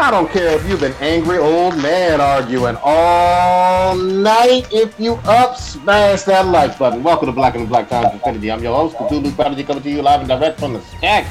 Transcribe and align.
I 0.00 0.12
don't 0.12 0.30
care 0.30 0.54
if 0.54 0.64
you've 0.68 0.78
been 0.78 0.94
angry 1.00 1.38
old 1.38 1.76
man 1.78 2.20
arguing 2.20 2.76
all 2.84 3.96
night. 3.96 4.68
If 4.70 4.94
you 5.00 5.14
up, 5.24 5.56
smash 5.56 6.22
that 6.22 6.46
like 6.46 6.78
button. 6.78 7.02
Welcome 7.02 7.26
to 7.26 7.32
Black 7.32 7.56
and 7.56 7.68
Black 7.68 7.88
Times 7.88 8.12
Infinity. 8.12 8.52
I'm 8.52 8.62
your 8.62 8.76
host, 8.76 8.96
Cthulhu 8.96 9.34
Prodigy, 9.34 9.64
coming 9.64 9.82
to 9.82 9.90
you 9.90 10.00
live 10.00 10.20
and 10.20 10.28
direct 10.28 10.60
from 10.60 10.74
the 10.74 10.80
stack. 10.82 11.26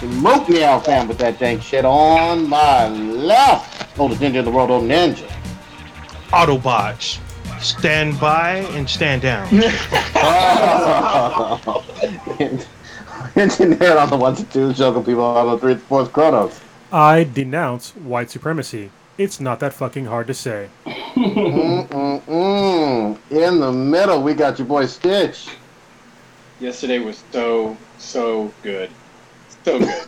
Smoke 0.00 0.48
me 0.48 0.64
out, 0.64 0.84
fam, 0.84 1.06
with 1.06 1.18
that 1.18 1.38
dank 1.38 1.62
shit 1.62 1.84
on 1.84 2.48
my 2.48 2.88
left. 2.88 3.96
Oldest 4.00 4.20
ninja 4.20 4.40
in 4.40 4.44
the 4.44 4.50
world, 4.50 4.72
old 4.72 4.82
ninja. 4.82 5.28
Autobots, 6.30 7.20
stand 7.62 8.18
by 8.18 8.56
and 8.74 8.90
stand 8.90 9.22
down. 9.22 9.46
Engineer 13.36 13.96
on 13.96 14.10
the 14.10 14.16
ones 14.16 14.40
and 14.40 14.50
twos, 14.50 14.76
joking 14.76 15.04
people 15.04 15.22
on 15.22 15.46
the 15.46 15.58
three, 15.58 15.76
fourth 15.76 16.12
Kronos. 16.12 16.60
I 16.92 17.24
denounce 17.24 17.90
white 17.90 18.30
supremacy. 18.30 18.90
It's 19.18 19.40
not 19.40 19.60
that 19.60 19.74
fucking 19.74 20.06
hard 20.06 20.26
to 20.28 20.34
say. 20.34 20.68
Mm-mm-mm. 20.86 22.28
In 23.30 23.60
the 23.60 23.72
middle, 23.72 24.22
we 24.22 24.32
got 24.34 24.58
your 24.58 24.68
boy 24.68 24.86
Stitch. 24.86 25.48
Yesterday 26.60 26.98
was 26.98 27.22
so 27.32 27.76
so 27.98 28.52
good, 28.62 28.90
so 29.64 29.78
good. 29.78 30.06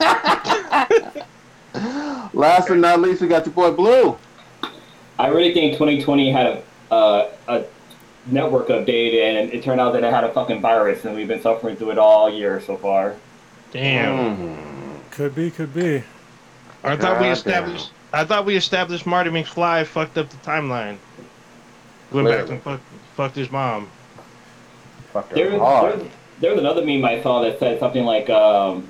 Last 2.34 2.68
but 2.68 2.78
not 2.78 3.00
least, 3.00 3.20
we 3.22 3.28
got 3.28 3.46
your 3.46 3.54
boy 3.54 3.70
Blue. 3.70 4.18
I 5.18 5.28
really 5.28 5.52
think 5.54 5.74
2020 5.74 6.32
had 6.32 6.46
a 6.46 6.62
uh, 6.92 7.30
a 7.48 7.64
network 8.26 8.68
update, 8.68 9.22
and 9.22 9.52
it 9.52 9.62
turned 9.62 9.80
out 9.80 9.92
that 9.92 10.02
it 10.02 10.12
had 10.12 10.24
a 10.24 10.32
fucking 10.32 10.60
virus, 10.60 11.04
and 11.04 11.14
we've 11.14 11.28
been 11.28 11.42
suffering 11.42 11.76
through 11.76 11.92
it 11.92 11.98
all 11.98 12.28
year 12.32 12.60
so 12.60 12.76
far. 12.76 13.14
Damn. 13.70 14.46
Mm. 14.46 14.77
Could 15.18 15.34
be, 15.34 15.50
could 15.50 15.74
be. 15.74 15.96
I 16.84 16.94
thought 16.96 17.18
we 17.18 17.26
God 17.26 17.32
established. 17.32 17.90
I 18.12 18.24
thought 18.24 18.46
we 18.46 18.54
established 18.54 19.04
Marty 19.04 19.30
McFly 19.30 19.84
fucked 19.84 20.16
up 20.16 20.30
the 20.30 20.36
timeline. 20.36 20.96
Went 22.12 22.28
back 22.28 22.46
Clearly. 22.46 22.50
and 22.52 22.62
fucked, 22.62 22.82
fucked 23.16 23.34
his 23.34 23.50
mom. 23.50 23.88
Fuck 25.12 25.28
There, 25.30 25.50
her 25.50 25.58
was- 25.58 25.60
hard. 25.60 25.90
there, 25.92 25.98
was- 25.98 26.08
there 26.40 26.50
was 26.52 26.60
another 26.60 26.84
meme 26.84 27.04
I 27.04 27.20
saw 27.20 27.42
that 27.42 27.58
said 27.58 27.80
something 27.80 28.04
like, 28.04 28.30
um, 28.30 28.86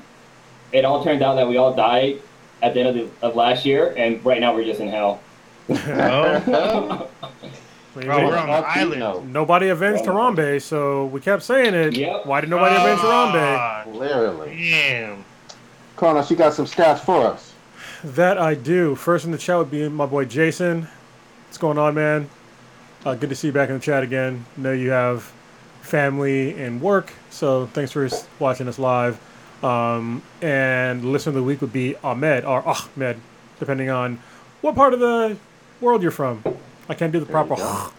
"It 0.71 0.85
all 0.85 1.03
turned 1.03 1.23
out 1.23 1.37
that 1.37 1.49
we 1.49 1.57
all 1.57 1.73
died 1.73 2.21
at 2.61 2.75
the 2.75 2.81
end 2.81 2.89
of, 2.91 2.95
the, 3.21 3.27
of 3.27 3.35
last 3.35 3.65
year, 3.65 3.95
and 3.97 4.23
right 4.23 4.39
now 4.39 4.55
we're 4.55 4.65
just 4.67 4.81
in 4.81 4.89
hell." 4.89 5.21
Oh, 5.71 7.09
We- 7.97 8.05
Bro, 8.05 8.27
we're 8.29 8.37
on 8.37 8.47
the 8.49 8.53
Up 8.53 8.75
to 8.75 8.81
you, 8.81 8.85
island. 8.95 9.01
no. 9.01 9.21
nobody 9.41 9.71
avenged 9.71 10.05
Harambe, 10.05 10.61
so 10.61 11.07
we 11.07 11.21
kept 11.21 11.43
saying 11.43 11.73
it. 11.75 11.97
Yep. 11.97 12.27
Why 12.27 12.43
did 12.43 12.51
nobody 12.51 12.77
avenge 12.77 13.01
Harambe? 13.01 13.95
Literally. 13.95 14.51
Damn. 14.71 15.25
Kronos, 15.99 16.31
you 16.31 16.37
got 16.37 16.55
some 16.55 16.65
stats 16.65 17.01
for 17.01 17.27
us. 17.27 17.53
That 18.05 18.39
I 18.39 18.55
do. 18.55 18.95
First 18.95 19.25
in 19.25 19.33
the 19.33 19.39
chat 19.39 19.59
would 19.59 19.71
be 19.71 19.89
my 19.89 20.07
boy 20.07 20.25
Jason. 20.27 20.87
What's 21.47 21.59
going 21.59 21.77
on, 21.77 21.95
man? 21.95 22.31
Uh, 23.05 23.17
good 23.17 23.31
to 23.31 23.35
see 23.35 23.49
you 23.49 23.53
back 23.53 23.69
in 23.69 23.75
the 23.75 23.81
chat 23.81 24.05
again. 24.05 24.47
Know 24.57 24.73
you 24.73 24.91
have 24.91 25.25
family 25.83 26.61
and 26.63 26.81
work, 26.81 27.13
so 27.31 27.67
thanks 27.67 27.91
for 27.91 28.09
watching 28.39 28.69
us 28.69 28.79
live. 28.79 29.19
Um, 29.65 30.23
and 30.41 31.05
listener 31.11 31.31
of 31.31 31.35
the 31.35 31.43
week 31.43 31.61
would 31.63 31.73
be 31.73 31.97
Ahmed 32.05 32.45
or 32.45 32.63
Ahmed, 32.67 33.21
depending 33.59 33.91
on 33.91 34.21
what 34.61 34.77
part 34.77 34.95
of 34.95 35.01
the 35.01 35.37
world 35.81 36.01
you're 36.03 36.13
from. 36.13 36.45
I 36.89 36.95
can't 36.95 37.13
do 37.13 37.19
the 37.19 37.25
There 37.25 37.33
proper. 37.45 37.55
I 37.61 37.91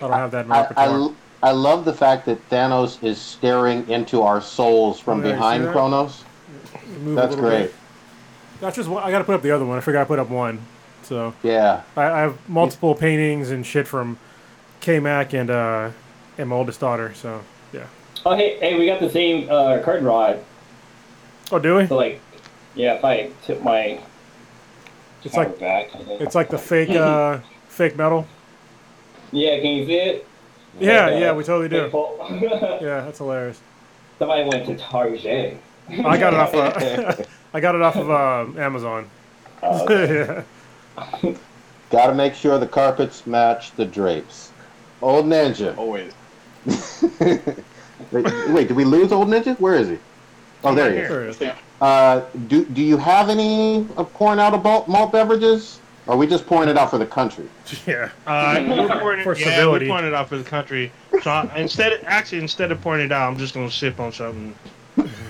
don't 0.00 0.12
have 0.12 0.32
that 0.32 0.42
in 0.42 0.48
my 0.48 0.56
I, 0.56 0.60
repertoire. 0.60 1.14
I, 1.42 1.48
I 1.48 1.52
love 1.52 1.86
the 1.86 1.94
fact 1.94 2.26
that 2.26 2.46
Thanos 2.50 3.02
is 3.02 3.18
staring 3.18 3.88
into 3.88 4.20
our 4.20 4.42
souls 4.42 5.00
from 5.00 5.20
Oh, 5.20 5.22
behind? 5.22 5.66
Kronos. 5.72 6.24
Move 6.98 7.18
a 7.18 7.20
That's 7.20 7.34
little 7.34 7.50
great. 7.50 7.62
bit. 7.64 7.74
That's 8.60 8.76
just 8.76 8.88
one. 8.88 9.02
I 9.02 9.10
got 9.10 9.18
to 9.18 9.24
put 9.24 9.34
up 9.34 9.42
the 9.42 9.50
other 9.50 9.64
one. 9.64 9.76
I 9.78 9.80
forgot 9.80 10.02
I 10.02 10.04
put 10.04 10.18
up 10.18 10.30
one. 10.30 10.60
So 11.02 11.34
Yeah. 11.42 11.82
I, 11.96 12.02
I 12.04 12.20
have 12.20 12.48
multiple 12.48 12.94
paintings 12.94 13.50
and 13.50 13.64
shit 13.66 13.86
from 13.86 14.18
K 14.80 15.00
Mac 15.00 15.34
and 15.34 15.50
uh, 15.50 15.90
and 16.38 16.48
my 16.48 16.56
oldest 16.56 16.80
daughter. 16.80 17.12
So 17.14 17.42
yeah. 17.72 17.86
Oh, 18.24 18.34
hey, 18.34 18.58
hey, 18.58 18.78
we 18.78 18.86
got 18.86 19.00
the 19.00 19.10
same 19.10 19.48
uh, 19.50 19.80
curtain 19.82 20.06
rod. 20.06 20.42
Oh, 21.52 21.58
do 21.58 21.76
we? 21.76 21.86
So 21.86 21.96
like, 21.96 22.20
yeah, 22.74 22.94
if 22.94 23.04
I 23.04 23.30
tip 23.44 23.62
my 23.62 24.00
It's 25.24 25.34
like 25.36 25.58
back, 25.58 25.90
it's 26.08 26.34
like 26.34 26.48
the 26.48 26.58
fake 26.58 26.90
uh, 26.90 27.38
fake 27.68 27.96
metal. 27.96 28.26
yeah, 29.30 29.58
can 29.60 29.72
you 29.76 29.86
see 29.86 29.94
it? 29.96 30.26
Yeah, 30.80 31.04
Like, 31.06 31.12
uh, 31.14 31.16
yeah, 31.18 31.32
we 31.32 31.44
totally 31.44 31.68
do. 31.68 31.90
Yeah, 32.84 33.02
that's 33.02 33.18
hilarious. 33.18 33.60
Somebody 34.18 34.48
went 34.48 34.66
to 34.66 34.76
Target. 34.76 35.58
I 35.90 36.18
got 36.18 36.32
it 36.32 36.40
off. 36.40 36.54
Uh, 36.54 37.22
I 37.54 37.60
got 37.60 37.74
it 37.74 37.82
off 37.82 37.96
of 37.96 38.10
uh, 38.10 38.60
Amazon. 38.60 39.08
Oh, 39.62 39.84
okay. 39.90 40.42
yeah. 41.22 41.34
Got 41.90 42.08
to 42.08 42.14
make 42.14 42.34
sure 42.34 42.58
the 42.58 42.66
carpets 42.66 43.26
match 43.26 43.72
the 43.72 43.84
drapes. 43.84 44.50
Old 45.02 45.26
Ninja. 45.26 45.76
Always. 45.76 46.12
wait, 48.10 48.48
wait, 48.50 48.68
did 48.68 48.76
we 48.76 48.84
lose 48.84 49.12
Old 49.12 49.28
Ninja? 49.28 49.58
Where 49.60 49.74
is 49.74 49.88
he? 49.88 49.98
Oh, 50.64 50.74
there 50.74 50.90
he 50.90 50.98
is. 50.98 51.08
There 51.08 51.24
it 51.26 51.42
is. 51.42 51.58
Uh, 51.80 52.24
do 52.46 52.64
do 52.64 52.82
you 52.82 52.96
have 52.96 53.28
any 53.28 53.86
of 53.96 54.12
pouring 54.14 54.40
out 54.40 54.54
of 54.54 54.64
malt, 54.64 54.88
malt 54.88 55.12
beverages? 55.12 55.80
Or 56.06 56.16
we 56.16 56.26
just 56.26 56.46
pouring 56.46 56.68
it 56.68 56.76
out 56.76 56.90
for 56.90 56.98
the 56.98 57.06
country? 57.06 57.48
Yeah. 57.86 58.10
Uh, 58.26 58.62
we're 58.68 59.00
pouring 59.00 59.20
it, 59.20 59.24
For 59.24 59.36
yeah, 59.36 59.56
civility. 59.56 59.86
we're 59.86 59.92
pouring 59.92 60.06
it 60.06 60.14
out 60.14 60.28
for 60.28 60.36
the 60.36 60.44
country. 60.44 60.92
So 61.22 61.30
I, 61.30 61.56
instead, 61.56 61.98
actually, 62.04 62.38
instead 62.38 62.70
of 62.72 62.80
pouring 62.82 63.04
it 63.06 63.12
out, 63.12 63.30
I'm 63.30 63.38
just 63.38 63.54
gonna 63.54 63.70
sip 63.70 63.98
on 64.00 64.12
something. 64.12 64.54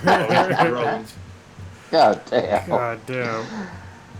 God 0.05 1.05
damn. 2.29 2.69
God 2.69 2.99
damn. 3.05 3.45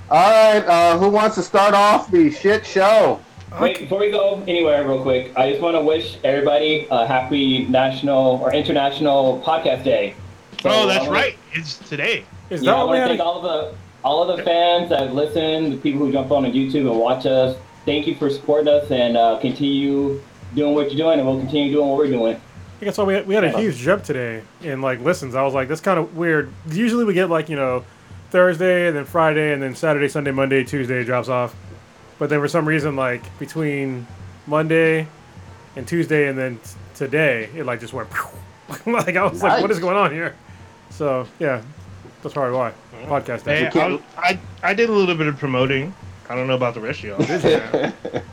All 0.09 0.31
right, 0.31 0.65
uh, 0.67 0.97
who 0.97 1.09
wants 1.09 1.35
to 1.35 1.43
start 1.43 1.73
off 1.73 2.11
the 2.11 2.29
shit 2.31 2.65
show? 2.65 3.19
Wait, 3.59 3.79
before 3.79 3.99
we 3.99 4.11
go 4.11 4.43
anywhere, 4.47 4.87
real 4.87 5.01
quick, 5.01 5.31
I 5.37 5.49
just 5.49 5.61
want 5.61 5.75
to 5.75 5.81
wish 5.81 6.17
everybody 6.23 6.87
a 6.91 7.07
happy 7.07 7.65
National 7.65 8.39
or 8.41 8.53
International 8.53 9.41
Podcast 9.45 9.83
Day. 9.83 10.13
So 10.61 10.69
oh, 10.69 10.87
that's 10.87 11.05
wanna- 11.05 11.11
right. 11.19 11.37
It's 11.53 11.77
today. 11.77 12.25
Is 12.49 12.61
Yeah, 12.61 12.71
that 12.71 12.77
I 12.77 12.83
what 12.83 12.91
we 12.91 12.99
want 12.99 13.11
to 13.11 13.17
thank 13.17 13.27
all 13.27 13.37
of 13.37 13.43
the 13.43 13.75
all 14.03 14.29
of 14.29 14.37
the 14.37 14.43
fans 14.43 14.89
that 14.89 14.99
have 14.99 15.13
listened, 15.13 15.73
the 15.73 15.77
people 15.77 16.05
who 16.05 16.11
jump 16.11 16.31
on 16.31 16.45
on 16.45 16.51
YouTube 16.51 16.89
and 16.91 16.99
watch 16.99 17.25
us. 17.25 17.57
Thank 17.85 18.05
you 18.05 18.13
for 18.15 18.29
supporting 18.29 18.67
us 18.67 18.91
and 18.91 19.17
uh, 19.17 19.39
continue 19.39 20.21
doing 20.53 20.75
what 20.75 20.91
you're 20.91 20.97
doing, 20.97 21.19
and 21.19 21.27
we'll 21.27 21.39
continue 21.39 21.71
doing 21.71 21.87
what 21.87 21.97
we're 21.97 22.09
doing. 22.11 22.39
I 22.81 22.85
guess 22.85 22.97
why 22.97 23.05
we 23.05 23.13
had, 23.13 23.27
we 23.27 23.35
had 23.35 23.43
a 23.43 23.57
huge 23.57 23.77
jump 23.77 24.03
today 24.03 24.43
in 24.61 24.81
like 24.81 24.99
listens. 24.99 25.33
I 25.35 25.43
was 25.43 25.53
like, 25.53 25.67
that's 25.67 25.81
kind 25.81 25.97
of 25.97 26.15
weird. 26.15 26.51
Usually 26.69 27.05
we 27.05 27.13
get 27.13 27.29
like 27.29 27.49
you 27.49 27.55
know 27.55 27.85
Thursday 28.31 28.87
and 28.87 28.95
then 28.95 29.05
Friday 29.05 29.53
and 29.53 29.61
then 29.61 29.75
Saturday, 29.75 30.09
Sunday, 30.09 30.31
Monday, 30.31 30.63
Tuesday 30.63 31.03
drops 31.03 31.29
off. 31.29 31.55
But 32.19 32.29
then 32.29 32.39
for 32.39 32.47
some 32.47 32.67
reason 32.67 32.95
like 32.95 33.37
between 33.39 34.07
Monday 34.47 35.07
and 35.75 35.87
Tuesday 35.87 36.27
and 36.27 36.37
then 36.37 36.57
t- 36.57 36.71
today 36.95 37.49
it 37.55 37.65
like 37.65 37.79
just 37.79 37.93
went. 37.93 38.09
like 38.85 39.15
I 39.15 39.25
was 39.25 39.41
like, 39.41 39.61
what 39.61 39.71
is 39.71 39.79
going 39.79 39.95
on 39.97 40.11
here? 40.11 40.35
So 40.89 41.27
yeah, 41.39 41.61
that's 42.21 42.33
probably 42.33 42.57
why 42.57 42.73
podcast. 43.05 43.43
Hey, 43.43 43.69
I, 43.73 43.99
I, 44.17 44.39
I 44.63 44.73
did 44.73 44.89
a 44.89 44.93
little 44.93 45.15
bit 45.15 45.27
of 45.27 45.37
promoting. 45.37 45.93
I 46.29 46.35
don't 46.35 46.47
know 46.47 46.55
about 46.55 46.73
the 46.73 46.81
rest 46.81 47.03
of 47.03 47.29
y'all. 47.29 48.21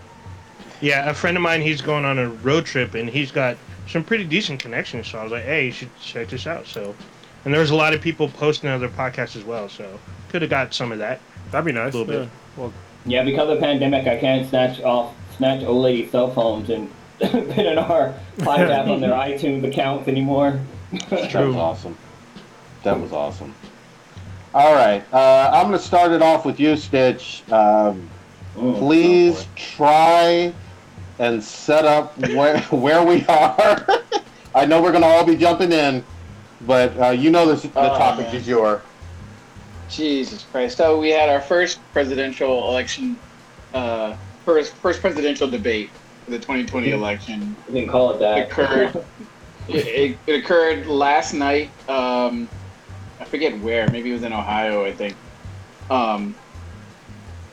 Yeah, 0.83 1.09
a 1.09 1.15
friend 1.15 1.37
of 1.37 1.45
mine, 1.45 1.63
he's 1.63 1.81
going 1.81 2.05
on 2.05 2.19
a 2.19 2.29
road 2.29 2.67
trip 2.67 2.95
and 2.95 3.09
he's 3.09 3.31
got 3.31 3.57
some 3.89 4.05
pretty 4.05 4.25
decent 4.25 4.61
connections. 4.61 5.09
So 5.09 5.19
I 5.19 5.23
was 5.23 5.33
like, 5.33 5.45
hey, 5.45 5.67
you 5.67 5.73
should 5.73 5.91
check 6.01 6.29
this 6.29 6.47
out. 6.47 6.67
So, 6.67 6.95
and 7.45 7.53
there's 7.53 7.71
a 7.71 7.75
lot 7.77 7.95
of 7.95 8.01
people 8.01 8.29
posting 8.29 8.71
other 8.71 8.89
podcasts 8.89 9.37
as 9.37 9.45
well. 9.45 9.69
So 9.69 9.99
could 10.29 10.43
have 10.43 10.51
got 10.51 10.75
some 10.75 10.93
of 10.93 10.99
that. 10.99 11.21
That'd 11.51 11.67
be 11.67 11.73
nice. 11.73 11.95
A 11.95 11.99
little 11.99 12.13
bit. 12.13 12.23
Yeah. 12.25 12.29
Well, 12.57 12.73
Yeah, 13.05 13.23
because 13.25 13.49
of 13.49 13.57
the 13.57 13.61
pandemic, 13.61 14.07
I 14.07 14.19
can't 14.19 14.49
snatch 14.49 14.81
off 14.83 15.15
snatch 15.37 15.65
old 15.65 15.83
lady 15.83 16.09
cell 16.09 16.31
phones 16.31 16.71
and 16.71 16.91
put 17.21 17.35
in 17.59 17.79
our 17.79 18.15
podcast 18.39 18.89
on 18.89 19.01
their 19.01 19.11
iTunes 19.29 19.67
accounts 19.67 20.09
anymore. 20.09 20.61
That 21.11 21.35
was 21.35 21.57
awesome. 21.57 21.97
That 22.83 23.01
was 23.01 23.13
awesome. 23.13 23.55
All 24.55 24.75
right, 24.75 25.03
uh, 25.15 25.51
I'm 25.55 25.69
going 25.69 25.79
to 25.79 25.85
start 25.85 26.13
it 26.13 26.21
off 26.21 26.45
with 26.45 26.61
you, 26.61 26.77
Stitch. 26.77 27.43
Um, 27.51 28.09
Mm, 28.55 28.79
please 28.79 29.47
try 29.57 30.53
and 31.23 31.43
set 31.43 31.85
up 31.85 32.19
where 32.31 32.59
where 32.71 33.03
we 33.05 33.25
are. 33.27 33.87
I 34.55 34.67
know 34.67 34.83
we're 34.83 34.91
going 34.91 35.03
to 35.03 35.09
all 35.09 35.25
be 35.25 35.37
jumping 35.37 35.73
in, 35.73 36.05
but 36.67 36.99
uh, 37.01 37.09
you 37.11 37.31
know 37.31 37.47
the, 37.55 37.67
the 37.69 37.79
Oh, 37.79 37.97
topic 37.97 38.27
man. 38.27 38.35
is 38.37 38.47
yours. 38.47 38.83
Jesus 39.89 40.45
Christ! 40.51 40.77
So 40.77 40.99
we 40.99 41.11
had 41.11 41.29
our 41.29 41.41
first 41.41 41.79
presidential 41.93 42.69
election, 42.69 43.17
uh, 43.73 44.17
first 44.45 44.75
first 44.75 45.01
presidential 45.01 45.49
debate 45.49 45.91
for 46.25 46.33
the 46.33 46.39
2020 46.39 46.91
election. 46.91 47.55
You 47.69 47.83
can 47.83 47.89
call 47.89 48.13
it 48.13 48.19
that. 48.19 48.51
Occurred. 48.51 49.05
It, 49.69 49.87
it, 49.87 50.19
it 50.27 50.43
occurred 50.43 50.89
last 50.89 51.35
night. 51.35 51.71
Um, 51.89 52.49
I 53.21 53.25
forget 53.25 53.57
where. 53.61 53.89
Maybe 53.93 54.11
it 54.11 54.13
was 54.13 54.25
in 54.25 54.33
Ohio, 54.33 54.85
I 54.85 54.91
think. 54.93 55.15
Um, 55.89 56.35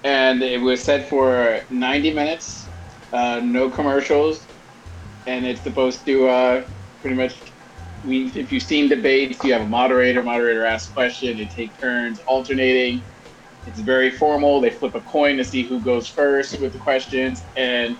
and 0.03 0.41
it 0.41 0.59
was 0.59 0.81
set 0.81 1.07
for 1.07 1.61
90 1.69 2.11
minutes, 2.15 2.65
uh, 3.13 3.41
no 3.43 3.69
commercials, 3.69 4.45
and 5.27 5.45
it's 5.45 5.61
supposed 5.61 6.05
to 6.05 6.27
uh, 6.27 6.63
pretty 7.01 7.15
much. 7.15 7.35
We, 8.05 8.27
if 8.27 8.51
you've 8.53 8.63
seen 8.63 8.87
debates, 8.87 9.43
you 9.43 9.51
have 9.51 9.63
a 9.63 9.67
moderator. 9.67 10.23
Moderator 10.23 10.65
asks 10.65 10.91
question. 10.91 11.37
They 11.37 11.45
take 11.45 11.77
turns 11.79 12.21
alternating. 12.27 13.01
It's 13.67 13.81
very 13.81 14.09
formal. 14.09 14.61
They 14.61 14.69
flip 14.69 14.95
a 14.95 15.01
coin 15.01 15.35
to 15.37 15.43
see 15.43 15.63
who 15.63 15.81
goes 15.81 16.07
first 16.07 16.59
with 16.61 16.71
the 16.71 16.79
questions, 16.79 17.43
and 17.57 17.97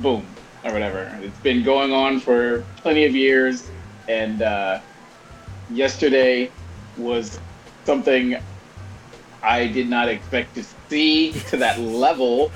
boom, 0.00 0.24
or 0.64 0.72
whatever. 0.72 1.10
It's 1.22 1.38
been 1.40 1.64
going 1.64 1.92
on 1.92 2.20
for 2.20 2.64
plenty 2.76 3.04
of 3.04 3.16
years, 3.16 3.68
and 4.08 4.42
uh, 4.42 4.80
yesterday 5.70 6.50
was 6.96 7.40
something 7.84 8.36
I 9.42 9.66
did 9.66 9.88
not 9.88 10.08
expect 10.08 10.54
to 10.54 10.64
see 10.88 11.32
to 11.48 11.56
that 11.56 11.80
level. 11.80 12.52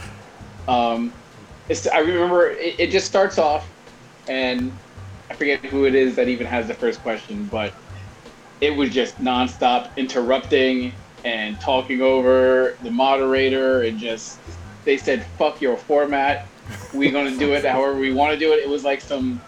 Um, 0.68 1.12
it's, 1.70 1.86
I 1.86 1.98
remember 1.98 2.50
it, 2.50 2.78
it 2.78 2.90
just 2.90 3.06
starts 3.06 3.38
off, 3.38 3.66
and 4.28 4.72
I 5.30 5.34
forget 5.34 5.64
who 5.64 5.86
it 5.86 5.94
is 5.94 6.16
that 6.16 6.28
even 6.28 6.46
has 6.46 6.66
the 6.66 6.74
first 6.74 7.00
question, 7.00 7.46
but 7.46 7.72
it 8.60 8.76
was 8.76 8.90
just 8.90 9.18
nonstop 9.18 9.96
interrupting 9.96 10.92
and 11.24 11.58
talking 11.60 12.02
over 12.02 12.76
the 12.82 12.90
moderator 12.90 13.82
and 13.82 13.98
just 13.98 14.38
they 14.84 14.96
said 14.96 15.24
fuck 15.36 15.60
your 15.60 15.76
format 15.76 16.46
we're 16.94 17.12
gonna 17.12 17.36
do 17.36 17.52
it 17.52 17.62
however 17.62 17.98
we 17.98 18.10
want 18.10 18.32
to 18.32 18.38
do 18.38 18.52
it 18.54 18.56
it 18.56 18.68
was 18.68 18.84
like 18.84 19.02
some 19.02 19.38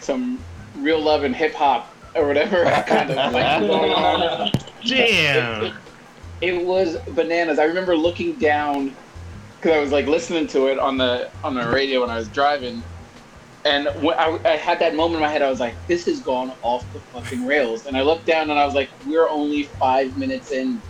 some 0.00 0.38
real 0.76 0.98
love 0.98 1.24
and 1.24 1.36
hip 1.36 1.52
hop 1.52 1.94
or 2.14 2.26
whatever 2.26 2.64
kind 2.86 3.10
of 3.10 3.32
like 3.32 3.60
going 3.60 3.92
on 3.92 4.50
Damn. 4.84 5.76
it 6.40 6.64
was 6.64 6.96
bananas. 7.14 7.58
I 7.58 7.64
remember 7.64 7.96
looking 7.96 8.34
down 8.34 8.94
because 9.60 9.76
I 9.76 9.80
was 9.80 9.92
like 9.92 10.06
listening 10.06 10.46
to 10.48 10.66
it 10.68 10.78
on 10.78 10.96
the 10.98 11.30
on 11.44 11.54
the 11.54 11.68
radio 11.68 12.00
when 12.00 12.10
I 12.10 12.16
was 12.16 12.28
driving, 12.28 12.82
and 13.64 13.88
I, 13.88 14.38
I 14.44 14.56
had 14.56 14.78
that 14.80 14.94
moment 14.94 15.16
in 15.16 15.20
my 15.22 15.28
head. 15.28 15.42
I 15.42 15.50
was 15.50 15.60
like, 15.60 15.74
"This 15.86 16.06
has 16.06 16.20
gone 16.20 16.52
off 16.62 16.84
the 16.92 17.00
fucking 17.00 17.44
rails." 17.44 17.86
And 17.86 17.96
I 17.96 18.02
looked 18.02 18.26
down 18.26 18.50
and 18.50 18.58
I 18.58 18.64
was 18.64 18.74
like, 18.74 18.90
"We're 19.06 19.28
only 19.28 19.64
five 19.64 20.16
minutes 20.16 20.50
in." 20.52 20.80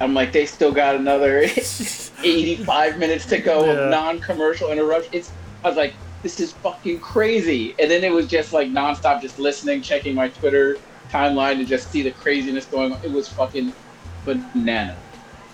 I'm 0.00 0.14
like, 0.14 0.30
they 0.30 0.46
still 0.46 0.70
got 0.70 0.94
another 0.94 1.38
85 2.22 2.98
minutes 2.98 3.26
to 3.26 3.38
go 3.38 3.64
Yeah. 3.64 3.72
of 3.72 3.90
non-commercial 3.90 4.70
interruption. 4.70 5.10
It's 5.12 5.32
I 5.64 5.68
was 5.68 5.76
like, 5.76 5.94
this 6.22 6.38
is 6.38 6.52
fucking 6.52 7.00
crazy. 7.00 7.74
And 7.80 7.90
then 7.90 8.04
it 8.04 8.12
was 8.12 8.28
just 8.28 8.52
like 8.52 8.68
nonstop, 8.68 9.20
just 9.20 9.40
listening, 9.40 9.82
checking 9.82 10.14
my 10.14 10.28
Twitter 10.28 10.76
timeline 11.10 11.56
to 11.56 11.64
just 11.64 11.90
see 11.90 12.02
the 12.02 12.12
craziness 12.12 12.64
going 12.66 12.92
on. 12.92 13.00
It 13.02 13.10
was 13.10 13.28
fucking 13.28 13.72
banana. 14.24 14.96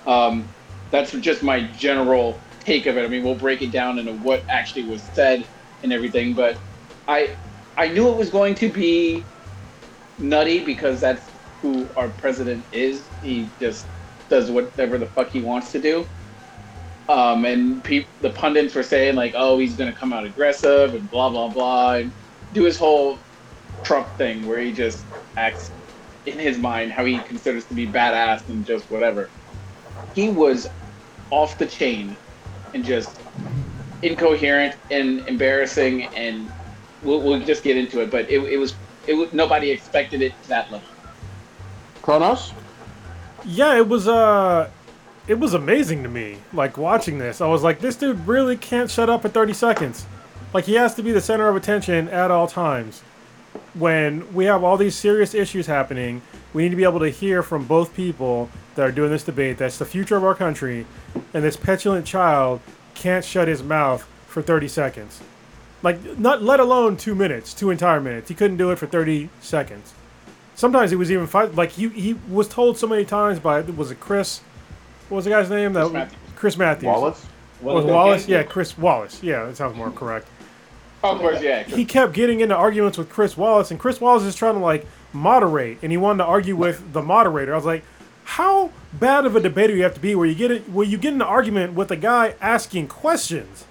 Um, 0.06 0.46
that's 0.90 1.12
just 1.12 1.42
my 1.42 1.60
general 1.78 2.38
take 2.64 2.86
of 2.86 2.96
it. 2.96 3.04
I 3.04 3.08
mean, 3.08 3.24
we'll 3.24 3.38
break 3.38 3.62
it 3.62 3.72
down 3.72 3.98
into 3.98 4.14
what 4.14 4.44
actually 4.50 4.88
was 4.88 5.10
said 5.14 5.48
and 5.82 5.92
everything, 5.92 6.34
but 6.34 6.60
I 7.08 7.36
I 7.76 7.88
knew 7.88 8.10
it 8.10 8.16
was 8.18 8.30
going 8.30 8.54
to 8.56 8.72
be 8.72 9.28
nutty 10.18 10.64
because 10.64 11.00
that's 11.00 11.30
who 11.62 11.92
our 11.96 12.10
president 12.10 12.66
is. 12.72 13.10
He 13.20 13.54
just 13.60 13.90
does 14.30 14.50
whatever 14.50 14.98
the 14.98 15.08
fuck 15.08 15.30
he 15.30 15.42
wants 15.42 15.72
to 15.72 15.80
do. 15.80 16.06
Um, 17.08 17.44
and 17.44 17.84
pe- 17.84 18.06
the 18.20 18.30
pundits 18.30 18.74
were 18.74 18.82
saying 18.82 19.16
like, 19.16 19.34
"Oh, 19.36 19.58
he's 19.58 19.76
gonna 19.76 19.94
come 19.94 20.12
out 20.12 20.24
aggressive 20.26 20.94
and 20.94 21.10
blah 21.10 21.30
blah 21.30 21.50
blah," 21.52 21.94
and 21.94 22.14
do 22.52 22.64
his 22.64 22.78
whole 22.78 23.20
Trump 23.84 24.16
thing 24.18 24.46
where 24.46 24.60
he 24.60 24.72
just 24.72 25.08
acts 25.36 25.72
in 26.26 26.38
his 26.38 26.58
mind 26.58 26.92
how 26.92 27.04
he 27.04 27.22
considers 27.22 27.66
to 27.68 27.74
be 27.74 27.92
badass 27.92 28.48
and 28.48 28.66
just 28.66 28.90
whatever. 28.90 29.32
He 30.12 30.30
was 30.30 30.66
off 31.30 31.58
the 31.58 31.66
chain 31.66 32.18
and 32.74 32.84
just 32.84 33.20
incoherent 34.02 34.76
and 34.90 35.26
embarrassing, 35.28 36.04
and 36.14 36.50
we'll, 37.02 37.20
we'll 37.20 37.40
just 37.40 37.62
get 37.62 37.76
into 37.76 38.00
it. 38.02 38.10
But 38.10 38.28
it, 38.30 38.42
it 38.42 38.58
was 38.58 38.74
it 39.06 39.14
was, 39.14 39.32
nobody 39.32 39.70
expected 39.70 40.22
it 40.22 40.40
to 40.42 40.48
that 40.48 40.70
level. 40.70 40.88
Kronos? 42.02 42.52
Yeah, 43.44 43.76
it 43.76 43.88
was 43.88 44.08
uh 44.08 44.68
it 45.26 45.38
was 45.38 45.54
amazing 45.54 46.02
to 46.02 46.08
me. 46.08 46.38
Like 46.52 46.76
watching 46.76 47.18
this, 47.18 47.40
I 47.40 47.46
was 47.46 47.62
like, 47.62 47.80
this 47.80 47.96
dude 47.96 48.26
really 48.26 48.56
can't 48.56 48.90
shut 48.90 49.08
up 49.08 49.22
for 49.22 49.28
30 49.28 49.54
seconds. 49.54 50.06
Like 50.52 50.64
he 50.64 50.74
has 50.74 50.94
to 50.96 51.02
be 51.02 51.12
the 51.12 51.20
center 51.20 51.48
of 51.48 51.56
attention 51.56 52.08
at 52.08 52.30
all 52.30 52.46
times. 52.46 53.00
When 53.72 54.32
we 54.34 54.44
have 54.44 54.62
all 54.62 54.76
these 54.76 54.94
serious 54.94 55.34
issues 55.34 55.66
happening, 55.66 56.22
we 56.52 56.64
need 56.64 56.70
to 56.70 56.76
be 56.76 56.84
able 56.84 57.00
to 57.00 57.08
hear 57.08 57.42
from 57.42 57.66
both 57.66 57.94
people 57.94 58.50
that 58.74 58.86
are 58.86 58.92
doing 58.92 59.10
this 59.10 59.24
debate. 59.24 59.58
That's 59.58 59.78
the 59.78 59.84
future 59.84 60.16
of 60.16 60.24
our 60.24 60.34
country, 60.34 60.86
and 61.32 61.44
this 61.44 61.56
petulant 61.56 62.06
child 62.06 62.60
can't 62.94 63.24
shut 63.24 63.48
his 63.48 63.62
mouth 63.62 64.06
for 64.26 64.42
30 64.42 64.68
seconds. 64.68 65.20
Like 65.82 66.18
not 66.18 66.42
let 66.42 66.60
alone 66.60 66.96
2 66.96 67.14
minutes, 67.14 67.52
2 67.54 67.70
entire 67.70 68.00
minutes. 68.00 68.28
He 68.28 68.34
couldn't 68.34 68.56
do 68.56 68.70
it 68.70 68.78
for 68.78 68.86
30 68.86 69.28
seconds. 69.40 69.92
Sometimes 70.54 70.90
he 70.90 70.96
was 70.96 71.10
even 71.10 71.26
five. 71.26 71.56
Like 71.56 71.70
he 71.72 71.88
he 71.88 72.14
was 72.30 72.48
told 72.48 72.78
so 72.78 72.86
many 72.86 73.04
times 73.04 73.40
by 73.40 73.60
was 73.60 73.90
it 73.90 74.00
Chris? 74.00 74.40
What 75.08 75.16
was 75.16 75.24
the 75.24 75.30
guy's 75.32 75.50
name? 75.50 75.72
Chris 75.72 75.86
that 75.88 75.92
Matthews. 75.92 76.18
Chris 76.36 76.56
Matthews. 76.56 76.86
Wallace? 76.86 77.26
Was 77.60 77.84
Wallace? 77.84 78.28
Yeah, 78.28 78.42
Chris 78.42 78.78
Wallace. 78.78 79.22
Yeah, 79.22 79.44
that 79.46 79.56
sounds 79.56 79.76
more 79.76 79.90
correct. 79.90 80.28
Oh, 81.02 81.12
of 81.12 81.18
course, 81.18 81.42
yeah. 81.42 81.64
He 81.64 81.84
kept 81.84 82.14
getting 82.14 82.40
into 82.40 82.56
arguments 82.56 82.96
with 82.96 83.10
Chris 83.10 83.36
Wallace, 83.36 83.70
and 83.70 83.78
Chris 83.78 84.00
Wallace 84.00 84.22
is 84.22 84.34
trying 84.34 84.54
to 84.54 84.60
like 84.60 84.86
moderate, 85.12 85.78
and 85.82 85.92
he 85.92 85.98
wanted 85.98 86.18
to 86.18 86.24
argue 86.24 86.56
with 86.56 86.92
the 86.92 87.02
moderator. 87.02 87.52
I 87.52 87.56
was 87.56 87.66
like, 87.66 87.84
how 88.24 88.70
bad 88.92 89.26
of 89.26 89.36
a 89.36 89.40
debater 89.40 89.74
you 89.74 89.82
have 89.82 89.94
to 89.94 90.00
be 90.00 90.14
where 90.14 90.26
you 90.26 90.34
get 90.34 90.50
it 90.50 90.68
where 90.70 90.86
you 90.86 90.96
get 90.98 91.10
in 91.14 91.20
an 91.20 91.26
argument 91.26 91.74
with 91.74 91.90
a 91.90 91.96
guy 91.96 92.34
asking 92.40 92.88
questions? 92.88 93.64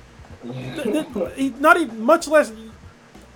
Th- 0.44 1.06
th- 1.14 1.34
he- 1.36 1.54
Not 1.60 1.80
even 1.80 2.02
much 2.02 2.28
less 2.28 2.52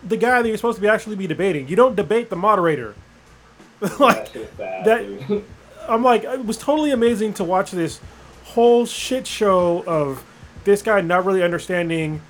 the 0.07 0.17
guy 0.17 0.41
that 0.41 0.47
you're 0.47 0.57
supposed 0.57 0.75
to 0.77 0.81
be 0.81 0.87
actually 0.87 1.15
be 1.15 1.27
debating. 1.27 1.67
You 1.67 1.75
don't 1.75 1.95
debate 1.95 2.29
the 2.29 2.35
moderator. 2.35 2.95
like 3.99 4.33
that- 4.57 4.85
that. 4.85 5.43
I'm 5.89 6.03
like, 6.03 6.25
it 6.25 6.45
was 6.45 6.57
totally 6.57 6.91
amazing 6.91 7.33
to 7.35 7.45
watch 7.45 7.71
this 7.71 8.01
whole 8.43 8.85
shit 8.85 9.25
show 9.25 9.83
of 9.87 10.23
this 10.65 10.81
guy 10.81 10.99
not 10.99 11.23
really 11.23 11.41
understanding 11.41 12.21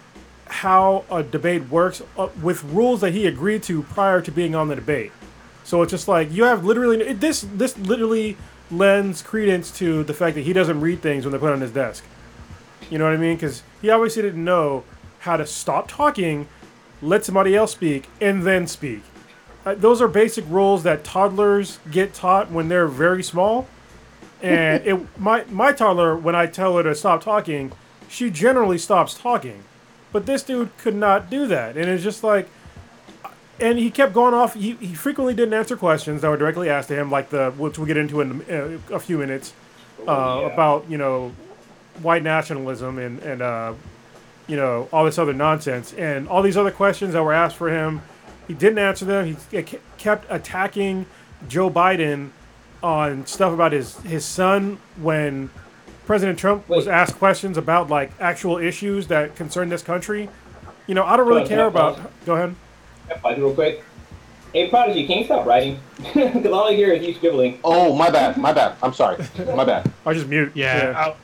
how 0.46 1.06
a 1.10 1.24
debate 1.24 1.68
works 1.70 2.02
uh, 2.20 2.28
with 2.42 2.64
rules 2.66 3.02
that 3.02 3.14
he 3.14 3.26
agreed 3.26 3.64
to 3.64 3.82
prior 3.84 4.22
to 4.22 4.32
being 4.32 4.54
on 4.54 4.68
the 4.68 4.76
debate. 4.76 5.12
So 5.64 5.82
it's 5.82 5.90
just 5.92 6.08
like 6.08 6.32
you 6.32 6.44
have 6.44 6.64
literally 6.64 7.02
it, 7.02 7.20
this. 7.20 7.42
This 7.56 7.76
literally 7.80 8.38
lends 8.70 9.22
credence 9.22 9.72
to 9.80 10.04
the 10.04 10.14
fact 10.14 10.36
that 10.36 10.42
he 10.42 10.54
doesn't 10.54 10.82
read 10.82 11.02
things 11.02 11.26
when 11.26 11.32
they're 11.32 11.40
put 11.40 11.54
on 11.54 11.62
his 11.62 11.72
desk. 11.72 12.04
You 12.90 12.98
know 12.98 13.06
what 13.06 13.14
I 13.14 13.18
mean? 13.18 13.36
Because 13.36 13.64
he 13.82 13.90
obviously 13.90 14.22
didn't 14.22 14.44
know 14.44 14.84
how 15.20 15.38
to 15.38 15.46
stop 15.46 15.88
talking, 15.88 16.48
let 17.02 17.26
somebody 17.26 17.56
else 17.56 17.72
speak, 17.72 18.08
and 18.22 18.44
then 18.44 18.68
speak. 18.68 19.02
Uh, 19.66 19.76
those 19.76 20.02
are 20.02 20.08
basic 20.08 20.46
rules 20.48 20.84
that 20.84 21.04
toddlers 21.04 21.80
get 21.92 22.14
taught 22.14 22.52
when 22.52 22.70
they're 22.70 22.88
very 22.88 23.24
small. 23.24 23.68
And 24.42 24.86
it, 24.86 25.20
my 25.20 25.44
my 25.46 25.72
toddler, 25.74 26.16
when 26.16 26.36
I 26.36 26.46
tell 26.46 26.78
her 26.78 26.84
to 26.84 26.96
stop 26.96 27.22
talking, 27.22 27.72
she 28.08 28.30
generally 28.30 28.78
stops 28.78 29.14
talking. 29.14 29.64
But 30.14 30.26
this 30.26 30.44
dude 30.44 30.76
could 30.78 30.96
not 30.96 31.30
do 31.30 31.48
that, 31.48 31.76
and 31.76 31.90
it's 31.90 32.04
just 32.04 32.24
like, 32.24 32.48
and 33.60 33.78
he 33.78 33.90
kept 33.90 34.14
going 34.14 34.34
off. 34.34 34.54
He, 34.54 34.74
he 34.74 34.94
frequently 34.94 35.34
didn't 35.34 35.54
answer 35.54 35.76
questions 35.76 36.22
that 36.22 36.30
were 36.30 36.38
directly 36.38 36.70
asked 36.70 36.90
to 36.90 36.96
him, 36.96 37.10
like 37.10 37.30
the 37.30 37.52
which 37.52 37.78
we'll 37.78 37.88
get 37.88 37.98
into 37.98 38.22
in 38.22 38.42
uh, 38.50 38.96
a 38.96 39.00
few 39.00 39.18
minutes 39.18 39.54
uh, 40.08 40.42
yeah. 40.42 40.54
about 40.54 40.90
you 40.90 40.98
know 40.98 41.34
white 42.02 42.24
nationalism 42.24 43.00
and 43.00 43.20
and 43.20 43.42
uh, 43.42 43.74
you 44.48 44.56
know 44.56 44.88
all 44.92 45.06
this 45.06 45.18
other 45.18 45.34
nonsense 45.34 45.94
and 45.94 46.28
all 46.28 46.42
these 46.42 46.58
other 46.58 46.72
questions 46.72 47.14
that 47.14 47.24
were 47.24 47.34
asked 47.34 47.56
for 47.56 47.70
him. 47.70 48.02
He 48.48 48.54
didn't 48.54 48.80
answer 48.80 49.06
them. 49.06 49.38
He 49.52 49.64
kept 49.98 50.26
attacking 50.30 51.06
Joe 51.48 51.70
Biden 51.70 52.30
on 52.82 53.26
stuff 53.26 53.54
about 53.54 53.72
his 53.72 53.98
his 54.02 54.24
son 54.24 54.80
when 54.98 55.50
President 56.06 56.40
Trump 56.40 56.70
was 56.70 56.88
asked 56.88 57.18
questions 57.18 57.58
about 57.58 57.90
like 57.90 58.12
actual 58.20 58.58
issues 58.58 59.08
that 59.08 59.36
concern 59.36 59.70
this 59.70 59.82
country. 59.82 60.30
You 60.86 60.96
know, 60.96 61.04
I 61.04 61.18
don't 61.18 61.28
really 61.28 61.48
care 61.48 61.66
about. 61.66 62.00
Go 62.26 62.36
ahead. 62.36 62.56
Pause 63.22 63.38
real 63.38 63.54
quick. 63.54 63.84
Hey, 64.54 64.70
Prodigy, 64.70 65.06
can 65.06 65.20
you 65.20 65.26
stop 65.26 65.46
writing? 65.46 65.80
Because 66.14 66.46
all 66.48 66.68
I 66.70 66.74
hear 66.76 66.94
is 66.94 67.06
you 67.06 67.14
scribbling. 67.14 67.60
Oh, 67.64 67.96
my 67.96 68.10
bad. 68.10 68.38
My 68.38 68.54
bad. 68.54 68.76
I'm 68.82 68.94
sorry. 68.94 69.18
My 69.56 69.66
bad. 69.66 69.92
I 70.06 70.14
just 70.14 70.28
mute. 70.28 70.52
Yeah, 70.56 70.92
yeah. 70.92 71.00
I- 71.00 71.16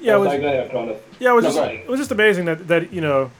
Yeah, 0.00 0.12
it 0.12 0.16
Oh, 0.16 0.20
was, 0.20 0.28
sorry, 0.28 0.40
go 0.40 0.46
ahead, 0.48 0.70
Kronos. 0.70 1.00
yeah, 1.18 1.30
it 1.30 1.34
was 1.34 1.44
No, 1.44 1.50
just 1.50 1.70
it 1.72 1.88
was 1.88 2.00
just 2.00 2.12
amazing 2.12 2.44
that 2.44 2.68
that 2.68 2.92
you 2.92 3.00
know 3.00 3.30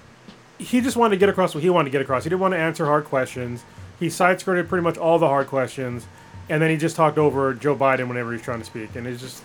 he 0.59 0.81
just 0.81 0.97
wanted 0.97 1.11
to 1.17 1.19
get 1.19 1.29
across 1.29 1.55
what 1.55 1.63
he 1.63 1.69
wanted 1.71 1.85
to 1.87 1.91
get 1.91 2.01
across. 2.01 2.25
He 2.25 2.31
didn't 2.31 2.41
want 2.41 2.55
to 2.55 2.59
answer 2.59 2.87
hard 2.87 3.05
questions. 3.05 3.63
He 4.01 4.09
side 4.09 4.41
skirted 4.41 4.69
pretty 4.69 4.83
much 4.83 4.97
all 4.97 5.19
the 5.19 5.29
hard 5.29 5.47
questions, 5.49 6.07
and 6.49 6.63
then 6.63 6.71
he 6.71 6.77
just 6.77 6.97
talked 6.97 7.19
over 7.19 7.53
Joe 7.55 7.77
Biden 7.77 8.09
whenever 8.09 8.33
he's 8.33 8.43
trying 8.43 8.61
to 8.61 8.65
speak. 8.65 8.95
And 8.97 9.07
it's 9.07 9.21
just, 9.21 9.43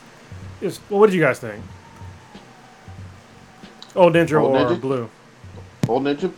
it's 0.62 0.80
well, 0.90 1.00
what 1.02 1.08
did 1.08 1.16
you 1.16 1.22
guys 1.22 1.40
think? 1.40 1.62
Old 3.96 4.14
Ninja 4.14 4.40
Old 4.42 4.56
or 4.56 4.60
Ninja? 4.76 4.80
Blue? 4.82 5.10
Old 5.88 6.04
Ninja? 6.04 6.32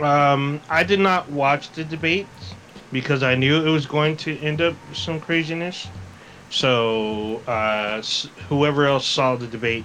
Um, 0.00 0.60
I 0.68 0.82
did 0.82 1.00
not 1.00 1.30
watch 1.30 1.70
the 1.72 1.84
debate 1.84 2.26
because 2.92 3.22
I 3.22 3.34
knew 3.34 3.66
it 3.66 3.70
was 3.70 3.86
going 3.86 4.16
to 4.18 4.38
end 4.38 4.60
up 4.60 4.74
some 4.92 5.20
craziness. 5.20 5.86
So, 6.50 7.40
uh, 7.46 8.02
whoever 8.48 8.86
else 8.86 9.06
saw 9.06 9.36
the 9.36 9.46
debate, 9.46 9.84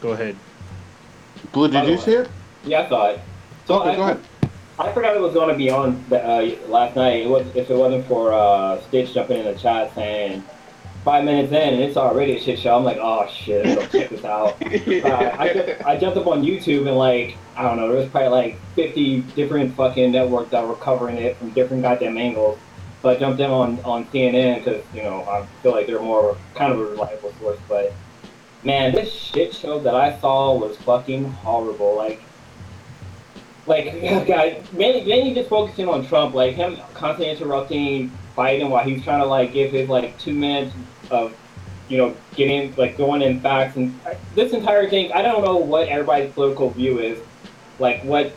go 0.00 0.10
ahead. 0.10 0.36
Blue, 1.52 1.68
By 1.68 1.80
did 1.80 1.90
you 1.90 1.98
see 1.98 2.14
it? 2.14 2.28
Yeah, 2.64 2.82
I 2.82 2.88
saw 2.88 3.06
it. 3.10 3.20
So 3.66 3.80
Okay, 3.80 3.90
I, 3.90 3.96
go 3.96 4.02
ahead. 4.02 4.20
I 4.78 4.92
forgot 4.92 5.16
it 5.16 5.20
was 5.20 5.34
going 5.34 5.48
to 5.48 5.54
be 5.54 5.70
on 5.70 6.04
the, 6.08 6.22
uh, 6.24 6.68
last 6.68 6.96
night. 6.96 7.22
It 7.22 7.28
was 7.28 7.46
if 7.54 7.70
it 7.70 7.74
wasn't 7.76 8.06
for 8.06 8.32
uh, 8.32 8.80
Stitch 8.82 9.14
jumping 9.14 9.38
in 9.38 9.44
the 9.44 9.54
chat 9.54 9.94
saying 9.94 10.42
five 11.06 11.24
minutes 11.24 11.52
in 11.52 11.74
and 11.74 11.80
it's 11.80 11.96
already 11.96 12.36
a 12.36 12.40
shit 12.40 12.58
show. 12.58 12.76
I'm 12.76 12.82
like, 12.82 12.98
oh 13.00 13.28
shit, 13.28 13.64
go 13.64 13.86
check 13.86 14.10
this 14.10 14.24
out. 14.24 14.60
Uh, 15.06 15.36
I, 15.38 15.52
jumped, 15.52 15.86
I 15.86 15.96
jumped 15.96 16.18
up 16.18 16.26
on 16.26 16.42
YouTube 16.42 16.88
and 16.88 16.96
like, 16.96 17.36
I 17.56 17.62
don't 17.62 17.76
know, 17.76 17.88
there 17.88 17.98
was 17.98 18.08
probably 18.08 18.28
like 18.28 18.58
50 18.74 19.20
different 19.36 19.74
fucking 19.76 20.10
networks 20.10 20.50
that 20.50 20.66
were 20.66 20.74
covering 20.74 21.16
it 21.16 21.36
from 21.36 21.50
different 21.50 21.82
goddamn 21.82 22.18
angles. 22.18 22.58
So 23.02 23.10
I 23.10 23.16
jumped 23.16 23.40
in 23.40 23.50
on, 23.50 23.78
on 23.84 24.04
CNN 24.06 24.64
because, 24.64 24.82
you 24.92 25.02
know, 25.02 25.22
I 25.22 25.46
feel 25.62 25.72
like 25.72 25.86
they're 25.86 26.00
more 26.00 26.36
kind 26.54 26.72
of 26.72 26.80
a 26.80 26.84
reliable 26.84 27.32
source. 27.40 27.60
But 27.68 27.92
man, 28.64 28.92
this 28.92 29.12
shit 29.12 29.54
show 29.54 29.78
that 29.78 29.94
I 29.94 30.18
saw 30.18 30.58
was 30.58 30.76
fucking 30.78 31.24
horrible. 31.24 31.94
Like, 31.94 32.20
like, 33.66 33.84
guy, 34.26 34.60
mainly, 34.72 35.04
mainly 35.04 35.34
just 35.34 35.48
focusing 35.48 35.88
on 35.88 36.04
Trump, 36.06 36.34
like 36.34 36.56
him 36.56 36.78
constantly 36.94 37.30
interrupting 37.30 38.10
Biden 38.36 38.70
while 38.70 38.84
he's 38.84 39.02
trying 39.04 39.20
to 39.20 39.26
like 39.26 39.52
give 39.52 39.72
his 39.72 39.88
like 39.88 40.18
two 40.18 40.34
minutes 40.34 40.74
of, 41.10 41.36
you 41.88 41.98
know, 41.98 42.16
getting 42.34 42.74
like 42.76 42.96
going 42.96 43.22
in 43.22 43.40
facts 43.40 43.76
and 43.76 43.98
this 44.34 44.52
entire 44.52 44.88
thing. 44.88 45.12
I 45.12 45.22
don't 45.22 45.44
know 45.44 45.56
what 45.56 45.88
everybody's 45.88 46.32
political 46.32 46.70
view 46.70 46.98
is, 46.98 47.18
like 47.78 48.02
what 48.02 48.32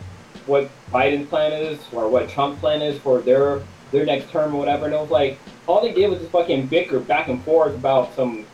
what 0.45 0.69
Biden's 0.91 1.27
plan 1.29 1.51
is 1.51 1.79
or 1.91 2.09
what 2.09 2.29
Trump's 2.29 2.59
plan 2.59 2.81
is 2.81 2.99
for 2.99 3.21
their 3.21 3.61
their 3.91 4.05
next 4.05 4.29
term 4.31 4.53
or 4.53 4.59
whatever. 4.59 4.85
And 4.85 4.93
it 4.93 4.99
was 4.99 5.11
like 5.11 5.39
all 5.67 5.81
they 5.81 5.93
did 5.93 6.09
was 6.09 6.19
just 6.19 6.31
fucking 6.31 6.67
bicker 6.67 6.99
back 6.99 7.27
and 7.27 7.43
forth 7.43 7.75
about 7.75 8.15
some 8.15 8.45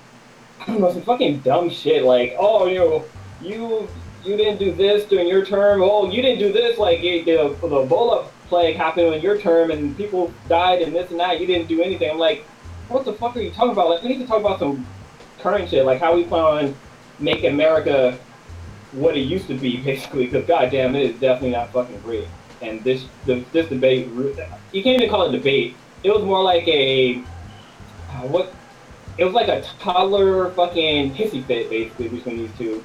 I 0.60 0.66
don't 0.66 0.80
know 0.80 0.92
some 0.92 1.02
fucking 1.02 1.40
dumb 1.40 1.70
shit 1.70 2.04
like 2.04 2.36
oh 2.38 2.66
you 2.66 2.78
know 2.78 3.04
you 3.42 3.88
you 4.24 4.36
didn't 4.36 4.58
do 4.58 4.72
this 4.72 5.04
during 5.06 5.28
your 5.28 5.44
term. 5.44 5.82
Oh, 5.82 6.10
you 6.10 6.22
didn't 6.22 6.38
do 6.38 6.52
this. 6.52 6.78
Like 6.78 7.00
the 7.00 7.24
the 7.24 7.68
Ebola 7.68 8.28
plague 8.48 8.76
happened 8.76 9.14
in 9.14 9.22
your 9.22 9.38
term, 9.38 9.70
and 9.70 9.96
people 9.96 10.32
died, 10.48 10.82
and 10.82 10.94
this 10.94 11.10
and 11.10 11.20
that. 11.20 11.40
You 11.40 11.46
didn't 11.46 11.68
do 11.68 11.82
anything. 11.82 12.10
I'm 12.10 12.18
like, 12.18 12.44
what 12.92 13.04
the 13.04 13.12
fuck 13.12 13.36
are 13.36 13.40
you 13.40 13.50
talking 13.50 13.72
about? 13.72 13.90
Like, 13.90 14.02
we 14.02 14.10
need 14.10 14.18
to 14.18 14.26
talk 14.26 14.40
about 14.40 14.58
some 14.58 14.86
current 15.40 15.68
shit, 15.68 15.84
like 15.84 16.00
how 16.00 16.14
we 16.14 16.24
plan 16.24 16.42
on 16.42 16.74
making 17.18 17.52
America 17.52 18.18
what 18.92 19.16
it 19.16 19.20
used 19.20 19.48
to 19.48 19.54
be, 19.54 19.76
basically. 19.82 20.26
Because 20.26 20.46
goddamn, 20.46 20.94
it 20.94 21.10
is 21.10 21.20
definitely 21.20 21.50
not 21.50 21.72
fucking 21.72 22.00
great. 22.00 22.28
And 22.60 22.82
this 22.84 23.06
the, 23.26 23.44
this 23.52 23.68
debate, 23.68 24.08
you 24.08 24.82
can't 24.82 25.00
even 25.00 25.10
call 25.10 25.24
it 25.24 25.34
a 25.34 25.38
debate. 25.38 25.74
It 26.04 26.10
was 26.10 26.22
more 26.22 26.42
like 26.42 26.66
a 26.68 27.16
uh, 28.10 28.26
what? 28.28 28.54
It 29.18 29.24
was 29.24 29.34
like 29.34 29.48
a 29.48 29.62
toddler 29.78 30.50
fucking 30.52 31.14
hissy 31.14 31.44
fit, 31.44 31.68
basically, 31.68 32.08
between 32.08 32.38
these 32.38 32.50
two 32.56 32.84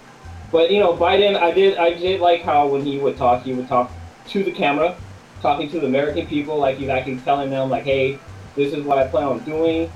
but 0.52 0.72
you 0.72 0.80
know, 0.80 0.94
Biden, 0.94 1.36
I 1.36 1.52
did, 1.52 1.78
I 1.78 1.94
did 1.94 2.22
like 2.22 2.42
how 2.42 2.68
when 2.68 2.86
he 2.86 2.98
would 2.98 3.18
talk, 3.18 3.44
he 3.44 3.54
would 3.54 3.68
talk 3.68 3.92
to 4.30 4.44
the 4.44 4.52
camera, 4.52 4.96
talking 5.42 5.70
to 5.72 5.80
the 5.80 5.88
American 5.88 6.26
people, 6.28 6.58
like 6.58 6.78
he's 6.78 6.90
actually 6.90 7.18
telling 7.20 7.50
them, 7.50 7.70
like, 7.70 7.84
hey, 7.84 8.20
this 8.58 8.74
is 8.74 8.84
what 8.84 8.98
I 8.98 9.08
plan 9.08 9.28
on 9.28 9.40
doing. 9.46 9.90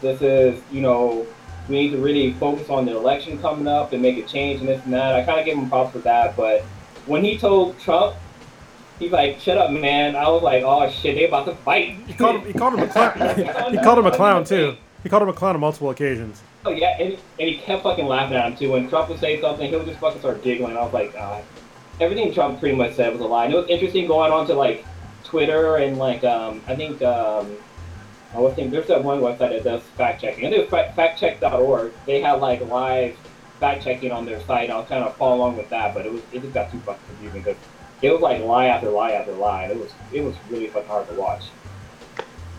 This 0.00 0.22
is, 0.22 0.62
you 0.70 0.82
know, 0.82 1.26
we 1.68 1.76
need 1.76 1.90
to 1.90 1.98
really 1.98 2.34
focus 2.34 2.68
on 2.68 2.86
the 2.86 2.96
election 2.96 3.40
coming 3.40 3.66
up 3.66 3.92
and 3.92 4.02
make 4.02 4.18
a 4.18 4.28
change 4.28 4.60
and 4.60 4.68
this 4.68 4.84
and 4.84 4.92
that. 4.92 5.16
I 5.16 5.24
kind 5.24 5.40
of 5.40 5.46
gave 5.46 5.56
him 5.56 5.68
props 5.68 5.92
for 5.92 5.98
that, 6.00 6.36
but 6.36 6.62
when 7.06 7.24
he 7.24 7.38
told 7.38 7.78
Trump, 7.80 8.14
he's 8.98 9.10
like, 9.10 9.40
"Shut 9.40 9.58
up, 9.58 9.70
man!" 9.70 10.14
I 10.14 10.28
was 10.28 10.42
like, 10.42 10.62
"Oh 10.64 10.88
shit, 10.90 11.16
they 11.16 11.26
about 11.26 11.46
to 11.46 11.54
fight." 11.56 11.96
He 12.06 12.14
called 12.14 12.36
him. 12.36 12.46
He 12.46 12.52
called 12.52 12.74
him 12.74 12.80
a 12.80 12.88
clown. 12.88 13.36
he 13.72 13.78
called 13.78 13.98
him 13.98 14.06
a 14.06 14.10
clown 14.12 14.44
too. 14.44 14.76
He 15.02 15.08
called 15.08 15.22
him 15.22 15.28
a 15.28 15.32
clown 15.32 15.54
on 15.54 15.60
multiple 15.60 15.90
occasions. 15.90 16.42
Oh 16.64 16.70
yeah, 16.70 16.96
and, 17.00 17.14
and 17.40 17.48
he 17.48 17.56
kept 17.56 17.82
fucking 17.82 18.06
laughing 18.06 18.36
at 18.36 18.46
him 18.46 18.56
too. 18.56 18.70
When 18.70 18.88
Trump 18.88 19.08
would 19.08 19.18
say 19.18 19.40
something, 19.40 19.68
he 19.68 19.74
would 19.74 19.86
just 19.86 19.98
fucking 19.98 20.20
start 20.20 20.42
giggling. 20.42 20.76
I 20.76 20.82
was 20.82 20.92
like, 20.92 21.12
God. 21.12 21.42
Everything 22.00 22.32
Trump 22.32 22.60
pretty 22.60 22.76
much 22.76 22.94
said 22.94 23.12
was 23.12 23.20
a 23.20 23.24
lie. 23.24 23.44
And 23.44 23.54
it 23.54 23.56
was 23.56 23.68
interesting 23.68 24.06
going 24.06 24.32
on 24.32 24.46
to 24.46 24.54
like 24.54 24.84
Twitter 25.24 25.76
and 25.76 25.98
like 25.98 26.24
um, 26.24 26.62
I 26.66 26.74
think 26.74 27.02
um, 27.02 27.56
I 28.34 28.38
was 28.38 28.54
thinking 28.54 28.72
there's 28.72 28.86
that 28.86 29.04
one 29.04 29.20
website 29.20 29.50
that 29.50 29.64
does 29.64 29.82
fact 29.96 30.22
checking. 30.22 30.46
I 30.46 30.50
it's 30.50 30.70
factcheck.org. 30.70 31.92
They 32.06 32.20
had 32.20 32.34
like 32.34 32.66
live 32.66 33.16
fact 33.60 33.84
checking 33.84 34.10
on 34.10 34.24
their 34.24 34.40
site. 34.42 34.70
I'll 34.70 34.84
kind 34.84 35.04
of 35.04 35.16
follow 35.16 35.36
along 35.36 35.56
with 35.56 35.68
that, 35.70 35.94
but 35.94 36.06
it 36.06 36.12
was 36.12 36.22
it 36.32 36.40
just 36.40 36.54
got 36.54 36.70
too 36.70 36.78
fucking 36.80 37.02
confusing 37.08 37.42
because 37.42 37.56
it 38.00 38.10
was 38.10 38.20
like 38.20 38.42
lie 38.42 38.66
after 38.66 38.90
lie 38.90 39.12
after 39.12 39.32
lie. 39.32 39.66
It 39.66 39.76
was 39.76 39.92
it 40.12 40.22
was 40.22 40.34
really 40.50 40.68
fucking 40.68 40.88
hard 40.88 41.08
to 41.08 41.14
watch. 41.14 41.44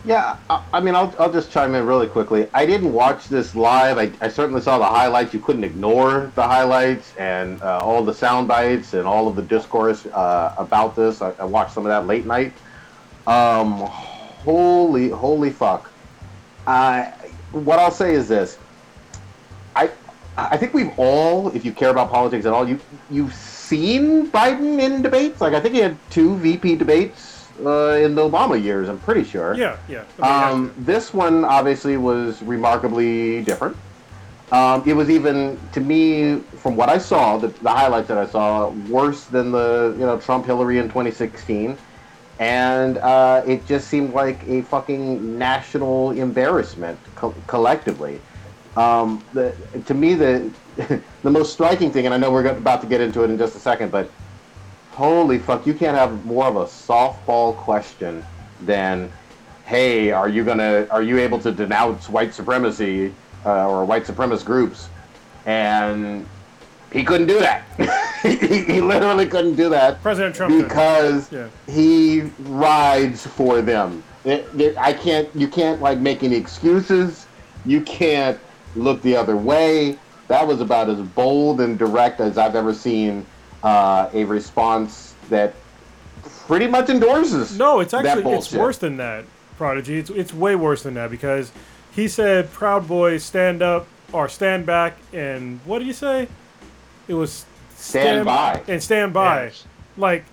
Yeah, 0.05 0.37
I, 0.49 0.63
I 0.73 0.79
mean, 0.81 0.95
I'll, 0.95 1.15
I'll 1.17 1.31
just 1.31 1.49
chime 1.49 1.75
in 1.75 1.85
really 1.85 2.07
quickly. 2.07 2.49
I 2.53 2.65
didn't 2.65 2.91
watch 2.91 3.29
this 3.29 3.55
live. 3.55 3.97
I, 3.97 4.11
I 4.19 4.27
certainly 4.27 4.59
saw 4.59 4.77
the 4.77 4.85
highlights. 4.85 5.33
You 5.33 5.39
couldn't 5.39 5.63
ignore 5.63 6.29
the 6.35 6.43
highlights 6.43 7.15
and 7.15 7.61
uh, 7.61 7.77
all 7.77 8.03
the 8.03 8.13
sound 8.13 8.49
bites 8.49 8.95
and 8.95 9.07
all 9.07 9.29
of 9.29 9.37
the 9.37 9.41
discourse 9.41 10.05
uh, 10.07 10.55
about 10.57 10.97
this. 10.97 11.21
I, 11.21 11.31
I, 11.39 11.45
watched 11.45 11.73
some 11.73 11.85
of 11.85 11.89
that 11.89 12.05
late 12.05 12.25
night. 12.25 12.51
Um, 13.27 13.89
holy, 14.43 15.09
holy 15.09 15.49
fuck. 15.49 15.89
Uh, 16.67 17.05
what 17.51 17.79
I'll 17.79 17.91
say 17.91 18.13
is 18.13 18.27
this. 18.27 18.57
I, 19.75 19.89
I 20.37 20.57
think 20.57 20.73
we've 20.73 20.91
all, 20.97 21.49
if 21.55 21.65
you 21.65 21.71
care 21.71 21.89
about 21.89 22.11
politics 22.11 22.45
at 22.45 22.53
all, 22.53 22.67
you, 22.67 22.79
you've 23.09 23.33
seen 23.33 24.29
Biden 24.29 24.79
in 24.79 25.01
debates. 25.01 25.41
Like, 25.41 25.53
I 25.53 25.59
think 25.59 25.75
he 25.75 25.81
had 25.81 25.97
two 26.09 26.37
VP 26.37 26.75
debates 26.75 27.47
uh, 27.63 27.99
in 28.01 28.15
the 28.15 28.21
Obama 28.29 28.61
years. 28.61 28.89
I'm 28.89 28.99
pretty 28.99 29.23
sure. 29.23 29.53
Yeah, 29.55 29.77
yeah. 29.87 30.03
Um, 30.19 30.73
this 30.77 31.13
one 31.13 31.45
obviously 31.45 31.97
was 31.97 32.41
remarkably 32.41 33.43
different. 33.43 33.77
Um, 34.51 34.83
it 34.87 34.93
was 34.93 35.09
even 35.09 35.59
to 35.71 35.79
me, 35.79 36.39
from 36.57 36.75
what 36.75 36.89
I 36.89 36.99
saw, 36.99 37.37
the, 37.37 37.47
the, 37.47 37.69
highlights 37.69 38.07
that 38.09 38.19
I 38.19 38.27
saw, 38.27 38.69
worse 38.87 39.23
than 39.23 39.51
the 39.51 39.95
you 39.97 40.05
know 40.05 40.19
Trump 40.19 40.45
Hillary 40.45 40.77
in 40.77 40.85
2016, 40.85 41.75
and 42.39 42.97
uh, 42.97 43.43
it 43.45 43.65
just 43.65 43.87
seemed 43.87 44.13
like 44.13 44.43
a 44.47 44.61
fucking 44.63 45.37
national 45.37 46.11
embarrassment 46.11 46.99
co- 47.15 47.35
collectively. 47.47 48.19
Um, 48.75 49.23
the, 49.33 49.55
to 49.85 49.93
me, 49.93 50.15
the 50.15 50.49
the 51.23 51.29
most 51.29 51.53
striking 51.53 51.91
thing, 51.91 52.05
and 52.05 52.13
I 52.13 52.17
know 52.17 52.31
we're 52.31 52.47
about 52.47 52.81
to 52.81 52.87
get 52.87 52.99
into 53.01 53.23
it 53.23 53.29
in 53.29 53.37
just 53.37 53.55
a 53.55 53.59
second, 53.59 53.91
but 53.91 54.09
holy 54.93 55.37
fuck, 55.37 55.67
you 55.67 55.73
can't 55.73 55.97
have 55.97 56.25
more 56.25 56.45
of 56.45 56.55
a 56.55 56.65
softball 56.65 57.55
question 57.55 58.23
than, 58.61 59.11
hey, 59.65 60.11
are 60.11 60.29
you 60.29 60.43
gonna, 60.43 60.87
are 60.89 61.03
you 61.03 61.19
able 61.19 61.39
to 61.39 61.51
denounce 61.51 62.09
white 62.09 62.33
supremacy 62.33 63.13
uh, 63.45 63.67
or 63.67 63.85
white 63.85 64.05
supremacist 64.05 64.45
groups? 64.45 64.89
And 65.45 66.25
he 66.93 67.03
couldn't 67.03 67.27
do 67.27 67.39
that. 67.39 67.63
he, 68.21 68.37
he, 68.37 68.81
literally 68.81 69.25
couldn't 69.25 69.55
do 69.55 69.67
that. 69.69 70.01
President 70.03 70.35
Trump 70.35 70.63
because 70.63 71.31
yeah. 71.31 71.49
he 71.67 72.21
rides 72.39 73.25
for 73.25 73.61
them. 73.61 74.03
I 74.25 74.93
can't. 74.93 75.27
You 75.35 75.47
can't 75.47 75.81
like 75.81 75.97
make 75.97 76.23
any 76.23 76.35
excuses. 76.35 77.25
You 77.65 77.81
can't 77.81 78.39
look 78.75 79.01
the 79.01 79.15
other 79.15 79.35
way. 79.35 79.97
That 80.27 80.47
was 80.47 80.61
about 80.61 80.89
as 80.89 81.01
bold 81.01 81.59
and 81.59 81.77
direct 81.77 82.21
as 82.21 82.37
I've 82.37 82.55
ever 82.55 82.73
seen 82.73 83.25
uh, 83.63 84.09
a 84.13 84.23
response 84.23 85.15
that 85.29 85.53
pretty 86.47 86.67
much 86.67 86.89
endorses. 86.89 87.57
No, 87.57 87.79
it's 87.79 87.93
actually 87.93 88.31
it's 88.33 88.53
worse 88.53 88.77
than 88.77 88.97
that, 88.97 89.25
Prodigy. 89.57 89.97
It's 89.97 90.09
it's 90.11 90.33
way 90.33 90.55
worse 90.55 90.83
than 90.83 90.93
that 90.93 91.09
because 91.09 91.51
he 91.91 92.07
said, 92.07 92.51
"Proud 92.51 92.87
Boys, 92.87 93.23
stand 93.23 93.61
up 93.61 93.87
or 94.11 94.29
stand 94.29 94.65
back," 94.65 94.97
and 95.11 95.59
what 95.65 95.79
do 95.79 95.85
you 95.85 95.93
say? 95.93 96.27
It 97.07 97.13
was 97.13 97.45
stand, 97.75 98.25
stand 98.25 98.25
by 98.25 98.61
and 98.67 98.81
stand 98.81 99.13
by. 99.13 99.45
Yes. 99.45 99.65
Like 99.97 100.25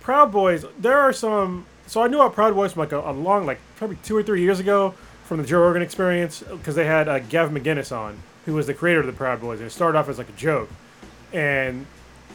Proud 0.00 0.32
Boys, 0.32 0.64
there 0.78 0.98
are 0.98 1.12
some. 1.12 1.66
So 1.86 2.02
I 2.02 2.08
knew 2.08 2.20
about 2.20 2.34
Proud 2.34 2.54
Boys 2.54 2.72
from 2.72 2.80
like 2.80 2.92
a, 2.92 3.00
a 3.00 3.12
long, 3.12 3.46
like 3.46 3.58
probably 3.76 3.96
two 4.02 4.16
or 4.16 4.22
three 4.22 4.42
years 4.42 4.60
ago 4.60 4.94
from 5.24 5.38
the 5.38 5.46
Joe 5.46 5.60
Rogan 5.60 5.82
Experience 5.82 6.42
because 6.42 6.74
they 6.74 6.86
had 6.86 7.08
uh, 7.08 7.18
Gav 7.18 7.50
McInnes 7.50 7.94
on, 7.96 8.18
who 8.44 8.54
was 8.54 8.66
the 8.66 8.74
creator 8.74 9.00
of 9.00 9.06
the 9.06 9.12
Proud 9.12 9.40
Boys, 9.40 9.60
and 9.60 9.66
it 9.66 9.70
started 9.70 9.98
off 9.98 10.08
as 10.08 10.18
like 10.18 10.28
a 10.28 10.32
joke, 10.32 10.70
and 11.32 11.86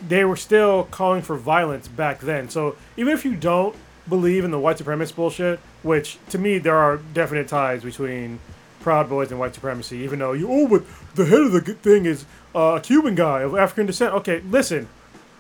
they 0.07 0.23
were 0.23 0.35
still 0.35 0.85
calling 0.85 1.21
for 1.21 1.35
violence 1.35 1.87
back 1.87 2.19
then. 2.19 2.49
So 2.49 2.75
even 2.97 3.13
if 3.13 3.25
you 3.25 3.35
don't 3.35 3.75
believe 4.07 4.43
in 4.43 4.51
the 4.51 4.59
white 4.59 4.77
supremacist 4.77 5.15
bullshit, 5.15 5.59
which 5.83 6.17
to 6.29 6.37
me 6.37 6.57
there 6.57 6.75
are 6.75 6.97
definite 6.97 7.47
ties 7.47 7.83
between 7.83 8.39
Proud 8.79 9.09
Boys 9.09 9.29
and 9.29 9.39
white 9.39 9.53
supremacy, 9.53 9.97
even 9.97 10.19
though 10.19 10.33
you 10.33 10.49
oh, 10.49 10.67
but 10.67 10.83
the 11.15 11.25
head 11.25 11.41
of 11.41 11.51
the 11.51 11.61
thing 11.61 12.05
is 12.05 12.25
uh, 12.55 12.75
a 12.77 12.81
Cuban 12.81 13.15
guy 13.15 13.41
of 13.41 13.55
African 13.55 13.85
descent. 13.85 14.13
Okay, 14.15 14.41
listen, 14.41 14.87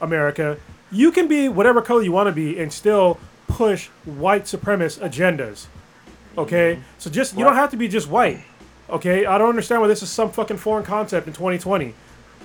America, 0.01 0.57
you 0.91 1.11
can 1.11 1.27
be 1.27 1.49
whatever 1.49 1.81
color 1.81 2.01
you 2.01 2.11
want 2.11 2.27
to 2.27 2.33
be 2.33 2.59
and 2.59 2.71
still 2.71 3.19
push 3.47 3.87
white 4.05 4.43
supremacist 4.43 4.99
agendas. 4.99 5.67
Okay, 6.37 6.75
mm-hmm. 6.75 6.83
so 6.97 7.09
just 7.09 7.37
you 7.37 7.43
don't 7.43 7.55
have 7.55 7.71
to 7.71 7.77
be 7.77 7.87
just 7.87 8.07
white. 8.07 8.43
Okay, 8.89 9.25
I 9.25 9.37
don't 9.37 9.49
understand 9.49 9.81
why 9.81 9.87
this 9.87 10.01
is 10.01 10.09
some 10.09 10.31
fucking 10.31 10.57
foreign 10.57 10.85
concept 10.85 11.27
in 11.27 11.33
2020. 11.33 11.93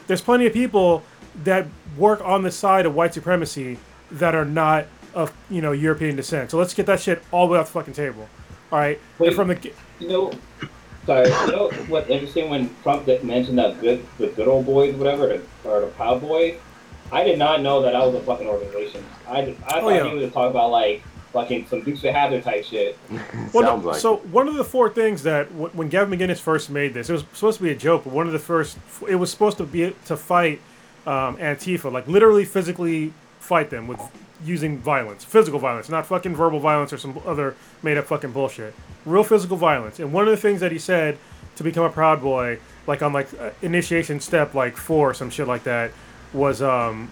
There's 0.06 0.20
plenty 0.20 0.46
of 0.46 0.52
people 0.52 1.02
that 1.42 1.66
work 1.96 2.20
on 2.22 2.42
the 2.42 2.50
side 2.50 2.86
of 2.86 2.94
white 2.94 3.14
supremacy 3.14 3.78
that 4.10 4.34
are 4.34 4.44
not 4.44 4.86
of 5.14 5.32
you 5.48 5.60
know 5.60 5.72
European 5.72 6.16
descent. 6.16 6.50
So 6.50 6.58
let's 6.58 6.74
get 6.74 6.86
that 6.86 7.00
shit 7.00 7.22
all 7.30 7.46
the 7.46 7.54
way 7.54 7.58
off 7.58 7.66
the 7.66 7.72
fucking 7.72 7.94
table. 7.94 8.28
All 8.72 8.78
right. 8.78 9.00
Wait, 9.18 9.34
from 9.34 9.48
the 9.48 9.72
you 10.00 10.08
know, 10.08 10.32
sorry. 11.06 11.28
You 11.28 11.46
know 11.52 11.70
what's 11.88 12.08
interesting 12.08 12.50
when 12.50 12.74
Trump 12.82 13.06
mentioned 13.22 13.58
that 13.58 13.80
good 13.80 14.04
the 14.18 14.28
good 14.28 14.48
old 14.48 14.66
boys 14.66 14.94
whatever 14.94 15.26
the, 15.28 15.42
or 15.64 15.80
the 15.80 15.86
Proud 15.88 16.20
Boys. 16.20 16.58
I 17.12 17.22
did 17.22 17.38
not 17.38 17.60
know 17.60 17.82
that 17.82 17.92
that 17.92 18.04
was 18.04 18.14
a 18.14 18.20
fucking 18.20 18.46
organization. 18.46 19.04
I, 19.28 19.40
I 19.40 19.42
oh, 19.42 19.80
thought 19.80 19.88
yeah. 19.90 20.08
he 20.08 20.14
was 20.16 20.32
talking 20.32 20.50
about 20.50 20.70
like 20.70 21.02
fucking 21.32 21.66
some 21.66 21.82
Dukes 21.82 22.02
of 22.04 22.14
Hazzard 22.14 22.42
type 22.42 22.64
shit. 22.64 22.98
Well, 23.52 23.78
no, 23.78 23.88
like 23.88 24.00
so 24.00 24.16
it. 24.16 24.26
one 24.26 24.48
of 24.48 24.54
the 24.54 24.64
four 24.64 24.90
things 24.90 25.22
that 25.24 25.48
w- 25.50 25.70
when 25.74 25.88
Gavin 25.88 26.18
McInnes 26.18 26.40
first 26.40 26.70
made 26.70 26.92
this, 26.92 27.08
it 27.08 27.12
was 27.12 27.24
supposed 27.32 27.58
to 27.58 27.62
be 27.62 27.70
a 27.70 27.76
joke, 27.76 28.02
but 28.02 28.12
one 28.12 28.26
of 28.26 28.32
the 28.32 28.38
first, 28.40 28.78
it 29.06 29.14
was 29.14 29.30
supposed 29.30 29.58
to 29.58 29.64
be 29.64 29.94
to 30.06 30.16
fight 30.16 30.60
um, 31.06 31.36
Antifa, 31.36 31.92
like 31.92 32.08
literally 32.08 32.44
physically 32.44 33.12
fight 33.38 33.70
them 33.70 33.86
with 33.86 34.00
using 34.44 34.78
violence, 34.78 35.24
physical 35.24 35.58
violence, 35.58 35.88
not 35.88 36.06
fucking 36.06 36.34
verbal 36.34 36.60
violence 36.60 36.92
or 36.92 36.98
some 36.98 37.20
other 37.26 37.56
made 37.82 37.96
up 37.96 38.06
fucking 38.06 38.32
bullshit. 38.32 38.74
Real 39.04 39.24
physical 39.24 39.56
violence. 39.56 39.98
And 39.98 40.12
one 40.12 40.24
of 40.24 40.30
the 40.30 40.36
things 40.36 40.60
that 40.60 40.72
he 40.72 40.78
said 40.78 41.18
to 41.56 41.64
become 41.64 41.84
a 41.84 41.90
Proud 41.90 42.20
Boy, 42.20 42.58
like 42.86 43.02
on 43.02 43.12
like 43.12 43.28
uh, 43.40 43.50
initiation 43.62 44.20
step 44.20 44.54
like 44.54 44.76
four 44.76 45.10
or 45.10 45.14
some 45.14 45.30
shit 45.30 45.46
like 45.46 45.64
that, 45.64 45.92
was 46.32 46.60
um 46.62 47.10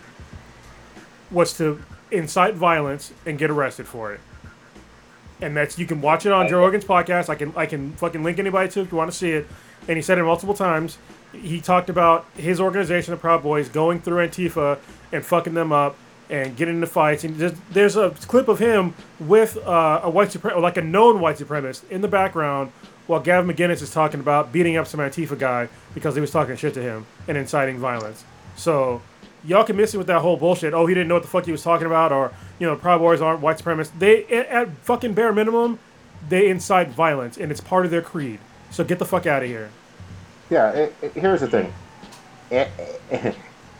was 1.30 1.56
to 1.56 1.82
incite 2.10 2.54
violence 2.54 3.12
and 3.24 3.38
get 3.38 3.50
arrested 3.50 3.86
for 3.86 4.12
it 4.12 4.20
and 5.42 5.56
that's 5.56 5.78
you 5.78 5.86
can 5.86 6.00
watch 6.00 6.24
it 6.24 6.32
on 6.32 6.48
Joe 6.48 6.60
Rogan's 6.60 6.84
podcast. 6.84 7.28
I 7.28 7.34
can 7.34 7.52
I 7.56 7.66
can 7.66 7.92
fucking 7.94 8.22
link 8.22 8.38
anybody 8.38 8.70
to 8.70 8.80
if 8.80 8.92
you 8.92 8.96
want 8.96 9.10
to 9.10 9.16
see 9.16 9.32
it. 9.32 9.46
And 9.88 9.96
he 9.96 10.02
said 10.02 10.16
it 10.18 10.22
multiple 10.22 10.54
times. 10.54 10.96
He 11.32 11.60
talked 11.60 11.90
about 11.90 12.26
his 12.36 12.60
organization, 12.60 13.10
the 13.10 13.18
Proud 13.18 13.42
Boys, 13.42 13.68
going 13.68 14.00
through 14.00 14.26
Antifa 14.26 14.78
and 15.10 15.24
fucking 15.24 15.54
them 15.54 15.72
up 15.72 15.96
and 16.32 16.56
getting 16.56 16.76
into 16.76 16.86
fights. 16.88 17.22
And 17.22 17.36
there's, 17.36 17.52
there's 17.70 17.96
a 17.96 18.10
clip 18.26 18.48
of 18.48 18.58
him 18.58 18.94
with 19.20 19.56
uh, 19.58 20.00
a 20.02 20.10
white 20.10 20.30
supre- 20.30 20.60
like 20.60 20.76
a 20.78 20.82
known 20.82 21.20
white 21.20 21.36
supremacist 21.36 21.88
in 21.90 22.00
the 22.00 22.08
background 22.08 22.72
while 23.06 23.20
Gavin 23.20 23.54
McInnes 23.54 23.82
is 23.82 23.90
talking 23.92 24.18
about 24.20 24.50
beating 24.52 24.76
up 24.76 24.86
some 24.86 24.98
Antifa 24.98 25.38
guy 25.38 25.68
because 25.94 26.14
he 26.14 26.20
was 26.20 26.30
talking 26.30 26.56
shit 26.56 26.72
to 26.74 26.82
him 26.82 27.06
and 27.28 27.36
inciting 27.36 27.78
violence. 27.78 28.24
So 28.56 29.02
y'all 29.44 29.64
can 29.64 29.76
miss 29.76 29.92
it 29.94 29.98
with 29.98 30.06
that 30.06 30.22
whole 30.22 30.36
bullshit. 30.36 30.72
Oh, 30.72 30.86
he 30.86 30.94
didn't 30.94 31.08
know 31.08 31.14
what 31.14 31.22
the 31.24 31.28
fuck 31.28 31.44
he 31.44 31.52
was 31.52 31.62
talking 31.62 31.86
about, 31.86 32.12
or 32.12 32.32
you 32.58 32.66
know, 32.66 32.76
Proud 32.76 32.98
Boys 33.00 33.20
aren't 33.20 33.40
white 33.40 33.58
supremacists. 33.58 33.90
They 33.98 34.24
at, 34.26 34.46
at 34.46 34.70
fucking 34.78 35.14
bare 35.14 35.32
minimum, 35.32 35.78
they 36.28 36.48
incite 36.48 36.88
violence, 36.88 37.36
and 37.36 37.50
it's 37.50 37.60
part 37.60 37.84
of 37.84 37.90
their 37.90 38.02
creed. 38.02 38.38
So 38.70 38.84
get 38.84 38.98
the 38.98 39.04
fuck 39.04 39.26
out 39.26 39.42
of 39.42 39.48
here. 39.48 39.70
Yeah, 40.48 40.70
it, 40.70 40.94
it- 41.02 41.12
here's 41.12 41.40
the 41.40 41.48
thing. 41.48 41.72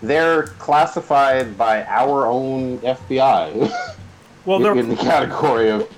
They're 0.03 0.45
classified 0.59 1.57
by 1.57 1.85
our 1.85 2.27
own 2.27 2.79
FBI 2.79 3.73
Well, 4.45 4.59
they're 4.59 4.77
in 4.77 4.89
the 4.89 4.97
category 4.97 5.71
of 5.71 5.89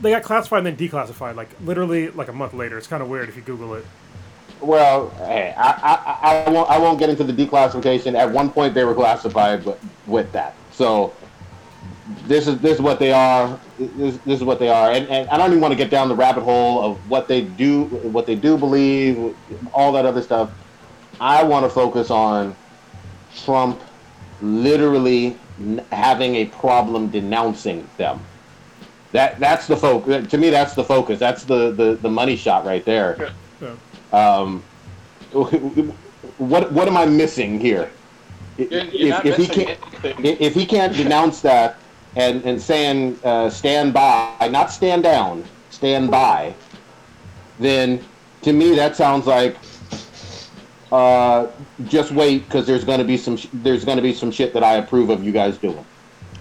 they 0.00 0.10
got 0.10 0.22
classified 0.22 0.64
and 0.64 0.78
then 0.78 0.88
declassified, 0.88 1.34
like 1.34 1.48
literally 1.64 2.10
like 2.10 2.28
a 2.28 2.32
month 2.32 2.54
later. 2.54 2.78
It's 2.78 2.86
kind 2.86 3.02
of 3.02 3.08
weird 3.08 3.28
if 3.28 3.36
you 3.36 3.42
Google 3.42 3.74
it. 3.74 3.84
well. 4.60 5.10
Hey, 5.10 5.54
I, 5.56 5.70
I, 6.22 6.46
I 6.46 6.50
won't 6.50 6.70
I 6.70 6.78
won't 6.78 6.98
get 6.98 7.08
into 7.08 7.24
the 7.24 7.32
declassification. 7.32 8.14
At 8.14 8.30
one 8.30 8.50
point, 8.50 8.74
they 8.74 8.84
were 8.84 8.94
classified, 8.94 9.64
but 9.64 9.80
with 10.06 10.30
that, 10.32 10.54
so 10.70 11.14
this 12.26 12.46
is 12.46 12.58
this 12.58 12.74
is 12.74 12.80
what 12.82 12.98
they 12.98 13.12
are. 13.12 13.58
This, 13.78 14.18
this 14.18 14.38
is 14.38 14.44
what 14.44 14.58
they 14.58 14.68
are, 14.68 14.92
and, 14.92 15.08
and 15.08 15.28
I 15.30 15.38
don't 15.38 15.50
even 15.50 15.60
want 15.60 15.72
to 15.72 15.78
get 15.78 15.90
down 15.90 16.08
the 16.08 16.14
rabbit 16.16 16.42
hole 16.42 16.82
of 16.82 16.98
what 17.08 17.26
they 17.26 17.42
do, 17.42 17.84
what 17.84 18.26
they 18.26 18.34
do 18.34 18.58
believe, 18.58 19.34
all 19.72 19.92
that 19.92 20.04
other 20.04 20.22
stuff. 20.22 20.50
I 21.20 21.42
want 21.42 21.64
to 21.64 21.70
focus 21.70 22.10
on 22.10 22.54
Trump 23.44 23.80
literally 24.42 25.36
n- 25.60 25.84
having 25.90 26.36
a 26.36 26.46
problem 26.46 27.08
denouncing 27.08 27.88
them. 27.96 28.20
That 29.12 29.40
that's 29.40 29.66
the 29.66 29.76
focus. 29.76 30.26
To 30.30 30.38
me, 30.38 30.50
that's 30.50 30.74
the 30.74 30.84
focus. 30.84 31.18
That's 31.18 31.44
the 31.44 31.72
the, 31.72 31.98
the 32.00 32.10
money 32.10 32.36
shot 32.36 32.64
right 32.66 32.84
there. 32.84 33.32
Yeah. 33.60 33.74
Um, 34.42 34.62
what 36.38 36.70
what 36.72 36.88
am 36.88 36.96
I 36.96 37.06
missing 37.06 37.58
here? 37.58 37.90
You're, 38.58 38.84
you're 38.84 39.16
If, 39.16 39.24
if 39.26 39.36
he 39.36 39.46
can't 39.46 39.78
anything. 40.04 40.36
if 40.40 40.54
he 40.54 40.66
can't 40.66 40.94
denounce 40.94 41.40
that 41.42 41.76
and 42.16 42.44
and 42.44 42.60
saying 42.60 43.18
uh, 43.24 43.48
stand 43.50 43.94
by, 43.94 44.48
not 44.50 44.70
stand 44.70 45.02
down, 45.04 45.44
stand 45.70 46.10
by, 46.10 46.54
then 47.58 48.04
to 48.42 48.52
me 48.52 48.74
that 48.74 48.96
sounds 48.96 49.26
like 49.26 49.56
uh, 50.92 51.46
just 51.86 52.12
wait 52.12 52.44
because 52.44 52.66
there's 52.66 52.84
gonna 52.84 53.04
be 53.04 53.16
some 53.16 53.36
sh- 53.36 53.48
there's 53.52 53.84
gonna 53.84 54.02
be 54.02 54.14
some 54.14 54.30
shit 54.30 54.52
that 54.54 54.62
I 54.64 54.74
approve 54.74 55.10
of 55.10 55.22
you 55.24 55.32
guys 55.32 55.58
doing. 55.58 55.84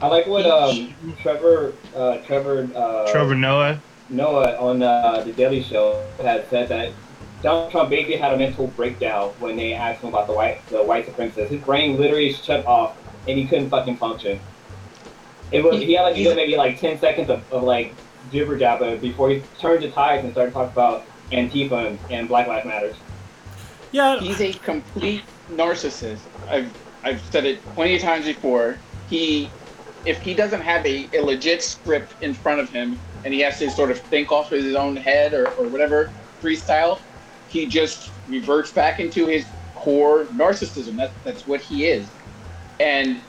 I 0.02 0.08
like 0.08 0.28
what 0.28 0.46
um, 0.46 0.94
Trevor 1.22 1.74
uh, 1.96 2.18
Trevor 2.20 2.70
uh, 2.76 3.12
Trevor 3.12 3.36
Noah. 3.36 3.80
Noah 4.10 4.56
on 4.58 4.82
uh, 4.84 5.22
the 5.26 5.34
Daily 5.34 5.62
Show 5.64 6.02
had 6.22 6.48
said 6.50 6.70
that 6.70 6.94
Donald 7.44 7.72
Trump 7.72 7.90
basically 7.90 8.16
had 8.16 8.34
a 8.34 8.38
mental 8.38 8.68
breakdown 8.68 9.30
when 9.40 9.58
they 9.58 9.74
asked 9.74 10.02
him 10.02 10.10
about 10.10 10.28
the 10.28 10.34
white 10.34 10.66
the 10.68 10.82
white 10.84 11.06
supremacists. 11.08 11.50
His 11.50 11.62
brain 11.62 11.98
literally 11.98 12.32
shut 12.34 12.66
off 12.66 12.96
and 13.28 13.38
he 13.38 13.46
couldn't 13.46 13.70
fucking 13.70 13.98
function. 13.98 14.40
It 15.52 15.64
was 15.64 15.82
he 15.82 15.94
had 15.94 16.04
like 16.04 16.16
He's- 16.16 16.36
maybe 16.36 16.56
like 16.56 16.80
ten 16.80 16.98
seconds 17.00 17.30
of, 17.30 17.44
of 17.52 17.64
like 17.64 17.94
jibber 18.32 18.58
jabber 18.58 18.98
before 18.98 19.30
he 19.30 19.42
turned 19.60 19.84
the 19.84 19.90
tides 19.92 20.24
and 20.24 20.32
started 20.34 20.54
talking 20.54 20.72
about 20.72 21.06
Antifa 21.32 21.88
and, 21.88 22.00
and 22.10 22.28
Black 22.28 22.48
Lives 22.48 22.66
Matters. 22.66 22.96
Yeah, 23.92 24.20
He's 24.20 24.42
a 24.42 24.54
complete 24.54 25.26
narcissist. 25.50 26.28
I've 26.48 26.76
I've 27.04 27.22
said 27.22 27.46
it 27.46 27.64
plenty 27.76 27.98
of 27.98 28.04
times 28.04 28.26
before. 28.26 28.84
He, 29.06 29.58
if 30.06 30.22
he 30.22 30.36
doesn't 30.36 30.62
have 30.62 30.86
a, 30.86 31.10
a 31.16 31.22
legit 31.22 31.64
script 31.64 32.16
in 32.22 32.34
front 32.36 32.62
of 32.62 32.70
him 32.70 33.02
and 33.24 33.34
he 33.34 33.42
has 33.42 33.60
to 33.60 33.72
sort 33.72 33.92
of 33.92 34.02
think 34.10 34.32
off 34.32 34.52
his 34.52 34.76
own 34.76 34.98
head 34.98 35.34
or, 35.34 35.54
or 35.54 35.70
whatever 35.70 36.14
freestyle, 36.44 37.00
he 37.48 37.68
just 37.68 38.20
reverts 38.28 38.74
back 38.74 39.00
into 39.00 39.28
his 39.28 39.54
core 39.76 40.30
narcissism. 40.34 40.98
That's 40.98 41.16
that's 41.26 41.48
what 41.48 41.62
he 41.62 41.86
is, 41.88 42.18
and 42.80 43.24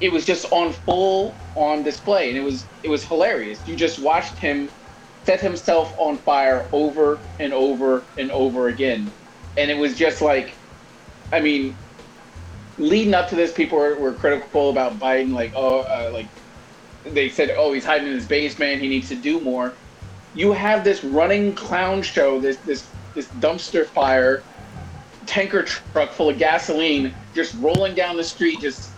it 0.00 0.12
was 0.12 0.26
just 0.26 0.46
on 0.52 0.72
full 0.72 1.40
on 1.56 1.82
display, 1.84 2.30
and 2.30 2.38
it 2.38 2.42
was 2.42 2.70
it 2.82 2.88
was 2.90 3.04
hilarious. 3.06 3.66
You 3.66 3.76
just 3.76 4.02
watched 4.02 4.38
him 4.40 4.70
set 5.26 5.40
himself 5.40 5.94
on 5.98 6.18
fire 6.18 6.68
over 6.72 7.26
and 7.40 7.52
over 7.54 8.10
and 8.18 8.30
over 8.32 8.68
again 8.68 9.14
and 9.60 9.70
it 9.70 9.76
was 9.76 9.96
just 9.96 10.22
like, 10.22 10.54
I 11.32 11.40
mean, 11.40 11.76
leading 12.78 13.12
up 13.12 13.28
to 13.28 13.36
this, 13.36 13.52
people 13.52 13.78
were, 13.78 13.94
were 13.96 14.14
critical 14.14 14.70
about 14.70 14.98
Biden. 14.98 15.32
Like, 15.32 15.52
oh, 15.54 15.80
uh, 15.80 16.10
like 16.12 16.26
they 17.04 17.28
said, 17.28 17.54
oh, 17.56 17.72
he's 17.72 17.84
hiding 17.84 18.08
in 18.08 18.14
his 18.14 18.26
basement. 18.26 18.80
He 18.80 18.88
needs 18.88 19.08
to 19.10 19.16
do 19.16 19.38
more. 19.40 19.74
You 20.34 20.52
have 20.52 20.82
this 20.82 21.04
running 21.04 21.54
clown 21.54 22.02
show, 22.02 22.40
this 22.40 22.56
this 22.58 22.88
this 23.14 23.26
dumpster 23.40 23.84
fire, 23.84 24.42
tanker 25.26 25.62
truck 25.62 26.12
full 26.12 26.30
of 26.30 26.38
gasoline, 26.38 27.14
just 27.34 27.54
rolling 27.56 27.94
down 27.94 28.16
the 28.16 28.24
street, 28.24 28.60
just 28.60 28.90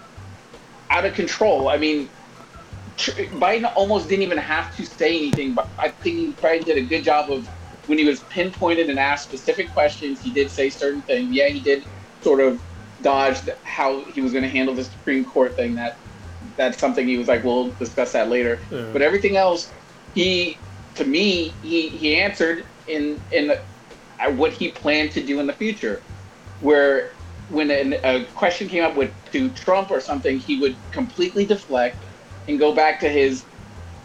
out 0.90 1.04
of 1.04 1.14
control. 1.14 1.68
I 1.68 1.76
mean. 1.76 2.08
Biden 2.98 3.72
almost 3.74 4.10
didn't 4.10 4.22
even 4.22 4.36
have 4.36 4.76
to 4.76 4.84
say 4.84 5.16
anything, 5.16 5.54
but 5.54 5.66
I 5.78 5.88
think 5.88 6.38
Biden 6.38 6.66
did 6.66 6.76
a 6.76 6.82
good 6.82 7.02
job 7.02 7.32
of 7.32 7.48
when 7.86 7.98
he 7.98 8.04
was 8.04 8.20
pinpointed 8.24 8.88
and 8.90 8.98
asked 8.98 9.24
specific 9.24 9.72
questions, 9.72 10.20
he 10.22 10.32
did 10.32 10.50
say 10.50 10.70
certain 10.70 11.02
things. 11.02 11.30
Yeah, 11.30 11.48
he 11.48 11.60
did 11.60 11.84
sort 12.22 12.40
of 12.40 12.60
dodge 13.00 13.38
how 13.64 14.04
he 14.04 14.20
was 14.20 14.32
going 14.32 14.44
to 14.44 14.50
handle 14.50 14.74
the 14.74 14.84
Supreme 14.84 15.24
Court 15.24 15.56
thing. 15.56 15.74
That 15.74 15.98
that's 16.56 16.78
something 16.78 17.06
he 17.06 17.18
was 17.18 17.28
like, 17.28 17.44
we'll 17.44 17.70
discuss 17.72 18.12
that 18.12 18.28
later. 18.28 18.60
Yeah. 18.70 18.90
But 18.92 19.02
everything 19.02 19.36
else, 19.36 19.72
he 20.14 20.58
to 20.94 21.04
me, 21.04 21.48
he 21.62 21.88
he 21.88 22.16
answered 22.16 22.64
in 22.86 23.20
in 23.30 23.50
uh, 23.50 24.30
what 24.32 24.52
he 24.52 24.70
planned 24.72 25.10
to 25.12 25.24
do 25.24 25.40
in 25.40 25.46
the 25.46 25.52
future. 25.52 26.02
Where 26.60 27.10
when 27.48 27.70
an, 27.70 27.94
a 28.04 28.24
question 28.34 28.68
came 28.68 28.84
up 28.84 28.96
with 28.96 29.10
to 29.32 29.50
Trump 29.50 29.90
or 29.90 30.00
something, 30.00 30.38
he 30.38 30.60
would 30.60 30.76
completely 30.92 31.44
deflect 31.44 31.96
and 32.46 32.58
go 32.58 32.74
back 32.74 33.00
to 33.00 33.08
his 33.08 33.44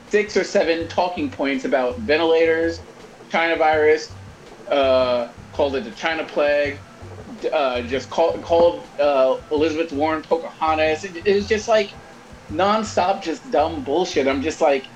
six 0.09 0.35
or 0.37 0.43
seven 0.43 0.87
talking 0.87 1.29
points 1.29 1.65
about 1.65 1.99
ventilators, 1.99 2.79
China 3.29 3.55
virus, 3.57 4.15
uh, 4.69 5.29
called 5.51 5.75
it 5.75 5.83
the 5.83 5.91
China 5.91 6.25
plague, 6.25 6.81
uh, 7.53 7.81
just 7.83 8.09
call, 8.09 8.39
called 8.41 8.89
uh, 8.99 9.37
Elizabeth 9.51 9.91
Warren 9.91 10.23
Pocahontas. 10.23 11.03
It, 11.03 11.25
it 11.25 11.35
was 11.35 11.47
just 11.47 11.67
like 11.67 11.97
nonstop, 12.51 13.21
just 13.23 13.49
dumb 13.51 13.83
bullshit. 13.83 14.27
I'm 14.27 14.41
just 14.41 14.61
like, 14.61 14.91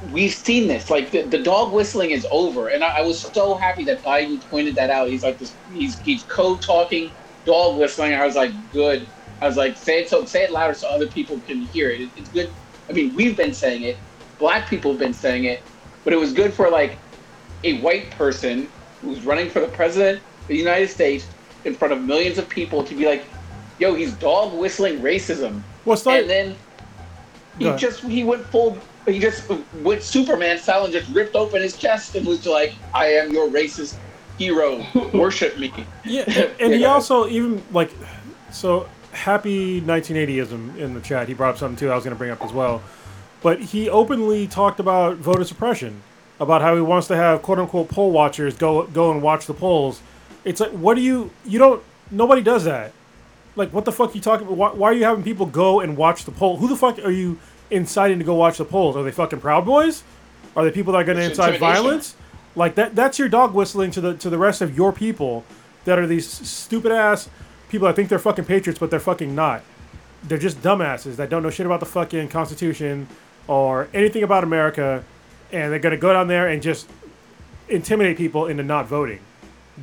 we've 0.00 0.32
seen 0.32 0.68
this. 0.68 0.90
Like 0.90 1.10
the, 1.10 1.22
the 1.28 1.42
dog 1.42 1.72
whistling 1.72 2.10
is 2.10 2.26
over, 2.30 2.68
and 2.68 2.82
I, 2.84 2.98
I 2.98 3.02
was 3.02 3.20
so 3.20 3.56
happy 3.56 3.84
that 3.84 4.02
Biden 4.02 4.48
pointed 4.48 4.74
that 4.76 4.90
out. 4.90 5.08
He's 5.08 5.22
like 5.22 5.38
this. 5.38 5.56
He's 5.72 5.98
he's 6.00 6.24
code 6.24 6.62
talking 6.62 7.12
dog 7.44 7.78
whistling. 7.78 8.14
I 8.14 8.24
was 8.26 8.36
like, 8.36 8.52
good. 8.72 9.08
I 9.40 9.46
was 9.46 9.56
like, 9.56 9.76
say 9.76 10.02
it 10.02 10.08
so 10.08 10.24
say 10.24 10.44
it 10.44 10.52
louder 10.52 10.74
so 10.74 10.88
other 10.88 11.08
people 11.08 11.40
can 11.40 11.60
hear 11.60 11.90
it. 11.90 12.00
it. 12.00 12.10
It's 12.16 12.30
good. 12.30 12.54
I 12.88 12.92
mean, 12.92 13.14
we've 13.14 13.36
been 13.36 13.54
saying 13.54 13.82
it. 13.82 14.02
Black 14.38 14.68
people 14.68 14.92
have 14.92 14.98
been 15.00 15.14
saying 15.14 15.44
it, 15.44 15.64
but 16.04 16.12
it 16.12 16.16
was 16.16 16.32
good 16.32 16.52
for 16.52 16.70
like 16.70 16.98
a 17.64 17.80
white 17.80 18.10
person 18.12 18.68
who's 19.00 19.24
running 19.24 19.48
for 19.50 19.60
the 19.60 19.68
president 19.68 20.18
of 20.18 20.48
the 20.48 20.56
United 20.56 20.88
States 20.88 21.26
in 21.64 21.74
front 21.74 21.92
of 21.92 22.02
millions 22.02 22.38
of 22.38 22.48
people 22.48 22.82
to 22.84 22.94
be 22.94 23.06
like, 23.06 23.24
yo, 23.78 23.94
he's 23.94 24.12
dog 24.14 24.52
whistling 24.58 25.00
racism. 25.00 25.60
well, 25.84 25.94
it's 25.94 26.06
like 26.06 26.22
and 26.22 26.30
then 26.30 26.56
he 27.58 27.64
Go 27.66 27.76
just 27.76 28.00
he 28.02 28.24
went 28.24 28.44
full 28.46 28.78
he 29.06 29.18
just 29.18 29.50
went 29.82 30.02
Superman 30.02 30.58
style 30.58 30.84
and 30.84 30.92
just 30.92 31.08
ripped 31.10 31.34
open 31.34 31.60
his 31.60 31.76
chest 31.76 32.14
and 32.14 32.26
was 32.26 32.46
like, 32.46 32.72
I 32.94 33.06
am 33.06 33.32
your 33.32 33.48
racist 33.48 33.96
hero. 34.38 34.86
Worship 35.12 35.58
me. 35.58 35.72
Yeah, 36.04 36.22
and, 36.26 36.50
and 36.60 36.74
he 36.74 36.80
Yeah. 36.80 36.92
also 36.92 37.28
even 37.28 37.62
like 37.72 37.90
so 38.52 38.88
happy 39.12 39.80
1980ism 39.82 40.76
in 40.78 40.94
the 40.94 41.00
chat. 41.00 41.28
He 41.28 41.34
brought 41.34 41.50
up 41.50 41.58
something 41.58 41.76
too. 41.76 41.90
I 41.90 41.94
was 41.94 42.04
going 42.04 42.14
to 42.14 42.18
bring 42.18 42.30
up 42.30 42.42
as 42.42 42.52
well. 42.52 42.82
But 43.42 43.60
he 43.60 43.88
openly 43.88 44.46
talked 44.46 44.80
about 44.80 45.16
voter 45.16 45.44
suppression, 45.44 46.02
about 46.38 46.62
how 46.62 46.74
he 46.74 46.80
wants 46.80 47.08
to 47.08 47.16
have 47.16 47.42
quote 47.42 47.58
unquote 47.58 47.88
poll 47.88 48.10
watchers 48.10 48.56
go 48.56 48.86
go 48.86 49.10
and 49.10 49.22
watch 49.22 49.46
the 49.46 49.54
polls. 49.54 50.00
It's 50.44 50.60
like, 50.60 50.70
what 50.70 50.94
do 50.94 51.00
you 51.00 51.30
you 51.44 51.58
don't 51.58 51.82
nobody 52.10 52.42
does 52.42 52.64
that. 52.64 52.92
Like, 53.54 53.72
what 53.72 53.84
the 53.84 53.92
fuck 53.92 54.10
are 54.10 54.14
you 54.14 54.20
talking 54.20 54.46
about? 54.46 54.56
Why, 54.56 54.72
why 54.72 54.90
are 54.90 54.94
you 54.94 55.04
having 55.04 55.24
people 55.24 55.46
go 55.46 55.80
and 55.80 55.96
watch 55.96 56.24
the 56.24 56.30
poll? 56.30 56.56
Who 56.56 56.68
the 56.68 56.76
fuck 56.76 56.98
are 57.00 57.10
you 57.10 57.38
inciting 57.70 58.18
to 58.18 58.24
go 58.24 58.34
watch 58.34 58.58
the 58.58 58.64
polls? 58.64 58.96
Are 58.96 59.02
they 59.02 59.10
fucking 59.10 59.40
Proud 59.40 59.66
Boys? 59.66 60.04
Are 60.56 60.64
they 60.64 60.70
people 60.70 60.92
that 60.92 61.00
are 61.00 61.04
going 61.04 61.18
to 61.18 61.24
incite 61.24 61.58
violence? 61.58 62.14
Like 62.54 62.74
that 62.74 62.94
that's 62.94 63.18
your 63.18 63.28
dog 63.28 63.54
whistling 63.54 63.90
to 63.92 64.00
the 64.00 64.14
to 64.14 64.30
the 64.30 64.38
rest 64.38 64.60
of 64.60 64.76
your 64.76 64.92
people 64.92 65.44
that 65.84 65.98
are 65.98 66.06
these 66.06 66.28
stupid 66.28 66.92
ass 66.92 67.28
people 67.70 67.86
that 67.88 67.96
think 67.96 68.08
they're 68.08 68.18
fucking 68.18 68.44
patriots 68.44 68.78
but 68.78 68.90
they're 68.90 69.00
fucking 69.00 69.34
not. 69.34 69.62
They're 70.22 70.38
just 70.38 70.60
dumbasses 70.60 71.16
that 71.16 71.30
don't 71.30 71.42
know 71.42 71.50
shit 71.50 71.66
about 71.66 71.80
the 71.80 71.86
fucking 71.86 72.28
constitution 72.28 73.08
or 73.46 73.88
anything 73.92 74.22
about 74.22 74.44
America 74.44 75.04
and 75.52 75.70
they're 75.70 75.78
going 75.78 75.94
to 75.94 76.00
go 76.00 76.12
down 76.12 76.28
there 76.28 76.48
and 76.48 76.62
just 76.62 76.88
intimidate 77.68 78.16
people 78.16 78.46
into 78.46 78.62
not 78.62 78.86
voting. 78.86 79.20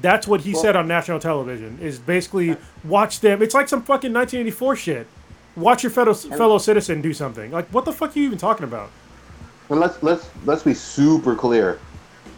That's 0.02 0.28
what 0.28 0.42
he 0.42 0.54
said 0.54 0.76
on 0.76 0.88
national 0.88 1.20
television. 1.20 1.80
Is 1.82 2.00
basically 2.00 2.58
watch 2.84 3.22
them. 3.22 3.42
It's 3.42 3.54
like 3.54 3.68
some 3.68 3.82
fucking 3.82 4.14
1984 4.14 4.76
shit. 4.76 5.08
Watch 5.56 5.84
your 5.84 5.90
fellow 5.90 6.14
fellow 6.14 6.58
citizen 6.58 7.02
do 7.02 7.14
something. 7.14 7.52
Like 7.52 7.68
what 7.70 7.86
the 7.86 7.92
fuck 7.92 8.16
are 8.16 8.20
you 8.20 8.26
even 8.26 8.38
talking 8.38 8.64
about? 8.64 8.92
And 9.70 9.80
let's 9.80 10.02
let's 10.04 10.30
let's 10.46 10.64
be 10.64 10.74
super 10.74 11.36
clear. 11.36 11.80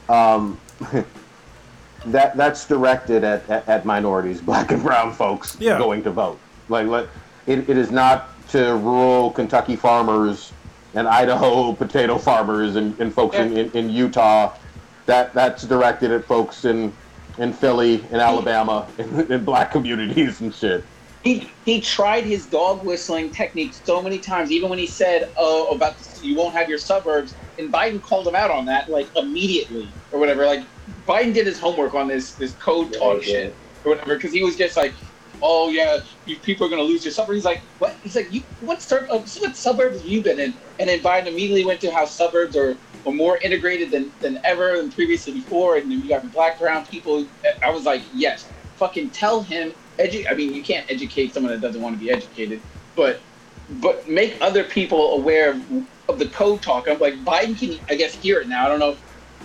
Um, 0.09 0.59
that 2.05 2.35
that's 2.35 2.67
directed 2.67 3.23
at, 3.23 3.47
at, 3.49 3.67
at 3.67 3.85
minorities, 3.85 4.41
black 4.49 4.71
and 4.71 4.81
brown 4.81 5.13
folks 5.13 5.57
Yeah. 5.59 5.77
going 5.77 6.03
to 6.03 6.11
vote. 6.11 6.39
Like 6.69 6.87
let 6.87 7.07
it, 7.47 7.69
it 7.69 7.77
is 7.77 7.91
not 7.91 8.29
to 8.49 8.75
rural 8.77 9.31
Kentucky 9.31 9.75
farmers 9.75 10.51
and 10.93 11.07
Idaho 11.07 11.73
potato 11.73 12.17
farmers 12.17 12.75
and, 12.75 12.99
and 12.99 13.13
folks 13.13 13.35
in, 13.35 13.57
in, 13.57 13.71
in 13.71 13.89
Utah. 13.89 14.55
That 15.07 15.33
that's 15.33 15.63
directed 15.63 16.11
at 16.11 16.27
folks 16.27 16.65
in 16.65 16.97
in 17.37 17.53
Philly, 17.53 18.05
in 18.11 18.15
Alabama, 18.15 18.93
in, 18.97 19.31
in 19.31 19.45
black 19.45 19.71
communities 19.71 20.41
and 20.41 20.53
shit. 20.53 20.85
He 21.23 21.51
he 21.63 21.81
tried 21.81 22.25
his 22.25 22.47
dog 22.47 22.85
whistling 22.85 23.31
technique 23.31 23.75
so 23.83 24.01
many 24.01 24.19
times, 24.19 24.51
even 24.51 24.69
when 24.69 24.79
he 24.79 24.87
said, 24.87 25.31
"Oh, 25.37 25.67
about 25.75 25.97
this, 25.97 26.21
you 26.21 26.35
won't 26.35 26.53
have 26.55 26.67
your 26.69 26.79
suburbs," 26.79 27.35
and 27.57 27.71
Biden 27.71 28.01
called 28.01 28.27
him 28.27 28.35
out 28.35 28.51
on 28.51 28.65
that 28.65 28.89
like 28.89 29.09
immediately 29.15 29.95
or 30.11 30.19
whatever. 30.19 30.45
Like 30.45 30.67
Biden 31.07 31.33
did 31.33 31.45
his 31.45 31.59
homework 31.59 31.93
on 31.93 32.07
this 32.07 32.35
this 32.35 32.55
code 32.55 32.89
Yeah, 32.91 32.99
talk 32.99 33.21
he 33.21 33.31
shit 33.31 33.57
or 33.83 33.91
whatever 33.91 34.15
because 34.15 34.33
he 34.33 34.43
was 34.43 34.55
just 34.55 34.77
like, 34.77 34.95
"Oh 35.41 35.69
yeah, 35.71 35.99
you 36.25 36.39
people 36.41 36.67
are 36.67 36.71
gonna 36.71 36.83
lose 36.83 37.05
your 37.05 37.13
suburbs." 37.13 37.37
He's 37.37 37.45
like, 37.45 37.63
"What?" 37.79 37.97
He's 38.01 38.15
like, 38.15 38.31
"You 38.31 38.43
what, 38.59 38.81
sur- 38.81 39.07
uh, 39.11 39.19
what 39.39 39.57
suburbs 39.57 39.97
have 39.99 40.07
you 40.07 40.23
been 40.23 40.39
in?" 40.39 40.59
And 40.79 40.89
then 40.89 41.01
Biden 41.01 41.27
immediately 41.27 41.65
went 41.65 41.81
to 41.81 41.91
how 41.91 42.05
suburbs 42.05 42.57
are. 42.57 42.77
are 43.05 43.13
more 43.13 43.39
integrated 43.39 43.91
than, 43.91 44.13
than 44.21 44.39
ever 44.43 44.77
than 44.77 44.91
previously 44.91 45.33
before, 45.33 45.77
and 45.77 45.91
you 45.91 46.09
got 46.09 46.29
black 46.31 46.59
brown 46.59 46.85
people. 46.85 47.27
I 47.63 47.71
was 47.71 47.85
like, 47.85 48.03
yes, 48.11 48.53
fucking 48.75 49.11
tell 49.11 49.43
him. 49.43 49.73
Edu- 49.99 50.25
I 50.31 50.35
mean, 50.35 50.53
you 50.53 50.63
can't 50.63 50.85
educate 50.89 51.33
someone 51.33 51.51
that 51.53 51.61
doesn't 51.61 51.81
want 51.81 51.95
to 51.95 51.99
be 51.99 52.11
educated, 52.11 52.63
but 52.95 53.23
but 53.69 54.07
make 54.07 54.37
other 54.41 54.65
people 54.65 55.13
aware 55.13 55.51
of, 55.53 55.61
of 56.09 56.19
the 56.19 56.29
code 56.29 56.63
talk. 56.63 56.87
I'm 56.89 56.99
like 56.99 57.15
Biden 57.25 57.57
can, 57.57 57.79
I 57.89 57.95
guess, 57.95 58.13
hear 58.13 58.41
it 58.41 58.49
now. 58.49 58.65
I 58.65 58.69
don't 58.69 58.79
know. 58.79 58.91
If, 58.91 59.03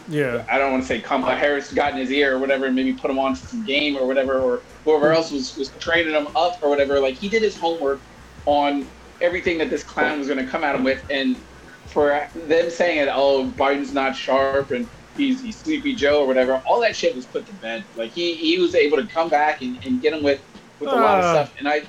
Yeah. 0.08 0.44
I 0.50 0.58
don't 0.58 0.70
want 0.72 0.82
to 0.82 0.88
say 0.88 1.00
Kamala 1.00 1.34
Harris 1.34 1.72
got 1.72 1.92
in 1.92 1.98
his 1.98 2.10
ear 2.10 2.36
or 2.36 2.38
whatever, 2.38 2.66
and 2.66 2.76
maybe 2.76 2.92
put 2.92 3.10
him 3.10 3.18
on 3.18 3.34
some 3.36 3.64
game 3.64 3.96
or 3.96 4.06
whatever, 4.06 4.38
or 4.38 4.60
whoever 4.84 5.12
else 5.12 5.30
was 5.32 5.56
was 5.56 5.68
training 5.80 6.14
him 6.14 6.28
up 6.36 6.62
or 6.62 6.68
whatever. 6.68 7.00
Like 7.00 7.14
he 7.14 7.28
did 7.28 7.42
his 7.42 7.56
homework 7.56 8.00
on 8.46 8.86
everything 9.20 9.58
that 9.58 9.70
this 9.70 9.82
clown 9.82 10.18
was 10.18 10.28
going 10.28 10.44
to 10.44 10.50
come 10.50 10.62
at 10.62 10.74
him 10.74 10.84
with, 10.84 11.02
and 11.10 11.36
for 11.86 12.28
them 12.46 12.70
saying 12.70 12.98
it, 12.98 13.08
oh 13.12 13.50
Biden's 13.56 13.94
not 13.94 14.14
sharp 14.14 14.70
and 14.70 14.86
he's, 15.16 15.40
he's 15.40 15.56
Sleepy 15.56 15.94
Joe 15.94 16.20
or 16.22 16.26
whatever, 16.26 16.62
all 16.66 16.80
that 16.82 16.94
shit 16.94 17.16
was 17.16 17.24
put 17.24 17.46
to 17.46 17.52
bed. 17.54 17.82
Like 17.96 18.12
he, 18.12 18.34
he 18.34 18.58
was 18.58 18.74
able 18.74 18.98
to 18.98 19.06
come 19.06 19.28
back 19.28 19.62
and, 19.62 19.82
and 19.84 20.02
get 20.02 20.12
him 20.12 20.22
with 20.22 20.40
with 20.78 20.90
a 20.90 20.94
lot 20.94 21.18
of 21.18 21.24
Uh, 21.24 21.32
stuff, 21.44 21.54
and 21.58 21.68
I 21.68 21.82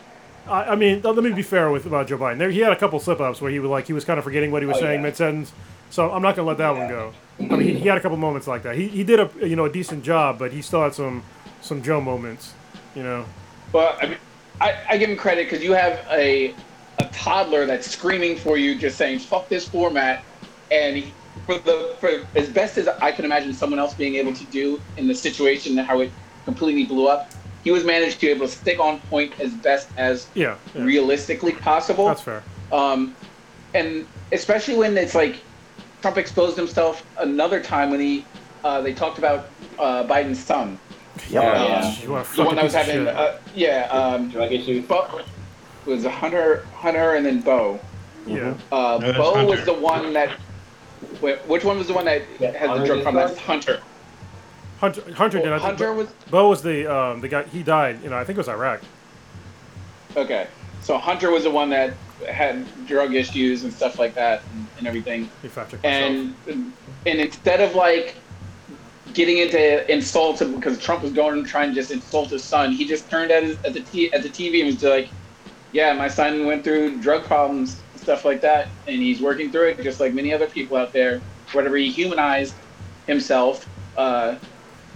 I, 0.47 0.71
I 0.71 0.75
mean, 0.75 1.01
let 1.01 1.15
me 1.17 1.33
be 1.33 1.41
fair 1.41 1.69
with 1.71 1.85
about 1.85 2.07
Joe 2.07 2.17
Biden. 2.17 2.37
There, 2.37 2.49
he 2.49 2.59
had 2.59 2.71
a 2.71 2.75
couple 2.77 2.99
slip 2.99 3.19
ups 3.19 3.41
where 3.41 3.51
he 3.51 3.59
was 3.59 3.69
like 3.69 3.85
he 3.85 3.93
was 3.93 4.05
kind 4.05 4.17
of 4.17 4.23
forgetting 4.23 4.49
what 4.49 4.61
he 4.61 4.65
was 4.65 4.77
Oh, 4.77 4.81
saying 4.81 5.01
yeah. 5.01 5.07
mid 5.07 5.17
sentence. 5.17 5.51
So 5.89 6.11
I'm 6.11 6.21
not 6.21 6.35
gonna 6.35 6.47
let 6.47 6.57
that 6.57 6.75
one 6.75 6.87
go. 6.87 7.13
I 7.39 7.43
mean, 7.43 7.61
he, 7.61 7.73
he 7.79 7.87
had 7.87 7.97
a 7.97 8.01
couple 8.01 8.17
moments 8.17 8.47
like 8.47 8.63
that. 8.63 8.75
He, 8.75 8.87
he 8.87 9.03
did 9.03 9.19
a 9.19 9.29
you 9.45 9.55
know 9.55 9.65
a 9.65 9.71
decent 9.71 10.03
job, 10.03 10.39
but 10.39 10.51
he 10.51 10.61
still 10.61 10.83
had 10.83 10.93
some 10.93 11.23
some 11.61 11.81
Joe 11.81 12.01
moments. 12.01 12.53
You 12.95 13.03
know. 13.03 13.25
Well, 13.73 13.97
I 14.01 14.07
mean, 14.07 14.17
I, 14.59 14.75
I 14.89 14.97
give 14.97 15.09
him 15.09 15.17
credit 15.17 15.45
because 15.45 15.63
you 15.63 15.73
have 15.73 16.05
a 16.09 16.53
a 16.99 17.05
toddler 17.11 17.65
that's 17.65 17.87
screaming 17.89 18.37
for 18.37 18.57
you, 18.57 18.75
just 18.75 18.97
saying 18.97 19.19
"fuck 19.19 19.49
this 19.49 19.67
format," 19.67 20.23
and 20.71 20.97
he, 20.97 21.13
for 21.45 21.59
the 21.59 21.95
for 21.99 22.25
as 22.35 22.49
best 22.49 22.77
as 22.77 22.87
I 22.87 23.11
can 23.11 23.25
imagine 23.25 23.53
someone 23.53 23.79
else 23.79 23.93
being 23.93 24.15
able 24.15 24.33
to 24.33 24.45
do 24.45 24.81
in 24.97 25.07
the 25.07 25.15
situation 25.15 25.77
and 25.77 25.87
how 25.87 25.99
it 26.01 26.11
completely 26.45 26.85
blew 26.85 27.07
up, 27.07 27.31
he 27.63 27.71
was 27.71 27.83
managed 27.83 28.15
to 28.15 28.27
be 28.27 28.31
able 28.31 28.47
to 28.47 28.51
stick 28.51 28.79
on 28.79 28.99
point 29.01 29.39
as 29.39 29.53
best 29.53 29.89
as 29.97 30.27
Yeah. 30.33 30.55
yeah. 30.73 30.83
realistically 30.83 31.51
possible. 31.51 32.05
That's 32.05 32.21
fair. 32.21 32.41
Um, 32.71 33.15
and 33.73 34.07
especially 34.31 34.75
when 34.75 34.97
it's 34.97 35.13
like 35.13 35.35
Trump 36.01 36.17
exposed 36.17 36.55
himself 36.57 37.05
another 37.19 37.61
time 37.61 37.89
when 37.91 37.99
he 37.99 38.25
uh, 38.63 38.81
they 38.81 38.93
talked 38.93 39.17
about 39.17 39.47
uh, 39.79 40.03
Biden's 40.05 40.39
son. 40.43 40.77
Yep. 41.29 41.43
Uh, 41.43 41.95
You 42.01 42.11
want 42.11 42.27
the 42.35 42.43
one 42.43 42.55
that 42.55 42.63
was 42.63 42.73
piece 42.75 42.85
having, 42.85 43.07
uh, 43.07 43.39
yeah, 43.55 43.87
um, 43.89 44.29
Drug 44.29 44.51
issues. 44.51 44.85
Beau 44.85 45.19
it 45.85 45.89
was 45.89 46.05
Hunter, 46.05 46.65
Hunter, 46.75 47.15
and 47.15 47.25
then 47.25 47.41
Beau. 47.41 47.79
yeah. 48.25 48.53
Uh, 48.71 48.97
No, 48.99 48.99
that's 48.99 49.17
Beau 49.17 49.45
was 49.45 49.63
the 49.65 49.73
one 49.73 50.13
that. 50.13 50.37
wait, 51.21 51.39
Which 51.47 51.63
one 51.63 51.77
was 51.77 51.87
the 51.87 51.93
one 51.93 52.05
that 52.05 52.23
Yeah, 52.39 52.51
had 52.51 52.69
the 52.71 52.85
drug 52.85 52.97
did 52.97 53.03
problem? 53.03 53.27
That's 53.27 53.39
Hunter. 53.39 53.81
Hunter, 54.79 55.13
Hunter 55.13 55.39
did. 55.39 55.47
I 55.47 55.57
think, 55.57 55.61
Hunter 55.63 55.93
was 55.93 56.07
Beau 56.29 56.49
was 56.49 56.61
the 56.61 56.85
um 56.93 57.21
the 57.21 57.27
guy. 57.29 57.43
He 57.43 57.63
died. 57.63 58.03
You 58.03 58.09
know, 58.11 58.17
I 58.17 58.23
think 58.23 58.37
it 58.37 58.41
was 58.41 58.49
Iraq. 58.49 58.81
okay. 60.15 60.47
So 60.81 60.97
Hunter 60.97 61.31
was 61.31 61.43
the 61.43 61.51
one 61.51 61.69
that 61.71 61.93
had 62.29 62.85
drug 62.85 63.15
issues 63.15 63.63
and 63.63 63.73
stuff 63.73 63.99
like 63.99 64.15
that 64.15 64.45
and, 64.51 64.69
and 64.77 64.87
everything. 64.87 65.31
And 65.83 66.37
and 67.05 67.19
instead 67.21 67.61
of 67.61 67.75
like 67.75 68.17
getting 69.13 69.37
into 69.37 69.91
insults 69.91 70.43
because 70.43 70.79
Trump 70.79 71.03
was 71.03 71.13
going 71.13 71.37
and 71.37 71.47
trying 71.47 71.69
to 71.69 71.75
just 71.75 71.91
insult 71.91 72.31
his 72.31 72.47
son, 72.47 72.71
he 72.73 72.87
just 72.87 73.09
turned 73.09 73.31
at 73.31 73.43
his, 73.43 73.59
at 73.65 73.73
the 73.73 73.83
t- 73.83 74.11
at 74.13 74.23
the 74.23 74.29
TV 74.29 74.59
and 74.61 74.67
was 74.67 74.83
like, 74.83 75.13
"Yeah, 75.71 75.93
my 75.93 76.07
son 76.09 76.45
went 76.45 76.63
through 76.63 76.99
drug 76.99 77.25
problems, 77.25 77.85
stuff 77.95 78.25
like 78.25 78.41
that, 78.41 78.69
and 78.87 78.97
he's 79.01 79.21
working 79.21 79.51
through 79.51 79.69
it 79.69 79.83
just 79.83 79.99
like 79.99 80.13
many 80.13 80.33
other 80.33 80.47
people 80.47 80.77
out 80.77 80.93
there." 80.93 81.25
Whatever 81.53 81.77
he 81.77 81.91
humanized 81.91 82.61
himself 83.07 83.69
uh, 83.97 84.37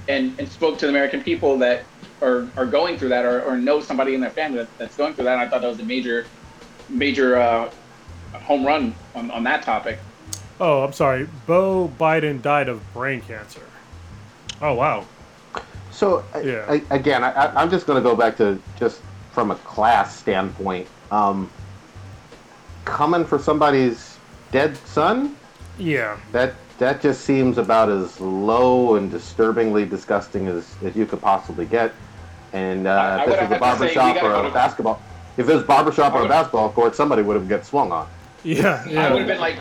and 0.08 0.40
and 0.40 0.50
spoke 0.52 0.80
to 0.80 0.86
the 0.88 0.92
American 0.92 1.24
people 1.24 1.60
that 1.60 1.88
are 2.22 2.54
are 2.58 2.68
going 2.68 2.98
through 2.98 3.10
that 3.10 3.26
or, 3.26 3.44
or 3.44 3.58
know 3.58 3.80
somebody 3.80 4.16
in 4.16 4.22
their 4.22 4.32
family 4.32 4.60
that, 4.60 4.72
that's 4.80 4.96
going 4.96 5.16
through 5.16 5.26
that. 5.26 5.34
And 5.34 5.42
I 5.42 5.50
thought 5.50 5.62
that 5.62 5.68
was 5.70 5.80
a 5.80 5.86
major 5.86 6.32
major 6.96 7.38
uh, 7.38 7.70
home 8.34 8.66
run 8.66 8.94
on, 9.16 9.32
on 9.32 9.44
that 9.44 9.64
topic. 9.64 10.00
Oh, 10.60 10.84
I'm 10.84 10.94
sorry. 10.94 11.28
Beau 11.48 11.92
Biden 12.00 12.42
died 12.42 12.70
of 12.70 12.82
brain 12.94 13.22
cancer. 13.22 13.62
Oh 14.62 14.74
wow. 14.74 15.06
So 15.92 16.24
Yeah. 16.44 16.66
I, 16.70 16.84
again, 16.94 17.24
I, 17.24 17.32
I- 17.32 17.62
I'm 17.62 17.70
just 17.70 17.88
going 17.88 18.02
to 18.02 18.08
go 18.08 18.16
back 18.16 18.38
to 18.38 18.62
just 18.78 19.02
from 19.32 19.52
a 19.52 19.56
class 19.56 20.16
standpoint. 20.18 20.88
Um, 21.12 21.50
coming 22.86 23.26
for 23.26 23.38
somebody's 23.40 24.18
dead 24.52 24.78
son, 24.86 25.36
Yeah. 25.78 26.18
that 26.32 26.54
that 26.78 27.00
just 27.02 27.22
seems 27.26 27.58
about 27.60 27.90
as 27.90 28.20
low 28.20 28.96
and 28.96 29.12
disturbingly 29.12 29.86
disgusting 29.86 30.48
as, 30.48 30.74
as 30.84 30.96
you 30.96 31.06
could 31.06 31.22
possibly 31.22 31.66
get. 31.66 31.94
And 32.54 32.88
I- 32.88 33.20
I 33.20 33.20
uh, 33.20 33.24
if 33.24 33.26
this 33.26 33.36
is 33.36 33.40
a 33.40 33.42
have 33.42 33.50
to 33.50 33.56
say 33.56 33.56
we 33.56 33.60
barbershop 33.60 34.24
or 34.24 34.34
a 34.46 34.48
to- 34.48 34.54
basketball, 34.54 35.02
if 35.42 35.50
it 35.50 35.56
was 35.56 35.64
barbershop 35.64 36.14
or 36.14 36.24
a 36.26 36.28
basketball 36.28 36.70
court, 36.70 36.96
somebody 36.96 37.22
would 37.22 37.36
have 37.36 37.50
get 37.50 37.66
swung 37.66 37.92
on. 37.92 38.08
Yeah. 38.44 38.84
I 38.86 38.90
Yeah. 38.90 39.10
would 39.14 39.20
have 39.20 39.28
been 39.28 39.40
like, 39.40 39.58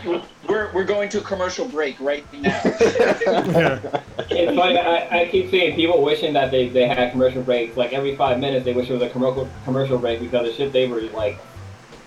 "We're 0.48 0.72
we're 0.72 0.84
going 0.84 1.08
to 1.10 1.18
a 1.18 1.22
commercial 1.22 1.66
break 1.68 1.98
right 2.00 2.24
now." 2.32 2.60
yeah. 2.64 4.00
It's 4.30 4.56
funny. 4.56 4.78
I, 4.78 5.22
I 5.22 5.28
keep 5.30 5.50
seeing 5.50 5.74
people 5.74 6.02
wishing 6.02 6.32
that 6.34 6.50
they, 6.50 6.68
they 6.68 6.86
had 6.86 7.10
commercial 7.12 7.42
breaks. 7.42 7.76
Like 7.76 7.92
every 7.92 8.16
five 8.16 8.38
minutes, 8.38 8.64
they 8.64 8.72
wish 8.72 8.88
it 8.88 8.92
was 8.94 9.02
a 9.02 9.10
commercial 9.10 9.48
commercial 9.64 9.98
break 9.98 10.20
because 10.20 10.46
the 10.46 10.54
shit 10.54 10.72
they 10.72 10.86
were 10.86 11.02
like 11.02 11.38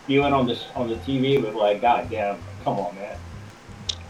viewing 0.08 0.34
on 0.34 0.48
the 0.48 0.60
on 0.76 0.88
the 0.88 0.96
TV 0.96 1.44
was 1.44 1.54
like, 1.54 1.82
God 1.82 2.10
damn, 2.10 2.38
come 2.64 2.80
on, 2.80 2.96
man. 2.96 3.18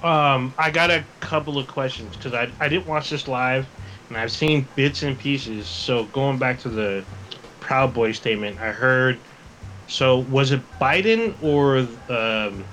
Um, 0.04 0.54
I 0.58 0.70
got 0.72 0.90
a 0.92 1.04
couple 1.22 1.58
of 1.58 1.68
questions 1.68 2.16
because 2.16 2.34
I, 2.34 2.50
I 2.60 2.68
didn't 2.68 2.88
watch 2.88 3.10
this 3.10 3.28
live, 3.28 3.66
and 4.10 4.18
I've 4.18 4.32
seen 4.32 4.68
bits 4.76 5.04
and 5.04 5.18
pieces. 5.18 5.66
So 5.68 6.06
going 6.08 6.38
back 6.38 6.60
to 6.60 6.70
the 6.70 7.04
Proud 7.60 7.94
Boy 7.94 8.14
statement, 8.14 8.60
I 8.60 8.72
heard. 8.72 9.20
So 9.94 10.20
was 10.32 10.52
it 10.52 10.62
Biden 10.80 11.36
or 11.44 11.88
um, 12.12 12.66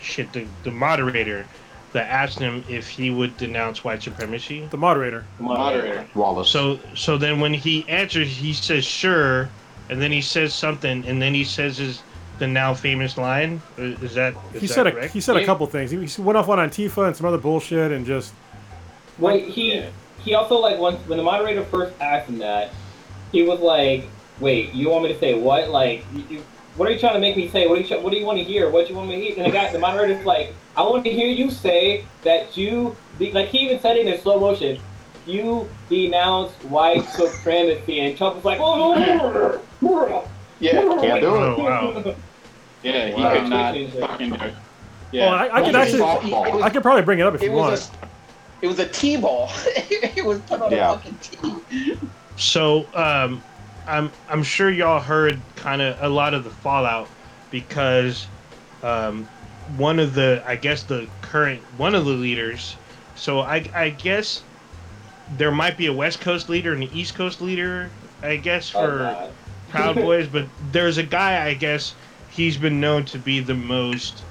shit 0.00 0.32
the 0.32 0.44
the 0.64 0.72
moderator 0.72 1.46
that 1.92 2.08
asked 2.10 2.40
him 2.40 2.64
if 2.68 2.88
he 2.88 3.10
would 3.10 3.36
denounce 3.36 3.84
white 3.84 4.02
supremacy? 4.02 4.66
The 4.72 4.76
moderator. 4.76 5.24
The 5.36 5.44
Moderator. 5.44 6.04
Wallace. 6.16 6.48
So 6.48 6.80
so 6.96 7.16
then 7.16 7.38
when 7.38 7.54
he 7.54 7.88
answers, 7.88 8.28
he 8.28 8.52
says 8.52 8.84
sure, 8.84 9.48
and 9.88 10.02
then 10.02 10.10
he 10.10 10.20
says 10.20 10.52
something, 10.52 11.06
and 11.06 11.22
then 11.22 11.32
he 11.32 11.44
says 11.44 11.78
his 11.78 12.02
the 12.40 12.48
now 12.48 12.74
famous 12.74 13.16
line. 13.16 13.62
Is 13.78 14.14
that 14.14 14.34
is 14.52 14.60
He 14.60 14.66
that 14.66 14.74
said 14.74 14.86
a, 14.88 15.06
he 15.06 15.20
said 15.20 15.36
a 15.36 15.46
couple 15.46 15.68
things. 15.68 15.92
He, 15.92 16.04
he 16.04 16.22
went 16.22 16.36
off 16.36 16.48
on 16.48 16.58
Antifa 16.58 17.06
and 17.06 17.14
some 17.14 17.26
other 17.26 17.38
bullshit 17.38 17.92
and 17.92 18.04
just 18.04 18.34
Wait, 19.20 19.48
he 19.48 19.80
he 20.18 20.34
also 20.34 20.56
like 20.58 20.80
once 20.80 20.98
when 21.06 21.18
the 21.18 21.24
moderator 21.24 21.62
first 21.66 21.94
asked 22.00 22.28
him 22.28 22.38
that, 22.38 22.72
he 23.30 23.44
was 23.44 23.60
like, 23.60 24.08
"Wait, 24.40 24.74
you 24.74 24.90
want 24.90 25.04
me 25.04 25.12
to 25.12 25.20
say 25.20 25.38
what? 25.38 25.68
Like, 25.68 26.04
you, 26.12 26.24
you, 26.28 26.42
what 26.76 26.88
are 26.88 26.92
you 26.92 26.98
trying 26.98 27.14
to 27.14 27.20
make 27.20 27.36
me 27.36 27.48
say? 27.48 27.66
What 27.66 27.76
do 27.76 27.82
you 27.94 28.00
what 28.00 28.10
do 28.12 28.18
you 28.18 28.26
want 28.26 28.38
to 28.38 28.44
hear? 28.44 28.70
What 28.70 28.86
do 28.86 28.92
you 28.92 28.96
want 28.98 29.08
me 29.08 29.16
to 29.16 29.22
hear?" 29.22 29.36
And 29.36 29.46
the 29.46 29.50
guy, 29.56 29.70
the 29.72 29.78
moderator's 29.78 30.24
like, 30.26 30.54
"I 30.76 30.82
want 30.82 31.04
to 31.04 31.10
hear 31.12 31.28
you 31.28 31.50
say 31.50 32.04
that 32.22 32.56
you 32.56 32.96
de- 33.18 33.32
like." 33.32 33.48
He 33.48 33.58
even 33.60 33.80
said 33.80 33.96
it 33.96 34.06
in 34.06 34.20
slow 34.20 34.38
motion. 34.40 34.78
You 35.26 35.68
denounce 35.88 36.52
white 36.64 37.04
supremacy, 37.10 38.00
and 38.00 38.16
Trump 38.16 38.36
was 38.36 38.44
like, 38.44 38.58
"Oh, 38.60 39.60
Yeah, 40.60 40.72
Can't 40.72 41.00
do 41.00 41.08
it. 41.08 41.22
Oh 41.24 41.62
wow. 41.62 42.14
yeah, 42.82 43.06
he 43.08 43.22
Wow. 43.22 43.32
could 43.34 43.48
not 43.50 43.74
fucking 44.08 44.30
do 44.30 44.34
it. 44.36 44.54
Oh, 44.54 44.60
Yeah, 45.12 45.26
I, 45.32 45.56
I 45.56 45.62
could 45.64 45.76
actually, 45.76 46.00
softball. 46.00 46.62
I 46.62 46.70
could 46.70 46.82
probably 46.82 47.02
bring 47.02 47.20
it 47.20 47.22
up 47.22 47.34
if 47.34 47.42
It 47.42 47.46
you 47.46 47.52
was 47.52 47.88
want. 47.90 48.02
a, 48.02 48.08
it 48.62 48.66
was 48.68 48.78
a 48.80 48.88
T-ball. 48.88 49.48
it 49.66 50.24
was 50.24 50.40
put 50.40 50.60
on 50.60 50.72
Yeah. 50.72 50.92
a 50.94 50.96
fucking 50.98 51.18
T. 51.70 51.98
So 52.36 52.86
um, 52.94 53.42
I'm 53.86 54.10
I'm 54.28 54.42
sure 54.42 54.70
y'all 54.70 55.00
heard 55.00 55.40
kind 55.56 55.82
of 55.82 55.96
a 56.00 56.08
lot 56.08 56.34
of 56.34 56.44
the 56.44 56.50
fallout 56.50 57.08
because 57.50 58.26
um, 58.82 59.28
one 59.76 59.98
of 59.98 60.14
the 60.14 60.42
I 60.46 60.56
guess 60.56 60.82
the 60.82 61.08
current 61.22 61.62
one 61.76 61.94
of 61.94 62.04
the 62.04 62.12
leaders. 62.12 62.76
So 63.16 63.40
I 63.40 63.68
I 63.74 63.90
guess 63.90 64.42
there 65.36 65.50
might 65.50 65.76
be 65.76 65.86
a 65.86 65.92
West 65.92 66.20
Coast 66.20 66.48
leader 66.48 66.72
and 66.72 66.82
an 66.82 66.90
East 66.92 67.14
Coast 67.14 67.40
leader. 67.40 67.90
I 68.22 68.36
guess 68.36 68.74
Oh, 68.74 68.80
for 68.86 68.98
God. 68.98 69.32
Proud 69.70 69.94
Boys, 70.06 70.28
but 70.28 70.46
there's 70.72 70.98
a 70.98 71.02
guy 71.02 71.46
I 71.46 71.54
guess 71.54 71.94
he's 72.30 72.56
been 72.56 72.80
known 72.80 73.04
to 73.06 73.18
be 73.18 73.40
the 73.40 73.54
most 73.54 74.22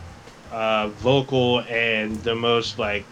uh, 0.51 0.87
vocal 0.89 1.61
and 1.61 2.15
the 2.23 2.35
most 2.35 2.79
like 2.79 3.05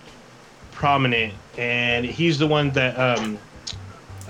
prominent, 0.72 1.34
and 1.58 2.06
he's 2.06 2.40
the 2.40 2.48
one 2.48 2.72
that 2.72 2.98
um, 3.00 3.38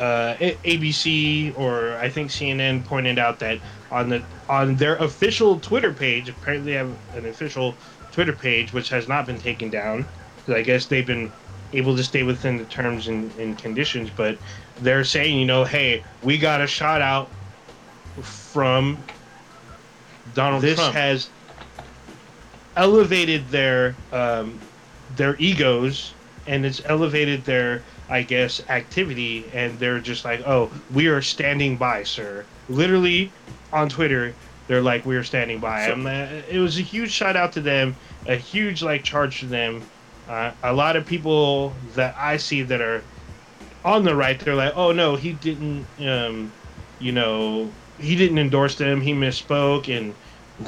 uh, 0.02 0.36
ABC 0.66 1.58
or 1.58 1.96
I 1.98 2.10
think 2.10 2.32
CNN 2.32 2.84
pointed 2.86 3.20
out 3.20 3.40
that 3.40 3.60
on 3.92 4.10
the 4.10 4.24
on 4.50 4.76
their 4.76 4.96
official 4.98 5.60
Twitter 5.60 5.94
page, 5.94 6.28
apparently 6.28 6.72
they 6.72 6.78
have 6.78 6.92
an 7.16 7.26
official 7.28 7.76
Twitter 8.12 8.34
page 8.34 8.74
which 8.74 8.90
has 8.90 9.08
not 9.08 9.26
been 9.26 9.38
taken 9.40 9.70
down. 9.70 10.06
'cause 10.46 10.56
I 10.56 10.64
guess 10.64 10.88
they've 10.88 11.06
been 11.06 11.32
able 11.72 11.96
to 11.96 12.04
stay 12.04 12.24
within 12.24 12.58
the 12.58 12.66
terms 12.66 13.08
and, 13.08 13.32
and 13.38 13.58
conditions, 13.58 14.10
but 14.10 14.38
they're 14.82 15.04
saying, 15.06 15.38
you 15.40 15.46
know, 15.46 15.64
hey, 15.64 16.04
we 16.24 16.38
got 16.40 16.62
a 16.62 16.68
shout 16.68 17.02
out 17.02 17.30
from 18.22 18.98
Donald 20.34 20.64
this 20.64 20.78
Trump. 20.80 20.96
has 20.96 21.30
elevated 22.76 23.48
their 23.50 23.96
um, 24.12 24.60
their 25.16 25.36
egos 25.38 26.14
and 26.48 26.66
it's 26.66 26.82
elevated 26.86 27.44
their 27.46 27.84
I 28.12 28.24
guess 28.24 28.62
activity 28.70 29.50
and 29.54 29.80
they're 29.80 30.02
just 30.02 30.26
like 30.26 30.42
oh 30.48 30.74
we 30.90 31.08
are 31.08 31.22
standing 31.22 31.78
by 31.78 32.04
sir. 32.04 32.48
Literally 32.70 33.36
on 33.72 33.90
Twitter 33.90 34.38
they're 34.68 34.82
like 34.82 35.06
we 35.06 35.16
are 35.18 35.24
standing 35.24 35.60
by. 35.60 35.88
So- 35.88 35.94
uh, 36.08 36.44
it 36.50 36.60
was 36.60 36.78
a 36.80 36.84
huge 36.84 37.12
shout 37.12 37.36
out 37.38 37.54
to 37.54 37.62
them 37.62 37.98
a 38.28 38.36
huge 38.36 38.84
like 38.84 39.04
charge 39.04 39.40
to 39.42 39.48
them. 39.48 39.88
Uh, 40.28 40.54
a 40.64 40.74
lot 40.74 40.96
of 40.96 41.06
people 41.06 41.80
that 41.96 42.16
I 42.18 42.38
see 42.38 42.64
that 42.64 42.82
are 42.82 43.08
on 43.84 44.04
the 44.04 44.16
right 44.16 44.40
they're 44.40 44.56
like 44.56 44.74
oh 44.76 44.92
no 44.92 45.16
he 45.16 45.34
didn't 45.34 45.88
um, 46.00 46.54
you 47.00 47.12
know 47.12 47.76
he 47.98 48.16
didn't 48.16 48.38
endorse 48.40 48.76
them 48.78 49.02
he 49.02 49.14
misspoke 49.14 49.88
and 49.96 50.16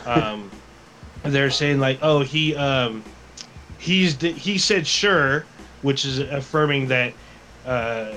um, 0.05 0.51
they're 1.23 1.51
saying 1.51 1.79
like, 1.79 1.99
oh, 2.01 2.21
he 2.21 2.55
um, 2.55 3.05
he's 3.77 4.19
he 4.21 4.57
said 4.57 4.87
sure, 4.87 5.49
which 5.81 6.05
is 6.05 6.19
affirming 6.19 6.87
that 6.87 7.13
uh, 7.65 8.13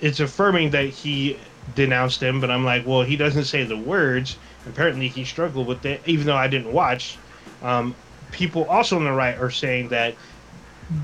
it's 0.00 0.20
affirming 0.20 0.70
that 0.70 0.86
he 0.86 1.38
denounced 1.74 2.22
him. 2.22 2.40
But 2.40 2.50
I'm 2.50 2.64
like, 2.64 2.86
well, 2.86 3.02
he 3.02 3.16
doesn't 3.16 3.44
say 3.44 3.64
the 3.64 3.76
words. 3.76 4.36
Apparently, 4.66 5.08
he 5.08 5.24
struggled 5.24 5.66
with 5.66 5.84
it, 5.86 6.02
even 6.06 6.26
though 6.26 6.36
I 6.36 6.48
didn't 6.48 6.72
watch. 6.72 7.16
Um, 7.62 7.94
people 8.30 8.64
also 8.64 8.96
on 8.96 9.04
the 9.04 9.12
right 9.12 9.38
are 9.38 9.50
saying 9.50 9.88
that 9.88 10.14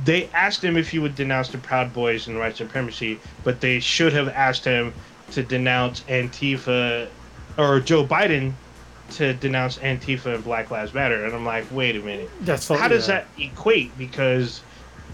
they 0.04 0.28
asked 0.32 0.64
him 0.64 0.76
if 0.76 0.88
he 0.88 0.98
would 0.98 1.14
denounce 1.14 1.48
the 1.48 1.58
Proud 1.58 1.92
Boys 1.92 2.26
and 2.26 2.38
white 2.38 2.56
supremacy, 2.56 3.18
but 3.44 3.60
they 3.60 3.78
should 3.78 4.12
have 4.12 4.28
asked 4.28 4.64
him 4.64 4.92
to 5.32 5.42
denounce 5.42 6.00
Antifa 6.02 7.08
or 7.56 7.80
Joe 7.80 8.04
Biden 8.04 8.52
to 9.12 9.34
denounce 9.34 9.78
Antifa 9.78 10.34
and 10.34 10.44
Black 10.44 10.70
Lives 10.70 10.92
Matter. 10.92 11.24
And 11.24 11.34
I'm 11.34 11.44
like, 11.44 11.64
wait 11.70 11.96
a 11.96 12.00
minute. 12.00 12.28
That's 12.40 12.66
How 12.68 12.88
does 12.88 13.08
yeah. 13.08 13.20
that 13.20 13.26
equate? 13.38 13.96
Because 13.96 14.62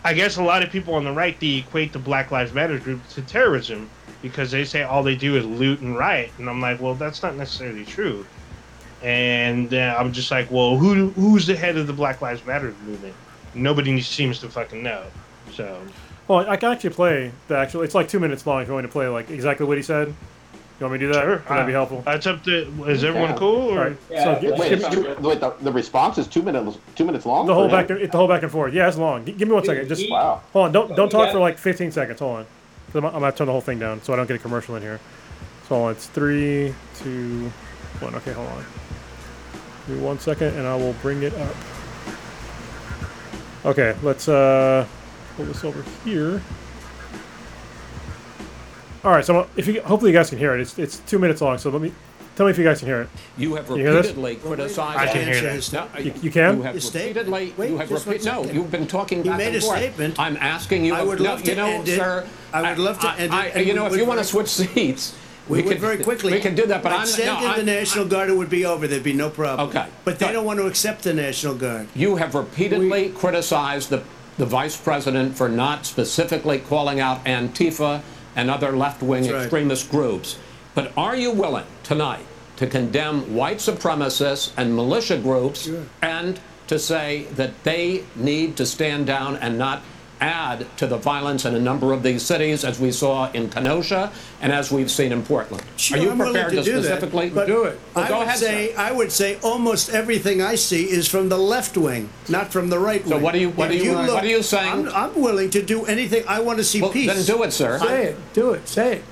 I 0.04 0.14
guess 0.14 0.36
a 0.36 0.42
lot 0.42 0.62
of 0.62 0.70
people 0.70 0.94
on 0.94 1.04
the 1.04 1.12
right 1.12 1.38
they 1.38 1.58
equate 1.58 1.92
the 1.92 1.98
Black 1.98 2.30
Lives 2.30 2.52
Matter 2.52 2.78
group 2.78 3.06
to 3.10 3.22
terrorism 3.22 3.88
because 4.20 4.50
they 4.50 4.64
say 4.64 4.82
all 4.82 5.02
they 5.02 5.16
do 5.16 5.36
is 5.36 5.44
loot 5.44 5.80
and 5.80 5.96
riot. 5.96 6.30
And 6.38 6.48
I'm 6.48 6.60
like, 6.60 6.80
well, 6.80 6.94
that's 6.94 7.22
not 7.22 7.36
necessarily 7.36 7.84
true. 7.84 8.26
And 9.02 9.74
uh, 9.74 9.96
I'm 9.98 10.12
just 10.12 10.30
like, 10.30 10.50
well, 10.50 10.76
who 10.76 11.10
who's 11.10 11.46
the 11.46 11.56
head 11.56 11.76
of 11.76 11.86
the 11.86 11.92
Black 11.92 12.20
Lives 12.20 12.44
Matter 12.46 12.74
movement? 12.84 13.14
Nobody 13.54 14.00
seems 14.00 14.38
to 14.40 14.48
fucking 14.48 14.82
know. 14.82 15.04
So 15.52 15.82
Well, 16.28 16.48
I 16.48 16.56
can 16.56 16.72
actually 16.72 16.90
play 16.90 17.32
the 17.48 17.56
actual. 17.56 17.82
It's 17.82 17.94
like 17.94 18.08
two 18.08 18.20
minutes 18.20 18.46
long. 18.46 18.62
If 18.62 18.68
you 18.68 18.74
want 18.74 18.86
to 18.86 18.92
play 18.92 19.08
like 19.08 19.30
exactly 19.30 19.66
what 19.66 19.76
he 19.76 19.82
said, 19.82 20.14
you 20.80 20.86
want 20.86 20.92
me 20.94 20.98
to 20.98 21.06
do 21.06 21.12
that? 21.12 21.22
Sure. 21.22 21.30
Would 21.36 21.44
that 21.48 21.66
be 21.66 21.72
Uh, 21.74 21.78
helpful? 21.78 22.02
that's 22.04 22.26
up 22.26 22.42
to. 22.44 22.84
Is 22.88 23.04
everyone 23.04 23.30
Yeah. 23.30 23.36
cool? 23.36 23.70
Or 23.70 23.78
All 23.78 23.84
right. 23.84 23.96
Yeah, 24.10 24.24
so 24.24 24.40
gi- 24.40 24.50
Wait, 24.52 24.68
give 24.70 24.82
me 24.82 24.90
two, 24.90 25.16
wait 25.20 25.40
the, 25.40 25.52
the 25.60 25.72
response 25.72 26.18
is 26.18 26.26
two 26.26 26.42
minutes 26.42 26.78
two 26.96 27.04
minutes 27.04 27.24
long. 27.26 27.46
the 27.46 27.54
whole 27.54 27.68
back, 27.68 27.88
him? 27.90 27.98
and, 27.98 28.10
the 28.10 28.16
whole 28.18 28.26
back 28.28 28.42
and 28.42 28.50
forth. 28.50 28.74
Yeah, 28.74 28.88
it's 28.88 28.96
long. 28.98 29.24
G- 29.24 29.32
give 29.32 29.48
me 29.48 29.54
one 29.54 29.64
second. 29.64 29.88
Just 29.88 30.10
Wow. 30.10 30.40
hold 30.52 30.66
on. 30.66 30.72
Don't 30.72 30.96
don't 30.96 31.08
talk 31.10 31.26
Yeah. 31.26 31.32
for 31.32 31.38
like 31.38 31.58
15 31.58 31.92
seconds. 31.92 32.18
Hold 32.20 32.38
on. 32.38 32.46
I'm, 32.94 33.04
I'm 33.06 33.12
gonna 33.12 33.32
turn 33.32 33.46
the 33.46 33.52
whole 33.52 33.60
thing 33.60 33.78
down 33.78 34.02
so 34.02 34.12
I 34.12 34.16
don't 34.16 34.26
get 34.26 34.36
a 34.36 34.38
commercial 34.40 34.74
in 34.76 34.82
here. 34.82 34.98
So 35.68 35.76
hold 35.76 35.86
on. 35.86 35.92
It's 35.92 36.06
three, 36.06 36.74
two, 37.02 37.50
one. 38.00 38.14
Okay, 38.16 38.32
hold 38.32 38.48
on. 38.48 38.64
Give 39.86 39.96
me 39.96 40.02
one 40.02 40.18
second, 40.18 40.56
and 40.56 40.66
I 40.66 40.74
will 40.76 40.94
bring 41.02 41.22
it 41.22 41.32
up. 41.34 41.54
Okay, 43.64 43.94
let's 44.02 44.28
uh 44.28 44.84
pull 45.36 45.46
this 45.46 45.64
over 45.64 45.84
here. 46.04 46.42
All 49.04 49.10
right, 49.10 49.24
so 49.24 49.48
if 49.56 49.66
you 49.66 49.82
hopefully 49.82 50.12
you 50.12 50.16
guys 50.16 50.30
can 50.30 50.38
hear 50.38 50.54
it. 50.54 50.60
It's 50.60 50.78
it's 50.78 50.98
two 51.00 51.18
minutes 51.18 51.40
long. 51.40 51.58
So 51.58 51.70
let 51.70 51.82
me 51.82 51.92
tell 52.36 52.46
me 52.46 52.50
if 52.52 52.58
you 52.58 52.62
guys 52.64 52.78
can 52.78 52.86
hear 52.88 53.02
it. 53.02 53.08
You 53.36 53.56
have 53.56 53.68
You 53.68 53.76
hear 53.76 53.92
this? 53.94 54.06
repeatedly 54.14 54.36
criticized. 54.36 54.98
I 54.98 55.06
can 55.12 55.24
hear 55.32 55.48
Answer 55.50 55.70
that. 55.72 55.94
No, 55.94 56.00
You, 56.00 56.14
you 56.22 56.30
can. 56.30 56.58
You 56.58 56.62
have 56.62 56.74
His 56.76 56.84
state- 56.86 57.08
repeatedly. 57.16 57.52
Wait, 57.56 57.70
you 57.70 57.78
have 57.78 57.88
just 57.88 58.06
repeat, 58.06 58.24
no, 58.24 58.42
second. 58.42 58.56
you've 58.56 58.70
been 58.70 58.86
talking 58.86 59.22
He 59.24 59.28
back 59.28 59.38
made 59.38 59.46
and 59.48 59.56
a 59.56 59.60
forth. 59.60 59.78
statement. 59.78 60.18
I'm 60.20 60.36
asking 60.36 60.84
you. 60.84 60.94
I 60.94 61.02
would 61.02 61.18
no, 61.18 61.24
love 61.30 61.42
to 61.42 61.50
you 61.50 61.56
know, 61.56 61.66
end 61.66 61.88
it. 61.88 62.00
I 62.52 62.70
would 62.70 62.78
love 62.78 63.00
to 63.00 63.10
end 63.10 63.32
it, 63.32 63.36
I, 63.36 63.46
and 63.48 63.66
you 63.66 63.74
know, 63.74 63.86
if 63.86 63.96
you 63.96 64.04
want 64.04 64.20
to 64.20 64.24
switch 64.24 64.48
seats, 64.48 65.16
We, 65.48 65.56
we 65.58 65.62
would 65.64 65.72
could 65.72 65.80
very 65.80 65.98
quickly. 65.98 66.32
We 66.32 66.40
can 66.40 66.54
do 66.54 66.66
that, 66.66 66.84
but 66.84 66.92
I'd 66.92 67.00
I'm 67.00 67.06
send 67.06 67.26
no, 67.26 67.38
in 67.40 67.44
I'm- 67.46 67.58
the 67.58 67.64
National 67.66 68.04
Guard. 68.06 68.30
It 68.30 68.36
would 68.36 68.50
be 68.50 68.64
over. 68.64 68.86
There'd 68.86 69.02
be 69.02 69.12
no 69.12 69.28
problem. 69.30 69.68
Okay. 69.70 69.86
But 70.04 70.20
they 70.20 70.26
Good. 70.26 70.34
don't 70.34 70.44
want 70.44 70.60
to 70.60 70.66
accept 70.66 71.02
the 71.02 71.12
National 71.12 71.56
Guard. 71.56 71.88
You 71.96 72.14
have 72.16 72.36
repeatedly 72.36 73.08
criticized 73.10 73.90
the, 73.90 74.04
the 74.38 74.46
vice 74.46 74.76
president 74.76 75.36
for 75.36 75.48
not 75.48 75.86
specifically 75.86 76.60
calling 76.60 77.00
out 77.00 77.24
Antifa 77.24 78.02
and 78.36 78.50
other 78.50 78.72
left 78.72 79.02
wing 79.02 79.24
right. 79.24 79.42
extremist 79.42 79.90
groups. 79.90 80.38
But 80.74 80.92
are 80.96 81.16
you 81.16 81.30
willing 81.30 81.66
tonight 81.82 82.26
to 82.56 82.66
condemn 82.66 83.34
white 83.34 83.58
supremacists 83.58 84.52
and 84.56 84.74
militia 84.74 85.18
groups 85.18 85.62
Sure. 85.64 85.84
and 86.00 86.40
to 86.68 86.78
say 86.78 87.24
that 87.34 87.64
they 87.64 88.04
need 88.16 88.56
to 88.56 88.64
stand 88.64 89.06
down 89.06 89.36
and 89.36 89.58
not 89.58 89.82
add 90.22 90.66
to 90.78 90.86
the 90.86 90.96
violence 90.96 91.44
in 91.44 91.54
a 91.54 91.58
number 91.58 91.92
of 91.92 92.02
these 92.04 92.22
cities, 92.22 92.64
as 92.64 92.78
we 92.78 92.92
saw 92.92 93.30
in 93.32 93.50
Kenosha 93.50 94.12
and 94.40 94.52
as 94.52 94.70
we've 94.70 94.90
seen 94.90 95.10
in 95.12 95.22
Portland? 95.24 95.64
Sure, 95.76 95.98
are 95.98 96.00
you 96.02 96.10
I'm 96.12 96.18
prepared 96.18 96.52
to, 96.52 96.62
do 96.62 96.74
that, 96.80 96.84
specifically 96.84 97.30
but 97.30 97.46
do 97.46 97.64
it? 97.64 97.78
Well, 97.94 98.04
I 98.04 98.08
go 98.08 98.18
would 98.18 98.28
ahead, 98.28 98.38
say 98.38 98.72
sir. 98.72 98.80
I 98.80 98.92
would 98.92 99.10
say 99.10 99.38
almost 99.42 99.90
everything 99.90 100.40
I 100.40 100.54
see 100.54 100.84
is 100.88 101.08
from 101.08 101.28
the 101.28 101.38
left 101.38 101.76
wing, 101.76 102.08
not 102.28 102.52
from 102.52 102.70
the 102.70 102.78
right 102.78 103.02
wing. 103.04 103.10
So 103.10 103.18
what 103.18 103.34
are 103.34 103.38
you- 103.38 103.50
what 103.50 103.72
If 103.72 103.80
are 103.82 103.84
you- 103.84 103.94
what 103.96 104.22
are 104.24 104.26
you 104.28 104.42
saying? 104.42 104.88
I'm, 104.88 104.94
I'm 104.94 105.20
willing 105.20 105.50
to 105.50 105.62
do 105.62 105.84
anything. 105.86 106.22
I 106.28 106.38
want 106.40 106.58
to 106.58 106.64
see 106.64 106.80
Well, 106.80 106.92
peace. 106.92 107.12
then 107.12 107.24
do 107.24 107.42
it, 107.42 107.52
sir. 107.52 107.78
Say 107.80 108.04
it. 108.06 108.16
Do 108.32 108.52
it. 108.52 108.68
Say 108.68 108.96
it. 108.98 109.04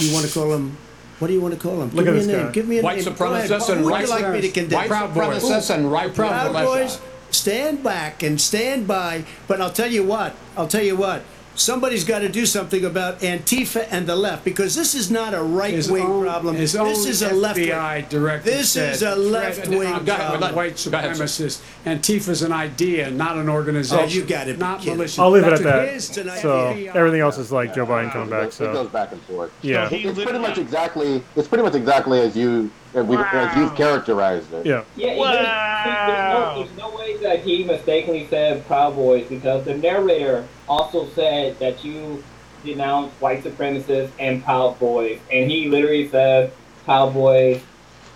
You 0.00 0.14
want 0.14 0.26
to 0.26 0.32
call 0.32 0.52
him? 0.54 0.76
What 1.18 1.28
do 1.28 1.32
you 1.34 1.40
want 1.40 1.54
to 1.54 1.60
call 1.60 1.80
him? 1.82 1.90
Look 1.94 2.04
Give 2.04 2.16
at 2.16 2.26
me 2.26 2.32
a 2.32 2.36
name. 2.36 2.46
guy. 2.46 2.52
Give 2.52 2.68
me 2.68 2.78
a 2.78 2.82
White 2.82 2.96
name. 3.04 3.14
Go 3.14 3.24
ahead. 3.32 3.50
supremacists 3.50 3.68
and 3.70 3.86
right 3.86 4.08
like 4.08 4.30
me 4.32 4.40
to 4.42 4.50
condemn? 4.50 4.78
White 4.78 4.90
supremacists 4.90 5.74
and 5.74 5.90
right 5.90 6.14
Proud 6.14 6.52
militia. 6.52 6.66
Boys, 6.66 6.98
stand 7.40 7.82
back 7.82 8.22
and 8.22 8.40
stand 8.40 8.86
by. 8.88 9.24
But 9.46 9.60
I'll 9.60 9.72
tell 9.72 9.90
you 9.90 10.02
what. 10.02 10.34
I'll 10.56 10.68
tell 10.68 10.82
you 10.82 10.96
what. 10.96 11.22
somebody's 11.58 12.04
got 12.04 12.18
to 12.18 12.28
do 12.28 12.44
something 12.44 12.84
about 12.84 13.18
Antifa 13.20 13.88
and 13.90 14.06
the 14.06 14.14
left 14.14 14.44
because 14.44 14.74
this 14.74 14.94
is 14.94 15.10
not 15.10 15.32
a 15.32 15.42
right 15.42 15.88
wing 15.88 16.04
problem. 16.20 16.54
his 16.54 16.72
This 16.74 16.80
own 16.82 17.08
is 17.08 17.22
a 17.22 17.32
left 17.32 17.58
wing. 17.58 17.68
FBI 17.70 18.08
director. 18.10 18.50
This 18.50 18.72
said, 18.72 18.92
is 18.92 19.02
a 19.02 19.16
left-wing 19.16 19.90
of 19.94 20.04
problem." 20.04 20.54
White 20.54 20.86
Go 20.90 20.98
ahead, 20.98 21.16
sir. 21.16 21.24
supremacists. 21.24 21.60
Antifa's 21.86 22.42
an 22.42 22.52
idea, 22.52 23.10
not 23.10 23.38
an 23.38 23.48
organization. 23.48 24.04
Oh, 24.04 24.06
you 24.06 24.24
gotta 24.26 24.52
be 24.52 24.58
Not 24.58 24.80
kidding. 24.80 24.98
militia. 24.98 25.22
I'll 25.22 25.30
leave 25.30 25.44
it 25.46 25.52
at 25.54 25.62
that. 25.62 26.02
So 26.42 26.74
everything 26.94 27.20
else 27.22 27.38
is 27.38 27.50
like 27.50 27.74
Joe 27.74 27.86
Biden 27.86 28.12
coming 28.12 28.28
back. 28.28 28.52
So 28.52 28.68
It 28.68 28.74
goes 28.74 28.88
back 28.90 29.12
and 29.12 29.22
forth. 29.22 29.50
yeah, 29.62 29.88
So 29.88 29.96
It's 29.96 30.22
pretty 30.22 30.38
much 30.38 30.58
exactly. 30.58 31.22
It's 31.36 31.48
pretty 31.48 31.64
much 31.64 31.74
exactly 31.74 32.20
as 32.20 32.36
you 32.36 32.70
as, 32.96 33.06
we, 33.06 33.16
as 33.16 33.56
you've 33.56 33.74
characterized 33.76 34.52
it. 34.52 34.66
yeah. 34.66 34.84
Yeah, 34.96 35.16
Wow. 35.16 35.32
there's, 35.32 36.32
no, 36.32 36.64
there's 36.64 36.78
no 36.92 36.96
way 36.96 37.16
that 37.18 37.40
he 37.40 37.62
mistakenly 37.64 38.26
said 38.28 38.66
Proud 38.66 38.94
Boys 38.96 39.26
because 39.28 39.64
the 39.64 39.76
narrator 39.76 40.44
also 40.68 41.08
said 41.10 41.58
that 41.58 41.84
you 41.84 42.24
denounced 42.64 43.14
white 43.20 43.44
supremacists 43.44 44.10
and 44.18 44.42
Proud 44.42 44.78
Boys, 44.78 45.20
and 45.30 45.50
he 45.50 45.68
literally 45.68 46.08
said 46.08 46.52
Proud 46.84 47.12
Boys 47.14 47.60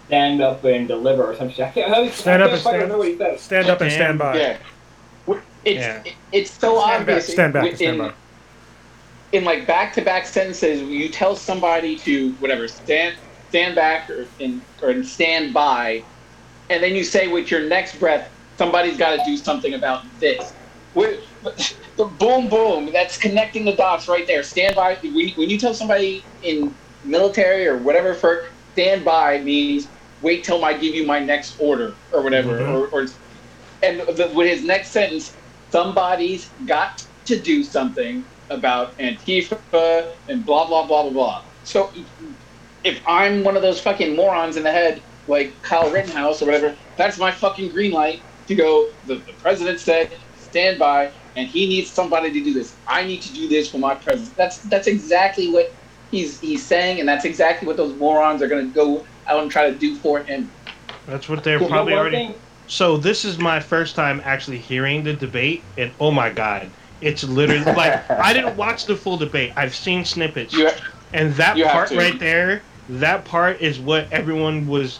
stand 0.06 0.40
up 0.40 0.64
and 0.64 0.88
deliver 0.88 1.24
or 1.24 1.36
some 1.36 1.50
shit. 1.50 1.60
I 1.66 1.70
can't, 1.70 1.92
I 1.92 2.08
Stand 2.10 2.42
I 2.42 2.46
up 2.46 2.50
can't 2.50 2.52
and 2.52 2.60
stand. 2.60 2.76
remember 2.82 2.98
what 2.98 3.08
he 3.08 3.16
said. 3.16 3.38
Stand 3.40 3.68
up 3.68 3.80
and 3.80 3.92
stand 3.92 4.18
by. 4.18 4.36
Yeah. 4.38 4.56
It's 5.62 5.76
Yeah. 6.06 6.12
it's 6.32 6.50
so 6.50 6.78
obvious. 6.78 7.30
Stand 7.30 7.52
back 7.52 7.66
and 7.68 7.76
stand 7.76 8.00
in, 8.00 8.06
by. 8.08 8.12
in 9.32 9.44
like 9.44 9.66
back 9.66 9.92
to 9.92 10.00
back 10.02 10.26
sentences, 10.26 10.80
you 10.82 11.10
tell 11.10 11.36
somebody 11.36 11.96
to 11.98 12.32
whatever 12.40 12.66
stand 12.66 13.14
stand 13.50 13.76
back 13.76 14.10
or 14.10 14.32
in, 14.40 14.66
or 14.82 15.02
stand 15.04 15.54
by, 15.54 16.06
and 16.70 16.82
then 16.82 16.94
you 16.96 17.04
say 17.04 17.28
with 17.28 17.50
your 17.50 17.68
next 17.68 17.98
breath, 18.00 18.32
somebody's 18.58 18.98
got 18.98 19.16
to 19.16 19.24
do 19.26 19.36
something 19.38 19.74
about 19.74 20.04
this. 20.20 20.56
With, 20.94 21.20
the 21.96 22.06
boom 22.18 22.48
boom, 22.50 22.90
that's 22.92 23.18
connecting 23.18 23.66
the 23.66 23.76
dots 23.76 24.08
right 24.08 24.26
there. 24.26 24.42
Stand 24.44 24.76
by. 24.76 24.96
When, 25.02 25.30
when 25.36 25.50
you 25.50 25.58
tell 25.58 25.74
somebody 25.74 26.30
in 26.42 26.76
military 27.04 27.66
or 27.68 27.78
whatever 27.78 28.14
for 28.14 28.42
stand 28.72 29.04
by 29.04 29.40
means 29.42 29.88
wait 30.20 30.44
till 30.44 30.64
I 30.64 30.74
give 30.74 30.94
you 30.94 31.06
my 31.06 31.20
next 31.20 31.56
order 31.60 31.98
or 32.12 32.22
whatever, 32.22 32.60
Mhm. 32.60 32.74
or, 32.74 32.88
or 32.88 33.06
and 33.82 34.00
the, 34.00 34.30
with 34.34 34.48
his 34.48 34.64
next 34.64 34.92
sentence, 34.92 35.38
somebody's 35.72 36.54
got 36.66 37.06
to 37.26 37.40
do 37.40 37.64
something 37.64 38.26
about 38.50 38.98
Antifa 38.98 40.14
and 40.28 40.44
blah 40.44 40.66
blah 40.68 40.86
blah 40.86 41.04
blah 41.04 41.12
blah. 41.12 41.44
So 41.64 41.92
if 42.84 43.00
I'm 43.06 43.44
one 43.44 43.56
of 43.56 43.62
those 43.62 43.80
fucking 43.80 44.16
morons 44.16 44.56
in 44.56 44.62
the 44.62 44.72
head, 44.72 45.02
like 45.28 45.52
Kyle 45.62 45.90
Rittenhouse 45.90 46.42
or 46.42 46.46
whatever, 46.46 46.76
that's 46.96 47.18
my 47.18 47.30
fucking 47.30 47.70
green 47.70 47.92
light 47.92 48.22
to 48.46 48.54
go. 48.54 48.88
The, 49.06 49.16
the 49.16 49.32
president 49.34 49.80
said 49.80 50.12
stand 50.36 50.78
by, 50.78 51.10
and 51.36 51.46
he 51.46 51.68
needs 51.68 51.90
somebody 51.90 52.32
to 52.32 52.44
do 52.44 52.52
this. 52.52 52.74
I 52.86 53.04
need 53.04 53.22
to 53.22 53.32
do 53.32 53.48
this 53.48 53.70
for 53.70 53.78
my 53.78 53.94
president. 53.94 54.36
That's 54.36 54.58
that's 54.58 54.86
exactly 54.86 55.50
what 55.50 55.72
he's 56.10 56.40
he's 56.40 56.64
saying, 56.64 57.00
and 57.00 57.08
that's 57.08 57.24
exactly 57.24 57.66
what 57.66 57.76
those 57.76 57.96
morons 57.96 58.42
are 58.42 58.48
going 58.48 58.68
to 58.68 58.74
go 58.74 59.06
out 59.26 59.42
and 59.42 59.50
try 59.50 59.70
to 59.70 59.76
do 59.76 59.96
for 59.96 60.22
him. 60.22 60.50
That's 61.06 61.28
what 61.28 61.44
they're 61.44 61.60
You 61.60 61.68
probably 61.68 61.94
already. 61.94 62.34
So 62.66 62.96
this 62.96 63.24
is 63.24 63.38
my 63.38 63.58
first 63.58 63.96
time 63.96 64.22
actually 64.24 64.58
hearing 64.58 65.02
the 65.02 65.12
debate, 65.12 65.62
and 65.76 65.92
oh 66.00 66.10
my 66.10 66.30
god, 66.30 66.70
it's 67.00 67.24
literally 67.24 67.64
like 67.64 68.08
I 68.10 68.32
didn't 68.32 68.56
watch 68.56 68.86
the 68.86 68.96
full 68.96 69.16
debate. 69.16 69.52
I've 69.56 69.74
seen 69.74 70.04
snippets, 70.04 70.52
You, 70.52 70.70
and 71.12 71.34
that 71.34 71.56
part 71.72 71.90
right 71.90 72.18
there, 72.18 72.62
that 72.98 73.24
part 73.24 73.60
is 73.60 73.78
what 73.78 74.10
everyone 74.12 74.66
was 74.66 74.98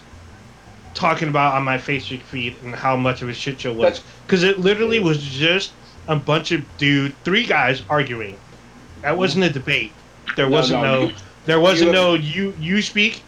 talking 0.95 1.29
about 1.29 1.55
on 1.55 1.63
my 1.65 1.77
Facebook 1.79 2.21
feed 2.23 2.57
and 2.63 2.75
how 2.75 2.97
much 2.97 3.23
of 3.23 3.29
a 3.29 3.35
shit 3.35 3.61
show 3.61 3.73
was. 3.73 3.85
Because 4.27 4.43
it 4.43 4.59
literally 4.61 5.01
was 5.01 5.23
just 5.23 5.73
a 6.09 6.17
bunch 6.17 6.53
of 6.53 6.65
dude, 6.79 7.15
three 7.25 7.45
guys 7.45 7.83
arguing. 7.89 8.37
That 9.03 9.17
wasn't 9.17 9.45
a 9.45 9.51
debate. 9.51 9.93
There 10.37 10.49
wasn't 10.49 10.83
no, 10.83 11.01
no, 11.03 11.09
you- 11.09 11.15
there 11.47 11.61
wasn't 11.61 11.89
you- 11.89 11.93
no 11.95 12.15
you 12.15 12.55
you 12.61 12.83
speak. 12.83 13.23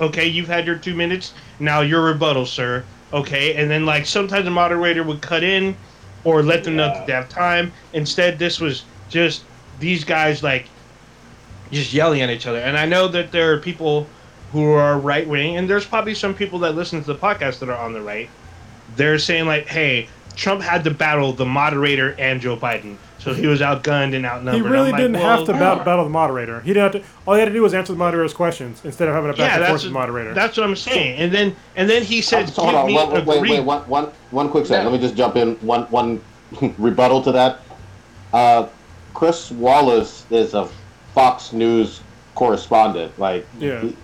Okay, 0.00 0.26
you've 0.26 0.48
had 0.48 0.66
your 0.66 0.76
two 0.76 0.94
minutes. 0.94 1.32
Now 1.58 1.82
your 1.82 2.02
rebuttal, 2.02 2.46
sir. 2.46 2.84
Okay, 3.12 3.54
and 3.54 3.70
then 3.70 3.84
like 3.86 4.06
sometimes 4.06 4.44
the 4.44 4.50
moderator 4.50 5.02
would 5.02 5.20
cut 5.20 5.42
in, 5.42 5.76
or 6.24 6.42
let 6.42 6.64
them 6.64 6.76
know 6.76 6.88
that 6.88 7.06
they 7.06 7.12
have 7.12 7.28
time. 7.28 7.72
Instead, 7.92 8.38
this 8.38 8.60
was 8.60 8.84
just 9.08 9.42
these 9.80 10.04
guys 10.04 10.42
like 10.42 10.66
just 11.70 11.92
yelling 11.92 12.20
at 12.22 12.30
each 12.30 12.46
other. 12.46 12.58
And 12.58 12.76
I 12.76 12.86
know 12.86 13.08
that 13.08 13.32
there 13.32 13.52
are 13.52 13.58
people 13.58 14.06
who 14.52 14.70
are 14.72 14.98
right 14.98 15.26
wing, 15.28 15.56
and 15.56 15.68
there's 15.68 15.84
probably 15.84 16.14
some 16.14 16.34
people 16.34 16.58
that 16.60 16.74
listen 16.74 17.00
to 17.00 17.06
the 17.06 17.18
podcast 17.18 17.58
that 17.60 17.68
are 17.68 17.78
on 17.78 17.92
the 17.92 18.00
right. 18.00 18.30
They're 18.96 19.18
saying 19.18 19.46
like, 19.46 19.66
"Hey, 19.66 20.08
Trump 20.36 20.62
had 20.62 20.84
to 20.84 20.90
battle 20.90 21.32
the 21.32 21.44
moderator 21.44 22.14
and 22.18 22.40
Joe 22.40 22.56
Biden, 22.56 22.96
so 23.18 23.34
he 23.34 23.46
was 23.46 23.60
outgunned 23.60 24.14
and 24.16 24.24
outnumbered." 24.24 24.64
He 24.64 24.68
really 24.68 24.92
didn't 24.92 25.12
well, 25.14 25.36
have 25.36 25.46
to 25.46 25.52
battle, 25.52 25.84
battle 25.84 26.04
the 26.04 26.10
moderator. 26.10 26.60
He 26.60 26.72
didn't 26.72 26.94
have 26.94 27.02
to. 27.02 27.08
All 27.26 27.34
he 27.34 27.40
had 27.40 27.46
to 27.46 27.52
do 27.52 27.62
was 27.62 27.74
answer 27.74 27.92
the 27.92 27.98
moderator's 27.98 28.32
questions 28.32 28.80
instead 28.84 29.08
of 29.08 29.14
having 29.14 29.28
a 29.28 29.34
back 29.34 29.38
Yeah, 29.40 29.56
and 29.56 29.66
forth 29.66 29.82
with 29.82 29.92
the 29.92 29.98
moderator. 29.98 30.32
that's 30.32 30.56
what 30.56 30.64
I'm 30.64 30.76
saying. 30.76 31.18
And 31.18 31.30
then 31.30 31.54
and 31.76 31.88
then 31.90 32.02
he 32.02 32.22
said, 32.22 32.48
So 32.48 32.62
hold 32.62 32.74
on, 32.74 32.86
me 32.86 32.94
one, 32.94 33.16
a 33.16 33.24
wait, 33.24 33.42
wait, 33.42 33.60
one, 33.60 33.82
one, 33.82 34.10
one 34.30 34.48
quick 34.48 34.64
second. 34.64 34.86
No. 34.86 34.90
Let 34.90 35.00
me 35.00 35.06
just 35.06 35.16
jump 35.16 35.36
in. 35.36 35.56
One, 35.56 35.82
one 35.90 36.22
rebuttal 36.78 37.22
to 37.24 37.32
that. 37.32 37.58
Uh, 38.32 38.68
Chris 39.12 39.50
Wallace 39.50 40.24
is 40.30 40.54
a 40.54 40.68
Fox 41.18 41.52
News 41.52 42.00
correspondent. 42.36 43.18
Like, 43.18 43.44
Yeah. 43.58 43.80
he- 43.80 43.96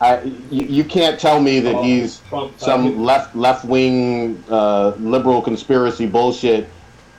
I, 0.00 0.22
you, 0.50 0.66
you 0.66 0.82
can't 0.84 1.20
tell 1.20 1.40
me 1.40 1.60
that 1.60 1.74
Oh, 1.76 1.82
he's 1.82 2.20
Trump 2.28 2.58
some 2.58 2.84
side. 2.88 2.96
left 2.96 3.36
left 3.36 3.64
wing 3.66 4.42
uh, 4.50 4.94
liberal 4.98 5.42
conspiracy 5.42 6.06
bullshit. 6.06 6.68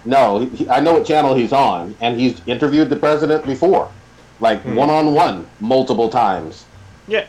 No, 0.03 0.39
he, 0.39 0.67
I 0.67 0.79
know 0.81 0.93
what 0.93 1.05
channel 1.05 1.33
he's 1.35 1.53
on, 1.53 1.95
and 2.01 2.19
he's 2.19 2.41
interviewed 2.47 2.89
the 2.89 2.95
president 2.97 3.45
before, 3.45 3.89
like 4.41 4.61
one 4.65 4.89
on 4.89 5.13
one, 5.13 5.47
multiple 5.61 6.09
times. 6.09 6.65
Yeah. 7.07 7.27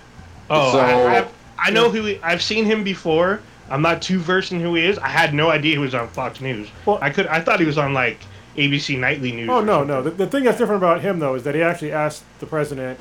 Oh, 0.51 0.73
So- 0.73 0.81
I, 0.81 1.19
I've, 1.19 1.29
I 1.59 1.71
know 1.71 1.89
who 1.91 2.03
he, 2.07 2.19
I've 2.23 2.43
seen 2.43 2.65
him 2.65 2.83
before. 2.83 3.41
I'm 3.71 3.83
not 3.83 4.03
too 4.03 4.19
versed 4.19 4.51
in 4.53 4.61
who 4.61 4.75
he 4.75 4.85
is. 4.87 4.99
I 4.99 5.09
had 5.09 5.33
no 5.35 5.51
idea 5.51 5.73
he 5.73 5.79
was 5.79 5.95
on 5.95 6.09
Fox 6.09 6.41
News. 6.41 6.67
Well- 6.85 6.99
I 7.01 7.11
could 7.11 7.27
I 7.29 7.41
thought 7.41 7.61
he 7.61 7.67
was 7.67 7.79
on 7.79 7.93
like 7.95 8.19
ABC 8.57 8.99
Nightly 8.99 9.33
News. 9.33 9.49
Oh 9.49 9.61
no, 9.61 9.83
no. 9.85 10.03
The, 10.03 10.11
the 10.11 10.27
thing 10.27 10.45
that's 10.45 10.59
different 10.59 10.83
about 10.83 11.01
him 11.01 11.19
though 11.19 11.35
is 11.35 11.43
that 11.45 11.55
he 11.55 11.63
actually 11.63 11.93
asked 11.93 12.25
the 12.41 12.47
president 12.47 12.99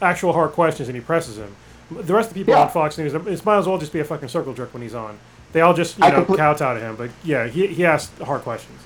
actual 0.00 0.32
hard 0.32 0.52
questions 0.52 0.88
and 0.88 0.96
he 0.96 1.02
presses 1.02 1.36
him. 1.38 1.54
The 1.90 2.14
rest 2.14 2.28
of 2.28 2.34
the 2.34 2.40
people 2.40 2.54
Yeah. 2.54 2.62
on 2.62 2.70
Fox 2.70 2.96
News, 2.98 3.12
it 3.14 3.44
might 3.44 3.58
as 3.58 3.66
well 3.66 3.78
just 3.78 3.92
be 3.92 4.00
a 4.00 4.04
fucking 4.04 4.28
circle 4.28 4.54
jerk 4.54 4.72
when 4.72 4.82
he's 4.82 4.94
on. 4.94 5.18
They 5.52 5.60
all 5.60 5.74
just 5.74 5.98
you 5.98 6.04
I 6.04 6.10
know 6.10 6.24
compl- 6.24 6.36
kowtow 6.38 6.74
to 6.74 6.80
him. 6.80 6.96
But 6.96 7.10
yeah, 7.24 7.46
he 7.46 7.66
he 7.66 7.84
asked 7.84 8.16
hard 8.20 8.42
questions. 8.42 8.78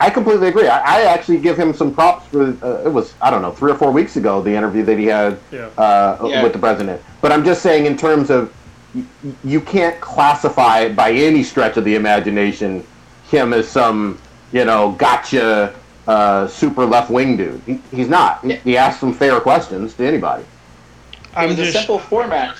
I 0.00 0.10
completely 0.10 0.48
agree. 0.48 0.66
I, 0.66 0.78
I 0.78 1.02
actually 1.04 1.38
give 1.38 1.56
him 1.56 1.72
some 1.72 1.94
props 1.94 2.26
for 2.26 2.56
uh, 2.64 2.82
it 2.84 2.92
was 2.92 3.14
I 3.22 3.30
don't 3.30 3.42
know 3.42 3.52
three 3.52 3.70
or 3.70 3.76
four 3.76 3.92
weeks 3.92 4.16
ago 4.16 4.42
the 4.42 4.52
interview 4.52 4.82
that 4.84 4.98
he 4.98 5.06
had 5.06 5.38
Yeah. 5.52 5.66
uh, 5.78 6.18
Yeah. 6.24 6.42
with 6.42 6.52
the 6.52 6.58
president. 6.58 7.00
But 7.20 7.30
I'm 7.30 7.44
just 7.44 7.62
saying 7.62 7.86
in 7.86 7.96
terms 7.96 8.30
of 8.30 8.52
y- 8.94 9.04
y- 9.22 9.32
you 9.44 9.60
can't 9.60 10.00
classify 10.00 10.88
by 10.88 11.12
any 11.12 11.44
stretch 11.44 11.76
of 11.76 11.84
the 11.84 11.94
imagination 11.94 12.84
him 13.30 13.52
as 13.52 13.68
some 13.68 14.18
you 14.52 14.64
know 14.64 14.92
gotcha 14.92 15.74
uh, 16.06 16.46
super 16.48 16.84
left 16.84 17.10
wing 17.10 17.36
dude. 17.36 17.60
He, 17.66 17.80
he's 17.90 18.08
not. 18.08 18.42
He, 18.42 18.50
Yeah. 18.50 18.56
he 18.58 18.76
asks 18.76 19.00
some 19.00 19.14
fair 19.14 19.40
questions 19.40 19.94
to 19.94 20.06
anybody. 20.06 20.42
It 20.42 21.18
I'm 21.34 21.48
was 21.48 21.58
a 21.58 21.72
simple 21.72 21.98
format. 21.98 22.56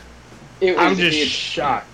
It 0.60 0.78
I'm 0.78 0.96
just 0.96 1.16
it- 1.16 1.28
shocked. 1.28 1.88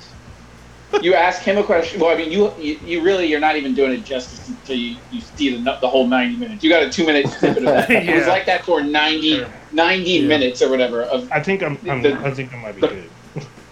you 1.02 1.14
ask 1.14 1.42
him 1.42 1.58
a 1.58 1.62
question. 1.64 2.00
Well, 2.00 2.10
I 2.10 2.16
mean, 2.18 2.30
you 2.30 2.52
you, 2.58 2.78
you 2.84 3.02
really 3.02 3.26
you're 3.26 3.40
not 3.40 3.56
even 3.56 3.74
doing 3.74 3.92
it 3.92 4.04
justice 4.04 4.48
until 4.48 4.76
you, 4.76 4.96
you 5.10 5.20
see 5.20 5.54
the, 5.56 5.62
the 5.80 5.88
whole 5.88 6.06
90 6.06 6.36
minutes. 6.36 6.62
You 6.64 6.70
got 6.70 6.82
a 6.82 6.90
two 6.90 7.04
minute 7.06 7.28
snippet 7.28 7.58
of 7.58 7.64
that. 7.64 7.90
It 8.08 8.14
was 8.14 8.26
like 8.26 8.46
that 8.46 8.64
for 8.64 8.82
90, 8.82 9.36
Sure. 9.38 9.48
90 9.72 10.10
Yeah. 10.10 10.28
minutes 10.28 10.62
or 10.62 10.70
whatever. 10.70 11.02
Of 11.02 11.30
I 11.32 11.42
think 11.42 11.62
I'm, 11.62 11.76
I'm 11.88 12.02
The- 12.02 12.14
I 12.20 12.30
think 12.32 12.52
I 12.54 12.56
might 12.62 12.74
be 12.74 12.80
the- 12.82 12.88
good. 12.88 13.10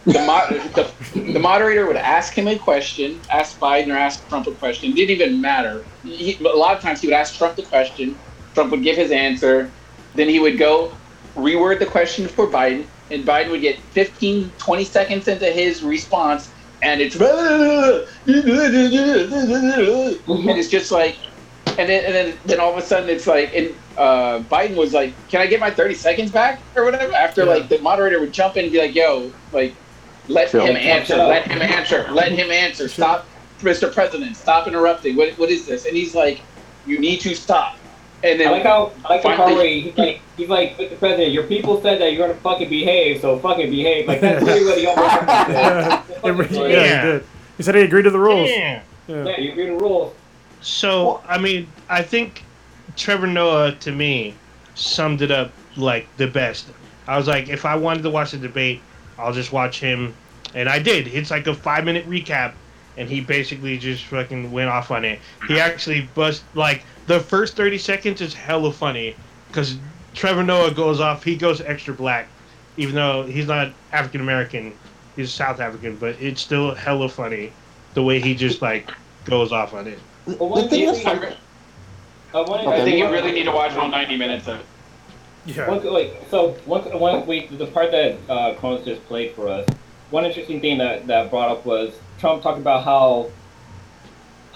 The, 0.07 0.21
mo- 0.25 0.47
the 0.75 0.91
the 1.33 1.39
moderator 1.41 1.87
would 1.87 1.97
ask 1.97 2.33
him 2.33 2.47
a 2.49 2.57
question, 2.59 3.21
ask 3.31 3.59
Biden 3.59 3.89
or 3.93 3.97
ask 3.97 4.27
Trump 4.29 4.47
a 4.47 4.53
question. 4.53 4.93
It 4.93 4.97
didn't 4.97 5.11
even 5.17 5.41
matter. 5.41 5.85
He, 6.05 6.37
a 6.39 6.43
lot 6.57 6.77
of 6.77 6.83
times 6.83 7.01
he 7.01 7.09
would 7.09 7.15
ask 7.15 7.37
Trump 7.37 7.57
the 7.57 7.63
question. 7.63 8.17
Trump 8.55 8.71
would 8.71 8.83
give 8.83 8.97
his 8.97 9.11
answer. 9.11 9.71
Then 10.15 10.29
he 10.29 10.39
would 10.39 10.59
go 10.59 10.93
reword 11.37 11.79
the 11.81 11.87
question 11.87 12.29
for 12.29 12.47
Biden, 12.47 12.87
and 13.11 13.25
Biden 13.25 13.51
would 13.51 13.61
get 13.61 13.79
15, 13.81 14.51
20 14.59 14.85
seconds 14.85 15.29
into 15.29 15.47
his 15.47 15.83
response, 15.83 16.51
and 16.83 17.01
it's 17.01 17.17
and 20.29 20.59
it's 20.59 20.69
just 20.69 20.93
like, 20.93 21.17
and 21.79 21.89
then 21.89 22.05
and 22.05 22.15
then, 22.15 22.39
then 22.47 22.61
all 22.61 22.71
of 22.73 22.79
a 22.79 22.83
sudden 22.83 23.09
it's 23.11 23.27
like, 23.27 23.55
and 23.55 23.75
uh, 23.99 24.41
Biden 24.51 24.77
was 24.77 24.93
like, 24.95 25.13
"Can 25.29 25.41
I 25.41 25.47
get 25.47 25.59
my 25.61 25.71
30 25.71 25.95
seconds 25.95 26.31
back 26.31 26.61
or 26.77 26.85
whatever?" 26.85 27.13
After 27.13 27.45
Yeah. 27.45 27.51
like 27.55 27.69
the 27.69 27.79
moderator 27.79 28.21
would 28.21 28.33
jump 28.33 28.57
in 28.57 28.65
and 28.65 28.73
be 28.73 28.79
like, 28.79 28.95
"Yo, 28.95 29.33
like." 29.53 29.75
Let 30.29 30.51
Chill. 30.51 30.65
him 30.67 30.77
answer. 30.77 31.17
Let 31.17 31.47
him 31.47 31.63
answer. 31.63 32.07
Let 32.11 32.33
him 32.33 32.51
answer. 32.51 32.89
Stop, 32.89 33.27
Mr. 33.61 33.93
President. 33.93 34.37
Stop 34.37 34.67
interrupting. 34.67 35.17
What, 35.17 35.33
what 35.39 35.51
is 35.51 35.67
this? 35.67 35.87
And 35.87 35.97
he's 35.97 36.15
like, 36.15 36.41
you 36.87 36.99
need 36.99 37.21
to 37.21 37.35
stop. 37.35 37.77
And 38.25 38.41
then 38.41 38.49
I 38.49 38.51
like 38.53 38.63
how 38.63 38.93
I 39.05 39.09
like 39.17 39.23
how 39.23 39.37
finally- 39.37 39.81
he's 39.83 39.97
like 39.99 40.21
he's 40.37 40.49
like 40.49 40.79
Mr. 40.79 40.99
President, 40.99 41.33
your 41.33 41.45
people 41.45 41.81
said 41.83 42.01
that 42.01 42.13
you're 42.13 42.27
gonna 42.27 42.39
fucking 42.41 42.69
behave, 42.71 43.21
so 43.21 43.39
fucking 43.39 43.71
behave. 43.71 44.09
Like 44.09 44.21
that's 44.21 44.45
really 44.45 44.65
what 44.65 44.79
he 44.79 44.87
almost 44.87 45.07
yeah, 45.23 46.03
said. 46.07 46.25
It 46.25 46.31
re- 46.33 46.49
yeah, 46.51 46.67
Yeah. 46.67 47.01
he 47.05 47.11
did. 47.13 47.27
He 47.59 47.63
said 47.63 47.75
he 47.75 47.83
agreed 47.83 48.03
to 48.03 48.11
the 48.11 48.19
rules. 48.19 48.49
Yeah. 48.51 48.83
Yeah. 49.07 49.25
Yeah, 49.25 49.41
you 49.41 49.53
agree 49.53 49.67
to 49.67 49.73
the 49.73 49.79
rules. 49.79 50.15
So 50.63 51.21
I 51.29 51.39
mean, 51.39 51.69
I 51.91 52.03
think 52.03 52.43
Trevor 52.97 53.27
Noah 53.27 53.73
to 53.81 53.93
me 53.93 54.35
summed 54.75 55.21
it 55.23 55.31
up 55.31 55.53
like 55.77 56.09
the 56.17 56.27
best. 56.27 56.69
I 57.07 57.17
was 57.19 57.29
like, 57.29 57.49
if 57.51 57.65
I 57.67 57.77
wanted 57.77 58.03
to 58.05 58.11
watch 58.11 58.31
the 58.33 58.39
debate, 58.39 58.81
I'll 59.19 59.33
just 59.33 59.53
watch 59.53 59.81
him, 59.81 60.15
and 60.55 60.69
I 60.69 60.79
did. 60.79 61.09
It's 61.09 61.31
like 61.31 61.47
a 61.47 61.55
five 61.55 61.85
minute 61.85 62.09
recap, 62.09 62.55
and 62.97 63.09
he 63.09 63.21
basically 63.21 63.79
just 63.79 64.05
fucking 64.05 64.51
went 64.53 64.69
off 64.69 64.91
on 64.91 65.05
it. 65.05 65.19
He 65.49 65.61
actually 65.61 66.09
bust 66.15 66.45
like 66.55 66.85
the 67.07 67.21
first 67.21 67.57
thirty 67.57 67.79
seconds 67.79 68.21
is 68.21 68.35
hella 68.35 68.73
funny 68.73 69.15
because 69.49 69.77
Trevor 70.15 70.43
Noah 70.43 70.73
goes 70.73 71.01
off. 71.01 71.25
He 71.25 71.37
goes 71.37 71.61
extra 71.61 71.95
black, 71.95 72.29
even 72.77 72.95
though 72.95 73.25
he's 73.25 73.47
not 73.47 73.73
African 73.93 74.21
American. 74.21 74.73
He's 75.15 75.33
South 75.33 75.61
African, 75.61 75.97
but 75.97 76.21
it's 76.21 76.41
still 76.41 76.75
hella 76.75 77.09
funny 77.09 77.53
the 77.95 78.03
way 78.03 78.21
he 78.21 78.35
just 78.35 78.61
like 78.61 78.91
goes 79.25 79.53
off 79.53 79.73
on 79.73 79.87
it. 79.87 79.99
But 80.27 80.41
one 80.41 80.69
thing 80.69 80.89
is, 80.89 81.05
I, 81.07 81.35
uh, 82.35 82.45
one, 82.45 82.67
I 82.67 82.85
think 82.85 82.99
you 82.99 83.09
really 83.09 83.33
need 83.33 83.45
to 83.45 83.53
watch 83.53 83.73
all 83.73 83.89
90 83.89 84.17
minutes 84.17 84.47
of 84.49 84.61
it. 84.61 84.67
Yeah. 85.47 85.71
One, 85.71 85.93
wait, 85.93 86.13
so 86.31 86.53
one, 86.65 86.83
one 86.99 87.27
wait, 87.27 87.57
the 87.57 87.67
part 87.67 87.93
that 87.93 88.19
uh, 88.29 88.55
Kronos 88.55 88.85
just 88.85 89.05
played 89.07 89.35
for 89.35 89.49
us. 89.49 89.67
One 90.11 90.25
interesting 90.25 90.61
thing 90.61 90.79
that 90.79 91.07
that 91.07 91.31
brought 91.31 91.51
up 91.51 91.65
was 91.65 91.95
Trump 92.19 92.43
talked 92.43 92.59
about 92.59 92.85
how. 92.85 93.31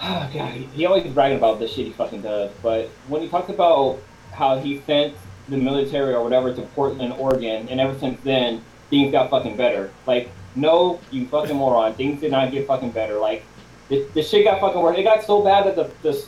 Oh 0.03 0.27
God, 0.33 0.53
he, 0.53 0.63
he 0.65 0.85
always 0.87 1.05
bragging 1.13 1.37
about 1.37 1.59
the 1.59 1.67
shit 1.67 1.85
he 1.85 1.91
fucking 1.91 2.23
does. 2.23 2.49
But 2.63 2.87
when 3.07 3.21
he 3.21 3.29
talks 3.29 3.51
about 3.51 3.99
how 4.31 4.57
he 4.57 4.81
sent 4.87 5.13
the 5.47 5.57
military 5.57 6.15
or 6.15 6.23
whatever 6.23 6.51
to 6.51 6.61
Portland, 6.73 7.13
Oregon, 7.13 7.69
and 7.69 7.79
ever 7.79 7.95
since 7.99 8.19
then 8.23 8.63
things 8.89 9.11
got 9.11 9.29
fucking 9.29 9.57
better. 9.57 9.91
Like, 10.07 10.31
no, 10.55 10.99
you 11.11 11.27
fucking 11.27 11.55
moron, 11.55 11.93
things 11.93 12.19
did 12.19 12.31
not 12.31 12.51
get 12.51 12.65
fucking 12.65 12.91
better. 12.91 13.19
Like, 13.19 13.43
the, 13.89 14.07
the 14.15 14.23
shit 14.23 14.43
got 14.43 14.59
fucking 14.59 14.81
worse. 14.81 14.97
It 14.97 15.03
got 15.03 15.23
so 15.23 15.43
bad 15.43 15.67
that 15.67 15.75
the, 15.75 15.91
the 16.01 16.25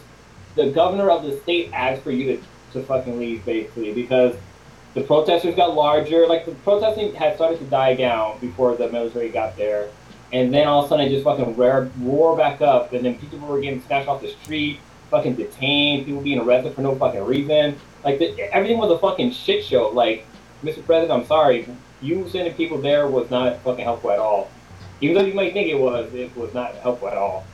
the 0.56 0.70
governor 0.70 1.10
of 1.10 1.24
the 1.24 1.40
state 1.40 1.72
asked 1.74 2.04
for 2.04 2.12
you 2.12 2.38
to, 2.38 2.44
to 2.74 2.84
fucking 2.84 3.20
leave 3.20 3.44
basically 3.46 3.94
because 3.94 4.36
the 4.94 5.02
protesters 5.02 5.56
got 5.56 5.76
larger. 5.76 6.28
Like 6.28 6.46
the 6.46 6.54
protesting 6.56 7.14
had 7.16 7.36
started 7.36 7.60
to 7.60 7.66
die 7.66 7.96
down 7.96 8.40
before 8.40 8.76
the 8.76 8.90
military 8.90 9.30
got 9.30 9.58
there, 9.58 9.90
and 10.32 10.54
then 10.54 10.68
all 10.68 10.80
of 10.80 10.86
a 10.86 10.90
sudden 10.90 11.06
it 11.06 11.10
just 11.10 11.24
fucking 11.24 11.56
roar, 11.56 11.90
roar 12.00 12.38
back 12.38 12.62
up, 12.62 12.94
and 12.94 13.06
then 13.06 13.16
people 13.16 13.40
were 13.40 13.62
getting 13.62 13.82
snatched 13.82 14.08
off 14.08 14.22
the 14.22 14.30
street, 14.44 14.80
fucking 15.10 15.36
detained, 15.36 16.06
people 16.06 16.22
being 16.22 16.40
arrested 16.40 16.74
for 16.74 16.82
no 16.82 16.96
fucking 16.96 17.24
reason. 17.24 17.76
Like 18.04 18.20
the, 18.20 18.40
everything 18.54 18.78
was 18.78 18.92
a 18.92 19.00
fucking 19.00 19.32
shit 19.32 19.64
show. 19.64 19.90
Like, 19.90 20.26
Mr. 20.64 20.84
President, 20.86 21.12
I'm 21.12 21.26
sorry, 21.26 21.68
you 22.02 22.28
sending 22.30 22.54
people 22.54 22.82
there 22.82 23.08
was 23.08 23.30
not 23.30 23.60
fucking 23.62 23.84
helpful 23.84 24.12
at 24.12 24.20
all. 24.20 24.50
Even 25.02 25.16
though 25.16 25.24
you 25.24 25.34
might 25.34 25.54
think 25.54 25.70
it 25.70 25.80
was, 25.80 26.14
it 26.14 26.36
was 26.36 26.54
not 26.54 26.76
helpful 26.76 27.10
at 27.10 27.18
all. 27.18 27.46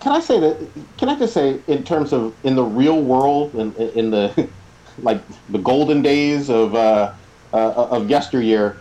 Can 0.00 0.12
I 0.12 0.20
say 0.20 0.40
that? 0.40 0.68
Can 0.98 1.08
I 1.08 1.18
just 1.18 1.32
say, 1.32 1.60
in 1.66 1.84
terms 1.84 2.12
of 2.12 2.34
in 2.44 2.56
the 2.56 2.64
real 2.64 3.00
world, 3.00 3.54
in, 3.54 3.74
in 3.76 4.10
the 4.10 4.48
like 5.02 5.20
the 5.50 5.58
golden 5.58 6.02
days 6.02 6.50
of 6.50 6.74
uh, 6.74 7.12
uh, 7.52 7.72
of 7.90 8.10
yesteryear, 8.10 8.76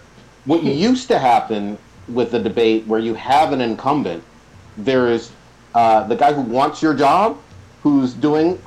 what 0.46 0.64
used 0.64 1.08
to 1.08 1.20
happen 1.20 1.78
with 2.08 2.32
the 2.32 2.40
debate, 2.40 2.86
where 2.88 3.00
you 3.00 3.14
have 3.14 3.54
an 3.54 3.62
incumbent, 3.62 4.24
there 4.78 5.08
is 5.08 5.32
uh, 5.74 6.06
the 6.08 6.16
guy 6.16 6.34
who 6.34 6.42
wants 6.42 6.82
your 6.82 6.94
job, 6.94 7.38
who's 7.82 8.14
doing 8.14 8.60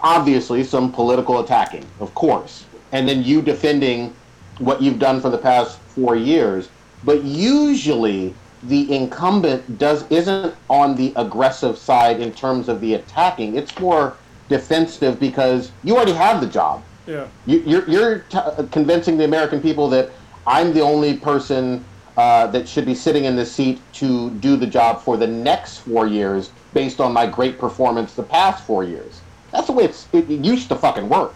obviously 0.00 0.62
some 0.62 0.92
political 0.92 1.40
attacking, 1.40 1.84
of 1.98 2.14
course, 2.14 2.66
and 2.92 3.08
then 3.08 3.24
you 3.24 3.42
defending 3.42 4.14
what 4.58 4.80
you've 4.80 4.98
done 4.98 5.20
for 5.20 5.30
the 5.30 5.38
past 5.38 5.78
four 5.78 6.14
years. 6.14 6.68
But 7.02 7.24
usually, 7.24 8.34
the 8.64 8.94
incumbent 8.94 9.78
does 9.78 10.04
isn't 10.10 10.54
on 10.68 10.94
the 10.94 11.12
aggressive 11.16 11.76
side 11.76 12.20
in 12.20 12.32
terms 12.32 12.68
of 12.68 12.80
the 12.80 12.94
attacking. 12.94 13.56
It's 13.56 13.78
more 13.78 14.16
defensive 14.48 15.18
because 15.20 15.70
you 15.82 15.96
already 15.96 16.12
have 16.12 16.40
the 16.40 16.46
job. 16.46 16.82
Yeah. 17.06 17.26
You, 17.46 17.62
you're 17.66 17.88
you're 17.88 18.18
t- 18.30 18.38
convincing 18.70 19.16
the 19.18 19.24
American 19.24 19.60
people 19.60 19.88
that 19.90 20.10
I'm 20.46 20.72
the 20.72 20.80
only 20.80 21.16
person 21.16 21.84
uh, 22.16 22.46
that 22.48 22.68
should 22.68 22.86
be 22.86 22.94
sitting 22.94 23.24
in 23.24 23.36
this 23.36 23.52
seat 23.52 23.80
to 23.94 24.30
do 24.30 24.56
the 24.56 24.66
job 24.66 25.02
for 25.02 25.16
the 25.16 25.26
next 25.26 25.78
four 25.78 26.06
years 26.06 26.50
based 26.72 27.00
on 27.00 27.12
my 27.12 27.26
great 27.26 27.58
performance 27.58 28.14
the 28.14 28.22
past 28.22 28.64
four 28.64 28.84
years. 28.84 29.20
That's 29.52 29.66
the 29.66 29.72
way 29.72 29.84
it's, 29.84 30.08
it, 30.12 30.28
it 30.30 30.44
used 30.44 30.68
to 30.68 30.76
fucking 30.76 31.08
work. 31.08 31.34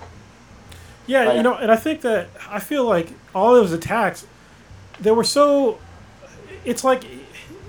Yeah, 1.06 1.24
Like- 1.24 1.36
you 1.36 1.42
know, 1.42 1.54
and 1.54 1.70
I 1.70 1.76
think 1.76 2.00
that 2.02 2.28
I 2.48 2.60
feel 2.60 2.84
like 2.84 3.12
all 3.34 3.54
those 3.54 3.72
attacks, 3.72 4.26
they 5.00 5.10
were 5.10 5.24
so. 5.24 5.78
It's 6.64 6.84
like, 6.84 7.04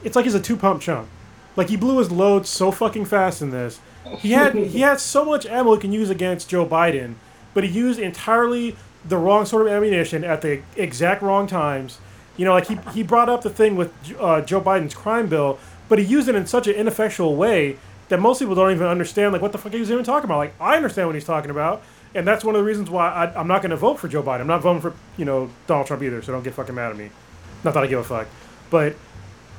it's 0.03 0.15
like 0.15 0.25
he's 0.25 0.35
a 0.35 0.39
two 0.41 0.57
pump 0.57 0.81
chump. 0.81 1.07
Like 1.55 1.69
he 1.69 1.77
blew 1.77 1.99
his 1.99 2.11
load 2.11 2.45
so 2.47 2.71
fucking 2.71 3.05
fast 3.05 3.41
in 3.41 3.51
this. 3.51 3.79
He 4.19 4.31
had 4.31 4.55
he 4.55 4.81
had 4.81 4.99
so 4.99 5.23
much 5.25 5.45
ammo 5.45 5.73
he 5.75 5.79
can 5.81 5.91
use 5.93 6.09
against 6.09 6.49
Joe 6.49 6.65
Biden, 6.65 7.15
but 7.53 7.63
he 7.63 7.69
used 7.69 7.99
entirely 7.99 8.75
the 9.05 9.17
wrong 9.17 9.45
sort 9.45 9.65
of 9.65 9.71
ammunition 9.71 10.23
at 10.23 10.41
the 10.41 10.61
exact 10.75 11.21
wrong 11.21 11.47
times. 11.47 11.99
You 12.37 12.45
know, 12.45 12.53
like 12.53 12.67
he 12.67 12.77
he 12.93 13.03
brought 13.03 13.29
up 13.29 13.41
the 13.41 13.49
thing 13.49 13.75
with 13.75 13.93
uh, 14.19 14.41
Joe 14.41 14.61
Biden's 14.61 14.95
crime 14.95 15.27
bill, 15.27 15.59
but 15.87 15.99
he 15.99 16.05
used 16.05 16.29
it 16.29 16.35
in 16.35 16.45
such 16.45 16.67
an 16.67 16.75
ineffectual 16.75 17.35
way 17.35 17.77
that 18.09 18.19
most 18.19 18.39
people 18.39 18.55
don't 18.55 18.71
even 18.71 18.87
understand 18.87 19.33
like 19.33 19.41
what 19.41 19.51
the 19.51 19.57
fuck 19.57 19.71
he 19.71 19.79
was 19.79 19.91
even 19.91 20.03
talking 20.03 20.25
about. 20.25 20.37
Like 20.37 20.53
I 20.59 20.75
understand 20.75 21.07
what 21.07 21.15
he's 21.15 21.25
talking 21.25 21.51
about, 21.51 21.81
and 22.15 22.27
that's 22.27 22.43
one 22.43 22.55
of 22.55 22.59
the 22.59 22.65
reasons 22.65 22.89
why 22.89 23.09
I, 23.09 23.39
I'm 23.39 23.47
not 23.47 23.61
going 23.61 23.71
to 23.71 23.77
vote 23.77 23.99
for 23.99 24.07
Joe 24.07 24.23
Biden. 24.23 24.41
I'm 24.41 24.47
not 24.47 24.61
voting 24.61 24.81
for 24.81 24.93
you 25.17 25.25
know 25.25 25.49
Donald 25.67 25.87
Trump 25.87 26.03
either, 26.03 26.21
so 26.21 26.31
don't 26.31 26.43
get 26.43 26.53
fucking 26.53 26.75
mad 26.75 26.91
at 26.91 26.97
me. 26.97 27.09
Not 27.63 27.73
that 27.73 27.83
I 27.83 27.87
give 27.87 27.99
a 27.99 28.03
fuck, 28.03 28.27
but 28.69 28.95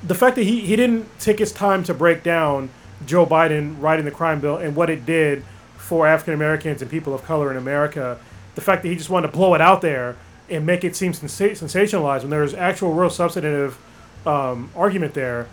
the 0.03 0.15
fact 0.15 0.37
that 0.37 0.45
he, 0.45 0.61
he 0.61 0.77
didn't 0.77 1.07
take 1.19 1.39
his 1.39 1.53
time 1.53 1.85
to 1.85 1.95
break 1.95 2.23
down 2.23 2.71
Joe 3.07 3.27
Biden 3.27 3.81
writing 3.81 4.05
the 4.05 4.11
crime 4.11 4.41
bill 4.41 4.57
and 4.57 4.75
what 4.75 4.91
it 4.91 5.05
did 5.05 5.45
for 5.91 6.07
African 6.07 6.35
Americans 6.35 6.81
and 6.83 6.89
people 6.89 7.13
of 7.13 7.25
color 7.25 7.51
in 7.51 7.57
America, 7.57 8.17
the 8.55 8.61
fact 8.61 8.85
that 8.85 8.91
he 8.91 8.95
just 8.95 9.11
wanted 9.11 9.27
to 9.27 9.33
blow 9.33 9.55
it 9.55 9.61
out 9.61 9.81
there 9.81 10.17
and 10.49 10.65
make 10.65 10.85
it 10.85 10.95
seem 10.95 11.11
sensa- 11.11 11.51
sensationalized 11.51 12.21
when 12.21 12.31
there's 12.31 12.55
actual 12.55 12.93
real 12.95 13.11
substantive 13.11 13.77
um, 14.25 14.71
argument 14.77 15.15
there, 15.15 15.49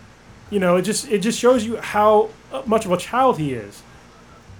you 0.48 0.60
know, 0.60 0.76
it 0.76 0.82
just 0.82 1.10
it 1.10 1.22
just 1.22 1.40
shows 1.40 1.66
you 1.66 1.78
how 1.78 2.30
much 2.66 2.84
of 2.84 2.92
a 2.92 2.96
child 2.96 3.36
he 3.38 3.52
is. 3.52 3.82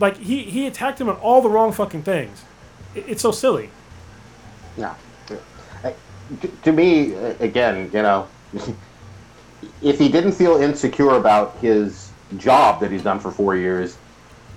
Like 0.01 0.17
he 0.17 0.43
he 0.43 0.67
attacked 0.67 1.01
him 1.01 1.09
on 1.09 1.15
all 1.19 1.41
the 1.43 1.49
wrong 1.49 1.71
fucking 1.71 2.03
things. 2.03 2.43
It, 2.97 3.05
it's 3.11 3.23
so 3.23 3.31
silly. 3.31 3.71
Yeah. 4.77 4.97
To, 6.65 6.73
me, 6.73 7.15
uh, 7.15 7.35
again, 7.39 7.89
you 7.93 8.03
know, 8.03 8.27
if 9.81 9.97
he 9.97 10.09
didn't 10.09 10.33
feel 10.33 10.57
insecure 10.57 11.13
about 11.13 11.57
his 11.59 12.11
job 12.37 12.81
that 12.81 12.91
he's 12.91 13.05
done 13.05 13.21
for 13.21 13.31
four 13.31 13.55
years, 13.55 13.97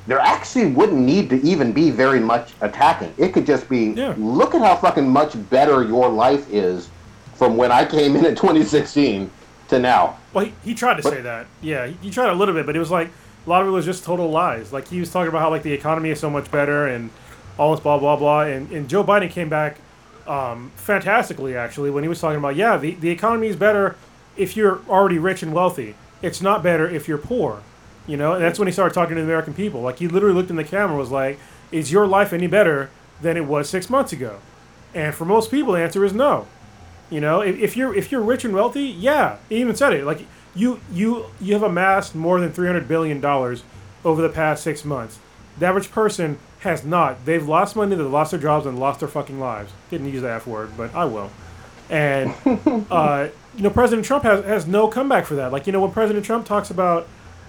there 0.07 0.19
actually 0.19 0.67
wouldn't 0.67 0.99
need 0.99 1.29
to 1.29 1.41
even 1.41 1.71
be 1.71 1.91
very 1.91 2.19
much 2.19 2.53
attacking. 2.61 3.13
It 3.17 3.33
could 3.33 3.45
just 3.45 3.69
be, 3.69 3.91
Yeah. 3.91 4.13
look 4.17 4.55
at 4.55 4.61
how 4.61 4.75
fucking 4.75 5.07
much 5.07 5.33
better 5.49 5.83
your 5.83 6.09
life 6.09 6.51
is 6.51 6.89
from 7.35 7.55
when 7.57 7.71
I 7.71 7.85
came 7.85 8.15
in 8.15 8.25
in 8.25 8.35
2016 8.35 9.29
to 9.69 9.79
now. 9.79 10.17
Well, 10.33 10.45
he, 10.45 10.53
he 10.63 10.73
tried 10.73 10.97
to 10.97 11.03
But- 11.03 11.13
say 11.13 11.21
that. 11.21 11.45
Yeah, 11.61 11.87
he, 11.87 11.97
he 12.01 12.09
tried 12.09 12.29
a 12.29 12.33
little 12.35 12.53
bit, 12.55 12.65
but 12.65 12.75
it 12.75 12.79
was 12.79 12.91
like 12.91 13.09
a 13.45 13.49
lot 13.49 13.61
of 13.61 13.67
it 13.67 13.71
was 13.71 13.85
just 13.85 14.03
total 14.03 14.29
lies. 14.29 14.73
Like 14.73 14.87
he 14.87 14.99
was 14.99 15.11
talking 15.11 15.29
about 15.29 15.41
how 15.41 15.49
like 15.49 15.63
the 15.63 15.73
economy 15.73 16.09
is 16.09 16.19
so 16.19 16.29
much 16.29 16.49
better 16.51 16.87
and 16.87 17.09
all 17.57 17.71
this 17.71 17.79
blah 17.79 17.97
blah 17.99 18.15
blah. 18.15 18.41
And, 18.41 18.71
and 18.71 18.89
Joe 18.89 19.03
Biden 19.03 19.29
came 19.29 19.49
back 19.49 19.77
um, 20.27 20.71
fantastically 20.75 21.55
actually 21.55 21.89
when 21.89 22.03
he 22.03 22.07
was 22.09 22.21
talking 22.21 22.37
about 22.37 22.55
yeah 22.55 22.77
the, 22.77 22.91
the 22.95 23.09
economy 23.09 23.47
is 23.47 23.55
better 23.55 23.95
if 24.37 24.55
you're 24.55 24.79
already 24.89 25.17
rich 25.19 25.41
and 25.43 25.53
wealthy. 25.53 25.95
It's 26.21 26.41
not 26.41 26.61
better 26.63 26.87
if 26.87 27.07
you're 27.07 27.17
poor. 27.17 27.61
You 28.07 28.17
know, 28.17 28.33
and 28.33 28.43
that's 28.43 28.57
when 28.57 28.67
he 28.67 28.71
started 28.71 28.93
talking 28.93 29.15
to 29.15 29.21
the 29.21 29.27
American 29.27 29.53
people. 29.53 29.81
Like 29.81 29.99
he 29.99 30.07
literally 30.07 30.35
looked 30.35 30.49
in 30.49 30.55
the 30.55 30.63
camera 30.63 30.89
and 30.89 30.99
was 30.99 31.11
like, 31.11 31.39
"Is 31.71 31.91
your 31.91 32.07
life 32.07 32.33
any 32.33 32.47
better 32.47 32.89
than 33.21 33.37
it 33.37 33.45
was 33.45 33.69
six 33.69 33.89
months 33.89 34.11
ago?" 34.11 34.39
And 34.93 35.13
for 35.13 35.25
most 35.25 35.51
people, 35.51 35.73
the 35.73 35.81
answer 35.81 36.03
is 36.03 36.13
no. 36.13 36.47
You 37.09 37.21
know, 37.21 37.41
if, 37.41 37.57
if 37.57 37.77
you're 37.77 37.93
if 37.93 38.11
you're 38.11 38.21
rich 38.21 38.45
and 38.45 38.53
wealthy, 38.53 38.83
yeah, 38.83 39.37
he 39.49 39.57
even 39.57 39.75
said 39.75 39.93
it. 39.93 40.05
Like 40.05 40.25
you 40.55 40.79
you 40.91 41.25
you 41.39 41.53
have 41.53 41.63
amassed 41.63 42.15
more 42.15 42.39
than 42.39 42.51
three 42.51 42.67
hundred 42.67 42.87
billion 42.87 43.21
dollars 43.21 43.63
over 44.03 44.21
the 44.21 44.29
past 44.29 44.63
six 44.63 44.83
months. 44.83 45.19
The 45.59 45.65
average 45.67 45.91
person 45.91 46.39
has 46.61 46.83
not. 46.85 47.25
They've 47.25 47.45
lost 47.45 47.75
money, 47.75 47.95
they've 47.95 48.05
lost 48.05 48.31
their 48.31 48.39
jobs, 48.39 48.65
and 48.65 48.79
lost 48.79 48.99
their 48.99 49.09
fucking 49.09 49.39
lives. 49.39 49.71
Didn't 49.89 50.11
use 50.11 50.21
the 50.21 50.31
F 50.31 50.47
word, 50.47 50.71
but 50.77 50.93
I 50.95 51.05
will. 51.05 51.29
And 51.89 52.33
uh, 52.89 53.27
you 53.55 53.63
know, 53.63 53.69
President 53.69 54.05
Trump 54.05 54.23
has 54.23 54.43
has 54.45 54.67
no 54.67 54.87
comeback 54.87 55.25
for 55.25 55.35
that. 55.35 55.51
Like 55.51 55.67
you 55.67 55.73
know, 55.73 55.81
when 55.81 55.91
President 55.91 56.25
Trump 56.25 56.45
talks 56.45 56.69
about 56.71 57.07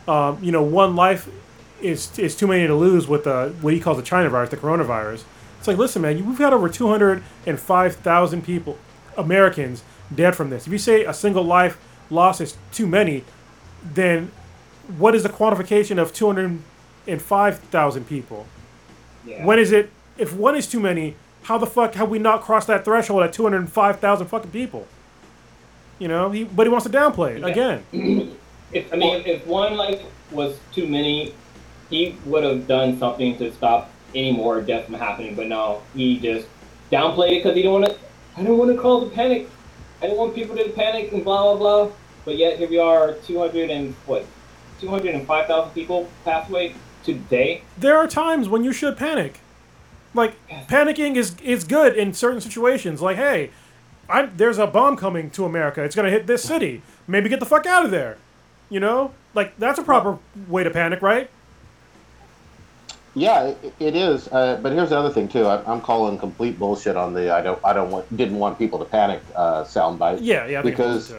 um, 0.09 0.39
you 0.43 0.53
know 0.53 0.63
one 0.63 0.97
life 0.97 1.29
is 1.81 2.17
is 2.19 2.37
too 2.37 2.47
many 2.47 2.67
to 2.67 2.75
lose 2.75 3.07
with 3.09 3.25
the 3.25 3.55
what 3.61 3.75
he 3.75 3.81
calls 3.81 3.97
the 3.97 4.03
China 4.03 4.29
virus, 4.31 4.51
the 4.51 4.57
coronavirus. 4.57 5.25
It's 5.59 5.69
like, 5.69 5.79
listen, 5.79 6.03
man, 6.03 6.25
we've 6.27 6.39
got 6.39 6.53
over 6.53 6.69
two 6.69 6.89
hundred 6.89 7.23
and 7.47 7.59
five 7.59 7.97
thousand 7.97 8.43
people, 8.45 8.79
Americans, 9.17 9.83
dead 10.15 10.35
from 10.35 10.51
this. 10.51 10.67
If 10.67 10.73
you 10.73 10.79
say 10.79 11.05
a 11.05 11.15
single 11.15 11.45
life 11.45 11.79
lost 12.11 12.41
is 12.41 12.57
too 12.73 12.87
many, 12.87 13.25
then 13.83 14.31
what 14.99 15.15
is 15.15 15.23
the 15.23 15.29
quantification 15.29 15.99
of 16.01 16.13
two 16.13 16.27
hundred 16.27 16.59
and 17.07 17.23
five 17.23 17.59
thousand 17.59 18.09
people? 18.09 18.47
Yeah. 19.25 19.45
When 19.45 19.59
is 19.59 19.71
it? 19.73 19.91
If 20.19 20.35
one 20.35 20.57
is 20.57 20.67
too 20.67 20.81
many, 20.81 21.15
how 21.45 21.59
the 21.59 21.67
fuck 21.67 21.95
have 21.95 22.09
we 22.11 22.19
not 22.19 22.43
crossed 22.43 22.67
that 22.67 22.85
threshold 22.85 23.23
at 23.23 23.33
two 23.33 23.45
hundred 23.45 23.59
and 23.59 23.73
five 23.73 24.01
thousand 24.01 24.27
fucking 24.27 24.51
people? 24.51 24.87
You 25.99 26.09
know, 26.09 26.31
he, 26.31 26.43
but 26.45 26.67
he 26.67 26.71
wants 26.71 26.87
to 26.87 26.93
downplay 26.93 27.37
it 27.37 27.41
Yeah. 27.43 27.47
again. 27.47 28.37
If, 28.73 28.93
I 28.93 28.97
mean, 28.97 29.23
if 29.27 29.47
one 29.47 29.77
life 29.77 30.01
was 30.31 30.59
too 30.73 30.87
many, 30.87 31.35
he 31.91 32.17
would 32.25 32.45
have 32.45 32.67
done 32.67 32.99
something 32.99 33.37
to 33.39 33.53
stop 33.53 33.91
any 34.15 34.33
more 34.33 34.61
deaths 34.63 34.87
from 34.87 34.95
happening. 34.95 35.35
But 35.35 35.49
no, 35.49 35.83
he 35.95 36.19
just 36.19 36.47
downplayed 36.91 37.33
it 37.33 37.43
because 37.43 37.55
he 37.55 37.63
didn't 37.63 37.81
want 37.81 37.87
to. 37.87 37.99
I 38.37 38.43
don't 38.43 38.57
want 38.57 38.75
to 38.75 38.81
cause 38.81 39.07
a 39.07 39.11
panic. 39.11 39.49
I 40.01 40.07
didn't 40.07 40.19
want 40.19 40.35
people 40.35 40.57
to 40.57 40.69
panic 40.71 41.13
and 41.13 41.23
blah 41.23 41.43
blah 41.43 41.57
blah. 41.57 41.95
But 42.25 42.37
yet 42.37 42.59
here 42.59 42.69
we 42.69 42.79
are, 42.79 43.15
200 43.27 43.71
and 43.71 43.95
what, 44.07 44.25
205,000 44.81 45.75
people 45.75 46.09
passed 46.25 46.51
away 46.51 46.75
today. 47.03 47.63
There 47.77 47.97
are 47.97 48.07
times 48.07 48.49
when 48.49 48.63
you 48.63 48.73
should 48.73 48.97
panic. 48.97 49.41
Like 50.15 50.37
panicking 50.69 51.17
is 51.17 51.37
is 51.41 51.65
good 51.65 51.97
in 51.97 52.13
certain 52.15 52.41
situations. 52.41 53.01
Like, 53.01 53.17
hey, 53.17 53.51
I'm, 54.09 54.33
there's 54.37 54.59
a 54.59 54.67
bomb 54.67 54.97
coming 54.97 55.31
to 55.31 55.45
America. 55.45 55.83
It's 55.83 55.97
gonna 55.97 56.11
hit 56.11 56.27
this 56.27 56.43
city. 56.43 56.83
Maybe 57.07 57.29
get 57.29 57.41
the 57.41 57.47
fuck 57.47 57.67
out 57.67 57.85
of 57.85 57.91
there. 57.91 58.19
You 58.73 58.81
know, 58.81 59.13
like 59.35 59.55
that's 59.59 59.79
a 59.79 59.83
proper 59.83 60.17
way 60.49 60.65
to 60.65 60.71
panic, 60.71 61.03
right? 61.03 61.29
Yeah, 63.15 63.49
it, 63.49 63.75
it 63.79 63.95
is. 63.95 64.29
Uh, 64.29 64.59
but 64.63 64.73
here's 64.73 64.89
the 64.89 64.99
other 64.99 65.11
thing 65.11 65.29
too. 65.29 65.45
I, 65.45 65.63
I'm 65.71 65.83
calling 65.83 66.19
complete 66.19 66.59
bullshit 66.59 66.97
on 66.97 67.13
the 67.13 67.31
I 67.35 67.43
don't 67.43 67.63
I 67.63 67.75
don't 67.75 67.91
want 67.91 68.17
didn't 68.17 68.39
want 68.39 68.59
people 68.59 68.79
to 68.79 68.87
panic 68.87 69.21
uh, 69.37 69.65
soundbite. 69.65 70.21
Yeah, 70.23 70.47
yeah. 70.47 70.61
I 70.61 70.63
Because. 70.63 71.13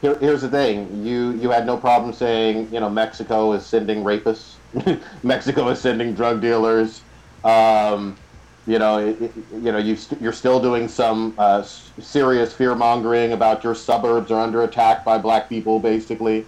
Here, 0.00 0.16
here's 0.16 0.42
the 0.42 0.48
thing. 0.48 1.06
You 1.06 1.30
you 1.34 1.50
had 1.50 1.64
no 1.64 1.76
problem 1.76 2.12
saying 2.12 2.68
you 2.72 2.80
know 2.80 2.90
Mexico 2.90 3.52
is 3.52 3.64
sending 3.64 4.02
rapists, 4.02 4.56
Mexico 5.22 5.68
is 5.68 5.78
sending 5.78 6.12
drug 6.12 6.40
dealers. 6.40 7.00
Um, 7.44 8.16
you 8.66 8.80
know, 8.80 8.98
it, 8.98 9.22
it- 9.22 9.32
you 9.52 9.70
know 9.70 9.78
you 9.78 9.94
st- 9.94 10.20
you're 10.20 10.32
still 10.32 10.58
doing 10.60 10.88
some 10.88 11.34
uh, 11.38 11.60
s- 11.60 11.92
serious 12.00 12.52
fear 12.52 12.74
mongering 12.74 13.32
about 13.32 13.62
your 13.62 13.76
suburbs 13.76 14.32
are 14.32 14.40
under 14.40 14.64
attack 14.64 15.04
by 15.04 15.16
black 15.18 15.48
people, 15.48 15.78
basically. 15.78 16.44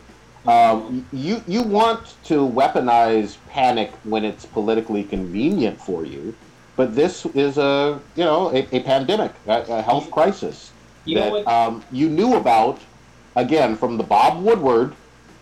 Um, 0.47 1.07
you 1.12 1.42
you 1.47 1.62
want 1.62 2.16
to 2.24 2.47
weaponize 2.49 3.36
panic 3.49 3.92
when 4.05 4.24
it's 4.24 4.47
politically 4.47 5.03
convenient 5.05 5.80
for 5.80 6.05
you, 6.05 6.34
but 6.76 6.94
this 6.94 7.26
is 7.26 7.59
a 7.59 8.01
you 8.14 8.24
know 8.24 8.51
a, 8.55 8.68
a 8.76 8.80
pandemic, 8.82 9.32
a, 9.47 9.62
a 9.68 9.82
health 9.82 10.11
crisis 10.11 10.72
You 11.05 11.16
that 11.16 11.47
um, 11.49 11.82
you 11.90 12.09
knew 12.09 12.34
about 12.36 12.80
again 13.34 13.76
from 13.76 13.97
the 13.97 14.05
Bob 14.05 14.42
Woodward 14.42 14.94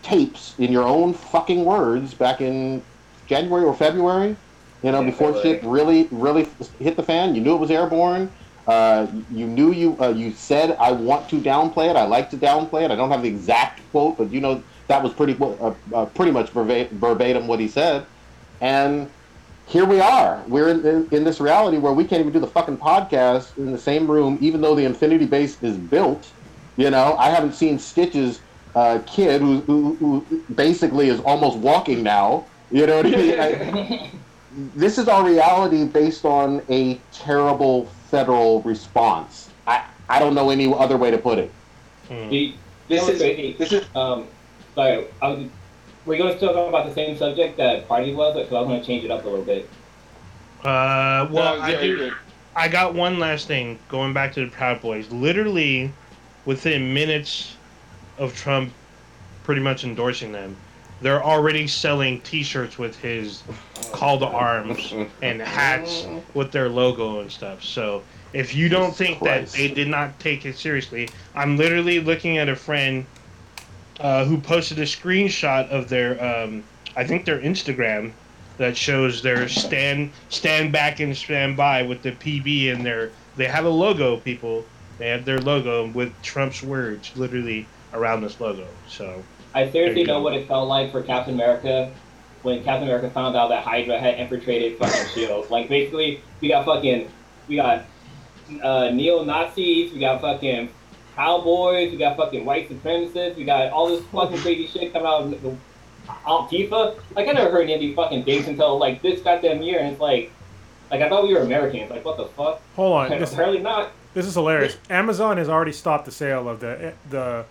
tapes 0.02 0.54
in 0.58 0.72
your 0.72 0.84
own 0.84 1.12
fucking 1.14 1.64
words 1.64 2.14
back 2.14 2.40
in 2.40 2.82
January 3.26 3.64
or 3.64 3.74
February. 3.74 4.36
You 4.82 4.92
know, 4.92 5.00
Yeah, 5.00 5.06
before 5.06 5.32
February. 5.34 5.62
shit 5.62 5.64
really 5.64 6.08
really 6.10 6.48
hit 6.78 6.96
the 6.96 7.02
fan, 7.02 7.34
you 7.34 7.40
knew 7.42 7.54
it 7.54 7.60
was 7.60 7.70
airborne. 7.70 8.30
Uh, 8.66 9.06
you 9.30 9.46
knew 9.46 9.72
you 9.72 9.96
uh, 10.00 10.08
you 10.08 10.32
said 10.32 10.76
I 10.80 10.92
want 10.92 11.28
to 11.30 11.40
downplay 11.40 11.90
it. 11.90 11.96
I 11.96 12.04
like 12.04 12.30
to 12.30 12.36
downplay 12.38 12.84
it. 12.84 12.90
I 12.90 12.96
don't 12.96 13.10
have 13.10 13.22
the 13.22 13.28
exact 13.28 13.80
quote, 13.90 14.16
but 14.16 14.30
you 14.30 14.40
know 14.40 14.62
that 14.88 15.02
was 15.02 15.12
pretty 15.12 15.36
uh, 15.40 15.74
uh, 15.94 16.06
pretty 16.06 16.30
much 16.32 16.50
verbatim 16.50 17.46
what 17.46 17.60
he 17.60 17.68
said. 17.68 18.04
And 18.60 19.08
here 19.66 19.84
we 19.86 20.00
are. 20.00 20.42
We're 20.46 20.68
in, 20.68 20.84
in, 20.86 21.08
in 21.10 21.24
this 21.24 21.40
reality 21.40 21.78
where 21.78 21.92
we 21.92 22.04
can't 22.04 22.20
even 22.20 22.32
do 22.32 22.38
the 22.40 22.46
fucking 22.46 22.76
podcast 22.78 23.56
in 23.56 23.72
the 23.72 23.78
same 23.78 24.10
room, 24.10 24.38
even 24.40 24.60
though 24.60 24.74
the 24.74 24.84
Infinity 24.84 25.26
Base 25.26 25.62
is 25.62 25.76
built. 25.76 26.30
You 26.76 26.90
know, 26.90 27.16
I 27.18 27.30
haven't 27.30 27.54
seen 27.54 27.78
Stitch's 27.78 28.40
uh, 28.74 28.98
kid, 29.06 29.40
who, 29.40 29.60
who, 29.60 29.94
who 29.94 30.42
basically 30.54 31.08
is 31.08 31.20
almost 31.20 31.56
walking 31.58 32.02
now. 32.02 32.44
You 32.70 32.86
know 32.86 32.96
what 32.96 33.06
I 33.06 33.10
mean? 33.10 33.40
I- 33.40 34.10
this 34.76 34.98
is 34.98 35.08
our 35.08 35.24
reality 35.24 35.84
based 35.84 36.24
on 36.24 36.62
a 36.68 37.00
terrible 37.12 37.86
federal 38.10 38.60
response. 38.62 39.48
I, 39.66 39.84
I 40.08 40.18
don't 40.18 40.34
know 40.34 40.50
any 40.50 40.72
other 40.72 40.96
way 40.96 41.10
to 41.10 41.18
put 41.18 41.38
it. 41.38 41.50
You- 42.10 42.52
This 42.88 43.08
is 43.08 43.18
crazy. 43.20 43.52
this 43.58 43.72
is 43.72 43.84
Um, 43.94 44.26
sorry, 44.74 45.06
I 45.22 45.28
was. 45.28 45.48
We're 46.06 46.18
going 46.18 46.32
to 46.32 46.36
still 46.36 46.52
talk 46.52 46.68
about 46.68 46.86
the 46.86 46.92
same 46.94 47.16
subject 47.16 47.56
that 47.56 47.88
party 47.88 48.14
was, 48.14 48.34
because 48.34 48.52
I 48.52 48.60
was 48.60 48.68
going 48.68 48.80
to 48.80 48.86
change 48.86 49.04
it 49.04 49.10
up 49.10 49.24
a 49.24 49.28
little 49.28 49.44
bit. 49.44 49.68
Uh, 50.60 51.26
well, 51.30 51.56
No, 51.56 51.62
I 51.62 51.70
yeah, 51.70 51.80
do. 51.80 52.12
I 52.54 52.68
got 52.68 52.94
one 52.94 53.18
last 53.18 53.46
thing. 53.48 53.78
Going 53.88 54.12
back 54.12 54.32
to 54.34 54.44
the 54.44 54.50
Proud 54.50 54.82
Boys, 54.82 55.10
literally 55.10 55.90
within 56.44 56.92
minutes 56.92 57.56
of 58.18 58.34
Trump, 58.36 58.72
pretty 59.44 59.62
much 59.62 59.84
endorsing 59.84 60.30
them, 60.32 60.56
they're 61.00 61.24
already 61.24 61.66
selling 61.66 62.20
T-shirts 62.20 62.78
with 62.78 62.98
his 62.98 63.42
call 63.92 64.18
to 64.18 64.26
arms 64.26 64.92
and 65.22 65.40
hats 65.40 66.06
with 66.34 66.52
their 66.52 66.68
logo 66.68 67.20
and 67.20 67.30
stuff. 67.30 67.62
So 67.64 68.02
if 68.34 68.54
you 68.54 68.68
don't 68.68 68.90
Jesus 68.90 68.98
think 68.98 69.18
Christ. 69.20 69.52
that 69.52 69.58
they 69.58 69.68
did 69.68 69.88
not 69.88 70.18
take 70.20 70.44
it 70.44 70.56
seriously, 70.56 71.08
I'm 71.34 71.56
literally 71.56 72.00
looking 72.00 72.38
at 72.38 72.48
a 72.48 72.56
friend 72.56 73.06
uh, 74.00 74.24
who 74.24 74.38
posted 74.38 74.78
a 74.78 74.82
screenshot 74.82 75.68
of 75.68 75.88
their, 75.88 76.22
um, 76.22 76.62
I 76.96 77.04
think 77.04 77.24
their 77.24 77.40
Instagram 77.40 78.12
that 78.56 78.76
shows 78.76 79.22
their 79.22 79.48
stand 79.48 80.12
stand 80.28 80.72
back 80.72 81.00
and 81.00 81.16
stand 81.16 81.56
by 81.56 81.82
with 81.82 82.02
the 82.02 82.12
PB 82.12 82.72
and 82.72 82.86
their 82.86 83.10
they 83.36 83.46
have 83.46 83.64
a 83.64 83.68
logo. 83.68 84.16
People 84.18 84.64
they 84.98 85.08
have 85.08 85.24
their 85.24 85.40
logo 85.40 85.88
with 85.88 86.12
Trump's 86.22 86.62
words 86.62 87.10
literally 87.16 87.66
around 87.92 88.22
this 88.22 88.40
logo. 88.40 88.66
So 88.88 89.22
I 89.54 89.64
There 89.64 89.72
seriously 89.72 90.04
know 90.04 90.18
go. 90.18 90.22
what 90.22 90.34
it 90.34 90.46
felt 90.46 90.68
like 90.68 90.92
for 90.92 91.02
Captain 91.02 91.34
America 91.34 91.92
when 92.42 92.62
Captain 92.62 92.86
America 92.86 93.10
found 93.10 93.36
out 93.36 93.48
that 93.48 93.64
Hydra 93.64 93.98
had 93.98 94.18
infiltrated 94.20 94.78
fucking 94.78 95.08
Shield. 95.14 95.50
Like 95.50 95.68
basically, 95.68 96.20
we 96.40 96.48
got 96.48 96.64
fucking, 96.64 97.10
we 97.48 97.56
got 97.56 97.84
uh, 98.62 98.90
neo 98.90 99.24
Nazis, 99.24 99.92
we 99.92 99.98
got 99.98 100.20
fucking 100.20 100.68
cowboys, 101.14 101.90
we 101.90 101.96
got 101.98 102.16
fucking 102.16 102.44
white 102.44 102.68
supremacists, 102.68 103.36
we 103.36 103.44
got 103.44 103.70
all 103.70 103.88
this 103.88 104.04
fucking 104.06 104.38
crazy 104.38 104.66
shit 104.66 104.92
coming 104.92 105.06
out 105.08 105.22
of 105.22 105.42
the 105.42 105.56
Antifa. 106.26 106.98
Like 107.14 107.28
I 107.28 107.32
never 107.32 107.50
heard 107.50 107.62
any 107.62 107.74
of 107.74 107.80
these 107.80 107.96
fucking 107.96 108.24
things 108.24 108.46
until 108.48 108.78
like 108.78 109.02
this 109.02 109.20
goddamn 109.20 109.62
year, 109.62 109.78
and 109.78 109.92
it's 109.92 110.00
like, 110.00 110.30
like 110.90 111.00
I 111.00 111.08
thought 111.08 111.24
we 111.24 111.34
were 111.34 111.40
Americans. 111.40 111.90
Like 111.90 112.04
what 112.04 112.16
the 112.16 112.26
fuck? 112.26 112.60
Hold 112.76 112.92
on. 112.96 113.18
This, 113.18 113.32
Apparently 113.32 113.60
not. 113.60 113.92
this 114.12 114.26
is 114.26 114.34
hilarious. 114.34 114.76
Amazon 114.90 115.38
has 115.38 115.48
already 115.48 115.72
stopped 115.72 116.04
the 116.04 116.12
sale 116.12 116.48
of 116.48 116.60
the 116.60 116.92
the 117.10 117.44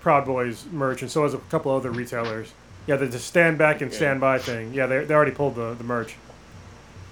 Proud 0.00 0.24
Boys 0.24 0.64
merch, 0.72 1.02
and 1.02 1.10
so 1.10 1.22
has 1.22 1.34
a 1.34 1.38
couple 1.38 1.72
other 1.72 1.90
retailers. 1.90 2.52
Yeah, 2.86 2.96
the, 2.96 3.06
the 3.06 3.18
stand 3.18 3.58
back 3.58 3.82
and 3.82 3.92
stand 3.92 4.20
by 4.20 4.38
thing. 4.38 4.72
Yeah, 4.72 4.86
they, 4.86 5.04
they 5.04 5.14
already 5.14 5.32
pulled 5.32 5.54
the, 5.54 5.74
the 5.74 5.84
merch. 5.84 6.16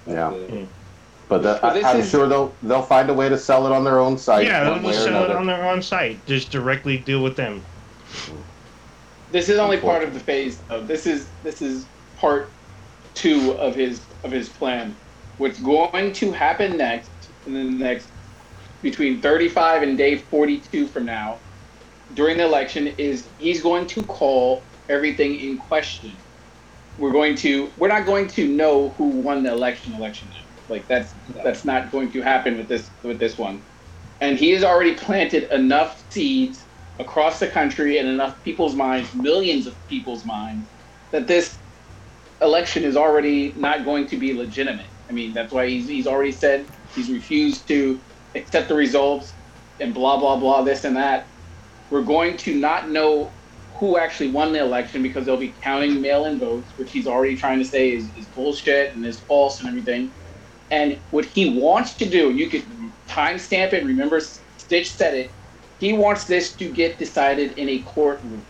Yeah. 0.07 0.29
Uh, 0.29 0.65
But 1.29 1.43
the, 1.43 1.59
Well, 1.61 1.85
I, 1.85 1.91
I'm 1.91 1.99
is- 2.01 2.09
sure 2.09 2.27
they'll 2.27 2.53
they'll 2.63 2.81
find 2.81 3.09
a 3.09 3.13
way 3.13 3.29
to 3.29 3.37
sell 3.37 3.65
it 3.67 3.71
on 3.71 3.83
their 3.83 3.99
own 3.99 4.17
site. 4.17 4.45
yeah, 4.45 4.63
they'll 4.63 4.73
one 4.73 4.83
way 4.83 4.91
just 4.93 5.05
or 5.07 5.11
sell 5.11 5.23
it 5.23 5.31
on 5.31 5.45
their 5.45 5.69
own 5.69 5.81
site. 5.81 6.25
Just 6.25 6.51
directly 6.51 6.97
deal 6.97 7.23
with 7.23 7.35
them. 7.35 7.63
Mm-hmm. 8.11 8.41
this 9.31 9.47
is 9.47 9.59
only 9.59 9.77
part 9.77 10.03
of 10.03 10.13
the 10.13 10.19
phase 10.19 10.57
though. 10.67 10.81
This 10.81 11.05
is 11.05 11.29
this 11.43 11.61
is 11.61 11.85
part 12.17 12.49
two 13.13 13.51
of 13.53 13.75
his 13.75 14.01
of 14.23 14.31
his 14.31 14.49
plan. 14.49 14.95
What's 15.37 15.59
going 15.61 16.11
to 16.13 16.31
happen 16.31 16.77
next 16.77 17.11
in 17.45 17.53
the 17.53 17.63
next 17.63 18.07
between 18.81 19.21
35 19.21 19.83
and 19.83 19.97
day 19.97 20.17
42 20.17 20.87
from 20.87 21.05
now 21.05 21.37
during 22.15 22.37
the 22.37 22.43
election 22.43 22.87
is 22.97 23.27
he's 23.37 23.61
going 23.61 23.85
to 23.87 24.01
call 24.03 24.63
everything 24.89 25.35
in 25.35 25.57
question. 25.59 26.11
We're 26.97 27.11
going 27.11 27.35
to 27.37 27.71
we're 27.77 27.87
not 27.87 28.07
going 28.07 28.27
to 28.29 28.47
know 28.47 28.89
who 28.97 29.09
won 29.09 29.43
the 29.43 29.51
election 29.51 29.93
election 29.93 30.27
now. 30.31 30.41
Like 30.69 30.87
that's 30.89 31.15
that's 31.43 31.65
not 31.65 31.91
going 31.91 32.11
to 32.13 32.21
happen 32.21 32.57
with 32.57 32.69
this 32.69 32.91
with 33.03 33.19
this 33.19 33.37
one. 33.37 33.65
And 34.21 34.37
he 34.37 34.51
has 34.51 34.63
already 34.63 34.95
planted 34.95 35.51
enough 35.53 36.03
seeds 36.11 36.67
across 36.99 37.39
the 37.39 37.47
country 37.47 37.99
and 37.99 38.07
enough 38.09 38.43
people's 38.43 38.75
minds, 38.75 39.13
millions 39.15 39.67
of 39.67 39.75
people's 39.87 40.25
minds, 40.25 40.69
that 41.11 41.27
this 41.27 41.59
election 42.41 42.83
is 42.83 42.95
already 42.95 43.55
not 43.57 43.85
going 43.85 44.07
to 44.07 44.17
be 44.17 44.33
legitimate. 44.33 44.89
I 45.09 45.13
mean, 45.13 45.33
that's 45.33 45.51
why 45.53 45.67
he's, 45.67 45.87
he's 45.87 46.07
already 46.07 46.31
said 46.31 46.69
he's 46.93 47.09
refused 47.09 47.67
to 47.69 48.01
accept 48.35 48.69
the 48.69 48.75
results 48.75 49.37
and 49.79 49.93
blah, 49.93 50.19
blah, 50.19 50.39
blah, 50.39 50.63
this 50.63 50.83
and 50.83 50.95
that. 50.97 51.29
We're 51.89 52.03
going 52.03 52.37
to 52.39 52.55
not 52.59 52.89
know 52.89 53.35
who 53.79 53.97
actually 53.99 54.31
won 54.31 54.53
the 54.53 54.59
election 54.61 55.03
because 55.03 55.25
they'll 55.25 55.37
be 55.37 55.57
counting 55.63 56.01
mail 56.01 56.25
in 56.25 56.39
votes, 56.39 56.73
which 56.77 56.91
he's 56.91 57.07
already 57.07 57.37
trying 57.37 57.59
to 57.59 57.65
say 57.65 57.91
is, 57.93 58.13
is 58.15 58.27
bullshit 58.27 58.95
and 58.95 59.05
is 59.05 59.21
false 59.21 59.59
and 59.61 59.69
everything. 59.69 60.15
And 60.71 60.97
what 61.11 61.25
he 61.25 61.59
wants 61.59 61.93
to 61.95 62.05
do, 62.05 62.31
you 62.31 62.47
could 62.47 62.63
timestamp 63.07 63.73
it, 63.73 63.83
remember 63.83 64.19
Stitch 64.19 64.91
said 64.91 65.15
it, 65.15 65.31
he 65.79 65.93
wants 65.93 66.25
this 66.25 66.53
to 66.53 66.71
get 66.71 66.97
decided 66.97 67.57
in 67.57 67.69
a 67.69 67.79
courtroom 67.79 68.45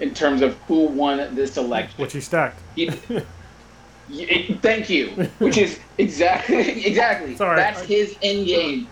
in 0.00 0.14
terms 0.14 0.42
of 0.42 0.56
who 0.66 0.86
won 0.86 1.34
this 1.34 1.56
election. 1.56 2.00
Which 2.00 2.12
he 2.12 2.20
stacked. 2.20 2.60
He, 2.74 2.88
thank 4.62 4.88
you. 4.88 5.08
Which 5.38 5.56
is 5.56 5.78
exactly 5.98 6.86
exactly. 6.86 7.36
Sorry. 7.36 7.56
That's 7.56 7.82
his 7.82 8.16
end 8.22 8.46
game. 8.46 8.88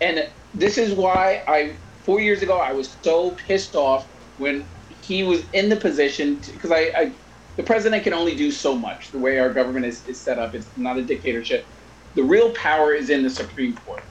And 0.00 0.28
this 0.52 0.78
is 0.78 0.94
why 0.94 1.42
I 1.48 1.74
four 2.02 2.20
years 2.20 2.42
ago 2.42 2.58
I 2.58 2.72
was 2.72 2.96
so 3.02 3.30
pissed 3.32 3.74
off 3.74 4.06
when 4.38 4.64
he 5.02 5.22
was 5.22 5.44
in 5.52 5.68
the 5.68 5.76
position 5.76 6.40
because 6.52 6.70
I, 6.70 6.92
I 6.96 7.12
the 7.56 7.62
president 7.62 8.02
can 8.02 8.12
only 8.12 8.34
do 8.34 8.50
so 8.50 8.76
much. 8.76 9.10
The 9.10 9.18
way 9.18 9.38
our 9.38 9.52
government 9.52 9.86
is, 9.86 10.06
is 10.06 10.20
set 10.20 10.38
up, 10.38 10.54
it's 10.54 10.68
not 10.76 10.98
a 10.98 11.02
dictatorship. 11.02 11.66
The 12.14 12.22
real 12.22 12.52
power 12.54 12.94
is 12.94 13.10
in 13.10 13.22
the 13.22 13.30
Supreme 13.30 13.74
Court. 13.76 14.02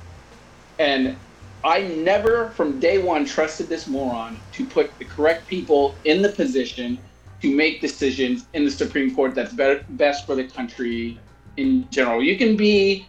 And 0.79 1.17
I 1.63 1.81
never 1.83 2.51
from 2.51 2.79
day 2.79 2.97
one 2.97 3.25
trusted 3.25 3.69
this 3.69 3.87
moron 3.87 4.41
to 4.51 4.65
put 4.67 4.97
the 4.99 5.05
correct 5.05 5.47
people 5.47 5.97
in 6.03 6.21
the 6.21 6.29
position 6.29 6.99
to 7.41 7.55
make 7.55 7.81
decisions 7.81 8.47
in 8.53 8.65
the 8.65 8.71
Supreme 8.71 9.15
Court 9.15 9.35
that's 9.35 9.53
better, 9.53 9.83
best 9.89 10.25
for 10.25 10.35
the 10.35 10.45
country 10.45 11.19
in 11.57 11.87
general. 11.89 12.21
You 12.21 12.37
can 12.37 12.57
be 12.57 13.07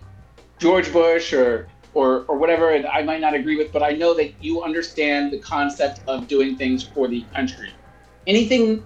George 0.59 0.93
Bush 0.93 1.32
or 1.32 1.68
or 1.95 2.24
or 2.26 2.37
whatever, 2.37 2.70
and 2.70 2.87
I 2.87 3.03
might 3.03 3.20
not 3.20 3.35
agree 3.35 3.57
with, 3.57 3.72
but 3.72 3.82
I 3.82 3.91
know 3.91 4.14
that 4.14 4.35
you 4.43 4.62
understand 4.62 5.32
the 5.32 5.39
concept 5.39 6.01
of 6.09 6.26
doing 6.26 6.57
things 6.57 6.82
for 6.82 7.09
the 7.09 7.24
country. 7.35 7.70
Anything 8.26 8.85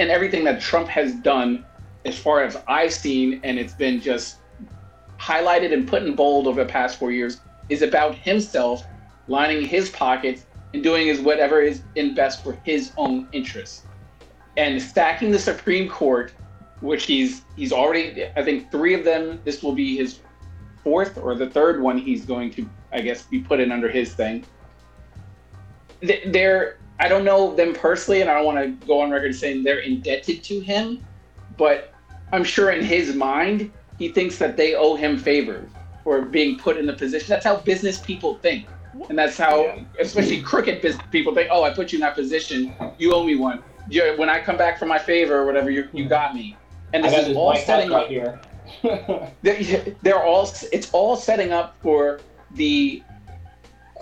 and 0.00 0.10
everything 0.10 0.44
that 0.44 0.60
Trump 0.60 0.88
has 0.88 1.14
done, 1.16 1.62
as 2.06 2.18
far 2.18 2.42
as 2.42 2.56
I've 2.66 2.92
seen, 2.92 3.40
and 3.44 3.58
it's 3.58 3.74
been 3.74 4.00
just 4.00 4.38
highlighted 5.20 5.74
and 5.74 5.86
put 5.86 6.02
in 6.02 6.16
bold 6.16 6.46
over 6.46 6.64
the 6.64 6.70
past 6.70 6.98
four 6.98 7.12
years, 7.12 7.42
is 7.68 7.82
about 7.82 8.14
himself 8.16 8.86
lining 9.28 9.62
his 9.62 9.90
pockets 9.90 10.46
and 10.72 10.82
doing 10.82 11.08
is 11.08 11.20
whatever 11.20 11.60
is 11.60 11.82
in 11.96 12.14
best 12.14 12.42
for 12.42 12.58
his 12.64 12.92
own 12.96 13.28
interests. 13.32 13.82
And 14.56 14.80
stacking 14.80 15.30
the 15.30 15.38
Supreme 15.38 15.88
Court, 15.88 16.32
which 16.80 17.04
he's 17.04 17.42
he's 17.54 17.72
already 17.72 18.24
I 18.36 18.42
think 18.42 18.70
three 18.70 18.94
of 18.94 19.04
them, 19.04 19.40
this 19.44 19.62
will 19.62 19.74
be 19.74 19.96
his 19.96 20.20
fourth 20.82 21.18
or 21.18 21.34
the 21.34 21.50
third 21.50 21.82
one 21.82 21.98
he's 21.98 22.24
going 22.24 22.50
to, 22.52 22.68
I 22.90 23.02
guess, 23.02 23.22
be 23.22 23.40
put 23.40 23.60
in 23.60 23.70
under 23.70 23.90
his 23.90 24.14
thing. 24.14 24.46
Th- 26.00 26.22
They're, 26.26 26.78
I 27.00 27.08
don't 27.08 27.24
know 27.24 27.54
them 27.56 27.74
personally, 27.74 28.20
and 28.20 28.30
I 28.30 28.34
don't 28.34 28.44
want 28.44 28.58
to 28.80 28.86
go 28.86 29.00
on 29.00 29.10
record 29.10 29.34
saying 29.34 29.64
they're 29.64 29.78
indebted 29.80 30.44
to 30.44 30.60
him, 30.60 31.02
but 31.56 31.94
I'm 32.32 32.44
sure 32.44 32.70
in 32.70 32.84
his 32.84 33.14
mind, 33.16 33.72
he 33.98 34.10
thinks 34.10 34.38
that 34.38 34.56
they 34.56 34.74
owe 34.74 34.94
him 34.96 35.18
favors 35.18 35.72
for 36.04 36.22
being 36.22 36.58
put 36.58 36.76
in 36.76 36.86
the 36.86 36.92
position. 36.92 37.28
That's 37.30 37.44
how 37.44 37.56
business 37.56 38.00
people 38.00 38.36
think. 38.38 38.68
And 39.08 39.18
that's 39.18 39.38
how, 39.38 39.78
especially 40.00 40.42
crooked 40.42 40.82
business 40.82 41.06
people 41.10 41.34
think, 41.34 41.48
oh, 41.50 41.64
I 41.64 41.72
put 41.72 41.92
you 41.92 41.96
in 41.96 42.00
that 42.02 42.14
position, 42.14 42.74
you 42.98 43.14
owe 43.14 43.24
me 43.24 43.36
one. 43.36 43.62
You- 43.88 44.14
When 44.16 44.28
I 44.30 44.40
come 44.40 44.56
back 44.58 44.78
for 44.78 44.86
my 44.86 44.98
favor 44.98 45.36
or 45.36 45.46
whatever, 45.46 45.70
you, 45.70 45.88
you 45.92 46.08
got 46.08 46.34
me. 46.34 46.56
And 46.92 47.04
this 47.04 47.12
is 47.28 47.36
all 47.36 47.56
setting 47.56 47.90
right 47.90 48.02
up 48.04 48.08
here. 48.08 48.40
they're, 49.42 49.96
they're 50.02 50.22
all 50.22 50.48
it's 50.72 50.90
all 50.92 51.16
setting 51.16 51.52
up 51.52 51.76
for 51.82 52.20
the 52.52 53.02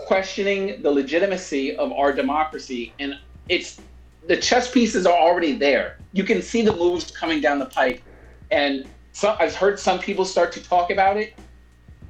questioning 0.07 0.81
the 0.83 0.91
legitimacy 0.91 1.77
of 1.77 1.93
our 1.93 2.13
democracy 2.13 2.93
and 2.99 3.15
it's 3.49 3.81
the 4.27 4.37
chess 4.37 4.71
pieces 4.71 5.07
are 5.07 5.17
already 5.17 5.53
there. 5.53 5.97
You 6.13 6.25
can 6.25 6.43
see 6.43 6.63
the 6.63 6.75
moves 6.75 7.11
coming 7.11 7.41
down 7.41 7.59
the 7.59 7.67
pipe 7.67 8.03
and 8.51 8.87
so 9.13 9.37
i've 9.41 9.55
heard 9.55 9.79
some 9.79 9.99
people 9.99 10.25
start 10.25 10.53
to 10.53 10.63
talk 10.63 10.91
about 10.91 11.17
it 11.17 11.35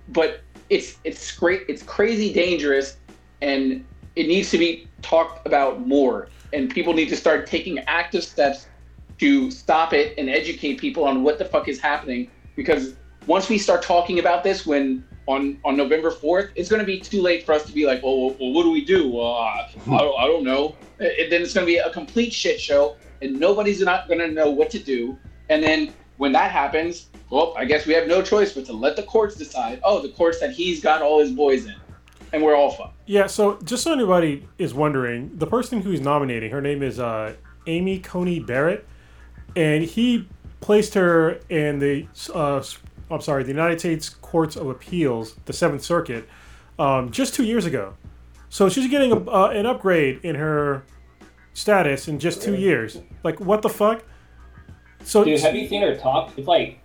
but 0.08 0.40
it's 0.70 0.98
it's 1.04 1.36
great 1.36 1.62
it's 1.68 1.82
crazy 1.82 2.32
dangerous 2.32 2.96
and 3.40 3.84
it 4.16 4.26
needs 4.26 4.50
to 4.50 4.58
be 4.58 4.88
talked 5.02 5.46
about 5.46 5.86
more 5.86 6.28
and 6.52 6.70
people 6.70 6.92
need 6.92 7.08
to 7.08 7.16
start 7.16 7.46
taking 7.46 7.78
active 7.80 8.22
steps 8.22 8.66
to 9.18 9.50
stop 9.50 9.92
it 9.92 10.16
and 10.18 10.28
educate 10.28 10.78
people 10.78 11.04
on 11.04 11.22
what 11.22 11.38
the 11.38 11.44
fuck 11.44 11.68
is 11.68 11.80
happening 11.80 12.30
because 12.56 12.94
once 13.26 13.48
we 13.48 13.58
start 13.58 13.82
talking 13.82 14.18
about 14.18 14.44
this 14.44 14.66
when 14.66 15.04
on 15.28 15.60
on 15.64 15.76
November 15.76 16.10
4th 16.10 16.50
it's 16.56 16.68
going 16.68 16.80
to 16.80 16.86
be 16.86 16.98
too 16.98 17.22
late 17.22 17.44
for 17.44 17.52
us 17.52 17.64
to 17.64 17.72
be 17.72 17.86
like 17.86 18.02
well, 18.02 18.30
well 18.30 18.52
what 18.52 18.64
do 18.64 18.70
we 18.70 18.84
do? 18.84 19.18
Uh, 19.20 19.34
I, 19.34 19.70
don't, 19.86 20.18
I 20.18 20.26
don't 20.26 20.42
know. 20.42 20.74
And 20.98 21.30
then 21.30 21.42
it's 21.42 21.54
going 21.54 21.66
to 21.66 21.72
be 21.72 21.78
a 21.78 21.90
complete 21.90 22.32
shit 22.32 22.60
show 22.60 22.96
and 23.22 23.38
nobody's 23.38 23.80
not 23.80 24.08
going 24.08 24.20
to 24.20 24.28
know 24.28 24.50
what 24.50 24.70
to 24.70 24.78
do. 24.78 25.16
And 25.48 25.62
then 25.62 25.92
when 26.16 26.32
that 26.32 26.50
happens 26.50 27.10
well 27.30 27.54
I 27.56 27.64
guess 27.66 27.86
we 27.86 27.92
have 27.92 28.08
no 28.08 28.22
choice 28.22 28.52
but 28.54 28.64
to 28.66 28.72
let 28.72 28.96
the 28.96 29.04
courts 29.04 29.36
decide 29.36 29.80
oh 29.84 30.02
the 30.02 30.08
courts 30.08 30.40
that 30.40 30.50
he's 30.50 30.80
got 30.80 31.02
all 31.02 31.20
his 31.20 31.30
boys 31.30 31.66
in 31.66 31.76
and 32.32 32.42
we're 32.42 32.56
all 32.56 32.70
fucked. 32.70 32.94
Yeah, 33.06 33.26
so 33.26 33.58
just 33.64 33.84
so 33.84 33.92
anybody 33.92 34.46
is 34.58 34.74
wondering, 34.74 35.30
the 35.34 35.46
person 35.46 35.80
who 35.80 35.90
he's 35.90 36.00
nominating, 36.00 36.50
her 36.50 36.60
name 36.60 36.82
is 36.82 37.00
uh, 37.00 37.34
Amy 37.66 38.00
Coney 38.00 38.40
Barrett, 38.40 38.86
and 39.56 39.84
he 39.84 40.28
placed 40.60 40.94
her 40.94 41.40
in 41.48 41.78
the, 41.78 42.06
uh, 42.34 42.62
I'm 43.10 43.20
sorry, 43.20 43.42
the 43.42 43.50
United 43.50 43.80
States 43.80 44.08
Courts 44.08 44.56
of 44.56 44.68
Appeals, 44.68 45.34
the 45.46 45.52
Seventh 45.52 45.82
Circuit, 45.82 46.28
um, 46.78 47.10
just 47.10 47.34
two 47.34 47.44
years 47.44 47.64
ago. 47.66 47.94
So 48.50 48.68
she's 48.68 48.88
getting 48.88 49.12
a, 49.12 49.30
uh, 49.30 49.48
an 49.48 49.66
upgrade 49.66 50.20
in 50.24 50.34
her 50.34 50.84
status 51.54 52.08
in 52.08 52.18
just 52.18 52.42
two 52.42 52.54
years. 52.56 52.98
Like, 53.24 53.40
what 53.40 53.62
the 53.62 53.68
fuck? 53.68 54.04
So 55.04 55.24
Dude, 55.24 55.40
have 55.40 55.54
you 55.54 55.68
seen 55.68 55.82
her 55.82 55.96
talk? 55.96 56.32
It's 56.36 56.48
like 56.48 56.80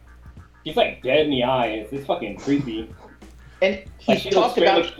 she's 0.66 0.76
like 0.76 1.02
dead 1.04 1.22
in 1.22 1.30
the 1.32 1.44
eye. 1.44 1.68
It's, 1.68 1.94
it's 1.94 2.06
fucking 2.06 2.38
creepy. 2.38 2.94
and 3.62 3.84
he 3.98 4.14
Like 4.14 4.22
she 4.22 4.30
talked 4.30 4.58
about 4.58 4.98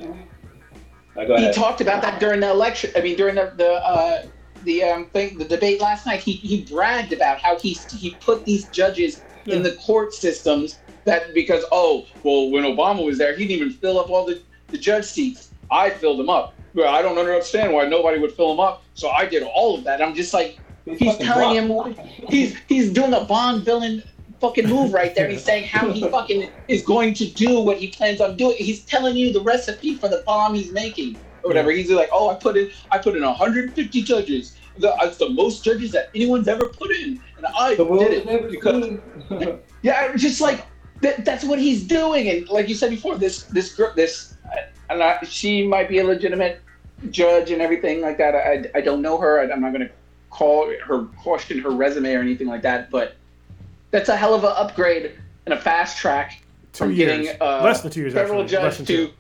like- 1.16 1.30
Oh, 1.30 1.38
he 1.38 1.52
talked 1.52 1.80
about 1.80 2.02
that 2.02 2.20
during 2.20 2.40
the 2.40 2.50
election. 2.50 2.90
I 2.96 3.02
mean, 3.02 3.16
during 3.16 3.36
the 3.36 3.54
the 3.56 3.74
uh, 3.74 4.26
the 4.64 4.84
um, 4.84 5.06
thing, 5.08 5.38
the 5.38 5.46
debate 5.46 5.80
last 5.80 6.08
night. 6.08 6.22
He 6.22 6.32
he 6.32 6.64
bragged 6.64 7.14
about 7.14 7.40
how 7.40 7.60
he 7.60 7.74
he 7.96 8.16
put 8.20 8.46
these 8.46 8.68
judges 8.70 9.22
in 9.46 9.62
the 9.62 9.74
court 9.74 10.14
systems 10.14 10.80
that 11.06 11.34
because 11.34 11.64
oh 11.72 12.06
well 12.24 12.50
when 12.52 12.64
Obama 12.64 13.06
was 13.06 13.18
there 13.18 13.36
he 13.36 13.48
didn't 13.48 13.62
even 13.62 13.74
fill 13.74 14.00
up 14.00 14.10
all 14.10 14.26
the 14.26 14.42
the 14.70 14.78
judge 14.78 15.06
seats. 15.06 15.52
I 15.72 15.90
filled 15.90 16.20
them 16.20 16.30
up. 16.30 16.58
I 16.76 17.02
don't 17.02 17.18
understand 17.18 17.74
why 17.74 17.86
nobody 17.88 18.20
would 18.20 18.32
fill 18.32 18.50
them 18.50 18.60
up. 18.60 18.84
So 18.96 19.10
I 19.10 19.26
did 19.28 19.44
all 19.44 19.78
of 19.78 19.84
that. 19.86 20.02
I'm 20.02 20.16
just 20.16 20.34
like 20.34 20.60
he's 20.86 21.18
telling 21.18 21.56
him 21.56 21.96
he's 22.30 22.58
he's 22.68 22.92
doing 22.92 23.14
a 23.14 23.24
Bond 23.24 23.64
villain 23.64 24.04
fucking 24.42 24.68
move 24.68 24.94
right 24.94 25.16
there. 25.16 25.30
He's 25.30 25.44
saying 25.44 25.66
how 25.66 25.92
he 25.92 26.10
fucking 26.10 26.50
is 26.68 26.84
going 26.84 27.14
to 27.16 27.26
do 27.26 27.62
what 27.62 27.78
he 27.78 27.90
plans 27.90 28.20
on 28.20 28.36
doing. 28.36 28.56
He's 28.58 28.84
telling 28.86 29.16
you 29.16 29.32
the 29.32 29.42
recipe 29.42 29.98
for 30.00 30.10
the 30.10 30.24
bomb 30.26 30.56
he's 30.56 30.74
making 30.74 31.18
or 31.44 31.50
whatever. 31.50 31.72
He's 31.72 31.90
like, 31.92 32.10
oh, 32.12 32.30
I 32.30 32.36
put 32.36 32.58
in 32.58 32.72
I 32.92 32.98
put 32.98 33.16
in 33.16 33.24
150 33.24 34.02
judges. 34.02 34.58
The, 34.80 34.96
it's 35.02 35.18
the 35.18 35.30
most 35.30 35.64
judges 35.64 35.92
that 35.92 36.10
anyone's 36.16 36.48
ever 36.48 36.68
put 36.68 36.90
in, 36.90 37.22
and 37.38 37.46
I 37.56 37.76
The 37.76 37.86
did 37.86 38.28
it 38.28 38.50
because 38.50 39.60
yeah, 39.84 40.16
just 40.16 40.42
like 40.42 40.66
that, 41.04 41.24
that's 41.26 41.44
what 41.44 41.60
he's 41.60 41.84
doing. 41.84 42.30
And 42.30 42.50
like 42.50 42.68
you 42.68 42.76
said 42.76 42.90
before, 42.90 43.18
this 43.18 43.44
this 43.44 43.76
girl, 43.76 43.94
this, 43.96 44.36
and 44.90 45.04
I, 45.04 45.20
she 45.24 45.66
might 45.68 45.88
be 45.88 46.00
a 46.00 46.04
legitimate 46.04 46.62
judge 47.12 47.52
and 47.52 47.62
everything 47.62 48.02
like 48.02 48.18
that. 48.18 48.34
I, 48.36 48.70
I 48.78 48.82
don't 48.82 49.02
know 49.02 49.18
her. 49.18 49.40
I, 49.40 49.52
I'm 49.52 49.62
not 49.62 49.74
going 49.74 49.88
to 49.88 49.94
call 50.30 50.74
her 50.88 51.04
question 51.22 51.60
her 51.60 51.70
resume 51.70 52.14
or 52.16 52.22
anything 52.22 52.48
like 52.48 52.64
that. 52.64 52.90
But 52.90 53.16
that's 53.92 54.10
a 54.10 54.16
hell 54.16 54.34
of 54.34 54.44
an 54.44 54.54
upgrade 54.56 55.12
and 55.46 55.54
a 55.54 55.60
fast 55.62 55.98
track 55.98 56.42
Two 56.72 56.86
from 56.86 56.92
years. 56.94 57.26
getting 57.26 57.42
uh, 57.42 57.62
Less 57.64 57.82
than 57.82 57.92
two 57.92 58.02
years, 58.02 58.14
federal 58.14 58.42
actually. 58.42 58.58
Judge 58.58 58.88
to 58.88 59.12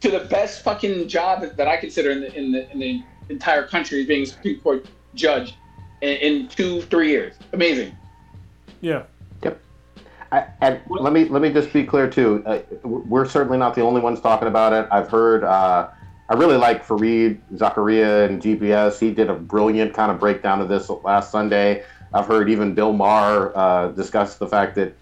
to 0.00 0.10
the 0.10 0.24
best 0.26 0.62
fucking 0.62 1.08
job 1.08 1.42
that 1.56 1.66
I 1.66 1.76
consider 1.76 2.10
in 2.10 2.20
the 2.20 2.34
in 2.36 2.52
the, 2.52 2.70
in 2.72 2.78
the 2.78 3.02
entire 3.30 3.66
country, 3.66 4.04
being 4.04 4.22
a 4.24 4.26
Supreme 4.26 4.60
Court 4.60 4.86
judge 5.14 5.54
in, 6.02 6.16
in 6.16 6.48
two 6.48 6.82
three 6.82 7.08
years. 7.10 7.34
Amazing. 7.52 7.96
yeah. 8.80 9.04
I, 10.30 10.46
and 10.60 10.80
let 10.88 11.12
me 11.12 11.24
let 11.26 11.40
me 11.42 11.52
just 11.52 11.72
be 11.72 11.84
clear 11.84 12.08
too. 12.08 12.42
Uh, 12.44 12.58
we're 12.82 13.26
certainly 13.26 13.58
not 13.58 13.74
the 13.74 13.80
only 13.80 14.00
ones 14.00 14.20
talking 14.20 14.48
about 14.48 14.72
it. 14.72 14.86
I've 14.90 15.08
heard. 15.08 15.44
Uh, 15.44 15.88
I 16.30 16.34
really 16.34 16.58
like 16.58 16.86
Fareed 16.86 17.38
Zakaria 17.54 18.28
and 18.28 18.42
GPS. 18.42 18.98
He 18.98 19.12
did 19.12 19.30
a 19.30 19.34
brilliant 19.34 19.94
kind 19.94 20.10
of 20.12 20.20
breakdown 20.20 20.60
of 20.60 20.68
this 20.68 20.90
last 20.90 21.30
Sunday. 21.30 21.84
I've 22.12 22.26
heard 22.26 22.50
even 22.50 22.74
Bill 22.74 22.92
Maher 22.92 23.56
uh, 23.56 23.88
discuss 23.88 24.36
the 24.36 24.46
fact 24.46 24.74
that 24.74 24.94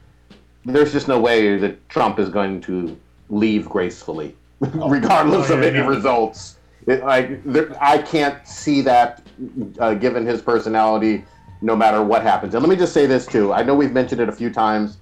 there's 0.64 0.92
just 0.92 1.08
no 1.08 1.18
way 1.20 1.56
that 1.58 1.88
Trump 1.88 2.20
is 2.20 2.28
going 2.28 2.60
to 2.62 2.96
leave 3.28 3.68
gracefully, 3.68 4.36
regardless 4.60 5.50
Oh, 5.50 5.56
of 5.56 5.62
any 5.62 5.78
yeah. 5.78 5.86
results. 5.88 6.58
It, 6.86 7.02
like 7.02 7.42
there, 7.44 7.76
I 7.82 7.98
can't 7.98 8.46
see 8.46 8.80
that, 8.82 9.22
uh, 9.80 9.94
given 9.94 10.24
his 10.24 10.40
personality, 10.40 11.24
no 11.60 11.74
matter 11.74 12.02
what 12.04 12.22
happens. 12.22 12.54
And 12.54 12.62
let 12.62 12.70
me 12.70 12.76
just 12.76 12.92
say 12.92 13.06
this 13.06 13.26
too. 13.26 13.52
I 13.52 13.64
know 13.64 13.74
we've 13.74 13.92
mentioned 13.92 14.20
it 14.20 14.28
a 14.28 14.32
few 14.32 14.50
times. 14.52 14.98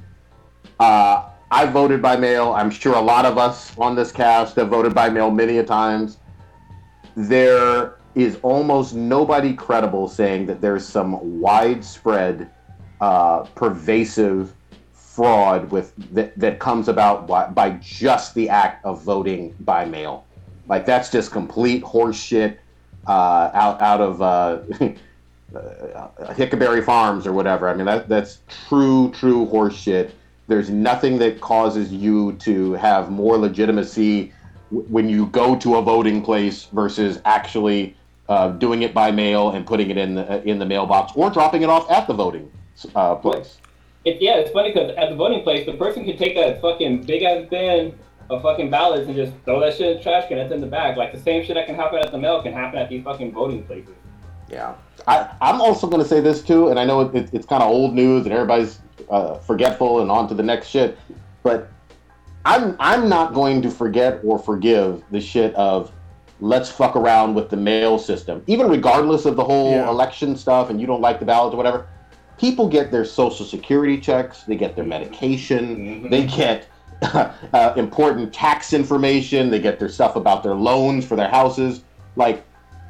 Uh, 0.81 1.29
I 1.51 1.67
voted 1.67 2.03
by 2.03 2.17
mail. 2.17 2.53
I'm 2.53 2.71
sure 2.71 2.95
a 2.95 3.01
lot 3.01 3.25
of 3.25 3.39
us 3.39 3.77
on 3.79 3.95
this 3.95 4.11
cast 4.11 4.57
have 4.57 4.69
voted 4.69 4.95
by 4.95 5.09
mail 5.09 5.31
many 5.31 5.59
a 5.59 5.65
times. 5.65 6.19
There 7.15 7.97
is 8.15 8.39
almost 8.43 8.95
nobody 8.95 9.55
credible 9.55 10.09
saying 10.09 10.47
that 10.47 10.61
there's 10.61 10.87
some 10.87 11.41
widespread, 11.41 12.51
uh, 13.01 13.45
pervasive 13.55 14.53
fraud 14.93 15.71
with 15.71 15.93
that, 16.13 16.37
that 16.39 16.59
comes 16.59 16.89
about 16.89 17.27
by, 17.27 17.47
by 17.47 17.71
just 17.71 18.35
the 18.35 18.49
act 18.49 18.85
of 18.85 19.03
voting 19.03 19.55
by 19.61 19.85
mail. 19.85 20.27
Like 20.69 20.87
that's 20.87 21.11
just 21.11 21.31
complete 21.31 21.85
horseshit 21.85 22.57
uh, 23.07 23.51
out 23.53 23.81
out 23.81 24.01
of 24.01 24.23
uh, 24.23 24.25
uh, 25.55 26.09
Hickleberry 26.35 26.85
Farms 26.85 27.27
or 27.27 27.33
whatever. 27.33 27.69
I 27.69 27.75
mean, 27.75 27.87
that 27.87 28.09
that's 28.09 28.41
true, 28.69 29.13
true 29.13 29.47
horseshit. 29.47 30.13
There's 30.47 30.71
nothing 30.71 31.19
that 31.19 31.41
causes 31.41 31.93
you 31.93 32.33
to 32.41 32.73
have 32.75 33.11
more 33.11 33.39
legitimacy 33.39 34.33
w- 34.71 34.87
when 34.89 35.09
you 35.09 35.27
go 35.27 35.57
to 35.57 35.77
a 35.77 35.83
voting 35.83 36.23
place 36.23 36.65
versus 36.67 37.21
actually 37.25 37.97
uh, 38.29 38.49
doing 38.49 38.83
it 38.83 38.93
by 38.93 39.11
mail 39.11 39.51
and 39.51 39.67
putting 39.67 39.91
it 39.91 39.97
in 39.97 40.15
the 40.15 40.43
in 40.49 40.59
the 40.59 40.67
mailbox 40.67 41.13
or 41.15 41.31
dropping 41.31 41.63
it 41.63 41.69
off 41.69 41.91
at 41.91 42.07
the 42.07 42.15
voting 42.15 42.51
uh, 42.95 43.15
place. 43.15 43.59
It, 44.05 44.21
yeah, 44.21 44.37
it's 44.37 44.51
funny 44.51 44.73
because 44.73 44.95
at 44.97 45.09
the 45.09 45.17
voting 45.17 45.43
place, 45.43 45.65
the 45.65 45.73
person 45.75 46.05
could 46.05 46.19
take 46.19 46.35
that 46.37 46.61
fucking 46.61 47.05
big 47.05 47.23
ass 47.23 47.47
bin 47.49 47.99
of 48.31 48.43
fucking 48.43 48.71
ballots 48.71 49.07
and 49.07 49.17
just 49.17 49.33
throw 49.45 49.61
that 49.61 49.75
shit 49.75 49.89
in 49.89 49.97
the 49.97 50.03
trash 50.03 50.29
can. 50.29 50.37
That's 50.37 50.53
in 50.53 50.61
the 50.61 50.67
bag. 50.67 50.97
Like 50.97 51.13
the 51.13 51.21
same 51.21 51.45
shit 51.45 51.55
that 51.55 51.67
can 51.67 51.75
happen 51.75 51.99
at 51.99 52.13
the 52.13 52.19
mail 52.19 52.43
can 52.43 52.53
happen 52.53 52.79
at 52.79 52.89
these 52.89 53.03
fucking 53.03 53.33
voting 53.33 53.65
places. 53.65 53.95
Yeah. 54.51 54.75
I, 55.07 55.31
I'm 55.41 55.61
also 55.61 55.87
going 55.87 56.03
to 56.03 56.09
say 56.09 56.21
this 56.21 56.43
too, 56.43 56.69
and 56.69 56.79
I 56.79 56.85
know 56.85 57.01
it, 57.03 57.15
it, 57.15 57.31
it's 57.33 57.47
kind 57.47 57.63
of 57.63 57.71
old 57.71 57.95
news 57.95 58.25
and 58.25 58.33
everybody's 58.33 58.79
uh, 59.11 59.39
forgetful 59.39 60.01
and 60.01 60.11
on 60.11 60.29
to 60.29 60.35
the 60.35 60.43
next 60.43 60.69
shit. 60.69 60.99
But 61.43 61.71
I'm 62.45 62.77
I'm 62.79 63.09
not 63.09 63.35
going 63.35 63.63
to 63.63 63.71
forget 63.71 64.21
or 64.25 64.39
forgive 64.39 65.03
the 65.11 65.21
shit 65.21 65.55
of 65.55 65.93
let's 66.41 66.71
fuck 66.71 66.97
around 66.97 67.35
with 67.35 67.49
the 67.49 67.57
mail 67.57 67.99
system, 67.99 68.43
even 68.47 68.69
regardless 68.69 69.25
of 69.25 69.37
the 69.37 69.45
whole 69.45 69.71
Yeah. 69.73 69.89
election 69.89 70.37
stuff, 70.37 70.69
and 70.71 70.81
you 70.81 70.87
don't 70.87 71.01
like 71.01 71.19
the 71.21 71.25
ballots 71.25 71.55
or 71.55 71.57
whatever. 71.57 71.87
People 72.39 72.69
get 72.69 72.91
their 72.91 73.05
social 73.05 73.47
security 73.47 73.99
checks, 73.99 74.43
they 74.43 74.57
get 74.57 74.75
their 74.75 74.85
medication, 74.85 76.11
they 76.11 76.27
get 76.27 76.67
uh, 77.03 77.73
important 77.77 78.33
tax 78.33 78.73
information, 78.73 79.51
they 79.51 79.61
get 79.61 79.79
their 79.79 79.89
stuff 79.89 80.17
about 80.17 80.43
their 80.43 80.55
loans 80.55 81.05
for 81.05 81.17
their 81.17 81.29
houses. 81.29 81.83
Like, 82.17 82.45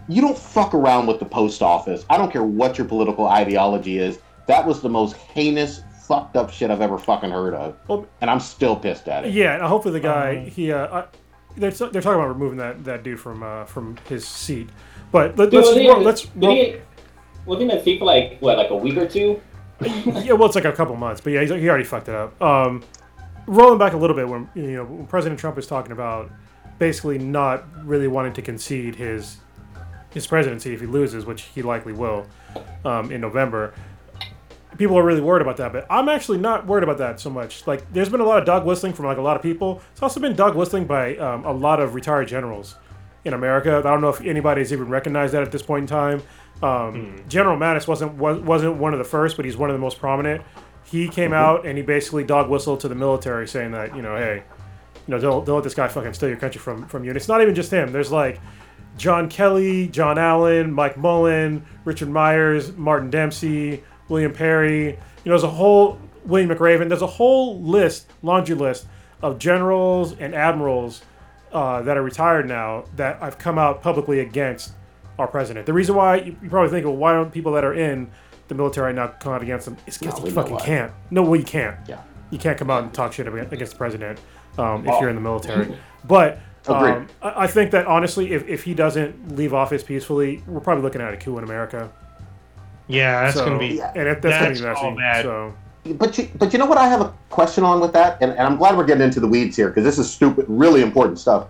you 0.08 0.20
don't 0.22 0.36
fuck 0.38 0.74
around 0.74 1.06
with 1.06 1.18
the 1.18 1.24
post 1.26 1.62
office. 1.62 2.04
I 2.10 2.16
don't 2.16 2.30
care 2.32 2.42
what 2.44 2.78
your 2.78 2.86
political 2.86 3.26
ideology 3.26 3.98
is. 3.98 4.18
That 4.46 4.66
was 4.66 4.80
the 4.82 4.88
most 4.88 5.14
heinous, 5.16 5.82
fucked 6.06 6.36
up 6.36 6.50
shit 6.50 6.70
I've 6.70 6.80
ever 6.80 6.98
fucking 6.98 7.30
heard 7.30 7.54
of, 7.54 7.76
Well, 7.88 8.06
and 8.20 8.30
I'm 8.30 8.40
still 8.40 8.76
pissed 8.76 9.08
at 9.08 9.24
it. 9.24 9.32
Yeah, 9.32 9.54
and 9.54 9.62
hopefully 9.62 9.92
the 9.92 10.00
guy 10.00 10.48
he 10.48 10.72
uh, 10.72 10.86
uh 10.86 11.06
they're, 11.56 11.70
they're 11.70 12.02
talking 12.02 12.20
about 12.20 12.28
removing 12.28 12.58
that, 12.58 12.84
that 12.84 13.02
dude 13.04 13.20
from 13.20 13.42
uh, 13.42 13.64
from 13.64 13.96
his 14.08 14.26
seat. 14.26 14.68
But 15.12 15.38
let, 15.38 15.50
Dude, 15.50 15.54
let's 15.54 15.68
was 15.68 15.76
he- 15.76 15.88
roll, 15.88 16.00
let's 16.00 16.22
did 16.22 16.44
roll, 16.44 16.54
he, 16.56 16.76
was 17.46 17.58
he 17.60 17.70
in 17.70 17.84
seat 17.84 17.98
for 17.98 18.04
like 18.04 18.38
what, 18.40 18.58
like 18.58 18.70
a 18.70 18.76
week 18.76 18.96
or 18.96 19.06
two? 19.06 19.40
yeah, 19.80 20.32
well, 20.32 20.46
it's 20.46 20.54
like 20.54 20.64
a 20.64 20.72
couple 20.72 20.96
months, 20.96 21.20
but 21.20 21.32
yeah, 21.32 21.40
he's, 21.40 21.50
he 21.50 21.68
already 21.68 21.84
fucked 21.84 22.08
it 22.08 22.14
up. 22.14 22.40
Um, 22.40 22.82
rolling 23.46 23.78
back 23.78 23.92
a 23.92 23.96
little 23.96 24.16
bit, 24.16 24.28
when 24.28 24.48
you 24.54 24.72
know 24.72 24.84
when 24.84 25.06
President 25.06 25.38
Trump 25.38 25.58
is 25.58 25.66
talking 25.66 25.92
about 25.92 26.30
basically 26.78 27.18
not 27.18 27.64
really 27.86 28.08
wanting 28.08 28.32
to 28.32 28.42
concede 28.42 28.94
his 28.94 29.38
his 30.12 30.26
presidency 30.26 30.72
if 30.74 30.80
he 30.80 30.86
loses, 30.86 31.26
which 31.26 31.42
he 31.42 31.62
likely 31.62 31.92
will 31.92 32.26
um, 32.84 33.10
in 33.10 33.20
November. 33.20 33.74
People 34.78 34.98
are 34.98 35.04
really 35.04 35.20
worried 35.20 35.42
about 35.42 35.56
that, 35.58 35.72
but 35.72 35.86
I'm 35.88 36.08
actually 36.08 36.38
not 36.38 36.66
worried 36.66 36.82
about 36.82 36.98
that 36.98 37.20
so 37.20 37.30
much. 37.30 37.66
Like, 37.66 37.92
there's 37.92 38.08
been 38.08 38.20
a 38.20 38.24
lot 38.24 38.38
of 38.38 38.44
dog 38.44 38.64
whistling 38.64 38.92
from 38.92 39.06
like 39.06 39.18
a 39.18 39.22
lot 39.22 39.36
of 39.36 39.42
people. 39.42 39.82
It's 39.92 40.02
also 40.02 40.20
been 40.20 40.34
dog 40.34 40.56
whistling 40.56 40.86
by 40.86 41.16
um, 41.16 41.44
a 41.44 41.52
lot 41.52 41.80
of 41.80 41.94
retired 41.94 42.28
generals 42.28 42.76
in 43.24 43.34
America. 43.34 43.78
I 43.78 43.82
don't 43.82 44.00
know 44.00 44.08
if 44.08 44.20
anybody's 44.20 44.72
even 44.72 44.88
recognized 44.88 45.34
that 45.34 45.42
at 45.42 45.52
this 45.52 45.62
point 45.62 45.82
in 45.82 45.86
time. 45.86 46.22
Um, 46.62 47.16
General 47.28 47.56
Mattis 47.56 47.86
wasn't 47.86 48.14
wa- 48.14 48.38
wasn't 48.38 48.76
one 48.76 48.92
of 48.92 48.98
the 48.98 49.04
first, 49.04 49.36
but 49.36 49.44
he's 49.44 49.56
one 49.56 49.70
of 49.70 49.74
the 49.74 49.80
most 49.80 49.98
prominent. 49.98 50.42
He 50.84 51.08
came 51.08 51.32
out 51.32 51.66
and 51.66 51.76
he 51.76 51.82
basically 51.82 52.24
dog 52.24 52.48
whistled 52.48 52.80
to 52.80 52.88
the 52.88 52.94
military, 52.94 53.48
saying 53.48 53.72
that 53.72 53.96
you 53.96 54.02
know, 54.02 54.16
hey, 54.16 54.42
you 55.06 55.14
know, 55.14 55.18
don't, 55.18 55.44
don't 55.44 55.56
let 55.56 55.64
this 55.64 55.74
guy 55.74 55.88
fucking 55.88 56.12
steal 56.14 56.28
your 56.28 56.38
country 56.38 56.60
from 56.60 56.86
from 56.86 57.04
you. 57.04 57.10
And 57.10 57.16
it's 57.16 57.28
not 57.28 57.42
even 57.42 57.54
just 57.54 57.70
him. 57.70 57.92
There's 57.92 58.12
like 58.12 58.40
John 58.96 59.28
Kelly, 59.28 59.88
John 59.88 60.18
Allen, 60.18 60.72
Mike 60.72 60.96
Mullen, 60.96 61.64
Richard 61.84 62.10
Myers, 62.10 62.72
Martin 62.76 63.10
Dempsey, 63.10 63.82
William 64.08 64.32
Perry. 64.32 64.86
You 64.86 64.92
know, 65.24 65.30
there's 65.32 65.42
a 65.44 65.48
whole 65.50 65.98
William 66.24 66.50
McRaven. 66.50 66.88
There's 66.88 67.02
a 67.02 67.06
whole 67.06 67.60
list, 67.62 68.06
laundry 68.22 68.54
list 68.56 68.86
of 69.22 69.38
generals 69.38 70.12
and 70.18 70.34
admirals 70.34 71.02
uh, 71.52 71.82
that 71.82 71.96
are 71.96 72.02
retired 72.02 72.46
now 72.48 72.84
that 72.96 73.18
I've 73.22 73.38
come 73.38 73.58
out 73.58 73.82
publicly 73.82 74.20
against 74.20 74.72
our 75.18 75.26
president. 75.28 75.66
The 75.66 75.72
reason 75.72 75.94
why 75.94 76.16
you, 76.16 76.36
you 76.42 76.50
probably 76.50 76.70
think, 76.70 76.84
well, 76.84 76.96
why 76.96 77.12
don't 77.12 77.32
people 77.32 77.52
that 77.52 77.64
are 77.64 77.74
in 77.74 78.10
the 78.48 78.54
military 78.54 78.86
right 78.88 78.94
now 78.94 79.08
come 79.20 79.32
out 79.32 79.42
against 79.42 79.68
him? 79.68 79.76
It's 79.86 79.96
because 79.98 80.18
No, 80.20 80.26
you 80.26 80.32
fucking 80.32 80.58
can't. 80.58 80.92
No, 81.10 81.22
well, 81.22 81.36
you 81.36 81.44
can't. 81.46 81.76
Yeah. 81.88 82.02
You 82.30 82.38
can't 82.38 82.58
come 82.58 82.70
out 82.70 82.82
and 82.82 82.92
talk 82.92 83.12
shit 83.12 83.28
against 83.28 83.72
the 83.72 83.78
president 83.78 84.18
um, 84.58 84.84
if 84.86 84.92
Oh. 84.92 85.00
you're 85.00 85.08
in 85.10 85.14
the 85.14 85.20
military. 85.22 85.76
But 86.06 86.38
um, 86.66 87.06
I, 87.22 87.44
I 87.44 87.46
think 87.46 87.70
that 87.70 87.86
honestly, 87.86 88.32
if, 88.32 88.46
if 88.48 88.64
he 88.64 88.74
doesn't 88.74 89.36
leave 89.36 89.54
office 89.54 89.82
peacefully, 89.82 90.42
we're 90.46 90.60
probably 90.60 90.82
looking 90.82 91.00
at 91.00 91.14
a 91.14 91.16
coup 91.16 91.38
in 91.38 91.44
America. 91.44 91.90
Yeah, 92.86 93.22
that's 93.22 93.36
So- 93.36 93.44
gonna 93.46 93.58
be. 93.58 93.66
Yeah. 93.76 93.92
And 93.94 94.06
that, 94.06 94.22
that's, 94.22 94.38
That's 94.38 94.60
gonna 94.60 94.74
be 94.74 94.80
all 94.80 94.90
messy. 94.90 95.00
bad. 95.00 95.22
So 95.24 95.54
But 95.94 96.18
you, 96.18 96.28
but 96.38 96.52
you 96.52 96.58
know 96.58 96.66
what? 96.66 96.78
I 96.78 96.88
have 96.88 97.00
a 97.00 97.12
question 97.30 97.64
on 97.64 97.80
with 97.80 97.92
that, 97.92 98.18
and, 98.20 98.32
and 98.32 98.40
I'm 98.40 98.56
glad 98.56 98.76
we're 98.76 98.84
getting 98.84 99.02
into 99.04 99.20
the 99.20 99.28
weeds 99.28 99.56
here 99.56 99.68
because 99.68 99.84
this 99.84 99.98
is 99.98 100.10
stupid, 100.10 100.46
really 100.48 100.82
important 100.82 101.18
stuff. 101.18 101.46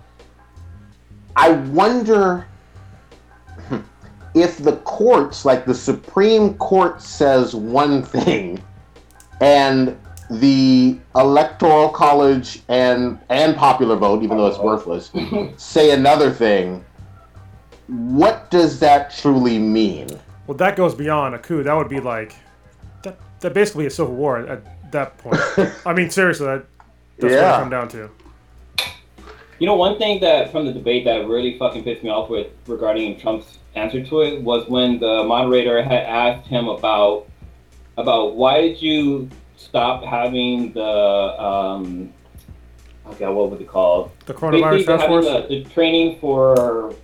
I 1.37 1.51
wonder 1.51 2.47
if 4.35 4.59
the 4.59 4.76
courts, 4.78 5.45
like 5.45 5.64
the 5.64 5.74
Supreme 5.74 6.55
Court, 6.55 7.03
says 7.03 7.55
one 7.55 8.03
thing, 8.03 8.62
and 9.41 9.97
the 10.30 10.99
Electoral 11.16 11.89
College 11.91 12.62
and 12.68 13.18
and 13.28 13.57
popular 13.57 13.97
vote, 13.97 14.22
even 14.22 14.37
though 14.39 14.47
it's 14.47 14.57
uh-huh. 14.57 14.66
worthless, 14.66 15.11
say 15.62 15.91
another 15.91 16.30
thing. 16.30 16.85
What 17.89 18.51
does 18.51 18.78
that 18.80 19.14
truly 19.14 19.59
mean? 19.59 20.09
Well, 20.47 20.57
that 20.59 20.76
goes 20.76 20.95
beyond 20.95 21.34
a 21.34 21.38
coup. 21.38 21.62
That 21.62 21.74
would 21.74 21.88
be 21.88 22.01
like 22.01 22.34
that. 23.03 23.18
That 23.40 23.55
basically 23.55 23.86
a 23.86 23.90
civil 23.90 24.14
war 24.14 24.38
at 24.38 24.92
that 24.92 25.18
point. 25.18 25.40
I 25.86 25.92
mean, 25.92 26.11
seriously, 26.11 26.47
that, 26.47 26.64
that's 27.18 27.22
what 27.22 27.32
it 27.32 27.36
Yeah. 27.36 27.59
come 27.61 27.70
down 27.70 27.88
to. 27.88 28.11
You 29.61 29.66
know, 29.66 29.76
one 29.76 29.99
thing 29.99 30.20
that 30.20 30.51
from 30.51 30.66
the 30.66 30.72
debate 30.72 31.05
that 31.05 31.26
really 31.28 31.57
fucking 31.59 31.84
pissed 31.84 32.03
me 32.03 32.11
off 32.11 32.28
with 32.28 32.49
regarding 32.66 33.18
Trump's 33.20 33.59
answer 33.76 34.05
to 34.05 34.20
it 34.22 34.42
was 34.42 34.68
when 34.68 34.99
the 34.99 35.24
moderator 35.24 35.82
had 35.82 36.03
asked 36.05 36.47
him 36.49 36.68
about 36.68 37.26
about 37.97 38.34
why 38.36 38.61
did 38.61 38.80
you 38.82 39.28
stop 39.57 40.05
having 40.05 40.72
the 40.72 40.82
um 40.84 42.12
okay 43.07 43.26
what 43.26 43.51
was 43.51 43.61
it 43.61 43.68
called 43.68 44.11
The 44.26 44.34
coronavirus 44.34 44.86
task 44.86 45.07
force. 45.07 45.24
the, 45.26 45.47
the 45.49 45.64
training 45.70 46.18
for 46.20 46.90
ra- 46.90 46.95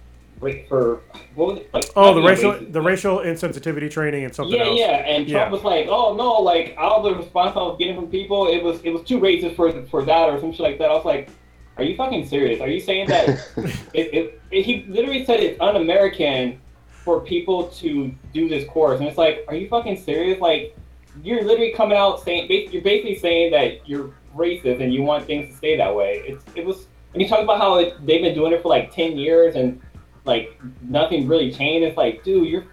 for 0.41 1.01
what 1.34 1.49
was 1.49 1.59
it 1.59 1.74
like 1.74 1.84
Oh, 1.97 2.14
the 2.14 2.22
racial 2.22 2.53
racist, 2.53 2.72
the 2.72 2.80
racial 2.80 3.18
insensitivity 3.18 3.91
training 3.91 4.24
and 4.24 4.34
something 4.34 4.57
yeah, 4.59 4.64
else. 4.64 4.78
yeah, 4.78 4.86
and 5.07 5.28
Trump 5.28 5.47
Yeah. 5.47 5.51
was 5.51 5.62
like, 5.62 5.86
"Oh 5.88 6.14
no, 6.14 6.32
like 6.41 6.74
all 6.78 7.03
the 7.03 7.14
response 7.14 7.57
I 7.57 7.61
was 7.61 7.76
getting 7.78 7.95
from 7.97 8.09
people, 8.09 8.49
it 8.49 8.62
was 8.62 8.80
it 8.82 8.91
was 8.91 9.03
too 9.03 9.18
racist 9.20 9.55
for 9.57 9.70
for 9.86 10.05
that 10.05 10.28
or 10.30 10.41
some 10.41 10.53
shit 10.53 10.61
like 10.61 10.78
that." 10.78 10.91
I 10.91 10.95
was 10.95 11.05
like, 11.05 11.28
"Are 11.76 11.84
you 11.84 11.95
fucking 11.97 12.26
serious? 12.26 12.61
Are 12.61 12.68
you 12.68 12.80
saying 12.80 13.09
that?" 13.09 13.28
it, 13.95 14.14
it, 14.14 14.41
it, 14.51 14.62
he 14.64 14.86
literally 14.88 15.24
said 15.26 15.41
it's 15.41 15.61
un-American 15.61 16.59
for 16.88 17.20
people 17.20 17.68
to 17.68 18.11
do 18.32 18.49
this 18.49 18.66
course, 18.68 18.99
and 19.01 19.09
it's 19.09 19.18
like, 19.18 19.45
"Are 19.49 19.55
you 19.55 19.68
fucking 19.68 19.99
serious? 19.99 20.41
Like, 20.41 20.74
you're 21.22 21.43
literally 21.45 21.72
coming 21.72 21.99
out 21.99 22.22
saying 22.24 22.47
you're 22.72 22.82
basically 22.82 23.16
saying 23.18 23.51
that 23.53 23.86
you're 23.88 24.11
racist 24.34 24.80
and 24.80 24.95
you 24.95 25.03
want 25.03 25.26
things 25.26 25.51
to 25.51 25.57
stay 25.57 25.76
that 25.76 25.95
way." 25.95 26.22
It's 26.26 26.45
it 26.55 26.64
was 26.64 26.86
And 27.12 27.20
you 27.20 27.28
talk 27.28 27.41
about 27.43 27.59
how 27.59 27.76
it, 27.78 27.95
they've 28.07 28.22
been 28.22 28.34
doing 28.34 28.53
it 28.53 28.62
for 28.62 28.68
like 28.68 28.95
ten 28.95 29.18
years 29.18 29.55
and 29.57 29.80
like 30.25 30.61
nothing 30.83 31.29
really 31.29 31.53
changed. 31.53 31.87
It's 31.87 31.97
like, 31.97 32.23
dude, 32.25 32.49
you're 32.49 32.64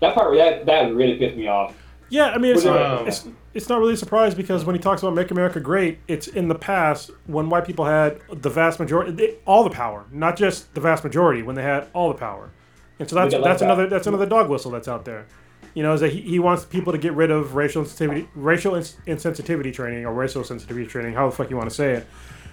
that 0.00 0.14
part 0.14 0.36
that 0.36 0.66
that 0.66 0.94
really 0.94 1.16
pissed 1.16 1.36
me 1.36 1.48
off. 1.48 1.74
Yeah, 2.08 2.26
I 2.26 2.38
mean, 2.38 2.54
it's, 2.54 2.64
What 2.64 2.74
not, 2.74 3.08
it's 3.08 3.26
it's 3.54 3.68
not 3.68 3.80
really 3.80 3.94
a 3.94 3.96
surprise 3.96 4.34
because 4.34 4.64
when 4.64 4.76
he 4.76 4.80
talks 4.80 5.02
about 5.02 5.14
"Make 5.14 5.30
America 5.30 5.58
Great," 5.60 5.98
it's 6.06 6.28
in 6.28 6.48
the 6.48 6.54
past 6.54 7.10
when 7.26 7.48
white 7.48 7.64
people 7.64 7.84
had 7.84 8.20
the 8.30 8.50
vast 8.50 8.78
majority, 8.78 9.12
they, 9.12 9.36
all 9.44 9.64
the 9.64 9.70
power, 9.70 10.04
not 10.12 10.36
just 10.36 10.72
the 10.74 10.80
vast 10.80 11.02
majority, 11.02 11.42
when 11.42 11.56
they 11.56 11.62
had 11.62 11.88
all 11.92 12.08
the 12.08 12.18
power, 12.18 12.50
and 12.98 13.08
so 13.08 13.16
that's 13.16 13.32
that's 13.32 13.42
like 13.42 13.60
another 13.62 13.84
that. 13.84 13.90
that's 13.90 14.06
another 14.06 14.26
dog 14.26 14.48
whistle 14.48 14.70
that's 14.70 14.88
out 14.88 15.04
there. 15.04 15.26
You 15.74 15.82
know, 15.82 15.92
is 15.92 16.00
that 16.00 16.12
he, 16.12 16.20
he 16.22 16.38
wants 16.38 16.64
people 16.64 16.92
to 16.92 16.98
get 16.98 17.12
rid 17.12 17.30
of 17.30 17.54
racial 17.54 17.84
sensitivity, 17.84 18.28
racial 18.34 18.76
ins- 18.76 18.96
insensitivity 19.06 19.74
training 19.74 20.06
or 20.06 20.14
racial 20.14 20.44
sensitivity 20.44 20.86
training, 20.86 21.14
how 21.14 21.28
the 21.28 21.34
fuck 21.34 21.50
you 21.50 21.56
want 21.56 21.68
to 21.68 21.74
say 21.74 21.94
it, 21.94 22.06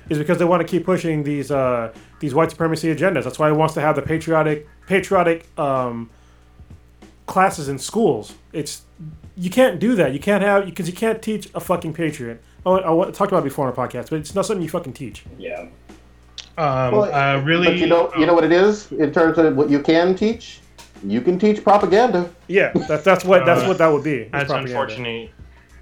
is 0.10 0.18
because 0.18 0.38
they 0.38 0.46
want 0.46 0.62
to 0.62 0.68
keep 0.68 0.86
pushing 0.86 1.24
these 1.24 1.52
uh, 1.52 1.94
these 2.20 2.34
white 2.34 2.50
supremacy 2.52 2.94
agendas. 2.94 3.24
That's 3.24 3.40
why 3.40 3.50
he 3.50 3.56
wants 3.56 3.74
to 3.76 3.82
have 3.82 3.96
the 3.96 4.02
patriotic 4.02 4.68
patriotic 4.88 5.48
um, 5.60 6.10
classes 7.26 7.70
in 7.70 7.80
schools. 7.80 8.34
It's 8.52 8.84
you 9.36 9.50
can't 9.50 9.80
do 9.80 9.96
that. 9.96 10.14
You 10.14 10.20
can't 10.20 10.44
have 10.44 10.66
because 10.66 10.88
you 10.88 10.94
can't 10.96 11.22
teach 11.22 11.50
a 11.56 11.60
fucking 11.60 11.94
patriot. 11.94 12.42
Oh, 12.66 12.78
I, 12.78 13.08
I 13.08 13.12
talked 13.12 13.32
about 13.32 13.40
it 13.40 13.44
before 13.46 13.68
on 13.68 13.74
a 13.74 13.76
podcast, 13.76 14.10
but 14.10 14.20
it's 14.20 14.36
not 14.36 14.46
something 14.46 14.62
you 14.64 14.70
fucking 14.70 14.94
teach. 14.94 15.26
Yeah. 15.38 15.68
Um, 16.58 16.92
Well, 16.94 17.14
uh, 17.14 17.42
really. 17.42 17.68
But 17.68 17.78
you 17.78 17.88
know, 17.88 18.12
you 18.18 18.26
know 18.26 18.34
what 18.34 18.44
it 18.44 18.52
is 18.52 18.92
in 18.92 19.12
terms 19.12 19.38
of 19.38 19.56
what 19.56 19.70
you 19.70 19.80
can 19.82 20.16
teach. 20.16 20.60
You 21.06 21.20
can 21.20 21.38
teach 21.38 21.62
propaganda. 21.64 22.30
Yeah, 22.48 22.72
that, 22.88 23.04
that's 23.04 23.26
what 23.26 23.46
that's 23.46 23.64
Uh, 23.64 23.68
what 23.68 23.78
that 23.80 23.88
would 23.88 24.04
be. 24.06 24.20
is 24.20 24.32
That's 24.32 24.46
propaganda. 24.46 24.80
unfortunate. 24.80 25.30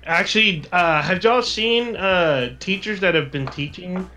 Actually, 0.06 0.64
uh, 0.72 1.02
have 1.02 1.24
y'all 1.24 1.42
seen 1.42 1.96
uh, 1.96 2.56
teachers 2.60 3.00
that 3.02 3.14
have 3.14 3.32
been 3.32 3.48
teaching 3.48 4.10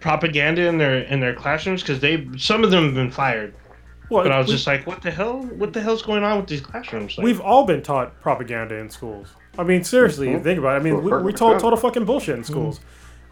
propaganda 0.00 0.66
in 0.66 0.78
their 0.78 1.00
in 1.02 1.20
their 1.20 1.34
classrooms? 1.34 1.82
Because 1.82 2.00
they 2.00 2.26
some 2.36 2.62
of 2.64 2.70
them 2.70 2.84
have 2.86 2.94
been 2.94 3.10
fired. 3.10 3.54
Well, 4.08 4.24
But 4.24 4.32
I 4.32 4.38
was 4.38 4.48
we- 4.48 4.54
just 4.54 4.66
like, 4.66 4.86
what 4.86 5.02
the 5.02 5.10
hell? 5.10 5.42
What 5.42 5.72
the 5.72 5.80
hell's 5.80 6.02
going 6.02 6.22
on 6.22 6.36
with 6.38 6.46
these 6.46 6.60
classrooms? 6.60 7.16
Like, 7.16 7.24
We've 7.24 7.40
all 7.40 7.64
been 7.64 7.82
taught 7.82 8.20
propaganda 8.20 8.76
in 8.76 8.90
schools. 8.90 9.28
I 9.58 9.64
mean, 9.64 9.84
seriously, 9.84 10.30
you 10.30 10.38
think 10.40 10.58
about 10.58 10.74
it. 10.76 10.80
I 10.80 10.82
mean, 10.82 11.02
we, 11.02 11.10
we 11.22 11.32
told 11.32 11.58
total 11.58 11.76
fucking 11.76 12.04
bullshit 12.04 12.36
in 12.36 12.44
schools. 12.44 12.80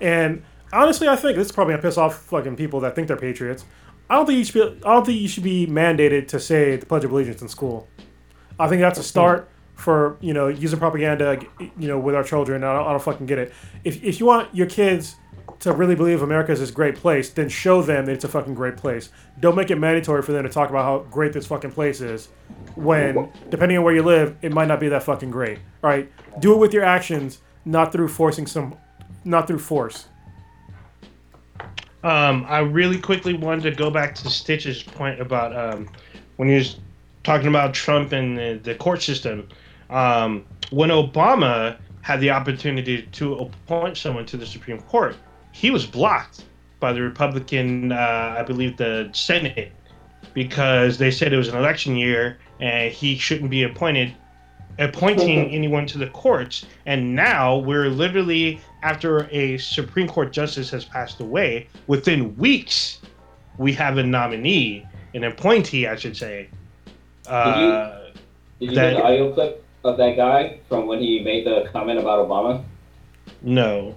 And 0.00 0.42
honestly, 0.72 1.08
I 1.08 1.16
think 1.16 1.36
this 1.36 1.46
is 1.46 1.52
probably 1.52 1.72
gonna 1.72 1.82
piss 1.82 1.96
off 1.98 2.22
fucking 2.24 2.56
people 2.56 2.80
that 2.80 2.94
think 2.94 3.08
they're 3.08 3.16
patriots. 3.16 3.64
I 4.08 4.16
don't 4.16 4.26
think 4.26 4.38
you 4.38 4.44
should 4.44 4.54
be. 4.54 4.62
I 4.86 4.92
don't 4.94 5.06
think 5.06 5.20
you 5.20 5.28
should 5.28 5.44
be 5.44 5.66
mandated 5.66 6.28
to 6.28 6.40
say 6.40 6.76
the 6.76 6.86
Pledge 6.86 7.04
of 7.04 7.12
Allegiance 7.12 7.40
in 7.42 7.48
school. 7.48 7.86
I 8.58 8.68
think 8.68 8.80
that's 8.80 8.98
a 8.98 9.02
start 9.02 9.48
for 9.80 10.16
you 10.20 10.34
know 10.34 10.48
using 10.48 10.78
propaganda. 10.78 11.40
You 11.58 11.88
know, 11.88 11.98
with 11.98 12.14
our 12.14 12.24
children. 12.24 12.62
I 12.64 12.74
don't, 12.74 12.86
I 12.86 12.90
don't 12.90 13.02
fucking 13.02 13.26
get 13.26 13.38
it. 13.38 13.52
If 13.84 14.02
if 14.04 14.20
you 14.20 14.26
want 14.26 14.54
your 14.54 14.66
kids 14.66 15.16
to 15.60 15.72
really 15.72 15.94
believe 15.94 16.22
America 16.22 16.52
is 16.52 16.60
this 16.60 16.70
great 16.70 16.96
place, 16.96 17.30
then 17.30 17.48
show 17.48 17.82
them 17.82 18.06
that 18.06 18.12
it's 18.12 18.24
a 18.24 18.28
fucking 18.28 18.54
great 18.54 18.76
place. 18.76 19.10
Don't 19.40 19.54
make 19.54 19.70
it 19.70 19.76
mandatory 19.76 20.22
for 20.22 20.32
them 20.32 20.42
to 20.44 20.48
talk 20.48 20.70
about 20.70 20.84
how 20.84 21.10
great 21.10 21.34
this 21.34 21.46
fucking 21.46 21.72
place 21.72 22.00
is 22.00 22.28
when, 22.76 23.30
depending 23.50 23.76
on 23.76 23.84
where 23.84 23.94
you 23.94 24.02
live, 24.02 24.36
it 24.40 24.52
might 24.52 24.68
not 24.68 24.80
be 24.80 24.88
that 24.88 25.02
fucking 25.02 25.30
great. 25.30 25.58
All 25.82 25.90
right? 25.90 26.10
Do 26.40 26.54
it 26.54 26.56
with 26.56 26.72
your 26.72 26.84
actions, 26.84 27.40
not 27.64 27.92
through 27.92 28.08
forcing 28.08 28.46
some 28.46 28.76
not 29.24 29.46
through 29.46 29.58
force. 29.58 30.06
Um, 32.02 32.46
I 32.48 32.60
really 32.60 32.98
quickly 32.98 33.34
wanted 33.34 33.62
to 33.64 33.72
go 33.72 33.90
back 33.90 34.14
to 34.16 34.30
Stitch's 34.30 34.82
point 34.82 35.20
about 35.20 35.54
um, 35.54 35.90
when 36.36 36.48
he 36.48 36.54
was 36.54 36.78
talking 37.22 37.48
about 37.48 37.74
Trump 37.74 38.12
and 38.12 38.38
the, 38.38 38.60
the 38.62 38.74
court 38.74 39.02
system. 39.02 39.46
Um, 39.90 40.44
when 40.70 40.90
Obama 40.90 41.76
had 42.02 42.20
the 42.20 42.30
opportunity 42.30 43.02
to 43.02 43.34
appoint 43.34 43.96
someone 43.96 44.24
to 44.26 44.36
the 44.36 44.46
Supreme 44.46 44.80
Court, 44.82 45.16
he 45.52 45.70
was 45.70 45.84
blocked 45.84 46.44
by 46.78 46.92
the 46.92 47.02
Republican, 47.02 47.92
uh, 47.92 48.36
I 48.38 48.42
believe, 48.42 48.76
the 48.76 49.10
Senate, 49.12 49.72
because 50.32 50.96
they 50.96 51.10
said 51.10 51.32
it 51.32 51.36
was 51.36 51.48
an 51.48 51.56
election 51.56 51.96
year 51.96 52.38
and 52.60 52.92
he 52.92 53.16
shouldn't 53.16 53.50
be 53.50 53.64
appointed 53.64 54.14
appointing 54.78 55.50
anyone 55.50 55.86
to 55.86 55.98
the 55.98 56.06
courts. 56.08 56.64
And 56.86 57.14
now 57.14 57.58
we're 57.58 57.88
literally 57.88 58.60
after 58.82 59.28
a 59.30 59.58
Supreme 59.58 60.08
Court 60.08 60.32
justice 60.32 60.70
has 60.70 60.84
passed 60.84 61.20
away, 61.20 61.68
within 61.86 62.34
weeks 62.36 63.00
we 63.58 63.72
have 63.74 63.98
a 63.98 64.02
nominee, 64.02 64.86
an 65.14 65.24
appointee, 65.24 65.86
I 65.86 65.96
should 65.96 66.16
say. 66.16 66.48
Uh, 67.26 68.04
Did 68.58 68.70
you 68.70 68.74
that- 68.74 68.92
hear 68.92 69.00
the 69.00 69.04
audio 69.04 69.32
clip 69.34 69.64
of 69.84 69.96
that 69.96 70.16
guy 70.16 70.58
from 70.68 70.86
when 70.86 70.98
he 71.00 71.20
made 71.20 71.46
the 71.46 71.68
comment 71.72 71.98
about 71.98 72.26
Obama? 72.26 72.62
no. 73.42 73.96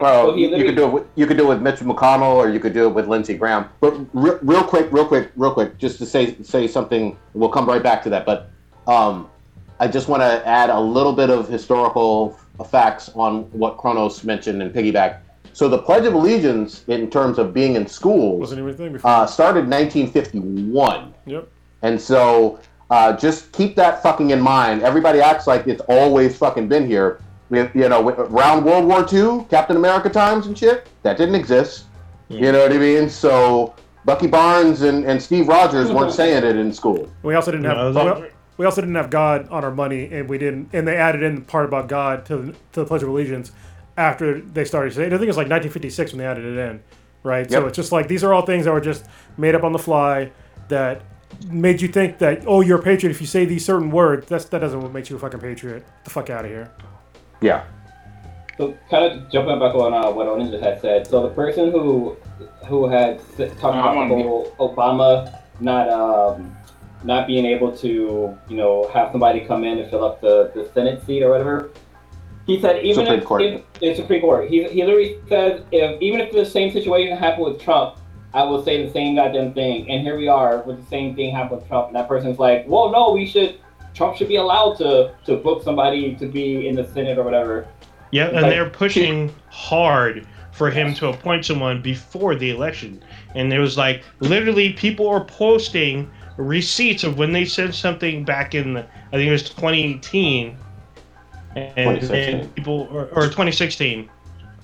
Well, 0.00 0.28
Well, 0.28 0.36
you, 0.36 0.48
you 0.56 0.64
could 0.64 0.74
do 0.76 0.84
it. 0.86 0.92
With, 0.92 1.04
you 1.14 1.26
could 1.26 1.36
do 1.36 1.44
it 1.44 1.48
with 1.48 1.62
Mitch 1.62 1.78
McConnell, 1.78 2.34
or 2.34 2.50
you 2.50 2.58
could 2.58 2.74
do 2.74 2.86
it 2.88 2.94
with 2.94 3.06
Lindsey 3.06 3.34
Graham. 3.34 3.68
But 3.80 3.96
re- 4.12 4.38
real 4.42 4.64
quick, 4.64 4.88
real 4.92 5.06
quick, 5.06 5.30
real 5.36 5.52
quick, 5.52 5.78
just 5.78 5.98
to 5.98 6.06
say 6.06 6.36
say 6.42 6.66
something. 6.66 7.16
We'll 7.32 7.48
come 7.48 7.64
right 7.66 7.82
back 7.82 8.02
to 8.02 8.10
that. 8.10 8.26
But 8.26 8.50
um, 8.88 9.28
I 9.78 9.86
just 9.86 10.08
want 10.08 10.20
to 10.22 10.46
add 10.46 10.68
a 10.68 10.78
little 10.78 11.12
bit 11.12 11.30
of 11.30 11.48
historical 11.48 12.30
facts 12.70 13.08
on 13.14 13.44
what 13.52 13.76
Kronos 13.76 14.24
mentioned 14.24 14.60
and 14.62 14.74
piggyback. 14.74 15.20
So 15.52 15.68
the 15.68 15.78
Pledge 15.78 16.04
of 16.06 16.14
Allegiance, 16.14 16.84
in 16.88 17.08
terms 17.08 17.38
of 17.38 17.54
being 17.54 17.76
in 17.76 17.86
schools, 17.86 18.40
Wasn't 18.40 18.58
even 18.58 18.74
a 18.74 18.76
thing 18.76 18.92
before. 18.94 19.08
uh, 19.08 19.26
started 19.26 19.60
in 19.64 19.70
1951. 19.70 21.14
yep. 21.26 21.48
And 21.82 22.00
so 22.00 22.58
uh, 22.90 23.16
just 23.16 23.52
keep 23.52 23.76
that 23.76 24.02
fucking 24.02 24.30
in 24.30 24.40
mind. 24.40 24.82
Everybody 24.82 25.20
acts 25.20 25.46
like 25.46 25.66
it's 25.66 25.82
always 25.88 26.36
fucking 26.36 26.68
been 26.68 26.86
here. 26.86 27.20
We, 27.50 27.60
you 27.74 27.88
know, 27.88 28.08
around 28.08 28.64
World 28.64 28.86
War 28.86 29.06
II, 29.10 29.46
Captain 29.50 29.76
America 29.76 30.08
times 30.08 30.46
and 30.46 30.56
shit, 30.56 30.88
that 31.02 31.16
didn't 31.16 31.34
exist. 31.34 31.84
You 32.28 32.52
know 32.52 32.60
what 32.60 32.72
I 32.72 32.78
mean? 32.78 33.08
So 33.08 33.74
Bucky 34.04 34.26
Barnes 34.26 34.82
and, 34.82 35.04
and 35.04 35.22
Steve 35.22 35.48
Rogers 35.48 35.92
weren't 35.92 36.12
saying 36.22 36.44
it 36.44 36.56
in 36.56 36.72
school. 36.72 37.10
We 37.22 37.34
also 37.34 37.50
didn't 37.50 37.66
have. 37.66 37.94
No, 37.94 38.20
we 38.20 38.28
we 38.56 38.66
also 38.66 38.80
didn't 38.80 38.94
have 38.94 39.10
God 39.10 39.48
on 39.48 39.64
our 39.64 39.70
money, 39.70 40.08
and 40.12 40.28
we 40.28 40.38
didn't. 40.38 40.70
And 40.72 40.86
they 40.86 40.96
added 40.96 41.22
in 41.22 41.36
the 41.36 41.40
part 41.40 41.66
about 41.66 41.88
God 41.88 42.24
to 42.26 42.36
the, 42.36 42.52
to 42.52 42.80
the 42.80 42.84
Pledge 42.84 43.02
of 43.02 43.08
Allegiance 43.08 43.52
after 43.96 44.40
they 44.40 44.64
started 44.64 44.94
saying. 44.94 45.08
I 45.08 45.16
think 45.16 45.24
it 45.24 45.26
was 45.28 45.36
like 45.36 45.48
1956 45.48 46.12
when 46.12 46.18
they 46.18 46.26
added 46.26 46.44
it 46.44 46.58
in, 46.58 46.82
right? 47.22 47.50
So 47.50 47.66
it's 47.66 47.76
just 47.76 47.92
like 47.92 48.08
these 48.08 48.22
are 48.24 48.32
all 48.32 48.42
things 48.42 48.64
that 48.64 48.72
were 48.72 48.80
just 48.80 49.06
made 49.36 49.54
up 49.54 49.64
on 49.64 49.72
the 49.72 49.78
fly 49.78 50.30
that 50.68 51.02
made 51.48 51.80
you 51.80 51.88
think 51.88 52.18
that 52.18 52.44
oh 52.46 52.60
you're 52.60 52.78
a 52.78 52.82
patriot 52.82 53.10
if 53.10 53.20
you 53.20 53.26
say 53.26 53.44
these 53.44 53.64
certain 53.64 53.90
words. 53.90 54.28
That's 54.28 54.44
that 54.46 54.60
doesn't 54.60 54.92
make 54.92 55.10
you 55.10 55.16
a 55.16 55.18
fucking 55.18 55.40
patriot. 55.40 55.80
Get 55.80 56.04
the 56.04 56.10
fuck 56.10 56.30
out 56.30 56.44
of 56.44 56.50
here. 56.50 56.70
Yeah. 57.40 57.64
So 58.56 58.76
kind 58.88 59.04
of 59.04 59.30
jumping 59.30 59.58
back 59.58 59.74
on 59.74 59.92
uh, 59.92 60.10
what 60.12 60.26
Onin 60.26 60.60
had 60.62 60.80
said. 60.80 61.06
So 61.06 61.22
the 61.22 61.34
person 61.34 61.72
who 61.72 62.16
who 62.66 62.88
had 62.88 63.20
s- 63.38 63.50
talked 63.60 63.76
I'm 63.76 63.80
about 63.80 63.96
on 63.96 64.08
the 64.08 64.14
whole 64.14 64.54
Obama 64.58 65.40
not 65.60 65.88
um, 65.88 66.56
not 67.02 67.26
being 67.26 67.44
able 67.44 67.76
to 67.78 68.38
you 68.48 68.56
know 68.56 68.88
have 68.92 69.10
somebody 69.12 69.40
come 69.40 69.64
in 69.64 69.78
and 69.78 69.90
fill 69.90 70.04
up 70.04 70.20
the, 70.20 70.52
the 70.54 70.70
Senate 70.72 71.04
seat 71.04 71.22
or 71.22 71.30
whatever. 71.30 71.70
He 72.46 72.60
said 72.60 72.84
even 72.84 73.06
Supreme 73.06 73.20
if, 73.20 73.24
Court. 73.24 73.42
if 73.42 73.62
the 73.80 73.94
Supreme 73.94 74.20
Court, 74.20 74.50
he, 74.50 74.64
he 74.64 74.84
literally 74.84 75.18
said 75.28 75.64
if 75.72 76.00
even 76.00 76.20
if 76.20 76.32
the 76.32 76.44
same 76.44 76.72
situation 76.72 77.16
happened 77.16 77.46
with 77.46 77.60
Trump, 77.60 77.96
I 78.34 78.42
will 78.42 78.62
say 78.64 78.84
the 78.84 78.92
same 78.92 79.14
goddamn 79.14 79.54
thing. 79.54 79.88
And 79.90 80.02
here 80.02 80.16
we 80.18 80.26
are 80.28 80.58
with 80.62 80.80
the 80.82 80.86
same 80.90 81.14
thing 81.14 81.32
happened 81.34 81.60
with 81.60 81.68
Trump, 81.68 81.86
and 81.86 81.96
that 81.96 82.08
person's 82.08 82.38
like, 82.38 82.64
well, 82.68 82.90
no, 82.90 83.12
we 83.12 83.26
should. 83.26 83.60
Trump 83.94 84.16
should 84.16 84.26
be 84.28 84.36
allowed 84.36 84.74
to 84.78 85.14
to 85.24 85.36
book 85.36 85.62
somebody 85.62 86.16
to 86.16 86.26
be 86.26 86.66
in 86.66 86.74
the 86.74 86.86
Senate 86.88 87.16
or 87.16 87.22
whatever. 87.22 87.66
Yeah, 88.10 88.26
and 88.26 88.42
Like- 88.42 88.50
they're 88.50 88.68
pushing 88.70 89.32
hard 89.50 90.26
for 90.50 90.70
him 90.70 90.94
to 90.94 91.08
appoint 91.08 91.44
someone 91.44 91.80
before 91.80 92.34
the 92.34 92.50
election. 92.50 93.02
And 93.34 93.52
it 93.52 93.58
was 93.58 93.76
like 93.78 94.02
literally 94.20 94.72
people 94.72 95.08
are 95.08 95.24
posting 95.24 96.10
receipts 96.36 97.04
of 97.04 97.18
when 97.18 97.32
they 97.32 97.44
said 97.44 97.72
something 97.74 98.24
back 98.24 98.54
in 98.56 98.76
I 98.76 98.82
think 99.12 99.28
it 99.28 99.32
was 99.32 99.44
2018 99.50 100.56
and 101.56 102.00
2016. 102.00 102.38
then 102.38 102.48
people 102.50 102.88
or, 102.90 103.06
or 103.12 103.22
2016 103.26 104.08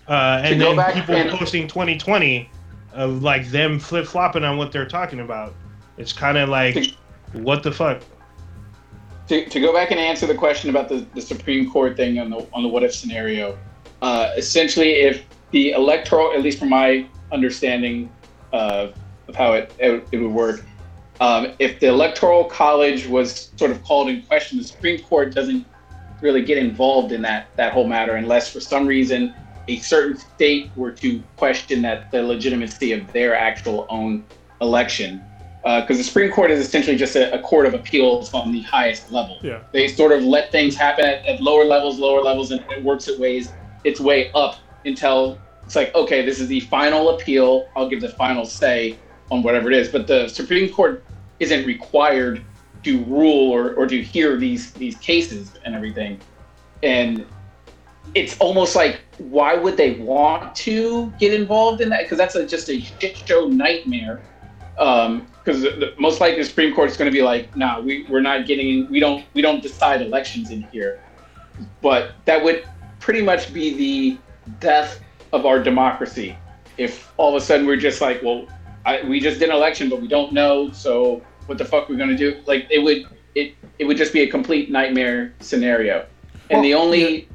uh, 0.08 0.40
and 0.44 0.60
then 0.60 0.92
people 0.92 1.14
and- 1.14 1.30
posting 1.30 1.68
2020 1.68 2.48
of 2.92 3.22
like 3.22 3.48
them 3.48 3.78
flip 3.78 4.06
flopping 4.06 4.44
on 4.44 4.56
what 4.56 4.72
they're 4.72 4.86
talking 4.86 5.20
about. 5.20 5.54
It's 5.96 6.12
kind 6.12 6.38
of 6.38 6.48
like 6.48 6.94
what 7.32 7.62
the 7.62 7.72
fuck. 7.72 8.02
to, 9.28 9.48
to 9.48 9.60
go 9.60 9.72
back 9.72 9.90
and 9.90 10.00
answer 10.00 10.26
the 10.26 10.34
question 10.34 10.70
about 10.70 10.88
the, 10.88 11.06
the 11.14 11.20
Supreme 11.20 11.70
Court 11.70 11.96
thing 11.96 12.18
on 12.18 12.30
the 12.30 12.46
on 12.52 12.62
the 12.62 12.68
what 12.68 12.82
if 12.82 12.94
scenario, 12.94 13.58
uh, 14.02 14.32
essentially, 14.36 14.92
if 14.92 15.24
the 15.50 15.72
electoral, 15.72 16.32
at 16.32 16.42
least 16.42 16.58
from 16.58 16.70
my 16.70 17.06
understanding 17.32 18.10
uh, 18.52 18.88
of 19.28 19.36
how 19.36 19.52
it, 19.52 19.72
it, 19.78 20.06
it 20.12 20.18
would 20.18 20.32
work, 20.32 20.64
um, 21.20 21.52
if 21.58 21.80
the 21.80 21.86
electoral 21.86 22.44
college 22.44 23.06
was 23.06 23.50
sort 23.56 23.70
of 23.70 23.82
called 23.84 24.08
in 24.08 24.22
question, 24.22 24.58
the 24.58 24.64
Supreme 24.64 25.00
Court 25.02 25.34
doesn't 25.34 25.66
really 26.22 26.42
get 26.42 26.58
involved 26.58 27.12
in 27.12 27.22
that 27.22 27.48
that 27.56 27.72
whole 27.72 27.86
matter 27.86 28.16
unless 28.16 28.52
for 28.52 28.60
some 28.60 28.86
reason 28.86 29.34
a 29.70 29.78
certain 29.78 30.16
state 30.16 30.70
were 30.76 30.90
to 30.90 31.22
question 31.36 31.82
that 31.82 32.10
the 32.10 32.22
legitimacy 32.22 32.92
of 32.92 33.12
their 33.12 33.36
actual 33.36 33.86
own 33.88 34.24
election 34.60 35.22
uh, 35.64 35.80
because 35.82 35.98
the 35.98 36.04
Supreme 36.04 36.32
Court 36.32 36.50
is 36.50 36.58
essentially 36.58 36.96
just 36.96 37.16
a, 37.16 37.32
a 37.38 37.42
court 37.42 37.66
of 37.66 37.74
appeals 37.74 38.32
on 38.32 38.50
the 38.50 38.62
highest 38.62 39.12
level. 39.12 39.38
Yeah. 39.42 39.60
They 39.72 39.88
sort 39.88 40.12
of 40.12 40.24
let 40.24 40.50
things 40.50 40.74
happen 40.74 41.04
at, 41.04 41.24
at 41.26 41.42
lower 41.42 41.64
levels, 41.64 41.98
lower 41.98 42.22
levels, 42.22 42.50
and 42.50 42.64
it 42.70 42.82
works 42.82 43.08
its 43.08 43.18
ways 43.18 43.52
its 43.84 44.00
way 44.00 44.30
up 44.32 44.56
until 44.84 45.38
it's 45.64 45.76
like, 45.76 45.94
okay, 45.94 46.24
this 46.24 46.40
is 46.40 46.48
the 46.48 46.60
final 46.60 47.10
appeal. 47.10 47.68
I'll 47.76 47.88
give 47.88 48.00
the 48.00 48.08
final 48.08 48.44
say 48.44 48.98
on 49.30 49.42
whatever 49.42 49.70
it 49.70 49.76
is. 49.76 49.88
But 49.88 50.06
the 50.06 50.28
Supreme 50.28 50.72
Court 50.72 51.04
isn't 51.38 51.64
required 51.66 52.42
to 52.82 53.04
rule 53.04 53.50
or, 53.50 53.74
or 53.74 53.86
to 53.86 54.02
hear 54.02 54.36
these 54.36 54.72
these 54.72 54.96
cases 54.96 55.52
and 55.64 55.74
everything. 55.74 56.20
And 56.82 57.26
it's 58.14 58.36
almost 58.38 58.74
like 58.74 59.00
why 59.18 59.54
would 59.54 59.76
they 59.76 59.94
want 59.94 60.54
to 60.54 61.12
get 61.18 61.32
involved 61.32 61.80
in 61.80 61.88
that? 61.90 62.02
Because 62.02 62.18
that's 62.18 62.34
a, 62.34 62.46
just 62.46 62.68
a 62.68 62.80
shit 62.80 63.16
show 63.16 63.46
nightmare 63.46 64.22
um, 64.78 65.26
because 65.44 65.62
the, 65.62 65.94
most 65.98 66.20
likely 66.20 66.40
the 66.40 66.48
Supreme 66.48 66.74
Court 66.74 66.90
is 66.90 66.96
going 66.96 67.10
to 67.10 67.16
be 67.16 67.22
like, 67.22 67.54
nah, 67.56 67.80
we, 67.80 68.04
we're 68.08 68.20
not 68.20 68.46
getting, 68.46 68.90
we 68.90 69.00
don't, 69.00 69.24
we 69.34 69.42
don't 69.42 69.62
decide 69.62 70.02
elections 70.02 70.50
in 70.50 70.62
here. 70.64 71.02
But 71.82 72.12
that 72.24 72.42
would 72.42 72.66
pretty 72.98 73.22
much 73.22 73.52
be 73.52 73.74
the 73.76 74.18
death 74.58 75.00
of 75.32 75.46
our 75.46 75.62
democracy 75.62 76.36
if 76.76 77.12
all 77.16 77.36
of 77.36 77.42
a 77.42 77.44
sudden 77.44 77.66
we're 77.66 77.76
just 77.76 78.00
like, 78.00 78.22
well, 78.22 78.46
I, 78.86 79.02
we 79.02 79.20
just 79.20 79.38
did 79.38 79.50
an 79.50 79.54
election, 79.54 79.88
but 79.88 80.00
we 80.00 80.08
don't 80.08 80.32
know, 80.32 80.70
so 80.70 81.22
what 81.46 81.58
the 81.58 81.64
fuck 81.64 81.88
we're 81.88 81.96
going 81.96 82.10
to 82.10 82.16
do? 82.16 82.40
Like 82.46 82.66
it 82.70 82.78
would, 82.82 83.06
it, 83.34 83.54
it 83.78 83.84
would 83.84 83.98
just 83.98 84.12
be 84.12 84.22
a 84.22 84.30
complete 84.30 84.70
nightmare 84.70 85.34
scenario. 85.40 86.06
And 86.48 86.64
the 86.64 86.74
only 86.74 87.28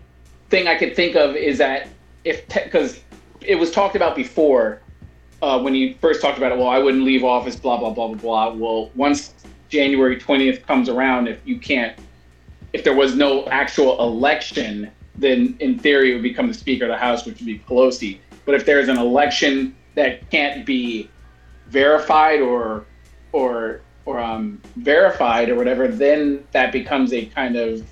thing 0.49 0.67
I 0.67 0.75
could 0.75 0.95
think 0.95 1.15
of 1.15 1.35
is 1.35 1.57
that 1.57 1.87
if, 2.23 2.47
because 2.47 2.99
it 3.41 3.55
was 3.55 3.71
talked 3.71 3.95
about 3.95 4.15
before 4.15 4.81
uh, 5.41 5.59
when 5.59 5.75
you 5.75 5.95
first 6.01 6.21
talked 6.21 6.37
about 6.37 6.51
it, 6.51 6.57
well, 6.57 6.67
I 6.67 6.79
wouldn't 6.79 7.03
leave 7.03 7.23
office, 7.23 7.55
blah, 7.55 7.77
blah, 7.77 7.91
blah, 7.91 8.07
blah, 8.07 8.17
blah. 8.17 8.53
Well, 8.53 8.89
once 8.95 9.33
January 9.69 10.17
20th 10.19 10.65
comes 10.65 10.89
around, 10.89 11.27
if 11.27 11.39
you 11.45 11.59
can't, 11.59 11.97
if 12.73 12.83
there 12.83 12.95
was 12.95 13.15
no 13.15 13.45
actual 13.47 14.01
election, 14.01 14.91
then 15.15 15.55
in 15.59 15.77
theory 15.77 16.11
it 16.11 16.13
would 16.15 16.23
become 16.23 16.47
the 16.47 16.53
Speaker 16.53 16.85
of 16.85 16.89
the 16.89 16.97
House, 16.97 17.25
which 17.25 17.37
would 17.37 17.45
be 17.45 17.59
Pelosi. 17.59 18.19
But 18.45 18.55
if 18.55 18.65
there's 18.65 18.89
an 18.89 18.97
election 18.97 19.75
that 19.95 20.29
can't 20.29 20.65
be 20.65 21.09
verified 21.67 22.41
or, 22.41 22.85
or, 23.31 23.81
or 24.05 24.19
um, 24.19 24.61
verified 24.77 25.49
or 25.49 25.55
whatever, 25.55 25.87
then 25.87 26.45
that 26.51 26.71
becomes 26.71 27.13
a 27.13 27.25
kind 27.25 27.55
of 27.55 27.87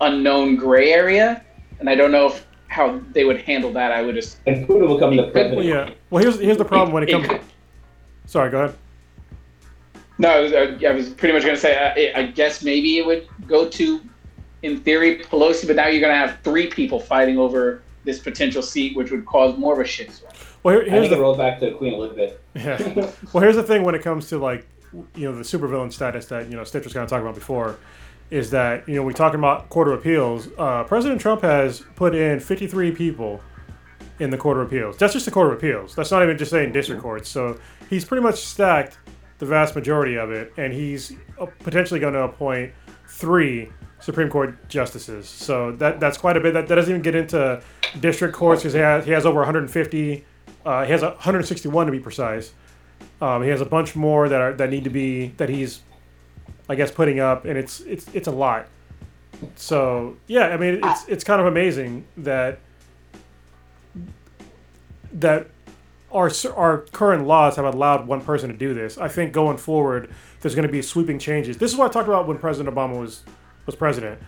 unknown 0.00 0.56
gray 0.56 0.92
area. 0.92 1.44
And 1.82 1.90
I 1.90 1.96
don't 1.96 2.12
know 2.12 2.26
if 2.28 2.46
how 2.68 3.00
they 3.12 3.24
would 3.24 3.40
handle 3.42 3.72
that. 3.72 3.90
I 3.90 4.02
would 4.02 4.14
just 4.14 4.38
And 4.46 4.66
Putin 4.68 4.86
will 4.86 4.94
become 4.94 5.16
the 5.16 5.24
Well, 5.24 5.32
president. 5.32 5.64
yeah. 5.66 5.90
Well, 6.10 6.22
here's 6.22 6.38
here's 6.38 6.56
the 6.56 6.64
problem 6.64 6.92
when 6.92 7.02
it 7.02 7.10
comes. 7.10 7.26
could- 7.26 7.40
Sorry, 8.24 8.50
go 8.52 8.62
ahead. 8.62 8.76
No, 10.18 10.28
I 10.28 10.40
was, 10.40 10.52
I 10.52 10.86
I 10.86 10.92
was 10.92 11.08
pretty 11.10 11.32
much 11.34 11.42
going 11.42 11.56
to 11.56 11.60
say, 11.60 11.74
uh, 11.76 12.18
I, 12.18 12.20
I 12.22 12.26
guess 12.26 12.62
maybe 12.62 12.98
it 12.98 13.04
would 13.06 13.26
go 13.48 13.68
to, 13.68 14.00
in 14.62 14.78
theory, 14.80 15.18
Pelosi, 15.18 15.66
but 15.66 15.74
now 15.74 15.88
you're 15.88 16.00
going 16.00 16.12
to 16.12 16.16
have 16.28 16.38
three 16.44 16.68
people 16.68 17.00
fighting 17.00 17.36
over 17.36 17.82
this 18.04 18.20
potential 18.20 18.62
seat, 18.62 18.96
which 18.96 19.10
would 19.10 19.26
cause 19.26 19.58
more 19.58 19.72
of 19.72 19.80
a 19.80 19.82
shitstorm. 19.88 20.32
Well, 20.62 20.76
here, 20.76 20.84
I 20.86 20.90
here's 20.90 21.08
think 21.08 21.14
the 21.16 21.20
rolls 21.20 21.38
back 21.38 21.58
to 21.60 21.72
Queen 21.72 21.94
Elizabeth. 21.94 22.38
Yeah. 22.54 23.10
Well, 23.32 23.42
here's 23.42 23.56
the 23.56 23.62
thing 23.64 23.82
when 23.82 23.96
it 23.96 24.02
comes 24.02 24.28
to 24.28 24.38
like, 24.38 24.68
you 25.16 25.28
know, 25.28 25.34
the 25.34 25.42
supervillain 25.42 25.92
status 25.92 26.26
that 26.26 26.48
you 26.48 26.56
know 26.56 26.62
Stitch 26.64 26.84
was 26.84 26.92
kind 26.92 27.02
of 27.02 27.10
talking 27.10 27.24
about 27.26 27.34
before, 27.34 27.76
is 28.32 28.50
that 28.50 28.88
you 28.88 28.94
know 28.94 29.02
we 29.02 29.12
talking 29.12 29.38
about 29.38 29.68
court 29.68 29.88
of 29.88 29.94
appeals. 29.94 30.48
Uh, 30.56 30.82
President 30.84 31.20
Trump 31.20 31.42
has 31.42 31.84
put 31.94 32.14
in 32.14 32.40
53 32.40 32.90
people 32.92 33.40
in 34.18 34.30
the 34.30 34.38
Court 34.38 34.56
of 34.56 34.66
Appeals. 34.66 34.96
That's 34.96 35.12
just 35.12 35.26
the 35.26 35.30
Court 35.30 35.52
of 35.52 35.58
Appeals. 35.58 35.94
That's 35.94 36.10
not 36.10 36.22
even 36.22 36.38
just 36.38 36.50
saying 36.50 36.72
district 36.72 37.02
courts. 37.02 37.28
So 37.28 37.58
he's 37.90 38.04
pretty 38.04 38.22
much 38.22 38.40
stacked 38.40 38.98
the 39.38 39.46
vast 39.46 39.74
majority 39.74 40.16
of 40.16 40.30
it, 40.30 40.52
and 40.56 40.72
he's 40.72 41.12
uh, 41.38 41.46
potentially 41.60 42.00
going 42.00 42.14
to 42.14 42.22
appoint 42.22 42.72
three 43.06 43.68
Supreme 44.00 44.30
Court 44.30 44.68
justices. 44.68 45.28
So 45.28 45.72
that 45.72 46.00
that's 46.00 46.16
quite 46.16 46.36
a 46.36 46.40
bit. 46.40 46.54
That, 46.54 46.68
that 46.68 46.74
doesn't 46.74 46.90
even 46.90 47.02
get 47.02 47.14
into 47.14 47.62
district 48.00 48.34
courts 48.34 48.62
because 48.62 48.72
he 48.72 48.80
has, 48.80 49.04
he 49.04 49.10
has 49.10 49.26
over 49.26 49.40
150. 49.40 50.24
Uh, 50.64 50.84
he 50.84 50.92
has 50.92 51.02
161 51.02 51.86
to 51.86 51.92
be 51.92 52.00
precise. 52.00 52.54
Um, 53.20 53.42
he 53.42 53.50
has 53.50 53.60
a 53.60 53.66
bunch 53.66 53.94
more 53.94 54.28
that 54.28 54.40
are 54.40 54.54
that 54.54 54.70
need 54.70 54.84
to 54.84 54.90
be 54.90 55.28
that 55.36 55.48
he's, 55.48 55.82
I 56.72 56.74
guess, 56.74 56.90
putting 56.90 57.20
up, 57.20 57.44
and 57.44 57.58
it's 57.58 57.80
it's 57.80 58.06
it's 58.14 58.28
a 58.28 58.30
lot. 58.30 58.66
So 59.56 60.16
yeah, 60.26 60.48
I 60.48 60.56
mean, 60.56 60.80
it's 60.82 61.06
it's 61.06 61.22
kind 61.22 61.38
of 61.38 61.46
amazing 61.46 62.06
that 62.16 62.60
that 65.12 65.48
our 66.10 66.30
our 66.56 66.78
current 66.92 67.26
laws 67.26 67.56
have 67.56 67.66
allowed 67.66 68.06
one 68.06 68.22
person 68.22 68.48
to 68.48 68.56
do 68.56 68.72
this. 68.72 68.96
I 68.96 69.08
think 69.08 69.34
going 69.34 69.58
forward, 69.58 70.10
there's 70.40 70.54
going 70.54 70.66
to 70.66 70.72
be 70.72 70.80
sweeping 70.80 71.18
changes. 71.18 71.58
This 71.58 71.70
is 71.70 71.76
what 71.76 71.90
I 71.90 71.92
talked 71.92 72.08
about 72.08 72.26
when 72.26 72.38
President 72.38 72.74
Obama 72.74 72.98
was 72.98 73.22
was 73.66 73.76
president. 73.76 74.18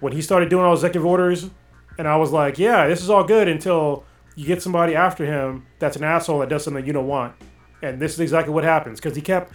When 0.00 0.14
he 0.14 0.22
started 0.22 0.48
doing 0.48 0.64
all 0.64 0.72
executive 0.72 1.04
orders, 1.04 1.50
and 1.98 2.08
I 2.08 2.16
was 2.16 2.32
like, 2.32 2.58
yeah, 2.58 2.88
this 2.88 3.02
is 3.02 3.10
all 3.10 3.24
good 3.24 3.46
until 3.46 4.04
you 4.36 4.46
get 4.46 4.62
somebody 4.62 4.94
after 4.94 5.26
him 5.26 5.66
that's 5.78 5.96
an 5.96 6.04
asshole 6.04 6.38
that 6.38 6.48
does 6.48 6.64
something 6.64 6.86
you 6.86 6.94
don't 6.94 7.06
want. 7.06 7.34
And 7.82 8.00
this 8.00 8.14
is 8.14 8.20
exactly 8.20 8.54
what 8.54 8.64
happens 8.64 8.98
because 8.98 9.14
he 9.14 9.20
kept 9.20 9.52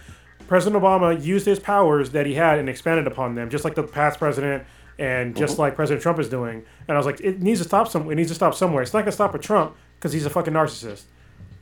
President 0.48 0.82
Obama 0.82 1.22
used 1.22 1.46
his 1.46 1.58
powers 1.58 2.10
that 2.10 2.26
he 2.26 2.34
had 2.34 2.58
and 2.58 2.68
expanded 2.68 3.06
upon 3.06 3.34
them, 3.34 3.50
just 3.50 3.64
like 3.64 3.74
the 3.74 3.82
past 3.82 4.18
president 4.18 4.64
and 4.98 5.36
just 5.36 5.54
mm-hmm. 5.54 5.62
like 5.62 5.76
President 5.76 6.02
Trump 6.02 6.18
is 6.18 6.28
doing. 6.28 6.64
And 6.88 6.96
I 6.96 6.98
was 6.98 7.06
like, 7.06 7.20
it 7.20 7.42
needs 7.42 7.60
to 7.60 7.64
stop 7.64 7.88
some. 7.88 8.10
It 8.10 8.14
needs 8.14 8.30
to 8.30 8.34
stop 8.34 8.54
somewhere. 8.54 8.82
It's 8.82 8.92
not 8.92 9.00
gonna 9.00 9.12
stop 9.12 9.32
with 9.32 9.42
Trump 9.42 9.76
because 9.98 10.12
he's 10.12 10.26
a 10.26 10.30
fucking 10.30 10.54
narcissist. 10.54 11.02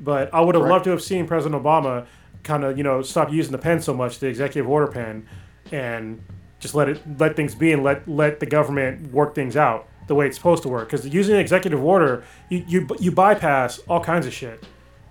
But 0.01 0.33
I 0.33 0.41
would 0.41 0.55
have 0.55 0.65
loved 0.65 0.85
to 0.85 0.91
have 0.91 1.03
seen 1.03 1.27
President 1.27 1.61
Obama 1.61 2.07
kind 2.43 2.63
of 2.63 2.77
you 2.77 2.85
know 2.85 3.03
stop 3.03 3.33
using 3.33 3.53
the 3.53 3.59
pen 3.59 3.81
so 3.81 3.95
much, 3.95 4.19
the 4.19 4.27
executive 4.29 4.69
order 4.69 4.87
pen, 4.87 5.27
and 5.73 6.23
just 6.61 6.75
let 6.75 6.89
it 6.89 7.03
let 7.19 7.37
things 7.37 7.55
be 7.55 7.73
and 7.73 7.83
let 7.83 8.07
let 8.07 8.41
the 8.41 8.47
government 8.47 9.13
work 9.13 9.35
things 9.35 9.57
out 9.57 9.89
the 10.07 10.15
way 10.15 10.27
it's 10.27 10.37
supposed 10.37 10.63
to 10.63 10.69
work. 10.69 10.91
Because 10.91 11.07
using 11.09 11.35
an 11.35 11.41
executive 11.41 11.83
order, 11.83 12.23
you, 12.49 12.65
you 12.69 12.89
you 13.01 13.11
bypass 13.11 13.79
all 13.89 14.03
kinds 14.03 14.27
of 14.27 14.33
shit. 14.33 14.65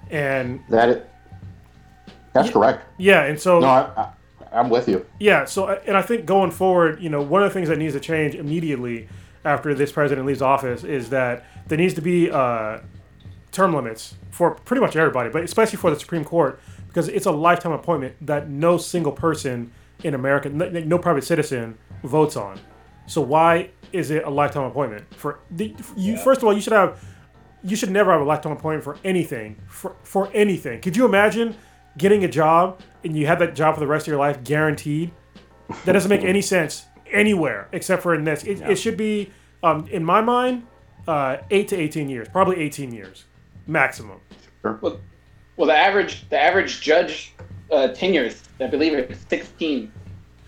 And 0.09 0.61
That 0.69 1.12
that's 2.33 2.49
correct. 2.49 2.83
yeah, 2.97 3.23
and 3.23 3.39
so 3.39 3.59
No, 3.59 3.67
I, 3.67 3.79
I, 3.95 4.59
I'm 4.59 4.69
with 4.69 4.87
you. 4.87 5.05
yeah, 5.19 5.45
so 5.45 5.65
uh, 5.65 5.79
and 5.87 5.95
I 5.97 6.01
think 6.01 6.25
going 6.25 6.51
forward, 6.51 7.01
you 7.01 7.09
know, 7.09 7.21
one 7.21 7.41
of 7.43 7.49
the 7.49 7.53
things 7.53 7.69
that 7.69 7.77
needs 7.77 7.93
to 7.93 7.99
change 7.99 8.35
immediately 8.35 9.07
after 9.45 9.73
this 9.73 9.91
president 9.91 10.25
leaves 10.25 10.41
office 10.41 10.83
is 10.83 11.09
that 11.09 11.45
there 11.67 11.77
needs 11.77 11.93
to 11.95 12.01
be 12.01 12.29
uh, 12.31 12.79
term 13.51 13.73
limits 13.73 14.15
for 14.31 14.51
pretty 14.51 14.81
much 14.81 14.95
everybody, 14.95 15.29
but 15.29 15.43
especially 15.43 15.77
for 15.77 15.89
the 15.89 15.99
Supreme 15.99 16.23
Court 16.23 16.59
because 16.87 17.07
it's 17.07 17.25
a 17.25 17.31
lifetime 17.31 17.71
appointment 17.71 18.15
that 18.25 18.49
no 18.49 18.77
single 18.77 19.11
person 19.11 19.71
in 20.03 20.13
America, 20.13 20.49
no, 20.49 20.69
no 20.69 20.97
private 20.99 21.23
citizen, 21.23 21.77
votes 22.03 22.35
on. 22.35 22.59
So 23.07 23.21
why 23.21 23.69
is 23.91 24.11
it 24.11 24.23
a 24.23 24.29
lifetime 24.29 24.63
appointment 24.63 25.13
for 25.15 25.39
the? 25.51 25.75
You 25.95 26.17
first 26.17 26.39
of 26.39 26.45
all, 26.45 26.53
you 26.53 26.61
should 26.61 26.73
have 26.73 27.03
you 27.63 27.75
should 27.75 27.89
never 27.91 28.11
have 28.11 28.21
a 28.21 28.25
lifetime 28.25 28.51
appointment 28.51 28.83
for 28.83 28.97
anything. 29.03 29.55
For 29.67 29.95
for 30.03 30.29
anything. 30.33 30.81
Could 30.81 30.95
you 30.95 31.05
imagine 31.05 31.55
getting 31.97 32.23
a 32.23 32.27
job 32.27 32.81
and 33.03 33.15
you 33.15 33.27
have 33.27 33.39
that 33.39 33.55
job 33.55 33.75
for 33.75 33.79
the 33.79 33.87
rest 33.87 34.07
of 34.07 34.11
your 34.11 34.19
life 34.19 34.43
guaranteed? 34.43 35.11
That 35.85 35.93
doesn't 35.93 36.09
make 36.09 36.23
any 36.23 36.41
sense 36.41 36.85
anywhere 37.11 37.69
except 37.71 38.03
for 38.03 38.15
in 38.15 38.23
this. 38.23 38.43
It, 38.43 38.61
it 38.61 38.75
should 38.75 38.97
be, 38.97 39.31
um, 39.63 39.87
in 39.87 40.03
my 40.03 40.21
mind, 40.21 40.65
uh, 41.07 41.37
eight 41.51 41.67
to 41.69 41.75
eighteen 41.75 42.09
years, 42.09 42.27
probably 42.29 42.59
eighteen 42.59 42.93
years, 42.93 43.25
maximum. 43.67 44.19
Well, 44.63 44.99
well, 45.57 45.67
the 45.67 45.75
average 45.75 46.29
the 46.29 46.41
average 46.41 46.81
judge 46.81 47.33
uh, 47.73 47.87
tenure, 47.89 48.23
is, 48.23 48.43
I 48.59 48.67
believe, 48.67 48.93
it 48.93 49.09
was 49.09 49.19
16. 49.29 49.91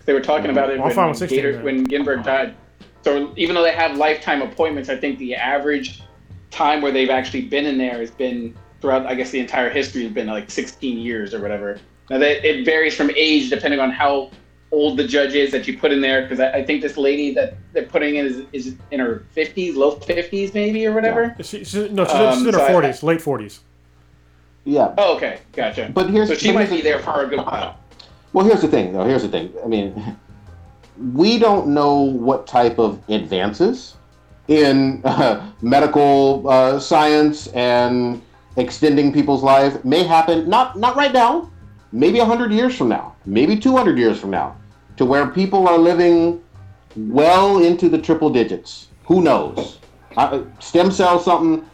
They 0.04 0.12
were 0.12 0.20
talking 0.20 0.50
about 0.50 0.70
it 0.70 0.78
when, 0.78 1.08
with 1.08 1.16
16 1.18 1.28
Gator, 1.28 1.62
when 1.62 1.84
Ginsburg 1.84 2.22
died. 2.22 2.54
So 3.02 3.32
even 3.36 3.54
though 3.54 3.62
they 3.62 3.72
have 3.72 3.96
lifetime 3.96 4.42
appointments, 4.42 4.88
I 4.88 4.96
think 4.96 5.18
the 5.18 5.34
average 5.34 6.02
time 6.50 6.80
where 6.80 6.92
they've 6.92 7.10
actually 7.10 7.42
been 7.42 7.66
in 7.66 7.76
there 7.78 7.98
has 7.98 8.10
been 8.10 8.56
throughout. 8.80 9.06
I 9.06 9.14
guess 9.14 9.30
the 9.30 9.40
entire 9.40 9.70
history 9.70 10.02
has 10.04 10.12
been 10.12 10.26
like 10.26 10.50
16 10.50 10.98
years 10.98 11.34
or 11.34 11.40
whatever. 11.40 11.78
Now 12.10 12.18
that 12.18 12.48
it 12.48 12.64
varies 12.64 12.94
from 12.94 13.10
age 13.16 13.50
depending 13.50 13.80
on 13.80 13.90
how 13.90 14.30
old 14.72 14.96
the 14.96 15.06
judge 15.06 15.34
is 15.34 15.52
that 15.52 15.66
you 15.68 15.78
put 15.78 15.92
in 15.92 16.00
there. 16.00 16.22
Because 16.22 16.40
I, 16.40 16.50
I 16.58 16.64
think 16.64 16.82
this 16.82 16.96
lady 16.96 17.32
that 17.34 17.54
they're 17.72 17.84
putting 17.86 18.16
in 18.16 18.26
is, 18.26 18.42
is 18.52 18.74
in 18.90 19.00
her 19.00 19.24
50s, 19.36 19.74
low 19.76 19.96
50s 19.96 20.54
maybe 20.54 20.86
or 20.86 20.92
whatever. 20.92 21.34
She, 21.42 21.64
she, 21.64 21.88
no, 21.88 22.04
she's, 22.04 22.14
Um, 22.14 22.34
she's 22.38 22.46
in 22.46 22.52
so 22.52 22.58
her 22.60 22.64
I- 22.66 22.72
forties, 22.72 23.02
late 23.02 23.20
forties. 23.20 23.60
Yeah. 24.64 24.92
Oh, 24.98 25.16
okay, 25.16 25.38
gotcha. 25.52 25.90
But 25.94 26.10
here's 26.10 26.28
so 26.28 26.34
she 26.34 26.48
but 26.48 26.54
might 26.54 26.70
be 26.70 26.80
there 26.80 26.98
for 26.98 27.22
a 27.22 27.28
good 27.28 27.38
while. 27.38 27.78
Well, 28.32 28.44
here's 28.44 28.62
the 28.62 28.68
thing, 28.68 28.92
though. 28.92 29.04
Here's 29.04 29.22
the 29.22 29.28
thing. 29.28 29.52
I 29.64 29.68
mean, 29.68 30.16
we 31.14 31.38
don't 31.38 31.68
know 31.68 32.00
what 32.00 32.48
type 32.48 32.78
of 32.80 33.00
advances 33.08 33.94
in 34.48 35.00
uh, 35.04 35.52
medical 35.62 36.48
uh, 36.48 36.80
science 36.80 37.46
and 37.48 38.20
extending 38.56 39.12
people's 39.12 39.42
lives 39.42 39.82
may 39.84 40.02
happen. 40.02 40.48
Not 40.48 40.78
not 40.78 40.96
right 40.96 41.12
now. 41.12 41.50
Maybe 41.92 42.18
hundred 42.18 42.52
years 42.52 42.76
from 42.76 42.88
now. 42.88 43.14
Maybe 43.24 43.56
two 43.56 43.76
hundred 43.76 43.98
years 43.98 44.18
from 44.18 44.30
now, 44.30 44.56
to 44.96 45.04
where 45.04 45.26
people 45.28 45.68
are 45.68 45.78
living 45.78 46.42
well 46.96 47.62
into 47.62 47.88
the 47.88 47.98
triple 47.98 48.30
digits. 48.30 48.88
Who 49.04 49.22
knows? 49.22 49.78
Stem 50.58 50.90
cell 50.90 51.18
something. 51.18 51.68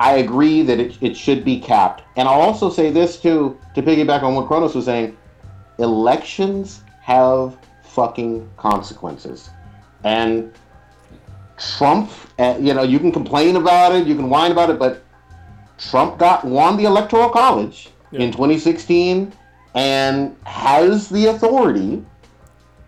I 0.00 0.16
agree 0.16 0.62
that 0.62 0.80
it, 0.80 0.98
it 1.00 1.16
should 1.16 1.44
be 1.44 1.60
capped. 1.60 2.02
And 2.16 2.28
I'll 2.28 2.40
also 2.40 2.68
say 2.68 2.90
this 2.90 3.20
too, 3.20 3.58
to 3.74 3.82
piggyback 3.82 4.22
on 4.22 4.34
what 4.34 4.48
Kronos 4.48 4.74
was 4.74 4.86
saying 4.86 5.16
elections 5.78 6.82
have 7.00 7.56
fucking 7.82 8.48
consequences. 8.56 9.50
And 10.02 10.52
Trump, 11.58 12.10
uh, 12.38 12.56
you 12.60 12.74
know, 12.74 12.82
you 12.82 12.98
can 12.98 13.12
complain 13.12 13.56
about 13.56 13.94
it, 13.94 14.06
you 14.06 14.16
can 14.16 14.28
whine 14.28 14.52
about 14.52 14.70
it, 14.70 14.78
but 14.78 15.04
Trump 15.78 16.18
got 16.18 16.44
won 16.44 16.76
the 16.76 16.84
Electoral 16.84 17.28
College 17.28 17.90
in 18.12 18.30
2016 18.30 19.32
and 19.74 20.36
has 20.44 21.08
the 21.08 21.26
authority, 21.26 22.04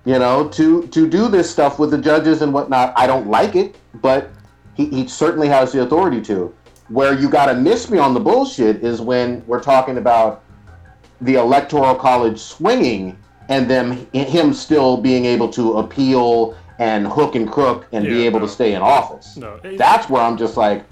you 0.05 0.19
know, 0.19 0.49
to 0.51 0.87
to 0.89 1.09
do 1.09 1.29
this 1.29 1.51
stuff 1.51 1.79
with 1.79 1.91
the 1.91 1.99
judges 1.99 2.43
and 2.43 2.53
whatnot. 2.53 2.93
I 2.97 3.07
don't 3.07 3.29
like 3.29 3.57
it, 3.57 3.77
but 3.95 4.31
he, 4.75 4.87
he 4.87 5.09
certainly 5.09 5.49
has 5.49 5.73
the 5.73 5.83
authority 5.83 6.21
to. 6.23 6.55
Where 6.89 7.19
you 7.19 7.29
got 7.29 7.47
to 7.47 7.55
miss 7.55 7.91
me 7.91 7.99
on 7.99 8.15
the 8.15 8.21
bullshit 8.21 8.85
is 8.85 9.01
when 9.01 9.45
we're 9.47 9.63
talking 9.63 9.99
about 9.99 10.45
the 11.21 11.35
electoral 11.35 11.95
college 11.95 12.39
swinging 12.39 13.19
and 13.49 13.69
then 13.69 14.07
him 14.13 14.53
still 14.53 14.97
being 14.97 15.25
able 15.25 15.49
to 15.49 15.79
appeal 15.79 16.57
and 16.79 17.07
hook 17.07 17.35
and 17.35 17.51
crook 17.51 17.87
and 17.93 18.05
be 18.05 18.27
able 18.27 18.41
no. 18.41 18.47
to 18.47 18.53
stay 18.53 18.75
in 18.75 18.83
office. 18.83 19.37
No, 19.37 19.59
That's 19.77 20.09
where 20.09 20.23
I'm 20.23 20.37
just 20.37 20.57
like, 20.57 20.85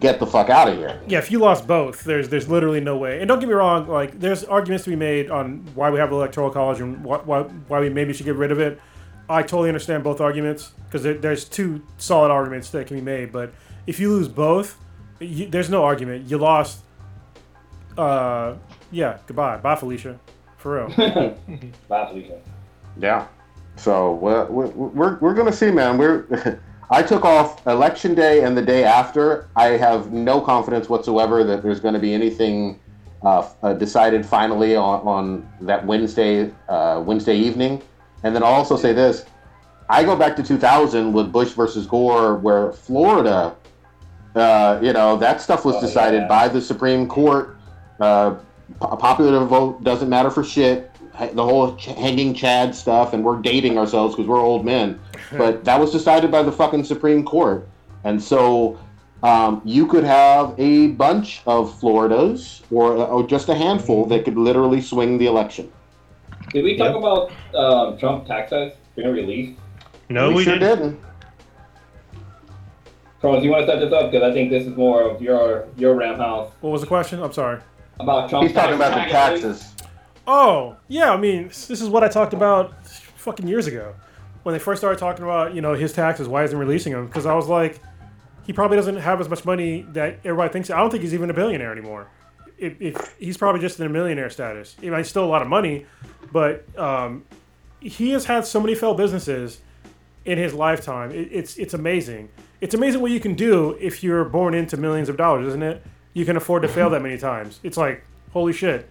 get 0.00 0.18
the 0.18 0.26
fuck 0.26 0.50
out 0.50 0.68
of 0.68 0.76
here. 0.76 1.00
Yeah, 1.06 1.18
if 1.18 1.30
you 1.30 1.38
lost 1.38 1.66
both, 1.66 2.04
there's 2.04 2.28
there's 2.28 2.48
literally 2.48 2.80
no 2.80 2.96
way. 2.96 3.20
And 3.20 3.28
don't 3.28 3.40
get 3.40 3.48
me 3.48 3.54
wrong, 3.54 3.88
like 3.88 4.18
there's 4.18 4.44
arguments 4.44 4.84
to 4.84 4.90
be 4.90 4.96
made 4.96 5.30
on 5.30 5.64
why 5.74 5.90
we 5.90 5.98
have 5.98 6.10
the 6.10 6.16
electoral 6.16 6.50
college 6.50 6.80
and 6.80 7.04
why 7.04 7.18
why, 7.18 7.42
why 7.42 7.80
we 7.80 7.88
maybe 7.88 8.12
should 8.12 8.26
get 8.26 8.36
rid 8.36 8.52
of 8.52 8.58
it. 8.58 8.80
I 9.28 9.42
totally 9.42 9.68
understand 9.68 10.04
both 10.04 10.20
arguments 10.20 10.72
because 10.84 11.02
there, 11.02 11.14
there's 11.14 11.44
two 11.44 11.82
solid 11.96 12.30
arguments 12.30 12.70
that 12.70 12.86
can 12.86 12.96
be 12.96 13.02
made. 13.02 13.32
But 13.32 13.52
if 13.86 13.98
you 13.98 14.10
lose 14.10 14.28
both, 14.28 14.78
you, 15.20 15.46
there's 15.46 15.70
no 15.70 15.84
argument. 15.84 16.30
You 16.30 16.38
lost. 16.38 16.80
Uh, 17.96 18.54
yeah. 18.90 19.18
Goodbye. 19.26 19.56
Bye, 19.58 19.76
Felicia. 19.76 20.18
For 20.58 20.86
real. 20.86 20.88
Bye, 21.88 22.06
Felicia. 22.08 22.40
Yeah. 22.98 23.26
So 23.76 24.14
we're, 24.14 24.46
we're, 24.46 24.66
we're, 24.68 25.18
we're 25.18 25.34
going 25.34 25.46
to 25.46 25.56
see, 25.56 25.70
man. 25.70 25.96
We're 25.98 26.60
I 26.90 27.02
took 27.02 27.24
off 27.24 27.66
election 27.66 28.14
day 28.14 28.44
and 28.44 28.56
the 28.56 28.62
day 28.62 28.84
after. 28.84 29.48
I 29.56 29.68
have 29.78 30.12
no 30.12 30.40
confidence 30.40 30.88
whatsoever 30.88 31.42
that 31.44 31.62
there's 31.62 31.80
going 31.80 31.94
to 31.94 32.00
be 32.00 32.12
anything 32.12 32.78
uh, 33.22 33.48
uh, 33.62 33.72
decided 33.74 34.26
finally 34.26 34.76
on, 34.76 35.00
on 35.06 35.52
that 35.62 35.86
Wednesday 35.86 36.52
uh, 36.68 37.02
Wednesday 37.04 37.36
evening. 37.36 37.82
And 38.24 38.34
then 38.34 38.42
I'll 38.42 38.52
also 38.52 38.76
say 38.76 38.92
this: 38.92 39.24
I 39.88 40.04
go 40.04 40.16
back 40.16 40.36
to 40.36 40.42
2000 40.42 41.12
with 41.12 41.32
Bush 41.32 41.52
versus 41.52 41.86
Gore, 41.86 42.36
where 42.36 42.72
Florida, 42.72 43.54
uh, 44.34 44.78
you 44.82 44.92
know, 44.92 45.16
that 45.16 45.40
stuff 45.40 45.64
was 45.64 45.76
Oh, 45.76 45.80
decided 45.80 46.22
yeah. 46.22 46.28
by 46.28 46.48
the 46.48 46.60
Supreme 46.60 47.08
Court. 47.08 47.56
Uh, 48.00 48.34
po- 48.80 48.96
popular 48.96 49.44
vote 49.46 49.82
doesn't 49.82 50.08
matter 50.10 50.30
for 50.30 50.44
shit. 50.44 50.90
Ha- 51.14 51.30
The 51.32 51.44
whole 51.44 51.76
ch- 51.76 51.86
hanging 51.86 52.34
Chad 52.34 52.74
stuff, 52.74 53.12
and 53.12 53.24
we're 53.24 53.40
dating 53.40 53.78
ourselves 53.78 54.14
because 54.14 54.28
we're 54.28 54.40
old 54.40 54.64
men. 54.64 54.98
But 55.36 55.64
that 55.64 55.80
was 55.80 55.90
decided 55.92 56.30
by 56.30 56.42
the 56.42 56.52
fucking 56.52 56.84
Supreme 56.84 57.24
Court, 57.24 57.66
and 58.04 58.22
so 58.22 58.78
um, 59.22 59.62
you 59.64 59.86
could 59.86 60.04
have 60.04 60.54
a 60.58 60.88
bunch 60.88 61.40
of 61.46 61.78
Floridas 61.80 62.62
or, 62.70 62.96
or 62.96 63.26
just 63.26 63.48
a 63.48 63.54
handful 63.54 64.04
that 64.06 64.24
could 64.26 64.36
literally 64.36 64.82
swing 64.82 65.16
the 65.16 65.26
election. 65.26 65.72
Did 66.50 66.64
we 66.64 66.76
talk 66.76 66.94
about 66.94 67.30
um, 67.56 67.96
Trump 67.98 68.26
tax 68.26 68.50
cuts 68.50 68.76
being 68.94 69.10
released? 69.10 69.58
No, 70.10 70.30
we, 70.32 70.44
sure 70.44 70.58
didn't. 70.58 70.78
didn't. 70.78 71.00
Charles, 73.22 73.42
you 73.44 73.50
want 73.50 73.64
to 73.66 73.72
set 73.72 73.80
this 73.80 73.92
up 73.92 74.10
because 74.10 74.28
I 74.28 74.34
think 74.34 74.50
this 74.50 74.66
is 74.66 74.76
more 74.76 75.02
of 75.08 75.22
your 75.22 75.66
your 75.76 75.94
Ram 75.94 76.16
house 76.18 76.50
What 76.60 76.70
was 76.70 76.80
the 76.82 76.86
question? 76.88 77.22
I'm 77.22 77.32
sorry. 77.32 77.60
about 78.00 78.28
Trump. 78.28 78.46
He's 78.48 78.54
talking 78.54 78.74
about 78.74 78.92
the 78.94 79.10
taxes. 79.10 79.71
Oh, 80.26 80.76
yeah, 80.88 81.12
I 81.12 81.16
mean, 81.16 81.48
this 81.48 81.70
is 81.70 81.88
what 81.88 82.04
I 82.04 82.08
talked 82.08 82.34
about 82.34 82.86
fucking 82.86 83.46
years 83.46 83.66
ago. 83.66 83.94
When 84.42 84.52
they 84.52 84.58
first 84.58 84.80
started 84.80 84.98
talking 84.98 85.24
about, 85.24 85.54
you 85.54 85.60
know, 85.60 85.74
his 85.74 85.92
taxes, 85.92 86.28
why 86.28 86.44
isn't 86.44 86.56
releasing 86.58 86.92
them? 86.92 87.06
Because 87.06 87.26
I 87.26 87.34
was 87.34 87.48
like, 87.48 87.80
he 88.44 88.52
probably 88.52 88.76
doesn't 88.76 88.96
have 88.96 89.20
as 89.20 89.28
much 89.28 89.44
money 89.44 89.82
that 89.90 90.18
everybody 90.24 90.52
thinks. 90.52 90.70
I 90.70 90.78
don't 90.78 90.90
think 90.90 91.02
he's 91.02 91.14
even 91.14 91.30
a 91.30 91.34
billionaire 91.34 91.72
anymore. 91.72 92.08
If, 92.58 93.14
he's 93.18 93.36
probably 93.36 93.60
just 93.60 93.80
in 93.80 93.86
a 93.86 93.88
millionaire 93.88 94.30
status. 94.30 94.76
Know, 94.80 94.96
he's 94.96 95.08
still 95.08 95.24
a 95.24 95.26
lot 95.26 95.42
of 95.42 95.48
money, 95.48 95.86
but 96.32 96.66
um, 96.78 97.24
he 97.80 98.10
has 98.10 98.24
had 98.24 98.46
so 98.46 98.60
many 98.60 98.74
failed 98.74 98.96
businesses 98.96 99.60
in 100.24 100.38
his 100.38 100.54
lifetime. 100.54 101.10
It, 101.10 101.28
it's 101.32 101.56
it's 101.56 101.74
amazing. 101.74 102.28
It's 102.60 102.74
amazing 102.74 103.00
what 103.00 103.10
you 103.10 103.18
can 103.18 103.34
do 103.34 103.76
if 103.80 104.04
you're 104.04 104.24
born 104.24 104.54
into 104.54 104.76
millions 104.76 105.08
of 105.08 105.16
dollars, 105.16 105.46
isn't 105.48 105.62
it? 105.62 105.82
You 106.14 106.24
can 106.24 106.36
afford 106.36 106.62
to 106.62 106.68
fail 106.68 106.90
that 106.90 107.02
many 107.02 107.18
times. 107.18 107.58
It's 107.64 107.76
like 107.76 108.04
holy 108.32 108.52
shit. 108.52 108.88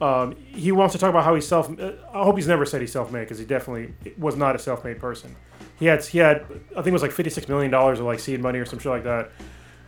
Um, 0.00 0.36
he 0.36 0.70
wants 0.70 0.92
to 0.92 0.98
talk 0.98 1.10
about 1.10 1.24
how 1.24 1.34
he's 1.34 1.46
self. 1.46 1.68
I 1.80 2.22
hope 2.22 2.36
he's 2.36 2.46
never 2.46 2.64
said 2.64 2.80
he's 2.80 2.92
self-made 2.92 3.20
because 3.20 3.38
he 3.38 3.44
definitely 3.44 3.94
was 4.16 4.36
not 4.36 4.54
a 4.54 4.58
self-made 4.58 5.00
person. 5.00 5.34
He 5.78 5.86
had 5.86 6.04
he 6.04 6.18
had 6.18 6.42
I 6.72 6.74
think 6.76 6.88
it 6.88 6.92
was 6.92 7.02
like 7.02 7.12
fifty-six 7.12 7.48
million 7.48 7.70
dollars 7.70 7.98
of 7.98 8.06
like 8.06 8.20
seed 8.20 8.40
money 8.40 8.58
or 8.58 8.64
some 8.64 8.78
shit 8.78 8.90
like 8.92 9.04
that, 9.04 9.30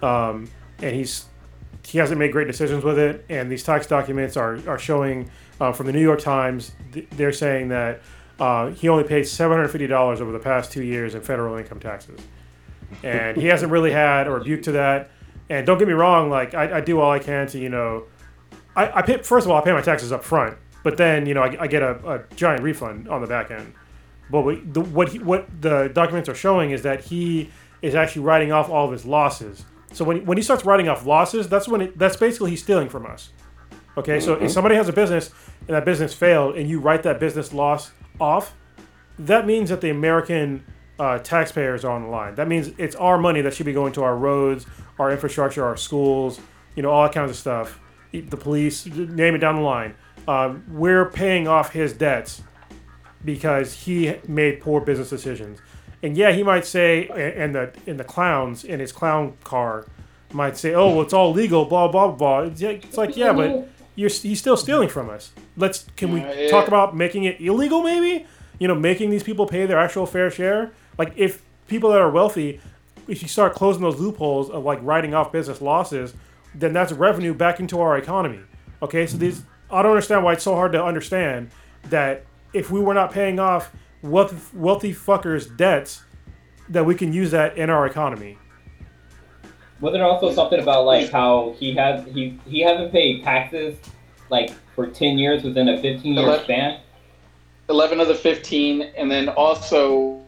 um, 0.03 0.49
and 0.83 0.95
he's 0.97 1.27
he 1.87 1.99
hasn't 1.99 2.19
made 2.19 2.33
great 2.33 2.47
decisions 2.47 2.85
with 2.85 2.99
it. 2.99 3.25
And 3.29 3.51
these 3.51 3.63
tax 3.63 3.87
documents 3.87 4.37
are 4.37 4.59
are 4.69 4.79
showing 4.79 5.31
uh, 5.61 5.73
from 5.73 5.87
the 5.87 5.93
New 5.93 6.03
York 6.03 6.21
Times. 6.21 6.73
th- 6.93 7.09
They're 7.11 7.33
saying 7.33 7.69
that 7.69 8.01
uh, 8.41 8.71
he 8.71 8.89
only 8.89 9.05
paid 9.05 9.29
seven 9.29 9.57
hundred 9.57 9.69
fifty 9.69 9.87
dollars 9.87 10.21
over 10.21 10.33
the 10.33 10.39
past 10.41 10.73
two 10.73 10.83
years 10.83 11.15
in 11.15 11.21
federal 11.23 11.57
income 11.57 11.79
taxes, 11.81 12.21
and 13.05 13.37
he 13.37 13.47
hasn't 13.47 13.71
really 13.71 13.93
had 13.93 14.27
a 14.27 14.31
rebuke 14.31 14.63
to 14.65 14.73
that. 14.73 15.11
And 15.49 15.67
don't 15.67 15.79
get 15.79 15.89
me 15.89 15.95
wrong, 15.95 16.31
like 16.31 16.55
I, 16.55 16.79
I 16.79 16.81
do 16.81 17.01
all 17.01 17.11
I 17.11 17.19
can 17.19 17.47
to 17.49 17.59
you 17.59 17.69
know 17.69 18.05
I, 18.81 18.99
I 18.99 19.03
pay, 19.03 19.19
first 19.23 19.47
of 19.47 19.51
all, 19.51 19.59
I 19.61 19.65
pay 19.65 19.73
my 19.73 19.83
taxes 19.83 20.13
up 20.13 20.25
front, 20.25 20.57
but 20.83 20.97
then 20.97 21.27
you 21.27 21.35
know 21.35 21.43
I, 21.43 21.57
I 21.63 21.67
get 21.67 21.83
a, 21.83 21.93
a 22.09 22.35
giant 22.35 22.63
refund 22.63 23.09
on 23.09 23.21
the 23.21 23.27
back 23.27 23.51
end. 23.51 23.75
But 24.31 24.43
what 24.43 24.75
the, 24.75 24.81
what 24.81 25.09
he, 25.11 25.19
what 25.19 25.47
the 25.61 25.91
documents 25.93 26.29
are 26.29 26.35
showing 26.35 26.71
is 26.71 26.83
that 26.83 27.05
he 27.05 27.51
is 27.83 27.95
actually 27.95 28.23
writing 28.23 28.53
off 28.53 28.71
all 28.71 28.87
of 28.87 28.93
his 28.93 29.05
losses. 29.05 29.65
So 29.93 30.05
when 30.05 30.19
he, 30.19 30.23
when 30.23 30.39
he 30.39 30.43
starts 30.43 30.65
writing 30.65 30.89
off 30.89 31.05
losses, 31.05 31.49
that's 31.49 31.67
when 31.69 31.81
it, 31.81 31.99
that's 31.99 32.17
basically 32.17 32.51
he's 32.51 32.63
stealing 32.63 32.89
from 32.89 33.07
us. 33.07 33.31
Okay, 33.97 34.21
so 34.21 34.35
if 34.35 34.53
somebody 34.53 34.77
has 34.77 34.89
a 34.89 34.93
business 34.93 35.31
and 35.67 35.71
that 35.77 35.85
business 35.85 36.15
failed, 36.15 36.57
and 36.57 36.71
you 36.71 36.79
write 36.79 37.03
that 37.03 37.19
business 37.19 37.53
loss 37.53 37.91
off, 38.21 38.55
that 39.19 39.47
means 39.47 39.69
that 39.71 39.81
the 39.81 39.91
American 39.91 40.65
uh, 40.99 41.19
taxpayers 41.19 41.85
are 41.85 41.93
on 41.93 42.03
the 42.03 42.09
line. 42.09 42.35
That 42.37 42.47
means 42.47 42.71
it's 42.79 42.95
our 42.97 43.19
money 43.19 43.41
that 43.43 43.53
should 43.53 43.67
be 43.67 43.73
going 43.73 43.93
to 43.95 44.05
our 44.05 44.17
roads, 44.17 44.65
our 44.99 45.11
infrastructure, 45.11 45.65
our 45.65 45.77
schools, 45.77 46.41
you 46.77 46.83
know, 46.83 46.91
all 46.91 47.09
kinds 47.09 47.31
of 47.31 47.37
stuff. 47.37 47.81
The 48.13 48.37
police, 48.37 48.87
name 48.87 49.35
it 49.35 49.39
down 49.39 49.57
the 49.57 49.63
line. 49.63 49.95
Um, 50.27 50.65
we're 50.69 51.07
paying 51.07 51.49
off 51.49 51.73
his 51.73 51.93
debts 51.93 52.43
because 53.25 53.73
he 53.73 54.17
made 54.27 54.61
poor 54.61 54.81
business 54.81 55.11
decisions. 55.11 55.61
And 56.03 56.17
yeah, 56.17 56.33
he 56.33 56.43
might 56.43 56.65
say, 56.65 57.09
and 57.09 57.55
the 57.55 57.73
and 57.87 58.01
the 58.01 58.05
clowns 58.05 58.65
in 58.65 58.81
his 58.81 58.91
clown 58.91 59.37
car 59.45 59.87
might 60.33 60.57
say, 60.57 60.75
"Oh, 60.75 60.89
well, 60.89 61.03
it's 61.03 61.13
all 61.13 61.33
legal." 61.33 61.67
Blah 61.67 61.89
blah 61.89 62.11
blah. 62.11 62.41
It's 62.41 62.97
like, 62.97 63.17
yeah, 63.17 63.33
but 63.33 63.69
you're 63.97 64.09
he's 64.09 64.39
still 64.39 64.57
stealing 64.57 64.89
from 64.89 65.11
us. 65.11 65.33
Let's 65.57 65.87
can 65.97 66.13
we 66.13 66.21
yeah. 66.21 66.49
talk 66.49 66.69
about 66.69 66.97
making 66.97 67.25
it 67.25 67.41
illegal? 67.41 67.83
Maybe 67.83 68.27
you 68.61 68.69
know, 68.69 68.75
making 68.77 69.11
these 69.11 69.25
people 69.25 69.47
pay 69.47 69.67
their 69.67 69.79
actual 69.79 70.07
fair 70.07 70.31
share. 70.31 70.71
Like 70.97 71.13
if 71.17 71.43
people 71.67 71.91
that 71.91 72.01
are 72.01 72.11
wealthy, 72.11 72.61
if 73.09 73.23
you 73.23 73.29
start 73.29 73.55
closing 73.55 73.83
those 73.83 73.99
loopholes 73.99 74.51
of 74.51 74.65
like 74.65 74.79
writing 74.83 75.15
off 75.15 75.33
business 75.33 75.61
losses, 75.61 76.15
then 76.55 76.73
that's 76.73 76.93
revenue 76.93 77.35
back 77.35 77.61
into 77.61 77.81
our 77.81 77.97
economy. 77.97 78.41
Okay, 78.83 79.07
so 79.07 79.17
these 79.17 79.43
I 79.71 79.83
don't 79.83 79.93
understand 79.93 80.25
why 80.25 80.33
it's 80.35 80.45
so 80.45 80.55
hard 80.55 80.73
to 80.73 80.85
understand 80.85 81.51
that 81.85 82.25
if 82.53 82.71
we 82.71 82.81
were 82.81 82.95
not 82.95 83.13
paying 83.13 83.39
off 83.39 83.71
wealthy, 84.03 84.37
wealthy 84.53 84.93
fuckers' 84.93 85.55
debts, 85.57 86.03
that 86.69 86.85
we 86.85 86.95
can 86.95 87.13
use 87.13 87.31
that 87.31 87.57
in 87.57 87.71
our 87.71 87.87
economy. 87.87 88.39
Wasn't 89.81 89.99
there 89.99 90.05
also 90.05 90.33
something 90.33 90.61
about 90.61 90.85
like 90.85 91.11
how 91.11 91.55
he 91.59 91.75
has 91.75 92.05
he 92.07 92.39
he 92.47 92.61
hasn't 92.61 92.93
paid 92.93 93.23
taxes 93.23 93.79
like 94.29 94.51
for 94.75 94.87
ten 94.87 95.19
years 95.19 95.43
within 95.43 95.69
a 95.69 95.81
fifteen 95.81 96.15
year 96.15 96.25
Eleven. 96.25 96.45
span? 96.45 96.81
11 97.71 98.01
of 98.01 98.09
the 98.09 98.15
15, 98.17 98.83
and 98.97 99.11
then 99.11 99.29
also, 99.29 100.21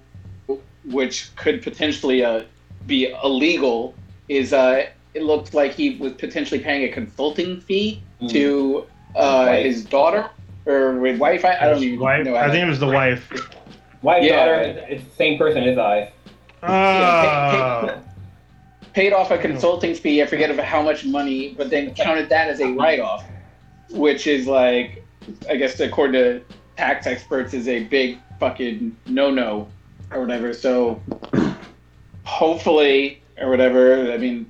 which 0.84 1.34
could 1.34 1.60
potentially 1.60 2.24
uh, 2.24 2.44
be 2.86 3.12
illegal, 3.24 3.94
is 4.28 4.52
uh, 4.52 4.86
it 5.14 5.22
looked 5.22 5.54
like 5.54 5.72
he 5.72 5.96
was 5.96 6.12
potentially 6.12 6.60
paying 6.60 6.84
a 6.84 6.92
consulting 6.92 7.60
fee 7.60 8.02
to 8.28 8.86
uh, 9.16 9.52
his 9.56 9.84
daughter 9.84 10.28
or 10.66 10.98
with 10.98 11.18
wife. 11.18 11.44
I, 11.44 11.56
I 11.58 11.68
don't 11.68 11.82
even 11.82 12.00
Wife? 12.00 12.24
know. 12.24 12.36
I 12.36 12.50
think 12.50 12.64
it 12.64 12.68
was 12.68 12.78
the 12.78 12.86
wife. 12.86 13.30
Wife, 14.02 14.24
Yeah. 14.24 14.36
daughter, 14.46 14.86
it's 14.88 15.04
the 15.04 15.14
same 15.16 15.38
person 15.38 15.62
in 15.62 15.68
his 15.68 15.78
eyes. 15.78 16.10
Oh. 16.64 18.00
paid 18.94 19.12
off 19.12 19.30
a 19.30 19.38
consulting 19.38 19.94
fee. 19.94 20.22
I 20.22 20.26
forget 20.26 20.50
of 20.50 20.58
how 20.58 20.82
much 20.82 21.04
money, 21.04 21.54
but 21.56 21.70
then 21.70 21.94
counted 21.94 22.28
that 22.28 22.48
as 22.48 22.60
a 22.60 22.72
write-off, 22.72 23.24
which 23.90 24.26
is 24.26 24.46
like, 24.46 25.04
I 25.48 25.56
guess 25.56 25.80
according 25.80 26.12
to 26.14 26.40
tax 26.76 27.06
experts, 27.06 27.54
is 27.54 27.68
a 27.68 27.84
big 27.84 28.18
fucking 28.38 28.96
no-no 29.06 29.66
or 30.12 30.20
whatever. 30.20 30.52
So 30.52 31.00
hopefully 32.24 33.22
or 33.40 33.50
whatever. 33.50 34.12
I 34.12 34.18
mean, 34.18 34.46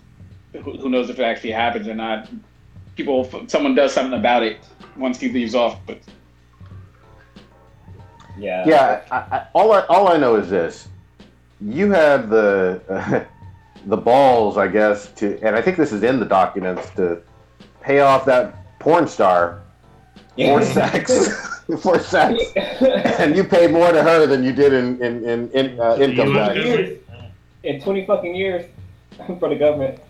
who, 0.53 0.76
who 0.78 0.88
knows 0.88 1.11
if 1.11 1.18
it 1.18 1.22
actually 1.22 1.53
happens 1.53 1.88
or 1.88 1.94
not? 1.94 2.28
People, 2.96 3.28
someone 3.48 3.74
does 3.74 3.92
something 3.92 4.18
about 4.18 4.42
it 4.42 4.59
once 4.96 5.18
he 5.18 5.30
leaves 5.30 5.55
off. 5.55 5.78
But 5.86 5.98
Yeah. 8.38 8.64
Yeah, 8.66 9.03
I, 9.11 9.16
I, 9.16 9.46
all 9.55 9.72
I 9.72 9.80
all 9.86 10.09
I 10.09 10.16
know 10.16 10.36
is 10.36 10.50
this: 10.50 10.88
you 11.61 11.90
have 11.90 12.28
the 12.28 13.26
the 13.86 13.96
balls, 13.96 14.57
I 14.57 14.68
guess, 14.68 15.11
to, 15.12 15.38
and 15.42 15.57
I 15.57 15.62
think 15.62 15.76
this 15.76 15.92
is 15.92 16.03
in 16.03 16.20
the 16.20 16.26
documents 16.26 16.90
to 16.96 17.22
pay 17.80 18.00
off 18.00 18.24
that 18.26 18.78
porn 18.78 19.09
star 19.09 19.62
for 20.36 20.62
sex, 20.62 21.61
for 21.80 21.98
sex, 21.98 22.42
and 23.18 23.36
you 23.36 23.44
paid 23.44 23.70
more 23.70 23.92
to 23.92 24.03
her 24.03 24.26
than 24.26 24.44
you 24.44 24.53
did 24.53 24.72
in 24.72 25.03
in 25.03 25.24
in, 25.24 25.50
in 25.50 25.80
uh, 25.80 25.96
income 25.96 26.34
tax. 26.34 26.57
years. 26.57 26.98
In 27.62 27.80
twenty 27.80 28.05
fucking 28.05 28.34
years 28.34 28.66
for 29.38 29.48
the 29.48 29.57
government. 29.57 30.00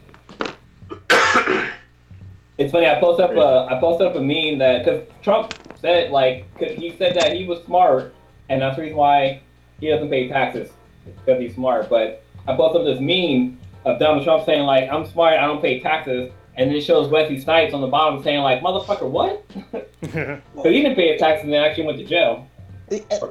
It's 2.63 2.73
funny. 2.73 2.87
I 2.87 2.99
posted 3.01 3.25
up 3.27 3.33
a 3.37 3.73
I 3.75 3.81
posted 3.81 4.07
up 4.07 4.15
a 4.17 4.21
meme 4.21 4.59
that 4.59 4.85
because 4.85 5.03
Trump 5.23 5.55
said 5.81 6.11
like 6.11 6.47
'cause 6.59 6.71
he 6.73 6.95
said 6.97 7.15
that 7.17 7.33
he 7.35 7.47
was 7.47 7.63
smart 7.65 8.15
and 8.49 8.63
that's 8.63 8.77
the 8.77 8.83
reason 8.83 8.97
why 8.97 9.41
he 9.81 9.89
doesn't 9.89 10.09
pay 10.11 10.29
taxes 10.29 10.71
because 11.05 11.41
he's 11.41 11.55
smart. 11.55 11.89
But 11.89 12.23
I 12.47 12.55
posted 12.57 12.83
up 12.83 12.87
this 12.87 13.01
meme 13.01 13.59
of 13.85 13.99
Donald 13.99 14.25
Trump 14.25 14.45
saying 14.47 14.63
like 14.63 14.89
I'm 14.91 15.07
smart, 15.07 15.35
I 15.39 15.47
don't 15.47 15.61
pay 15.63 15.81
taxes, 15.81 16.31
and 16.57 16.71
then 16.71 16.77
it 16.77 16.83
shows 16.83 17.09
Wesley 17.11 17.39
Snipes 17.41 17.75
on 17.75 17.81
the 17.81 17.87
bottom 17.89 18.23
saying 18.23 18.41
like 18.41 18.61
motherfucker 18.63 19.09
what? 19.09 19.45
Because 20.03 20.41
he 20.65 20.83
didn't 20.83 20.97
pay 20.97 21.13
his 21.13 21.21
taxes 21.21 21.45
and 21.45 21.55
actually 21.55 21.85
went 21.87 21.99
to 21.99 22.05
jail. 22.05 22.47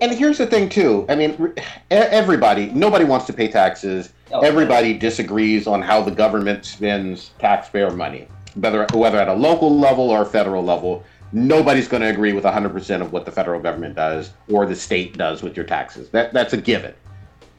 And 0.01 0.11
here's 0.13 0.37
the 0.39 0.47
thing, 0.47 0.69
too. 0.69 1.05
I 1.09 1.15
mean, 1.15 1.31
e- 1.57 1.61
everybody, 1.89 2.67
nobody 2.67 3.03
wants 3.05 3.25
to 3.27 3.33
pay 3.33 3.47
taxes. 3.47 4.11
Oh, 4.31 4.39
Everybody 4.39 4.93
disagrees 4.97 5.67
on 5.67 5.81
how 5.81 6.01
the 6.01 6.09
government 6.11 6.65
spends 6.65 7.31
taxpayer 7.39 7.91
money, 7.91 8.27
whether 8.55 8.85
whether 8.93 9.17
at 9.17 9.27
a 9.27 9.33
local 9.33 9.77
level 9.77 10.09
or 10.09 10.21
a 10.21 10.25
federal 10.25 10.63
level. 10.63 11.03
Nobody's 11.33 11.87
going 11.87 12.01
to 12.01 12.09
agree 12.09 12.33
with 12.33 12.43
100% 12.43 13.01
of 13.01 13.13
what 13.13 13.23
the 13.23 13.31
federal 13.31 13.61
government 13.61 13.95
does 13.95 14.31
or 14.51 14.65
the 14.65 14.75
state 14.75 15.17
does 15.17 15.41
with 15.41 15.55
your 15.55 15.65
taxes. 15.65 16.09
That 16.09 16.33
that's 16.33 16.53
a 16.53 16.57
given. 16.57 16.93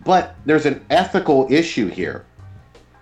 But 0.05 0.35
there's 0.45 0.67
an 0.67 0.85
ethical 0.91 1.47
issue 1.51 1.89
here. 1.89 2.27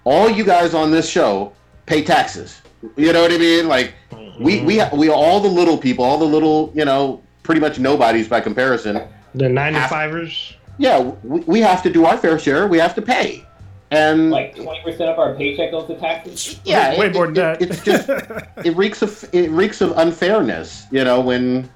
All 0.04 0.30
you 0.30 0.44
guys 0.44 0.74
on 0.74 0.90
this 0.90 1.08
show 1.08 1.52
pay 1.86 2.02
taxes. 2.02 2.62
You 2.96 3.12
know 3.12 3.22
what 3.22 3.32
I 3.32 3.38
mean? 3.38 3.68
Like 3.68 3.94
we 4.38 4.60
we 4.62 4.76
mm-hmm. 4.76 4.96
we 4.96 5.08
all 5.08 5.40
the 5.40 5.48
little 5.48 5.76
people, 5.76 6.04
all 6.04 6.18
the 6.18 6.24
little 6.24 6.72
you 6.74 6.84
know, 6.84 7.22
pretty 7.42 7.60
much 7.60 7.78
nobodies 7.78 8.28
by 8.28 8.40
comparison. 8.40 9.02
The 9.34 9.46
95ers? 9.46 10.54
Yeah, 10.78 11.00
we, 11.22 11.40
we 11.40 11.60
have 11.60 11.82
to 11.82 11.90
do 11.90 12.06
our 12.06 12.16
fair 12.16 12.38
share. 12.38 12.66
We 12.66 12.78
have 12.78 12.94
to 12.94 13.02
pay, 13.02 13.46
and 13.90 14.30
Like 14.30 14.54
twenty 14.56 14.80
percent 14.82 15.10
of 15.10 15.18
our 15.18 15.34
paycheck 15.34 15.70
goes 15.72 15.86
to 15.88 15.96
taxes. 15.96 16.60
yeah, 16.64 16.98
way 16.98 17.06
it- 17.06 17.14
more 17.14 17.26
than 17.26 17.36
it- 17.36 17.58
that. 17.58 17.62
It's 17.62 17.82
just 17.84 18.08
it 18.64 18.76
reeks 18.76 19.02
of 19.02 19.28
it 19.34 19.50
reeks 19.50 19.80
of 19.80 19.96
unfairness. 19.98 20.86
You 20.90 21.04
know 21.04 21.20
when 21.20 21.68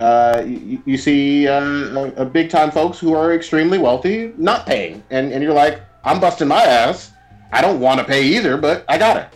uh, 0.00 0.42
you, 0.46 0.82
you 0.84 0.96
see 0.98 1.48
uh, 1.48 1.60
a, 1.62 2.12
a 2.16 2.24
big 2.24 2.50
time 2.50 2.70
folks 2.70 2.98
who 2.98 3.14
are 3.14 3.32
extremely 3.34 3.78
wealthy 3.78 4.32
not 4.36 4.66
paying, 4.66 5.02
and 5.10 5.32
and 5.32 5.42
you're 5.42 5.54
like, 5.54 5.80
I'm 6.04 6.20
busting 6.20 6.48
my 6.48 6.62
ass. 6.62 7.12
I 7.52 7.60
don't 7.62 7.80
want 7.80 7.98
to 8.00 8.04
pay 8.04 8.22
either, 8.24 8.56
but 8.56 8.84
I 8.88 8.98
got 8.98 9.16
it. 9.16 9.28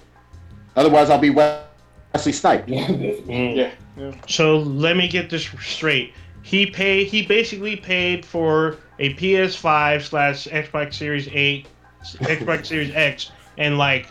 Otherwise, 0.77 1.11
I'll 1.11 1.19
be 1.19 1.31
Wesley 1.31 2.33
Sniped. 2.33 2.69
Yeah, 2.69 3.71
yeah, 3.97 4.13
So 4.29 4.59
let 4.59 4.97
me 4.97 5.09
get 5.09 5.31
this 5.31 5.45
straight. 5.61 6.13
He 6.43 6.67
pay 6.67 7.05
he 7.05 7.23
basically 7.27 7.77
paid 7.77 8.25
for 8.25 8.79
a 8.99 9.15
PS5 9.15 10.03
slash 10.03 10.47
Xbox 10.49 10.95
Series 10.95 11.29
8 11.33 11.67
Xbox 12.03 12.67
Series 12.67 12.95
X 12.95 13.31
and 13.59 13.79
like 13.79 14.09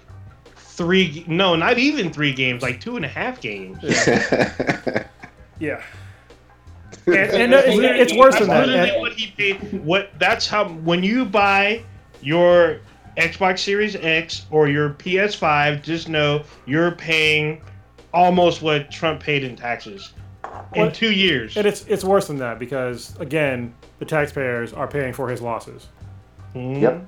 three, 0.55 1.23
no, 1.27 1.55
not 1.55 1.77
even 1.77 2.11
three 2.11 2.33
games, 2.33 2.61
like 2.61 2.79
two 2.79 2.95
and 2.95 3.05
a 3.05 3.09
half 3.09 3.41
games. 3.41 3.77
Yeah. 5.59 5.81
And, 7.05 7.17
and 7.17 7.53
it's, 7.53 8.11
it's 8.11 8.13
worse 8.19 8.37
than 8.37 8.47
that. 8.49 8.67
Literally 8.67 8.89
And- 8.91 8.99
what 9.01 9.13
he 9.13 9.31
paid. 9.31 9.83
What 9.83 10.11
that's 10.19 10.47
how 10.47 10.65
when 10.69 11.03
you 11.03 11.25
buy 11.25 11.81
your 12.21 12.81
Xbox 13.17 13.59
Series 13.59 13.95
X 13.95 14.45
or 14.51 14.67
your 14.67 14.91
PS5, 14.91 15.81
just 15.81 16.07
know 16.07 16.43
you're 16.67 16.91
paying 16.91 17.61
almost 18.13 18.61
what 18.61 18.91
Trump 18.91 19.21
paid 19.21 19.43
in 19.43 19.55
taxes 19.55 20.13
in 20.75 20.85
What- 20.85 20.93
two 20.93 21.11
years. 21.11 21.57
And 21.57 21.65
it's 21.65 21.83
it's 21.87 22.03
worse 22.03 22.27
than 22.27 22.37
that 22.37 22.59
because 22.59 23.15
again, 23.19 23.73
the 23.97 24.05
taxpayers 24.05 24.71
are 24.73 24.87
paying 24.87 25.13
for 25.13 25.29
his 25.29 25.41
losses. 25.41 25.87
Mm-hmm. 26.55 26.81
Yep. 26.83 27.05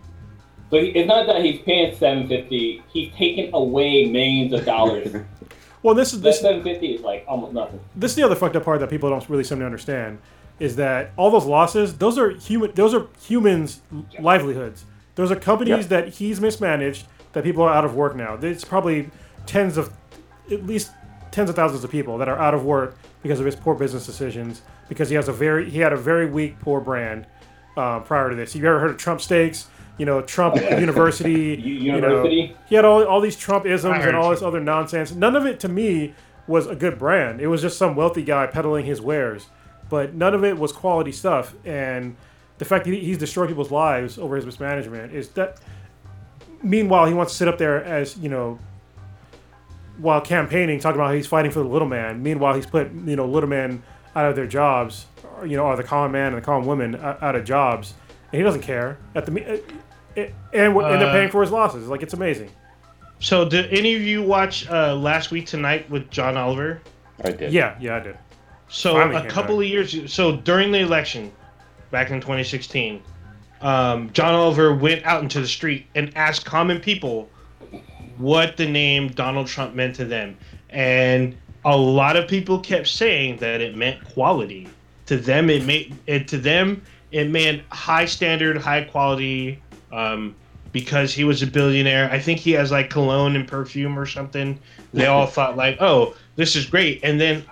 So 0.71 0.77
he, 0.81 0.87
it's 0.87 1.07
not 1.07 1.27
that 1.27 1.43
he's 1.43 1.61
paying 1.61 1.95
seven 1.95 2.27
fifty. 2.27 2.81
He's 2.91 3.13
taking 3.13 3.53
away 3.53 4.05
millions 4.05 4.53
of 4.53 4.65
dollars. 4.65 5.13
Well, 5.83 5.95
this 5.95 6.13
is 6.13 6.21
this 6.21 6.39
seven 6.41 6.61
fifty 6.61 6.93
is 6.93 7.01
like 7.01 7.25
almost 7.27 7.53
nothing. 7.53 7.79
this 7.95 8.11
is 8.11 8.15
the 8.15 8.21
other 8.21 8.35
fucked 8.35 8.55
up 8.55 8.63
part 8.63 8.81
that 8.81 8.89
people 8.91 9.09
don't 9.09 9.27
really 9.27 9.43
seem 9.43 9.57
to 9.59 9.65
understand 9.65 10.19
is 10.59 10.75
that 10.75 11.09
all 11.17 11.31
those 11.31 11.45
losses, 11.45 11.97
those 11.97 12.19
are 12.19 12.29
human, 12.29 12.71
those 12.75 12.93
are 12.93 13.07
humans' 13.23 13.81
livelihoods. 14.19 14.85
Those 15.15 15.31
are 15.31 15.35
companies 15.35 15.77
Yep. 15.77 15.85
that 15.87 16.07
he's 16.09 16.39
mismanaged. 16.39 17.07
That 17.33 17.43
people 17.43 17.63
are 17.63 17.73
out 17.73 17.83
of 17.83 17.95
work 17.95 18.15
now. 18.15 18.35
It's 18.35 18.63
probably 18.63 19.09
tens 19.47 19.75
of, 19.75 19.91
at 20.51 20.67
least 20.67 20.91
tens 21.31 21.49
of 21.49 21.55
thousands 21.55 21.83
of 21.83 21.89
people 21.89 22.19
that 22.19 22.29
are 22.29 22.37
out 22.37 22.53
of 22.53 22.63
work 22.63 22.95
because 23.23 23.39
of 23.39 23.47
his 23.47 23.55
poor 23.55 23.73
business 23.73 24.05
decisions. 24.05 24.61
Because 24.87 25.09
he 25.09 25.15
has 25.15 25.29
a 25.29 25.33
very, 25.33 25.67
he 25.67 25.79
had 25.79 25.93
a 25.93 25.97
very 25.97 26.27
weak, 26.27 26.59
poor 26.59 26.79
brand 26.79 27.25
uh, 27.75 28.01
prior 28.01 28.29
to 28.29 28.35
this. 28.35 28.53
You 28.55 28.63
ever 28.67 28.77
heard 28.79 28.91
of 28.91 28.97
Trump 28.97 29.19
Steaks? 29.19 29.65
You 30.01 30.05
know, 30.07 30.21
Trump 30.23 30.55
University. 30.87 31.31
U- 31.31 31.73
you 31.73 31.91
know, 31.91 31.95
University? 32.07 32.55
he 32.67 32.73
had 32.73 32.85
all, 32.85 33.03
all 33.05 33.21
these 33.21 33.35
Trump 33.35 33.67
isms 33.67 34.03
and 34.03 34.15
all 34.15 34.29
you. 34.29 34.35
this 34.35 34.41
other 34.41 34.59
nonsense. 34.59 35.11
None 35.11 35.35
of 35.35 35.45
it 35.45 35.59
to 35.59 35.69
me 35.69 36.15
was 36.47 36.65
a 36.65 36.75
good 36.75 36.97
brand. 36.97 37.39
It 37.39 37.45
was 37.47 37.61
just 37.61 37.77
some 37.77 37.95
wealthy 37.95 38.23
guy 38.23 38.47
peddling 38.47 38.85
his 38.85 38.99
wares, 38.99 39.45
but 39.89 40.15
none 40.15 40.33
of 40.33 40.43
it 40.43 40.57
was 40.57 40.71
quality 40.71 41.11
stuff. 41.11 41.53
And 41.65 42.15
the 42.57 42.65
fact 42.65 42.85
that 42.85 42.93
he's 42.95 43.19
destroyed 43.19 43.49
people's 43.49 43.69
lives 43.69 44.17
over 44.17 44.35
his 44.35 44.45
mismanagement 44.45 45.13
is 45.13 45.29
that. 45.29 45.59
Meanwhile, 46.63 47.05
he 47.05 47.13
wants 47.13 47.33
to 47.33 47.37
sit 47.37 47.47
up 47.47 47.57
there 47.59 47.83
as 47.83 48.17
you 48.17 48.29
know, 48.29 48.57
while 49.99 50.21
campaigning, 50.21 50.79
talking 50.79 50.95
about 50.99 51.09
how 51.09 51.13
he's 51.13 51.27
fighting 51.27 51.51
for 51.51 51.59
the 51.59 51.69
little 51.69 51.87
man. 51.87 52.23
Meanwhile, 52.23 52.55
he's 52.55 52.65
put 52.65 52.91
you 52.91 53.15
know 53.15 53.27
little 53.27 53.49
men 53.49 53.83
out 54.15 54.25
of 54.29 54.35
their 54.35 54.47
jobs, 54.47 55.05
or, 55.37 55.45
you 55.45 55.57
know, 55.57 55.65
or 55.65 55.75
the 55.75 55.83
common 55.83 56.11
man 56.11 56.33
and 56.33 56.37
the 56.37 56.45
common 56.45 56.67
woman 56.67 56.95
out 56.95 57.21
out 57.21 57.35
of 57.35 57.45
jobs, 57.45 57.93
and 58.31 58.39
he 58.39 58.43
doesn't 58.43 58.61
care. 58.61 58.97
At 59.15 59.25
the 59.25 59.31
me- 59.31 59.45
uh, 59.45 59.53
uh, 59.55 59.57
and, 60.15 60.31
and 60.53 60.75
they're 60.75 61.09
Uh, 61.09 61.11
paying 61.11 61.29
for 61.29 61.41
his 61.41 61.51
losses. 61.51 61.87
Like 61.87 62.03
it's 62.03 62.13
amazing. 62.13 62.49
so, 63.19 63.47
did 63.47 63.71
any 63.73 63.93
of 63.95 64.01
you 64.01 64.21
watch 64.23 64.67
uh, 64.69 64.95
last 64.95 65.31
week 65.31 65.45
tonight 65.45 65.89
with 65.89 66.09
John 66.09 66.37
Oliver? 66.37 66.81
I 67.23 67.31
did. 67.31 67.53
Yeah, 67.53 67.75
yeah, 67.79 67.97
I 67.97 67.99
did. 67.99 68.17
So 68.67 68.93
Finally 68.93 69.27
a 69.27 69.29
couple 69.29 69.57
back. 69.57 69.65
of 69.65 69.69
years, 69.69 70.13
so 70.13 70.37
during 70.37 70.71
the 70.71 70.79
election, 70.79 71.31
back 71.91 72.09
in 72.09 72.21
2016, 72.21 73.01
um, 73.61 74.11
John 74.13 74.33
Oliver 74.33 74.73
went 74.73 75.05
out 75.05 75.21
into 75.21 75.39
the 75.41 75.47
street 75.47 75.85
and 75.93 76.11
asked 76.15 76.45
common 76.45 76.79
people 76.79 77.29
what 78.17 78.55
the 78.57 78.65
name 78.65 79.09
Donald 79.09 79.47
Trump 79.47 79.75
meant 79.75 79.95
to 79.97 80.05
them, 80.05 80.37
and 80.69 81.35
a 81.65 81.75
lot 81.77 82.15
of 82.15 82.27
people 82.27 82.59
kept 82.59 82.87
saying 82.87 83.37
that 83.37 83.61
it 83.61 83.75
meant 83.75 84.03
quality. 84.05 84.67
To 85.07 85.17
them, 85.17 85.49
it 85.49 85.65
made 85.65 85.95
it 86.07 86.27
to 86.29 86.37
them 86.37 86.81
it 87.11 87.29
meant 87.29 87.61
high 87.71 88.05
standard, 88.05 88.57
high 88.57 88.85
quality. 88.85 89.61
Um, 89.91 90.35
because 90.71 91.13
he 91.13 91.25
was 91.25 91.41
a 91.41 91.47
billionaire, 91.47 92.09
I 92.11 92.19
think 92.19 92.39
he 92.39 92.51
has 92.51 92.71
like 92.71 92.89
cologne 92.89 93.35
and 93.35 93.45
perfume 93.45 93.99
or 93.99 94.05
something. 94.05 94.57
They 94.93 95.05
all 95.05 95.25
thought 95.37 95.57
like, 95.57 95.77
"Oh, 95.81 96.15
this 96.35 96.55
is 96.55 96.65
great," 96.65 97.01
and 97.03 97.19
then 97.19 97.43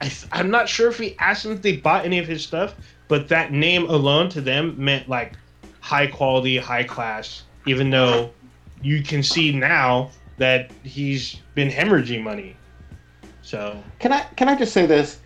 I, 0.00 0.12
I'm 0.32 0.50
not 0.50 0.68
sure 0.68 0.88
if 0.88 0.98
he 0.98 1.16
asked 1.18 1.42
them 1.42 1.52
if 1.52 1.62
they 1.62 1.76
bought 1.76 2.04
any 2.04 2.18
of 2.18 2.26
his 2.26 2.42
stuff, 2.42 2.74
but 3.08 3.28
that 3.28 3.52
name 3.52 3.88
alone 3.88 4.28
to 4.30 4.40
them 4.40 4.74
meant 4.82 5.08
like 5.08 5.36
high 5.80 6.06
quality, 6.06 6.56
high 6.56 6.84
class, 6.84 7.44
even 7.66 7.90
though 7.90 8.30
you 8.82 9.02
can 9.02 9.22
see 9.22 9.52
now 9.52 10.10
that 10.38 10.70
he's 10.82 11.36
been 11.54 11.68
hemorrhaging 11.68 12.22
money. 12.22 12.56
So 13.42 13.82
Can 13.98 14.12
I 14.12 14.20
can 14.36 14.48
I 14.48 14.54
just 14.54 14.72
say 14.72 14.86
this? 14.86 15.18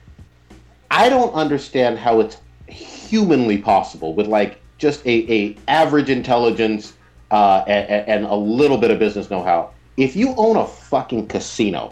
I 0.90 1.08
don't 1.08 1.32
understand 1.34 1.98
how 1.98 2.20
it's 2.20 2.38
humanly 2.68 3.58
possible 3.58 4.14
with 4.14 4.26
like 4.26 4.60
just 4.84 5.04
a, 5.06 5.32
a 5.32 5.56
average 5.66 6.10
intelligence 6.10 6.92
uh, 7.30 7.64
and, 7.66 8.06
and 8.06 8.24
a 8.26 8.34
little 8.34 8.76
bit 8.76 8.90
of 8.90 8.98
business 8.98 9.30
know-how. 9.30 9.70
If 9.96 10.14
you 10.14 10.34
own 10.36 10.58
a 10.58 10.66
fucking 10.66 11.28
casino, 11.28 11.90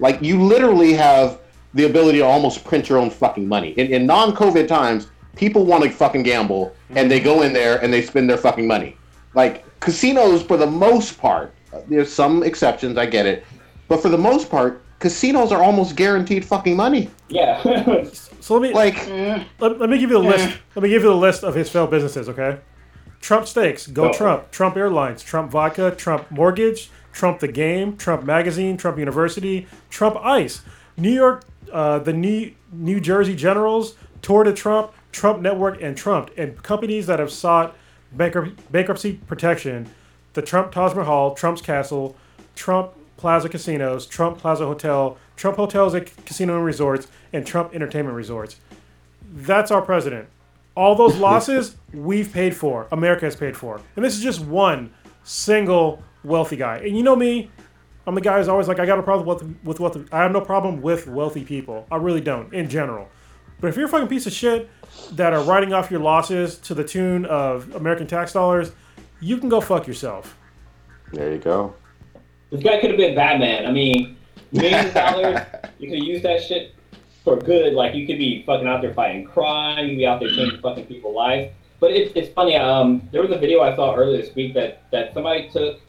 like 0.00 0.20
you 0.20 0.42
literally 0.42 0.92
have 0.94 1.38
the 1.74 1.84
ability 1.84 2.18
to 2.18 2.24
almost 2.24 2.64
print 2.64 2.88
your 2.88 2.98
own 2.98 3.10
fucking 3.10 3.46
money. 3.46 3.70
In, 3.78 3.86
in 3.92 4.06
non-COVID 4.06 4.66
times, 4.66 5.06
people 5.36 5.64
want 5.64 5.84
to 5.84 5.90
fucking 5.90 6.24
gamble 6.24 6.74
and 6.90 7.08
they 7.08 7.20
go 7.20 7.42
in 7.42 7.52
there 7.52 7.80
and 7.80 7.92
they 7.92 8.02
spend 8.02 8.28
their 8.28 8.38
fucking 8.38 8.66
money. 8.66 8.96
Like 9.34 9.64
casinos, 9.78 10.42
for 10.42 10.56
the 10.56 10.66
most 10.66 11.20
part, 11.20 11.54
there's 11.88 12.12
some 12.12 12.42
exceptions, 12.42 12.98
I 12.98 13.06
get 13.06 13.26
it, 13.26 13.44
but 13.86 14.02
for 14.02 14.08
the 14.08 14.18
most 14.18 14.50
part, 14.50 14.82
casinos 14.98 15.52
are 15.52 15.62
almost 15.62 15.94
guaranteed 15.94 16.44
fucking 16.44 16.74
money. 16.74 17.08
Yeah. 17.28 17.62
So 18.46 18.54
let 18.54 18.62
me 18.62 18.72
Like, 18.72 19.08
let, 19.58 19.80
let 19.80 19.90
me 19.90 19.98
give 19.98 20.08
you 20.10 20.22
the 20.22 20.28
list. 20.28 20.56
Let 20.76 20.84
me 20.84 20.88
give 20.88 21.02
you 21.02 21.08
the 21.08 21.16
list 21.16 21.42
of 21.42 21.56
his 21.56 21.68
failed 21.68 21.90
businesses. 21.90 22.28
Okay, 22.28 22.60
Trump 23.20 23.48
Steaks, 23.48 23.88
Go 23.88 24.12
Go. 24.12 24.16
Trump, 24.16 24.52
Trump 24.52 24.76
Airlines, 24.76 25.24
Trump 25.24 25.50
Vodka, 25.50 25.92
Trump 25.96 26.30
Mortgage, 26.30 26.88
Trump 27.12 27.40
the 27.40 27.48
Game, 27.48 27.96
Trump 27.96 28.22
Magazine, 28.22 28.76
Trump 28.76 29.00
University, 29.00 29.66
Trump 29.90 30.14
Ice, 30.18 30.62
New 30.96 31.10
York, 31.12 31.42
uh, 31.72 31.98
the 31.98 32.12
New 32.12 32.52
New 32.70 33.00
Jersey 33.00 33.34
Generals, 33.34 33.96
Tour 34.22 34.44
de 34.44 34.52
Trump, 34.52 34.92
Trump 35.10 35.42
Network, 35.42 35.82
and 35.82 35.96
Trump, 35.96 36.30
and 36.36 36.62
companies 36.62 37.08
that 37.08 37.18
have 37.18 37.32
sought 37.32 37.74
bankrup- 38.12 38.70
bankruptcy 38.70 39.14
protection. 39.26 39.90
The 40.34 40.42
Trump 40.42 40.70
Taj 40.70 40.94
Mahal, 40.94 41.34
Trump's 41.34 41.62
Castle, 41.62 42.14
Trump 42.54 42.92
Plaza 43.16 43.48
Casinos, 43.48 44.06
Trump 44.06 44.38
Plaza 44.38 44.66
Hotel, 44.66 45.18
Trump 45.36 45.56
Hotels 45.56 45.94
and 45.94 46.10
Casino 46.24 46.56
and 46.56 46.64
Resorts, 46.64 47.08
and 47.32 47.46
Trump 47.46 47.74
Entertainment 47.74 48.16
Resorts. 48.16 48.56
That's 49.32 49.70
our 49.70 49.82
president. 49.82 50.28
All 50.74 50.94
those 50.94 51.16
losses 51.28 51.76
we've 51.92 52.32
paid 52.32 52.56
for. 52.56 52.86
America 52.92 53.24
has 53.24 53.36
paid 53.36 53.56
for. 53.56 53.80
And 53.96 54.04
this 54.04 54.16
is 54.16 54.22
just 54.22 54.40
one 54.40 54.92
single 55.24 56.02
wealthy 56.24 56.56
guy. 56.56 56.78
And 56.78 56.96
you 56.96 57.02
know 57.02 57.16
me, 57.16 57.50
I'm 58.06 58.14
the 58.14 58.20
guy 58.20 58.38
who's 58.38 58.48
always 58.48 58.68
like, 58.68 58.78
I 58.78 58.86
got 58.86 58.98
a 58.98 59.02
problem 59.02 59.26
with 59.26 59.64
with 59.64 59.80
wealthy. 59.80 60.04
I 60.12 60.22
have 60.22 60.32
no 60.32 60.40
problem 60.40 60.80
with 60.80 61.06
wealthy 61.06 61.44
people. 61.44 61.86
I 61.90 61.96
really 61.96 62.20
don't, 62.20 62.52
in 62.54 62.68
general. 62.68 63.08
But 63.60 63.68
if 63.68 63.76
you're 63.76 63.86
a 63.86 63.88
fucking 63.88 64.08
piece 64.08 64.26
of 64.26 64.32
shit 64.32 64.68
that 65.12 65.32
are 65.32 65.42
writing 65.42 65.72
off 65.72 65.90
your 65.90 66.00
losses 66.00 66.58
to 66.58 66.74
the 66.74 66.84
tune 66.84 67.24
of 67.24 67.74
American 67.74 68.06
tax 68.06 68.32
dollars, 68.32 68.72
you 69.20 69.38
can 69.38 69.48
go 69.48 69.60
fuck 69.60 69.86
yourself. 69.86 70.36
there 71.12 71.32
you 71.32 71.38
go. 71.38 71.74
This 72.50 72.62
guy 72.62 72.80
could 72.80 72.90
have 72.90 72.98
been 72.98 73.14
Batman. 73.14 73.66
I 73.66 73.72
mean, 73.72 74.15
millions 74.52 74.88
of 74.88 74.94
dollars, 74.94 75.40
you 75.78 75.90
could 75.90 76.02
use 76.02 76.22
that 76.22 76.42
shit 76.42 76.74
for 77.24 77.36
good. 77.36 77.74
Like, 77.74 77.94
you 77.94 78.06
could 78.06 78.18
be 78.18 78.44
fucking 78.44 78.66
out 78.66 78.80
there 78.80 78.94
fighting 78.94 79.24
crime, 79.24 79.84
you 79.84 79.90
could 79.92 79.98
be 79.98 80.06
out 80.06 80.20
there 80.20 80.30
changing 80.30 80.60
fucking 80.60 80.86
people's 80.86 81.14
lives. 81.14 81.52
But 81.80 81.90
it, 81.90 82.16
it's 82.16 82.32
funny, 82.32 82.56
um, 82.56 83.06
there 83.12 83.20
was 83.20 83.30
a 83.30 83.38
video 83.38 83.60
I 83.60 83.74
saw 83.76 83.94
earlier 83.94 84.22
this 84.22 84.34
week 84.34 84.54
that, 84.54 84.82
that 84.92 85.12
somebody 85.12 85.50
took 85.50 85.80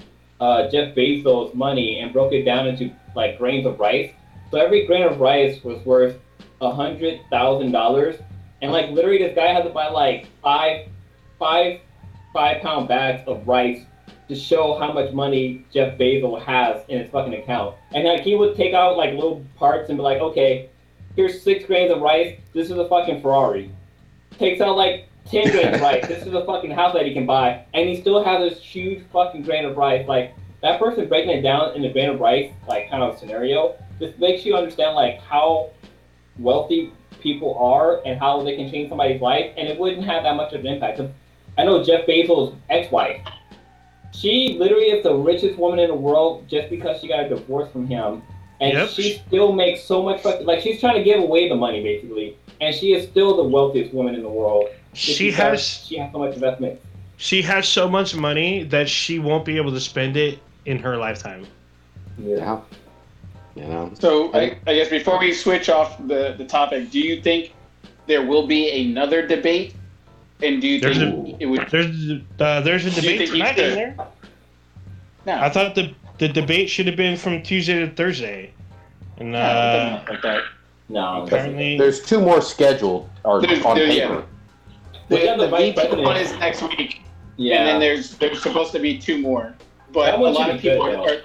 uh, 0.41 0.69
Jeff 0.69 0.95
Bezos' 0.95 1.53
money 1.53 1.99
and 1.99 2.11
broke 2.11 2.34
it 2.34 2.43
down 2.43 2.67
into, 2.67 2.91
like, 3.15 3.38
grains 3.38 3.65
of 3.65 3.79
rice. 3.79 4.11
So 4.51 4.57
every 4.57 4.85
grain 4.85 5.03
of 5.03 5.19
rice 5.19 5.63
was 5.63 5.84
worth 5.85 6.17
a 6.61 6.73
hundred 6.73 7.21
thousand 7.29 7.71
dollars. 7.71 8.15
And, 8.61 8.71
like, 8.71 8.89
literally, 8.89 9.19
this 9.19 9.35
guy 9.35 9.53
had 9.53 9.63
to 9.63 9.69
buy, 9.69 9.89
like, 9.89 10.27
five, 10.41 10.88
five, 11.39 11.79
five 12.34 12.61
pound 12.61 12.88
bags 12.88 13.23
of 13.27 13.47
rice 13.47 13.81
to 14.27 14.35
show 14.35 14.77
how 14.77 14.91
much 14.91 15.13
money 15.13 15.65
Jeff 15.73 15.97
Bezos 15.97 16.43
has 16.43 16.83
in 16.89 16.99
his 16.99 17.09
fucking 17.09 17.33
account. 17.33 17.75
And 17.93 18.03
like 18.03 18.21
he 18.21 18.35
would 18.35 18.55
take 18.55 18.73
out 18.73 18.97
like 18.97 19.13
little 19.13 19.45
parts 19.55 19.89
and 19.89 19.97
be 19.97 20.03
like, 20.03 20.19
okay, 20.19 20.69
here's 21.15 21.41
six 21.41 21.65
grains 21.65 21.91
of 21.91 22.01
rice. 22.01 22.37
This 22.53 22.69
is 22.69 22.77
a 22.77 22.87
fucking 22.87 23.21
Ferrari. 23.21 23.71
Takes 24.37 24.61
out 24.61 24.75
like 24.75 25.07
ten 25.25 25.47
grains 25.51 25.75
of 25.75 25.81
rice. 25.81 26.07
This 26.07 26.25
is 26.25 26.33
a 26.33 26.45
fucking 26.45 26.71
house 26.71 26.93
that 26.93 27.05
he 27.05 27.13
can 27.13 27.25
buy, 27.25 27.63
and 27.73 27.87
he 27.87 28.01
still 28.01 28.23
has 28.23 28.49
this 28.49 28.61
huge 28.61 29.03
fucking 29.13 29.43
grain 29.43 29.65
of 29.65 29.77
rice. 29.77 30.07
Like 30.07 30.35
that 30.61 30.79
person 30.79 31.07
breaking 31.07 31.31
it 31.31 31.41
down 31.41 31.75
in 31.75 31.85
a 31.85 31.91
grain 31.91 32.09
of 32.09 32.19
rice, 32.19 32.51
like 32.67 32.89
kind 32.89 33.03
of 33.03 33.17
scenario, 33.17 33.75
just 33.99 34.19
makes 34.19 34.45
you 34.45 34.55
understand 34.55 34.95
like 34.95 35.21
how 35.21 35.71
wealthy 36.37 36.91
people 37.21 37.57
are 37.57 38.01
and 38.05 38.19
how 38.19 38.43
they 38.43 38.55
can 38.55 38.69
change 38.69 38.89
somebody's 38.89 39.21
life, 39.21 39.53
and 39.57 39.67
it 39.67 39.79
wouldn't 39.79 40.05
have 40.05 40.23
that 40.23 40.35
much 40.35 40.53
of 40.53 40.61
an 40.61 40.67
impact. 40.67 41.01
I 41.57 41.63
know 41.63 41.83
Jeff 41.83 42.05
Bezos' 42.05 42.55
ex-wife 42.69 43.21
she 44.19 44.57
literally 44.60 44.85
is 44.85 45.03
the 45.03 45.14
richest 45.14 45.57
woman 45.60 45.80
in 45.80 45.89
the 45.89 45.95
world 45.95 46.48
just 46.48 46.69
because 46.69 46.99
she 47.02 47.07
got 47.07 47.26
a 47.26 47.30
divorce 47.30 47.72
from 47.72 47.88
him. 47.88 48.22
And 48.60 48.73
Yep. 48.73 48.89
she 48.89 49.22
still 49.27 49.52
makes 49.53 49.84
so 49.84 50.02
much 50.02 50.22
fucking 50.22 50.45
like 50.45 50.61
she's 50.61 50.80
trying 50.80 50.95
to 50.98 51.03
give 51.03 51.19
away 51.22 51.48
the 51.48 51.56
money 51.56 51.84
basically. 51.84 52.35
And 52.60 52.73
she 52.73 52.94
is 52.94 53.07
still 53.07 53.38
the 53.38 53.44
wealthiest 53.44 53.94
woman 53.94 54.15
in 54.15 54.23
the 54.23 54.30
world. 54.30 54.69
she 54.94 55.30
has 55.31 55.61
she 55.85 55.98
has 55.99 56.11
so 56.11 56.18
much 56.19 56.34
investment. 56.34 56.80
she 57.18 57.41
has 57.44 57.68
so 57.68 57.88
much 57.88 58.15
money 58.15 58.64
that 58.64 58.89
she 58.89 59.19
won't 59.19 59.45
be 59.45 59.57
able 59.57 59.72
to 59.72 59.80
spend 59.80 60.18
it 60.18 60.39
in 60.65 60.80
her 60.80 60.98
lifetime. 60.98 61.45
Yeah. 62.18 62.60
You 63.56 63.64
know. 63.65 63.91
So 63.99 64.34
I, 64.34 64.57
I 64.65 64.73
guess 64.76 64.89
before 64.89 65.19
we 65.19 65.34
switch 65.34 65.69
off 65.69 65.98
the, 66.07 66.34
the 66.38 66.45
topic, 66.45 66.89
do 66.91 66.99
you 66.99 67.22
think 67.22 67.53
there 68.07 68.23
will 68.26 68.48
be 68.48 68.69
another 68.85 69.26
debate? 69.26 69.76
And 70.41 70.61
do 70.61 70.68
you 70.68 70.80
There's 70.80 70.97
think 70.97 71.39
a 71.39 71.43
it 71.43 71.45
would? 71.47 71.68
there's 71.72 72.11
uh, 72.39 72.61
there's 72.61 72.85
a 72.85 72.91
debate 72.91 73.18
think 73.19 73.31
he 73.31 73.38
tonight, 73.39 73.57
isn't 73.57 73.76
there? 73.97 74.07
No, 75.26 75.34
I 75.41 75.49
thought 75.49 75.73
the 75.76 75.93
the 76.19 76.27
debate 76.27 76.69
should 76.69 76.85
have 76.88 76.95
been 76.95 77.18
from 77.18 77.41
Tuesday 77.41 77.80
to 77.80 77.89
Thursday, 77.93 78.53
and 79.18 79.31
no, 79.31 79.39
uh, 79.39 80.05
like 80.09 80.22
that. 80.22 80.43
No. 80.89 81.23
apparently 81.23 81.77
There's 81.77 82.01
two 82.01 82.22
more 82.22 82.39
scheduled 82.41 83.09
or 83.26 83.41
There's- 83.41 83.64
on 83.65 83.76
there- 83.76 83.88
paper. 83.88 84.14
yeah. 84.14 84.22
We 85.09 85.18
The, 85.22 85.27
have 85.27 85.39
the 85.39 85.47
the 85.47 85.57
VP 85.57 85.73
president. 85.73 86.01
one 86.03 86.18
is 86.18 86.31
next 86.39 86.61
week, 86.61 87.01
Yeah. 87.35 87.57
and 87.59 87.68
then 87.68 87.80
there's 87.80 88.15
there's 88.18 88.41
supposed 88.41 88.72
to 88.73 88.80
be 88.80 88.97
two 88.97 89.19
more. 89.19 89.53
But 89.91 90.14
a 90.14 90.18
lot 90.18 90.49
of 90.49 90.61
people 90.61 90.85
good, 90.85 91.23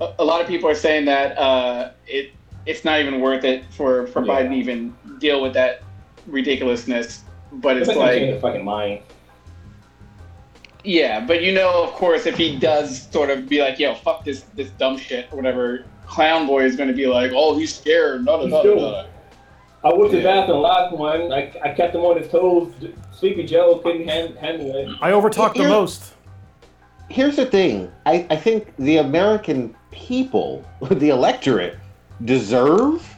are, 0.00 0.06
a, 0.06 0.14
a 0.22 0.24
lot 0.24 0.40
of 0.40 0.46
people 0.48 0.68
are 0.68 0.74
saying 0.74 1.04
that 1.06 1.38
uh, 1.38 1.90
it 2.06 2.32
it's 2.66 2.84
not 2.84 3.00
even 3.00 3.20
worth 3.20 3.44
it 3.44 3.64
for 3.70 4.06
for 4.08 4.24
Yeah. 4.26 4.32
Biden 4.42 4.48
to 4.50 4.54
even 4.56 4.94
deal 5.18 5.40
with 5.40 5.54
that 5.54 5.82
ridiculousness. 6.26 7.22
But 7.52 7.76
It's 7.78 7.88
it's 7.88 7.98
like 7.98 8.20
like 8.20 8.34
the 8.34 8.40
fucking 8.40 8.64
mind. 8.64 9.02
Yeah, 10.84 11.20
but 11.24 11.42
you 11.42 11.52
know, 11.52 11.82
of 11.84 11.90
course, 11.92 12.26
if 12.26 12.36
he 12.36 12.56
does 12.56 13.08
sort 13.10 13.30
of 13.30 13.48
be 13.48 13.60
like, 13.60 13.78
"Yo, 13.78 13.94
fuck 13.94 14.24
this, 14.24 14.42
this 14.54 14.70
dumb 14.70 14.96
shit," 14.96 15.28
or 15.32 15.36
whatever, 15.36 15.84
Clown 16.06 16.46
Boy 16.46 16.64
is 16.64 16.76
going 16.76 16.88
to 16.88 16.94
be 16.94 17.06
like, 17.06 17.32
"Oh, 17.34 17.58
he's 17.58 17.74
scared." 17.74 18.24
No, 18.24 18.36
no, 18.36 18.42
He's 18.44 18.52
no. 18.80 19.06
I 19.84 19.92
went 19.94 20.10
to 20.12 20.18
Yeah. 20.18 20.24
bath 20.24 20.48
and 20.48 20.60
last 20.60 20.94
one. 20.96 21.32
I, 21.32 21.52
I 21.64 21.70
kept 21.70 21.94
him 21.94 22.02
on 22.02 22.16
his 22.20 22.28
toes. 22.30 22.72
Sleepy 23.12 23.44
Joe 23.44 23.78
couldn't 23.82 24.08
hand, 24.08 24.36
handle 24.36 24.74
it. 24.76 24.88
I 25.00 25.10
overtalked 25.12 25.54
the 25.54 25.68
most. 25.68 26.14
Here's 27.10 27.36
the 27.36 27.46
thing. 27.46 27.90
I, 28.04 28.26
I 28.30 28.36
think 28.36 28.74
the 28.76 28.98
American 28.98 29.74
people, 29.90 30.64
the 30.90 31.10
electorate, 31.10 31.76
deserve 32.24 33.08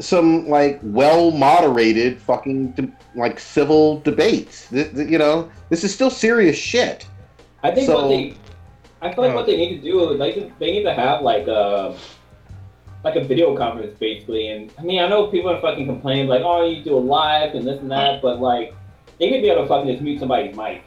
some 0.00 0.48
like 0.48 0.80
well 0.82 1.30
moderated 1.30 2.20
fucking 2.20 2.72
de- 2.72 2.92
like 3.14 3.38
civil 3.38 4.00
debates. 4.00 4.68
Th- 4.68 4.92
th- 4.94 5.08
you 5.08 5.18
know, 5.18 5.48
this 5.70 5.84
is 5.84 5.94
still 5.94 6.10
serious 6.10 6.56
shit. 6.56 7.06
I 7.62 7.70
think 7.70 7.86
So- 7.86 8.02
what 8.02 8.08
they, 8.08 8.34
I 9.02 9.12
feel 9.12 9.24
like 9.24 9.32
Uh. 9.32 9.36
what 9.36 9.46
they 9.46 9.56
need 9.56 9.76
to 9.78 9.82
do 9.82 10.10
is 10.10 10.18
like 10.18 10.58
they 10.58 10.72
need 10.72 10.82
to 10.84 10.92
have 10.94 11.22
like 11.22 11.46
a, 11.46 11.94
like 13.04 13.16
a 13.16 13.24
video 13.24 13.56
conference 13.56 13.96
basically. 13.98 14.48
And 14.48 14.72
I 14.78 14.82
mean, 14.82 15.00
I 15.00 15.08
know 15.08 15.26
people 15.28 15.50
are 15.50 15.60
fucking 15.60 15.86
complaining 15.86 16.26
like, 16.26 16.42
oh, 16.42 16.64
you 16.66 16.82
do 16.82 16.96
a 16.96 16.98
live 16.98 17.54
and 17.54 17.66
this 17.66 17.80
and 17.80 17.90
that, 17.90 18.20
but 18.22 18.40
like 18.40 18.74
they 19.20 19.30
need 19.30 19.36
to 19.36 19.42
be 19.42 19.50
able 19.50 19.62
to 19.62 19.68
fucking 19.68 19.90
just 19.90 20.02
mute 20.02 20.18
somebody's 20.18 20.56
mic. 20.56 20.82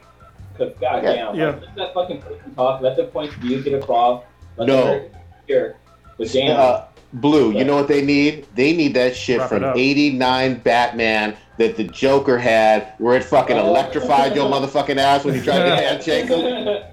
Cause 0.58 0.74
goddamn, 0.82 1.36
Yeah. 1.36 1.50
like, 1.52 1.62
let 1.62 1.76
that 1.76 1.94
fucking 1.94 2.22
person 2.24 2.56
talk. 2.56 2.82
Let 2.82 2.98
the 2.98 3.04
points 3.06 3.36
of 3.36 3.42
view 3.42 3.62
get 3.62 3.74
across. 3.76 4.24
Let 4.58 4.68
No. 4.68 4.76
the 4.78 4.84
person 5.00 5.12
hear. 5.48 5.78
But 6.18 6.32
damn, 6.32 6.60
Uh, 6.60 6.82
Blue, 7.14 7.52
you 7.52 7.64
know 7.64 7.76
what 7.76 7.88
they 7.88 8.04
need? 8.04 8.46
They 8.56 8.76
need 8.76 8.94
that 8.96 9.16
shit 9.16 9.40
Wrap 9.40 9.50
from 9.50 9.64
'89 9.64 10.56
Batman 10.60 11.38
that 11.58 11.78
the 11.78 11.86
Joker 11.86 12.38
had, 12.38 12.94
where 12.98 13.16
it 13.16 13.24
fucking 13.24 13.58
Oh. 13.58 13.68
electrified 13.68 14.36
your 14.36 14.50
motherfucking 14.52 14.98
ass 14.98 15.24
when 15.24 15.34
you 15.36 15.42
tried 15.42 15.64
to 15.64 15.76
handshake 15.76 16.28
him. 16.28 16.84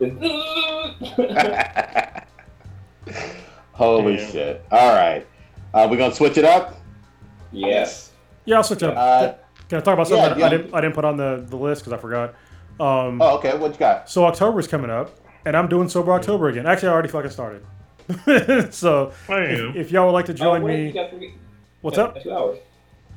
Holy 3.72 4.16
Damn. 4.16 4.30
shit! 4.32 4.64
All 4.70 4.94
right, 4.94 5.26
uh, 5.74 5.86
we're 5.90 5.96
gonna 5.98 6.14
switch 6.14 6.36
it 6.36 6.44
up. 6.44 6.80
yes. 7.52 8.12
Yeah, 8.44 8.56
I'll 8.56 8.64
switch 8.64 8.82
it 8.82 8.88
up. 8.90 8.96
Uh, 8.96 9.34
Can 9.68 9.78
I 9.78 9.80
talk 9.82 9.94
about 9.94 10.08
something 10.08 10.22
yeah, 10.22 10.28
that 10.30 10.38
yeah. 10.38 10.46
I 10.46 10.48
didn't 10.48 10.74
I 10.74 10.80
didn't 10.80 10.94
put 10.94 11.04
on 11.04 11.16
the, 11.18 11.44
the 11.46 11.56
list 11.56 11.82
because 11.82 11.92
I 11.92 11.98
forgot. 12.00 12.30
Um, 12.80 13.20
oh, 13.20 13.36
okay. 13.38 13.56
What 13.58 13.72
you 13.72 13.78
got? 13.78 14.08
So 14.08 14.24
October's 14.24 14.66
coming 14.66 14.90
up, 14.90 15.14
and 15.44 15.54
I'm 15.56 15.68
doing 15.68 15.88
sober 15.90 16.12
October 16.12 16.48
again. 16.48 16.66
Actually, 16.66 16.88
I 16.88 16.92
already 16.92 17.08
fucking 17.10 17.30
started. 17.30 17.64
so 18.70 19.12
if, 19.28 19.76
if 19.76 19.90
y'all 19.92 20.06
would 20.06 20.12
like 20.12 20.26
to 20.26 20.32
Oh, 20.32 20.36
join 20.36 20.62
wait, 20.62 20.94
me, 20.94 21.08
three- 21.10 21.34
what's 21.82 21.96
you 21.96 22.02
up? 22.04 22.22
Two 22.22 22.32
hours. 22.32 22.58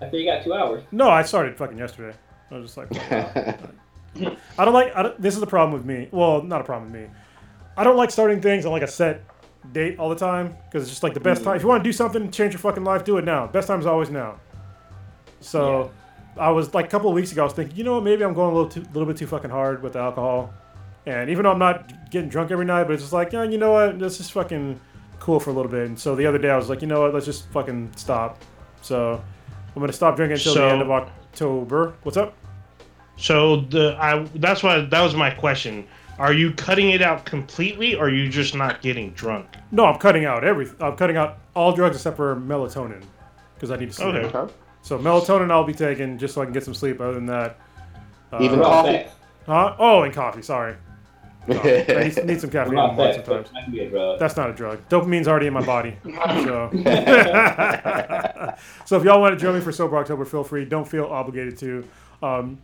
I 0.01 0.05
think 0.09 0.23
you 0.23 0.25
got 0.25 0.43
two 0.43 0.53
hours. 0.53 0.83
No, 0.91 1.09
I 1.09 1.21
started 1.23 1.55
fucking 1.57 1.77
yesterday. 1.77 2.15
I 2.49 2.55
was 2.57 2.73
just 2.73 2.77
like, 2.77 2.89
I 4.57 4.65
don't 4.65 4.73
like. 4.73 4.95
I 4.95 5.03
don't, 5.03 5.21
this 5.21 5.35
is 5.35 5.39
the 5.39 5.47
problem 5.47 5.73
with 5.73 5.85
me. 5.85 6.09
Well, 6.11 6.41
not 6.41 6.59
a 6.61 6.63
problem 6.63 6.91
with 6.91 7.01
me. 7.01 7.07
I 7.77 7.83
don't 7.83 7.95
like 7.97 8.11
starting 8.11 8.41
things 8.41 8.65
on 8.65 8.71
like 8.71 8.81
a 8.81 8.87
set 8.87 9.23
date 9.71 9.99
all 9.99 10.09
the 10.09 10.15
time 10.15 10.57
because 10.65 10.83
it's 10.83 10.91
just 10.91 11.03
like 11.03 11.13
the 11.13 11.19
best 11.19 11.43
time. 11.43 11.55
If 11.55 11.61
you 11.61 11.67
want 11.69 11.83
to 11.83 11.87
do 11.87 11.93
something, 11.93 12.29
change 12.31 12.53
your 12.53 12.59
fucking 12.59 12.83
life, 12.83 13.05
do 13.05 13.17
it 13.17 13.23
now. 13.25 13.47
Best 13.47 13.67
time 13.67 13.79
is 13.79 13.85
always 13.85 14.09
now. 14.09 14.39
So, 15.39 15.91
I 16.37 16.49
was 16.51 16.73
like 16.73 16.85
a 16.85 16.89
couple 16.89 17.09
of 17.09 17.15
weeks 17.15 17.31
ago. 17.31 17.41
I 17.41 17.45
was 17.45 17.53
thinking, 17.53 17.75
you 17.77 17.83
know 17.83 17.95
what? 17.95 18.03
Maybe 18.03 18.23
I'm 18.23 18.33
going 18.33 18.51
a 18.51 18.53
little 18.55 18.69
too, 18.69 18.81
little 18.93 19.05
bit 19.05 19.17
too 19.17 19.27
fucking 19.27 19.49
hard 19.49 19.81
with 19.81 19.93
the 19.93 19.99
alcohol. 19.99 20.53
And 21.05 21.29
even 21.29 21.43
though 21.43 21.51
I'm 21.51 21.59
not 21.59 22.11
getting 22.11 22.29
drunk 22.29 22.51
every 22.51 22.65
night, 22.65 22.83
but 22.83 22.93
it's 22.93 23.03
just 23.03 23.13
like, 23.13 23.33
yeah, 23.33 23.43
you 23.43 23.57
know 23.57 23.71
what? 23.71 23.97
Let's 23.97 24.17
just 24.17 24.31
fucking 24.31 24.79
cool 25.19 25.39
for 25.39 25.49
a 25.49 25.53
little 25.53 25.71
bit. 25.71 25.87
And 25.87 25.99
so 25.99 26.15
the 26.15 26.25
other 26.25 26.37
day 26.37 26.49
I 26.49 26.57
was 26.57 26.69
like, 26.69 26.81
you 26.81 26.87
know 26.87 27.01
what? 27.01 27.13
Let's 27.13 27.25
just 27.25 27.47
fucking 27.49 27.91
stop. 27.95 28.41
So 28.81 29.21
I'm 29.75 29.79
gonna 29.81 29.93
stop 29.93 30.15
drinking 30.15 30.37
until 30.37 30.53
So- 30.53 30.59
the 30.67 30.73
end 30.73 30.81
of 30.81 30.91
October. 30.91 31.93
What's 32.03 32.17
up? 32.17 32.33
So 33.17 33.57
the 33.61 33.95
I 33.99 34.25
that's 34.35 34.63
why 34.63 34.81
that 34.81 35.01
was 35.01 35.15
my 35.15 35.29
question. 35.29 35.85
Are 36.19 36.33
you 36.33 36.51
cutting 36.53 36.91
it 36.91 37.01
out 37.01 37.25
completely, 37.25 37.95
or 37.95 38.05
are 38.05 38.09
you 38.09 38.29
just 38.29 38.53
not 38.55 38.81
getting 38.81 39.11
drunk? 39.11 39.47
No, 39.71 39.85
I'm 39.85 39.97
cutting 39.99 40.25
out 40.25 40.43
everything. 40.43 40.75
I'm 40.81 40.95
cutting 40.95 41.17
out 41.17 41.37
all 41.55 41.71
drugs 41.71 41.95
except 41.95 42.15
for 42.17 42.35
melatonin 42.35 43.01
because 43.55 43.71
I 43.71 43.77
need 43.77 43.87
to 43.89 43.93
sleep. 43.93 44.15
Okay. 44.15 44.37
Okay. 44.37 44.53
So 44.83 44.97
melatonin 44.99 45.49
I'll 45.51 45.63
be 45.63 45.73
taking 45.73 46.17
just 46.17 46.33
so 46.35 46.41
I 46.41 46.45
can 46.45 46.53
get 46.53 46.63
some 46.63 46.73
sleep. 46.73 46.99
Other 47.01 47.13
than 47.13 47.25
that, 47.27 47.57
uh, 48.33 48.39
Even 48.41 48.59
What 48.59 48.67
coffee? 48.67 49.05
huh? 49.45 49.75
Oh, 49.79 50.01
and 50.03 50.13
coffee. 50.13 50.41
Sorry, 50.41 50.75
I 51.47 52.11
need, 52.15 52.25
need 52.25 52.41
some 52.41 52.49
caffeine 52.51 52.73
about 52.73 52.95
once 52.95 53.15
sometimes. 53.15 53.49
That 53.51 53.63
can 53.63 53.71
be 53.73 53.79
a 53.79 53.89
drug. 53.89 54.19
That's 54.19 54.37
not 54.37 54.49
a 54.49 54.53
drug. 54.53 54.87
Dopamine's 54.89 55.27
already 55.27 55.47
in 55.47 55.53
my 55.53 55.65
body. 55.65 55.95
So, 56.43 56.69
so 58.85 58.97
if 58.97 59.03
y'all 59.03 59.21
want 59.21 59.37
to 59.37 59.43
join 59.43 59.55
me 59.55 59.61
for 59.61 59.71
Sober 59.71 59.97
October, 59.97 60.25
feel 60.25 60.43
free. 60.43 60.65
Don't 60.65 60.87
feel 60.87 61.05
obligated 61.05 61.57
to. 61.59 61.87
Um, 62.21 62.59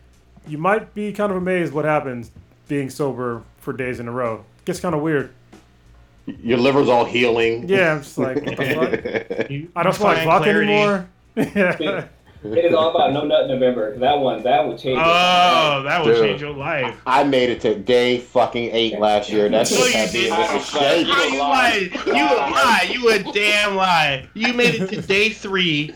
you 0.48 0.58
might 0.58 0.94
be 0.94 1.12
kind 1.12 1.32
of 1.32 1.38
amazed 1.38 1.74
what 1.74 1.86
happens 1.86 2.32
being 2.68 2.90
sober 2.90 3.44
for 3.58 3.74
days 3.74 4.00
in 4.00 4.08
a 4.08 4.12
row. 4.12 4.44
gets 4.66 4.80
kind 4.80 4.96
of 4.96 5.02
weird. 5.02 5.32
Your 6.26 6.58
liver's 6.58 6.90
all 6.90 7.06
healing. 7.06 7.68
Yeah, 7.70 7.94
I'm 7.94 8.02
just 8.04 8.18
like, 8.18 8.36
what 8.46 8.58
the 8.58 8.66
fuck? 9.46 9.52
I 9.76 9.84
don't 9.84 9.96
feel 9.96 10.06
like 10.08 10.18
find 10.18 10.26
vodka 10.26 10.44
clarity. 10.52 10.74
anymore. 10.74 11.10
yeah. 11.36 12.08
It 12.56 12.66
is 12.66 12.74
all 12.74 12.96
about 12.96 13.14
no 13.14 13.24
nut 13.26 13.48
November. 13.48 13.98
That 13.98 14.20
one, 14.20 14.44
that 14.44 14.68
would 14.68 14.78
change. 14.78 14.98
it. 14.98 15.04
Oh, 15.06 15.84
that 15.84 16.04
will 16.04 16.14
Dude. 16.14 16.26
change 16.26 16.42
your 16.42 16.54
life. 16.54 16.96
I 17.06 17.24
made 17.24 17.50
it 17.50 17.62
to 17.62 17.76
day 17.76 18.20
fucking 18.20 18.70
eight 18.72 19.00
last 19.00 19.30
year. 19.30 19.50
That's 19.50 19.72
No, 19.72 19.78
just 19.78 19.90
you 19.92 19.98
had 19.98 20.14
me 20.14 20.28
in 20.28 20.34
didn't. 20.34 20.54
this. 20.54 20.76
Oh, 20.76 21.28
you 21.32 21.40
lied. 21.40 21.92
You 22.06 22.14
a 22.14 22.36
lie. 22.52 22.90
You 22.92 23.10
a 23.10 23.34
damn 23.34 23.76
lie. 23.76 24.28
You 24.34 24.54
made 24.54 24.76
it 24.76 24.88
to 24.90 25.02
day 25.02 25.30
three 25.30 25.94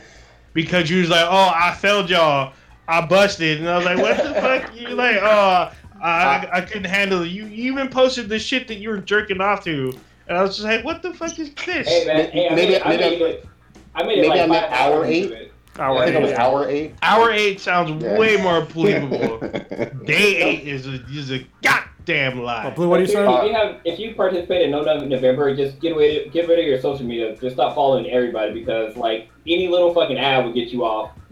because 0.53 0.89
you 0.89 1.01
was 1.01 1.09
like, 1.09 1.25
oh, 1.29 1.51
I 1.55 1.73
failed 1.75 2.09
y'all. 2.09 2.53
I 2.87 3.05
busted. 3.05 3.59
And 3.59 3.69
I 3.69 3.77
was 3.77 3.85
like, 3.85 3.97
what 3.99 4.17
the 4.17 4.33
fuck? 4.41 4.71
You're 4.75 4.91
like, 4.95 5.17
oh, 5.21 5.71
I, 6.01 6.49
I 6.51 6.61
couldn't 6.61 6.85
handle 6.85 7.21
it. 7.23 7.27
You, 7.27 7.45
you 7.45 7.71
even 7.71 7.87
posted 7.89 8.27
the 8.27 8.39
shit 8.39 8.67
that 8.67 8.75
you 8.79 8.89
were 8.89 8.97
jerking 8.97 9.39
off 9.39 9.63
to. 9.65 9.93
And 10.27 10.37
I 10.37 10.41
was 10.41 10.55
just 10.57 10.63
like, 10.65 10.83
what 10.83 11.01
the 11.01 11.13
fuck 11.13 11.37
is 11.39 11.53
this? 11.53 11.87
Hey 11.87 12.05
man, 12.05 12.31
hey, 12.31 12.47
I 12.49 12.55
Maybe- 12.55 12.71
made, 12.73 12.81
I 12.81 12.89
maybe 12.89 13.01
made 13.19 13.21
it. 13.21 13.45
I 13.93 14.03
made 14.03 14.17
it 14.19 14.21
maybe 14.21 14.27
like 14.29 14.39
I 14.41 14.47
meant 14.47 14.69
five 14.71 14.93
hour 14.93 15.05
eight. 15.05 15.50
Into 15.75 15.81
it. 15.83 15.85
Hour 15.85 15.97
I 15.99 16.05
think 16.05 16.15
it 16.17 16.21
was 16.21 16.31
eight. 16.31 16.37
hour 16.39 16.69
eight. 16.69 16.95
Hour 17.01 17.31
eight 17.31 17.59
sounds 17.59 18.03
Yeah. 18.03 18.17
way 18.17 18.37
more 18.37 18.61
believable. 18.61 19.37
Day 20.05 20.35
eight 20.41 20.67
is 20.67 20.87
a, 20.87 21.03
is 21.09 21.31
a 21.31 21.45
goddamn 21.63 22.41
lie. 22.43 22.65
Oh, 22.67 22.71
Blue, 22.71 22.89
what 22.89 22.97
are 22.99 23.03
you 23.03 23.05
If 23.05 23.11
saying? 23.11 23.47
you 23.47 23.53
have, 23.53 23.77
if 23.85 23.99
you 23.99 24.13
participate 24.15 24.63
in 24.63 24.71
No 24.71 24.81
Nut 24.83 25.07
November, 25.07 25.55
just 25.55 25.79
get 25.79 25.93
away, 25.93 26.27
get 26.29 26.47
rid 26.47 26.59
of 26.59 26.65
your 26.65 26.79
social 26.81 27.05
media. 27.05 27.35
Just 27.37 27.55
stop 27.55 27.75
following 27.75 28.09
everybody 28.09 28.53
because 28.53 28.95
like 28.97 29.29
any 29.47 29.67
little 29.67 29.93
fucking 29.93 30.17
ad 30.17 30.45
will 30.45 30.53
get 30.53 30.69
you 30.69 30.83
off. 30.85 31.11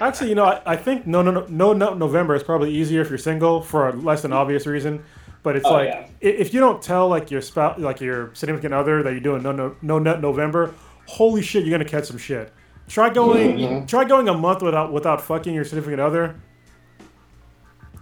Actually, 0.00 0.30
you 0.30 0.34
know, 0.34 0.44
I, 0.46 0.60
I 0.66 0.76
think 0.76 1.06
no, 1.06 1.22
no, 1.22 1.30
no, 1.30 1.46
no, 1.48 1.72
no, 1.72 1.94
November 1.94 2.34
is 2.34 2.42
probably 2.42 2.72
easier 2.74 3.00
if 3.02 3.08
you're 3.08 3.18
single 3.18 3.62
for 3.62 3.88
a 3.88 3.92
less 3.92 4.22
than 4.22 4.32
obvious 4.32 4.66
reason. 4.66 5.02
But 5.44 5.56
it's 5.56 5.66
Oh, 5.66 5.72
like 5.72 5.88
yeah. 5.88 6.06
if 6.20 6.54
you 6.54 6.60
don't 6.60 6.80
tell 6.82 7.08
like 7.08 7.30
your 7.30 7.40
spouse, 7.40 7.78
like 7.78 8.00
your 8.00 8.30
significant 8.34 8.74
other, 8.74 9.02
that 9.02 9.10
you're 9.12 9.20
doing 9.20 9.42
no, 9.42 9.52
no, 9.52 9.76
no 9.82 9.98
nut 9.98 10.20
November, 10.20 10.72
holy 11.06 11.42
shit, 11.42 11.64
you're 11.64 11.76
gonna 11.76 11.88
catch 11.88 12.04
some 12.04 12.18
shit. 12.18 12.52
Try 12.88 13.10
going, 13.10 13.56
Mm-hmm. 13.58 13.86
try 13.86 14.04
going 14.04 14.28
a 14.28 14.34
month 14.34 14.62
without 14.62 14.92
without 14.92 15.20
fucking 15.20 15.54
your 15.54 15.64
significant 15.64 16.00
other. 16.00 16.34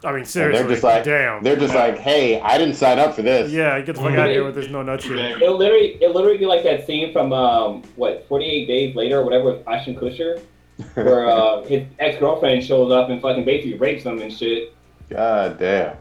I 0.03 0.09
mean, 0.13 0.21
And 0.21 0.29
seriously, 0.29 0.63
they're 0.63 0.71
just 0.73 0.83
like, 0.83 1.05
damn. 1.05 1.43
they're 1.43 1.57
just 1.57 1.75
like, 1.75 1.99
hey, 1.99 2.41
I 2.41 2.57
didn't 2.57 2.75
sign 2.77 2.99
up 2.99 3.15
for 3.15 3.21
this. 3.21 3.53
yeah, 3.53 3.79
get 3.83 3.97
the 3.97 4.01
fuck 4.01 4.13
out 4.13 4.29
of 4.29 4.33
here 4.33 4.45
with 4.45 4.55
this 4.55 4.71
no 4.71 4.83
nut 4.83 5.03
shit. 5.03 5.19
It'll 5.43 5.59
literally, 5.59 5.97
it'll 6.03 6.15
literally 6.15 6.39
be 6.39 6.47
like 6.47 6.63
that 6.63 6.87
scene 6.87 7.13
from 7.13 7.35
um, 7.35 7.83
what 7.97 8.27
48 8.27 8.67
Days 8.67 8.97
Later 8.97 9.19
or 9.19 9.25
whatever 9.25 9.53
with 9.53 9.69
Ashton 9.69 9.95
Kutcher, 9.97 10.41
where 10.95 11.29
uh, 11.31 11.63
his 11.65 11.85
ex 11.99 12.19
girlfriend 12.19 12.65
shows 12.65 12.91
up 12.91 13.11
and 13.11 13.21
fucking 13.21 13.45
basically 13.45 13.77
rapes 13.79 14.05
him 14.05 14.21
and 14.23 14.33
shit. 14.33 14.75
God 15.11 15.59
damn. 15.59 15.97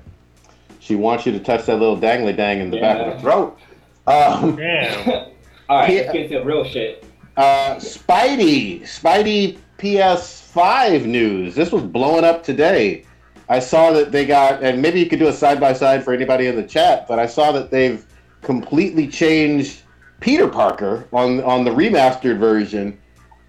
She 0.80 0.96
wants 0.96 1.26
you 1.26 1.34
to 1.34 1.40
touch 1.40 1.66
that 1.66 1.78
little 1.78 1.98
dangly 1.98 2.36
dang 2.36 2.62
in 2.62 2.72
the 2.72 2.80
back 2.80 3.06
of 3.06 3.14
the 3.16 3.20
throat. 3.20 3.60
Um, 4.08 4.56
Damn. 4.56 5.28
All 5.70 5.78
right, 5.82 5.90
Yeah. 5.91 6.00
let's 6.02 6.14
get 6.14 6.30
to 6.30 6.40
real 6.41 6.64
shit. 6.64 7.04
Uh, 7.38 7.76
Spidey, 7.76 8.82
Spidey 8.82 9.60
PS5 9.78 11.06
news. 11.06 11.56
This 11.56 11.72
was 11.72 11.84
blowing 11.84 12.24
up 12.26 12.44
today. 12.44 13.06
I 13.48 13.60
saw 13.60 13.91
that 13.91 14.12
they 14.12 14.26
got, 14.26 14.64
and 14.64 14.82
maybe 14.82 15.00
you 15.00 15.06
could 15.08 15.20
do 15.20 15.28
a 15.28 15.34
side 15.34 15.60
by 15.60 15.74
side 15.74 16.04
for 16.04 16.14
anybody 16.14 16.48
in 16.48 16.56
the 16.56 16.64
chat, 16.64 17.08
but 17.08 17.18
I 17.20 17.26
saw 17.26 17.52
that 17.52 17.72
they've 17.72 18.06
completely 18.41 19.08
changed 19.08 19.82
Peter 20.20 20.48
Parker 20.48 21.08
on 21.14 21.41
on 21.44 21.64
the 21.64 21.72
remastered 21.72 22.38
version. 22.40 22.98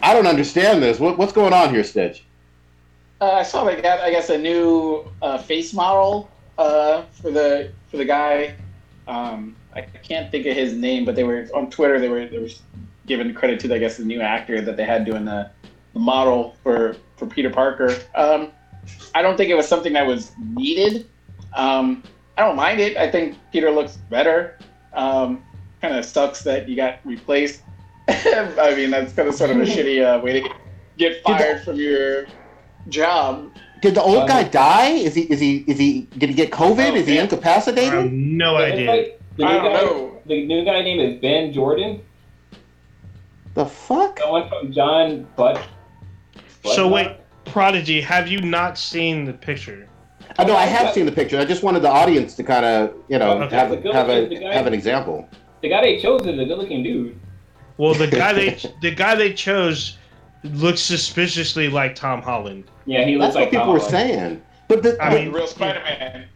I 0.03 0.15
don't 0.15 0.27
understand 0.27 0.83
this. 0.83 0.99
What, 1.01 1.19
what's 1.19 1.33
going 1.33 1.53
on 1.53 1.75
here, 1.75 1.85
Stitch? 1.85 2.25
Uh, 3.21 3.33
I 3.33 3.43
saw 3.43 3.65
they 3.65 3.81
got, 3.81 4.01
I 4.01 4.11
guess, 4.11 4.31
a 4.31 4.39
new 4.39 5.05
uh, 5.21 5.37
face 5.39 5.75
model 5.75 6.31
uh, 6.57 7.03
for 7.21 7.31
the 7.31 7.71
for 7.91 7.97
the 7.99 8.05
guy. 8.05 8.55
Um, 9.09 9.57
I 9.75 9.83
can't 9.83 10.31
think 10.31 10.47
of 10.47 10.57
his 10.57 10.75
name, 10.75 11.05
but 11.05 11.15
they 11.15 11.25
were 11.25 11.49
on 11.55 11.71
Twitter. 11.71 11.99
They 12.01 12.09
were 12.09 12.27
they 12.27 12.39
were 12.39 12.49
giving 13.07 13.33
credit 13.35 13.61
to, 13.61 13.75
I 13.75 13.79
guess, 13.79 13.97
the 13.97 14.05
new 14.05 14.21
actor 14.21 14.61
that 14.61 14.77
they 14.77 14.85
had 14.85 15.05
doing 15.05 15.25
the, 15.25 15.51
the 15.95 16.01
model 16.01 16.57
for 16.63 16.97
for 17.17 17.27
Peter 17.27 17.51
Parker. 17.51 17.95
Um, 18.15 18.53
I 19.15 19.23
don't 19.23 19.37
think 19.37 19.51
it 19.51 19.55
was 19.55 19.69
something 19.69 19.93
that 19.93 20.07
was 20.07 20.33
needed. 20.39 21.07
Um, 21.55 22.03
I 22.37 22.43
don't 22.43 22.57
mind 22.57 22.81
it. 22.81 22.97
I 22.97 23.11
think 23.11 23.37
Peter 23.53 23.71
looks 23.71 23.97
better. 24.09 24.59
Um, 24.93 25.45
kind 25.81 25.95
of 25.97 26.05
sucks 26.05 26.43
that 26.45 26.69
you 26.69 26.77
got 26.77 26.99
replaced. 27.05 27.63
I 28.09 28.75
mean, 28.77 28.91
that's 28.91 29.13
kind 29.13 29.29
of 29.29 29.35
sort 29.35 29.51
of 29.51 29.59
a 29.59 29.61
shitty 29.65 30.03
uh, 30.05 30.21
way 30.21 30.33
to 30.35 30.41
get, 30.41 30.53
get 30.97 31.23
fired 31.23 31.63
from 31.65 31.77
your 31.77 32.27
job. 32.89 33.53
Did 33.83 33.95
the 33.95 34.03
old 34.03 34.19
Um, 34.23 34.29
guy 34.29 34.45
die? 34.45 34.91
Is 34.91 35.15
he? 35.15 35.23
Is 35.23 35.41
he? 35.41 35.65
Is 35.67 35.79
he? 35.79 36.03
Did 36.19 36.29
he 36.31 36.35
get 36.35 36.51
COVID? 36.51 36.93
Oh, 36.93 36.95
is 36.97 37.07
he 37.07 37.15
yeah. 37.15 37.21
I 37.21 37.25
have 37.25 37.33
incapacitated? 37.33 38.13
no 38.13 38.55
But 38.55 38.69
it's 38.71 38.75
idea. 38.75 39.17
Like 39.41 39.51
the 39.51 39.57
I 39.59 39.63
new 39.63 39.63
don't 39.63 39.73
guy. 39.73 39.81
know. 39.83 40.23
The 40.27 40.47
new 40.47 40.65
guy 40.65 40.83
name 40.83 41.01
is 41.01 41.21
Ben 41.21 41.53
Jordan. 41.53 42.03
The 43.55 43.67
fuck? 43.67 44.17
That 44.19 44.31
went 44.33 44.49
from 44.49 44.73
John 44.73 45.27
Butt. 45.37 45.61
So 46.65 46.89
Butnock? 46.89 46.93
wait, 46.93 47.17
Prodigy, 47.47 48.01
have 48.01 48.29
you 48.29 48.41
not 48.41 48.79
seen 48.79 49.25
the 49.25 49.33
picture? 49.33 49.89
Uh, 50.21 50.35
I 50.39 50.45
know 50.45 50.57
I 50.57 50.67
have 50.67 50.95
seen 50.95 51.07
the 51.07 51.13
picture. 51.13 51.39
I 51.39 51.45
just 51.45 51.63
wanted 51.63 51.81
the 51.81 51.89
audience 51.91 52.35
to 52.37 52.43
kind 52.45 52.65
of, 52.65 52.95
you 53.09 53.19
know, 53.19 53.33
Okay. 53.43 53.57
have 53.57 53.71
The 53.83 53.93
have 53.93 54.09
a 54.09 54.27
guy- 54.29 54.55
have 54.55 54.67
an 54.67 54.75
example. 54.75 55.29
The 55.63 55.69
guy 55.69 55.83
they 55.83 56.01
chose 56.01 56.23
is 56.23 56.39
a 56.39 56.45
good-looking 56.45 56.83
dude. 56.83 57.19
Well, 57.77 57.95
the 57.95 58.07
guy 58.07 58.33
they 58.33 58.51
the 58.83 58.95
guy 58.95 59.15
they 59.15 59.33
chose 59.33 59.97
looks 60.45 60.81
suspiciously 60.81 61.69
like 61.69 61.95
Tom 61.95 62.23
Holland. 62.23 62.65
Yeah, 62.87 63.05
he 63.05 63.17
looks 63.17 63.35
That's 63.35 63.37
what 63.37 63.41
like 63.43 63.51
people 63.51 63.65
Tom 63.67 63.75
were 63.75 63.81
saying. 63.81 64.43
But 64.69 64.83
the, 64.83 65.03
I 65.03 65.11
but- 65.11 65.21
mean- 65.25 65.33
Real 65.33 65.47
Spider-Man. 65.47 66.27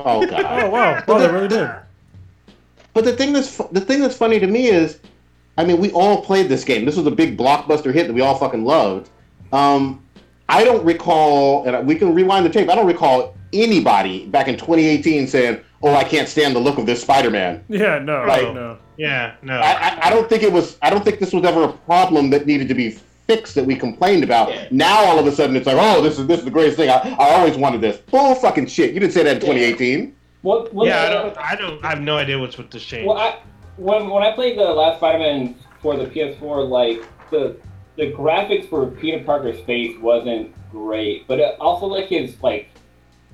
oh 0.00 0.26
god. 0.26 0.44
Oh 0.64 0.70
wow! 0.70 1.02
Oh, 1.06 1.18
they 1.18 1.28
really 1.32 1.48
did. 1.48 1.70
But 2.98 3.04
the 3.04 3.12
thing 3.16 3.32
that's 3.32 3.48
fu- 3.54 3.68
the 3.70 3.80
thing 3.80 4.00
that's 4.00 4.16
funny 4.16 4.40
to 4.40 4.46
me 4.48 4.66
is, 4.66 4.98
I 5.56 5.64
mean, 5.64 5.78
we 5.78 5.92
all 5.92 6.20
played 6.20 6.48
this 6.48 6.64
game. 6.64 6.84
This 6.84 6.96
was 6.96 7.06
a 7.06 7.12
big 7.12 7.38
blockbuster 7.38 7.94
hit 7.94 8.08
that 8.08 8.12
we 8.12 8.22
all 8.22 8.34
fucking 8.34 8.64
loved. 8.64 9.08
Um, 9.52 10.02
I 10.48 10.64
don't 10.64 10.84
recall, 10.84 11.64
and 11.64 11.86
we 11.86 11.94
can 11.94 12.12
rewind 12.12 12.44
the 12.44 12.50
tape. 12.50 12.68
I 12.68 12.74
don't 12.74 12.88
recall 12.88 13.36
anybody 13.52 14.26
back 14.26 14.48
in 14.48 14.56
2018 14.56 15.28
saying, 15.28 15.60
"Oh, 15.80 15.94
I 15.94 16.02
can't 16.02 16.28
stand 16.28 16.56
the 16.56 16.58
look 16.58 16.76
of 16.76 16.86
this 16.86 17.00
Spider-Man." 17.02 17.62
Yeah, 17.68 18.00
no, 18.00 18.24
Right. 18.24 18.52
no. 18.52 18.78
Yeah, 18.96 19.34
no. 19.42 19.54
I, 19.60 19.70
I, 19.90 19.98
I 20.08 20.10
don't 20.10 20.28
think 20.28 20.42
it 20.42 20.52
was. 20.52 20.76
I 20.82 20.90
don't 20.90 21.04
think 21.04 21.20
this 21.20 21.32
was 21.32 21.44
ever 21.44 21.62
a 21.62 21.72
problem 21.72 22.30
that 22.30 22.46
needed 22.48 22.66
to 22.66 22.74
be 22.74 22.98
fixed 23.28 23.54
that 23.54 23.64
we 23.64 23.76
complained 23.76 24.24
about. 24.24 24.50
Yeah. 24.52 24.66
Now 24.72 25.04
all 25.04 25.20
of 25.20 25.26
a 25.28 25.30
sudden 25.30 25.54
it's 25.54 25.66
like, 25.68 25.76
oh, 25.78 26.02
this 26.02 26.18
is 26.18 26.26
this 26.26 26.40
is 26.40 26.44
the 26.46 26.50
greatest 26.50 26.76
thing. 26.78 26.90
I, 26.90 27.14
I 27.16 27.34
always 27.38 27.56
wanted 27.56 27.80
this. 27.80 27.98
Bull 28.10 28.34
fucking 28.34 28.66
shit. 28.66 28.92
You 28.92 28.98
didn't 28.98 29.12
say 29.12 29.22
that 29.22 29.36
in 29.36 29.40
2018. 29.40 30.16
What? 30.42 30.72
what 30.72 30.86
yeah, 30.86 31.02
I 31.02 31.08
don't. 31.10 31.38
I 31.38 31.56
don't. 31.56 31.84
I 31.84 31.90
have 31.90 32.00
no 32.00 32.16
idea 32.16 32.38
what's 32.38 32.56
with 32.56 32.70
this 32.70 32.84
change. 32.84 33.06
Well, 33.06 33.16
I 33.16 33.40
when 33.76 34.08
when 34.08 34.22
I 34.22 34.32
played 34.32 34.58
the 34.58 34.64
last 34.64 34.98
Spider-Man 34.98 35.54
for 35.80 35.96
the 35.96 36.06
PS4, 36.06 36.68
like 36.68 37.04
the 37.30 37.56
the 37.96 38.12
graphics 38.12 38.68
for 38.68 38.86
Peter 38.86 39.22
Parker's 39.24 39.60
face 39.60 39.98
wasn't 39.98 40.54
great, 40.70 41.26
but 41.26 41.40
it 41.40 41.56
also 41.60 41.86
like 41.86 42.06
his 42.06 42.40
like 42.42 42.70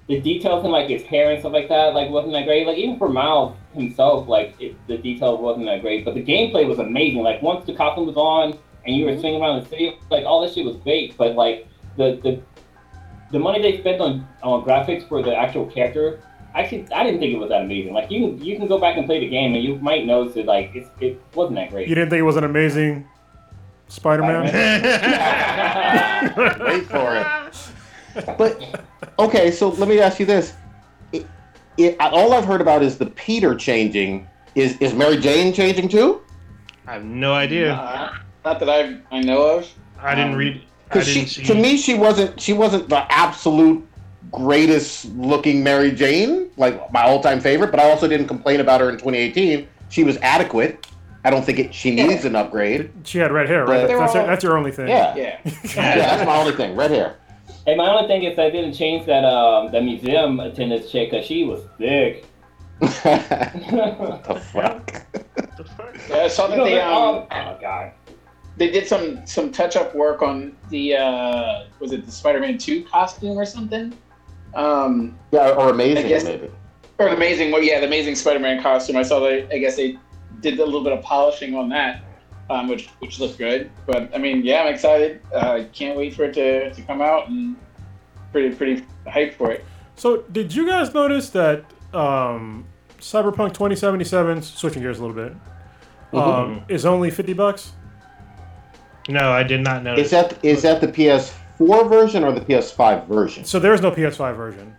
the 0.07 0.21
details 0.21 0.65
in 0.65 0.71
like 0.71 0.89
his 0.89 1.03
hair 1.03 1.31
and 1.31 1.41
stuff 1.41 1.53
like 1.53 1.69
that 1.69 1.95
like 1.95 2.11
wasn't 2.11 2.33
that 2.33 2.47
great. 2.47 2.67
Like 2.67 2.79
even 2.79 2.99
for 2.99 3.09
Miles 3.09 3.57
himself, 3.75 4.29
like 4.29 4.55
it, 4.61 4.75
the 4.87 4.99
detail 4.99 5.37
wasn't 5.39 5.67
that 5.67 5.83
great, 5.83 6.05
but 6.05 6.15
the 6.15 6.25
gameplay 6.25 6.67
was 6.67 6.79
amazing. 6.79 7.23
Like 7.23 7.43
once 7.43 7.67
the 7.67 7.75
costume 7.75 8.07
was 8.07 8.17
on 8.17 8.59
and 8.87 8.97
you 8.97 9.05
were 9.05 9.13
mm-hmm. 9.13 9.21
swinging 9.21 9.43
around 9.43 9.63
the 9.63 9.69
city, 9.69 9.99
like 10.11 10.25
all 10.25 10.41
this 10.43 10.55
shit 10.55 10.65
was 10.65 10.77
great, 10.77 11.17
but 11.17 11.35
like 11.35 11.69
the 11.97 12.19
the 12.23 12.41
the 13.33 13.39
money 13.39 13.61
they 13.61 13.81
spent 13.81 14.01
on 14.01 14.27
on 14.43 14.63
graphics 14.65 15.09
for 15.09 15.23
the 15.23 15.35
actual 15.35 15.67
character 15.67 16.23
Actually, 16.55 16.87
I 16.93 17.03
didn't 17.03 17.19
think 17.19 17.35
it 17.35 17.39
was 17.39 17.49
that 17.49 17.63
amazing. 17.63 17.93
Like 17.93 18.09
you 18.11 18.29
can 18.29 18.45
you 18.45 18.57
can 18.57 18.69
go 18.69 18.79
back 18.79 18.97
and 18.97 19.07
play 19.07 19.19
the 19.19 19.29
game, 19.29 19.55
and 19.55 19.65
you 19.65 19.75
might 19.77 20.07
notice 20.07 20.35
that 20.35 20.47
like 20.47 20.71
it's, 20.75 20.89
it 21.01 21.21
wasn't 21.35 21.57
that 21.57 21.71
great. 21.71 21.89
You 21.89 21.97
didn't 21.97 22.11
think 22.11 22.21
it 22.21 22.25
was 22.25 22.37
an 22.37 22.45
amazing 22.45 23.09
Spider-Man? 23.89 24.45
Wait 26.61 26.87
for 26.87 27.17
it. 27.17 27.27
But 28.39 28.85
okay, 29.19 29.51
so 29.51 29.71
let 29.71 29.89
me 29.89 29.99
ask 29.99 30.21
you 30.21 30.27
this: 30.27 30.53
it, 31.11 31.27
it, 31.77 31.97
all 31.99 32.33
I've 32.33 32.45
heard 32.45 32.61
about 32.61 32.85
is 32.85 32.97
the 32.97 33.07
Peter 33.07 33.57
changing. 33.57 34.29
Is 34.55 34.79
is 34.79 34.95
Mary 34.95 35.17
Jane 35.17 35.53
changing 35.53 35.89
too? 35.89 36.23
I 36.87 36.93
have 36.93 37.05
no 37.05 37.35
idea. 37.35 37.73
Uh, 37.73 38.15
not 38.45 38.61
that 38.61 38.71
I 38.71 39.01
I 39.11 39.21
know 39.21 39.43
of. 39.43 39.69
I 39.99 40.15
didn't 40.15 40.35
um, 40.35 40.39
read. 40.39 40.59
I 40.59 40.61
Because 40.85 41.09
she, 41.09 41.27
see. 41.27 41.43
to 41.43 41.57
me, 41.57 41.77
she 41.77 41.95
wasn't 41.95 42.41
she 42.41 42.53
wasn't 42.53 42.89
the 42.89 43.05
absolute 43.13 43.85
greatest 44.35 45.07
looking 45.17 45.63
Mary 45.63 45.91
Jane, 45.93 46.51
like 46.57 46.93
my 46.93 47.03
all 47.03 47.21
time 47.23 47.41
favorite. 47.41 47.71
But 47.71 47.81
I 47.81 47.91
also 47.91 48.07
didn't 48.09 48.27
complain 48.29 48.61
about 48.61 48.81
her 48.81 48.89
in 48.91 48.97
2018. 48.97 49.67
She 49.89 50.05
was 50.05 50.17
adequate. 50.19 50.87
I 51.27 51.31
don't 51.31 51.45
think 51.45 51.59
it, 51.59 51.75
she 51.75 51.95
needs 51.95 52.25
an 52.27 52.37
upgrade. 52.37 52.91
She 53.05 53.19
had 53.19 53.33
red 53.33 53.49
hair, 53.49 53.65
right? 53.65 53.89
But- 53.89 53.89
That's, 53.89 54.01
that's, 54.01 54.15
your, 54.15 54.23
all- 54.23 54.29
that's 54.29 54.45
your 54.45 54.59
only 54.59 54.73
thing. 54.73 54.89
Yeah, 54.89 55.15
Yeah. 55.17 55.39
yeah, 55.45 55.97
that's 55.97 56.27
my 56.27 56.37
only 56.37 56.53
thing. 56.53 56.77
Red 56.77 56.91
hair. 56.91 57.17
Hey, 57.67 57.75
my 57.77 57.89
only 57.89 58.07
thing 58.09 58.25
is 58.25 58.39
I 58.39 58.51
didn't 58.51 58.75
change 58.75 59.07
that 59.07 59.25
um 59.25 59.73
that 59.73 59.83
museum 59.85 60.39
attendance 60.41 60.91
chick 60.91 61.11
because 61.11 61.25
she 61.25 61.45
was 61.45 61.63
thick. 61.79 62.27
the 62.81 62.89
fuck? 64.53 65.03
The 65.57 65.65
fuck? 65.65 65.97
Yeah, 66.09 66.17
I 66.25 66.29
saw 66.29 66.47
that 66.49 66.57
You 66.59 66.65
know, 66.65 66.65
they 66.65 66.81
um 66.81 67.27
oh 67.31 67.59
god. 67.61 67.93
they 68.57 68.71
did 68.71 68.87
some 68.87 69.25
some 69.27 69.51
touch 69.53 69.77
up 69.77 69.95
work 69.95 70.21
on 70.23 70.57
the 70.69 70.95
uh 70.97 71.65
was 71.81 71.93
it 71.93 72.05
the 72.05 72.13
Spider-Man 72.13 72.59
Two 72.59 72.85
costume 72.85 73.39
or 73.39 73.47
something? 73.47 73.97
Um, 74.55 75.19
Yeah, 75.33 75.51
or 75.51 75.71
amazing 75.71 76.09
guess- 76.09 76.25
maybe. 76.25 76.49
or 76.99 77.07
the 77.11 77.17
amazing 77.17 77.51
well 77.51 77.63
yeah 77.63 77.81
the 77.81 77.87
amazing 77.87 78.15
Spider-Man 78.15 78.63
costume. 78.63 78.97
I 78.97 79.03
saw 79.03 79.21
they 79.21 79.47
I 79.51 79.59
guess 79.59 79.77
they 79.77 79.99
did 80.41 80.59
a 80.59 80.65
little 80.65 80.83
bit 80.85 80.93
of 80.93 81.03
polishing 81.03 81.55
on 81.55 81.69
that, 81.71 82.03
um, 82.51 82.69
which 82.69 82.89
which 83.01 83.19
looked 83.21 83.39
good. 83.39 83.71
But 83.87 84.15
I 84.15 84.19
mean 84.19 84.45
yeah, 84.45 84.63
I'm 84.63 84.73
excited. 84.73 85.21
Uh, 85.35 85.65
can't 85.73 85.97
wait 85.97 86.15
for 86.15 86.25
it 86.25 86.35
to, 86.35 86.73
to 86.73 86.83
come 86.83 87.01
out 87.03 87.29
and 87.29 87.57
pretty 88.33 88.55
pretty 88.55 88.85
hyped 89.07 89.35
for 89.35 89.51
it. 89.53 89.65
So, 89.97 90.19
did 90.33 90.53
you 90.55 90.67
guys 90.67 90.93
notice 90.93 91.31
that 91.31 91.65
um, 91.95 92.65
Cyberpunk 92.99 93.55
2077, 93.55 94.43
switching 94.43 94.83
gears 94.83 94.99
a 94.99 95.05
little 95.05 95.15
bit, 95.15 95.37
um, 96.13 96.65
is 96.69 96.85
only 96.85 97.11
50 97.11 97.33
bucks? 97.35 97.73
No, 99.09 99.31
I 99.31 99.45
did 99.45 99.61
not 99.61 99.85
know. 99.85 99.95
Is 99.95 100.11
that 100.11 100.45
is 100.45 100.63
that 100.63 100.81
the 100.81 100.89
PS4 101.59 101.89
version 101.89 102.25
or 102.25 102.33
the 102.33 102.41
PS5 102.41 103.07
version? 103.07 103.45
So 103.45 103.59
there's 103.59 103.81
no 103.81 103.91
PS5 103.91 104.37
version. 104.37 104.75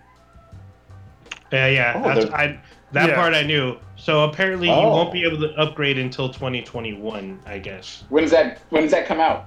Yeah, 1.51 1.67
yeah. 1.67 1.93
Oh, 2.03 2.13
that's, 2.19 2.31
I, 2.33 2.59
that 2.91 3.09
Yeah. 3.09 3.15
part 3.15 3.33
I 3.33 3.43
knew. 3.43 3.77
So 3.95 4.23
apparently 4.25 4.67
you 4.67 4.73
Oh. 4.73 4.89
won't 4.89 5.13
be 5.13 5.23
able 5.23 5.37
to 5.39 5.53
upgrade 5.55 5.97
until 5.97 6.29
2021, 6.29 7.39
I 7.45 7.59
guess. 7.59 8.03
When 8.09 8.23
does 8.23 8.31
that 8.31 8.59
when 8.69 8.83
does 8.83 8.91
that 8.91 9.05
come 9.05 9.19
out? 9.19 9.45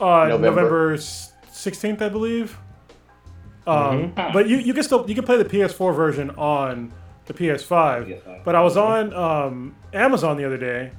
Uh, 0.00 0.26
November. 0.28 0.62
November 0.62 0.96
16th, 0.96 2.00
I 2.02 2.08
believe. 2.08 2.56
Um, 3.66 4.12
Mhm. 4.12 4.32
But 4.32 4.48
you, 4.48 4.56
you 4.58 4.72
can 4.74 4.82
still 4.82 5.04
you 5.08 5.14
can 5.14 5.24
play 5.24 5.36
the 5.36 5.44
PS4 5.44 5.94
version 5.94 6.30
on 6.30 6.92
the 7.26 7.34
PS5. 7.34 8.06
PS5. 8.06 8.44
But 8.44 8.54
I 8.54 8.62
was 8.62 8.76
on 8.76 9.12
um, 9.14 9.74
Amazon 9.92 10.36
the 10.36 10.44
other 10.44 10.56
day, 10.56 10.92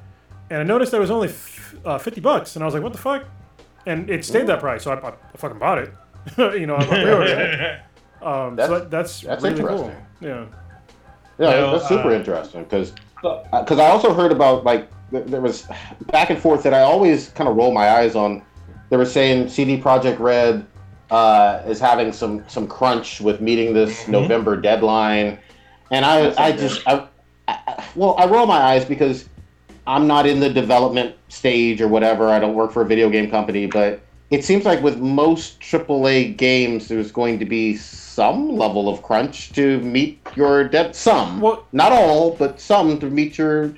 and 0.49 0.60
I 0.60 0.64
noticed 0.64 0.91
there 0.91 1.02
was 1.02 1.11
only 1.11 1.30
f- 1.30 1.76
uh, 1.85 1.98
50 1.98 2.22
bucks, 2.22 2.56
and 2.56 2.64
I 2.64 2.65
was 2.65 2.73
like, 2.73 2.84
what 2.84 2.91
the 2.93 2.99
fuck? 2.99 3.23
And 3.85 4.09
it 4.09 4.23
stayed 4.25 4.47
that 4.47 4.59
price, 4.59 4.83
so 4.83 4.91
I, 4.91 4.95
I, 4.95 5.09
I 5.09 5.37
fucking 5.37 5.59
bought 5.59 5.79
it. 5.79 5.93
you 6.37 6.67
know, 6.67 6.77
I 6.77 6.85
pre-ordered 6.85 7.27
it. 7.29 7.79
Um, 8.21 8.55
That's- 8.55 8.69
so 8.69 8.79
that, 8.79 8.91
that's, 8.91 9.21
that's 9.21 9.41
really 9.43 9.59
cool. 9.59 9.69
interesting. 9.69 10.05
Yeah. 10.21 10.45
Yeah, 11.39 11.59
No, 11.59 11.71
that's 11.71 11.87
super 11.87 12.09
uh, 12.09 12.13
interesting 12.13 12.63
because 12.65 12.93
But 13.23 13.49
because 13.51 13.79
I 13.79 13.87
also 13.87 14.13
heard 14.13 14.31
about 14.31 14.63
like 14.63 14.87
there 15.11 15.41
was 15.41 15.67
back 16.11 16.29
and 16.29 16.39
forth 16.39 16.61
that 16.61 16.73
I 16.75 16.81
always 16.81 17.29
kind 17.29 17.49
of 17.49 17.55
roll 17.55 17.71
my 17.73 17.89
eyes 17.89 18.15
on. 18.15 18.43
They 18.91 18.97
were 18.97 19.07
saying 19.07 19.49
CD 19.49 19.81
Projekt 19.81 20.19
Red 20.19 20.67
uh, 21.09 21.63
is 21.65 21.79
having 21.79 22.13
some 22.13 22.47
some 22.47 22.67
crunch 22.67 23.21
with 23.21 23.41
meeting 23.41 23.73
this 23.73 24.07
November 24.07 24.55
deadline, 24.55 25.39
and 25.89 26.05
I 26.05 26.21
That's 26.21 26.37
I 26.37 26.51
just 26.51 26.87
I, 26.87 27.07
I, 27.47 27.83
well 27.95 28.15
I 28.19 28.27
roll 28.27 28.45
my 28.45 28.59
eyes 28.59 28.85
because 28.85 29.27
I'm 29.91 30.07
not 30.07 30.26
in 30.26 30.39
the 30.39 30.49
development 30.49 31.15
stage 31.27 31.81
or 31.81 31.89
whatever. 31.89 32.30
I 32.30 32.39
don't 32.39 32.53
work 32.53 32.72
for 32.72 32.81
a 32.81 32.85
video 32.85 33.09
game 33.09 33.30
company, 33.30 33.65
but 33.65 33.99
it 34.30 34.45
seems 34.45 34.63
like 34.63 34.81
with 34.81 34.99
most 34.99 35.59
AAA 35.59 36.38
games, 36.38 36.88
there's 36.88 37.11
going 37.11 37.38
to 37.39 37.45
be 37.45 37.76
some 37.76 38.55
level 38.55 38.88
of 38.88 39.03
crunch 39.03 39.51
to 39.51 39.81
meet 39.81 40.22
your 40.34 40.63
dead. 40.63 40.95
Some, 40.95 41.41
Well- 41.41 41.68
not 41.73 41.91
all, 41.91 42.31
but 42.38 42.59
some 42.61 42.99
to 42.99 43.07
meet 43.09 43.38
your 43.38 43.73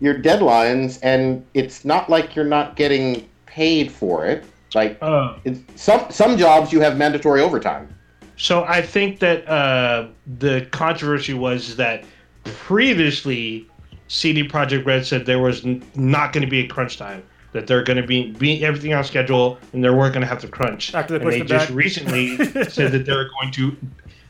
your 0.00 0.14
deadlines. 0.20 0.98
And 1.02 1.46
it's 1.54 1.82
not 1.82 2.10
like 2.10 2.36
you're 2.36 2.44
not 2.44 2.76
getting 2.76 3.26
paid 3.46 3.90
for 3.90 4.26
it. 4.26 4.44
Like 4.74 4.98
Uh, 5.00 5.36
it's, 5.44 5.60
some 5.82 6.04
some 6.10 6.36
jobs 6.36 6.72
you 6.74 6.80
have 6.80 6.98
mandatory 6.98 7.40
overtime. 7.40 7.88
So 8.36 8.64
I 8.64 8.82
think 8.82 9.18
that 9.20 9.48
uh, 9.48 10.08
the 10.40 10.66
controversy 10.72 11.32
was 11.32 11.76
that 11.76 12.04
previously 12.44 13.66
CD 14.08 14.46
Projekt 14.46 14.84
Red 14.86 15.06
said 15.06 15.26
there 15.26 15.38
was 15.38 15.64
n- 15.64 15.82
not 15.94 16.32
going 16.32 16.44
to 16.44 16.50
be 16.50 16.60
a 16.60 16.66
crunch 16.66 16.96
time, 16.98 17.22
that 17.52 17.66
they're 17.66 17.82
going 17.82 17.96
to 18.00 18.06
be 18.06 18.32
be 18.32 18.64
everything 18.64 18.92
on 18.94 19.04
schedule, 19.04 19.58
and 19.72 19.82
they 19.82 19.90
weren't 19.90 20.12
going 20.12 20.20
to 20.22 20.26
have 20.26 20.40
to 20.40 20.48
crunch. 20.48 20.94
After 20.94 21.18
they 21.18 21.24
and 21.24 21.32
they 21.32 21.40
it 21.40 21.46
just 21.46 21.68
back. 21.68 21.76
recently 21.76 22.36
said 22.68 22.92
that 22.92 23.06
they're 23.06 23.28
going 23.40 23.50
to, 23.52 23.76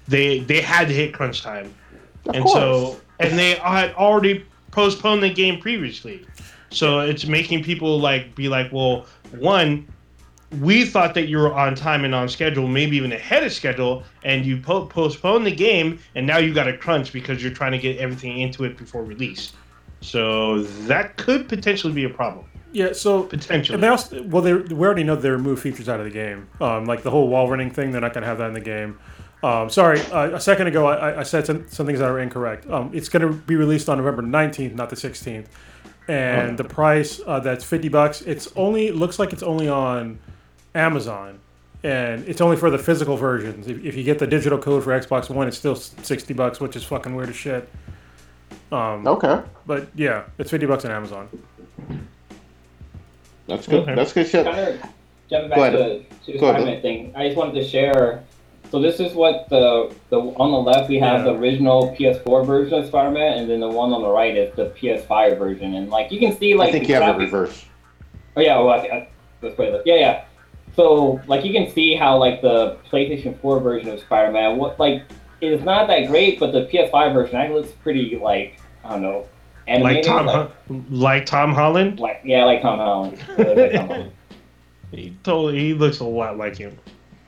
they 0.09 0.41
they 0.41 0.61
had 0.61 0.89
to 0.89 0.95
hit 0.95 1.13
crunch 1.15 1.43
time, 1.43 1.73
Of 2.27 2.35
and 2.37 2.45
course. 2.45 2.55
so 2.55 3.01
and 3.21 3.39
they 3.39 3.55
had 3.57 3.93
already 3.95 4.45
postponed 4.71 5.23
the 5.23 5.31
game 5.31 5.61
previously, 5.61 6.27
so 6.71 7.01
it's 7.01 7.27
making 7.27 7.63
people 7.65 7.99
like 8.01 8.35
be 8.35 8.49
like, 8.49 8.73
well, 8.73 9.07
one, 9.39 9.87
we 10.61 10.85
thought 10.85 11.15
that 11.15 11.27
you 11.29 11.39
were 11.39 11.53
on 11.55 11.75
time 11.75 12.05
and 12.05 12.15
on 12.15 12.29
schedule, 12.29 12.69
maybe 12.69 12.97
even 12.97 13.13
ahead 13.13 13.43
of 13.43 13.53
schedule, 13.53 14.05
and 14.25 14.45
you 14.47 14.57
po- 14.57 14.87
postponed 14.87 15.45
the 15.47 15.55
game, 15.55 15.99
and 16.15 16.27
now 16.27 16.39
you 16.39 16.55
got 16.55 16.65
to 16.65 16.77
crunch 16.77 17.13
because 17.13 17.43
you're 17.43 17.53
trying 17.53 17.73
to 17.73 17.79
get 17.79 17.97
everything 17.99 18.39
into 18.39 18.65
it 18.65 18.77
before 18.77 19.03
release. 19.05 19.53
So 20.05 20.63
that 20.87 21.17
could 21.17 21.49
potentially 21.49 21.93
be 21.93 22.05
a 22.05 22.11
problem. 22.11 22.45
Yeah, 22.73 22.93
so 22.93 23.23
Potentially. 23.23 23.75
And 23.75 23.83
they 23.83 23.89
also, 23.89 24.23
well, 24.25 24.43
they 24.43 24.53
we 24.53 24.85
already 24.85 25.05
know 25.05 25.17
they 25.17 25.31
removed 25.31 25.63
features 25.63 25.89
out 25.89 26.01
of 26.01 26.07
the 26.07 26.13
game, 26.13 26.49
um, 26.61 26.85
like 26.87 27.03
the 27.03 27.11
whole 27.11 27.29
wall 27.29 27.49
running 27.49 27.71
thing. 27.71 27.93
They're 27.93 28.01
not 28.01 28.13
going 28.13 28.23
to 28.23 28.29
have 28.29 28.39
that 28.39 28.49
in 28.49 28.55
the 28.55 28.61
game. 28.61 28.99
Um, 29.45 29.71
sorry, 29.71 30.01
uh, 30.07 30.31
a 30.31 30.41
second 30.41 30.67
ago 30.67 30.87
I, 30.87 31.21
I 31.21 31.23
said 31.23 31.47
some, 31.47 31.69
some 31.69 31.87
things 31.87 32.01
that 32.01 32.09
are 32.09 32.19
incorrect. 32.19 32.69
Um, 32.69 32.91
it's 32.93 33.09
going 33.09 33.23
to 33.23 33.33
be 33.33 33.57
released 33.57 33.89
on 33.89 33.99
November 33.99 34.23
nineteenth, 34.23 34.75
not 34.75 34.91
the 34.91 34.97
sixteenth, 34.97 35.49
and 36.09 36.59
the 36.59 36.65
price 36.65 37.21
uh, 37.27 37.41
that's 37.41 37.65
fifty 37.65 37.89
bucks. 37.89 38.23
It's 38.23 38.49
only 38.57 38.91
looks 38.91 39.19
like 39.19 39.33
it's 39.33 39.43
only 39.43 39.69
on 39.69 40.19
Amazon, 40.75 41.39
and 41.83 42.27
it's 42.27 42.41
only 42.41 42.57
for 42.57 42.71
the 42.71 42.79
physical 42.79 43.17
versions. 43.17 43.69
If, 43.69 43.85
if 43.85 43.95
you 43.95 44.03
get 44.03 44.19
the 44.19 44.27
digital 44.27 44.59
code 44.59 44.83
for 44.83 44.99
Xbox 44.99 45.31
One, 45.31 45.47
it's 45.47 45.59
still 45.59 45.77
sixty 45.77 46.35
bucks, 46.35 46.59
which 46.59 46.75
is 46.75 46.83
fucking 46.83 47.15
weird 47.15 47.29
as 47.29 47.37
shit. 47.37 47.69
Um, 48.73 49.07
Okay, 49.07 49.41
But 49.67 49.89
yeah, 49.95 50.25
it's 50.39 50.51
fifty 50.51 50.67
bucks 50.67 50.85
on 50.85 50.91
Amazon. 50.91 51.29
that's 53.47 53.67
good. 53.67 53.83
Okay. 53.83 53.95
That's 53.95 54.13
good 54.13 54.27
shit. 54.27 54.45
kind 54.47 54.59
of 54.59 54.81
jumping 55.29 55.51
Go 55.51 55.57
back 55.57 55.73
to, 55.73 55.79
ahead. 55.81 56.07
to 56.27 56.33
the 56.33 56.39
Go. 56.39 56.51
Spider-Man 56.53 56.83
thing. 56.83 57.13
I 57.15 57.27
just 57.27 57.37
wanted 57.37 57.55
to 57.55 57.65
share. 57.67 58.23
So 58.71 58.81
this 58.81 58.99
is 58.99 59.13
what 59.15 59.49
the 59.51 59.95
the 60.11 60.19
on 60.19 60.51
the 60.51 60.59
left 60.59 60.89
we 60.89 60.99
have 60.99 61.19
Yeah. 61.25 61.33
the 61.33 61.39
original 61.39 61.95
PS4 61.99 62.47
version 62.47 62.79
of 62.79 62.87
Spider-Man, 62.87 63.39
and 63.39 63.51
then 63.51 63.61
the 63.61 63.69
one 63.69 63.93
on 63.93 64.03
the 64.03 64.09
right 64.11 64.37
is 64.37 64.55
the 64.57 64.71
PS5 64.71 65.39
version. 65.39 65.75
And 65.75 65.91
like 65.91 66.11
you 66.11 66.19
can 66.19 66.37
see, 66.37 66.55
like 66.55 66.71
I 66.71 66.73
think 66.73 66.89
you 66.89 66.95
have 66.97 67.17
it 67.21 67.25
reverse. 67.25 67.65
Oh 68.37 68.41
yeah, 68.41 68.59
well, 68.59 68.71
I, 68.71 68.77
I, 68.79 69.09
let's 69.43 69.55
put 69.55 69.69
it. 69.69 69.83
Yeah, 69.85 69.95
yeah. 69.97 70.25
So 70.75 71.21
like 71.29 71.45
you 71.45 71.53
can 71.53 71.71
see 71.71 71.95
how 71.95 72.17
like 72.17 72.41
the 72.43 72.79
PlayStation 72.91 73.39
4 73.41 73.61
version 73.61 73.91
of 73.91 74.01
Spider-Man, 74.01 74.57
what 74.57 74.81
like 74.81 75.03
it's 75.53 75.65
not 75.65 75.87
that 75.89 76.07
great, 76.09 76.39
but 76.41 76.53
the 76.53 76.67
PS5 76.67 77.13
version 77.13 77.37
actually 77.37 77.61
looks 77.61 77.73
pretty 77.73 78.17
like 78.21 78.59
I 78.85 78.91
don't 78.91 79.03
know, 79.03 79.27
like. 79.67 80.03
Tom, 80.03 80.27
like, 80.27 80.35
Ho- 80.37 80.85
like 80.91 81.27
Tom 81.27 81.53
Holland, 81.55 81.99
like 82.01 82.21
yeah, 82.25 82.45
like 82.45 82.63
Tom 82.63 82.79
Holland. 82.79 83.19
Yeah, 83.39 83.45
like 83.45 83.73
Tom 83.73 83.87
Holland. 83.89 84.13
he 84.91 85.17
totally 85.23 85.59
he 85.59 85.75
looks 85.75 86.01
a 86.01 86.05
lot 86.05 86.37
like 86.37 86.57
him. 86.57 86.77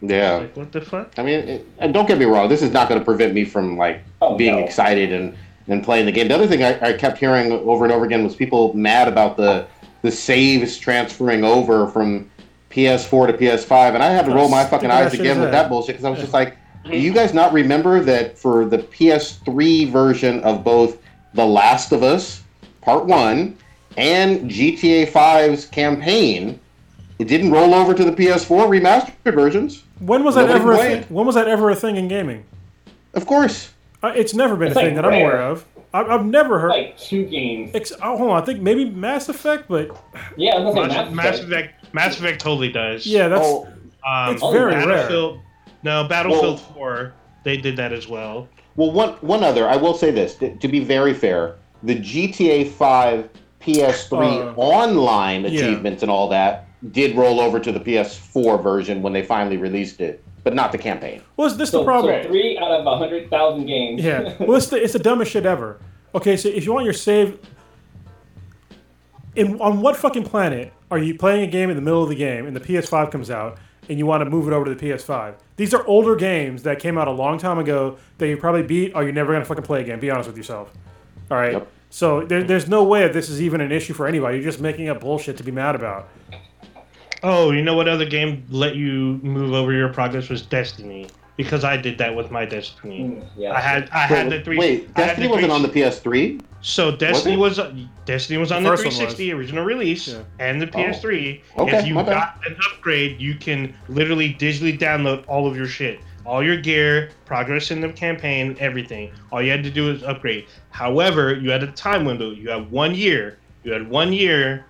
Yeah. 0.03 0.35
Like 0.37 0.57
what 0.57 0.73
the 0.73 0.81
fuck? 0.83 1.13
I 1.19 1.23
mean, 1.23 1.41
it, 1.49 1.67
and 1.79 1.95
don't 1.95 2.07
get 2.07 2.19
me 2.19 2.27
wrong. 2.27 2.49
This 2.49 2.63
is 2.63 2.71
not 2.71 2.89
going 2.89 3.01
to 3.01 3.05
prevent 3.05 3.33
me 3.35 3.45
from 3.45 3.77
like 3.79 4.03
Oh, 4.21 4.37
being 4.37 4.57
no. 4.57 4.65
excited 4.65 5.11
and, 5.13 5.35
and 5.69 5.83
playing 5.83 6.05
the 6.07 6.13
game. 6.13 6.29
The 6.29 6.35
other 6.35 6.47
thing 6.47 6.63
I, 6.63 6.91
I 6.91 6.93
kept 6.93 7.17
hearing 7.19 7.51
over 7.53 7.85
and 7.85 7.93
over 7.93 8.05
again 8.05 8.23
was 8.23 8.37
people 8.37 8.75
mad 8.75 9.09
about 9.09 9.37
the 9.37 9.67
the 10.03 10.11
saves 10.13 10.77
transferring 10.77 11.43
over 11.45 11.89
from 11.89 12.31
PS4 12.71 13.29
to 13.29 13.33
PS5, 13.33 13.95
and 13.95 14.03
I 14.03 14.09
had 14.11 14.27
to 14.27 14.33
roll 14.35 14.49
my 14.51 14.65
fucking 14.65 14.91
eyes 14.91 15.15
again 15.15 15.41
with 15.41 15.51
that? 15.51 15.63
that 15.63 15.69
bullshit 15.71 15.95
because 15.95 16.05
I 16.05 16.11
was 16.11 16.21
just 16.21 16.35
like, 16.35 16.57
do 16.91 16.97
you 16.99 17.13
guys 17.13 17.35
not 17.35 17.53
remember 17.53 18.01
that 18.01 18.39
for 18.39 18.65
the 18.65 18.79
PS3 18.79 19.91
version 19.91 20.41
of 20.43 20.65
both 20.65 20.99
The 21.35 21.45
Last 21.47 21.93
of 21.93 22.03
Us 22.03 22.43
Part 22.83 23.07
One 23.07 23.57
and 23.97 24.51
GTA 24.51 25.11
5's 25.11 25.67
campaign, 25.67 26.61
it 27.19 27.29
didn't 27.29 27.51
roll 27.51 27.75
over 27.75 27.95
to 27.95 28.05
the 28.05 28.13
PS4 28.13 28.69
remastered 28.69 29.35
versions? 29.35 29.83
When 30.01 30.25
was 30.25 30.35
that 30.35 30.49
Nobody 30.49 30.61
ever? 30.61 30.73
A 30.75 30.77
thing? 30.77 31.03
When 31.15 31.27
was 31.27 31.35
that 31.35 31.49
ever 31.49 31.71
a 31.71 31.77
thing 31.77 31.97
in 31.97 32.09
gaming? 32.09 32.45
Of 33.15 33.27
course. 33.27 33.73
Uh, 34.03 34.13
it's 34.15 34.35
never 34.35 34.55
been 34.57 34.69
It's 34.69 34.77
a 34.77 34.81
thing 34.81 34.95
like 34.95 35.05
that 35.05 35.05
I'm 35.07 35.21
aware 35.21 35.41
of. 35.41 35.65
I, 35.95 36.03
I've 36.03 36.27
never 36.27 36.59
heard. 36.59 36.69
like 36.69 36.99
two 36.99 37.25
games. 37.25 37.71
Ex- 37.75 37.93
oh, 38.03 38.19
hold 38.19 38.31
on, 38.31 38.43
I 38.43 38.45
think 38.45 38.61
maybe 38.61 38.85
Mass 38.85 39.31
Effect, 39.31 39.67
but 39.69 39.89
Yeah, 40.37 40.57
I 40.57 40.59
was 40.61 40.75
gonna 40.75 40.91
say 40.91 40.97
Mass, 40.97 41.07
Mass 41.07 41.15
Mass 41.15 41.39
Effect. 41.39 41.49
Effect, 41.81 41.95
Mass 41.95 42.19
Effect 42.19 42.41
totally 42.41 42.71
does. 42.71 43.07
yeah, 43.07 43.29
that's 43.29 43.43
Oh, 43.47 43.67
um, 44.07 44.35
it's 44.35 44.43
very 44.43 44.75
rare. 44.85 45.09
Battlefield, 45.87 46.03
No, 46.05 46.09
Battlefield 46.09 46.55
Well- 46.61 46.75
4, 46.75 47.13
they 47.45 47.57
did 47.57 47.77
that 47.77 47.93
as 47.93 48.09
well. 48.09 48.49
Well, 48.77 48.91
one 48.93 49.11
one 49.21 49.43
other. 49.43 49.69
I 49.69 49.77
will 49.77 49.95
say 49.95 50.11
this 50.11 50.35
to, 50.37 50.55
to 50.57 50.69
be 50.69 50.81
very 50.81 51.15
fair. 51.15 51.55
The 51.83 51.95
GTA 51.97 52.71
5 52.73 53.29
PS3 53.61 54.13
Uh, 54.49 54.53
online 54.61 55.43
yeah. 55.43 55.49
achievements 55.51 56.03
and 56.03 56.11
all 56.11 56.29
that 56.29 56.67
did 56.93 57.17
roll 57.17 57.41
over 57.41 57.59
to 57.59 57.73
the 57.73 57.81
PS4 57.81 58.63
version 58.63 59.01
when 59.03 59.13
they 59.13 59.23
finally 59.23 59.57
released 59.57 60.01
it, 60.01 60.23
but 60.45 60.55
not 60.55 60.73
the 60.73 60.79
campaign. 60.79 61.23
well, 61.37 61.47
is 61.47 61.57
this 61.57 61.71
So, 61.71 61.79
the 61.79 61.85
problem? 61.85 62.23
so 62.23 62.29
three 62.29 62.59
out 62.59 62.71
of 62.71 62.87
a 62.87 62.97
hundred 62.99 63.31
thousand 63.31 63.67
games. 63.67 64.03
Yeah. 64.03 64.35
Well, 64.41 64.57
it's 64.57 64.67
the, 64.69 64.83
it's 64.83 64.93
the 64.93 64.99
dumbest 64.99 65.31
shit 65.33 65.47
ever. 65.47 65.79
Okay, 66.15 66.37
so 66.37 66.49
if 66.49 66.67
you 66.67 66.73
want 66.73 66.85
your 66.85 66.93
save, 66.95 67.39
in 69.35 69.61
on 69.61 69.81
what 69.81 69.97
fucking 69.97 70.25
planet 70.25 70.73
are 70.91 70.99
you 70.99 71.15
playing 71.17 71.43
a 71.43 71.47
game 71.51 71.71
in 71.71 71.77
the 71.77 71.83
middle 71.83 72.03
of 72.03 72.09
the 72.09 72.15
game 72.15 72.47
and 72.47 72.55
the 72.57 72.61
PS5 72.61 73.11
comes 73.11 73.31
out 73.31 73.59
and 73.89 73.99
you 73.99 74.07
want 74.07 74.25
to 74.25 74.31
move 74.31 74.47
it 74.49 74.53
over 74.53 74.65
to 74.67 74.75
the 74.75 74.87
PS5? 74.87 75.35
These 75.57 75.75
are 75.75 75.87
older 75.87 76.17
games 76.17 76.63
that 76.65 76.79
came 76.79 76.99
out 76.99 77.09
a 77.09 77.13
long 77.13 77.39
time 77.39 77.59
ago 77.59 77.99
that 78.19 78.29
you 78.29 78.37
probably 78.37 78.63
beat 78.63 78.93
or 78.95 79.03
you're 79.03 79.13
never 79.13 79.33
gonna 79.33 79.45
fucking 79.45 79.65
play 79.65 79.81
again. 79.81 80.01
Be 80.01 80.11
honest 80.11 80.29
with 80.29 80.37
yourself. 80.37 80.73
All 81.31 81.37
right. 81.37 81.55
Yep. 81.55 81.69
So 81.91 82.25
there, 82.25 82.43
there's 82.43 82.69
no 82.69 82.85
way 82.85 83.03
that 83.03 83.13
this 83.13 83.29
is 83.29 83.41
even 83.41 83.61
an 83.61 83.73
issue 83.73 83.95
for 83.95 84.07
anybody. 84.07 84.39
You're 84.39 84.45
just 84.45 84.61
making 84.61 84.89
up 84.89 85.01
bullshit 85.01 85.37
to 85.39 85.43
be 85.45 85.53
mad 85.53 85.75
about. 85.75 86.09
Oh, 87.23 87.51
you 87.51 87.63
know 87.63 87.75
what 87.75 87.89
other 87.89 88.05
game 88.05 88.45
let 88.51 88.77
you 88.77 89.19
move 89.23 89.53
over 89.53 89.73
your 89.73 89.93
progress 89.93 90.29
was 90.29 90.43
Destiny. 90.43 91.09
Because 91.37 91.65
I 91.65 91.77
did 91.77 91.99
that 91.99 92.17
with 92.17 92.31
my 92.31 92.47
Destiny. 92.47 93.01
Mm, 93.01 93.27
yeah. 93.37 93.53
I 93.53 93.61
had 93.61 93.91
I 93.91 94.07
had 94.07 94.31
the 94.31 94.41
three. 94.43 94.57
wait, 94.59 94.95
Destiny 94.95 95.27
the 95.27 95.33
wasn't 95.35 95.53
on 95.53 95.63
the 95.63 95.69
PS3. 95.69 96.41
So 96.63 96.97
Destiny 96.97 97.35
it? 97.35 97.39
was 97.39 97.61
Destiny 98.07 98.39
was 98.39 98.51
on 98.51 98.63
The 98.63 98.71
the, 98.71 98.77
first 98.77 98.87
was. 98.87 98.95
360 98.97 99.33
original 99.35 99.65
release 99.65 100.09
Yeah. 100.09 100.23
and 100.39 100.61
the 100.63 100.67
PS3. 100.67 101.43
Okay, 101.59 101.79
if 101.79 101.87
you 101.87 101.95
my 101.95 102.03
bad. 102.05 102.11
got 102.11 102.47
an 102.47 102.57
upgrade, 102.73 103.21
you 103.21 103.35
can 103.35 103.75
literally 103.89 104.33
digitally 104.35 104.79
download 104.79 105.25
all 105.29 105.47
of 105.47 105.57
your 105.57 105.67
shit, 105.69 106.01
all 106.25 106.43
your 106.43 106.57
gear, 106.57 107.11
progress 107.27 107.71
in 107.71 107.81
the 107.83 107.91
campaign, 107.91 108.57
everything. 108.59 109.13
All 109.31 109.43
you 109.43 109.51
had 109.51 109.63
to 109.65 109.71
do 109.71 109.91
is 109.91 110.03
upgrade. 110.03 110.47
However, 110.71 111.35
you 111.35 111.51
had 111.51 111.63
a 111.63 111.69
time 111.73 112.05
window. 112.07 112.31
You 112.31 112.49
had 112.49 112.71
one 112.71 112.95
year. 112.95 113.39
You 113.63 113.73
had 113.73 113.89
one 113.91 114.13
year 114.13 114.65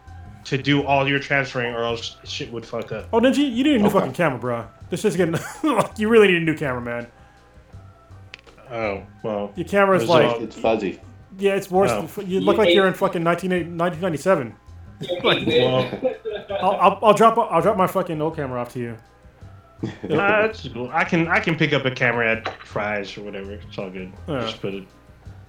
to 0.45 0.59
do 0.59 0.85
all 0.85 1.09
your 1.09 1.19
transferring, 1.19 1.75
or 1.75 1.83
else 1.85 2.17
shit 2.25 2.53
would 2.53 2.65
fuck 2.67 2.93
up. 2.93 3.09
Oh, 3.13 3.21
did 3.21 3.37
you? 3.37 3.45
You 3.47 3.65
need 3.65 3.77
a 3.77 3.79
new 3.79 3.87
Okay. 3.87 3.99
fucking 3.99 4.13
camera, 4.13 4.39
bro. 4.39 4.65
This 4.91 5.05
is 5.05 5.17
getting. 5.17 5.35
you 5.97 6.09
really 6.09 6.29
need 6.29 6.37
a 6.43 6.45
new 6.45 6.55
camera, 6.57 6.81
man. 6.81 7.07
Oh 8.71 9.03
well. 9.23 9.53
Your 9.57 9.67
camera's 9.67 10.01
There's 10.01 10.11
like, 10.11 10.41
It's 10.41 10.57
fuzzy. 10.59 11.01
yeah, 11.39 11.55
it's 11.55 11.71
worse. 11.71 11.91
Oh. 11.93 12.07
Than, 12.07 12.31
you 12.31 12.41
look 12.41 12.57
like 12.59 12.75
you're 12.75 12.87
in 12.87 12.95
fucking 12.95 13.23
19, 13.23 13.51
1997. 13.77 14.55
Well, 15.23 15.91
I'll, 16.61 16.71
I'll, 16.81 16.99
I'll 17.03 17.15
drop 17.15 17.37
I'll 17.39 17.61
drop 17.61 17.77
my 17.77 17.87
fucking 17.87 18.21
old 18.21 18.37
camera 18.37 18.61
off 18.61 18.73
to 18.73 18.79
you. 18.81 18.97
nah, 20.09 20.43
that's 20.47 20.67
cool. 20.69 20.91
I 20.93 21.05
can 21.05 21.29
I 21.29 21.39
can 21.39 21.55
pick 21.57 21.73
up 21.75 21.85
a 21.85 21.91
camera 21.91 22.33
at 22.37 22.63
Fry's 22.65 23.17
or 23.19 23.23
whatever. 23.23 23.53
It's 23.53 23.77
all 23.79 23.91
good. 23.91 24.13
Yeah. 24.27 24.41
Just 24.41 24.61
put 24.61 24.75
it. 24.75 24.85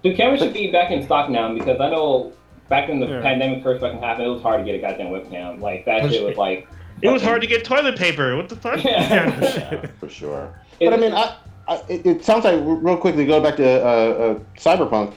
The 0.04 0.14
camera 0.16 0.38
should 0.38 0.54
be 0.54 0.72
back 0.72 0.92
in 0.92 1.04
stock 1.04 1.30
now 1.30 1.54
because 1.54 1.80
I 1.80 1.90
know 1.90 2.34
back 2.70 2.90
when 2.90 3.00
the 3.00 3.08
Yeah. 3.08 3.22
pandemic 3.22 3.64
first 3.64 3.80
fucking 3.82 4.02
happened, 4.02 4.28
it 4.28 4.32
was 4.32 4.42
hard 4.42 4.60
to 4.60 4.66
get 4.66 4.76
a 4.76 4.80
goddamn 4.82 5.08
webcam. 5.08 5.62
Like 5.62 5.86
that 5.86 6.10
shit 6.12 6.24
was 6.24 6.36
like. 6.38 6.68
It 7.02 7.10
was 7.10 7.22
hard 7.22 7.42
to 7.42 7.48
get 7.48 7.64
toilet 7.64 7.98
paper. 7.98 8.36
What 8.36 8.50
the 8.50 8.56
fuck? 8.56 8.84
Yeah. 8.84 9.86
for 10.00 10.10
sure. 10.10 10.54
But 10.80 10.94
I 10.94 10.98
mean, 10.98 11.14
I, 11.14 11.36
I, 11.68 11.76
it, 11.90 12.06
it 12.06 12.26
sounds 12.26 12.44
like 12.44 12.60
real 12.64 12.98
quickly 12.98 13.26
go 13.26 13.42
back 13.42 13.56
to 13.58 13.86
uh, 13.86 13.88
uh, 13.88 14.40
Cyberpunk. 14.58 15.14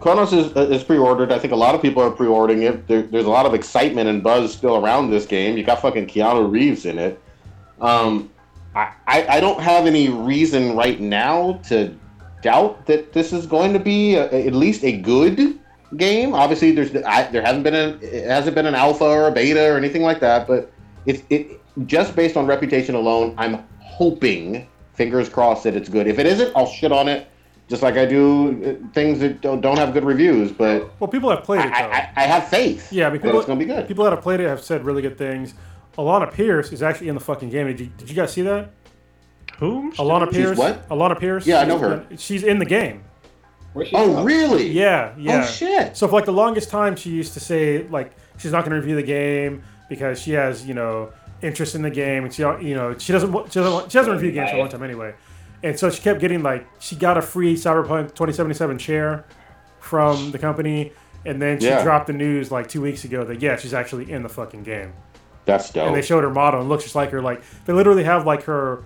Kronos 0.00 0.32
is, 0.32 0.54
uh, 0.56 0.60
is 0.68 0.84
pre-ordered. 0.84 1.32
I 1.32 1.38
think 1.38 1.52
a 1.52 1.56
lot 1.56 1.74
of 1.74 1.82
people 1.82 2.02
are 2.02 2.10
pre-ordering 2.10 2.62
it. 2.62 2.86
There, 2.86 3.02
there's 3.02 3.24
a 3.24 3.30
lot 3.30 3.46
of 3.46 3.54
excitement 3.54 4.08
and 4.08 4.22
buzz 4.22 4.52
still 4.52 4.76
around 4.76 5.10
this 5.10 5.26
game. 5.26 5.56
You 5.56 5.64
got 5.64 5.82
fucking 5.82 6.06
Keanu 6.06 6.50
Reeves 6.50 6.86
in 6.86 6.98
it. 6.98 7.20
Um, 7.80 8.30
I, 8.74 8.92
I, 9.06 9.26
I 9.28 9.40
don't 9.40 9.60
have 9.60 9.86
any 9.86 10.08
reason 10.08 10.76
right 10.76 11.00
now 11.00 11.60
to 11.68 11.94
doubt 12.42 12.86
that 12.86 13.12
this 13.12 13.32
is 13.32 13.46
going 13.46 13.72
to 13.72 13.78
be 13.78 14.14
a, 14.14 14.46
at 14.46 14.52
least 14.52 14.84
a 14.84 14.92
good 14.92 15.58
game. 15.96 16.34
Obviously, 16.34 16.72
there's 16.72 16.94
I, 17.04 17.24
there 17.30 17.42
hasn't 17.42 17.64
been 17.64 17.74
a 17.74 17.98
it 18.02 18.28
hasn't 18.28 18.54
been 18.54 18.66
an 18.66 18.74
alpha 18.74 19.04
or 19.04 19.28
a 19.28 19.32
beta 19.32 19.72
or 19.72 19.76
anything 19.76 20.02
like 20.02 20.20
that. 20.20 20.46
But 20.46 20.70
it's 21.08 21.22
it 21.30 21.60
just 21.86 22.14
based 22.14 22.36
on 22.36 22.46
reputation 22.46 22.94
alone. 22.94 23.34
I'm 23.38 23.64
hoping, 23.80 24.68
fingers 24.94 25.28
crossed, 25.28 25.64
that 25.64 25.74
it's 25.74 25.88
good. 25.88 26.06
If 26.06 26.18
it 26.18 26.26
isn't, 26.26 26.52
I'll 26.56 26.66
shit 26.66 26.92
on 26.92 27.08
it, 27.08 27.28
just 27.68 27.82
like 27.82 27.96
I 27.96 28.06
do 28.06 28.78
uh, 28.84 28.92
things 28.94 29.18
that 29.20 29.40
don't, 29.40 29.60
don't 29.60 29.76
have 29.78 29.92
good 29.92 30.04
reviews. 30.04 30.52
But 30.52 30.90
Well, 31.00 31.08
people 31.08 31.30
have 31.30 31.42
played 31.42 31.60
it 31.64 31.68
though. 31.70 31.74
I, 31.74 32.10
I 32.16 32.22
have 32.22 32.48
faith. 32.48 32.92
yeah, 32.92 33.06
I 33.06 33.10
mean, 33.10 33.20
that 33.20 33.26
people, 33.26 33.38
it's 33.40 33.46
going 33.46 33.58
to 33.58 33.64
be 33.64 33.72
good. 33.72 33.88
people 33.88 34.04
that 34.04 34.12
have 34.12 34.22
played 34.22 34.40
it 34.40 34.46
have 34.48 34.62
said 34.62 34.84
really 34.84 35.02
good 35.02 35.18
things. 35.18 35.54
Alana 35.96 36.32
Pierce 36.32 36.72
is 36.72 36.82
actually 36.82 37.08
in 37.08 37.14
the 37.16 37.20
fucking 37.20 37.50
game. 37.50 37.66
Did 37.66 37.80
you, 37.80 37.86
did 37.96 38.08
you 38.08 38.14
guys 38.14 38.32
see 38.32 38.42
that? 38.42 38.70
Who? 39.58 39.90
Alana 39.92 40.26
She's 40.28 40.36
Pierce. 40.36 40.58
what? 40.58 40.88
Alana 40.88 41.18
Pierce. 41.18 41.44
Yeah, 41.46 41.60
I 41.60 41.64
know 41.64 41.78
her. 41.78 42.06
She's 42.16 42.44
in 42.44 42.60
the 42.60 42.64
game. 42.64 43.02
Where's 43.72 43.88
she 43.88 43.96
Oh, 43.96 44.14
from? 44.14 44.24
really? 44.24 44.68
Yeah, 44.70 45.14
yeah. 45.18 45.42
Oh 45.42 45.46
shit. 45.46 45.96
So 45.96 46.06
for 46.06 46.14
like 46.14 46.24
the 46.26 46.32
longest 46.32 46.70
time, 46.70 46.94
she 46.94 47.10
used 47.10 47.32
to 47.34 47.40
say 47.40 47.86
like 47.88 48.12
she's 48.38 48.52
not 48.52 48.60
going 48.64 48.70
to 48.70 48.76
review 48.80 48.94
the 48.94 49.02
game 49.02 49.64
because 49.88 50.20
she 50.20 50.32
has 50.32 50.66
you 50.66 50.74
know 50.74 51.10
interest 51.42 51.74
in 51.74 51.82
the 51.82 51.90
game, 51.90 52.24
and 52.24 52.32
she 52.34 52.42
you 52.42 52.74
know 52.74 52.96
she 52.98 53.12
doesn't 53.12 53.32
wa- 53.32 53.44
she 53.46 53.58
doesn't 53.60 53.72
want- 53.72 53.90
she 53.92 53.98
doesn't 53.98 54.12
review 54.12 54.32
games 54.32 54.50
for 54.50 54.56
a 54.56 54.60
long 54.60 54.68
time 54.68 54.82
anyway. 54.82 55.14
And 55.62 55.78
so 55.78 55.90
she 55.90 56.00
kept 56.02 56.20
getting 56.20 56.42
like 56.42 56.66
she 56.80 56.94
got 56.96 57.16
a 57.18 57.22
free 57.22 57.54
Cyberpunk 57.54 58.08
2077 58.14 58.78
chair 58.78 59.24
from 59.80 60.30
the 60.30 60.38
company, 60.38 60.92
and 61.26 61.40
then 61.42 61.58
she 61.60 61.66
Yeah. 61.66 61.82
dropped 61.82 62.06
the 62.06 62.12
news 62.12 62.50
like 62.52 62.68
two 62.68 62.80
weeks 62.80 63.04
ago 63.04 63.24
that 63.24 63.40
yeah 63.42 63.56
she's 63.56 63.74
actually 63.74 64.10
in 64.10 64.22
the 64.22 64.28
fucking 64.28 64.62
game. 64.62 64.92
That's 65.46 65.70
dope. 65.70 65.86
And 65.86 65.96
they 65.96 66.02
showed 66.02 66.22
her 66.24 66.30
model 66.30 66.60
and 66.60 66.68
looks 66.68 66.84
just 66.84 66.94
like 66.94 67.10
her. 67.10 67.22
Like 67.22 67.42
they 67.64 67.72
literally 67.72 68.04
have 68.04 68.26
like 68.26 68.42
her 68.44 68.84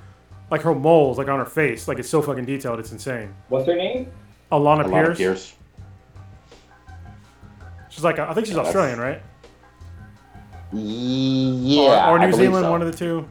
like 0.51 0.62
her 0.62 0.74
moles 0.74 1.19
like 1.19 1.29
on 1.29 1.39
her 1.41 1.45
face. 1.47 1.89
Like 1.89 1.99
it's 1.99 2.09
so 2.09 2.23
fucking 2.23 2.45
detailed. 2.45 2.79
It's 2.79 2.93
insane. 2.93 3.35
What's 3.49 3.66
her 3.66 3.74
name? 3.74 4.11
Alana, 4.53 4.85
Alana 4.85 4.91
Pierce. 5.16 5.19
Pierce. 5.19 5.55
She's 7.91 8.05
like 8.05 8.19
I 8.19 8.33
think 8.33 8.47
she's 8.47 8.55
Yeah, 8.57 8.62
that's- 8.62 8.74
Australian, 8.77 9.01
right? 9.01 9.23
Yeah. 10.73 12.09
or, 12.11 12.16
or 12.16 12.19
New 12.19 12.27
believe 12.31 12.47
Zealand, 12.47 12.65
so. 12.65 12.70
one 12.70 12.82
of 12.82 12.90
the 12.90 12.97
two. 12.97 13.28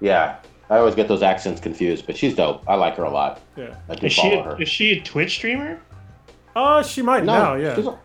Yeah. 0.00 0.36
I 0.70 0.76
always 0.76 0.94
get 0.94 1.08
those 1.08 1.22
accents 1.22 1.60
confused, 1.60 2.06
but 2.06 2.16
she's 2.16 2.34
dope. 2.34 2.62
I 2.68 2.74
like 2.74 2.96
her 2.96 3.04
a 3.04 3.10
lot. 3.10 3.40
Yeah. 3.56 3.74
I 3.88 3.94
do 3.94 4.06
Is 4.06 4.12
she 4.12 4.20
follow 4.22 4.40
a, 4.40 4.42
her. 4.56 4.62
is 4.62 4.68
she 4.68 4.98
a 4.98 5.00
Twitch 5.02 5.32
streamer? 5.36 5.80
Uh, 6.54 6.82
she 6.82 7.00
might 7.02 7.24
now, 7.24 7.54
yeah. 7.54 7.78
a- 7.78 7.98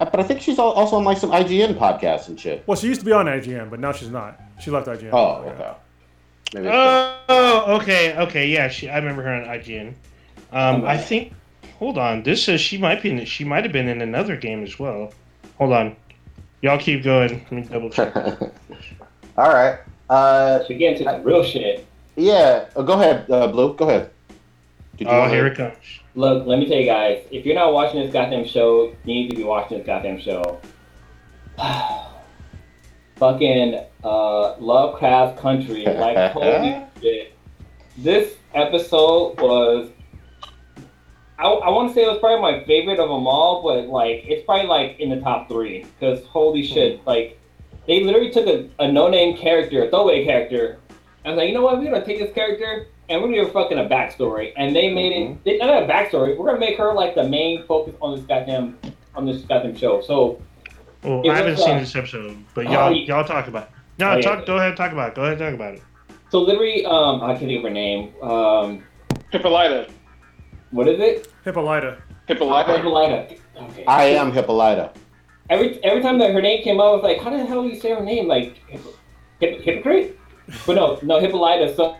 uh, 0.00 0.10
but 0.10 0.18
I 0.18 0.24
think 0.24 0.40
she's 0.40 0.58
also 0.58 0.96
on 0.96 1.04
like 1.04 1.16
some 1.18 1.30
IGN 1.30 1.78
podcasts 1.78 2.26
and 2.28 2.38
shit. 2.38 2.64
Well, 2.66 2.76
she 2.76 2.88
used 2.88 3.00
to 3.00 3.06
be 3.06 3.12
on 3.12 3.26
IGN, 3.26 3.70
but 3.70 3.78
now 3.78 3.92
she's 3.92 4.10
not. 4.10 4.38
She 4.60 4.70
left 4.72 4.88
IGN. 4.88 5.10
Oh, 5.12 5.36
okay. 5.48 5.72
Maybe 6.52 6.68
Oh, 6.70 7.78
okay, 7.80 8.16
okay, 8.18 8.48
yeah. 8.48 8.68
She, 8.68 8.90
I 8.90 8.96
remember 8.98 9.22
her 9.22 9.32
on 9.32 9.44
IGN. 9.44 9.94
Um, 10.52 10.84
I 10.84 10.98
think. 10.98 11.32
Hold 11.78 11.96
on. 11.98 12.22
This 12.24 12.42
says 12.42 12.60
she 12.60 12.76
might 12.76 13.02
be. 13.02 13.10
In, 13.10 13.24
she 13.24 13.44
might 13.44 13.62
have 13.64 13.72
been 13.72 13.88
in 13.88 14.00
another 14.02 14.36
game 14.36 14.62
as 14.64 14.78
well. 14.78 15.12
Hold 15.58 15.72
on. 15.72 15.96
Y'all 16.64 16.78
keep 16.78 17.02
going. 17.04 17.28
Let 17.50 17.52
me 17.52 17.60
double 17.60 17.90
check. 17.90 18.16
All 19.36 19.52
right. 19.52 19.80
Uh, 20.08 20.64
She 20.64 20.72
getting 20.76 20.96
into 20.96 21.04
some 21.04 21.22
real 21.22 21.44
shit. 21.44 21.84
yeah. 22.16 22.70
Uh, 22.74 22.80
go 22.80 22.94
ahead, 22.94 23.30
uh, 23.30 23.48
Blue. 23.48 23.74
Go 23.74 23.86
ahead. 23.86 24.10
Did 24.96 25.08
Oh, 25.08 25.28
here 25.28 25.46
it 25.46 25.58
comes. 25.58 25.76
Look, 26.14 26.46
let 26.46 26.58
me 26.58 26.66
tell 26.66 26.78
you 26.78 26.86
guys, 26.86 27.22
if 27.30 27.44
you're 27.44 27.54
not 27.54 27.74
watching 27.74 28.00
this 28.00 28.10
goddamn 28.10 28.46
show, 28.46 28.84
you 29.04 29.14
need 29.14 29.28
to 29.28 29.36
be 29.36 29.44
watching 29.44 29.76
this 29.76 29.86
goddamn 29.86 30.18
show. 30.18 30.58
Fucking 33.16 33.84
uh, 34.02 34.56
Lovecraft 34.58 35.38
Country, 35.38 35.84
like 35.84 36.32
holy 36.32 36.82
shit. 37.02 37.36
This 37.98 38.36
episode 38.54 39.38
was. 39.38 39.90
I, 41.38 41.46
I 41.46 41.70
want 41.70 41.88
to 41.88 41.94
say 41.94 42.04
it 42.04 42.08
was 42.08 42.18
probably 42.18 42.40
my 42.40 42.64
favorite 42.64 43.00
of 43.00 43.08
them 43.08 43.26
all, 43.26 43.62
but 43.62 43.88
like 43.88 44.24
it's 44.24 44.44
probably 44.44 44.66
like 44.66 45.00
in 45.00 45.10
the 45.10 45.20
top 45.20 45.48
three 45.48 45.84
because 45.98 46.24
holy 46.26 46.64
shit, 46.64 47.04
like 47.06 47.40
they 47.86 48.04
literally 48.04 48.30
took 48.30 48.46
a, 48.46 48.68
a 48.78 48.90
no-name 48.90 49.36
character, 49.36 49.84
a 49.84 49.90
throwaway 49.90 50.24
character. 50.24 50.78
I 51.24 51.30
was 51.30 51.38
like, 51.38 51.48
you 51.48 51.54
know 51.54 51.62
what, 51.62 51.78
we're 51.78 51.84
gonna 51.84 52.04
take 52.04 52.18
this 52.18 52.32
character 52.34 52.86
and 53.08 53.20
we're 53.20 53.28
gonna 53.28 53.38
give 53.42 53.46
her 53.48 53.52
fucking 53.52 53.78
a 53.78 53.84
backstory, 53.84 54.52
and 54.56 54.74
they 54.74 54.92
made 54.92 55.12
it. 55.12 55.44
They, 55.44 55.58
not 55.58 55.82
a 55.82 55.86
backstory. 55.86 56.36
We're 56.38 56.46
gonna 56.46 56.60
make 56.60 56.78
her 56.78 56.94
like 56.94 57.14
the 57.14 57.28
main 57.28 57.66
focus 57.66 57.94
on 58.00 58.16
this 58.16 58.24
goddamn 58.24 58.78
on 59.14 59.26
this 59.26 59.42
goddamn 59.42 59.76
show. 59.76 60.00
So 60.02 60.40
Well, 61.02 61.22
It 61.22 61.30
I 61.30 61.36
haven't 61.36 61.52
was, 61.52 61.64
seen 61.64 61.76
uh, 61.76 61.80
this 61.80 61.94
episode, 61.96 62.36
but 62.54 62.66
oh, 62.66 62.72
y'all, 62.72 62.92
yeah. 62.92 63.16
y'all 63.16 63.24
talk 63.24 63.48
about. 63.48 63.64
It. 63.64 63.70
No, 63.98 64.10
Oh, 64.10 64.16
yeah. 64.16 64.22
talk. 64.22 64.46
Go 64.46 64.56
ahead. 64.56 64.68
And 64.68 64.76
talk 64.76 64.92
about. 64.92 65.10
It. 65.10 65.14
Go 65.14 65.22
ahead. 65.22 65.40
And 65.40 65.40
talk 65.40 65.54
about 65.54 65.74
it. 65.74 65.82
so 66.30 66.40
literally, 66.40 66.84
um, 66.86 67.22
I 67.22 67.34
can't 67.34 67.40
think 67.40 67.58
of 67.58 67.64
her 67.64 67.70
name. 67.70 68.12
Um, 68.22 68.84
Hippolyta. 69.30 69.88
What 70.74 70.88
is 70.88 70.98
it? 70.98 71.32
Hippolyta. 71.44 72.02
Hippolyta. 72.26 72.76
Hippolyta. 72.76 73.36
Okay. 73.56 73.84
I 73.86 74.04
am 74.06 74.32
Hippolyta. 74.32 74.92
every 75.50 75.82
every 75.84 76.02
time 76.02 76.18
that 76.18 76.32
her 76.32 76.42
name 76.42 76.62
came 76.62 76.80
up, 76.80 76.86
I 76.86 76.90
was 76.96 77.02
like, 77.02 77.20
how 77.20 77.30
the 77.30 77.44
hell 77.44 77.62
do 77.62 77.68
you 77.68 77.80
say 77.80 77.90
her 77.90 78.02
name? 78.02 78.26
Like, 78.26 78.58
hip, 78.68 78.82
hip, 79.40 79.60
hypocrite? 79.60 80.18
But 80.66 80.74
no, 80.74 80.98
no, 81.02 81.20
Hippolyta. 81.20 81.74
So, 81.74 81.96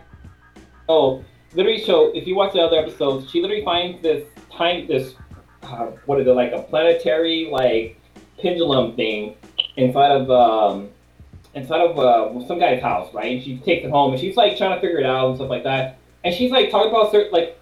oh, 0.89 1.23
literally, 1.53 1.83
so 1.83 2.11
if 2.13 2.27
you 2.27 2.35
watch 2.35 2.53
the 2.53 2.59
other 2.59 2.77
episodes, 2.77 3.29
she 3.31 3.41
literally 3.41 3.63
finds 3.63 4.01
this 4.01 4.27
time, 4.51 4.87
this, 4.87 5.15
uh, 5.63 5.87
what 6.05 6.19
is 6.19 6.27
it, 6.27 6.31
like 6.31 6.51
a 6.51 6.61
planetary, 6.61 7.49
like, 7.51 7.99
pendulum 8.39 8.95
thing 8.95 9.35
inside 9.77 10.11
of, 10.11 10.29
um, 10.29 10.89
inside 11.55 11.81
of 11.81 11.97
uh, 11.97 12.47
some 12.47 12.59
guy's 12.59 12.81
house, 12.81 13.11
right? 13.13 13.33
And 13.33 13.43
she 13.43 13.57
takes 13.57 13.85
it 13.85 13.89
home, 13.89 14.11
and 14.11 14.21
she's 14.21 14.35
like 14.35 14.57
trying 14.57 14.75
to 14.75 14.81
figure 14.81 14.99
it 14.99 15.05
out 15.05 15.29
and 15.29 15.37
stuff 15.37 15.49
like 15.49 15.63
that. 15.63 15.97
And 16.23 16.33
she's 16.33 16.51
like 16.51 16.69
talking 16.69 16.91
about 16.91 17.11
certain, 17.11 17.31
like, 17.31 17.59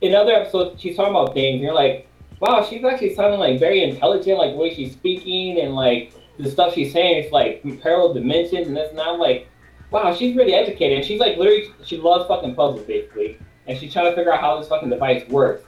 in 0.00 0.14
other 0.14 0.32
episodes, 0.32 0.80
she's 0.80 0.96
talking 0.96 1.14
about 1.14 1.34
things, 1.34 1.54
and 1.54 1.62
you're 1.62 1.74
like, 1.74 2.08
wow, 2.40 2.64
she's 2.64 2.84
actually 2.84 3.14
sounding 3.14 3.40
like 3.40 3.58
very 3.58 3.82
intelligent, 3.82 4.38
like 4.38 4.52
the 4.52 4.56
way 4.56 4.74
she's 4.74 4.92
speaking 4.92 5.60
and 5.60 5.74
like 5.74 6.12
the 6.38 6.50
stuff 6.50 6.74
she's 6.74 6.92
saying 6.92 7.24
is 7.24 7.32
like 7.32 7.62
parallel 7.82 8.12
dimensions 8.12 8.66
and 8.66 8.76
this 8.76 8.92
not 8.94 9.18
like, 9.18 9.48
wow, 9.90 10.14
she's 10.14 10.36
really 10.36 10.54
educated. 10.54 10.98
And 10.98 11.06
she's 11.06 11.20
like 11.20 11.38
literally, 11.38 11.72
she 11.84 11.96
loves 11.96 12.26
fucking 12.28 12.54
puzzles 12.54 12.86
basically, 12.86 13.38
and 13.66 13.78
she's 13.78 13.92
trying 13.92 14.10
to 14.10 14.14
figure 14.14 14.32
out 14.32 14.40
how 14.40 14.58
this 14.58 14.68
fucking 14.68 14.90
device 14.90 15.26
works. 15.28 15.64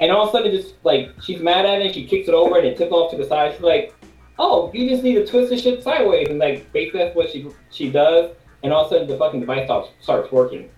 And 0.00 0.10
all 0.10 0.24
of 0.24 0.30
a 0.30 0.32
sudden, 0.32 0.50
just 0.50 0.74
like 0.82 1.12
she's 1.22 1.40
mad 1.40 1.66
at 1.66 1.80
it, 1.82 1.94
she 1.94 2.04
kicks 2.04 2.28
it 2.28 2.34
over 2.34 2.58
and 2.58 2.66
it 2.66 2.76
tips 2.76 2.90
off 2.90 3.10
to 3.12 3.16
the 3.16 3.24
side. 3.24 3.52
She's 3.52 3.60
like, 3.60 3.94
oh, 4.38 4.70
you 4.74 4.88
just 4.88 5.04
need 5.04 5.14
to 5.14 5.26
twist 5.26 5.50
the 5.50 5.56
shit 5.56 5.82
sideways, 5.82 6.28
and 6.28 6.38
like 6.38 6.72
basically 6.72 7.00
that's 7.00 7.14
what 7.14 7.30
she 7.30 7.46
she 7.70 7.90
does. 7.90 8.34
And 8.64 8.72
all 8.72 8.84
of 8.84 8.92
a 8.92 8.94
sudden, 8.94 9.08
the 9.08 9.16
fucking 9.16 9.40
device 9.40 9.66
starts 9.66 9.90
starts 10.00 10.32
working. 10.32 10.68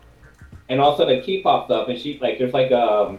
And 0.69 0.81
all 0.81 0.93
of 0.93 0.95
a 0.95 1.03
sudden, 1.03 1.19
a 1.19 1.23
key 1.23 1.43
pops 1.43 1.71
up, 1.71 1.89
and 1.89 1.99
she 1.99 2.19
like 2.21 2.39
there's 2.39 2.55
like 2.55 2.73
um 2.73 3.19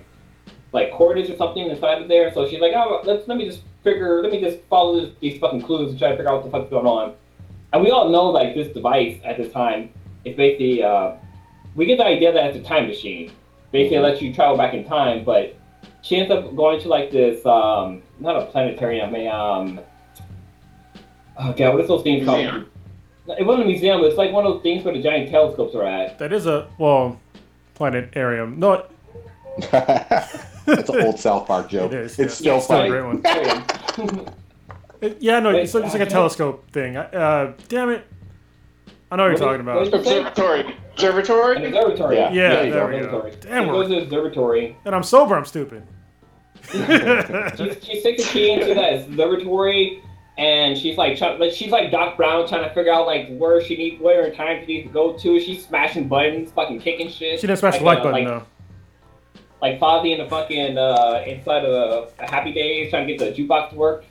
like 0.75 0.91
coordinates 0.91 1.29
or 1.29 1.37
something 1.37 1.69
inside 1.69 2.01
of 2.01 2.07
there. 2.07 2.33
So 2.33 2.47
she's 2.47 2.59
like, 2.59 2.73
oh, 2.75 3.01
let's 3.03 3.27
let 3.27 3.37
me 3.37 3.45
just 3.47 3.61
figure, 3.83 4.21
let 4.21 4.31
me 4.31 4.41
just 4.41 4.61
follow 4.65 4.99
this, 4.99 5.15
these 5.21 5.39
fucking 5.39 5.61
clues 5.61 5.91
and 5.91 5.97
try 5.97 6.09
to 6.09 6.17
figure 6.17 6.29
out 6.29 6.43
what 6.43 6.45
the 6.45 6.51
fuck's 6.51 6.69
going 6.69 6.85
on. 6.85 7.13
And 7.71 7.83
we 7.83 7.91
all 7.91 8.09
know 8.09 8.25
like 8.25 8.55
this 8.55 8.73
device 8.73 9.19
at 9.23 9.37
the 9.37 9.47
time 9.49 9.91
is 10.25 10.35
basically 10.35 10.83
uh, 10.83 11.13
we 11.75 11.85
get 11.85 11.97
the 11.97 12.05
idea 12.05 12.31
that 12.33 12.47
it's 12.47 12.57
a 12.57 12.67
time 12.67 12.87
machine. 12.87 13.31
Basically, 13.71 13.97
it 13.97 14.01
lets 14.01 14.21
you 14.21 14.33
travel 14.33 14.57
back 14.57 14.73
in 14.73 14.85
time, 14.85 15.23
but 15.23 15.57
she 16.01 16.17
ends 16.17 16.31
up 16.31 16.55
going 16.55 16.79
to 16.81 16.87
like 16.87 17.11
this 17.11 17.45
um, 17.45 18.01
not 18.19 18.35
a 18.35 18.45
planetarium, 18.47 19.13
a 19.15 19.27
um, 19.27 19.79
oh 21.37 21.53
god, 21.53 21.73
what 21.73 21.81
is 21.81 21.87
those 21.87 22.03
things 22.03 22.25
called? 22.25 22.39
Museum. 22.39 22.71
It 23.39 23.45
wasn't 23.45 23.65
a 23.65 23.67
museum. 23.67 24.01
It's 24.03 24.17
like 24.17 24.31
one 24.31 24.45
of 24.45 24.53
those 24.53 24.61
things 24.61 24.83
where 24.85 24.93
the 24.93 25.01
giant 25.01 25.31
telescopes 25.31 25.73
are 25.73 25.83
at. 25.83 26.19
That 26.19 26.31
is 26.31 26.45
a 26.45 26.67
well, 26.77 27.19
planetarium. 27.75 28.59
No, 28.59 28.85
It's 30.67 30.89
an 30.89 31.01
old 31.01 31.19
South 31.19 31.45
Park 31.45 31.69
joke. 31.69 31.91
it 31.93 31.99
is. 31.99 32.17
It's 32.19 32.41
yeah. 32.41 32.57
still 32.59 32.75
a 32.77 32.79
funny. 32.79 32.89
great 32.89 33.03
one. 33.05 34.27
It- 35.01 35.17
yeah, 35.21 35.39
no, 35.41 35.51
Wait, 35.51 35.63
it's, 35.63 35.73
like- 35.73 35.83
it's 35.83 35.93
like 35.93 36.01
a 36.03 36.09
telescope 36.09 36.71
thing. 36.71 36.95
Uh, 36.97 37.53
damn 37.67 37.89
it. 37.89 38.07
I 39.11 39.17
know 39.17 39.23
what 39.23 39.29
you're 39.29 39.37
talking 39.37 39.55
is- 39.55 39.61
about. 39.61 39.75
what 39.75 39.87
is- 39.87 39.93
Observatory. 39.93 40.61
An 40.61 40.73
Observatory. 40.93 41.65
observatory. 41.65 42.15
Yeah. 42.15 42.31
Yeah, 42.31 42.61
you 42.63 42.71
there 42.71 42.87
go. 42.87 42.95
we 43.25 43.29
go. 43.29 43.37
Damn, 43.41 43.65
she 43.65 43.69
we're- 43.71 43.81
goes 43.81 43.89
to 43.89 43.95
the 43.95 44.01
observatory. 44.03 44.77
And 44.85 44.95
I'm 44.95 45.03
sober. 45.03 45.35
I'm 45.35 45.45
stupid. 45.45 45.83
She's, 46.71 47.83
she 47.83 47.99
sticks 47.99 48.23
a 48.25 48.27
key 48.29 48.51
into 48.51 48.73
that 48.73 49.01
observatory, 49.05 50.01
and 50.37 50.77
she's 50.77 50.97
like, 50.97 51.17
try, 51.17 51.35
like 51.37 51.53
she's 51.53 51.71
like 51.71 51.91
Doc 51.91 52.17
Brown 52.17 52.47
trying 52.47 52.67
to 52.67 52.73
figure 52.73 52.91
out 52.91 53.05
like 53.07 53.35
where 53.37 53.61
she 53.61 53.77
needs, 53.77 54.01
where 54.01 54.25
in 54.25 54.35
time 54.35 54.61
she 54.61 54.65
needs 54.65 54.87
to 54.87 54.93
go 54.93 55.13
to. 55.13 55.39
She's 55.39 55.65
smashing 55.65 56.07
buttons, 56.07 56.51
fucking 56.51 56.81
kicking 56.81 57.09
shit. 57.09 57.39
She 57.39 57.47
didn't 57.47 57.59
smash 57.59 57.79
like, 57.79 57.79
the 57.79 57.85
like 57.85 57.99
uh, 57.99 58.03
button 58.03 58.25
like, 58.25 58.27
though. 58.27 58.45
Like 59.61 59.79
Fonzie 59.79 60.11
in 60.11 60.23
the 60.23 60.29
fucking 60.29 60.77
uh, 60.77 61.23
inside 61.25 61.63
of 61.63 62.11
a 62.19 62.25
Happy 62.29 62.51
Days 62.51 62.89
trying 62.89 63.07
to 63.07 63.15
get 63.15 63.35
the 63.35 63.41
jukebox 63.41 63.69
to 63.69 63.75
work, 63.75 64.03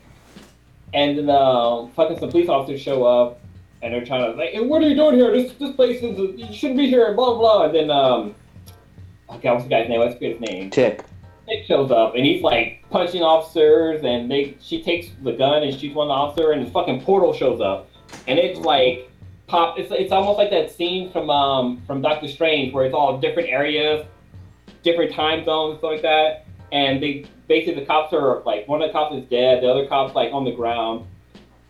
and 0.95 1.19
then 1.19 1.29
uh, 1.29 1.87
fucking 1.89 2.19
some 2.19 2.31
police 2.31 2.49
officers 2.49 2.81
show 2.81 3.05
up, 3.05 3.41
and 3.83 3.93
they're 3.93 4.05
trying 4.05 4.33
to 4.33 4.39
like, 4.39 4.51
hey, 4.51 4.61
what 4.61 4.83
are 4.83 4.89
you 4.89 4.95
doing 4.95 5.17
here? 5.17 5.31
This 5.31 5.53
this 5.55 5.77
place 5.77 6.03
is 6.03 6.19
you 6.19 6.53
shouldn't 6.55 6.79
be 6.79 6.89
here. 6.89 7.13
Blah 7.13 7.37
blah. 7.37 7.65
And 7.67 7.75
then 7.75 7.91
um, 7.91 8.35
okay, 9.29 9.51
what's 9.51 9.65
the 9.65 9.71
guy's 9.71 9.89
name? 9.91 10.01
Let's 10.01 10.19
get 10.19 10.33
his 10.33 10.41
name. 10.41 10.71
Tic. 10.71 11.05
Nick 11.47 11.67
shows 11.67 11.91
up 11.91 12.15
and 12.15 12.25
he's 12.25 12.43
like 12.43 12.85
punching 12.91 13.23
officers 13.23 14.03
and 14.03 14.31
they 14.31 14.57
she 14.61 14.83
takes 14.83 15.09
the 15.23 15.33
gun 15.33 15.63
and 15.63 15.79
shoots 15.79 15.95
one 15.95 16.09
officer 16.09 16.53
and 16.53 16.67
the 16.67 16.71
fucking 16.71 17.03
portal 17.03 17.33
shows 17.33 17.61
up 17.61 17.89
and 18.27 18.39
it's 18.39 18.59
like 18.61 19.11
pop 19.47 19.79
it's, 19.79 19.93
it's 19.93 20.13
almost 20.13 20.39
like 20.39 20.51
that 20.51 20.71
scene 20.71 21.11
from 21.11 21.31
um 21.31 21.83
from 21.87 22.01
Doctor 22.01 22.29
Strange 22.29 22.73
where 22.73 22.85
it's 22.85 22.95
all 22.95 23.19
different 23.19 23.49
areas, 23.49 24.07
different 24.83 25.13
time 25.13 25.45
zones, 25.45 25.79
stuff 25.79 25.91
like 25.91 26.03
that. 26.03 26.47
And 26.73 27.03
they 27.03 27.27
basically 27.47 27.81
the 27.81 27.87
cops 27.87 28.13
are 28.13 28.43
like 28.43 28.67
one 28.67 28.83
of 28.83 28.89
the 28.89 28.93
cops 28.93 29.15
is 29.15 29.25
dead, 29.29 29.63
the 29.63 29.71
other 29.71 29.87
cop's 29.87 30.15
like 30.15 30.33
on 30.33 30.45
the 30.45 30.53
ground. 30.53 31.07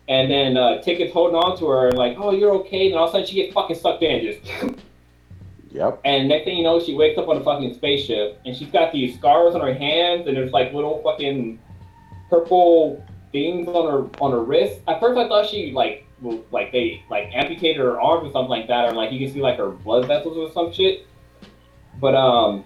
And 0.07 0.29
then 0.29 0.55
uh, 0.55 0.81
Tic 0.83 0.99
is 0.99 1.11
holding 1.11 1.35
on 1.35 1.57
to 1.57 1.67
her 1.67 1.87
and 1.87 1.97
like, 1.97 2.15
oh, 2.19 2.31
you're 2.31 2.53
okay. 2.57 2.87
And 2.87 2.95
all 2.95 3.05
of 3.05 3.09
a 3.09 3.13
sudden 3.13 3.27
she 3.27 3.35
gets 3.35 3.53
fucking 3.53 3.75
sucked 3.75 4.03
in, 4.03 4.21
just 4.21 4.51
Yep. 5.75 6.01
and 6.05 6.29
next 6.29 6.45
thing 6.45 6.57
you 6.57 6.63
know, 6.63 6.79
she 6.79 6.95
wakes 6.95 7.17
up 7.17 7.27
on 7.27 7.35
a 7.37 7.43
fucking 7.43 7.73
spaceship, 7.73 8.39
and 8.45 8.55
she's 8.55 8.69
got 8.69 8.93
these 8.93 9.17
scars 9.17 9.55
on 9.55 9.61
her 9.61 9.73
hands, 9.73 10.25
and 10.25 10.37
there's 10.37 10.53
like 10.53 10.73
little 10.73 11.01
fucking 11.03 11.59
purple 12.29 13.03
things 13.33 13.67
on 13.67 13.91
her 13.91 14.23
on 14.23 14.31
her 14.31 14.41
wrist. 14.41 14.79
At 14.87 15.01
first, 15.01 15.17
I 15.17 15.27
thought 15.27 15.47
she 15.47 15.71
like 15.71 16.07
like 16.51 16.71
they 16.71 17.03
like 17.09 17.29
amputated 17.33 17.77
her 17.77 17.99
arms 17.99 18.29
or 18.29 18.31
something 18.31 18.49
like 18.49 18.67
that, 18.67 18.85
or 18.85 18.93
like 18.93 19.11
you 19.11 19.19
can 19.19 19.33
see 19.33 19.41
like 19.41 19.57
her 19.57 19.69
blood 19.69 20.07
vessels 20.07 20.37
or 20.37 20.51
some 20.53 20.71
shit. 20.71 21.05
But 21.99 22.15
um, 22.15 22.63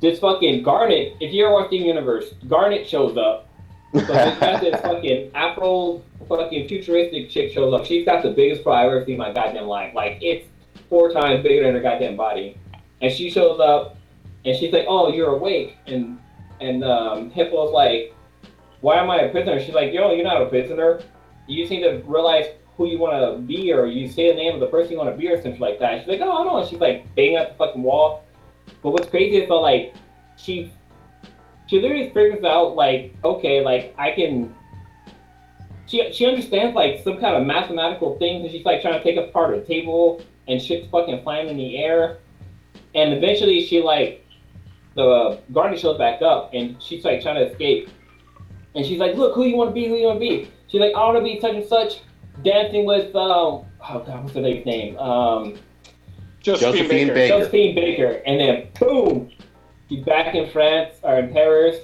this 0.00 0.18
fucking 0.18 0.62
Garnet, 0.62 1.16
if 1.20 1.32
you 1.32 1.46
ever 1.46 1.54
watch 1.54 1.68
Steven 1.68 1.86
Universe, 1.86 2.34
Garnet 2.46 2.86
shows 2.86 3.16
up. 3.16 3.46
So 3.94 4.00
this 4.00 4.38
got 4.38 4.60
this 4.60 4.78
fucking 4.82 5.30
Afro 5.34 6.02
fucking 6.28 6.68
futuristic 6.68 7.30
chick 7.30 7.52
shows 7.52 7.72
up. 7.72 7.86
She's 7.86 8.04
got 8.04 8.22
the 8.22 8.30
biggest 8.30 8.62
bra 8.62 8.80
I've 8.80 8.86
ever 8.88 9.04
seen 9.06 9.14
in 9.14 9.18
my 9.18 9.32
goddamn 9.32 9.64
life. 9.64 9.94
Like 9.94 10.18
it's 10.20 10.46
four 10.88 11.10
times 11.10 11.42
bigger 11.42 11.64
than 11.64 11.74
her 11.74 11.80
goddamn 11.80 12.16
body. 12.16 12.58
And 13.00 13.12
she 13.12 13.30
shows 13.30 13.60
up 13.60 13.96
and 14.44 14.56
she's 14.56 14.72
like, 14.72 14.86
"Oh, 14.88 15.12
you're 15.12 15.34
awake." 15.34 15.76
And 15.86 16.18
and 16.60 16.84
um, 16.84 17.30
Hippo's 17.30 17.72
like, 17.72 18.14
"Why 18.80 18.96
am 18.96 19.10
I 19.10 19.22
a 19.22 19.30
prisoner?" 19.30 19.60
She's 19.60 19.74
like, 19.74 19.92
"Yo, 19.92 20.12
you're 20.12 20.24
not 20.24 20.42
a 20.42 20.46
prisoner. 20.46 21.00
You 21.46 21.62
just 21.62 21.70
need 21.70 21.82
to 21.82 22.02
realize 22.06 22.46
who 22.76 22.86
you 22.86 22.98
want 22.98 23.14
to 23.14 23.40
be, 23.40 23.72
or 23.72 23.86
you 23.86 24.08
say 24.08 24.30
the 24.30 24.36
name 24.36 24.54
of 24.54 24.60
the 24.60 24.66
person 24.66 24.92
you 24.92 24.98
want 24.98 25.10
to 25.10 25.16
be, 25.16 25.28
or 25.28 25.40
something 25.40 25.60
like 25.60 25.78
that." 25.80 26.00
She's 26.00 26.08
like, 26.08 26.20
"Oh, 26.20 26.44
no." 26.44 26.66
She's 26.66 26.80
like 26.80 27.14
banging 27.14 27.36
up 27.36 27.50
the 27.50 27.54
fucking 27.54 27.82
wall. 27.82 28.24
But 28.82 28.90
what's 28.90 29.08
crazy 29.08 29.38
is 29.38 29.48
that 29.48 29.54
like 29.54 29.94
she 30.36 30.72
she 31.66 31.80
literally 31.80 32.10
figures 32.10 32.44
out 32.44 32.76
like, 32.76 33.14
okay, 33.24 33.62
like 33.62 33.94
I 33.98 34.12
can. 34.12 34.54
She 35.86 36.12
she 36.12 36.26
understands 36.26 36.74
like 36.74 37.02
some 37.02 37.18
kind 37.18 37.36
of 37.36 37.46
mathematical 37.46 38.18
things, 38.18 38.42
and 38.42 38.50
she's 38.50 38.64
like 38.64 38.82
trying 38.82 38.98
to 38.98 39.02
take 39.02 39.16
apart 39.16 39.54
a 39.54 39.62
table 39.62 40.22
and 40.48 40.60
shit's 40.60 40.88
fucking 40.90 41.22
flying 41.22 41.48
in 41.48 41.56
the 41.56 41.76
air. 41.78 42.18
And 42.94 43.12
eventually, 43.12 43.64
she 43.66 43.82
like 43.82 44.24
the 44.94 45.38
Garnet 45.52 45.78
shows 45.78 45.98
back 45.98 46.22
up, 46.22 46.50
and 46.54 46.82
she's 46.82 47.04
like 47.04 47.22
trying 47.22 47.36
to 47.36 47.50
escape. 47.50 47.90
And 48.74 48.84
she's 48.84 48.98
like, 48.98 49.14
"Look, 49.14 49.34
who 49.34 49.44
you 49.44 49.56
want 49.56 49.70
to 49.70 49.74
be? 49.74 49.86
Who 49.88 49.96
you 49.96 50.06
want 50.06 50.16
to 50.16 50.20
be?" 50.20 50.50
She's 50.68 50.80
like, 50.80 50.94
"I 50.94 51.04
want 51.04 51.18
to 51.18 51.22
be 51.24 51.40
such 51.40 51.54
and 51.54 51.64
such, 51.66 52.00
dancing 52.42 52.84
with 52.86 53.14
um, 53.14 53.64
oh 53.80 54.04
god, 54.06 54.22
what's 54.22 54.34
the 54.34 54.40
lady's 54.40 54.66
name? 54.66 54.98
Um, 54.98 55.56
Josephine, 56.40 56.72
Josephine 56.72 56.88
Baker. 57.08 57.14
Baker. 57.14 57.38
Josephine 57.38 57.74
Baker." 57.74 58.22
And 58.26 58.40
then 58.40 58.68
boom, 58.78 59.30
she's 59.88 60.04
back 60.04 60.34
in 60.34 60.48
France 60.50 60.94
or 61.02 61.18
in 61.18 61.32
Paris. 61.32 61.76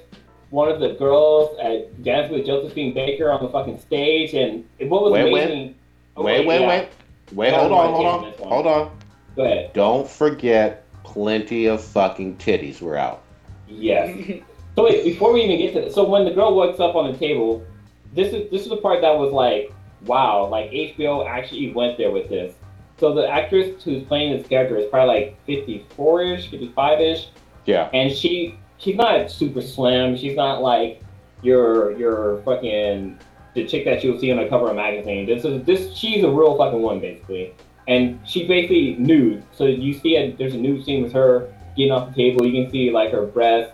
One 0.51 0.69
of 0.71 0.79
the 0.79 0.93
girls 0.93 1.57
at 1.61 2.01
dancing 2.03 2.37
with 2.37 2.45
Josephine 2.45 2.93
Baker 2.93 3.31
on 3.31 3.43
the 3.43 3.49
fucking 3.49 3.79
stage, 3.79 4.33
and 4.33 4.63
what 4.89 5.03
was 5.03 5.11
Wait, 5.11 5.31
wait. 5.31 5.43
amazing. 5.43 5.75
oh, 6.15 6.23
Wait, 6.23 6.45
wait, 6.45 6.61
yeah. 6.61 6.67
wait. 6.67 6.89
Wait, 7.31 7.53
hold 7.53 7.71
on, 7.71 7.93
hold 7.93 8.05
on, 8.05 8.23
on 8.25 8.31
this 8.31 8.39
one. 8.39 8.49
hold 8.49 8.67
on. 8.67 8.97
Go 9.35 9.43
ahead. 9.45 9.73
Don't 9.73 10.07
forget, 10.09 10.83
plenty 11.03 11.65
of 11.65 11.83
fucking 11.83 12.37
titties 12.37 12.81
were 12.81 12.97
out. 12.97 13.23
Yes. 13.67 14.15
so 14.75 14.83
wait, 14.85 15.03
before 15.03 15.33
we 15.33 15.41
even 15.43 15.57
get 15.57 15.73
to 15.73 15.81
this, 15.81 15.95
so 15.95 16.07
when 16.07 16.25
the 16.25 16.31
girl 16.31 16.55
wakes 16.55 16.79
up 16.79 16.95
on 16.95 17.11
the 17.11 17.17
table, 17.17 17.65
this 18.13 18.33
is 18.33 18.49
this 18.51 18.61
is 18.63 18.69
the 18.69 18.77
part 18.77 19.01
that 19.01 19.17
was 19.17 19.33
like, 19.33 19.73
wow, 20.05 20.47
like 20.47 20.71
HBO 20.71 21.27
actually 21.27 21.71
went 21.73 21.97
there 21.97 22.11
with 22.11 22.29
this. 22.29 22.53
So 22.97 23.13
the 23.13 23.27
actress 23.27 23.83
who's 23.83 24.03
playing 24.03 24.37
this 24.37 24.47
character 24.47 24.77
is 24.77 24.85
probably 24.89 25.35
like 25.47 25.47
54ish, 25.47 26.73
55ish, 26.73 27.25
Yeah. 27.65 27.89
and 27.93 28.09
she 28.15 28.57
she's 28.77 28.95
not 28.95 29.29
super 29.29 29.61
slim. 29.61 30.15
She's 30.15 30.35
not 30.37 30.61
like 30.61 31.01
your 31.41 31.91
your 31.97 32.41
fucking 32.43 33.19
the 33.55 33.65
chick 33.65 33.85
that 33.85 34.03
you'll 34.03 34.19
see 34.19 34.31
on 34.31 34.37
the 34.37 34.47
cover 34.47 34.65
of 34.65 34.71
a 34.71 34.75
magazine. 34.75 35.25
This 35.25 35.43
is 35.43 35.65
this 35.65 35.95
she's 35.95 36.23
a 36.23 36.29
real 36.29 36.57
fucking 36.57 36.81
one 36.81 36.99
basically, 36.99 37.53
and 37.87 38.19
she's 38.27 38.47
basically 38.47 38.95
nude. 38.95 39.43
So 39.53 39.65
you 39.65 39.93
see 39.93 40.17
it. 40.17 40.37
There's 40.37 40.53
a 40.53 40.57
nude 40.57 40.85
scene 40.85 41.01
with 41.01 41.13
her 41.13 41.51
getting 41.75 41.91
off 41.91 42.13
the 42.13 42.15
table. 42.15 42.45
You 42.45 42.63
can 42.63 42.71
see 42.71 42.91
like 42.91 43.11
her 43.11 43.25
breast 43.25 43.71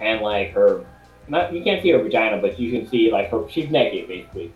and 0.00 0.22
like 0.22 0.52
her 0.52 0.86
not 1.28 1.52
you 1.52 1.62
can't 1.62 1.82
see 1.82 1.90
her 1.90 2.02
vagina, 2.02 2.40
but 2.40 2.58
you 2.58 2.70
can 2.70 2.88
see 2.88 3.10
like 3.10 3.30
her 3.30 3.48
she's 3.50 3.70
naked 3.70 4.08
basically. 4.08 4.52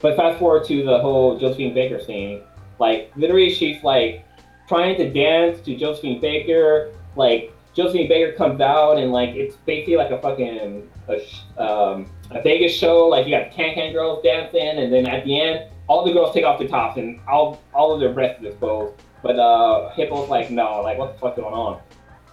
But 0.00 0.16
fast 0.16 0.38
forward 0.38 0.64
to 0.66 0.84
the 0.84 0.98
whole 0.98 1.38
Josephine 1.38 1.74
Baker 1.74 2.00
scene, 2.00 2.42
like 2.78 3.10
literally 3.16 3.52
she's 3.52 3.82
like 3.82 4.24
trying 4.68 4.96
to 4.96 5.10
dance 5.10 5.60
to 5.62 5.74
Josephine 5.74 6.20
Baker, 6.20 6.92
like 7.16 7.52
Josephine 7.74 8.08
Baker 8.08 8.32
comes 8.32 8.60
out 8.60 8.98
and 8.98 9.10
like 9.10 9.30
it's 9.30 9.56
basically 9.56 9.96
like 9.96 10.10
a 10.10 10.20
fucking 10.20 10.88
a, 11.08 11.62
um, 11.62 12.10
a 12.30 12.42
Vegas 12.42 12.72
show. 12.72 13.06
Like 13.06 13.26
you 13.26 13.36
got 13.36 13.52
Can 13.52 13.74
Can 13.74 13.92
girls 13.92 14.22
dancing, 14.22 14.78
and 14.78 14.92
then 14.92 15.06
at 15.06 15.24
the 15.24 15.40
end, 15.40 15.70
all 15.88 16.04
the 16.04 16.12
girls 16.12 16.34
take 16.34 16.44
off 16.44 16.58
their 16.58 16.68
tops 16.68 16.98
and 16.98 17.20
all 17.28 17.60
all 17.74 17.92
of 17.92 18.00
their 18.00 18.12
breasts 18.12 18.44
exposed. 18.44 19.00
But 19.22 19.38
uh, 19.38 19.92
Hippo's 19.96 20.28
like, 20.28 20.50
no, 20.50 20.80
like 20.82 20.98
what 20.98 21.14
the 21.14 21.18
fuck 21.18 21.36
going 21.36 21.54
on? 21.54 21.80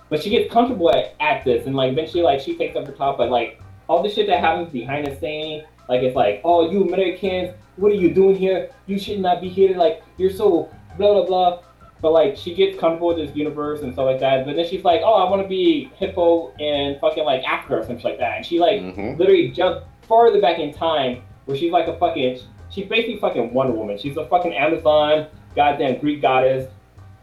But 0.10 0.22
she 0.22 0.30
gets 0.30 0.54
comfortable 0.54 0.92
at, 0.92 1.16
at 1.20 1.44
this, 1.44 1.66
and 1.66 1.76
like 1.76 1.92
eventually, 1.92 2.24
like 2.24 2.40
she 2.40 2.58
takes 2.58 2.76
up 2.76 2.86
her 2.86 2.94
top, 2.94 3.18
but 3.18 3.30
like 3.30 3.62
all 3.88 4.04
the 4.04 4.10
shit 4.10 4.28
that 4.28 4.40
happens 4.40 4.72
behind 4.72 5.08
the 5.08 5.16
scene, 5.16 5.64
like 5.90 6.02
it's 6.02 6.16
like, 6.16 6.42
oh, 6.44 6.70
you 6.70 6.84
Americans, 6.84 7.56
what 7.78 7.92
are 7.92 7.96
you 7.96 8.14
doing 8.14 8.36
here? 8.36 8.70
You 8.86 9.00
should 9.00 9.20
not 9.20 9.42
be 9.42 9.50
here. 9.50 9.76
Like 9.76 10.04
you're 10.18 10.32
so 10.32 10.70
blah 10.98 11.14
blah 11.14 11.26
blah. 11.26 11.62
But 12.06 12.12
like 12.14 12.38
she 12.38 12.54
gets 12.54 12.78
comfortable 12.78 13.08
with 13.08 13.18
this 13.18 13.36
universe 13.36 13.82
and 13.82 13.92
stuff 13.92 14.06
like 14.06 14.20
that. 14.20 14.46
But 14.46 14.56
then 14.58 14.68
she's 14.68 14.84
like, 14.84 15.02
oh, 15.04 15.16
I 15.16 15.28
want 15.28 15.42
to 15.42 15.48
be 15.48 15.90
Hippo 15.96 16.54
in 16.60 17.00
fucking 17.00 17.24
like 17.26 17.44
Africa 17.44 17.78
or 17.78 17.84
something 17.84 18.04
like 18.06 18.20
that. 18.20 18.38
And 18.38 18.46
she 18.46 18.60
like 18.60 18.80
Mhm. 18.80 19.18
literally 19.18 19.48
jumped 19.50 19.88
farther 20.04 20.40
back 20.40 20.60
in 20.60 20.72
time 20.72 21.24
where 21.46 21.58
she's 21.58 21.72
like 21.72 21.88
a 21.88 21.98
fucking 21.98 22.38
she's 22.70 22.86
basically 22.86 23.18
fucking 23.18 23.52
Wonder 23.56 23.74
Woman. 23.74 23.98
She's 23.98 24.18
a 24.18 24.26
fucking 24.28 24.54
Amazon, 24.54 25.26
goddamn 25.56 25.98
Greek 26.00 26.22
goddess 26.22 26.70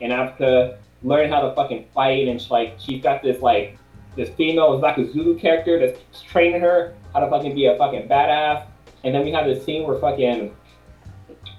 in 0.01 0.11
Africa, 0.11 0.79
learning 1.05 1.31
how 1.31 1.43
to 1.43 1.55
fucking 1.55 1.85
fight 1.95 2.27
and 2.27 2.43
she, 2.43 2.51
like 2.51 2.75
she's 2.79 3.01
got 3.01 3.23
this 3.23 3.41
like 3.41 3.79
this 4.17 4.31
female 4.31 4.75
is 4.75 4.83
like 4.83 4.99
a 4.99 5.09
Zulu 5.13 5.39
character 5.39 5.79
that's 5.79 6.23
training 6.23 6.61
her 6.61 6.95
how 7.15 7.21
to 7.21 7.31
fucking 7.31 7.55
be 7.55 7.67
a 7.67 7.79
fucking 7.79 8.09
badass. 8.09 8.65
And 9.05 9.15
then 9.15 9.23
we 9.25 9.31
have 9.31 9.47
this 9.47 9.65
scene 9.65 9.87
where 9.87 10.01
fucking 10.01 10.53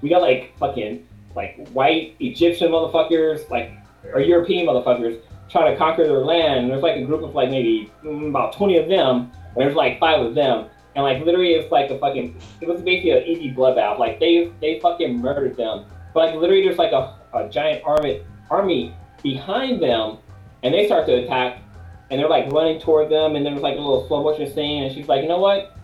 we 0.02 0.10
got 0.10 0.22
like 0.22 0.52
fucking 0.58 1.08
like 1.36 1.68
white 1.70 2.16
Egyptian 2.20 2.72
motherfuckers, 2.72 3.50
like 3.50 3.72
or 4.14 4.20
European 4.20 4.68
motherfuckers 4.68 5.22
trying 5.50 5.72
to 5.72 5.78
conquer 5.78 6.04
their 6.06 6.20
land. 6.20 6.64
And 6.64 6.72
There's 6.72 6.84
like 6.84 6.98
a 6.98 7.06
group 7.06 7.22
of 7.22 7.36
like 7.36 7.50
maybe 7.50 7.92
mm, 8.04 8.30
about 8.30 8.54
20 8.54 8.78
of 8.78 8.90
them. 8.90 9.32
And 9.34 9.56
there's 9.56 9.76
like 9.76 10.00
five 10.00 10.20
of 10.20 10.36
them. 10.36 10.70
And 10.96 11.04
like 11.04 11.24
literally 11.24 11.54
it's 11.54 11.72
like 11.72 11.90
a 11.90 11.98
fucking 11.98 12.36
it 12.62 12.68
was 12.68 12.82
basically 12.82 13.12
an 13.12 13.24
easy 13.24 13.54
bloodbath. 13.54 14.00
Like 14.00 14.20
they 14.20 14.52
they 14.62 14.80
fucking 14.80 15.20
murdered 15.20 15.56
them. 15.56 15.86
But 16.14 16.28
like 16.28 16.36
literally 16.36 16.64
there's 16.64 16.78
like 16.78 16.92
a, 16.92 17.18
a 17.34 17.50
giant 17.50 17.84
army 17.86 18.22
army 18.50 18.96
behind 19.22 19.82
them 19.82 20.18
and 20.62 20.74
they 20.74 20.86
start 20.86 21.06
to 21.08 21.14
attack 21.16 21.62
and 22.10 22.20
they're 22.20 22.30
like 22.30 22.52
running 22.52 22.80
toward 22.80 23.10
them 23.10 23.36
and 23.36 23.46
there's 23.46 23.62
like 23.62 23.76
a 23.76 23.80
little 23.80 24.08
slow 24.08 24.24
motion 24.24 24.52
scene 24.54 24.84
and 24.84 24.94
she's 24.94 25.08
like, 25.08 25.24
you 25.24 25.28
know 25.28 25.40
what? 25.40 25.76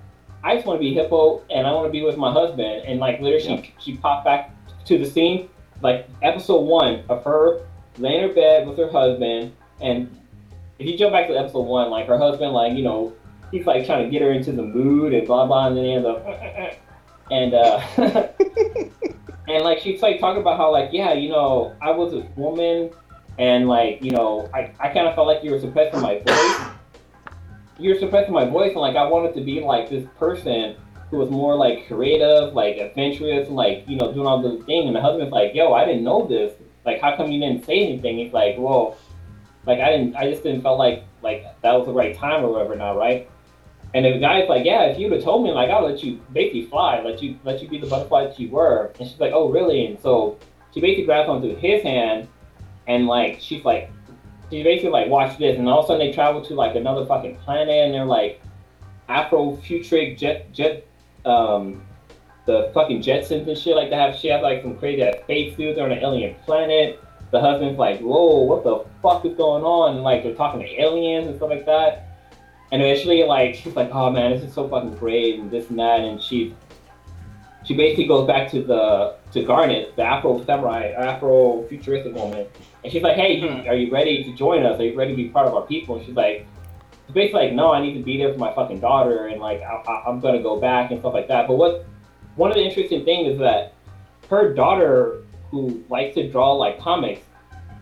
I 0.43 0.55
just 0.55 0.67
want 0.67 0.79
to 0.79 0.81
be 0.81 0.93
Hippo 0.93 1.41
and 1.49 1.65
I 1.65 1.71
want 1.73 1.87
to 1.87 1.91
be 1.91 2.03
with 2.03 2.17
my 2.17 2.31
husband 2.31 2.83
and 2.85 2.99
like 2.99 3.19
literally 3.19 3.63
she, 3.63 3.73
she 3.79 3.97
popped 3.97 4.25
back 4.25 4.51
to 4.89 4.97
the 4.97 5.09
scene 5.09 5.49
like 5.81 6.07
episode 6.21 6.61
one 6.61 7.03
of 7.07 7.23
her 7.23 7.61
laying 7.97 8.23
in 8.23 8.29
her 8.29 8.35
bed 8.35 8.67
with 8.67 8.77
her 8.77 8.91
husband 8.91 9.53
and 9.81 10.13
if 10.79 10.87
you 10.87 10.97
jump 10.97 11.11
back 11.11 11.27
to 11.27 11.37
episode 11.37 11.61
one, 11.61 11.89
like 11.89 12.07
her 12.07 12.17
husband, 12.17 12.53
like 12.53 12.73
you 12.73 12.83
know, 12.83 13.13
he's 13.51 13.65
like 13.65 13.85
trying 13.85 14.05
to 14.05 14.09
get 14.09 14.21
her 14.21 14.31
into 14.31 14.53
the 14.53 14.63
mood 14.63 15.13
and 15.13 15.27
blah 15.27 15.45
blah, 15.45 15.67
and 15.67 15.77
then 15.77 15.83
he 15.83 15.93
ends 15.93 16.07
up 16.07 16.25
uh, 16.25 16.29
uh, 16.29 16.33
uh, 16.33 16.73
and 17.31 17.53
uh, 17.53 18.27
and 19.47 19.63
like 19.63 19.79
she's 19.79 20.01
like 20.01 20.19
talking 20.19 20.41
about 20.41 20.57
how 20.57 20.71
like 20.71 20.89
yeah, 20.93 21.13
you 21.13 21.29
know, 21.29 21.75
I 21.81 21.91
was 21.91 22.13
this 22.13 22.25
woman 22.37 22.91
and 23.37 23.67
like 23.67 24.01
you 24.01 24.11
know, 24.11 24.49
I 24.53 24.71
I 24.79 24.89
kind 24.93 25.07
of 25.07 25.15
felt 25.15 25.27
like 25.27 25.43
you 25.43 25.51
were 25.51 25.59
suppressing 25.59 26.01
my 26.01 26.19
voice. 26.19 26.75
You 27.77 27.93
were 27.93 27.99
suppressing 27.99 28.33
my 28.33 28.45
voice, 28.45 28.71
and 28.71 28.81
like 28.81 28.95
I 28.95 29.03
wanted 29.03 29.35
to 29.35 29.41
be 29.41 29.59
like 29.59 29.89
this 29.89 30.07
person 30.17 30.77
who 31.09 31.17
was 31.17 31.29
more 31.29 31.55
like 31.55 31.87
creative, 31.87 32.53
like 32.53 32.77
adventurous, 32.77 33.49
like 33.49 33.87
you 33.87 33.97
know, 33.97 34.13
doing 34.13 34.27
all 34.27 34.41
those 34.41 34.63
things. 34.65 34.87
And 34.87 34.95
the 34.95 35.01
husband's 35.01 35.31
like, 35.31 35.53
yo, 35.55 35.73
I 35.73 35.85
didn't 35.85 36.03
know 36.03 36.27
this. 36.27 36.53
Like, 36.85 37.01
how 37.01 37.15
come 37.15 37.31
you 37.31 37.39
didn't 37.39 37.65
say 37.65 37.79
anything? 37.79 38.17
He's 38.17 38.33
like, 38.33 38.55
well 38.57 38.97
like 39.65 39.79
I 39.79 39.91
didn't, 39.91 40.15
I 40.15 40.29
just 40.29 40.43
didn't 40.43 40.61
felt 40.61 40.79
like 40.79 41.03
like 41.21 41.43
that 41.61 41.73
was 41.73 41.85
the 41.85 41.93
right 41.93 42.15
time 42.15 42.43
or 42.43 42.51
whatever 42.51 42.75
now, 42.75 42.97
right? 42.97 43.29
And 43.93 44.05
the 44.05 44.19
guy's 44.19 44.47
like, 44.47 44.65
yeah, 44.65 44.83
if 44.83 44.99
you'd 44.99 45.11
have 45.11 45.23
told 45.23 45.43
me, 45.43 45.51
like 45.51 45.69
I'll 45.69 45.85
let 45.85 46.03
you 46.03 46.21
basically 46.33 46.65
fly, 46.65 47.01
let 47.01 47.21
you 47.21 47.39
let 47.43 47.61
you 47.61 47.67
be 47.67 47.79
the 47.79 47.87
butterfly 47.87 48.25
that 48.25 48.39
you 48.39 48.49
were. 48.49 48.91
And 48.99 49.07
she's 49.07 49.19
like, 49.19 49.33
oh 49.33 49.49
really? 49.49 49.85
And 49.85 49.99
so 49.99 50.37
she 50.73 50.81
basically 50.81 51.05
grabs 51.05 51.29
onto 51.29 51.55
his 51.55 51.83
hand, 51.83 52.27
and 52.87 53.07
like 53.07 53.39
she's 53.39 53.63
like, 53.65 53.91
she 54.49 54.63
basically 54.63 54.91
like 54.91 55.07
watch 55.07 55.37
this, 55.37 55.57
and 55.57 55.67
all 55.67 55.79
of 55.79 55.85
a 55.85 55.87
sudden 55.87 56.05
they 56.05 56.13
travel 56.13 56.43
to 56.45 56.53
like 56.55 56.75
another 56.75 57.05
fucking 57.05 57.37
planet, 57.37 57.85
and 57.85 57.93
they're 57.93 58.05
like 58.05 58.41
Afro-futuristic 59.07 60.17
jet 60.17 60.51
jet 60.53 60.85
um 61.29 61.83
the 62.45 62.71
fucking 62.73 63.01
Jetsons 63.01 63.47
and 63.47 63.57
shit 63.57 63.75
like 63.75 63.91
that. 63.91 64.17
She 64.17 64.27
has 64.29 64.41
like 64.41 64.63
some 64.63 64.77
crazy 64.77 65.03
ass 65.03 65.15
space 65.23 65.55
suit. 65.55 65.75
They're 65.75 65.85
on 65.85 65.91
an 65.91 65.99
alien 65.99 66.35
planet 66.45 66.99
the 67.31 67.39
husband's 67.39 67.77
like, 67.77 67.99
whoa, 67.99 68.41
what 68.41 68.63
the 68.63 68.85
fuck 69.01 69.25
is 69.25 69.35
going 69.37 69.63
on? 69.63 69.95
And 69.95 70.03
like 70.03 70.23
they're 70.23 70.33
talking 70.33 70.61
to 70.61 70.81
aliens 70.81 71.27
and 71.27 71.37
stuff 71.37 71.49
like 71.49 71.65
that. 71.65 72.07
And 72.71 72.81
eventually, 72.81 73.23
like 73.23 73.55
she's 73.55 73.75
like, 73.75 73.89
oh 73.91 74.09
man, 74.09 74.31
this 74.31 74.43
is 74.43 74.53
so 74.53 74.67
fucking 74.67 74.95
great 74.95 75.39
and 75.39 75.49
this 75.49 75.69
and 75.69 75.79
that. 75.79 76.01
And 76.01 76.21
she, 76.21 76.55
she 77.63 77.75
basically 77.75 78.07
goes 78.07 78.27
back 78.27 78.49
to 78.51 78.63
the 78.63 79.15
to 79.31 79.43
Garnet, 79.43 79.95
the 79.95 80.03
Afro 80.03 80.43
samurai, 80.43 80.91
Afro 80.91 81.63
futuristic 81.67 82.15
woman, 82.15 82.47
and 82.83 82.91
she's 82.91 83.03
like, 83.03 83.15
hey, 83.15 83.33
you, 83.33 83.69
are 83.69 83.75
you 83.75 83.91
ready 83.91 84.23
to 84.23 84.35
join 84.35 84.65
us? 84.65 84.79
Are 84.79 84.85
you 84.85 84.97
ready 84.97 85.11
to 85.11 85.17
be 85.17 85.29
part 85.29 85.47
of 85.47 85.53
our 85.53 85.63
people? 85.63 85.97
And 85.97 86.05
she's 86.05 86.15
like, 86.15 86.47
basically 87.13 87.47
like, 87.47 87.53
no, 87.53 87.71
I 87.71 87.81
need 87.81 87.95
to 87.95 88.03
be 88.03 88.17
there 88.17 88.33
for 88.33 88.39
my 88.39 88.53
fucking 88.53 88.79
daughter, 88.79 89.27
and 89.27 89.41
like 89.41 89.61
I, 89.61 90.03
I'm 90.07 90.19
gonna 90.19 90.41
go 90.41 90.59
back 90.59 90.91
and 90.91 90.99
stuff 90.99 91.13
like 91.13 91.27
that. 91.27 91.47
But 91.47 91.55
what 91.55 91.85
one 92.35 92.51
of 92.51 92.55
the 92.55 92.63
interesting 92.63 93.05
things 93.05 93.33
is 93.33 93.39
that 93.39 93.73
her 94.29 94.53
daughter, 94.53 95.23
who 95.51 95.83
likes 95.89 96.15
to 96.15 96.29
draw 96.29 96.53
like 96.53 96.79
comics, 96.79 97.21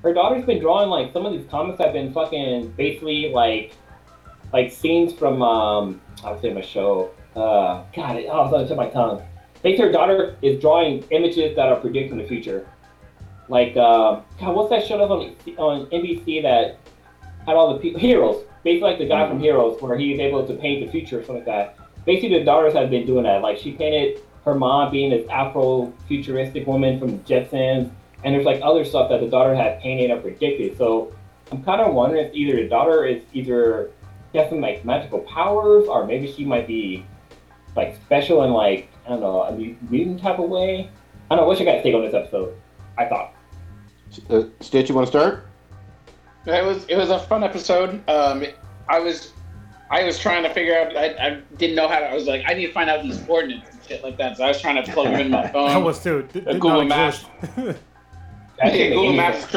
her 0.04 0.14
daughter's 0.14 0.46
been 0.46 0.60
drawing 0.60 0.90
like 0.90 1.12
some 1.14 1.26
of 1.26 1.34
these 1.34 1.46
comics 1.50 1.80
have 1.80 1.94
been 1.94 2.14
fucking 2.14 2.72
basically 2.72 3.30
like 3.30 3.74
like 4.54 4.72
scenes 4.72 5.14
from 5.14 5.42
um 5.42 6.02
I 6.24 6.32
would 6.32 6.42
say 6.42 6.54
my 6.54 6.62
show. 6.62 7.12
Uh, 7.36 7.84
God, 7.96 8.18
it, 8.18 8.28
oh, 8.32 8.60
it's 8.60 8.72
on 8.72 8.78
my 8.78 8.90
tongue. 8.90 9.22
Basically, 9.62 9.86
her 9.86 9.92
daughter 9.92 10.36
is 10.42 10.60
drawing 10.60 11.04
images 11.12 11.56
that 11.56 11.68
are 11.70 11.76
predicting 11.76 12.18
the 12.18 12.24
future. 12.24 12.68
Like, 13.48 13.78
uh, 13.78 14.22
God, 14.40 14.56
what's 14.56 14.70
that 14.72 14.86
show 14.86 14.98
that 14.98 15.08
was 15.08 15.34
on 15.58 15.84
on 15.84 15.86
NBC 15.88 16.42
that 16.42 16.80
had 17.46 17.56
all 17.56 17.74
the 17.74 17.80
people 17.80 18.00
heroes? 18.00 18.44
Basically, 18.64 18.90
like 18.90 18.98
the 19.00 19.08
guy 19.08 19.28
from 19.28 19.40
Heroes, 19.40 19.82
where 19.82 19.98
he 19.98 20.12
was 20.12 20.20
able 20.20 20.46
to 20.46 20.54
paint 20.54 20.86
the 20.86 20.92
future 20.92 21.20
or 21.20 21.24
something 21.24 21.46
like 21.46 21.46
that. 21.46 21.78
Basically, 22.06 22.40
the 22.40 22.46
daughters 22.46 22.74
have 22.74 22.90
been 22.90 23.06
doing 23.06 23.24
that. 23.24 23.42
Like, 23.42 23.58
she 23.58 23.72
painted 23.74 24.22
her 24.46 24.56
mom 24.56 24.92
being 24.92 25.10
this 25.10 25.28
Afro-futuristic 25.30 26.66
woman 26.66 27.00
from 27.00 27.12
the 27.12 27.18
Jetsons, 27.24 27.92
and 28.24 28.34
there's 28.34 28.46
like 28.46 28.62
other 28.64 28.86
stuff 28.86 29.10
that 29.10 29.20
the 29.20 29.28
daughter 29.28 29.54
had 29.54 29.80
painted 29.82 30.10
or 30.10 30.22
predicted. 30.22 30.78
So 30.78 31.14
I'm 31.52 31.64
kind 31.64 31.82
of 31.82 31.94
wondering 31.94 32.26
if 32.26 32.34
either 32.34 32.56
the 32.56 32.70
daughter 32.70 33.06
is 33.06 33.22
either 33.34 33.92
some 34.34 34.62
like 34.62 34.86
magical 34.86 35.20
powers, 35.20 35.88
or 35.88 36.06
maybe 36.06 36.32
she 36.32 36.46
might 36.46 36.68
be 36.68 37.06
like 37.76 37.96
special 38.06 38.44
in 38.44 38.52
like 38.52 38.90
I 39.06 39.10
don't 39.10 39.20
know 39.22 39.42
a 39.42 39.52
mutant 39.52 40.22
type 40.22 40.40
of 40.40 40.50
way. 40.50 40.90
I 41.30 41.36
don't 41.36 41.44
know. 41.44 41.48
What's 41.48 41.60
your 41.60 41.72
guys' 41.72 41.84
take 41.84 41.96
on 41.96 42.04
this 42.04 42.14
episode? 42.14 42.56
I 42.98 43.06
thought. 43.06 43.34
Uh, 44.30 44.44
Stitch, 44.62 44.90
you 44.90 44.96
want 44.96 45.08
to 45.08 45.12
start? 45.12 45.47
It 46.48 46.66
was 46.66 46.86
it 46.86 46.96
was 46.96 47.10
a 47.10 47.20
fun 47.20 47.44
episode. 47.44 48.02
Um, 48.10 48.44
I 48.90 49.00
was 49.00 49.34
I 49.92 50.04
was 50.04 50.18
trying 50.20 50.44
to 50.44 50.54
figure 50.54 50.78
out. 50.78 50.96
I, 50.96 51.06
I 51.28 51.42
didn't 51.58 51.76
know 51.76 51.88
how 51.88 52.00
to. 52.00 52.06
I 52.06 52.14
was 52.14 52.26
like, 52.26 52.44
I 52.48 52.54
need 52.54 52.68
to 52.68 52.74
find 52.74 52.90
out 52.90 53.04
these 53.04 53.18
coordinates 53.20 53.70
and 53.72 53.84
shit 53.88 54.04
like 54.04 54.18
that. 54.18 54.38
So 54.38 54.44
I 54.44 54.48
was 54.50 54.62
trying 54.62 54.84
to 54.84 54.92
plug 54.92 55.08
them 55.08 55.20
in 55.20 55.32
my 55.32 55.48
phone. 55.52 55.70
I 55.70 55.78
was 55.78 56.02
too. 56.02 56.28
Did, 56.34 56.46
did 56.46 56.54
Google 56.60 56.86
Maps. 56.86 57.26
exist. 57.44 57.56
That's 58.60 58.76
Yeah, 58.76 58.90
Google. 58.90 59.14
Maps. 59.14 59.56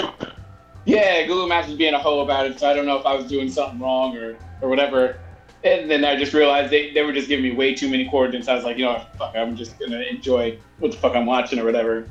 Yeah, 0.85 1.27
Google 1.27 1.47
Maps 1.47 1.69
was 1.69 1.77
being 1.77 1.95
a 1.95 1.99
hoe 1.99 2.21
about 2.21 2.47
it, 2.47 2.59
so 2.59 2.69
I 2.69 2.75
don't 2.75 2.87
know 2.87 2.99
if 2.99 3.07
I 3.07 3.15
was 3.15 3.27
doing 3.27 3.51
something 3.51 3.79
wrong 3.81 4.17
or 4.17 4.37
or 4.61 4.69
whatever. 4.69 5.19
And 5.63 5.91
then 5.91 6.05
I 6.05 6.17
just 6.17 6.33
realized 6.33 6.73
they, 6.73 6.91
they 6.95 7.03
were 7.03 7.13
just 7.13 7.29
giving 7.29 7.45
me 7.45 7.53
way 7.53 7.75
too 7.75 7.89
many 7.91 8.09
coordinates. 8.09 8.49
I 8.49 8.55
was 8.55 8.65
like, 8.65 8.79
you 8.79 8.87
know, 8.87 9.05
fuck, 9.19 9.37
I'm 9.37 9.57
just 9.57 9.79
gonna 9.79 10.01
enjoy 10.01 10.59
what 10.79 10.91
the 10.93 10.97
fuck 10.97 11.15
I'm 11.15 11.27
watching 11.27 11.59
or 11.59 11.65
whatever. 11.65 12.09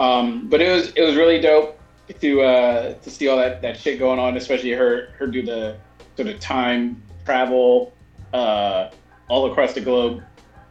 Um, 0.00 0.48
but 0.48 0.60
it 0.62 0.72
was 0.72 0.92
it 0.94 1.02
was 1.02 1.14
really 1.14 1.40
dope 1.40 1.75
to 2.20 2.42
uh, 2.42 2.94
to 2.94 3.10
see 3.10 3.28
all 3.28 3.36
that, 3.36 3.62
that 3.62 3.76
shit 3.76 3.98
going 3.98 4.18
on, 4.18 4.36
especially 4.36 4.70
her 4.72 5.08
her 5.18 5.26
do 5.26 5.42
the 5.42 5.76
sort 6.16 6.28
of 6.28 6.40
time 6.40 7.02
travel 7.24 7.92
uh, 8.32 8.90
all 9.28 9.50
across 9.50 9.72
the 9.72 9.80
globe 9.80 10.22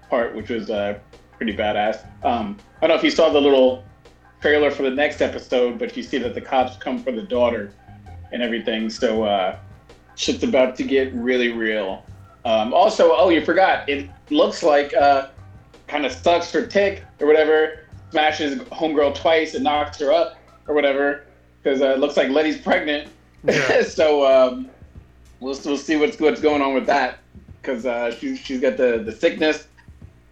part, 0.10 0.36
which 0.36 0.50
was 0.50 0.70
uh, 0.70 0.98
pretty 1.38 1.56
badass. 1.56 2.06
Um, 2.24 2.58
I 2.78 2.88
don't 2.88 2.90
know 2.90 2.96
if 2.96 3.04
you 3.04 3.12
saw 3.12 3.30
the 3.30 3.42
little 3.42 3.84
trailer 4.42 4.72
for 4.72 4.84
the 4.84 4.92
next 4.92 5.22
episode, 5.22 5.78
but 5.78 5.96
you 5.98 6.04
see 6.04 6.18
that 6.20 6.34
the 6.34 6.42
cops 6.42 6.78
come 6.78 7.02
for 7.04 7.12
the 7.12 7.22
daughter 7.22 7.74
and 8.32 8.42
everything. 8.42 8.90
So 8.90 9.24
uh, 9.24 9.58
shit's 10.16 10.44
about 10.44 10.76
to 10.78 10.84
get 10.84 11.14
really 11.14 11.52
real. 11.52 12.06
Um, 12.46 12.74
also, 12.74 13.16
oh, 13.16 13.30
you 13.30 13.44
forgot. 13.44 13.90
It 13.90 14.10
looks 14.30 14.62
like 14.64 14.94
uh, 14.94 15.30
kind 15.88 16.06
of 16.06 16.12
sucks 16.12 16.52
for 16.52 16.66
Tic 16.66 17.04
or 17.20 17.28
whatever. 17.28 17.80
Smashes 18.12 18.60
homegirl 18.70 19.16
twice 19.16 19.56
and 19.56 19.64
knocks 19.64 20.00
her 20.00 20.14
up 20.14 20.38
or 20.68 20.76
whatever 20.76 21.25
because 21.66 21.82
uh, 21.82 21.88
it 21.88 22.00
looks 22.00 22.16
like 22.16 22.30
Leti's 22.30 22.60
pregnant. 22.60 23.10
Yeah. 23.44 23.82
so 23.88 24.26
um, 24.26 24.70
we'll 25.40 25.60
we'll 25.66 25.78
see 25.78 25.96
what's 25.96 26.20
what's 26.20 26.40
going 26.40 26.62
on 26.62 26.76
with 26.76 26.86
that 26.86 27.18
because 27.62 27.86
uh, 27.88 28.16
she 28.16 28.38
she's 28.38 28.62
got 28.62 28.78
the 28.78 29.00
the 29.04 29.12
sickness 29.12 29.68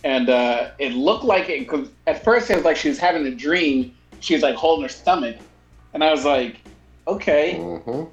and 0.03 0.30
uh, 0.30 0.69
it 0.77 0.93
looked 0.93 1.23
like 1.23 1.49
it. 1.49 1.68
Cause 1.68 1.89
at 2.05 2.23
first 2.23 2.51
it 2.51 2.55
was 2.55 2.65
like 2.65 2.77
she 2.77 2.89
was 2.89 2.99
having 2.99 3.26
a 3.26 3.31
dream. 3.31 3.95
She 4.19 4.35
was 4.35 4.43
like 4.43 4.55
holding 4.55 4.84
her 4.84 4.89
stomach, 4.89 5.38
and 5.93 6.03
I 6.03 6.11
was 6.11 6.23
like, 6.23 6.61
okay. 7.07 7.55
Mm-hmm. 7.60 8.03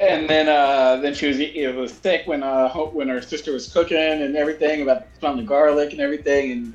And 0.00 0.30
then 0.30 0.48
uh, 0.48 0.98
then 0.98 1.14
she 1.14 1.26
was 1.26 1.40
it 1.40 1.74
was 1.74 1.92
sick 1.92 2.28
when 2.28 2.44
uh 2.44 2.72
when 2.72 3.08
her 3.08 3.20
sister 3.20 3.52
was 3.52 3.72
cooking 3.72 3.96
and 3.98 4.36
everything 4.36 4.82
about 4.82 5.08
smelling 5.18 5.38
the 5.38 5.42
garlic 5.42 5.90
and 5.90 6.00
everything 6.00 6.52
and 6.52 6.74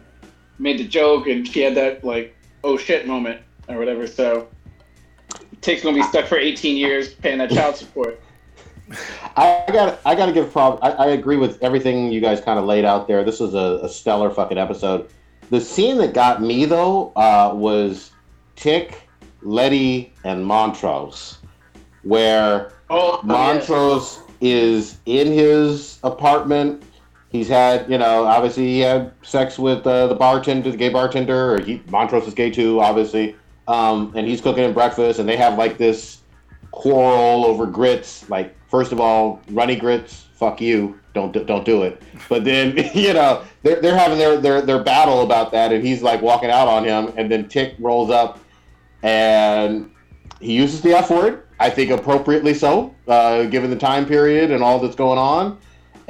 made 0.59 0.77
the 0.77 0.87
joke 0.87 1.27
and 1.27 1.47
she 1.47 1.61
had 1.61 1.75
that 1.75 2.03
like 2.03 2.35
oh 2.65 2.75
shit 2.75 3.07
moment 3.07 3.41
or 3.69 3.77
whatever. 3.77 4.05
So 4.05 4.49
Tic's 5.63 5.81
gonna 5.83 5.95
be 5.95 6.03
stuck 6.03 6.25
for 6.25 6.37
18 6.37 6.77
years 6.77 7.13
paying 7.13 7.39
that 7.39 7.49
child 7.49 7.75
support. 7.75 8.21
I 9.35 9.63
got 9.71 9.99
I 10.05 10.13
got 10.13 10.27
to 10.27 10.33
give 10.33 10.51
prob. 10.51 10.79
I, 10.81 10.91
I 10.91 11.05
agree 11.07 11.37
with 11.37 11.61
everything 11.63 12.11
you 12.11 12.21
guys 12.21 12.41
kind 12.41 12.59
of 12.59 12.65
laid 12.65 12.85
out 12.85 13.07
there. 13.07 13.23
This 13.23 13.39
was 13.39 13.55
a, 13.55 13.79
a 13.83 13.89
stellar 13.89 14.29
fucking 14.29 14.57
episode. 14.57 15.09
The 15.49 15.59
scene 15.59 15.97
that 15.97 16.13
got 16.13 16.41
me 16.41 16.65
though 16.65 17.11
uh, 17.15 17.53
was 17.55 18.11
Tic, 18.55 19.07
Leti, 19.41 20.13
and 20.23 20.45
Montrose, 20.45 21.39
where 22.03 22.73
Oh, 22.95 23.21
Montrose 23.23 24.19
is 24.39 24.99
in 25.07 25.27
his 25.31 25.99
apartment. 26.03 26.83
He's 27.31 27.47
had, 27.47 27.89
you 27.89 27.97
know, 27.97 28.25
obviously 28.25 28.65
he 28.65 28.79
had 28.81 29.11
sex 29.23 29.57
with 29.57 29.87
uh, 29.87 30.05
the 30.05 30.13
bartender, 30.13 30.69
the 30.69 30.77
gay 30.77 30.89
bartender, 30.89 31.55
or 31.55 31.59
he, 31.59 31.81
Montrose 31.89 32.27
is 32.27 32.35
gay 32.35 32.51
too, 32.51 32.79
obviously. 32.79 33.35
Um, 33.67 34.11
and 34.15 34.27
he's 34.27 34.41
cooking 34.41 34.63
him 34.63 34.73
breakfast, 34.73 35.19
and 35.19 35.27
they 35.27 35.37
have 35.37 35.57
like 35.57 35.77
this 35.77 36.19
quarrel 36.71 37.45
over 37.45 37.65
grits. 37.65 38.29
Like, 38.29 38.55
first 38.67 38.91
of 38.91 38.99
all, 38.99 39.41
runny 39.51 39.75
grits, 39.75 40.25
fuck 40.35 40.59
you, 40.59 40.99
don't 41.13 41.31
do- 41.31 41.43
don't 41.45 41.63
do 41.63 41.83
it. 41.83 42.01
But 42.27 42.43
then, 42.43 42.77
you 42.93 43.13
know, 43.13 43.43
they're, 43.61 43.81
they're 43.81 43.97
having 43.97 44.17
their, 44.17 44.37
their 44.37 44.61
their 44.61 44.83
battle 44.83 45.21
about 45.21 45.51
that, 45.51 45.71
and 45.71 45.85
he's 45.85 46.01
like 46.01 46.21
walking 46.21 46.49
out 46.49 46.67
on 46.67 46.83
him, 46.83 47.13
and 47.17 47.31
then 47.31 47.47
Tic 47.47 47.75
rolls 47.79 48.09
up, 48.09 48.39
and 49.01 49.89
he 50.41 50.53
uses 50.53 50.81
the 50.81 50.91
F 50.91 51.09
word. 51.09 51.43
I 51.59 51.69
think 51.69 51.91
appropriately 51.91 52.53
so, 52.53 52.93
uh, 53.07 53.43
given 53.43 53.69
the 53.69 53.77
time 53.77 54.05
period 54.05 54.51
and 54.51 54.61
all 54.61 54.79
that's 54.79 54.95
going 54.95 55.17
on. 55.17 55.57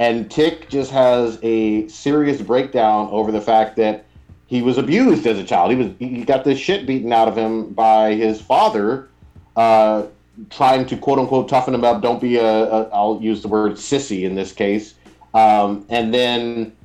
And 0.00 0.28
Tic 0.28 0.68
just 0.68 0.90
has 0.90 1.38
a 1.42 1.86
serious 1.86 2.42
breakdown 2.42 3.08
over 3.12 3.30
the 3.30 3.40
fact 3.40 3.76
that 3.76 4.06
he 4.46 4.62
was 4.62 4.78
abused 4.78 5.26
as 5.26 5.38
a 5.38 5.44
child. 5.44 5.70
He 5.70 5.76
was 5.76 5.90
he 5.98 6.24
got 6.24 6.44
the 6.44 6.54
shit 6.54 6.86
beaten 6.86 7.12
out 7.12 7.28
of 7.28 7.36
him 7.36 7.72
by 7.72 8.14
his 8.14 8.40
father, 8.40 9.08
uh, 9.56 10.04
trying 10.50 10.86
to 10.86 10.96
quote 10.96 11.18
unquote 11.18 11.48
toughen 11.48 11.74
him 11.74 11.84
up. 11.84 12.02
Don't 12.02 12.20
be 12.20 12.36
a, 12.36 12.44
a 12.44 12.88
I'll 12.90 13.18
use 13.22 13.42
the 13.42 13.48
word 13.48 13.72
sissy 13.72 14.22
in 14.24 14.34
this 14.34 14.52
case. 14.52 14.94
Um, 15.32 15.84
and 15.88 16.12
then 16.14 16.76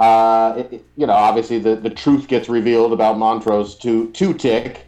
uh, 0.00 0.64
it- 0.70 0.84
you 0.96 1.06
know, 1.06 1.12
obviously 1.12 1.58
the, 1.58 1.76
the 1.76 1.90
truth 1.90 2.26
gets 2.28 2.48
revealed 2.48 2.92
about 2.92 3.18
Montrose 3.18 3.76
to 3.76 4.10
to 4.12 4.34
Tic, 4.34 4.86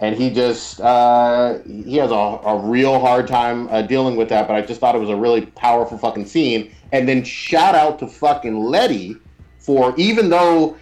and 0.00 0.16
he 0.16 0.30
just 0.30 0.80
uh, 0.80 1.58
he 1.66 1.96
has 1.96 2.10
a, 2.10 2.14
a 2.14 2.58
real 2.58 2.98
hard 2.98 3.28
time 3.28 3.68
uh, 3.68 3.82
dealing 3.82 4.16
with 4.16 4.28
that. 4.30 4.48
But 4.48 4.54
I 4.56 4.62
just 4.62 4.80
thought 4.80 4.94
it 4.94 5.00
was 5.00 5.10
a 5.10 5.16
really 5.16 5.46
powerful 5.46 5.98
fucking 5.98 6.26
scene. 6.26 6.72
And 6.92 7.06
then 7.06 7.22
shout 7.22 7.74
out 7.74 7.98
to 7.98 8.06
fucking 8.06 8.58
Leti 8.64 9.16
for 9.58 9.94
even 9.98 10.30
though 10.30 10.76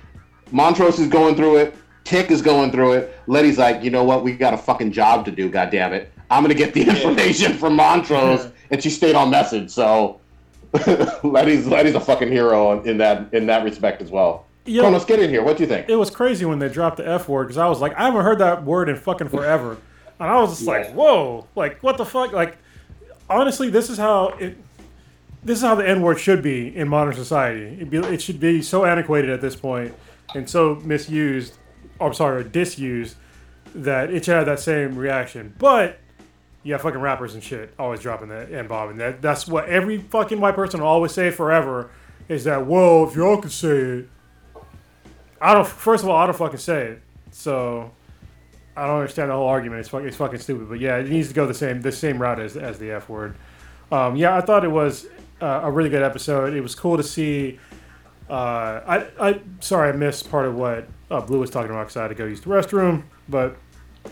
Montrose 0.52 0.98
is 0.98 1.08
going 1.08 1.34
through 1.34 1.56
it, 1.56 1.76
Tic 2.06 2.30
is 2.30 2.40
going 2.40 2.70
through 2.70 2.92
it. 2.92 3.18
Leti's 3.26 3.58
like, 3.58 3.82
you 3.82 3.90
know 3.90 4.04
what? 4.04 4.22
We 4.22 4.32
got 4.36 4.54
a 4.54 4.58
fucking 4.58 4.92
job 4.92 5.24
to 5.24 5.32
do. 5.32 5.50
God 5.50 5.70
damn 5.70 5.92
it! 5.92 6.12
I'm 6.30 6.42
gonna 6.42 6.54
get 6.54 6.72
the 6.72 6.82
information 6.88 7.54
from 7.54 7.74
Montrose, 7.74 8.50
and 8.70 8.82
she 8.82 8.90
stayed 8.90 9.16
on 9.16 9.28
message. 9.28 9.70
So 9.70 10.20
Leti's 11.24 11.66
Leti's 11.66 11.94
a 11.94 12.00
fucking 12.00 12.28
hero 12.28 12.80
in 12.82 12.98
that 12.98 13.34
in 13.34 13.46
that 13.46 13.64
respect 13.64 14.00
as 14.00 14.10
well. 14.10 14.46
Yo. 14.64 14.82
Kronos, 14.82 15.04
get 15.04 15.20
in 15.20 15.30
here. 15.30 15.42
What 15.42 15.56
do 15.56 15.64
you 15.64 15.68
think? 15.68 15.88
It 15.88 15.96
was 15.96 16.10
crazy 16.10 16.44
when 16.44 16.58
they 16.58 16.68
dropped 16.68 16.96
the 16.96 17.08
F 17.08 17.28
word 17.28 17.44
because 17.44 17.58
I 17.58 17.68
was 17.68 17.80
like, 17.80 17.94
I 17.94 18.04
haven't 18.04 18.24
heard 18.24 18.38
that 18.38 18.64
word 18.64 18.88
in 18.88 18.96
fucking 18.96 19.28
forever. 19.28 19.76
And 20.18 20.30
I 20.30 20.40
was 20.40 20.56
just 20.56 20.66
like, 20.66 20.92
whoa, 20.92 21.46
like, 21.54 21.82
what 21.82 21.98
the 21.98 22.06
fuck? 22.06 22.32
Like, 22.32 22.56
honestly, 23.28 23.68
this 23.68 23.90
is 23.90 23.98
how 23.98 24.28
it. 24.38 24.56
This 25.44 25.58
is 25.58 25.64
how 25.64 25.76
the 25.76 25.88
N 25.88 26.02
word 26.02 26.18
should 26.18 26.42
be 26.42 26.74
in 26.74 26.88
modern 26.88 27.14
society. 27.14 27.78
It, 27.80 27.90
be, 27.90 27.98
it 27.98 28.20
should 28.20 28.40
be 28.40 28.62
so 28.62 28.84
antiquated 28.84 29.30
at 29.30 29.40
this 29.40 29.54
point 29.54 29.94
and 30.34 30.48
so 30.48 30.76
misused, 30.76 31.54
or 31.98 32.08
I'm 32.08 32.14
sorry, 32.14 32.44
disused, 32.44 33.16
that 33.74 34.10
it 34.10 34.26
had 34.26 34.44
that 34.44 34.60
same 34.60 34.96
reaction. 34.96 35.54
But 35.58 35.98
yeah, 36.62 36.78
fucking 36.78 37.00
rappers 37.00 37.34
and 37.34 37.42
shit 37.42 37.72
always 37.78 38.00
dropping 38.00 38.28
that 38.28 38.50
and 38.50 38.68
bomb, 38.68 38.90
and 38.90 39.00
that 39.00 39.22
that's 39.22 39.46
what 39.46 39.68
every 39.68 39.98
fucking 39.98 40.40
white 40.40 40.54
person 40.54 40.80
will 40.80 40.88
always 40.88 41.12
say 41.12 41.30
forever 41.30 41.90
is 42.28 42.44
that, 42.44 42.66
whoa, 42.66 43.06
if 43.06 43.14
y'all 43.14 43.40
could 43.40 43.52
say 43.52 43.68
it, 43.68 44.08
I 45.40 45.54
don't. 45.54 45.66
First 45.66 46.02
of 46.02 46.10
all, 46.10 46.16
I 46.16 46.26
don't 46.26 46.36
fucking 46.36 46.58
say 46.58 46.86
it, 46.88 47.02
so 47.30 47.92
I 48.76 48.86
don't 48.86 48.96
understand 48.96 49.30
the 49.30 49.34
whole 49.34 49.46
argument. 49.46 49.80
It's 49.80 49.88
fucking, 49.88 50.08
it's 50.08 50.16
fucking 50.16 50.40
stupid. 50.40 50.68
But 50.68 50.80
yeah, 50.80 50.96
it 50.96 51.08
needs 51.08 51.28
to 51.28 51.34
go 51.34 51.46
the 51.46 51.54
same 51.54 51.82
the 51.82 51.92
same 51.92 52.20
route 52.20 52.40
as 52.40 52.56
as 52.56 52.78
the 52.78 52.90
F 52.90 53.08
word. 53.08 53.36
Um, 53.92 54.16
yeah, 54.16 54.36
I 54.36 54.40
thought 54.40 54.64
it 54.64 54.70
was 54.70 55.06
uh, 55.40 55.60
a 55.62 55.70
really 55.70 55.90
good 55.90 56.02
episode. 56.02 56.54
It 56.54 56.60
was 56.62 56.74
cool 56.74 56.96
to 56.96 57.02
see. 57.02 57.60
Uh, 58.28 58.80
I 58.86 59.06
I 59.20 59.40
sorry 59.60 59.90
I 59.90 59.92
missed 59.92 60.30
part 60.30 60.46
of 60.46 60.54
what 60.54 60.88
uh, 61.10 61.20
Blue 61.20 61.38
was 61.40 61.50
talking 61.50 61.70
about 61.70 61.84
because 61.84 61.96
I 61.96 62.02
had 62.02 62.08
to 62.08 62.14
go 62.14 62.24
use 62.24 62.40
the 62.40 62.50
restroom, 62.50 63.04
but 63.28 63.56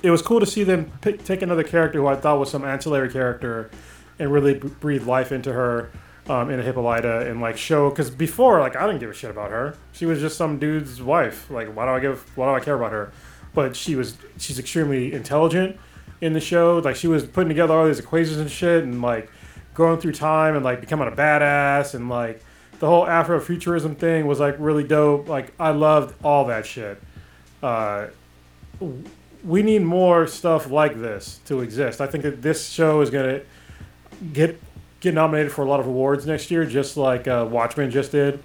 it 0.03 0.11
was 0.11 0.23
cool 0.23 0.41
to 0.41 0.47
see 0.47 0.65
them 0.65 0.93
pick, 1.01 1.25
take 1.25 1.43
another 1.43 1.65
character 1.65 1.99
who 2.01 2.07
I 2.07 2.17
thought 2.17 2.39
was 2.39 2.51
some 2.51 2.65
ancillary 2.65 3.11
character 3.11 3.71
and 4.19 4.33
really 4.33 4.55
b- 4.55 4.69
breathe 4.81 5.07
life 5.07 5.33
into 5.33 5.53
her. 5.53 5.91
um, 6.27 6.49
in 6.49 6.59
Hippolyta 6.59 7.29
and 7.29 7.43
like 7.43 7.59
show 7.59 7.91
because 7.91 8.09
before 8.11 8.59
like 8.61 8.77
I 8.77 8.87
didn't 8.87 9.01
give 9.01 9.11
a 9.11 9.15
shit 9.15 9.31
about 9.31 9.51
her. 9.51 9.77
She 9.93 10.07
was 10.07 10.21
just 10.21 10.39
some 10.39 10.59
dude's 10.59 11.03
wife. 11.03 11.51
Like 11.51 11.69
why 11.77 11.85
do 11.85 11.91
I 11.91 12.01
give? 12.01 12.25
Why 12.35 12.47
do 12.51 12.55
I 12.55 12.65
care 12.65 12.77
about 12.77 12.93
her? 12.93 13.13
But 13.53 13.77
she 13.77 13.95
was 13.95 14.17
she's 14.39 14.59
extremely 14.59 15.13
intelligent 15.13 15.77
in 16.23 16.33
the 16.33 16.41
show. 16.41 16.79
Like 16.79 16.97
she 16.97 17.09
was 17.09 17.27
putting 17.27 17.49
together 17.51 17.75
all 17.75 17.87
these 17.87 17.99
equations 17.99 18.39
and 18.39 18.51
shit 18.51 18.85
and 18.85 19.03
like 19.03 19.31
going 19.75 20.01
through 20.01 20.13
time 20.13 20.57
and 20.57 20.65
like 20.65 20.81
becoming 20.81 21.09
a 21.09 21.13
badass 21.13 21.95
and 21.95 22.09
like 22.09 22.43
the 22.79 22.87
whole 22.87 23.07
Afrofuturism 23.07 23.97
thing 23.97 24.27
was 24.27 24.41
like 24.41 24.57
really 24.59 24.85
dope. 24.85 25.29
Like 25.29 25.53
I 25.59 25.71
loved 25.71 26.15
all 26.25 26.47
that 26.47 26.67
shit. 26.67 27.01
Uh, 27.63 28.09
we 29.45 29.63
need 29.63 29.83
more 29.83 30.27
stuff 30.27 30.71
like 30.71 31.01
this 31.01 31.41
to 31.47 31.61
exist. 31.61 32.01
I 32.01 32.07
think 32.07 32.25
that 32.25 32.43
this 32.43 32.69
show 32.69 33.01
is 33.01 33.11
gonna 33.11 33.41
get 34.33 34.61
get 35.01 35.15
nominated 35.15 35.53
for 35.53 35.63
a 35.63 35.69
lot 35.69 35.81
of 35.81 35.87
awards 35.87 36.27
next 36.27 36.51
year, 36.51 36.65
just 36.65 36.97
like 36.97 37.29
uh, 37.29 37.47
Watchmen 37.49 37.91
just 37.91 38.13
did. 38.13 38.43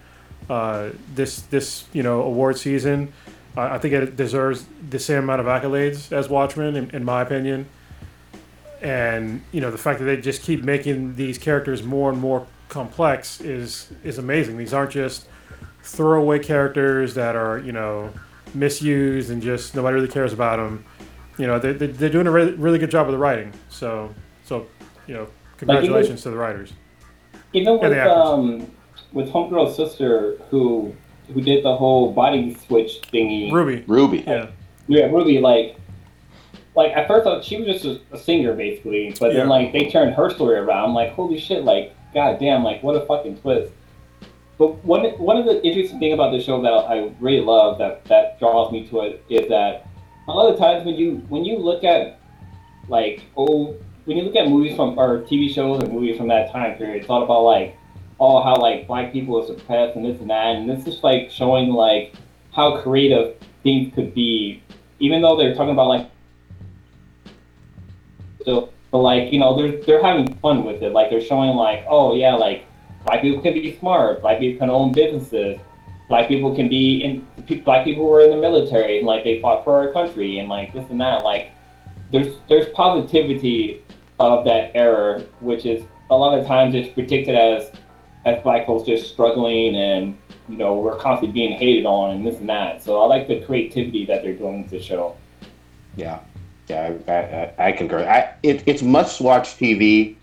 Uh, 0.50 0.90
this 1.16 1.42
this 1.44 1.86
you 1.94 2.04
know 2.04 2.22
award 2.22 2.58
season, 2.58 3.14
I 3.56 3.78
think 3.78 3.94
it 3.94 4.16
deserves 4.16 4.66
the 4.90 5.00
same 5.00 5.24
amount 5.24 5.42
of 5.42 5.48
accolades 5.48 6.12
as 6.12 6.30
Watchmen, 6.30 6.76
in, 6.76 6.90
in 6.92 7.04
my 7.04 7.22
opinion. 7.22 7.68
And 8.82 9.44
you 9.52 9.62
know 9.62 9.72
the 9.72 9.78
fact 9.78 10.00
that 10.00 10.06
they 10.06 10.18
just 10.18 10.42
keep 10.42 10.64
making 10.64 11.16
these 11.16 11.38
characters 11.38 11.84
more 11.84 12.10
and 12.10 12.20
more 12.20 12.48
complex 12.70 13.42
is 13.42 13.92
is 14.04 14.18
amazing. 14.18 14.58
These 14.58 14.74
aren't 14.74 14.92
just 14.92 15.28
throwaway 15.84 16.40
characters 16.40 17.16
that 17.16 17.36
are 17.36 17.60
you 17.60 17.72
know 17.72 18.12
misused 18.54 19.30
and 19.30 19.42
just 19.42 19.76
nobody 19.76 19.96
really 19.96 20.08
cares 20.08 20.32
about 20.34 20.58
them. 20.58 20.86
You 21.38 21.48
know 21.48 21.60
they're, 21.60 21.74
they're 21.74 22.10
doing 22.10 22.28
a 22.28 22.32
really, 22.32 22.54
really 22.54 22.78
good 22.80 22.92
job 22.92 23.08
of 23.08 23.12
the 23.12 23.18
writing. 23.18 23.52
So 23.70 24.14
so 24.46 24.68
you 25.08 25.14
know 25.16 25.28
congratulations 25.58 26.22
to 26.24 26.30
the 26.30 26.38
writers. 26.38 26.74
Even 27.54 27.74
And 27.74 27.82
with 27.82 27.92
the 27.92 28.12
um, 28.16 28.72
with 29.12 29.30
Homegirl's 29.30 29.76
sister, 29.76 30.38
who 30.50 30.94
who 31.34 31.42
did 31.42 31.64
the 31.64 31.76
whole 31.76 32.12
body 32.12 32.56
switch 32.68 33.02
thingy. 33.14 33.52
Ruby. 33.52 33.84
Ruby. 33.88 34.24
Yeah. 34.26 34.48
Yeah, 34.88 35.06
Ruby. 35.06 35.40
Like, 35.40 35.78
like 36.76 36.92
at 36.94 37.08
first 37.08 37.28
I 37.28 37.36
thought 37.36 37.44
she 37.44 37.58
was 37.62 37.68
just 37.68 37.86
a, 37.86 38.02
a 38.12 38.18
singer 38.18 38.54
basically, 38.54 39.16
but 39.20 39.32
Yeah. 39.32 39.40
then 39.40 39.50
like 39.50 39.72
they 39.72 39.90
turned 39.90 40.14
her 40.16 40.30
story 40.30 40.58
around. 40.58 40.90
I'm 40.90 40.94
like, 40.96 41.14
holy 41.14 41.40
shit! 41.40 41.64
Like, 41.64 41.96
goddamn! 42.14 42.64
Like, 42.64 42.84
what 42.84 42.96
a 42.96 43.06
fucking 43.06 43.38
twist. 43.38 43.72
But 44.58 44.84
one 44.84 45.06
one 45.18 45.38
of 45.38 45.46
the 45.46 45.64
interesting 45.66 46.00
thing 46.00 46.14
about 46.14 46.32
the 46.32 46.42
show 46.42 46.62
that 46.62 46.70
I 46.70 47.14
really 47.22 47.40
love 47.40 47.78
that 47.78 48.04
that 48.06 48.40
draws 48.40 48.72
me 48.72 48.86
to 48.90 49.02
it 49.02 49.24
is 49.30 49.48
that 49.48 49.88
a 50.28 50.32
lot 50.32 50.52
of 50.52 50.60
times 50.60 50.86
when 50.86 50.96
you 50.96 51.18
when 51.30 51.46
you 51.46 51.58
look 51.58 51.84
at 51.86 52.20
like 52.90 53.24
old 53.38 53.82
when 54.04 54.18
you 54.18 54.24
look 54.24 54.36
at 54.36 54.50
movies 54.50 54.76
from 54.76 55.00
or 55.00 55.22
TV 55.22 55.54
shows 55.54 55.82
or 55.82 55.88
movies 55.88 56.18
from 56.18 56.28
that 56.28 56.52
time 56.52 56.78
period, 56.78 57.02
it's 57.02 57.10
all 57.10 57.24
about 57.24 57.44
like 57.44 57.78
oh 58.20 58.44
how 58.44 58.56
like 58.58 58.86
black 58.86 59.14
people 59.14 59.42
are 59.42 59.46
suppressed 59.46 59.96
and 59.96 60.06
this 60.06 60.20
and 60.20 60.30
that, 60.30 60.58
and 60.58 60.70
this 60.70 60.86
is 60.88 61.02
like 61.04 61.32
showing 61.32 61.70
like 61.70 62.14
how 62.54 62.82
creative 62.82 63.36
things 63.64 63.94
could 63.96 64.14
be, 64.14 64.62
even 65.00 65.22
though 65.22 65.38
they're 65.38 65.56
talking 65.56 65.72
about 65.72 65.88
like 65.88 66.10
so 68.44 68.70
but 68.92 69.00
like 69.00 69.32
you 69.32 69.40
know 69.40 69.56
they're 69.56 69.82
they're 69.84 70.04
having 70.04 70.34
fun 70.36 70.64
with 70.64 70.82
it, 70.82 70.94
like 70.94 71.10
they're 71.10 71.22
showing 71.22 71.56
like 71.56 71.86
oh 71.88 72.16
yeah 72.16 72.34
like 72.34 72.66
black 73.06 73.22
people 73.22 73.42
can 73.42 73.54
be 73.54 73.78
smart, 73.78 74.22
black 74.22 74.40
people 74.40 74.60
can 74.60 74.70
own 74.70 74.92
businesses, 74.92 75.60
black 76.08 76.28
people 76.28 76.56
can 76.56 76.68
be 76.68 77.04
in 77.04 77.26
black 77.64 77.86
people 77.86 78.06
were 78.06 78.22
in 78.22 78.32
the 78.32 78.38
military 78.38 78.98
and 78.98 79.08
like 79.08 79.24
they 79.24 79.42
fought 79.42 79.64
for 79.64 79.76
our 79.76 79.94
country 79.94 80.40
and 80.40 80.50
like 80.50 80.74
this 80.74 80.90
and 80.90 81.00
that. 81.00 81.24
Like 81.24 81.52
there's 82.12 82.38
there's 82.50 82.68
positivity 82.74 83.84
of 84.20 84.44
that 84.46 84.72
era 84.76 85.22
which 85.40 85.66
is 85.66 85.84
a 86.10 86.16
lot 86.16 86.38
of 86.38 86.46
times 86.46 86.76
it's 86.76 86.92
predicted 86.94 87.36
as 87.36 87.72
as 88.26 88.42
black 88.44 88.66
folks 88.66 88.86
just 88.86 89.10
struggling 89.12 89.76
and 89.76 90.18
you 90.50 90.58
know 90.58 90.76
we're 90.76 90.98
constantly 90.98 91.32
being 91.32 91.58
hated 91.58 91.86
on 91.86 92.16
and 92.16 92.26
this 92.26 92.38
and 92.38 92.50
that. 92.50 92.84
So 92.84 93.02
i 93.02 93.06
like 93.06 93.28
the 93.28 93.42
creativity 93.42 94.06
that 94.06 94.24
they're 94.24 94.34
doing 94.34 94.64
with 94.64 94.72
the 94.72 94.82
show. 94.82 95.16
Yeah, 95.96 96.20
yeah, 96.70 96.94
I, 97.08 97.12
I, 97.12 97.68
I 97.68 97.72
concur. 97.72 98.08
I, 98.08 98.34
it, 98.44 98.64
it's 98.66 98.82
must 98.82 99.22
watch 99.22 99.58
TV 99.58 100.16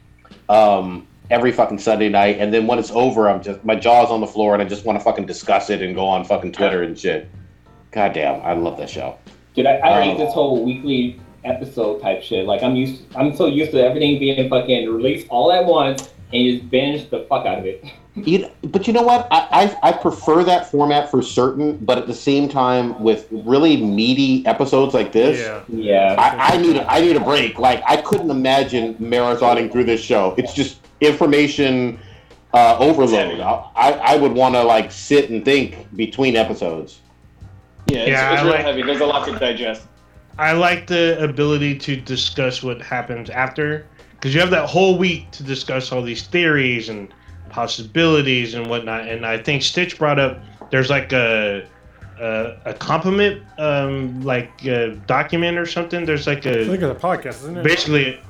um, 0.49 1.07
every 1.31 1.53
fucking 1.53 1.79
Sunday 1.79 2.09
night, 2.09 2.39
and 2.39 2.53
then 2.55 2.67
when 2.67 2.79
it's 2.79 2.91
over, 2.91 3.29
I'm 3.29 3.43
just 3.43 3.65
my 3.65 3.75
jaw's 3.75 4.11
on 4.11 4.21
the 4.21 4.27
floor, 4.27 4.55
and 4.55 4.63
I 4.63 4.67
just 4.67 4.85
want 4.85 4.99
to 4.99 5.05
fucking 5.05 5.27
discuss 5.27 5.71
it 5.71 5.83
and 5.83 5.95
go 5.95 6.07
on 6.07 6.25
fucking 6.25 6.53
Twitter 6.53 6.83
and 6.83 6.99
shit. 6.99 7.29
God 7.91 8.13
damn, 8.13 8.41
I 8.43 8.53
love 8.53 8.79
that 8.79 8.91
show. 8.91 9.19
Dude, 9.55 9.67
I, 9.67 9.81
I 9.81 10.03
hate 10.03 10.13
Um, 10.13 10.19
this 10.19 10.35
whole 10.35 10.65
weekly 10.65 11.21
episode 11.45 12.01
type 12.01 12.23
shit. 12.23 12.47
Like 12.47 12.63
I'm 12.63 12.77
used, 12.77 13.03
I'm 13.17 13.35
so 13.35 13.47
used 13.47 13.73
to 13.73 13.83
everything 13.83 14.19
being 14.19 14.49
fucking 14.49 14.89
released 14.89 15.27
all 15.31 15.51
at 15.53 15.65
once, 15.65 16.13
and 16.33 16.59
just 16.59 16.71
binge 16.71 17.11
the 17.11 17.21
fuck 17.29 17.47
out 17.47 17.59
of 17.59 17.67
it. 17.67 17.85
You, 18.17 18.51
but 18.63 18.87
you 18.87 18.95
know 18.95 19.03
what? 19.03 19.29
I, 19.31 19.77
I 19.83 19.91
I 19.91 19.93
prefer 19.93 20.43
that 20.45 20.71
format 20.71 21.11
for 21.11 21.21
certain, 21.21 21.77
but 21.77 21.99
at 21.99 22.07
the 22.07 22.15
same 22.15 22.49
time, 22.49 22.99
with 23.03 23.27
really 23.31 23.77
meaty 23.77 24.45
episodes 24.47 24.95
like 24.95 25.13
this, 25.13 25.39
Yeah. 25.39 25.63
Yeah. 25.69 26.15
I, 26.19 26.55
I 26.55 26.57
need 26.57 26.77
a, 26.77 26.91
I 26.91 27.01
need 27.03 27.15
a 27.17 27.21
break. 27.21 27.59
Like 27.59 27.83
I 27.87 27.99
couldn't 28.01 28.31
imagine 28.31 28.95
marathoning 28.95 29.71
through 29.71 29.85
this 29.85 30.01
show. 30.01 30.35
It's 30.39 30.55
just 30.55 30.79
information 31.03 31.99
uh, 32.55 32.79
overload. 32.79 33.39
I 33.41 33.71
I, 33.77 33.91
I 34.15 34.17
would 34.17 34.33
want 34.33 34.55
to 34.55 34.63
like 34.63 34.91
sit 34.91 35.29
and 35.29 35.45
think 35.45 35.95
between 35.95 36.37
episodes. 36.37 37.01
Yeah, 37.89 37.99
it's, 37.99 38.09
Yeah, 38.09 38.33
it's 38.33 38.41
I 38.41 38.45
real 38.45 38.53
like- 38.55 38.65
heavy. 38.65 38.83
There's 38.83 39.01
a 39.01 39.07
lot 39.07 39.27
to 39.29 39.39
digest. 39.39 39.83
I 40.39 40.53
like 40.53 40.87
the 40.87 41.23
ability 41.23 41.79
to 41.81 41.97
discuss 41.97 42.63
what 42.63 42.81
happens 42.83 43.29
after, 43.31 43.87
because 44.13 44.35
you 44.35 44.41
have 44.41 44.51
that 44.51 44.69
whole 44.69 44.97
week 44.99 45.31
to 45.33 45.43
discuss 45.43 45.93
all 45.93 46.03
these 46.03 46.23
theories 46.27 46.89
and 46.89 47.09
possibilities 47.49 48.55
and 48.55 48.67
whatnot. 48.69 49.09
And 49.09 49.25
I 49.27 49.39
think 49.39 49.63
Stitch 49.63 49.99
brought 49.99 50.19
up 50.19 50.39
there's 50.71 50.91
like 50.91 51.13
a 51.13 51.67
a, 52.21 52.57
a 52.65 52.75
compliment 52.75 53.43
um, 53.59 54.23
like 54.23 54.51
uh 54.67 54.89
document 55.07 55.59
or 55.59 55.67
something. 55.67 56.05
There's 56.07 56.27
like 56.27 56.47
I 56.47 56.65
think 56.65 56.83
a 56.83 56.91
it's 56.91 57.03
a 57.05 57.07
podcast, 57.07 57.27
isn't 57.43 57.59
it? 57.59 57.65
basically. 57.65 58.21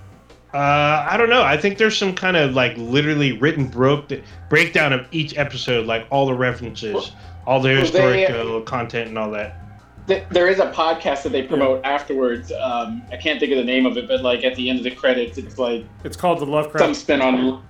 Uh, 0.54 1.06
I 1.10 1.16
don't 1.18 1.28
know. 1.28 1.42
I 1.42 1.56
think 1.58 1.76
there's 1.76 1.98
some 1.98 2.14
kind 2.14 2.36
of 2.36 2.54
like 2.54 2.74
literally 2.78 3.32
written 3.32 3.66
broke 3.66 4.10
breakdown 4.48 4.92
of 4.94 5.06
each 5.10 5.36
episode, 5.36 5.86
like 5.86 6.06
all 6.10 6.24
the 6.24 6.32
references, 6.34 7.12
all 7.46 7.60
the 7.60 7.68
Well, 7.68 7.74
they- 7.76 7.80
historical 8.22 8.60
content, 8.62 9.08
and 9.08 9.18
all 9.18 9.30
that. 9.32 9.60
Th- 10.06 10.22
There 10.30 10.48
is 10.48 10.60
a 10.60 10.70
podcast 10.70 11.24
that 11.24 11.32
they 11.32 11.42
promote 11.42 11.84
afterwards. 11.84 12.52
Um, 12.52 13.02
I 13.12 13.16
can't 13.16 13.38
think 13.40 13.50
of 13.52 13.58
the 13.58 13.64
name 13.64 13.84
of 13.86 13.98
it, 13.98 14.06
but 14.08 14.22
like 14.22 14.44
at 14.44 14.54
the 14.54 14.70
end 14.70 14.78
of 14.78 14.84
the 14.84 14.92
credits, 14.92 15.36
it's 15.36 15.58
like 15.58 15.84
It's 16.04 16.16
called 16.16 16.38
the 16.38 16.46
Lovecraft. 16.46 16.78
some 16.78 16.94
spin 16.94 17.20
on 17.20 17.62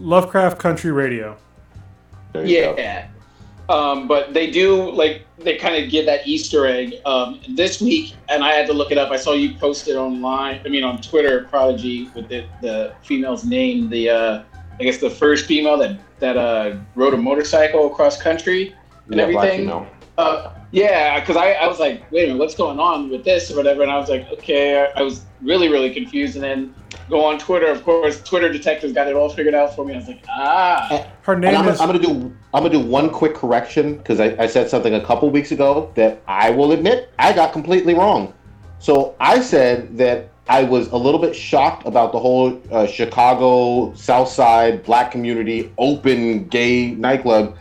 Lovecraft 0.00 0.58
Country 0.58 0.90
Radio. 0.90 1.36
There 2.32 2.46
you 2.46 2.60
go. 2.62 2.74
Yeah. 2.76 3.08
Um, 3.68 4.08
but 4.08 4.34
they 4.34 4.50
do 4.50 4.90
like 4.90 5.26
they 5.38 5.56
kind 5.56 5.82
of 5.82 5.90
give 5.90 6.04
that 6.06 6.26
Easter 6.26 6.66
egg 6.66 6.94
um, 7.06 7.40
this 7.50 7.80
week, 7.80 8.14
and 8.28 8.42
I 8.42 8.52
had 8.52 8.66
to 8.66 8.72
look 8.72 8.90
it 8.90 8.98
up. 8.98 9.12
I 9.12 9.16
saw 9.16 9.32
you 9.32 9.54
posted 9.54 9.96
online. 9.96 10.60
I 10.64 10.68
mean, 10.68 10.82
on 10.82 11.00
Twitter, 11.00 11.44
Prodigy 11.44 12.10
with 12.14 12.28
the, 12.28 12.44
the 12.62 12.94
female's 13.02 13.44
name. 13.44 13.88
The 13.88 14.10
uh, 14.10 14.42
I 14.80 14.82
guess 14.82 14.98
the 14.98 15.10
first 15.10 15.46
female 15.46 15.78
that 15.78 16.00
that 16.18 16.36
uh, 16.36 16.76
rode 16.96 17.14
a 17.14 17.16
motorcycle 17.16 17.86
across 17.92 18.20
country 18.20 18.74
and 19.06 19.16
Yeah, 19.16 19.22
everything. 19.22 19.60
female. 19.60 19.86
Uh, 20.18 20.52
yeah, 20.72 21.18
because 21.20 21.36
I, 21.36 21.52
I 21.52 21.66
was 21.66 21.78
like, 21.80 22.10
wait 22.12 22.24
a 22.24 22.26
minute, 22.28 22.38
what's 22.38 22.54
going 22.54 22.78
on 22.78 23.08
with 23.08 23.24
this 23.24 23.50
or 23.50 23.56
whatever? 23.56 23.82
And 23.82 23.90
I 23.90 23.98
was 23.98 24.08
like, 24.08 24.30
okay, 24.32 24.80
I, 24.82 25.00
I 25.00 25.02
was 25.02 25.24
really, 25.40 25.68
really 25.68 25.92
confused. 25.92 26.36
And 26.36 26.44
then 26.44 26.74
go 27.10 27.24
on 27.24 27.38
Twitter. 27.38 27.66
Of 27.66 27.84
course, 27.84 28.22
Twitter 28.22 28.50
detectives 28.50 28.92
got 28.92 29.08
it 29.08 29.16
all 29.16 29.28
figured 29.28 29.54
out 29.54 29.74
for 29.74 29.84
me. 29.84 29.94
I 29.94 29.96
was 29.98 30.08
like, 30.08 30.24
ah. 30.28 31.06
Her 31.22 31.32
And 31.34 31.42
name 31.42 31.56
I'm, 31.56 31.68
is 31.68 31.80
I'm 31.80 31.88
gonna 31.88 31.98
do 31.98 32.34
I'm 32.54 32.62
gonna 32.62 32.70
do 32.70 32.80
one 32.80 33.10
quick 33.10 33.34
correction 33.34 33.96
because 33.96 34.20
I, 34.20 34.36
I 34.38 34.46
said 34.46 34.70
something 34.70 34.94
a 34.94 35.04
couple 35.04 35.28
weeks 35.30 35.52
ago 35.52 35.92
that 35.96 36.22
I 36.26 36.50
will 36.50 36.72
admit 36.72 37.12
I 37.18 37.32
got 37.32 37.52
completely 37.52 37.94
wrong. 37.94 38.32
So 38.78 39.14
I 39.20 39.40
said 39.40 39.98
that 39.98 40.30
I 40.48 40.64
was 40.64 40.88
a 40.88 40.96
little 40.96 41.20
bit 41.20 41.36
shocked 41.36 41.86
about 41.86 42.12
the 42.12 42.18
whole 42.18 42.60
uh, 42.72 42.86
Chicago 42.86 43.94
South 43.94 44.28
Side 44.28 44.82
black 44.84 45.10
community 45.12 45.72
open 45.78 46.48
gay 46.48 46.92
nightclub, 46.92 47.56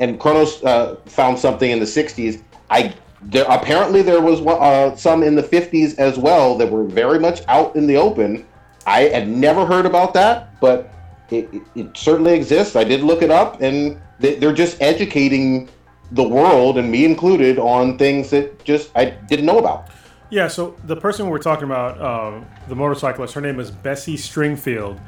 and 0.00 0.18
Kronos 0.18 0.62
uh, 0.64 0.96
found 1.06 1.38
something 1.38 1.70
in 1.70 1.78
the 1.78 1.84
'60s. 1.84 2.42
I 2.70 2.94
there 3.22 3.46
apparently 3.48 4.02
there 4.02 4.20
was 4.20 4.40
uh, 4.40 4.96
some 4.96 5.22
in 5.22 5.34
the 5.34 5.42
'50s 5.42 5.98
as 5.98 6.18
well 6.18 6.56
that 6.58 6.70
were 6.70 6.84
very 6.84 7.18
much 7.18 7.42
out 7.46 7.76
in 7.76 7.86
the 7.86 7.96
open. 7.96 8.44
I 8.86 9.02
had 9.02 9.28
never 9.28 9.64
heard 9.64 9.86
about 9.86 10.14
that, 10.14 10.60
but 10.60 10.92
it, 11.30 11.48
it, 11.52 11.62
it 11.74 11.96
certainly 11.96 12.34
exists. 12.34 12.76
I 12.76 12.84
did 12.84 13.02
look 13.02 13.22
it 13.22 13.30
up, 13.30 13.60
and 13.60 14.00
they, 14.18 14.36
they're 14.36 14.52
just 14.52 14.80
educating 14.80 15.68
the 16.12 16.22
world, 16.22 16.78
and 16.78 16.90
me 16.90 17.04
included, 17.04 17.58
on 17.58 17.98
things 17.98 18.30
that 18.30 18.62
just 18.64 18.90
I 18.94 19.06
didn't 19.06 19.46
know 19.46 19.58
about. 19.58 19.88
Yeah, 20.30 20.48
so 20.48 20.76
the 20.84 20.96
person 20.96 21.28
we're 21.28 21.38
talking 21.38 21.64
about, 21.64 22.00
um, 22.00 22.46
the 22.68 22.74
motorcyclist, 22.74 23.34
her 23.34 23.40
name 23.40 23.60
is 23.60 23.70
Bessie 23.70 24.16
Stringfield, 24.16 24.98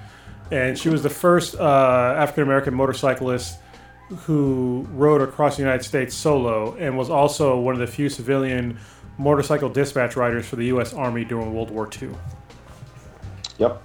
and 0.50 0.78
she 0.78 0.88
was 0.88 1.02
the 1.02 1.10
first 1.10 1.56
uh, 1.56 2.14
African 2.16 2.44
American 2.44 2.74
motorcyclist 2.74 3.58
who 4.18 4.86
rode 4.92 5.20
across 5.20 5.56
the 5.56 5.62
United 5.62 5.82
States 5.82 6.14
solo, 6.14 6.76
and 6.76 6.96
was 6.96 7.10
also 7.10 7.58
one 7.58 7.74
of 7.74 7.80
the 7.80 7.86
few 7.86 8.08
civilian 8.08 8.78
motorcycle 9.18 9.68
dispatch 9.68 10.16
riders 10.16 10.46
for 10.46 10.56
the 10.56 10.66
U.S. 10.66 10.94
Army 10.94 11.24
during 11.24 11.52
World 11.52 11.70
War 11.70 11.88
II. 12.00 12.10
Yep. 13.58 13.82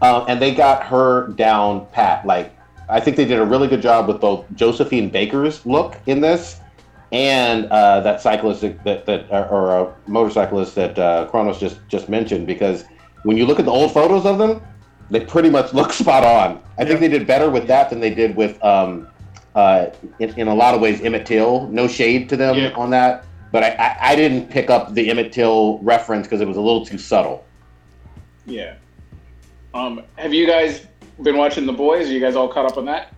Uh, 0.00 0.24
and 0.28 0.40
they 0.40 0.54
got 0.54 0.84
her 0.84 1.28
down 1.28 1.86
pat. 1.92 2.26
Like 2.26 2.56
I 2.88 3.00
think 3.00 3.16
they 3.16 3.24
did 3.24 3.38
a 3.38 3.44
really 3.44 3.68
good 3.68 3.82
job 3.82 4.08
with 4.08 4.20
both 4.20 4.44
Josephine 4.54 5.10
Baker's 5.10 5.64
look 5.66 5.96
in 6.06 6.20
this 6.20 6.60
and 7.10 7.66
uh, 7.66 8.00
that 8.00 8.20
cyclist 8.20 8.60
that, 8.60 9.06
that, 9.06 9.30
or 9.30 9.70
a 9.78 9.94
motorcyclist 10.06 10.74
that 10.74 10.98
uh, 10.98 11.26
Kronos 11.30 11.58
just 11.58 11.80
just 11.88 12.08
mentioned 12.08 12.46
because 12.46 12.84
when 13.24 13.36
you 13.36 13.46
look 13.46 13.58
at 13.58 13.64
the 13.64 13.70
old 13.72 13.92
photos 13.92 14.24
of 14.26 14.38
them, 14.38 14.62
they 15.10 15.20
pretty 15.20 15.50
much 15.50 15.72
look 15.78 15.92
spot 15.92 16.24
on. 16.24 16.62
I 16.78 16.84
think 16.84 17.00
they 17.00 17.08
did 17.08 17.26
better 17.26 17.50
with 17.50 17.66
that 17.66 17.90
than 17.90 18.00
they 18.00 18.14
did 18.14 18.36
with, 18.36 18.62
um, 18.62 19.08
uh, 19.54 19.86
in, 20.20 20.38
in 20.38 20.48
a 20.48 20.54
lot 20.54 20.74
of 20.74 20.80
ways, 20.80 21.00
Emmett 21.00 21.26
Till. 21.26 21.66
No 21.68 21.88
shade 21.88 22.28
to 22.28 22.36
them 22.36 22.56
Yeah. 22.56 22.70
on 22.76 22.90
that, 22.90 23.24
but 23.50 23.64
I, 23.64 23.70
I, 23.70 23.96
I 24.12 24.16
didn't 24.16 24.48
pick 24.50 24.70
up 24.70 24.94
the 24.94 25.10
Emmett 25.10 25.32
Till 25.32 25.78
reference 25.78 26.26
because 26.26 26.40
it 26.40 26.46
was 26.46 26.56
a 26.56 26.60
little 26.60 26.86
too 26.86 26.98
subtle. 26.98 27.44
Yeah. 28.46 28.74
Um, 29.74 30.02
have 30.16 30.32
you 30.32 30.46
guys 30.46 30.86
been 31.22 31.36
watching 31.36 31.66
The 31.66 31.72
Boys? 31.72 32.08
Are 32.08 32.12
you 32.12 32.20
guys 32.20 32.36
all 32.36 32.48
caught 32.48 32.66
up 32.66 32.76
on 32.76 32.84
that? 32.86 33.12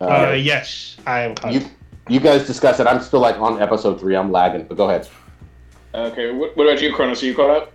Uh, 0.00 0.32
yes, 0.32 0.96
I 1.06 1.20
am. 1.20 1.34
Caught. 1.34 1.52
you 1.52 1.60
you 2.08 2.20
guys 2.20 2.46
discuss 2.46 2.80
it. 2.80 2.86
I'm 2.86 3.00
still 3.00 3.20
like 3.20 3.38
on 3.38 3.60
episode 3.62 3.98
three. 4.00 4.16
I'm 4.16 4.30
lagging, 4.30 4.66
but 4.66 4.76
go 4.76 4.88
ahead. 4.88 5.08
Okay. 5.94 6.32
What, 6.32 6.56
what 6.56 6.66
about 6.66 6.82
you, 6.82 6.92
Kronos? 6.92 7.22
Are 7.22 7.26
you 7.26 7.34
caught 7.34 7.50
up? 7.50 7.72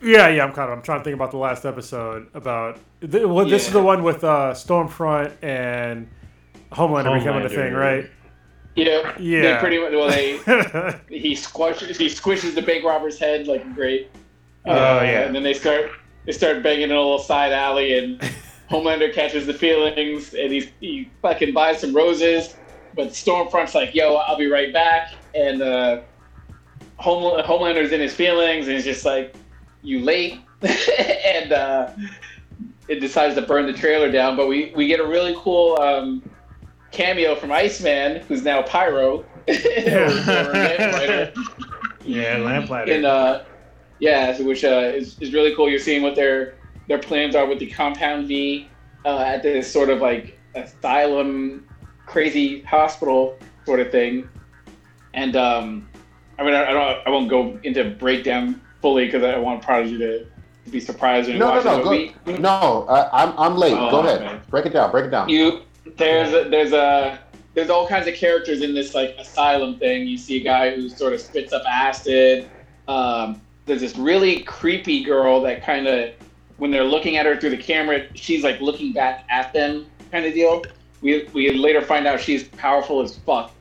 Yeah, 0.00 0.28
yeah, 0.28 0.44
I'm 0.44 0.52
kind 0.52 0.70
of. 0.70 0.78
I'm 0.78 0.82
trying 0.82 1.00
to 1.00 1.04
think 1.04 1.14
about 1.14 1.32
the 1.32 1.38
last 1.38 1.64
episode 1.64 2.28
about. 2.34 2.78
Th- 3.00 3.24
well, 3.24 3.44
this 3.44 3.66
is 3.66 3.72
the 3.72 3.82
one 3.82 4.02
with 4.02 4.22
uh, 4.22 4.52
Stormfront 4.52 5.42
and 5.42 6.08
Homelander, 6.72 7.18
becoming 7.18 7.44
a 7.44 7.48
thing, 7.48 7.72
right? 7.72 8.08
Yeah. 8.76 9.18
Yeah. 9.18 9.54
They 9.54 9.60
pretty 9.60 9.78
much. 9.78 9.92
Well, 9.92 10.08
they 10.08 10.98
he 11.18 11.34
squashes 11.34 11.98
he 11.98 12.06
squishes 12.06 12.54
the 12.54 12.62
bank 12.62 12.84
robber's 12.84 13.18
head 13.18 13.48
like 13.48 13.74
great. 13.74 14.10
Oh, 14.66 14.72
yeah. 14.72 15.22
And 15.22 15.34
then 15.34 15.42
they 15.42 15.54
start 15.54 15.90
they 16.28 16.34
start 16.34 16.62
banging 16.62 16.82
in 16.82 16.90
a 16.90 16.94
little 16.94 17.18
side 17.18 17.52
alley, 17.52 17.98
and 17.98 18.20
Homelander 18.70 19.14
catches 19.14 19.46
the 19.46 19.54
feelings, 19.54 20.34
and 20.34 20.52
he 20.52 20.70
he 20.78 21.10
fucking 21.22 21.54
buys 21.54 21.80
some 21.80 21.96
roses, 21.96 22.54
but 22.94 23.08
Stormfront's 23.08 23.74
like, 23.74 23.94
"Yo, 23.94 24.14
I'll 24.14 24.36
be 24.36 24.46
right 24.46 24.70
back," 24.70 25.14
and 25.34 25.62
uh, 25.62 26.02
Home, 26.96 27.42
Homelander's 27.44 27.92
in 27.92 28.00
his 28.00 28.14
feelings, 28.14 28.66
and 28.66 28.76
he's 28.76 28.84
just 28.84 29.06
like, 29.06 29.34
"You 29.80 30.00
late," 30.00 30.38
and 30.62 31.50
uh, 31.50 31.92
it 32.88 33.00
decides 33.00 33.34
to 33.36 33.40
burn 33.40 33.64
the 33.64 33.72
trailer 33.72 34.12
down. 34.12 34.36
But 34.36 34.48
we 34.48 34.70
we 34.76 34.86
get 34.86 35.00
a 35.00 35.06
really 35.06 35.34
cool. 35.38 35.80
Um, 35.80 36.22
cameo 36.90 37.34
from 37.34 37.52
Iceman, 37.52 38.22
who's 38.22 38.42
now 38.42 38.62
Pyro, 38.62 39.18
or, 39.18 39.54
or 39.54 40.08
Lamplighter. 40.08 41.34
yeah, 42.02 42.38
Lamplighter. 42.38 42.92
And 42.92 43.04
uh, 43.04 43.44
yeah, 44.00 44.32
so 44.36 44.44
which 44.44 44.64
uh, 44.64 44.92
is, 44.94 45.18
is 45.20 45.32
really 45.32 45.54
cool. 45.54 45.68
You're 45.68 45.78
seeing 45.78 46.02
what 46.02 46.14
their 46.14 46.54
their 46.88 46.98
plans 46.98 47.34
are 47.34 47.46
with 47.46 47.58
the 47.58 47.66
Compound 47.66 48.28
V 48.28 48.68
uh, 49.04 49.18
at 49.18 49.42
this 49.42 49.70
sort 49.70 49.90
of 49.90 50.00
like 50.00 50.38
asylum, 50.54 51.66
crazy 52.06 52.62
hospital 52.62 53.38
sort 53.64 53.80
of 53.80 53.90
thing. 53.90 54.28
And 55.14 55.36
um, 55.36 55.88
I 56.38 56.44
mean, 56.44 56.54
I, 56.54 56.66
I 56.66 56.72
don't, 56.72 57.06
I 57.06 57.10
won't 57.10 57.28
go 57.28 57.58
into 57.62 57.84
breakdown 57.84 58.60
fully 58.80 59.06
because 59.06 59.22
I 59.22 59.38
want 59.38 59.62
Prodigy 59.62 59.98
to, 59.98 60.24
to 60.24 60.70
be 60.70 60.80
surprised 60.80 61.28
when 61.28 61.38
No, 61.38 61.54
no, 61.54 61.78
no, 61.78 61.84
go, 61.84 61.90
we- 61.90 62.14
no. 62.38 62.86
Uh, 62.88 63.08
I'm 63.12 63.38
I'm 63.38 63.56
late. 63.56 63.74
Oh, 63.74 63.90
go 63.90 64.00
ahead. 64.00 64.20
man. 64.20 64.40
Break 64.50 64.66
it 64.66 64.72
down. 64.72 64.90
Break 64.90 65.06
it 65.06 65.10
down. 65.10 65.28
you 65.28 65.62
there's 65.96 66.32
a, 66.34 66.48
there's 66.48 66.72
a 66.72 67.18
there's 67.54 67.70
all 67.70 67.88
kinds 67.88 68.06
of 68.06 68.14
characters 68.14 68.62
in 68.62 68.74
this 68.74 68.94
like 68.94 69.16
asylum 69.18 69.78
thing. 69.78 70.06
You 70.06 70.16
see 70.18 70.40
a 70.40 70.44
guy 70.44 70.74
who 70.74 70.88
sort 70.88 71.12
of 71.12 71.20
spits 71.20 71.52
up 71.52 71.62
acid. 71.66 72.48
Um, 72.86 73.40
there's 73.68 73.82
this 73.82 73.96
really 73.96 74.40
creepy 74.40 75.04
girl 75.04 75.40
that 75.42 75.62
kind 75.62 75.86
of 75.86 76.10
when 76.56 76.70
they're 76.70 76.84
looking 76.84 77.16
at 77.16 77.26
her 77.26 77.36
through 77.36 77.50
the 77.50 77.56
camera, 77.56 78.06
she's 78.14 78.42
like 78.42 78.60
looking 78.60 78.92
back 78.92 79.24
at 79.30 79.52
them, 79.52 79.86
kind 80.10 80.24
of 80.24 80.34
deal. 80.34 80.64
We 81.00 81.28
we 81.32 81.52
later 81.52 81.82
find 81.82 82.06
out 82.06 82.20
she's 82.20 82.44
powerful 82.48 83.00
as 83.00 83.16
fuck. 83.18 83.52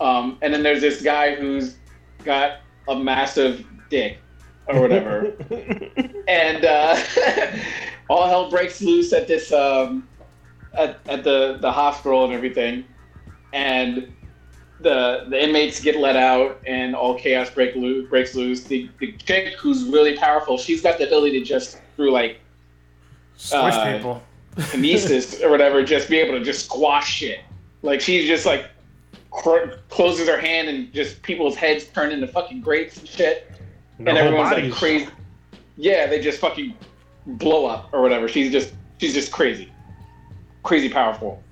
Um, 0.00 0.38
and 0.42 0.52
then 0.52 0.62
there's 0.62 0.82
this 0.82 1.00
guy 1.00 1.34
who's 1.34 1.76
got 2.24 2.58
a 2.88 2.94
massive 2.94 3.64
dick 3.88 4.18
or 4.66 4.80
whatever 4.80 5.32
and 6.28 6.64
uh, 6.64 6.96
all 8.10 8.26
hell 8.26 8.50
breaks 8.50 8.82
loose 8.82 9.12
at 9.12 9.26
this 9.26 9.52
um, 9.52 10.06
at, 10.74 10.98
at 11.06 11.24
the 11.24 11.58
the 11.60 11.70
hospital 11.70 12.24
and 12.24 12.32
everything, 12.32 12.84
and 13.52 14.12
the 14.84 15.24
the 15.28 15.42
inmates 15.42 15.80
get 15.80 15.96
let 15.98 16.14
out 16.14 16.60
and 16.66 16.94
all 16.94 17.18
chaos 17.18 17.50
break 17.50 17.74
breaks 18.08 18.34
loose. 18.36 18.62
The 18.64 18.88
the 19.00 19.12
chick 19.12 19.54
who's 19.54 19.82
really 19.84 20.16
powerful, 20.16 20.56
she's 20.56 20.80
got 20.80 20.98
the 20.98 21.06
ability 21.06 21.40
to 21.40 21.44
just 21.44 21.78
through 21.96 22.12
like 22.12 22.38
Squish 23.36 23.74
Uh, 23.74 23.96
people. 23.96 24.22
kinesis 24.56 25.42
or 25.42 25.50
whatever, 25.50 25.82
just 25.82 26.08
be 26.08 26.18
able 26.18 26.38
to 26.38 26.44
just 26.44 26.66
squash 26.66 27.10
shit. 27.10 27.40
Like 27.82 28.00
she 28.00 28.26
just 28.26 28.46
like 28.46 28.66
cr- 29.32 29.72
closes 29.88 30.28
her 30.28 30.38
hand 30.38 30.68
and 30.68 30.92
just 30.92 31.20
people's 31.22 31.56
heads 31.56 31.84
turn 31.86 32.12
into 32.12 32.28
fucking 32.28 32.60
grapes 32.60 32.98
and 32.98 33.08
shit 33.08 33.50
The 33.98 34.10
and 34.10 34.18
everyone's 34.18 34.52
like 34.52 34.70
crazy. 34.72 35.08
Yeah, 35.76 36.06
they 36.06 36.20
just 36.20 36.38
fucking 36.38 36.74
blow 37.26 37.66
up 37.66 37.88
or 37.92 38.00
whatever. 38.02 38.28
She's 38.28 38.52
just 38.52 38.72
she's 38.98 39.14
just 39.14 39.32
crazy, 39.32 39.72
crazy 40.62 40.88
powerful. 40.88 41.42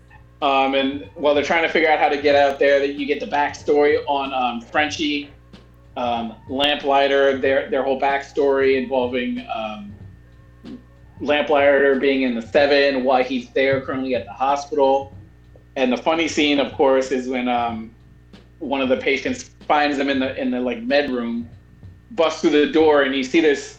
Um, 0.42 0.74
and 0.74 1.08
while 1.14 1.36
they're 1.36 1.44
trying 1.44 1.62
to 1.62 1.68
figure 1.68 1.88
out 1.88 2.00
how 2.00 2.08
to 2.08 2.20
get 2.20 2.34
out 2.34 2.58
there, 2.58 2.80
that 2.80 2.94
you 2.94 3.06
get 3.06 3.20
the 3.20 3.26
backstory 3.26 4.02
on 4.08 4.34
um, 4.34 4.60
Frenchie, 4.60 5.30
um, 5.96 6.34
Lamplighter, 6.48 7.38
their 7.38 7.70
their 7.70 7.84
whole 7.84 8.00
backstory 8.00 8.76
involving 8.76 9.46
um, 9.54 9.94
Lamplighter 11.20 12.00
being 12.00 12.22
in 12.22 12.34
the 12.34 12.42
Seven, 12.42 13.04
why 13.04 13.22
he's 13.22 13.50
there 13.50 13.80
currently 13.82 14.16
at 14.16 14.24
the 14.24 14.32
hospital, 14.32 15.14
and 15.76 15.92
the 15.92 15.96
funny 15.96 16.26
scene, 16.26 16.58
of 16.58 16.72
course, 16.72 17.12
is 17.12 17.28
when 17.28 17.48
um, 17.48 17.94
one 18.58 18.80
of 18.80 18.88
the 18.88 18.96
patients 18.96 19.50
finds 19.68 19.96
him 19.96 20.08
in 20.08 20.18
the 20.18 20.36
in 20.40 20.50
the 20.50 20.60
like 20.60 20.82
med 20.82 21.08
room, 21.10 21.48
busts 22.10 22.40
through 22.40 22.50
the 22.50 22.72
door, 22.72 23.02
and 23.02 23.14
you 23.14 23.22
see 23.22 23.40
this. 23.40 23.78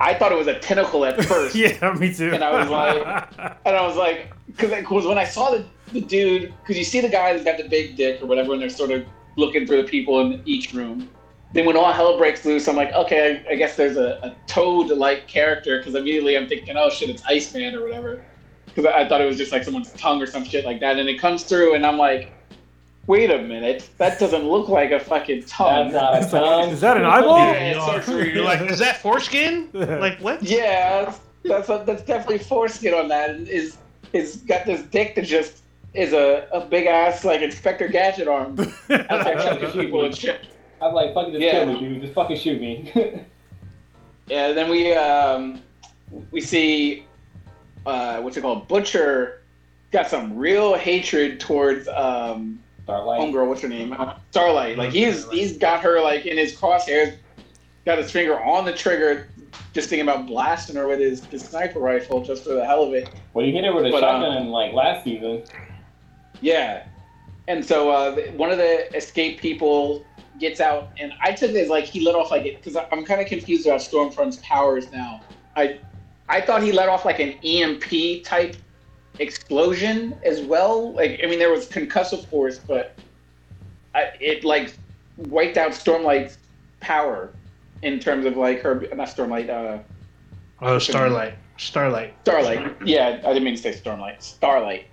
I 0.00 0.14
thought 0.14 0.32
it 0.32 0.38
was 0.38 0.46
a 0.46 0.58
tentacle 0.58 1.04
at 1.06 1.22
first. 1.24 1.54
yeah, 1.54 1.92
me 1.94 2.12
too. 2.12 2.32
And 2.32 2.44
I 2.44 2.60
was 2.60 2.68
like, 2.68 3.28
and 3.64 3.76
I 3.76 3.86
was 3.86 3.96
like, 3.96 4.35
because 4.46 5.06
when 5.06 5.18
I 5.18 5.24
saw 5.24 5.50
the, 5.50 5.64
the 5.92 6.00
dude, 6.00 6.54
because 6.62 6.76
you 6.76 6.84
see 6.84 7.00
the 7.00 7.08
guy 7.08 7.32
that's 7.32 7.44
got 7.44 7.58
the 7.58 7.68
big 7.68 7.96
dick 7.96 8.22
or 8.22 8.26
whatever, 8.26 8.52
and 8.52 8.62
they're 8.62 8.70
sort 8.70 8.90
of 8.90 9.04
looking 9.36 9.66
through 9.66 9.82
the 9.82 9.88
people 9.88 10.20
in 10.20 10.42
each 10.46 10.72
room. 10.72 11.08
Then 11.52 11.64
when 11.64 11.76
all 11.76 11.92
hell 11.92 12.18
breaks 12.18 12.44
loose, 12.44 12.68
I'm 12.68 12.76
like, 12.76 12.92
okay, 12.92 13.44
I, 13.48 13.52
I 13.52 13.56
guess 13.56 13.76
there's 13.76 13.96
a, 13.96 14.18
a 14.22 14.34
toad-like 14.46 15.26
character, 15.28 15.78
because 15.78 15.94
immediately 15.94 16.36
I'm 16.36 16.48
thinking, 16.48 16.76
oh 16.76 16.90
shit, 16.90 17.10
it's 17.10 17.24
Iceman 17.24 17.74
or 17.74 17.82
whatever. 17.82 18.24
Because 18.66 18.86
I, 18.86 19.02
I 19.02 19.08
thought 19.08 19.20
it 19.20 19.26
was 19.26 19.36
just 19.36 19.52
like 19.52 19.64
someone's 19.64 19.92
tongue 19.92 20.20
or 20.20 20.26
some 20.26 20.44
shit 20.44 20.64
like 20.64 20.80
that, 20.80 20.98
and 20.98 21.08
it 21.08 21.20
comes 21.20 21.44
through, 21.44 21.74
and 21.74 21.86
I'm 21.86 21.98
like, 21.98 22.32
wait 23.06 23.30
a 23.30 23.40
minute, 23.40 23.88
that 23.98 24.18
doesn't 24.18 24.44
look 24.44 24.68
like 24.68 24.90
a 24.90 25.00
fucking 25.00 25.44
tongue. 25.44 25.92
That's 25.92 26.32
not 26.32 26.42
a 26.42 26.46
tongue. 26.46 26.70
Is 26.70 26.80
that 26.80 26.96
an 26.96 27.04
eyeball? 27.04 27.38
Yeah, 27.38 27.96
it 27.96 28.34
You're 28.34 28.44
like, 28.44 28.68
is 28.68 28.78
that 28.80 29.00
foreskin? 29.00 29.70
like 29.72 30.18
what? 30.18 30.42
Yeah, 30.42 31.04
that's 31.44 31.68
that's, 31.68 31.84
that's 31.84 32.02
definitely 32.02 32.38
foreskin 32.38 32.94
on 32.94 33.08
that. 33.08 33.30
and 33.30 33.48
Is 33.48 33.78
is 34.12 34.36
got 34.38 34.66
this 34.66 34.82
dick 34.82 35.14
that 35.16 35.24
just 35.24 35.62
is 35.94 36.12
a, 36.12 36.46
a 36.52 36.60
big 36.64 36.86
ass 36.86 37.24
like 37.24 37.40
Inspector 37.40 37.86
Gadget 37.88 38.28
arm. 38.28 38.54
That's 38.88 39.08
like 39.10 39.38
choking 39.38 39.70
people 39.72 40.04
and 40.04 40.16
shit. 40.16 40.46
I'm 40.82 40.92
like, 40.92 41.14
fucking 41.14 41.32
just 41.32 41.42
Yeah. 41.42 41.64
kill 41.64 41.74
me, 41.74 41.80
dude. 41.80 42.02
Just 42.02 42.14
fucking 42.14 42.36
shoot 42.38 42.60
me. 42.60 42.92
Yeah. 44.28 44.52
Then 44.52 44.68
we 44.68 44.92
um 44.92 45.62
we 46.32 46.40
see 46.40 47.06
uh 47.86 48.20
what's 48.20 48.36
it 48.36 48.40
called 48.40 48.66
Butcher 48.66 49.42
got 49.92 50.08
some 50.10 50.36
real 50.36 50.74
hatred 50.74 51.38
towards 51.38 51.86
um 51.88 52.58
Starlight. 52.82 53.20
homegirl. 53.20 53.46
What's 53.48 53.60
her 53.60 53.68
name? 53.68 53.92
Uh, 53.96 54.14
Starlight. 54.32 54.78
Like 54.78 54.90
he's 54.92 55.28
he's 55.30 55.56
got 55.56 55.80
her 55.82 56.00
like 56.00 56.26
in 56.26 56.36
his 56.36 56.56
crosshairs. 56.56 57.16
Got 57.84 57.98
his 57.98 58.10
finger 58.10 58.38
on 58.40 58.64
the 58.64 58.72
trigger. 58.72 59.28
Just 59.72 59.88
thinking 59.88 60.08
about 60.08 60.26
blasting 60.26 60.76
her 60.76 60.86
with 60.86 61.00
his, 61.00 61.24
his 61.26 61.42
sniper 61.42 61.78
rifle 61.78 62.22
just 62.22 62.44
for 62.44 62.54
the 62.54 62.64
hell 62.64 62.82
of 62.82 62.94
it. 62.94 63.08
Well, 63.34 63.44
you 63.44 63.52
hit 63.52 63.64
her 63.64 63.74
with 63.74 63.86
a 63.86 63.90
But, 63.90 64.04
um, 64.04 64.22
shotgun 64.22 64.48
like 64.48 64.72
last 64.72 65.04
season. 65.04 65.44
Yeah. 66.40 66.86
And 67.48 67.64
so 67.64 67.90
uh, 67.90 68.16
one 68.32 68.50
of 68.50 68.58
the 68.58 68.94
escape 68.94 69.40
people 69.40 70.04
gets 70.38 70.60
out, 70.60 70.90
and 70.98 71.12
I 71.22 71.32
took 71.32 71.50
it 71.50 71.56
as 71.56 71.68
like 71.68 71.84
he 71.84 72.00
let 72.00 72.14
off 72.14 72.30
like 72.30 72.44
it 72.44 72.56
because 72.56 72.76
I'm 72.76 73.04
kind 73.04 73.20
of 73.20 73.26
confused 73.26 73.66
about 73.66 73.80
Stormfront's 73.80 74.38
powers 74.38 74.90
now. 74.90 75.22
I 75.54 75.78
I 76.28 76.40
thought 76.40 76.62
he 76.62 76.72
let 76.72 76.88
off 76.88 77.04
like 77.04 77.20
an 77.20 77.34
EMP 77.44 78.24
type 78.24 78.56
explosion 79.18 80.18
as 80.24 80.40
well. 80.40 80.92
Like 80.92 81.20
I 81.22 81.26
mean, 81.26 81.38
there 81.38 81.50
was 81.50 81.68
concussive 81.68 82.26
force, 82.26 82.58
but 82.58 82.96
I, 83.94 84.12
it 84.20 84.44
like 84.44 84.74
wiped 85.16 85.56
out 85.56 85.70
Stormlight's 85.70 86.38
power 86.80 87.32
in 87.82 87.98
terms 87.98 88.26
of 88.26 88.36
like 88.36 88.60
her 88.60 88.86
not 88.94 89.08
Stormlight, 89.08 89.50
uh, 89.50 89.78
Oh, 90.62 90.78
Starlight. 90.78 91.34
Starlight. 91.58 92.14
Starlight. 92.22 92.76
Yeah, 92.86 93.20
I 93.24 93.28
didn't 93.28 93.44
mean 93.44 93.56
to 93.56 93.60
say 93.62 93.72
Stormlight. 93.72 94.22
Starlight. 94.22 94.86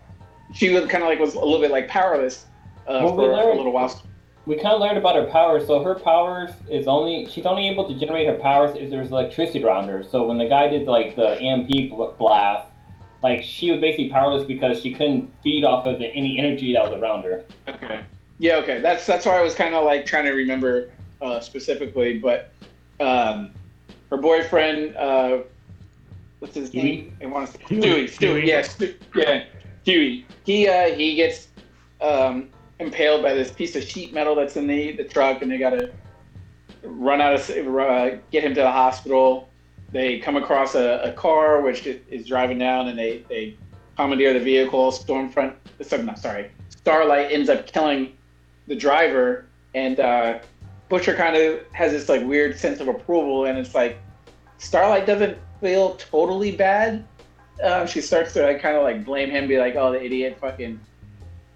She 0.53 0.69
was 0.69 0.85
kind 0.87 1.03
of 1.03 1.09
like 1.09 1.19
was 1.19 1.35
a 1.35 1.39
little 1.39 1.59
bit 1.59 1.71
like 1.71 1.87
powerless 1.87 2.45
uh, 2.87 2.99
Well, 3.03 3.15
we 3.15 3.23
for 3.25 3.31
a 3.31 3.55
little 3.55 3.71
while. 3.71 4.01
We 4.45 4.55
kind 4.55 4.75
of 4.75 4.81
learned 4.81 4.97
about 4.97 5.15
her 5.15 5.25
powers. 5.25 5.67
So 5.67 5.81
her 5.83 5.95
powers 5.95 6.51
is 6.69 6.85
only 6.87 7.27
she's 7.29 7.45
only 7.45 7.69
able 7.69 7.87
to 7.87 7.97
generate 7.97 8.27
her 8.27 8.35
powers 8.35 8.75
if 8.77 8.89
there's 8.89 9.09
electricity 9.09 9.63
around 9.63 9.87
her. 9.87 10.03
So 10.03 10.27
when 10.27 10.37
the 10.37 10.47
guy 10.47 10.67
did 10.67 10.85
like 10.85 11.15
the 11.15 11.39
EMP 11.39 11.91
blast, 12.17 12.67
like 13.21 13.41
she 13.41 13.71
was 13.71 13.79
basically 13.79 14.09
powerless 14.09 14.45
because 14.45 14.81
she 14.81 14.93
couldn't 14.93 15.33
feed 15.43 15.63
off 15.63 15.87
of 15.87 15.99
the, 15.99 16.07
any 16.07 16.37
energy 16.39 16.73
that 16.73 16.83
was 16.83 17.01
around 17.01 17.23
her. 17.23 17.45
Okay. 17.69 18.01
Yeah. 18.39 18.57
Okay. 18.57 18.81
That's 18.81 19.05
that's 19.05 19.25
why 19.25 19.37
I 19.39 19.41
was 19.41 19.55
kind 19.55 19.73
of 19.73 19.85
like 19.85 20.05
trying 20.05 20.25
to 20.25 20.31
remember 20.31 20.91
uh, 21.21 21.39
specifically, 21.39 22.19
but 22.19 22.51
um, 22.99 23.51
her 24.09 24.17
boyfriend, 24.17 24.95
uh, 24.95 25.39
what's 26.39 26.55
his 26.55 26.71
Huey? 26.71 26.83
name? 26.83 27.17
I 27.21 27.25
want 27.27 27.47
to 27.47 27.53
say. 27.53 27.63
Stewie. 27.63 28.03
Stewie. 28.05 28.45
Yeah. 28.45 28.61
Stu- 28.61 28.95
yeah. 29.15 29.45
Huey. 29.85 30.25
He 30.45 30.67
uh, 30.67 30.95
he 30.95 31.15
gets 31.15 31.47
um, 32.01 32.49
impaled 32.79 33.21
by 33.21 33.33
this 33.33 33.51
piece 33.51 33.75
of 33.75 33.83
sheet 33.83 34.13
metal 34.13 34.35
that's 34.35 34.55
in 34.55 34.67
the 34.67 34.93
the 34.93 35.03
truck, 35.03 35.41
and 35.41 35.51
they 35.51 35.57
gotta 35.57 35.91
run 36.83 37.21
out 37.21 37.33
of 37.33 37.49
uh, 37.49 38.17
get 38.31 38.43
him 38.43 38.53
to 38.55 38.61
the 38.61 38.71
hospital. 38.71 39.49
They 39.91 40.19
come 40.19 40.37
across 40.37 40.75
a, 40.75 41.01
a 41.03 41.13
car 41.13 41.61
which 41.61 41.85
is 41.85 42.01
is 42.09 42.25
driving 42.27 42.59
down, 42.59 42.87
and 42.87 42.97
they 42.97 43.25
they 43.29 43.57
commandeer 43.97 44.33
the 44.33 44.39
vehicle. 44.39 44.91
Stormfront, 44.91 45.55
sorry, 45.81 46.03
not 46.03 46.19
sorry, 46.19 46.51
Starlight 46.69 47.31
ends 47.31 47.49
up 47.49 47.67
killing 47.67 48.13
the 48.67 48.75
driver, 48.75 49.45
and 49.75 49.99
uh, 49.99 50.39
Butcher 50.93 51.15
kind 51.15 51.35
of 51.35 51.59
has 51.71 51.91
this 51.91 52.07
like 52.07 52.21
weird 52.23 52.55
sense 52.55 52.79
of 52.79 52.87
approval, 52.87 53.45
and 53.45 53.57
it's 53.57 53.73
like 53.73 53.97
Starlight 54.59 55.07
doesn't 55.07 55.39
feel 55.59 55.95
totally 55.95 56.55
bad. 56.55 57.03
Uh, 57.63 57.87
she 57.87 57.99
starts 57.99 58.33
to 58.33 58.43
like 58.43 58.61
kind 58.61 58.77
of 58.77 58.83
like 58.83 59.03
blame 59.03 59.31
him, 59.31 59.47
be 59.47 59.57
like, 59.57 59.75
"Oh, 59.75 59.91
the 59.91 59.99
idiot, 59.99 60.37
fucking 60.39 60.79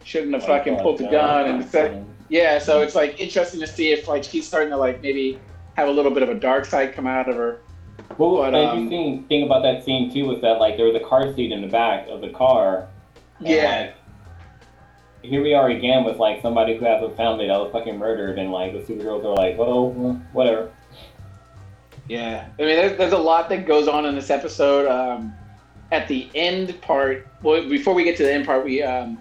shouldn't 0.03 0.34
have 0.34 0.43
fucking 0.43 0.77
pulled 0.77 0.97
the 0.97 1.07
gun," 1.07 1.51
and 1.51 1.69
so, 1.69 2.03
yeah, 2.30 2.57
so 2.57 2.81
it's 2.81 2.95
like 2.95 3.19
interesting 3.19 3.59
to 3.59 3.68
see 3.68 3.91
if 3.91 4.07
like 4.07 4.23
she's 4.23 4.47
starting 4.47 4.72
to 4.72 4.77
like 4.77 5.03
maybe 5.03 5.39
have 5.76 5.88
a 5.88 5.91
little 5.91 6.09
bit 6.09 6.23
of 6.23 6.30
a 6.30 6.35
dark 6.39 6.65
side 6.65 6.95
come 6.95 7.05
out 7.05 7.30
of 7.30 7.35
her. 7.35 7.59
Well, 8.18 8.38
But, 8.38 8.51
the 8.51 8.57
um, 8.57 8.77
interesting 8.80 9.26
thing 9.26 9.43
about 9.43 9.61
that 9.61 9.85
scene 9.85 10.11
too 10.11 10.26
was 10.26 10.41
that 10.41 10.59
like 10.59 10.77
there 10.77 10.88
was 10.88 10.95
a 10.95 11.05
car 11.07 11.31
seat 11.35 11.51
in 11.51 11.61
the 11.61 11.68
back 11.68 12.07
of 12.07 12.22
the 12.22 12.30
car. 12.30 12.88
and, 13.38 13.47
Yeah. 13.47 13.81
like, 13.81 13.95
here 15.22 15.41
we 15.41 15.53
are 15.53 15.69
again 15.69 16.03
with 16.03 16.18
like 16.18 16.41
somebody 16.41 16.77
who 16.77 16.85
has 16.85 17.03
a 17.03 17.10
family 17.11 17.48
that 17.48 17.57
was 17.57 17.72
fucking 17.72 17.98
murdered, 17.98 18.39
and 18.39 18.52
like 18.52 18.73
the 18.73 18.80
superheroes 18.80 19.23
are 19.26 19.35
like, 19.35 19.57
well, 19.57 19.91
well, 19.91 20.14
whatever. 20.34 20.72
Yeah, 22.07 22.48
I 22.57 22.61
mean, 22.61 22.76
there's, 22.76 22.98
there's 22.98 23.14
a 23.14 23.18
lot 23.18 23.49
that 23.49 23.65
goes 23.65 23.88
on 23.88 24.06
in 24.06 24.15
this 24.15 24.30
episode. 24.30 24.88
Um, 24.88 25.34
at 25.91 26.07
the 26.07 26.30
end 26.35 26.80
part, 26.81 27.27
well, 27.41 27.68
before 27.68 27.94
we 27.94 28.03
get 28.03 28.18
to 28.18 28.23
the 28.23 28.34
end 28.34 28.45
part, 28.45 28.64
we 28.64 28.81
um, 28.84 29.18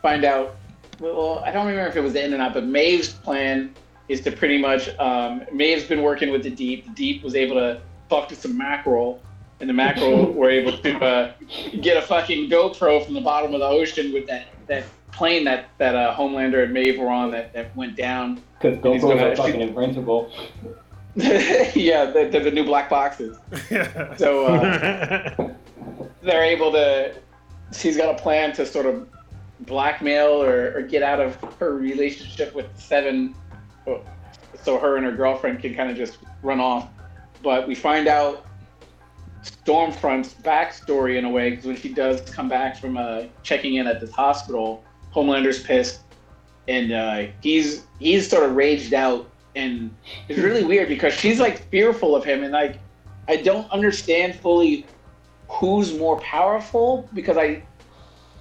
find 0.00 0.24
out. 0.24 0.56
Well, 1.00 1.40
I 1.44 1.50
don't 1.50 1.66
remember 1.66 1.88
if 1.88 1.96
it 1.96 2.00
was 2.00 2.12
the 2.12 2.22
end 2.22 2.32
or 2.32 2.38
not, 2.38 2.54
but 2.54 2.64
Maeve's 2.64 3.08
plan 3.08 3.74
is 4.08 4.20
to 4.22 4.30
pretty 4.30 4.58
much. 4.58 4.88
Um, 4.98 5.42
Maeve's 5.52 5.84
been 5.84 6.02
working 6.02 6.30
with 6.30 6.42
the 6.42 6.50
Deep. 6.50 6.86
The 6.86 6.92
Deep 6.92 7.22
was 7.22 7.34
able 7.34 7.56
to 7.56 7.80
talk 8.08 8.28
to 8.28 8.36
some 8.36 8.56
mackerel, 8.56 9.20
and 9.60 9.68
the 9.68 9.74
mackerel 9.74 10.32
were 10.32 10.50
able 10.50 10.76
to 10.78 10.98
uh, 10.98 11.32
get 11.80 11.96
a 11.96 12.02
fucking 12.02 12.50
GoPro 12.50 13.04
from 13.04 13.14
the 13.14 13.20
bottom 13.20 13.54
of 13.54 13.60
the 13.60 13.66
ocean 13.66 14.12
with 14.12 14.26
that 14.28 14.46
that 14.68 14.84
plane 15.12 15.44
that 15.44 15.68
that 15.78 15.94
uh, 15.94 16.14
Homelander 16.14 16.64
and 16.64 16.72
Maeve 16.72 16.98
were 16.98 17.10
on 17.10 17.30
that, 17.30 17.52
that 17.52 17.74
went 17.76 17.96
down. 17.96 18.42
Because 18.60 18.74
And 18.76 18.82
GoPros 18.82 19.00
gonna 19.00 19.28
are 19.28 19.36
fucking 19.36 19.60
invincible. 19.60 20.32
yeah, 21.14 22.06
the, 22.06 22.28
the, 22.32 22.40
the 22.40 22.50
new 22.50 22.64
black 22.64 22.88
boxes. 22.88 23.38
Yeah. 23.70 24.14
So 24.18 24.46
uh, 24.46 25.52
they're 26.22 26.44
able 26.44 26.72
to. 26.72 27.14
She's 27.72 27.96
got 27.96 28.14
a 28.14 28.22
plan 28.22 28.52
to 28.54 28.66
sort 28.66 28.86
of 28.86 29.08
blackmail 29.60 30.42
or, 30.42 30.74
or 30.76 30.82
get 30.82 31.02
out 31.02 31.20
of 31.20 31.36
her 31.58 31.76
relationship 31.76 32.54
with 32.54 32.66
Seven, 32.78 33.34
so 34.62 34.78
her 34.78 34.96
and 34.96 35.06
her 35.06 35.12
girlfriend 35.12 35.60
can 35.60 35.74
kind 35.74 35.90
of 35.90 35.96
just 35.96 36.18
run 36.42 36.60
off. 36.60 36.88
But 37.42 37.66
we 37.66 37.74
find 37.74 38.08
out 38.08 38.46
Stormfront's 39.42 40.34
backstory 40.34 41.18
in 41.18 41.24
a 41.24 41.30
way 41.30 41.50
because 41.50 41.64
when 41.66 41.76
she 41.76 41.92
does 41.92 42.20
come 42.30 42.48
back 42.48 42.78
from 42.78 42.96
uh, 42.96 43.24
checking 43.42 43.76
in 43.76 43.86
at 43.86 44.00
this 44.00 44.12
hospital, 44.12 44.84
Homelander's 45.12 45.62
pissed, 45.62 46.00
and 46.68 46.92
uh, 46.92 47.26
he's 47.40 47.84
he's 47.98 48.28
sort 48.28 48.44
of 48.44 48.56
raged 48.56 48.94
out, 48.94 49.30
and 49.54 49.94
it's 50.28 50.38
really 50.38 50.64
weird 50.72 50.88
because 50.88 51.14
she's 51.14 51.38
like 51.38 51.68
fearful 51.70 52.16
of 52.16 52.24
him, 52.24 52.42
and 52.42 52.52
like 52.52 52.78
I 53.28 53.36
don't 53.36 53.70
understand 53.70 54.34
fully 54.36 54.86
who's 55.48 55.92
more 55.94 56.18
powerful 56.20 57.08
because 57.14 57.36
I 57.36 57.62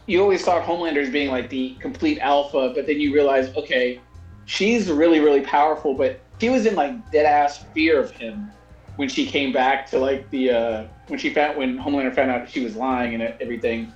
you 0.08 0.22
always 0.22 0.44
thought 0.44 0.64
Homelander's 0.64 1.10
being 1.10 1.30
like 1.30 1.50
the 1.50 1.76
complete 1.76 2.20
alpha, 2.20 2.72
but 2.74 2.88
then 2.88 3.00
you 3.00 3.14
realize 3.14 3.56
okay, 3.56 4.00
she's 4.46 4.90
really 4.90 5.20
really 5.20 5.42
powerful, 5.42 5.94
but 5.94 6.20
she 6.40 6.50
was 6.50 6.66
in 6.66 6.76
like 6.76 7.12
dead 7.12 7.26
ass 7.26 7.64
fear 7.74 8.00
of 8.00 8.12
him 8.12 8.50
when 8.96 9.10
she 9.10 9.26
came 9.26 9.52
back 9.52 9.90
to 9.90 10.00
like 10.00 10.30
the 10.32 10.52
uh, 10.52 10.88
when 11.08 11.20
she 11.20 11.34
found 11.34 11.58
when 11.58 11.78
Homelander 11.78 12.14
found 12.16 12.32
out 12.32 12.50
she 12.50 12.64
was 12.64 12.76
lying 12.76 13.14
and 13.14 13.24
everything. 13.42 13.92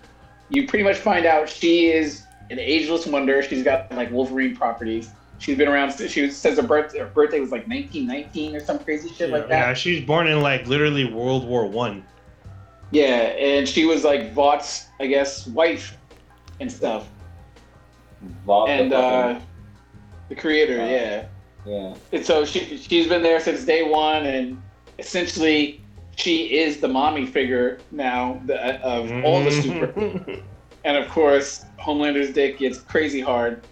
You 0.49 0.67
pretty 0.67 0.83
much 0.83 0.97
find 0.97 1.25
out 1.25 1.49
she 1.49 1.87
is 1.87 2.24
an 2.49 2.59
ageless 2.59 3.05
wonder. 3.05 3.41
She's 3.41 3.63
got 3.63 3.91
like 3.91 4.11
Wolverine 4.11 4.55
properties. 4.55 5.09
She's 5.37 5.57
been 5.57 5.67
around. 5.67 5.91
She 6.09 6.21
was, 6.21 6.35
says 6.37 6.57
her 6.57 6.63
birthday, 6.63 6.99
her 6.99 7.07
birthday 7.07 7.39
was 7.39 7.51
like 7.51 7.67
1919 7.67 8.55
or 8.55 8.59
some 8.61 8.79
crazy 8.79 9.09
shit 9.09 9.29
like 9.31 9.49
that. 9.49 9.67
yeah, 9.67 9.73
she's 9.73 10.05
born 10.05 10.27
in 10.27 10.41
like 10.41 10.65
literally 10.67 11.05
World 11.11 11.45
War 11.47 11.65
One. 11.65 12.05
Yeah, 12.91 13.05
and 13.37 13.67
she 13.67 13.85
was 13.85 14.03
like 14.03 14.31
Vought's, 14.33 14.85
I 14.99 15.07
guess, 15.07 15.47
wife 15.47 15.97
and 16.61 16.71
stuff. 16.71 17.07
Vought 18.45 18.67
the 18.67 18.71
And 18.71 18.93
uh, 18.93 19.39
the 20.29 20.35
creator, 20.35 20.77
Wow. 20.77 20.85
yeah. 20.85 21.25
yeah. 21.65 21.95
And 22.13 22.25
so 22.25 22.45
she 22.45 22.77
she's 22.77 23.07
been 23.07 23.21
there 23.21 23.39
since 23.39 23.65
day 23.65 23.83
one, 23.83 24.25
and 24.25 24.61
essentially 24.99 25.81
she 26.15 26.57
is 26.59 26.79
the 26.79 26.87
mommy 26.87 27.25
figure 27.25 27.79
now 27.91 28.41
the, 28.45 28.79
of 28.81 29.11
all 29.25 29.43
the 29.43 29.51
super. 29.61 30.41
And 30.85 30.95
of 30.95 31.09
course, 31.09 31.65
Homelander's 31.77 32.31
dick 32.31 32.59
gets 32.59 32.77
crazy 32.79 33.19
hard, 33.19 33.65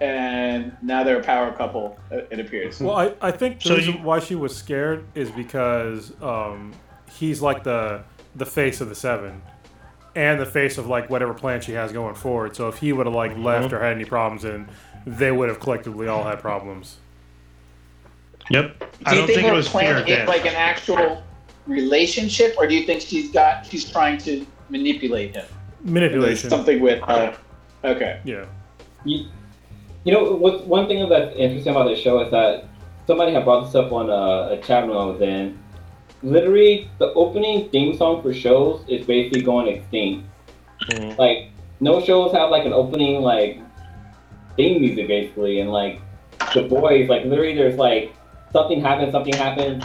and 0.00 0.74
now 0.82 1.04
they're 1.04 1.20
a 1.20 1.22
power 1.22 1.52
couple. 1.52 1.98
It 2.10 2.26
it 2.32 2.40
appears. 2.40 2.80
Well, 2.80 2.96
I, 2.96 3.14
I 3.20 3.30
think 3.30 3.60
the 3.62 3.68
So 3.68 3.76
reason 3.76 3.94
you- 3.94 4.00
why 4.02 4.18
she 4.18 4.34
was 4.34 4.56
scared 4.56 5.04
is 5.14 5.30
because 5.30 6.12
um, 6.22 6.72
he's 7.12 7.40
like 7.42 7.62
the 7.64 8.02
the 8.34 8.46
face 8.46 8.80
of 8.80 8.88
the 8.88 8.94
seven, 8.94 9.42
and 10.16 10.40
the 10.40 10.46
face 10.46 10.78
of 10.78 10.86
like 10.88 11.10
whatever 11.10 11.34
plan 11.34 11.60
she 11.60 11.72
has 11.72 11.92
going 11.92 12.14
forward. 12.14 12.56
So 12.56 12.66
if 12.68 12.78
he 12.78 12.92
would 12.94 13.06
have 13.06 13.14
like 13.14 13.36
left 13.36 13.72
or 13.72 13.80
had 13.80 13.92
any 13.92 14.06
problems, 14.06 14.42
then 14.42 14.68
they 15.06 15.30
would 15.30 15.50
have 15.50 15.60
collectively 15.60 16.08
all 16.08 16.24
had 16.24 16.40
problems. 16.40 16.96
Yep. 18.50 18.78
Do 18.78 18.86
I 19.06 19.12
you 19.12 19.18
don't 19.18 19.26
think, 19.26 19.36
think 19.36 19.46
it 19.46 19.50
her 19.50 19.54
was 19.54 19.68
fear 19.68 19.80
plan 19.80 20.02
of 20.02 20.08
is 20.08 20.28
like 20.28 20.46
an 20.46 20.54
actual 20.54 21.22
relationship, 21.66 22.54
or 22.58 22.66
do 22.66 22.74
you 22.74 22.84
think 22.86 23.02
she's 23.02 23.30
got 23.30 23.66
she's 23.66 23.84
trying 23.90 24.16
to 24.18 24.46
manipulate 24.70 25.36
him? 25.36 25.44
Manipulation. 25.84 26.50
Something 26.50 26.80
with. 26.80 27.02
Uh, 27.02 27.32
okay. 27.84 28.20
Yeah. 28.24 28.46
You, 29.04 29.26
you 30.04 30.12
know, 30.12 30.32
what 30.32 30.66
one 30.66 30.86
thing 30.86 31.08
that's 31.08 31.36
interesting 31.36 31.72
about 31.72 31.88
this 31.88 32.00
show 32.00 32.20
is 32.22 32.30
that 32.30 32.66
somebody 33.06 33.32
had 33.32 33.44
brought 33.44 33.64
this 33.66 33.74
up 33.74 33.92
on 33.92 34.08
a, 34.10 34.54
a 34.54 34.62
chat 34.62 34.86
room 34.86 34.96
I 34.96 35.04
was 35.04 35.20
in. 35.20 35.58
Literally, 36.22 36.90
the 36.98 37.12
opening 37.12 37.68
theme 37.68 37.96
song 37.96 38.22
for 38.22 38.32
shows 38.32 38.82
is 38.88 39.06
basically 39.06 39.42
going 39.42 39.68
extinct. 39.68 40.26
Mhm. 40.88 41.18
Like, 41.18 41.50
no 41.80 42.00
shows 42.02 42.32
have 42.32 42.50
like 42.50 42.64
an 42.64 42.72
opening 42.72 43.20
like 43.20 43.60
theme 44.56 44.80
music 44.80 45.06
basically, 45.06 45.60
and 45.60 45.70
like 45.70 46.00
the 46.54 46.62
boys, 46.62 47.08
like 47.08 47.24
literally, 47.24 47.54
there's 47.54 47.76
like 47.76 48.12
something 48.52 48.80
happens, 48.80 49.12
something 49.12 49.34
happens. 49.34 49.84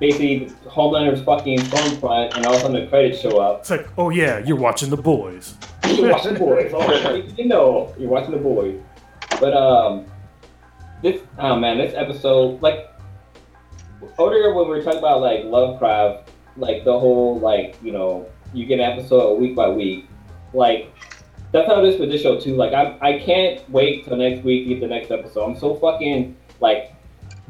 Basically, 0.00 0.50
Homelander's 0.66 1.22
fucking 1.22 1.60
phone 1.60 1.96
front, 1.98 2.36
and 2.36 2.44
all 2.46 2.54
of 2.54 2.60
a 2.60 2.62
sudden 2.62 2.80
the 2.80 2.88
credits 2.88 3.20
show 3.20 3.38
up. 3.38 3.60
It's 3.60 3.70
like, 3.70 3.86
oh 3.96 4.10
yeah, 4.10 4.38
you're 4.38 4.56
watching 4.56 4.90
the 4.90 4.96
boys. 4.96 5.56
You're 5.86 6.10
watching 6.10 6.34
the 6.34 6.40
boys. 6.40 6.72
Oh, 6.74 7.14
you 7.36 7.46
know, 7.46 7.94
you're 7.98 8.10
watching 8.10 8.32
the 8.32 8.38
boys. 8.38 8.80
But 9.40 9.54
um, 9.54 10.06
this 11.02 11.20
oh 11.38 11.56
man, 11.56 11.78
this 11.78 11.94
episode 11.94 12.60
like 12.62 12.90
earlier 14.18 14.54
when 14.54 14.68
we 14.68 14.76
were 14.76 14.82
talking 14.82 14.98
about 14.98 15.20
like 15.20 15.44
Lovecraft, 15.44 16.30
like 16.56 16.84
the 16.84 16.98
whole 16.98 17.38
like 17.38 17.76
you 17.82 17.92
know 17.92 18.26
you 18.52 18.66
get 18.66 18.80
an 18.80 18.98
episode 18.98 19.38
week 19.38 19.54
by 19.54 19.68
week, 19.68 20.08
like 20.52 20.92
that's 21.52 21.68
how 21.68 21.84
it 21.84 21.88
is 21.88 22.00
with 22.00 22.10
this 22.10 22.22
show 22.22 22.40
too. 22.40 22.56
Like 22.56 22.72
I 22.72 22.96
I 23.00 23.18
can't 23.18 23.68
wait 23.70 24.04
till 24.04 24.16
next 24.16 24.44
week 24.44 24.64
to 24.64 24.74
get 24.74 24.80
the 24.80 24.88
next 24.88 25.10
episode. 25.10 25.44
I'm 25.44 25.58
so 25.58 25.74
fucking 25.76 26.36
like 26.60 26.93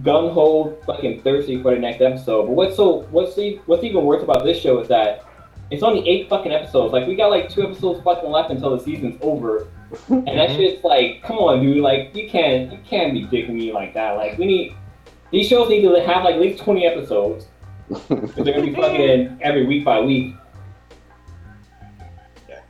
gun 0.02 0.30
ho 0.30 0.76
fucking 0.86 1.22
thirsty 1.22 1.62
for 1.62 1.74
the 1.74 1.80
next 1.80 2.00
episode. 2.00 2.46
But 2.46 2.52
what's 2.52 2.76
so 2.76 3.02
what's 3.10 3.34
the, 3.36 3.60
what's 3.66 3.84
even 3.84 4.04
worse 4.04 4.22
about 4.22 4.44
this 4.44 4.60
show 4.60 4.80
is 4.80 4.88
that 4.88 5.24
it's 5.70 5.82
only 5.82 6.06
eight 6.08 6.28
fucking 6.28 6.52
episodes. 6.52 6.92
Like 6.92 7.06
we 7.06 7.14
got 7.14 7.28
like 7.28 7.48
two 7.48 7.62
episodes 7.62 8.02
fucking 8.02 8.30
left 8.30 8.50
until 8.50 8.76
the 8.76 8.82
season's 8.82 9.18
over. 9.20 9.68
And 10.08 10.26
that 10.26 10.48
mm-hmm. 10.48 10.56
shit's 10.56 10.84
like, 10.84 11.22
come 11.22 11.38
on, 11.38 11.62
dude. 11.62 11.78
Like 11.78 12.14
you 12.14 12.28
can't 12.28 12.72
you 12.72 12.78
can't 12.84 13.12
be 13.12 13.24
dicking 13.26 13.54
me 13.54 13.72
like 13.72 13.94
that. 13.94 14.12
Like 14.12 14.38
we 14.38 14.46
need 14.46 14.76
these 15.30 15.46
shows 15.48 15.68
need 15.68 15.82
to 15.82 16.00
have 16.02 16.24
like 16.24 16.34
at 16.34 16.40
least 16.40 16.62
twenty 16.62 16.86
episodes. 16.86 17.46
'Cause 17.90 18.34
they're 18.36 18.54
gonna 18.54 18.62
be 18.62 18.74
fucking 18.74 19.38
every 19.42 19.66
week 19.66 19.84
by 19.84 20.00
week. 20.00 20.34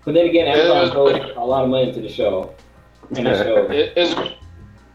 But 0.04 0.12
then 0.12 0.26
again, 0.26 0.46
Amazon 0.48 0.90
throws 0.90 1.32
a 1.36 1.40
lot 1.40 1.64
of 1.64 1.70
money 1.70 1.88
into 1.88 2.00
the 2.00 2.08
show. 2.08 2.54
And 3.16 3.26
the 3.26 3.42
show. 3.42 3.70
It 3.70 3.96
is 3.96 4.14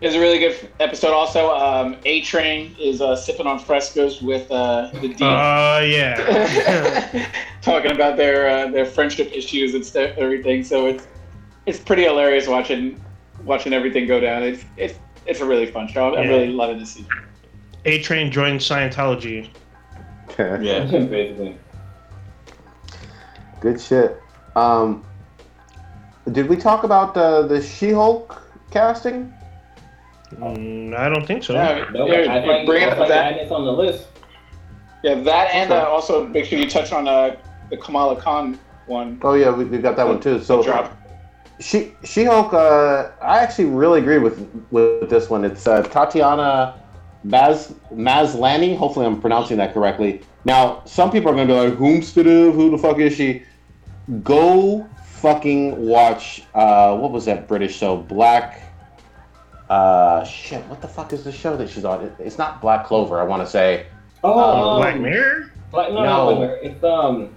It 0.01 0.07
was 0.07 0.15
a 0.15 0.19
really 0.19 0.39
good 0.39 0.69
episode. 0.79 1.11
Also, 1.11 1.53
um, 1.53 1.97
A 2.05 2.21
Train 2.21 2.73
is 2.79 3.01
uh, 3.01 3.17
sipping 3.17 3.45
on 3.45 3.59
frescoes 3.59 4.21
with 4.21 4.49
uh, 4.49 4.89
the 5.01 5.09
D. 5.09 5.17
Oh 5.19 5.79
yeah. 5.79 7.29
talking 7.61 7.91
about 7.91 8.15
their 8.15 8.47
uh, 8.49 8.71
their 8.71 8.85
friendship 8.85 9.29
issues 9.33 9.75
and 9.75 9.85
stuff, 9.85 10.11
everything. 10.17 10.63
So 10.63 10.85
it's 10.87 11.05
it's 11.65 11.79
pretty 11.79 12.03
hilarious 12.03 12.47
watching 12.47 12.99
watching 13.43 13.73
everything 13.73 14.07
go 14.07 14.21
down. 14.21 14.43
It's 14.43 14.63
it's 14.77 14.97
it's 15.25 15.41
a 15.41 15.45
really 15.45 15.65
fun 15.69 15.87
show. 15.89 16.15
I'm 16.15 16.23
Yeah. 16.23 16.29
really 16.29 16.47
loving 16.47 16.79
this 16.79 16.93
season. 16.93 17.11
A 17.85 18.01
Train 18.01 18.31
joined 18.31 18.59
Scientology. 18.61 19.49
Yeah. 20.37 20.85
Basically. 20.85 21.57
Good 23.59 23.81
shit. 23.81 24.21
Um, 24.55 25.03
did 26.31 26.47
we 26.47 26.55
talk 26.55 26.85
about 26.85 27.17
uh, 27.17 27.41
the 27.41 27.61
She-Hulk 27.61 28.41
casting? 28.71 29.33
Mm, 30.35 30.95
I 30.97 31.09
don't 31.09 31.25
think 31.25 31.43
so. 31.43 31.53
Yeah, 31.53 31.89
No, 31.91 32.07
yeah, 32.07 32.33
I 32.33 32.41
think 32.41 32.67
bring 32.67 32.83
up 32.83 33.07
that. 33.07 33.37
it's 33.37 33.51
on 33.51 33.65
the 33.65 33.73
list. 33.73 34.07
Yeah, 35.03 35.15
that 35.15 35.53
and 35.53 35.71
uh, 35.71 35.89
also 35.89 36.27
make 36.27 36.45
sure 36.45 36.59
you 36.59 36.69
touch 36.69 36.91
on 36.91 37.07
uh, 37.07 37.37
the 37.69 37.77
Kamala 37.77 38.19
Khan 38.19 38.59
one. 38.85 39.19
Oh 39.23 39.33
yeah, 39.33 39.49
we, 39.49 39.63
we 39.65 39.77
got 39.77 39.95
that 39.95 40.07
one 40.07 40.19
too. 40.19 40.41
So 40.41 40.61
drop. 40.61 40.95
She 41.59 41.93
She-Hulk. 42.03 42.53
Uh, 42.53 43.11
I 43.21 43.39
actually 43.39 43.65
really 43.65 43.99
agree 43.99 44.17
with 44.17 44.47
with 44.71 45.09
this 45.09 45.29
one. 45.29 45.45
It's 45.45 45.67
uh, 45.67 45.83
Tatiana 45.83 46.81
Maz 47.25 47.73
Maslany. 47.93 48.77
Hopefully, 48.77 49.05
I'm 49.05 49.19
pronouncing 49.21 49.57
that 49.57 49.73
correctly. 49.73 50.21
Now, 50.45 50.81
some 50.85 51.11
people 51.11 51.31
are 51.31 51.35
gonna 51.35 51.47
be 51.47 51.53
like, 51.53 51.77
"Whomstead? 51.77 52.25
Who 52.25 52.69
the 52.69 52.77
fuck 52.77 52.99
is 52.99 53.13
she?" 53.15 53.43
Go 54.23 54.87
fucking 55.05 55.85
watch. 55.85 56.43
Uh, 56.53 56.97
what 56.97 57.11
was 57.11 57.25
that 57.25 57.47
British 57.47 57.75
show? 57.75 57.97
Black. 57.97 58.68
Uh, 59.69 60.23
shit. 60.23 60.65
What 60.65 60.81
the 60.81 60.87
fuck 60.87 61.13
is 61.13 61.23
the 61.23 61.31
show 61.31 61.55
that 61.57 61.69
she's 61.69 61.85
on? 61.85 62.01
It- 62.03 62.15
It's 62.19 62.37
not 62.37 62.59
Black 62.61 62.85
Clover. 62.87 63.19
I 63.19 63.23
want 63.23 63.43
to 63.43 63.47
say. 63.49 63.85
Oh, 64.23 64.39
um, 64.73 64.81
Black 64.81 64.99
Mirror. 64.99 65.51
Black, 65.71 65.89
no, 65.91 66.03
No. 66.03 66.03
no, 66.03 66.25
Black 66.25 66.39
Mirror. 66.39 66.59
It's 66.63 66.83
um, 66.83 67.35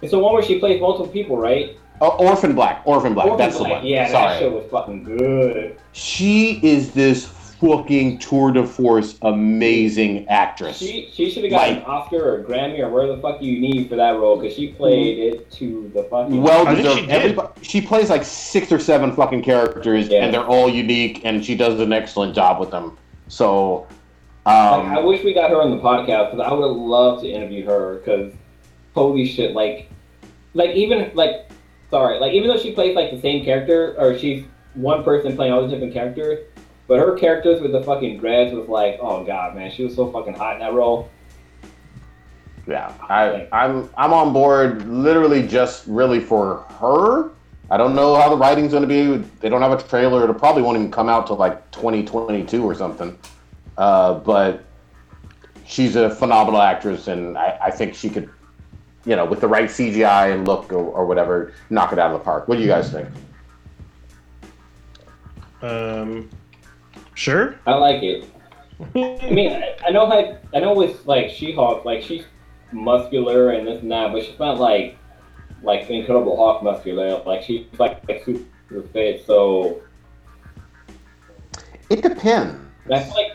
it's 0.00 0.10
the 0.12 0.18
one 0.18 0.32
where 0.32 0.42
she 0.42 0.58
plays 0.58 0.80
multiple 0.80 1.12
people, 1.12 1.36
right? 1.36 1.76
Oh, 2.00 2.16
Orphan 2.26 2.54
Black. 2.54 2.82
Orphan 2.86 3.14
Black. 3.14 3.26
Orphan 3.26 3.38
That's 3.46 3.58
the 3.58 3.64
one. 3.64 3.84
Yeah, 3.86 4.08
Sorry. 4.10 4.28
that 4.32 4.38
show 4.40 4.50
was 4.50 4.64
fucking 4.70 5.04
good. 5.04 5.78
She 5.92 6.58
is 6.66 6.92
this 6.92 7.26
fucking 7.62 8.18
tour 8.18 8.50
de 8.52 8.66
force 8.66 9.16
amazing 9.22 10.26
actress. 10.28 10.78
She 10.78 11.08
she 11.12 11.30
should 11.30 11.44
have 11.44 11.52
gotten 11.52 11.74
Like- 11.76 11.84
an 11.84 11.90
Oscar 11.90 12.16
or 12.22 12.38
a 12.40 12.44
Grammy 12.44 12.80
or 12.80 12.90
whatever 12.90 13.14
the 13.16 13.22
fuck 13.22 13.40
you 13.40 13.60
need 13.60 13.88
for 13.88 13.96
that 13.96 14.16
role 14.16 14.36
because 14.36 14.54
she 14.56 14.68
played 14.68 15.18
it 15.18 15.50
to 15.52 15.90
the 15.94 16.02
fucking. 16.04 16.42
well 16.42 16.66
I 16.66 16.74
think 16.74 16.86
deserved. 16.86 17.00
she 17.00 17.06
did. 17.06 17.38
She 17.62 17.80
plays 17.80 18.10
like 18.10 18.24
six 18.24 18.72
or 18.72 18.78
seven 18.78 19.12
fucking 19.12 19.42
characters, 19.42 20.08
Yeah. 20.08 20.24
and 20.24 20.34
they're 20.34 20.44
all 20.46 20.68
unique, 20.68 21.22
and 21.24 21.44
she 21.44 21.54
does 21.54 21.78
an 21.80 21.92
excellent 21.92 22.34
job 22.34 22.58
with 22.60 22.70
them. 22.70 22.96
So, 23.28 23.86
Like, 24.44 24.54
I 24.56 24.96
um, 24.96 25.06
wish 25.06 25.22
we 25.24 25.32
got 25.32 25.50
her 25.50 25.62
on 25.62 25.70
the 25.70 25.78
podcast 25.78 26.32
because 26.32 26.40
I 26.46 26.52
would 26.52 26.66
have 26.66 26.76
loved 26.76 27.22
to 27.22 27.30
interview 27.30 27.64
her 27.66 27.94
because 27.98 28.32
holy 28.94 29.24
shit, 29.26 29.54
like, 29.54 29.88
like 30.54 30.70
even 30.70 31.10
like, 31.14 31.48
sorry, 31.90 32.18
like 32.18 32.32
even 32.32 32.48
though 32.48 32.58
she 32.58 32.72
plays 32.72 32.94
like 32.96 33.10
the 33.12 33.20
same 33.20 33.44
character 33.44 33.94
or 33.98 34.18
she's 34.18 34.44
one 34.74 35.04
person 35.04 35.36
playing 35.36 35.52
all 35.52 35.62
the 35.62 35.68
different 35.68 35.92
characters, 35.94 36.40
but 36.88 36.98
her 36.98 37.16
characters 37.16 37.60
with 37.60 37.72
the 37.72 37.82
fucking 37.82 38.18
dreads 38.18 38.54
was 38.54 38.68
like, 38.68 38.98
oh 39.00 39.24
god, 39.24 39.54
man, 39.54 39.70
she 39.70 39.84
was 39.84 39.94
so 39.94 40.10
fucking 40.10 40.34
hot 40.34 40.54
in 40.54 40.60
that 40.60 40.72
role. 40.72 41.10
yeah, 42.66 42.92
I, 43.08 43.48
I'm 43.52 43.88
I'm 43.96 44.12
on 44.12 44.32
board. 44.32 44.86
Literally, 44.88 45.46
just 45.46 45.86
really 45.86 46.20
for 46.20 46.58
her. 46.80 47.30
I 47.70 47.78
don't 47.78 47.94
know 47.94 48.14
how 48.16 48.28
the 48.28 48.36
writing's 48.36 48.72
going 48.72 48.86
to 48.86 48.88
be. 48.88 49.26
They 49.40 49.48
don't 49.48 49.62
have 49.62 49.72
a 49.72 49.82
trailer. 49.82 50.28
It 50.30 50.34
probably 50.34 50.62
won't 50.62 50.76
even 50.76 50.90
come 50.90 51.08
out 51.08 51.26
till 51.26 51.36
like 51.36 51.70
2022 51.70 52.62
or 52.62 52.74
something. 52.74 53.18
Uh, 53.78 54.14
but 54.14 54.64
she's 55.66 55.96
a 55.96 56.10
phenomenal 56.10 56.60
actress, 56.60 57.08
and 57.08 57.38
I, 57.38 57.58
I 57.62 57.70
think 57.70 57.94
she 57.94 58.10
could, 58.10 58.28
you 59.06 59.16
know, 59.16 59.24
with 59.24 59.40
the 59.40 59.48
right 59.48 59.70
CGI 59.70 60.34
and 60.34 60.46
look 60.46 60.70
or, 60.70 60.84
or 60.84 61.06
whatever, 61.06 61.54
knock 61.70 61.94
it 61.94 61.98
out 61.98 62.12
of 62.12 62.20
the 62.20 62.24
park. 62.24 62.46
What 62.46 62.56
do 62.56 62.60
you 62.62 62.68
guys 62.68 62.92
think? 62.92 63.08
Um, 65.62 66.28
sure. 67.14 67.56
I 67.66 67.74
like 67.74 68.02
it. 68.02 68.24
I 68.94 69.30
mean, 69.30 69.52
I, 69.52 69.76
I 69.86 69.90
know 69.90 70.04
like 70.04 70.42
I 70.54 70.60
know 70.60 70.74
with 70.74 71.06
like 71.06 71.30
She-Hulk, 71.30 71.84
like 71.84 72.02
she's 72.02 72.24
muscular 72.72 73.50
and 73.50 73.66
this 73.66 73.80
and 73.82 73.90
that, 73.92 74.12
but 74.12 74.24
she's 74.24 74.38
not 74.38 74.58
like 74.58 74.96
like 75.62 75.86
the 75.86 75.94
Incredible 75.94 76.36
Hulk 76.36 76.62
muscular. 76.62 77.22
Like 77.24 77.42
she's 77.42 77.66
like, 77.78 78.06
like 78.08 78.24
super 78.24 78.82
fit. 78.92 79.24
So 79.26 79.80
It 81.90 82.02
depends. 82.02 82.56
that's 82.86 83.10
like, 83.14 83.32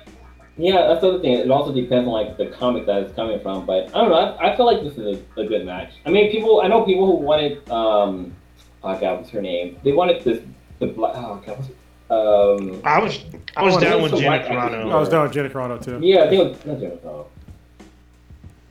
yeah, 0.58 0.88
that's 0.88 1.02
the 1.02 1.10
other 1.10 1.20
thing. 1.22 1.34
It 1.34 1.52
also 1.52 1.74
depends 1.74 2.08
on 2.08 2.14
like 2.14 2.38
the 2.38 2.48
comic 2.48 2.86
that 2.88 3.04
it's 3.04 3.16
coming 3.16 3.40
from. 3.40 3.66
But 3.66 3.88
I 3.96 4.02
don't 4.02 4.10
know. 4.10 4.16
I, 4.16 4.52
I 4.52 4.58
feel 4.58 4.66
like 4.66 4.84
this 4.84 4.98
is 4.98 5.20
a, 5.38 5.42
a 5.42 5.46
good 5.46 5.66
match. 5.66 5.94
I 6.06 6.10
mean, 6.10 6.32
people. 6.32 6.62
I 6.62 6.68
know 6.68 6.84
people 6.84 7.06
who 7.06 7.24
wanted. 7.24 7.70
Um, 7.70 8.36
oh 8.84 9.00
god, 9.00 9.20
what's 9.20 9.30
her 9.30 9.42
name? 9.42 9.80
They 9.84 9.94
wanted 9.94 10.24
this. 10.24 10.42
The 10.80 10.88
black. 10.88 11.14
Oh 11.16 11.42
god. 11.46 11.60
What's, 11.60 11.70
um. 12.10 12.82
I 12.84 13.00
was 13.00 13.20
I 13.56 13.64
was 13.64 13.76
Oh, 13.76 13.80
down 13.80 14.02
with 14.02 14.12
the 14.12 14.18
Gina 14.18 14.30
white? 14.30 14.46
Carano. 14.46 14.92
I 14.92 15.00
was 15.00 15.10
down 15.10 15.24
with 15.24 15.34
Jenna 15.34 15.50
Carano 15.50 15.84
too. 15.84 16.00
Yeah, 16.02 16.24
I 16.24 16.30
think 16.30 16.42
it 16.44 16.50
was 16.50 16.66
not 16.66 16.80
Jenna 16.80 16.96
Carano. 16.98 17.26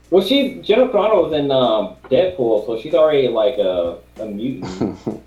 Well, 0.09 0.23
she 0.25 0.61
Jenna 0.61 0.87
Carano 0.87 1.23
was 1.29 1.33
in 1.33 1.51
um, 1.51 1.95
Deadpool, 2.09 2.65
so 2.65 2.79
she's 2.81 2.93
already 2.93 3.27
like 3.27 3.57
a, 3.57 3.97
a 4.19 4.25
mutant. 4.25 4.97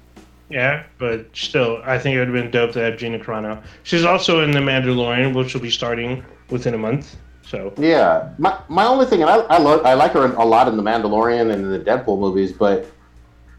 Yeah, 0.53 0.82
but 0.99 1.27
still, 1.32 1.81
I 1.85 1.97
think 1.97 2.16
it 2.16 2.19
would 2.19 2.27
have 2.27 2.35
been 2.35 2.51
dope 2.51 2.73
to 2.73 2.81
have 2.81 2.99
Gina 2.99 3.20
Carano. 3.20 3.62
She's 3.85 4.05
also 4.05 4.43
in 4.43 4.51
The 4.51 4.59
Mandalorian, 4.59 5.32
which 5.32 5.55
will 5.55 5.61
be 5.61 5.70
starting 5.70 6.24
within 6.51 6.74
a 6.74 6.77
month. 6.78 7.15
So 7.47 7.73
Yeah, 7.78 8.31
my, 8.37 8.59
my 8.69 8.85
only 8.85 9.07
thing, 9.07 9.20
and 9.23 9.31
I 9.31 9.37
I, 9.43 9.59
lo- 9.59 9.81
I 9.82 9.95
like 9.95 10.11
her 10.11 10.24
a 10.24 10.45
lot 10.45 10.66
in 10.66 10.77
the 10.77 10.82
Mandalorian 10.82 11.53
and 11.53 11.62
in 11.62 11.70
the 11.70 11.78
Deadpool 11.78 12.19
movies, 12.19 12.51
but 12.51 12.87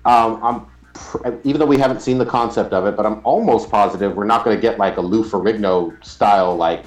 um, 0.03 0.44
I'm 0.44 0.65
pr- 0.65 0.70
even 1.44 1.60
though 1.60 1.66
we 1.66 1.78
haven't 1.78 2.02
seen 2.02 2.18
the 2.18 2.26
concept 2.26 2.74
of 2.74 2.86
it, 2.86 2.96
but 2.96 3.06
I'm 3.06 3.22
almost 3.24 3.70
positive 3.70 4.16
we're 4.16 4.26
not 4.26 4.44
going 4.44 4.56
to 4.56 4.62
get 4.62 4.78
like 4.78 4.98
a 4.98 5.02
Lou 5.02 5.24
Ferrigno 5.24 6.04
style 6.04 6.56
like 6.56 6.84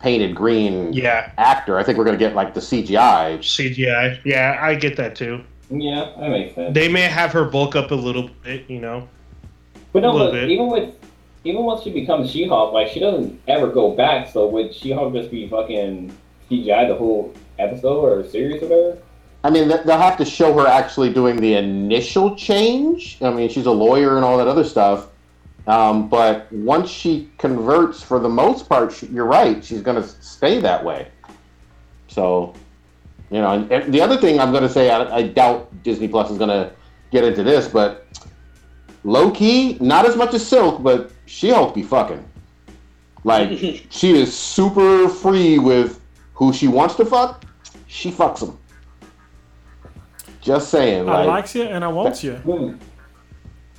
painted 0.00 0.34
green 0.34 0.92
yeah, 0.92 1.32
actor. 1.38 1.78
I 1.78 1.82
think 1.82 1.96
we're 1.98 2.04
going 2.04 2.18
to 2.18 2.24
get 2.24 2.34
like 2.34 2.54
the 2.54 2.60
CGI. 2.60 3.38
CGI. 3.38 4.20
Yeah, 4.24 4.58
I 4.60 4.74
get 4.74 4.96
that 4.96 5.16
too. 5.16 5.42
yeah, 5.70 6.12
that 6.18 6.30
makes 6.30 6.54
sense. 6.54 6.74
They 6.74 6.88
may 6.88 7.02
have 7.02 7.32
her 7.32 7.44
bulk 7.44 7.74
up 7.74 7.90
a 7.90 7.94
little 7.94 8.28
bit, 8.42 8.68
you 8.68 8.80
know. 8.80 9.08
But 9.92 10.00
no, 10.00 10.16
a 10.16 10.18
but 10.18 10.32
bit. 10.32 10.50
even 10.50 10.68
with 10.68 10.94
even 11.44 11.62
once 11.62 11.82
she 11.82 11.92
becomes 11.92 12.30
She-Hulk, 12.30 12.72
like 12.72 12.88
she 12.88 13.00
doesn't 13.00 13.40
ever 13.48 13.68
go 13.68 13.92
back. 13.92 14.28
So 14.30 14.46
would 14.48 14.74
She-Hulk 14.74 15.14
just 15.14 15.30
be 15.30 15.48
fucking 15.48 16.14
CGI 16.50 16.88
the 16.88 16.96
whole 16.96 17.34
episode 17.58 18.02
or 18.02 18.28
series 18.28 18.62
or 18.62 18.66
whatever? 18.66 18.98
I 19.44 19.50
mean, 19.50 19.68
they'll 19.68 19.98
have 19.98 20.16
to 20.16 20.24
show 20.24 20.54
her 20.54 20.66
actually 20.66 21.12
doing 21.12 21.36
the 21.36 21.54
initial 21.54 22.34
change. 22.34 23.18
I 23.20 23.30
mean, 23.30 23.50
she's 23.50 23.66
a 23.66 23.70
lawyer 23.70 24.16
and 24.16 24.24
all 24.24 24.38
that 24.38 24.48
other 24.48 24.64
stuff. 24.64 25.08
Um, 25.66 26.08
but 26.08 26.50
once 26.50 26.88
she 26.88 27.30
converts, 27.36 28.02
for 28.02 28.18
the 28.18 28.28
most 28.28 28.70
part, 28.70 28.90
she, 28.90 29.06
you're 29.06 29.26
right. 29.26 29.62
She's 29.62 29.82
going 29.82 30.00
to 30.00 30.08
stay 30.08 30.60
that 30.60 30.82
way. 30.82 31.08
So, 32.08 32.54
you 33.30 33.40
know, 33.42 33.52
and, 33.52 33.70
and 33.70 33.92
the 33.92 34.00
other 34.00 34.16
thing 34.16 34.40
I'm 34.40 34.50
going 34.50 34.62
to 34.62 34.68
say, 34.68 34.88
I, 34.88 35.16
I 35.16 35.22
doubt 35.28 35.82
Disney 35.82 36.08
Plus 36.08 36.30
is 36.30 36.38
going 36.38 36.48
to 36.48 36.72
get 37.10 37.24
into 37.24 37.42
this, 37.42 37.68
but 37.68 38.06
low 39.04 39.30
key, 39.30 39.76
not 39.78 40.06
as 40.06 40.16
much 40.16 40.32
as 40.32 40.46
Silk, 40.46 40.82
but 40.82 41.12
She 41.26 41.50
Hulk 41.50 41.74
be 41.74 41.82
fucking. 41.82 42.24
Like, 43.24 43.58
she 43.90 44.18
is 44.18 44.34
super 44.34 45.06
free 45.10 45.58
with 45.58 46.00
who 46.32 46.50
she 46.54 46.66
wants 46.66 46.94
to 46.94 47.04
fuck. 47.04 47.44
She 47.86 48.10
fucks 48.10 48.40
them. 48.40 48.58
Just 50.44 50.70
saying, 50.70 51.08
I 51.08 51.20
like, 51.20 51.26
likes 51.26 51.54
you 51.54 51.62
and 51.62 51.82
I 51.82 51.88
wants 51.88 52.22
you. 52.22 52.34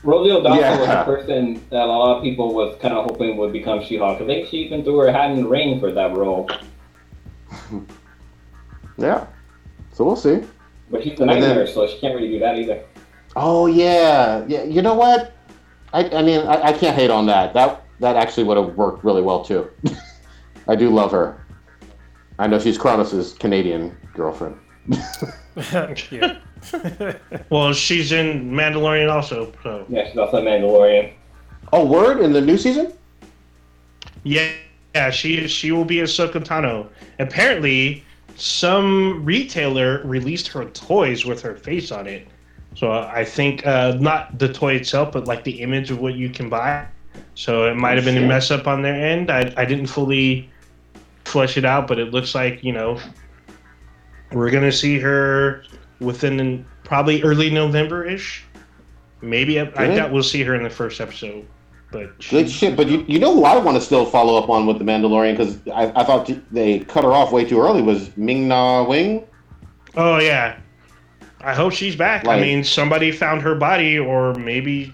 Rosario 0.02 0.42
Dawson 0.42 0.80
was 0.80 0.88
Yeah. 0.88 1.04
the 1.04 1.04
person 1.06 1.64
that 1.70 1.84
a 1.84 1.86
lot 1.86 2.18
of 2.18 2.24
people 2.24 2.56
was 2.56 2.76
kind 2.82 2.96
of 2.96 3.06
hoping 3.06 3.38
would 3.38 3.54
become 3.54 3.84
She-Hulk. 3.84 4.20
I 4.20 4.26
think 4.26 4.48
she 4.50 4.58
even 4.58 4.84
threw 4.84 4.98
her 4.98 5.12
hat 5.12 5.30
in 5.32 5.44
the 5.44 5.48
ring 5.48 5.80
for 5.80 5.92
that 5.92 6.18
role. 6.18 6.50
yeah. 8.98 9.28
So 9.94 10.04
we'll 10.06 10.16
see. 10.16 10.42
But 10.90 11.04
she's 11.04 11.20
a 11.20 11.24
And 11.24 11.42
then- 11.42 11.68
so 11.68 11.86
she 11.88 12.00
can't 12.00 12.16
really 12.16 12.30
do 12.30 12.40
that 12.40 12.58
either. 12.58 12.82
Oh 13.36 13.68
yeah, 13.68 14.44
yeah. 14.48 14.64
You 14.64 14.82
know 14.82 14.94
what? 14.96 15.34
I, 15.94 16.10
I 16.10 16.22
mean, 16.24 16.42
I, 16.48 16.70
I 16.70 16.74
can't 16.74 16.96
hate 16.96 17.12
on 17.12 17.26
that. 17.28 17.54
That 17.54 17.84
that 18.00 18.16
actually 18.16 18.46
would 18.46 18.58
have 18.58 18.76
worked 18.76 19.04
really 19.04 19.22
well 19.22 19.44
too. 19.44 19.70
I 20.68 20.76
do 20.76 20.90
love 20.90 21.12
her. 21.12 21.46
I 22.40 22.48
know 22.48 22.58
she's 22.60 22.78
Kronos' 22.78 23.34
Canadian 23.34 23.96
girlfriend. 24.14 24.58
yeah. 25.58 26.40
Well, 27.50 27.74
she's 27.74 28.12
in 28.12 28.52
Mandalorian 28.52 29.12
also. 29.12 29.52
So 29.64 29.86
Yeah, 29.90 30.08
she's 30.08 30.18
also 30.18 30.38
a 30.38 30.42
Mandalorian. 30.42 31.14
Oh, 31.74 31.86
word 31.86 32.22
in 32.22 32.34
the 32.34 32.42
new 32.42 32.58
season? 32.58 32.94
yeah, 34.24 34.50
yeah, 34.96 35.10
she 35.12 35.48
she 35.48 35.72
will 35.72 35.86
be 35.86 35.98
Ahsoka 35.98 36.44
Tano. 36.44 36.88
Apparently, 37.20 38.04
some 38.36 39.24
retailer 39.26 40.02
released 40.06 40.48
her 40.50 40.66
toys 40.66 41.26
with 41.26 41.42
her 41.42 41.56
face 41.56 41.92
on 41.92 42.08
it. 42.08 42.28
So 42.76 42.92
I 42.92 43.24
think 43.24 43.66
uh, 43.66 43.96
not 44.00 44.38
the 44.38 44.52
toy 44.52 44.74
itself, 44.76 45.12
but 45.14 45.28
like 45.28 45.44
the 45.44 45.62
image 45.62 45.92
of 45.92 46.00
what 46.00 46.16
you 46.16 46.30
can 46.30 46.50
buy. 46.50 46.88
So 47.36 47.66
it 47.70 47.76
might 47.76 47.96
have 47.96 48.06
been 48.06 48.18
a 48.22 48.28
mess 48.28 48.52
up 48.52 48.68
on 48.68 48.82
their 48.82 48.96
end. 48.96 49.32
I, 49.32 49.54
I 49.56 49.66
didn't 49.66 49.88
fully 49.88 50.50
flesh 51.26 51.58
it 51.58 51.66
out, 51.66 51.88
but 51.88 52.00
it 52.00 52.12
looks 52.12 52.36
like, 52.36 52.64
you 52.64 52.74
know, 52.74 53.00
we're 54.32 54.50
going 54.52 54.64
to 54.64 54.72
see 54.72 55.00
her 55.00 55.64
within 56.06 56.66
probably 56.84 57.22
early 57.24 57.50
November 57.50 58.06
ish. 58.06 58.44
Maybe 59.22 59.60
I, 59.60 59.64
I 59.76 59.88
doubt 59.96 60.12
we'll 60.12 60.24
see 60.24 60.44
her 60.44 60.56
in 60.56 60.64
the 60.64 60.70
first 60.70 61.02
episode. 61.02 61.46
But 61.92 62.18
Good 62.30 62.50
shit. 62.50 62.76
But 62.76 62.88
you, 62.88 63.04
you 63.08 63.20
know 63.20 63.34
who 63.34 63.44
I 63.46 63.58
want 63.58 63.78
to 63.78 63.82
still 63.82 64.06
follow 64.06 64.42
up 64.42 64.50
on 64.50 64.66
with 64.68 64.78
the 64.80 64.84
Mandalorian 64.86 65.36
because 65.38 65.58
I, 65.74 65.92
I 66.00 66.04
thought 66.04 66.30
they 66.52 66.80
cut 66.80 67.04
her 67.04 67.12
off 67.14 67.32
way 67.32 67.46
too 67.46 67.60
early 67.62 67.82
was 67.82 68.16
Ming-Na 68.18 68.84
Wen. 68.84 69.24
Oh 69.96 70.20
yeah, 70.20 70.60
I 71.42 71.54
hope 71.54 71.72
she's 71.74 71.96
back. 71.96 72.28
I 72.28 72.40
mean, 72.40 72.64
somebody 72.64 73.12
found 73.12 73.42
her 73.44 73.56
body, 73.56 73.98
or 73.98 74.34
maybe 74.34 74.94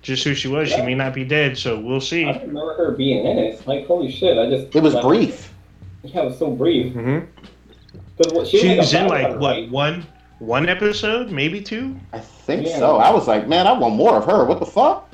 just 0.00 0.22
who 0.22 0.34
she 0.34 0.46
was. 0.46 0.68
She 0.70 0.80
may 0.82 0.94
not 0.94 1.12
be 1.12 1.24
dead, 1.24 1.58
so 1.58 1.78
we'll 1.80 2.00
see. 2.00 2.24
don't 2.24 2.40
remember 2.46 2.74
her 2.74 2.92
being 2.92 3.26
in 3.26 3.36
it. 3.38 3.66
Like, 3.66 3.86
holy 3.86 4.10
shit, 4.12 4.38
I 4.38 4.48
just. 4.48 4.74
It 4.76 4.82
was 4.82 4.94
like, 4.94 5.02
brief. 5.02 5.52
Yeah, 6.04 6.22
it 6.22 6.24
was 6.26 6.38
so 6.38 6.52
brief. 6.52 6.92
hmm 6.92 7.18
'Cause 8.16 8.32
what- 8.32 8.46
she, 8.46 8.58
She 8.60 8.68
was 8.70 8.78
was 8.78 8.94
in 8.94 9.08
like 9.08 9.28
what 9.40 9.56
right? 9.56 9.70
one 9.70 10.06
one 10.38 10.68
episode, 10.68 11.30
maybe 11.30 11.60
two. 11.60 11.96
I 12.12 12.18
think 12.20 12.66
Yeah. 12.66 12.78
so. 12.78 12.96
I 12.98 13.10
was 13.10 13.26
like, 13.28 13.48
man, 13.48 13.66
I 13.66 13.72
want 13.72 13.94
more 13.96 14.16
of 14.16 14.24
her. 14.26 14.44
What 14.44 14.60
the 14.60 14.66
fuck? 14.66 15.10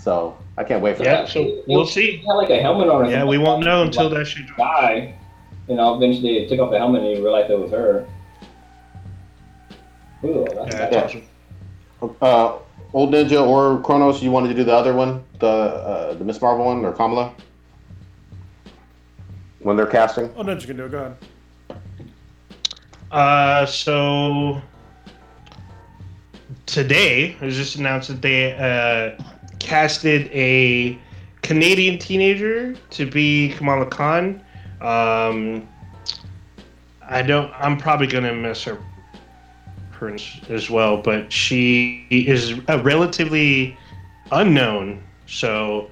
So 0.00 0.36
I 0.58 0.64
can't 0.64 0.82
wait 0.82 0.96
for 0.96 1.04
Yeah, 1.04 1.22
that. 1.22 1.28
so 1.28 1.62
we'll 1.68 1.86
see. 1.86 2.18
She 2.20 2.26
had 2.26 2.34
like 2.34 2.50
a 2.50 2.60
helmet 2.60 2.88
on. 2.88 3.06
Or 3.06 3.10
Yeah, 3.10 3.24
we 3.24 3.38
won't 3.38 3.64
know 3.64 3.82
until 3.82 4.08
Like, 4.08 4.18
that 4.18 4.26
shit. 4.26 4.46
drops. 4.46 4.58
Die. 4.58 5.14
You 5.68 5.76
know, 5.76 5.94
eventually 5.94 6.40
they 6.40 6.46
took 6.46 6.58
off 6.58 6.70
the 6.70 6.78
helmet 6.78 7.02
and 7.02 7.10
you 7.16 7.22
realized 7.22 7.50
it 7.50 7.58
was 7.58 7.70
her. 7.70 8.06
Ooh, 10.24 10.44
that's 10.54 10.74
Yeah, 10.74 10.88
that's 10.88 11.14
awesome. 12.00 12.16
Uh, 12.20 12.52
Old 12.94 13.12
Ninja 13.14 13.46
or 13.46 13.80
Kronos, 13.82 14.22
you 14.22 14.30
wanted 14.30 14.48
to 14.48 14.54
do 14.54 14.64
the 14.64 14.74
other 14.74 14.92
one, 14.92 15.22
the 15.38 15.46
uh, 15.46 16.14
the 16.14 16.24
Miss 16.24 16.40
Marvel 16.40 16.64
one 16.66 16.84
or 16.84 16.92
Kamala? 16.92 17.32
When 19.60 19.76
they're 19.76 19.86
casting? 19.86 20.30
Oh, 20.36 20.42
Ninja 20.42 20.66
can 20.66 20.76
do 20.76 20.86
it. 20.86 20.90
Go 20.90 20.98
ahead. 20.98 21.16
Uh, 23.12 23.66
so 23.66 24.62
today 26.64 27.36
it 27.38 27.44
was 27.44 27.56
just 27.56 27.76
announced 27.76 28.08
that 28.08 28.22
they 28.22 28.54
uh, 28.54 29.22
casted 29.58 30.30
a 30.32 30.98
Canadian 31.42 31.98
teenager 31.98 32.74
to 32.88 33.04
be 33.04 33.50
Kamala 33.50 33.84
Khan. 33.84 34.42
Um, 34.80 35.68
I 37.06 37.20
don't. 37.20 37.52
I'm 37.58 37.76
probably 37.76 38.06
gonna 38.06 38.32
miss 38.32 38.64
her 38.64 38.78
her 39.90 40.16
as 40.48 40.70
well, 40.70 40.96
but 40.96 41.30
she 41.30 42.06
is 42.10 42.58
a 42.68 42.78
relatively 42.82 43.76
unknown. 44.30 45.02
So 45.26 45.90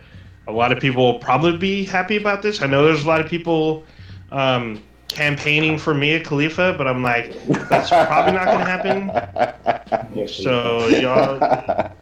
a 0.49 0.53
lot 0.53 0.73
of 0.73 0.81
people 0.81 1.05
will 1.05 1.19
probably 1.19 1.59
be 1.59 1.85
happy 1.85 2.17
about 2.17 2.41
this. 2.41 2.63
I 2.63 2.67
know 2.67 2.83
there's 2.83 3.05
a 3.05 3.09
lot 3.09 3.21
of 3.21 3.29
people 3.29 3.85
um, 4.33 4.83
campaigning 5.13 5.79
for 5.79 5.95
Mia 5.95 6.21
Khalifa, 6.21 6.75
but 6.77 6.87
I'm 6.87 7.03
like, 7.03 7.35
that's 7.69 7.89
probably 7.89 8.33
not 8.33 8.47
gonna 8.47 8.65
happen. 8.65 9.11
So 10.27 10.87
y'all, 10.89 11.93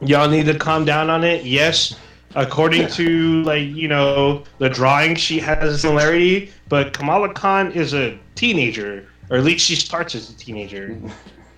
y'all 0.00 0.28
need 0.28 0.46
to 0.46 0.58
calm 0.58 0.84
down 0.84 1.10
on 1.10 1.24
it. 1.24 1.44
Yes, 1.44 1.96
according 2.34 2.88
to 2.88 3.42
like 3.42 3.68
you 3.68 3.88
know 3.88 4.44
the 4.58 4.68
drawing, 4.68 5.14
she 5.14 5.38
has 5.40 5.80
similarity, 5.80 6.50
but 6.68 6.92
Kamala 6.92 7.32
Khan 7.32 7.72
is 7.72 7.94
a 7.94 8.18
teenager, 8.34 9.06
or 9.30 9.36
at 9.36 9.44
least 9.44 9.66
she 9.66 9.76
starts 9.76 10.14
as 10.14 10.30
a 10.30 10.34
teenager. 10.34 10.98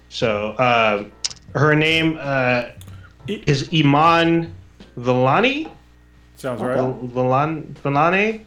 So 0.09 0.57
um, 0.59 1.13
her 1.55 1.75
name 1.75 2.19
uh, 2.21 2.67
is 3.27 3.69
Iman 3.73 4.55
Vellani. 4.99 5.71
Sounds 6.37 6.61
right. 6.63 6.79
Vellani. 6.79 7.73
Vellani. 7.75 8.45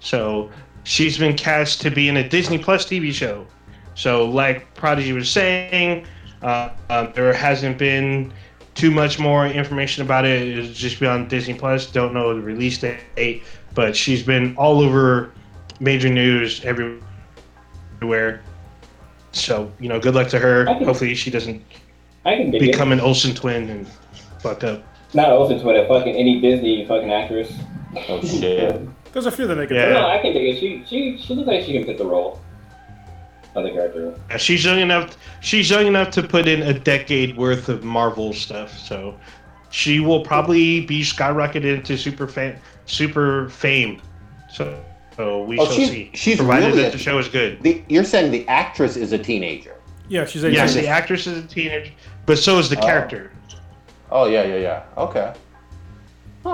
So 0.00 0.50
she's 0.86 1.18
been 1.18 1.36
cast 1.36 1.80
to 1.82 1.90
be 1.90 2.08
in 2.08 2.16
a 2.16 2.26
Disney 2.28 2.58
Plus 2.58 2.86
TV 2.86 3.12
show. 3.12 3.44
So, 3.94 4.24
like 4.28 4.72
Prodigy 4.74 5.12
was 5.12 5.28
saying, 5.28 6.06
uh, 6.42 6.70
um, 6.90 7.12
there 7.14 7.32
hasn't 7.32 7.76
been 7.76 8.32
too 8.74 8.90
much 8.90 9.18
more 9.18 9.46
information 9.46 10.02
about 10.04 10.24
it. 10.24 10.46
It's 10.46 10.78
just 10.78 11.00
been 11.00 11.08
on 11.10 11.28
Disney 11.28 11.54
Plus. 11.54 11.86
Don't 11.90 12.14
know 12.14 12.34
the 12.34 12.40
release 12.40 12.78
date, 12.78 13.42
but 13.74 13.96
she's 13.96 14.22
been 14.22 14.54
all 14.56 14.80
over 14.80 15.32
major 15.80 16.08
news 16.08 16.62
everywhere. 16.64 18.42
So, 19.32 19.72
you 19.80 19.88
know, 19.88 19.98
good 19.98 20.14
luck 20.14 20.28
to 20.28 20.38
her. 20.38 20.66
Can- 20.66 20.84
Hopefully, 20.84 21.14
she 21.14 21.30
doesn't 21.30 21.62
I 22.24 22.36
can 22.36 22.50
become 22.50 22.90
it. 22.92 22.94
an 22.96 23.00
Olsen 23.00 23.34
twin 23.34 23.68
and 23.70 23.88
fuck 24.40 24.62
up. 24.64 24.82
Not 25.14 25.30
open 25.30 25.58
to 25.58 25.68
it. 25.70 25.88
Fucking 25.88 26.14
any 26.14 26.40
Disney 26.40 26.86
fucking 26.86 27.10
actress. 27.12 27.52
oh 28.08 28.20
shit! 28.22 28.86
There's 29.16 29.24
a 29.24 29.30
few 29.30 29.46
that 29.46 29.54
they 29.54 29.66
can 29.66 29.76
Yeah. 29.76 29.92
No, 29.94 30.08
I 30.08 30.18
can 30.18 30.34
dig 30.34 30.56
it. 30.56 30.60
She 30.60 30.84
she 30.86 31.16
she 31.16 31.34
looks 31.34 31.48
like 31.48 31.64
she 31.64 31.72
can 31.72 31.86
fit 31.86 31.96
the 31.96 32.04
role 32.04 32.38
of 33.54 33.64
the 33.64 33.70
character. 33.70 34.14
Yeah, 34.28 34.36
She's 34.36 34.62
young 34.62 34.78
enough. 34.78 35.16
She's 35.40 35.70
young 35.70 35.86
enough 35.86 36.10
to 36.10 36.22
put 36.22 36.46
in 36.46 36.60
a 36.60 36.78
decade 36.78 37.34
worth 37.34 37.70
of 37.70 37.82
Marvel 37.82 38.34
stuff. 38.34 38.78
So 38.78 39.18
she 39.70 40.00
will 40.00 40.22
probably 40.22 40.82
be 40.82 41.00
skyrocketed 41.00 41.64
into 41.64 41.96
super 41.96 42.26
fan, 42.28 42.58
super 42.84 43.48
fame. 43.48 44.02
So, 44.52 44.78
so 45.16 45.44
we 45.44 45.58
Oh, 45.58 45.64
shall 45.64 45.72
she's- 45.76 45.88
see. 45.88 46.10
she's 46.12 46.36
provided 46.36 46.66
really 46.66 46.82
that 46.82 46.88
a- 46.88 46.98
the 46.98 47.02
show 47.02 47.16
is 47.18 47.28
good. 47.28 47.62
The, 47.62 47.82
you're 47.88 48.04
saying 48.04 48.32
the 48.32 48.46
actress 48.48 48.96
is 48.98 49.12
a 49.14 49.18
teenager? 49.18 49.76
Yeah, 50.10 50.26
she's 50.26 50.44
18. 50.44 50.54
Yes, 50.54 50.74
the 50.74 50.88
actress 50.88 51.26
is 51.26 51.42
a 51.42 51.46
teenager, 51.48 51.90
but 52.26 52.36
so 52.36 52.58
is 52.58 52.68
the 52.68 52.78
Oh. 52.78 52.82
character. 52.82 53.30
Oh 54.10 54.26
yeah, 54.26 54.44
yeah, 54.44 54.56
yeah. 54.58 54.82
Okay. 54.98 55.32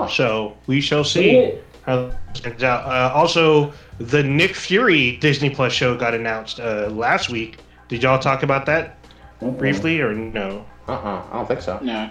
So 0.09 0.55
we 0.65 0.79
shall 0.79 1.03
see 1.03 1.55
how 1.85 2.05
it 2.05 2.15
turns 2.33 2.63
out. 2.63 2.85
Uh, 2.85 3.13
also, 3.13 3.73
the 3.99 4.23
Nick 4.23 4.55
Fury 4.55 5.17
Disney 5.17 5.49
Plus 5.49 5.73
show 5.73 5.95
got 5.95 6.13
announced 6.13 6.59
uh, 6.59 6.87
last 6.91 7.29
week. 7.29 7.59
Did 7.89 8.03
y'all 8.03 8.19
talk 8.19 8.43
about 8.43 8.65
that 8.65 8.97
briefly 9.57 10.01
or 10.01 10.13
no? 10.13 10.65
Uh 10.87 10.93
uh 10.93 11.23
I 11.31 11.33
don't 11.37 11.47
think 11.47 11.61
so. 11.61 11.79
No. 11.81 12.09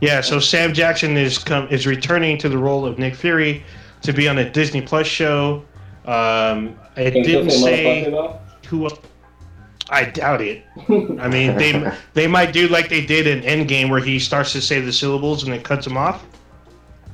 Yeah, 0.00 0.20
so 0.20 0.38
Sam 0.38 0.72
Jackson 0.72 1.16
is 1.16 1.38
come 1.38 1.66
is 1.68 1.86
returning 1.86 2.38
to 2.38 2.48
the 2.48 2.58
role 2.58 2.86
of 2.86 2.98
Nick 2.98 3.14
Fury 3.14 3.64
to 4.02 4.12
be 4.12 4.28
on 4.28 4.38
a 4.38 4.48
Disney 4.48 4.80
Plus 4.80 5.06
show. 5.06 5.64
Um, 6.04 6.78
it 6.96 7.12
Can 7.12 7.22
didn't 7.22 7.50
say 7.50 7.60
say 7.60 7.84
motherfucker 7.84 8.10
though? 8.10 8.40
who. 8.68 8.88
I 9.90 10.04
doubt 10.04 10.42
it. 10.42 10.64
I 11.18 11.28
mean, 11.28 11.56
they 11.56 11.90
they 12.14 12.26
might 12.26 12.52
do 12.52 12.68
like 12.68 12.88
they 12.88 13.04
did 13.04 13.26
in 13.26 13.40
Endgame, 13.42 13.90
where 13.90 14.00
he 14.00 14.18
starts 14.18 14.52
to 14.52 14.60
say 14.60 14.80
the 14.80 14.92
syllables 14.92 15.42
and 15.42 15.52
then 15.52 15.62
cuts 15.62 15.84
them 15.86 15.96
off. 15.96 16.24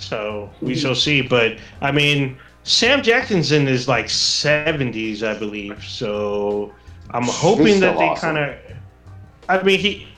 So 0.08 0.50
we 0.60 0.74
shall 0.74 0.94
see. 0.94 1.22
But 1.22 1.58
I 1.80 1.90
mean, 1.92 2.36
Sam 2.62 3.02
Jackson's 3.02 3.52
in 3.52 3.66
his 3.66 3.88
like 3.88 4.08
seventies, 4.10 5.22
I 5.22 5.34
believe. 5.38 5.84
So 5.84 6.72
I'm 7.10 7.24
hoping 7.24 7.80
that 7.80 7.94
still 7.94 7.98
they 7.98 8.08
awesome. 8.08 8.34
kind 8.36 8.50
of. 8.50 8.56
I 9.48 9.62
mean, 9.62 9.78
he 9.78 10.08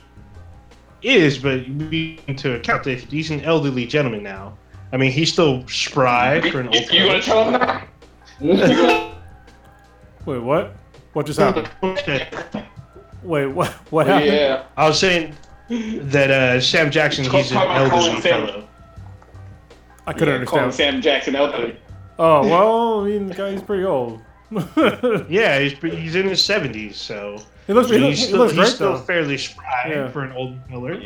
is, 1.01 1.37
but 1.37 1.67
we 1.67 2.19
need 2.27 2.37
to 2.39 2.55
account 2.55 2.83
that 2.85 2.99
he's 2.99 3.29
an 3.31 3.41
elderly 3.41 3.85
gentleman 3.85 4.23
now. 4.23 4.57
I 4.93 4.97
mean, 4.97 5.11
he's 5.11 5.31
still 5.31 5.67
spry 5.67 6.39
for 6.49 6.61
an 6.61 6.71
You, 6.71 6.79
old. 6.81 6.91
you 6.93 7.05
gonna 7.05 7.21
tell 7.21 7.43
him 7.45 7.53
that? 7.53 7.87
Wait, 10.25 10.39
what? 10.39 10.75
What 11.13 11.25
just 11.25 11.39
happened? 11.39 11.69
Wait, 13.23 13.47
what? 13.47 13.69
What 13.91 14.07
happened? 14.07 14.31
yeah. 14.31 14.63
I 14.77 14.87
was 14.87 14.99
saying 14.99 15.35
that 15.69 16.31
uh, 16.31 16.61
Sam 16.61 16.91
Jackson, 16.91 17.25
he's 17.25 17.51
an 17.51 17.57
elderly 17.57 17.89
Colin 17.89 18.21
Sam. 18.21 18.47
fellow. 18.47 18.66
I 20.07 20.13
couldn't 20.13 20.39
Yeah, 20.41 20.45
call 20.45 20.59
him 20.59 20.63
understand. 20.65 20.93
Sam 20.95 21.01
Jackson 21.01 21.35
elderly. 21.35 21.77
Oh 22.17 22.41
well, 22.47 23.01
I 23.01 23.09
mean, 23.09 23.27
the 23.27 23.33
guy's 23.35 23.61
pretty 23.61 23.83
old. 23.85 24.21
Yeah, 25.29 25.59
he's 25.59 25.73
he's 25.73 26.15
in 26.15 26.25
his 26.27 26.41
seventies, 26.41 26.95
so 26.97 27.37
he 27.67 27.73
looks, 27.73 27.89
he 27.89 27.99
he's 27.99 28.01
looks, 28.01 28.19
he 28.19 28.25
still, 28.27 28.39
looks 28.39 28.53
he's 28.53 28.73
still 28.75 28.93
though. 28.93 28.99
fairly 28.99 29.37
spry 29.37 29.87
Yeah. 29.89 30.09
for 30.09 30.23
an 30.23 30.31
old 30.31 30.57
Miller. 30.69 30.99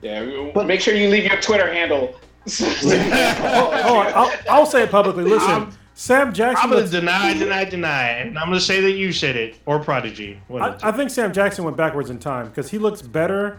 Yeah. 0.00 0.50
But- 0.54 0.66
make 0.66 0.80
sure 0.80 0.94
you 0.94 1.08
leave 1.08 1.24
your 1.24 1.40
Twitter 1.40 1.70
handle. 1.72 2.14
Oh, 2.50 4.12
I'll, 4.14 4.32
I'll 4.60 4.66
say 4.66 4.84
it 4.84 4.90
publicly. 4.90 5.24
Listen, 5.34 5.50
I'm- 5.50 5.72
Sam 5.94 6.32
Jackson. 6.32 6.62
I'm 6.62 6.70
gonna 6.70 6.82
looks- 6.82 6.92
deny, 6.92 7.34
deny, 7.34 7.64
deny, 7.64 8.08
and 8.20 8.38
I'm 8.38 8.46
gonna 8.46 8.60
say 8.60 8.80
that 8.82 8.92
you 8.92 9.10
said 9.12 9.34
it 9.34 9.56
or 9.66 9.80
Prodigy. 9.80 10.40
One 10.46 10.62
of 10.62 10.80
the 10.80 10.86
I, 10.86 10.90
I 10.90 10.92
think 10.92 11.10
Sam 11.10 11.32
Jackson 11.32 11.64
went 11.64 11.76
backwards 11.76 12.08
in 12.08 12.18
time 12.20 12.46
because 12.48 12.70
he 12.70 12.78
looks 12.78 13.02
better 13.02 13.58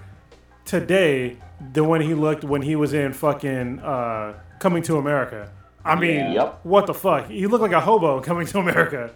today 0.69 1.35
than 1.73 1.87
when 1.87 1.99
he 2.01 2.13
looked 2.13 2.43
when 2.43 2.61
he 2.61 2.75
was 2.75 2.93
in 2.93 3.11
fucking 3.13 3.79
uh, 3.79 4.33
Coming 4.59 4.83
to 4.83 4.97
America. 4.97 5.51
I 5.85 5.95
mean, 5.95 6.33
Yep. 6.33 6.59
what 6.63 6.85
the 6.85 6.93
fuck? 6.93 7.27
He 7.29 7.47
looked 7.47 7.61
like 7.61 7.71
a 7.71 7.79
hobo 7.79 8.19
coming 8.21 8.45
to 8.47 8.59
America, 8.59 9.09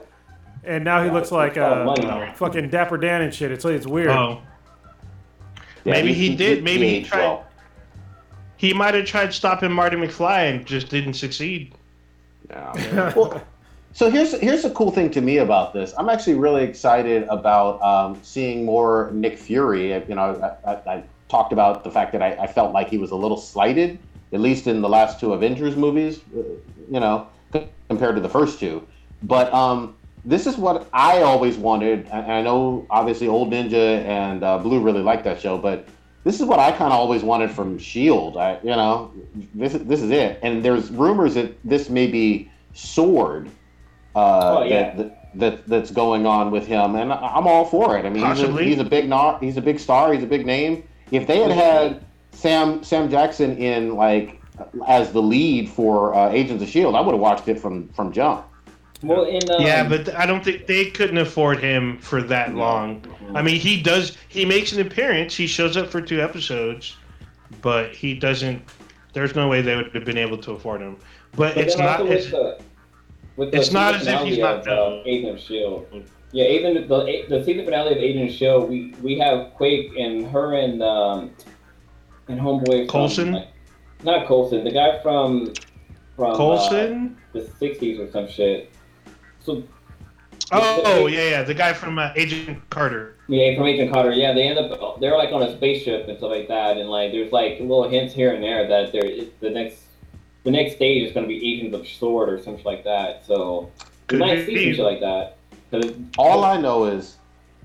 and 0.63 0.83
now 0.83 1.03
he 1.03 1.09
looks 1.11 1.31
like 1.31 1.57
uh, 1.57 1.83
money. 1.83 2.31
fucking 2.35 2.69
Dapper 2.69 2.97
Dan 2.97 3.21
and 3.21 3.33
shit. 3.33 3.51
It's 3.51 3.65
it's 3.65 3.85
weird. 3.85 4.09
Oh, 4.09 4.41
Yeah, 5.83 5.93
Maybe 5.93 6.13
he 6.13 6.35
did, 6.35 6.63
maybe 6.63 6.87
he 6.89 6.95
aged 6.97 7.09
tried- 7.09 7.19
well. 7.19 7.45
he 8.55 8.73
might 8.73 8.93
have 8.93 9.05
tried 9.05 9.33
stopping 9.33 9.71
Marty 9.71 9.97
McFly 9.97 10.49
and 10.49 10.65
just 10.65 10.87
didn't 10.89 11.13
succeed. 11.15 11.75
Yeah. 12.49 13.13
well, 13.15 13.41
so 13.91 14.09
here's 14.09 14.31
here's 14.39 14.63
the 14.63 14.69
cool 14.71 14.91
thing 14.91 15.11
to 15.11 15.19
me 15.21 15.37
about 15.39 15.73
this. 15.73 15.93
I'm 15.97 16.09
actually 16.09 16.35
really 16.35 16.63
excited 16.63 17.23
about 17.29 17.81
um, 17.81 18.17
seeing 18.23 18.63
more 18.65 19.11
Nick 19.13 19.37
Fury. 19.37 19.91
You 19.93 20.15
know, 20.15 20.55
I, 20.65 20.71
I, 20.71 20.93
I 20.95 21.03
talked 21.33 21.51
about 21.51 21.83
the 21.83 21.89
fact 21.97 22.11
that 22.11 22.21
I, 22.21 22.29
I 22.45 22.47
felt 22.47 22.73
like 22.77 22.87
he 22.89 22.99
was 22.99 23.11
a 23.11 23.15
little 23.15 23.37
slighted 23.37 23.97
at 24.33 24.39
least 24.39 24.65
in 24.67 24.81
the 24.81 24.89
last 24.89 25.19
two 25.19 25.33
Avengers 25.33 25.75
movies. 25.75 26.21
uh, 26.35 26.41
You 26.95 26.99
know, 26.99 27.27
compared 27.89 28.15
to 28.15 28.21
the 28.21 28.29
first 28.37 28.59
two. 28.59 28.75
But 29.23 29.51
um, 29.53 29.95
this 30.25 30.45
is 30.47 30.55
what 30.57 30.87
I 30.93 31.21
always 31.21 31.55
wanted. 31.57 32.07
and 32.11 32.31
I 32.31 32.41
know 32.41 32.85
obviously 32.89 33.27
Old 33.27 33.51
Ninja 33.51 33.85
and 34.05 34.43
uh, 34.43 34.57
Blue 34.65 34.79
really 34.87 35.01
liked 35.11 35.23
that 35.25 35.39
show, 35.39 35.55
but 35.57 35.87
this 36.23 36.39
is 36.39 36.45
what 36.51 36.59
I 36.67 36.69
kind 36.71 36.91
of 36.93 36.99
always 37.03 37.21
wanted 37.31 37.49
from 37.51 37.77
Shield. 37.77 38.37
I, 38.37 38.57
you 38.63 38.75
know, 38.81 39.11
this 39.55 39.73
is 39.75 39.81
this 39.91 40.01
is 40.01 40.11
it. 40.11 40.39
And 40.43 40.63
there's 40.65 40.89
rumors 41.03 41.33
that 41.39 41.49
this 41.63 41.89
may 41.89 42.07
be 42.07 42.49
Sword. 42.73 43.49
Uh, 44.15 44.57
Oh, 44.59 44.63
yeah. 44.63 44.95
that, 44.95 44.97
that, 44.97 45.39
that 45.41 45.67
that's 45.67 45.91
going 45.91 46.25
on 46.27 46.45
with 46.55 46.65
him, 46.67 46.95
and 46.95 47.11
I- 47.11 47.33
I'm 47.37 47.47
all 47.47 47.65
for 47.65 47.97
it. 47.97 48.05
I 48.05 48.09
mean, 48.09 48.23
he's 48.35 48.43
a, 48.43 48.47
he's 48.69 48.79
a 48.79 48.89
big 48.97 49.05
not, 49.09 49.41
he's 49.43 49.57
a 49.57 49.61
big 49.69 49.79
star, 49.79 50.13
he's 50.13 50.23
a 50.23 50.27
big 50.35 50.45
name. 50.45 50.83
If 51.11 51.27
they 51.27 51.39
had 51.39 51.51
had 51.51 52.05
Sam 52.31 52.83
Sam 52.83 53.09
Jackson 53.09 53.57
in 53.57 53.95
like 53.95 54.41
as 54.87 55.11
the 55.11 55.21
lead 55.21 55.69
for 55.69 56.13
uh, 56.13 56.29
Agents 56.31 56.63
of 56.63 56.69
Shield, 56.69 56.95
I 56.95 57.01
would 57.01 57.13
have 57.13 57.21
watched 57.21 57.47
it 57.47 57.59
from 57.59 57.89
from 57.89 58.11
jump. 58.11 58.45
Well, 59.03 59.25
in 59.25 59.41
um, 59.51 59.61
yeah, 59.61 59.87
but 59.87 60.15
I 60.15 60.25
don't 60.25 60.43
think 60.43 60.65
they 60.65 60.89
couldn't 60.89 61.17
afford 61.17 61.59
him 61.59 61.97
for 61.97 62.21
that 62.23 62.55
long. 62.55 63.03
I 63.35 63.41
mean, 63.41 63.59
he 63.59 63.81
does. 63.81 64.17
He 64.29 64.45
makes 64.45 64.71
an 64.71 64.79
appearance. 64.79 65.35
He 65.35 65.45
shows 65.45 65.75
up 65.75 65.89
for 65.89 66.01
two 66.01 66.21
episodes, 66.21 66.95
but 67.61 67.93
he 67.93 68.13
doesn't. 68.13 68.61
There's 69.11 69.35
no 69.35 69.49
way 69.49 69.61
they 69.61 69.75
would 69.75 69.93
have 69.93 70.05
been 70.05 70.17
able 70.17 70.37
to 70.39 70.53
afford 70.53 70.81
him. 70.81 70.95
But, 71.35 71.55
But 71.55 71.57
it's 71.57 71.77
not. 71.77 71.99
also 71.99 72.13
It's, 72.13 72.25
with 72.25 72.31
the, 72.31 72.63
with 73.35 73.51
the 73.51 73.57
it's 73.57 73.71
not 73.71 73.95
season 73.95 74.13
as 74.13 74.21
if 74.21 74.27
he's 74.27 74.37
not 74.37 74.67
of, 74.67 74.67
uh, 74.67 75.03
Agent 75.05 75.37
of 75.37 75.43
Shield. 75.43 76.05
Yeah, 76.33 76.45
even 76.45 76.73
the 76.73 77.25
the 77.29 77.43
season 77.45 77.63
finale 77.63 77.91
of 77.93 77.97
Agent 77.99 78.29
of 78.29 78.35
Shield, 78.35 78.69
we 78.69 78.93
we 79.01 79.17
have 79.19 79.53
Quake 79.53 79.91
and 79.97 80.25
her 80.27 80.55
and 80.55 80.81
um 80.81 81.31
and 82.27 82.39
homeboy 82.39 82.89
Coulson, 82.89 83.33
like- 83.33 83.47
not 84.03 84.27
Coulson, 84.27 84.63
the 84.63 84.71
guy 84.71 84.99
from 85.01 85.53
from 86.15 86.33
uh, 86.33 86.35
Coulson. 86.37 87.17
the 87.33 87.41
'60s 87.41 87.99
or 87.99 88.11
some 88.11 88.27
shit. 88.27 88.71
So 89.39 89.63
oh 90.51 91.05
yeah, 91.07 91.29
yeah, 91.29 91.43
the 91.43 91.53
guy 91.53 91.71
from 91.73 91.99
uh, 91.99 92.11
Agent 92.15 92.67
Carter. 92.71 93.15
Yeah, 93.27 93.55
from 93.55 93.67
Agent 93.67 93.93
Carter. 93.93 94.11
Yeah, 94.11 94.33
they 94.33 94.47
end 94.47 94.57
up 94.57 94.99
they're 94.99 95.15
like 95.15 95.31
on 95.31 95.43
a 95.43 95.55
spaceship 95.55 96.07
and 96.07 96.17
stuff 96.17 96.31
like 96.31 96.47
that, 96.47 96.77
and 96.77 96.89
like 96.89 97.11
there's 97.11 97.31
like 97.31 97.59
little 97.59 97.87
hints 97.87 98.13
here 98.13 98.33
and 98.33 98.43
there 98.43 98.67
that 98.67 98.91
there 98.91 99.03
the 99.39 99.49
next 99.51 99.81
the 100.43 100.51
next 100.51 100.75
stage 100.75 101.03
is 101.07 101.13
going 101.13 101.25
to 101.25 101.27
be 101.27 101.53
Agents 101.53 101.75
of 101.75 101.87
Sword 101.87 102.29
or 102.29 102.41
something 102.41 102.65
like 102.65 102.83
that. 102.85 103.23
So 103.25 103.69
we 103.79 103.87
Could 104.07 104.19
might 104.19 104.45
see 104.45 104.55
be. 104.55 104.65
some 104.65 104.75
shit 104.77 104.85
like 104.85 104.99
that. 105.01 105.37
'Cause- 105.81 105.91
All 106.17 106.43
I 106.45 106.57
know 106.57 106.85
is 106.85 107.17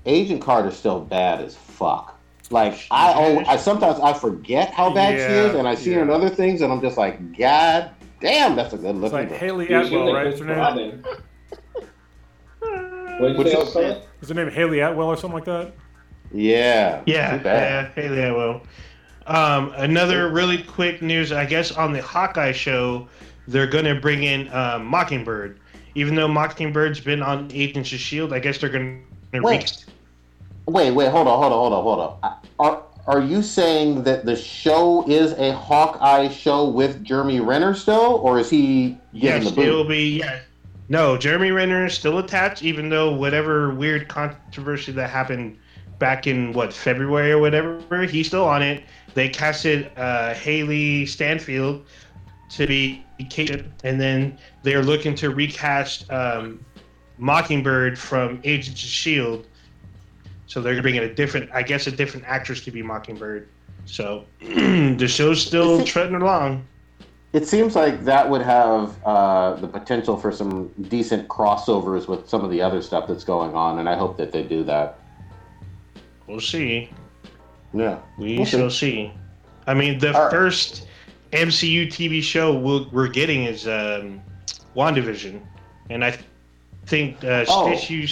Agent 0.05 0.41
Carter's 0.41 0.75
still 0.75 0.99
bad 1.01 1.41
as 1.41 1.55
fuck. 1.55 2.15
Like 2.51 2.73
I, 2.89 3.13
oh, 3.15 3.43
I 3.47 3.57
sometimes 3.57 3.99
I 3.99 4.11
forget 4.13 4.71
how 4.73 4.91
bad 4.91 5.13
she 5.13 5.21
is, 5.49 5.55
and 5.55 5.67
I 5.67 5.75
see 5.75 5.93
her 5.93 6.01
in 6.01 6.09
other 6.09 6.29
things, 6.29 6.61
and 6.61 6.73
I'm 6.73 6.81
just 6.81 6.97
like, 6.97 7.37
God 7.37 7.91
damn, 8.21 8.55
that's 8.55 8.73
a 8.73 8.77
good 8.77 8.87
It's 8.95 8.99
looking. 8.99 9.17
like 9.19 9.29
girl. 9.29 9.37
Haley 9.37 9.67
Dude, 9.67 9.87
she 9.87 9.95
was 9.95 10.01
Atwell, 10.01 10.13
right? 10.15 10.27
Is 10.27 10.39
her 10.39 10.45
name? 10.45 10.57
Robin. 10.57 11.03
What 13.19 13.43
did 13.43 13.51
you 13.53 13.57
What's 13.59 13.73
say? 13.73 13.85
it- 13.85 14.07
Is 14.21 14.29
her 14.29 14.35
name 14.35 14.49
Hayley 14.49 14.79
Atwell 14.79 15.07
or 15.07 15.17
something 15.17 15.35
like 15.35 15.45
that? 15.45 15.73
Yeah, 16.33 17.01
Yeah, 17.05 17.39
yeah, 17.43 17.87
Hayley 17.95 18.21
Atwell. 18.21 18.61
Um, 19.27 19.73
another 19.75 20.29
really 20.31 20.63
quick 20.63 21.01
news, 21.01 21.31
I 21.31 21.45
guess, 21.45 21.71
on 21.71 21.93
the 21.93 22.01
Hawkeye 22.01 22.51
show, 22.51 23.07
they're 23.47 23.67
gonna 23.67 23.95
bring 23.95 24.23
in 24.23 24.51
um, 24.53 24.85
Mockingbird. 24.85 25.59
Even 25.95 26.15
though 26.15 26.27
Mockingbird's 26.27 26.99
been 26.99 27.21
on 27.21 27.49
Agents 27.53 27.91
of 27.91 27.99
Shield, 27.99 28.33
I 28.33 28.39
guess 28.39 28.57
they're 28.57 28.69
gonna 28.69 28.99
Wait. 29.33 29.85
Wait, 30.67 30.91
wait, 30.91 31.09
hold 31.09 31.27
on, 31.27 31.39
hold 31.39 31.53
on, 31.53 31.59
hold 31.59 31.73
on, 31.73 31.83
hold 31.83 32.19
on. 32.23 32.37
Are 32.59 32.83
are 33.07 33.21
you 33.21 33.41
saying 33.41 34.03
that 34.03 34.25
the 34.25 34.35
show 34.35 35.03
is 35.07 35.31
a 35.33 35.51
Hawkeye 35.53 36.29
show 36.29 36.69
with 36.69 37.03
Jeremy 37.03 37.39
Renner 37.39 37.73
still, 37.73 38.19
or 38.21 38.39
is 38.39 38.49
he 38.49 38.97
getting 39.13 39.43
Yes, 39.43 39.51
the 39.51 39.61
it'll 39.61 39.83
be 39.83 40.19
yeah. 40.19 40.41
No, 40.89 41.17
Jeremy 41.17 41.51
Renner 41.51 41.85
is 41.85 41.93
still 41.93 42.17
attached, 42.17 42.63
even 42.63 42.89
though 42.89 43.11
whatever 43.13 43.73
weird 43.73 44.07
controversy 44.07 44.91
that 44.91 45.09
happened 45.09 45.57
back 45.99 46.27
in 46.27 46.53
what 46.53 46.73
February 46.73 47.31
or 47.31 47.39
whatever, 47.39 48.05
he's 48.05 48.27
still 48.27 48.45
on 48.45 48.61
it. 48.61 48.83
They 49.13 49.29
casted 49.29 49.91
uh, 49.97 50.33
Hailee 50.33 51.07
Steinfeld 51.07 51.83
to 52.49 52.67
be 52.67 53.05
Kate, 53.29 53.63
and 53.83 53.99
then 53.99 54.37
they're 54.63 54.83
looking 54.83 55.15
to 55.15 55.29
recast 55.29 56.09
um, 56.11 56.63
Mockingbird 57.17 57.97
from 57.97 58.41
Agents 58.43 58.81
of 58.83 58.89
Shield. 58.89 59.47
So 60.47 60.61
they're 60.61 60.81
bringing 60.81 61.03
a 61.03 61.13
different, 61.13 61.49
I 61.53 61.61
guess, 61.61 61.85
a 61.87 61.91
different 61.91 62.25
actress 62.27 62.61
to 62.61 62.71
be 62.71 62.81
Mockingbird. 62.81 63.47
So 63.85 64.25
the 64.39 65.07
show's 65.07 65.45
still 65.45 65.83
treading 65.83 66.15
along. 66.15 66.65
It 67.31 67.47
seems 67.47 67.75
like 67.75 68.03
that 68.05 68.27
would 68.27 68.41
have 68.41 68.95
uh, 69.05 69.53
the 69.55 69.67
potential 69.67 70.17
for 70.17 70.31
some 70.31 70.69
decent 70.89 71.27
crossovers 71.27 72.07
with 72.07 72.27
some 72.27 72.43
of 72.43 72.49
the 72.49 72.59
other 72.59 72.81
stuff 72.81 73.07
that's 73.07 73.23
going 73.23 73.53
on, 73.53 73.77
and 73.77 73.87
I 73.87 73.95
hope 73.95 74.17
that 74.17 74.31
they 74.31 74.41
do 74.41 74.63
that. 74.63 74.99
We'll 76.25 76.39
see. 76.39 76.89
Yeah. 77.71 77.99
We 78.17 78.37
We'll 78.37 78.45
shall 78.45 78.69
see. 78.71 79.13
I 79.67 79.75
mean, 79.75 79.99
the 79.99 80.17
All 80.17 80.31
first 80.31 80.87
MCU 81.31 81.87
TV 81.87 82.21
show 82.23 82.57
we'll, 82.57 82.89
we're 82.91 83.07
getting 83.07 83.43
is 83.43 83.67
um, 83.67 84.21
WandaVision, 84.75 85.41
and 85.89 86.03
I 86.03 86.17
think 86.85 87.23
uh, 87.23 87.45
Oh. 87.47 87.75
Stitch, 87.75 87.89
you 87.89 88.07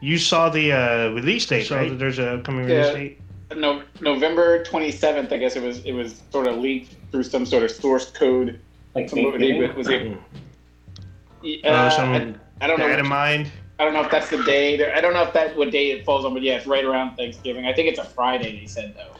you 0.00 0.18
saw 0.18 0.48
the 0.48 0.72
uh, 0.72 1.08
release 1.10 1.46
date, 1.46 1.70
right? 1.70 1.88
the- 1.90 1.96
There's 1.96 2.18
a 2.18 2.40
coming 2.44 2.68
Yeah. 2.68 2.88
release 2.88 2.94
date. 2.94 3.20
No, 3.56 3.82
November 4.00 4.64
27th, 4.64 5.30
I 5.32 5.36
guess 5.36 5.54
it 5.56 5.62
was. 5.62 5.78
It 5.84 5.92
was 5.92 6.22
sort 6.32 6.46
of 6.48 6.56
leaked 6.56 6.94
through 7.12 7.22
some 7.24 7.46
sort 7.46 7.62
of 7.62 7.70
source 7.70 8.10
code. 8.10 8.58
Like 8.94 9.08
Somebody 9.08 9.58
Thanksgiving? 9.58 9.76
was 9.76 9.88
it? 9.88 11.64
Uh, 11.64 11.68
Uh, 11.68 11.90
some 11.90 12.12
I, 12.14 12.34
I 12.64 12.66
don't 12.66 12.78
know. 12.78 12.88
Dynamite. 12.88 13.50
I 13.78 13.84
don't 13.84 13.92
know 13.92 14.02
if 14.02 14.10
that's 14.10 14.30
the 14.30 14.42
day. 14.44 14.92
I 14.92 15.00
don't 15.00 15.12
know 15.12 15.22
if 15.22 15.32
that 15.34 15.56
what 15.56 15.70
day 15.70 15.90
it 15.90 16.04
falls 16.04 16.24
on, 16.24 16.32
but 16.32 16.42
yeah, 16.42 16.54
it's 16.56 16.66
right 16.66 16.84
around 16.84 17.16
Thanksgiving. 17.16 17.66
I 17.66 17.72
think 17.72 17.88
it's 17.88 17.98
a 17.98 18.04
Friday. 18.04 18.60
They 18.60 18.66
said 18.66 18.94
though, 18.96 19.14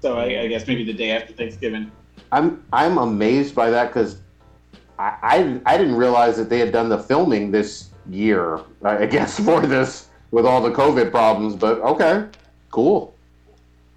so 0.00 0.18
I, 0.18 0.42
I 0.42 0.46
guess 0.46 0.66
maybe 0.66 0.84
the 0.84 0.92
day 0.92 1.10
after 1.10 1.32
Thanksgiving. 1.32 1.90
I'm 2.34 2.64
I'm 2.72 2.98
amazed 2.98 3.54
by 3.54 3.70
that 3.70 3.88
because 3.88 4.18
I, 4.98 5.16
I 5.22 5.74
I 5.74 5.78
didn't 5.78 5.94
realize 5.94 6.36
that 6.36 6.48
they 6.50 6.58
had 6.58 6.72
done 6.72 6.88
the 6.88 6.98
filming 6.98 7.52
this 7.52 7.90
year. 8.10 8.60
I 8.82 9.06
guess 9.06 9.38
for 9.38 9.64
this 9.64 10.08
with 10.32 10.44
all 10.44 10.60
the 10.60 10.72
COVID 10.72 11.12
problems, 11.12 11.54
but 11.54 11.78
okay, 11.80 12.26
cool. 12.72 13.14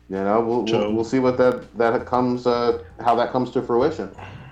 You 0.09 0.17
know, 0.17 0.39
we'll 0.41 0.67
So- 0.67 0.79
we'll, 0.79 0.93
we'll 0.93 1.03
see 1.03 1.19
what 1.19 1.37
that 1.39 1.75
that 1.77 2.05
comes 2.05 2.45
uh, 2.45 2.83
how 2.99 3.15
that 3.15 3.31
comes 3.31 3.49
to 3.51 3.61
fruition. 3.61 4.09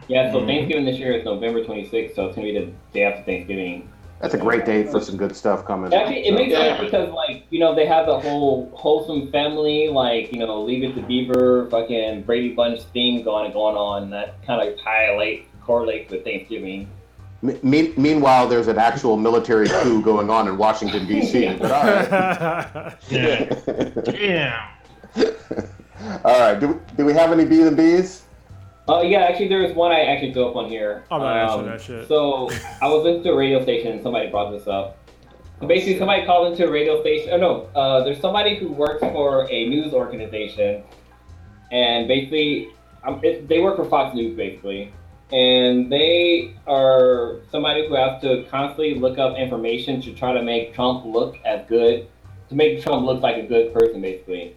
Yeah, 0.08 0.32
so. 0.32 0.46
Thanksgiving 0.46 0.86
this 0.86 1.00
year 1.00 1.14
is 1.14 1.26
November 1.26 1.64
26th, 1.64 2.14
so 2.16 2.28
it's 2.28 2.36
gonna 2.36 2.52
be 2.52 2.60
the 2.60 2.72
day 2.94 3.04
after 3.04 3.24
Thanksgiving. 3.24 3.90
That's 4.22 4.34
a 4.34 4.38
great 4.38 4.66
date 4.66 4.90
for 4.90 5.02
some 5.02 5.18
good 5.18 5.36
stuff 5.36 5.66
coming. 5.66 5.94
Actually, 5.94 6.26
it 6.28 6.34
makes 6.34 6.52
Yeah. 6.52 6.78
sense 6.78 6.86
because, 6.86 7.10
like, 7.12 7.44
you 7.50 7.60
know, 7.60 7.76
they 7.76 7.86
have 7.86 8.06
the 8.06 8.18
whole 8.20 8.72
wholesome 8.74 9.30
family, 9.32 9.90
like, 9.90 10.32
you 10.34 10.40
know, 10.40 10.62
Leave 10.64 10.84
It 10.84 10.96
to 10.96 11.02
Beaver, 11.02 11.68
fucking 11.70 12.22
Brady 12.24 12.50
Bunch 12.54 12.82
theme 12.94 13.24
going 13.24 13.52
going 13.52 13.76
on. 13.76 14.10
That 14.12 14.36
kind 14.48 14.68
of 14.68 14.80
highlight 14.80 15.46
correlates 15.66 16.12
with 16.12 16.24
Thanksgiving. 16.24 16.88
Me- 17.42 17.60
me- 17.62 17.94
meanwhile, 17.98 18.48
there's 18.48 18.68
an 18.70 18.80
actual 18.80 19.18
military 19.18 19.68
coup 19.68 20.02
going 20.02 20.30
on 20.30 20.48
in 20.48 20.58
Washington 20.58 21.06
D.C. 21.06 21.54
But 21.60 21.72
all 21.72 21.84
right. 21.84 22.94
Yeah. 23.10 24.70
Damn. 25.16 25.34
all 26.24 26.40
right. 26.40 26.60
Do, 26.60 26.82
do 26.98 27.06
we 27.06 27.14
have 27.14 27.32
any 27.32 27.46
B's 27.46 27.68
and 27.68 27.78
B's? 27.78 28.24
Oh 28.88 29.02
yeah, 29.02 29.22
actually, 29.22 29.48
there 29.48 29.62
was 29.62 29.74
one 29.74 29.92
I 29.92 30.02
actually 30.02 30.34
threw 30.34 30.48
up 30.48 30.56
on 30.56 30.70
here. 30.70 31.04
I'm 31.10 31.20
not 31.22 31.38
answering 31.38 31.66
Um, 31.66 31.72
that 31.72 31.82
shit. 31.82 32.08
So 32.08 32.50
I 32.82 32.88
was 32.88 33.04
listening 33.04 33.24
to 33.24 33.32
a 33.32 33.36
radio 33.36 33.62
station 33.64 33.94
and 33.94 34.04
somebody 34.04 34.30
brought 34.30 34.52
this 34.52 34.68
up. 34.68 34.98
Basically, 35.66 35.98
somebody 35.98 36.26
called 36.26 36.52
into 36.52 36.68
a 36.68 36.72
radio 36.72 37.02
station. 37.02 37.30
Oh 37.34 37.38
no, 37.38 37.80
uh, 37.80 38.04
there's 38.04 38.20
somebody 38.20 38.58
who 38.58 38.72
works 38.72 39.00
for 39.00 39.50
a 39.50 39.68
news 39.70 39.94
organization, 39.94 40.84
and 41.72 42.08
basically, 42.08 42.70
um, 43.04 43.20
it, 43.24 43.48
they 43.48 43.60
work 43.60 43.78
for 43.78 43.86
Fox 43.86 44.14
News 44.14 44.36
basically, 44.36 44.92
and 45.32 45.92
they 45.92 46.54
are 46.68 47.38
somebody 47.50 47.88
who 47.88 47.96
has 47.96 48.22
to 48.22 48.44
constantly 48.52 48.96
look 48.96 49.18
up 49.18 49.38
information 49.38 50.02
to 50.02 50.14
try 50.14 50.34
to 50.34 50.44
make 50.44 50.76
Trump 50.76 51.06
look 51.06 51.38
as 51.46 51.66
good, 51.68 52.08
to 52.50 52.56
make 52.56 52.84
Trump 52.84 53.06
look 53.06 53.24
like 53.24 53.38
a 53.38 53.48
good 53.48 53.74
person 53.74 54.02
basically. 54.02 54.56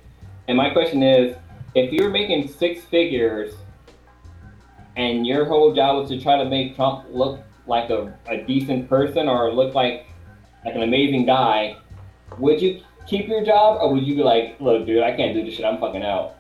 And 0.48 0.56
my 0.56 0.68
question 0.70 1.02
is, 1.02 1.36
if 1.74 1.92
you're 1.92 2.10
making 2.10 2.48
six 2.48 2.84
figures 2.84 3.54
and 4.98 5.24
your 5.24 5.44
whole 5.44 5.72
job 5.72 5.96
was 5.96 6.10
to 6.10 6.20
try 6.20 6.36
to 6.36 6.44
make 6.44 6.74
Trump 6.74 7.06
look 7.08 7.40
like 7.66 7.88
a, 7.88 8.12
a 8.26 8.38
decent 8.38 8.88
person 8.88 9.28
or 9.28 9.52
look 9.52 9.74
like 9.74 10.06
like 10.64 10.74
an 10.74 10.82
amazing 10.82 11.24
guy, 11.24 11.76
would 12.38 12.60
you 12.60 12.82
keep 13.06 13.28
your 13.28 13.44
job 13.44 13.78
or 13.80 13.94
would 13.94 14.04
you 14.04 14.16
be 14.16 14.22
like, 14.22 14.60
look, 14.60 14.84
dude, 14.84 15.02
I 15.02 15.16
can't 15.16 15.34
do 15.34 15.44
this 15.44 15.54
shit, 15.54 15.64
I'm 15.64 15.78
fucking 15.78 16.02
out. 16.02 16.34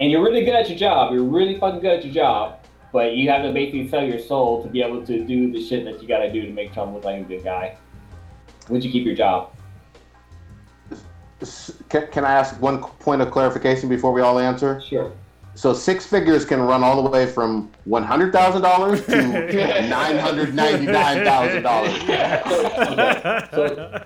And 0.00 0.10
you're 0.10 0.24
really 0.24 0.44
good 0.44 0.54
at 0.54 0.68
your 0.68 0.78
job, 0.78 1.12
you're 1.12 1.22
really 1.22 1.58
fucking 1.58 1.80
good 1.80 1.98
at 1.98 2.04
your 2.04 2.14
job, 2.14 2.60
but 2.90 3.14
you 3.14 3.28
have 3.28 3.42
to 3.42 3.52
basically 3.52 3.86
sell 3.88 4.02
your 4.02 4.18
soul 4.18 4.62
to 4.62 4.68
be 4.68 4.82
able 4.82 5.04
to 5.04 5.24
do 5.24 5.52
the 5.52 5.62
shit 5.62 5.84
that 5.84 6.00
you 6.00 6.08
gotta 6.08 6.32
do 6.32 6.40
to 6.46 6.52
make 6.52 6.72
Trump 6.72 6.94
look 6.94 7.04
like 7.04 7.20
a 7.20 7.24
good 7.24 7.44
guy. 7.44 7.76
Would 8.70 8.82
you 8.82 8.90
keep 8.90 9.04
your 9.04 9.14
job? 9.14 9.52
Can, 11.90 12.08
can 12.08 12.24
I 12.24 12.32
ask 12.32 12.60
one 12.62 12.80
point 12.80 13.20
of 13.20 13.30
clarification 13.30 13.90
before 13.90 14.12
we 14.12 14.22
all 14.22 14.38
answer? 14.38 14.80
Sure. 14.80 15.12
So 15.58 15.74
six 15.74 16.06
figures 16.06 16.44
can 16.44 16.60
run 16.60 16.84
all 16.84 17.02
the 17.02 17.10
way 17.10 17.26
from 17.26 17.72
one 17.84 18.04
hundred 18.04 18.32
thousand 18.32 18.62
dollars 18.62 19.04
to 19.06 19.88
nine 19.88 20.16
hundred 20.16 20.54
ninety 20.54 20.86
nine 20.86 21.24
thousand 21.24 21.64
dollars. 21.64 21.98
So 23.50 24.04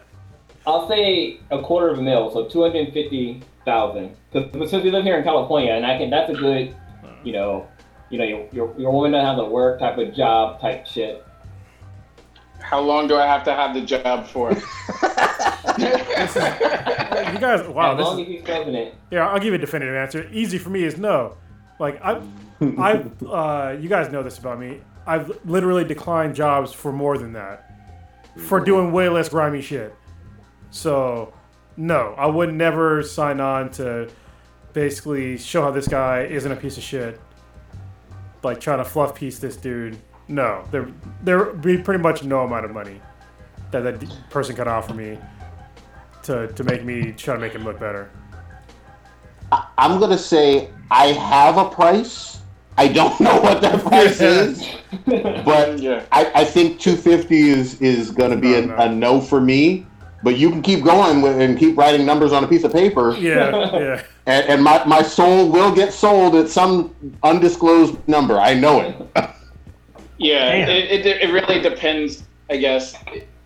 I'll 0.66 0.89
say 0.89 1.41
a 1.51 1.61
quarter 1.61 1.89
of 1.91 1.99
a 1.99 2.03
mil, 2.03 2.31
so 2.31 2.47
two 2.47 2.62
hundred 2.62 2.91
fifty 2.95 3.43
thousand. 3.66 4.16
Because 4.33 4.70
since 4.70 4.83
we 4.83 4.91
live 4.91 5.05
here 5.05 5.19
in 5.19 5.24
California, 5.24 5.73
and 5.73 5.85
I 5.85 5.99
can, 5.99 6.09
that's 6.09 6.31
a 6.31 6.35
good, 6.35 6.74
you 7.23 7.35
know, 7.35 7.69
you 8.09 8.16
know, 8.16 8.24
your 8.24 8.49
your, 8.51 8.74
your 8.79 8.91
woman 8.91 9.12
doesn't 9.12 9.27
have 9.27 9.37
to 9.37 9.45
work 9.45 9.79
type 9.79 9.99
of 9.99 10.15
job 10.15 10.59
type 10.59 10.87
shit. 10.87 11.23
How 12.62 12.81
long 12.81 13.09
do 13.09 13.16
I 13.16 13.27
have 13.27 13.45
to 13.45 13.53
have 13.53 13.74
the 13.74 13.83
job 13.83 14.27
for? 14.27 14.57
You 15.79 17.39
guys, 17.39 17.66
wow, 17.69 17.93
as 17.93 17.99
this 17.99 18.07
long 18.07 18.20
is, 18.20 18.27
as 18.27 18.33
he's 18.33 18.43
president. 18.43 18.95
yeah, 19.11 19.29
I'll 19.29 19.39
give 19.39 19.49
you 19.49 19.55
a 19.55 19.59
definitive 19.59 19.95
answer. 19.95 20.29
Easy 20.33 20.59
for 20.59 20.70
me 20.70 20.85
is 20.85 20.99
no. 20.99 21.37
Like 21.83 22.01
I, 22.01 22.23
I, 22.79 22.93
uh, 23.27 23.77
you 23.79 23.89
guys 23.89 24.11
know 24.13 24.23
this 24.23 24.39
about 24.39 24.61
me. 24.61 24.81
I've 25.05 25.37
literally 25.45 25.85
declined 25.85 26.37
jobs 26.37 26.73
for 26.73 26.93
more 26.93 27.19
than 27.19 27.33
that, 27.33 27.77
for 28.47 28.61
doing 28.61 28.93
way 28.93 29.09
less 29.09 29.29
grimy 29.29 29.61
shit. 29.61 29.93
So, 30.71 31.35
no, 31.77 32.15
I 32.17 32.27
would 32.27 32.55
never 32.55 33.03
sign 33.03 33.41
on 33.41 33.73
to 33.73 34.09
basically 34.73 35.37
show 35.37 35.63
how 35.63 35.73
this 35.73 35.89
guy 35.89 36.23
isn't 36.23 36.53
a 36.53 36.55
piece 36.55 36.77
of 36.77 36.85
shit. 36.85 37.21
Like 38.45 38.61
trying 38.61 38.79
to 38.79 38.85
fluff 38.85 39.17
piece 39.17 39.41
this 39.41 39.57
dude. 39.57 39.99
No, 40.29 40.65
there 40.71 40.89
there 41.25 41.39
would 41.47 41.63
be 41.63 41.79
pretty 41.79 42.01
much 42.01 42.23
no 42.23 42.45
amount 42.45 42.65
of 42.65 42.71
money 42.71 43.01
that 43.73 43.81
that 43.81 44.31
person 44.31 44.55
could 44.55 44.69
offer 44.69 44.95
me 44.95 45.19
to 46.23 46.47
to 46.47 46.63
make 46.63 46.85
me 46.85 47.11
try 47.11 47.35
to 47.35 47.41
make 47.41 47.55
him 47.55 47.65
look 47.65 47.81
better. 47.81 48.09
I'm 49.79 50.01
gonna 50.01 50.19
say 50.19 50.70
I 50.91 51.07
have 51.09 51.59
a 51.59 51.69
price. 51.69 52.41
I 52.79 52.89
don't 52.89 53.19
know 53.20 53.39
what 53.41 53.61
that 53.61 53.81
price 53.87 54.20
is, 54.20 54.66
but 55.07 55.79
Yeah. 55.79 56.05
I, 56.11 56.33
I 56.35 56.45
think 56.45 56.81
250 56.81 57.51
is 57.51 57.81
is 57.81 58.11
gonna 58.11 58.37
be 58.37 58.55
a, 58.55 58.62
No, 58.62 58.77
no. 58.77 58.83
a 58.83 58.89
no 58.89 59.20
for 59.20 59.41
me. 59.41 59.87
But 60.24 60.39
you 60.39 60.51
can 60.51 60.62
keep 60.62 60.85
going 60.85 61.20
with, 61.20 61.41
and 61.41 61.59
keep 61.59 61.77
writing 61.77 62.07
numbers 62.07 62.33
on 62.33 62.45
a 62.45 62.47
piece 62.47 62.62
of 62.62 62.73
paper, 62.73 63.12
Yeah, 63.16 63.51
yeah. 63.77 64.03
and, 64.27 64.47
and 64.47 64.62
my, 64.62 64.85
my 64.85 65.03
soul 65.03 65.51
will 65.51 65.74
get 65.74 65.93
sold 65.93 66.37
at 66.37 66.49
some 66.49 66.95
undisclosed 67.24 67.97
number. 68.07 68.39
I 68.39 68.55
know 68.55 68.81
it. 68.83 68.95
Yeah, 70.19 70.53
it, 70.55 71.05
it, 71.05 71.23
it 71.23 71.33
really 71.33 71.61
depends, 71.61 72.23
I 72.49 72.57
guess. 72.59 72.95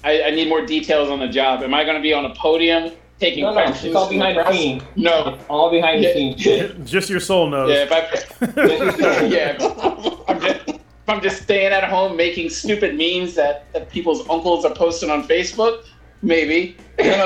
I, 0.05 0.25
I 0.25 0.31
need 0.33 0.51
more 0.51 0.67
details 0.67 1.09
on 1.09 1.19
the 1.19 1.29
job. 1.29 1.63
Am 1.63 1.73
I 1.73 1.83
going 1.83 1.97
to 1.97 2.03
be 2.03 2.13
on 2.13 2.27
a 2.27 2.35
podium 2.35 2.93
taking 3.19 3.45
No, 3.45 3.51
no, 3.51 3.55
questions? 3.63 3.85
it's 3.87 3.97
all 3.97 4.07
from 4.09 4.19
the 4.19 4.25
behind 4.25 4.39
the 4.39 4.53
scenes. 4.53 4.83
No. 4.97 5.29
It's 5.35 5.45
all 5.49 5.71
behind 5.71 6.05
the 6.05 6.13
scenes. 6.13 6.43
Just 6.91 7.09
your 7.11 7.21
soul 7.21 7.49
knows. 7.49 7.71
Yeah, 7.71 7.87
if 7.89 7.93
I, 7.93 9.27
yeah, 9.27 9.57
if 9.59 10.29
I'm 10.29 10.41
just, 10.41 10.69
if 10.69 11.09
I'm 11.09 11.21
just 11.23 11.43
staying 11.43 11.73
at 11.73 11.85
home 11.85 12.17
making 12.17 12.51
stupid 12.51 12.97
memes 12.97 13.35
that, 13.35 13.73
that 13.73 13.89
people's 13.91 14.29
uncles 14.29 14.65
are 14.65 14.75
posting 14.75 15.11
on 15.11 15.23
Facebook, 15.27 15.85
maybe. 16.23 16.77
It's 16.99 17.17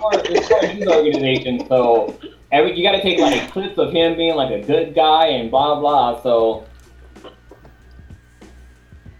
part 0.00 0.14
of- 0.16 0.24
it's 0.30 0.48
part 0.48 0.64
of 0.66 0.72
his 0.76 0.86
organization, 0.88 1.66
so 1.68 2.18
every 2.52 2.76
you 2.76 2.82
got 2.84 2.92
to 2.92 3.02
take 3.02 3.18
like 3.18 3.50
clips 3.50 3.76
of 3.78 3.92
him 3.92 4.16
being 4.16 4.34
like 4.36 4.50
a 4.52 4.64
good 4.64 4.94
guy 4.94 5.26
and 5.26 5.50
blah 5.50 5.78
blah. 5.80 6.20
So 6.22 6.64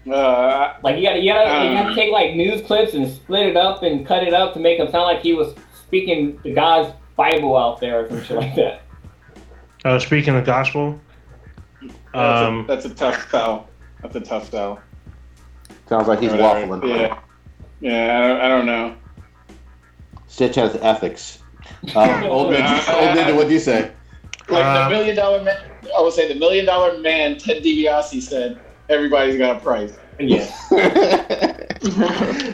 Uh, 0.09 0.75
like 0.83 0.97
you 0.97 1.03
got 1.03 1.13
to 1.13 1.19
you 1.19 1.33
got 1.33 1.43
to 1.43 1.67
you 1.67 1.73
got 1.75 1.85
Um. 1.87 1.89
to 1.89 1.95
take 1.95 2.11
like 2.11 2.35
news 2.35 2.61
clips 2.61 2.93
and 2.93 3.07
split 3.09 3.47
it 3.47 3.57
up 3.57 3.83
and 3.83 4.05
cut 4.05 4.23
it 4.23 4.33
up 4.33 4.53
to 4.53 4.59
make 4.59 4.79
him 4.79 4.89
sound 4.91 5.03
like 5.03 5.21
he 5.21 5.33
was 5.33 5.53
speaking 5.73 6.39
the 6.43 6.53
God's 6.53 6.93
Bible 7.15 7.57
out 7.57 7.79
there 7.81 8.05
or 8.05 8.09
some 8.09 8.23
shit 8.23 8.37
like 8.37 8.55
that. 8.55 8.81
Oh, 9.85 9.97
speaking 9.99 10.33
the 10.35 10.41
gospel, 10.41 10.99
that's, 11.81 11.93
um, 12.13 12.61
a, 12.61 12.67
that's 12.67 12.85
a 12.85 12.93
tough 12.93 13.29
sell. 13.31 13.67
That's 14.01 14.15
a 14.15 14.19
tough 14.21 14.49
sell. 14.49 14.79
Sounds 15.87 16.07
like 16.07 16.19
he's 16.19 16.31
Whatever. 16.31 16.77
waffling. 16.77 16.87
Yeah. 16.87 17.19
Yeah, 17.79 18.17
I 18.19 18.27
don't, 18.27 18.41
I 18.41 18.47
don't 18.49 18.65
know. 18.65 18.95
Stitch 20.27 20.55
has 20.55 20.75
ethics. 20.77 21.39
Um, 21.95 22.23
old 22.25 22.53
ninja, 22.53 22.93
old 22.93 23.17
ninja, 23.17 23.35
what 23.35 23.47
do 23.47 23.53
you 23.53 23.59
say? 23.59 23.91
Like 24.49 24.63
Uh, 24.65 24.83
the 24.85 24.95
million 24.95 25.15
dollar 25.15 25.43
man, 25.43 25.57
I 25.97 26.01
would 26.01 26.13
say 26.13 26.27
the 26.31 26.39
million 26.39 26.65
dollar 26.65 26.97
man, 26.99 27.37
Ted 27.37 27.63
DiBiase 27.63 28.21
said, 28.21 28.59
everybody's 28.89 29.37
got 29.37 29.57
a 29.57 29.59
price. 29.59 29.97
Yeah. 30.19 30.49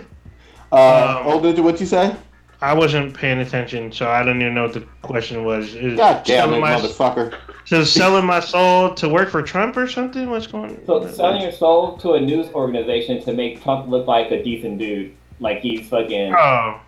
uh, 0.72 1.20
Um, 1.22 1.28
old 1.28 1.44
ninja, 1.44 1.64
what 1.64 1.80
you 1.80 1.86
say? 1.86 2.16
I 2.62 2.74
wasn't 2.74 3.14
paying 3.14 3.40
attention, 3.40 3.92
so 3.92 4.10
I 4.10 4.24
don't 4.24 4.42
even 4.42 4.54
know 4.54 4.64
what 4.64 4.74
the 4.74 4.88
question 5.02 5.44
was. 5.44 5.76
Is 5.76 5.98
God 5.98 6.24
damn 6.24 6.54
it, 6.54 6.60
my, 6.60 6.76
motherfucker! 6.76 7.38
so 7.66 7.84
selling 7.84 8.26
my 8.26 8.40
soul 8.40 8.94
to 8.96 9.10
work 9.10 9.30
for 9.30 9.42
Trump 9.42 9.76
or 9.76 9.86
something? 9.86 10.30
What's 10.30 10.48
going 10.48 10.78
on? 10.78 10.86
So 10.86 11.12
selling 11.12 11.42
your 11.42 11.52
soul 11.52 11.98
to 11.98 12.14
a 12.14 12.22
news 12.22 12.48
organization 12.54 13.22
to 13.24 13.34
make 13.34 13.62
Trump 13.62 13.90
look 13.90 14.08
like 14.08 14.32
a 14.32 14.42
decent 14.42 14.78
dude, 14.80 15.14
like 15.42 15.60
he's 15.60 15.90
fucking 15.90 16.34
Oh, 16.34 16.80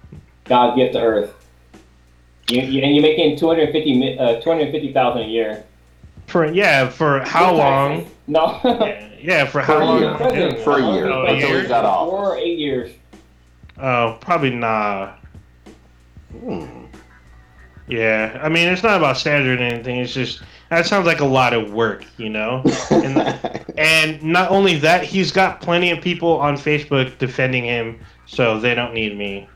God's 0.46 0.78
gift 0.78 0.94
to 0.94 1.02
Earth. 1.02 1.34
You, 2.50 2.62
you, 2.62 2.82
and 2.82 2.96
you're 2.96 3.02
making 3.02 3.38
250 3.38 4.18
uh, 4.18 4.40
250,000 4.40 5.22
a 5.22 5.26
year. 5.26 5.66
For 6.28 6.46
yeah, 6.52 6.90
for 6.90 7.20
how 7.22 7.54
long? 7.54 8.10
No. 8.28 8.60
Yeah, 8.64 9.10
yeah, 9.22 9.46
for 9.46 9.62
how 9.62 9.76
For 9.76 9.82
a 9.82 9.86
long? 9.86 10.00
year. 10.02 10.10
am 10.10 10.22
I 10.22 10.30
doing 10.30 10.52
it? 10.54 10.60
For 10.64 10.78
a 10.80 10.94
year. 10.94 11.08
Oh, 11.08 11.26
a 11.26 11.34
year? 11.38 11.62
he 11.62 11.68
got 11.68 11.86
off. 11.86 12.10
Four 12.10 12.34
or 12.34 12.38
eight 12.38 12.58
years. 12.60 12.92
Oh, 13.78 14.18
probably 14.22 14.52
not. 14.52 15.20
Hmm. 16.40 16.86
Yeah, 17.88 18.40
I 18.42 18.50
mean, 18.50 18.68
it's 18.68 18.82
not 18.84 18.98
about 18.98 19.18
standard 19.18 19.60
or 19.60 19.64
anything. 19.64 19.98
It's 20.00 20.14
just 20.14 20.42
that 20.70 20.86
sounds 20.88 21.06
like 21.06 21.20
a 21.20 21.26
lot 21.26 21.54
of 21.54 21.72
work, 21.74 22.04
you 22.18 22.30
know. 22.30 22.64
And, 22.90 23.18
and 23.78 24.24
not 24.24 24.50
only 24.50 24.78
that, 24.78 25.04
he's 25.04 25.32
got 25.32 25.62
plenty 25.62 25.92
of 25.92 26.02
people 26.02 26.38
on 26.40 26.56
Facebook 26.56 27.18
defending 27.20 27.64
him, 27.64 28.00
so 28.26 28.60
they 28.60 28.74
don't 28.74 28.94
need 28.94 29.16
me. 29.18 29.48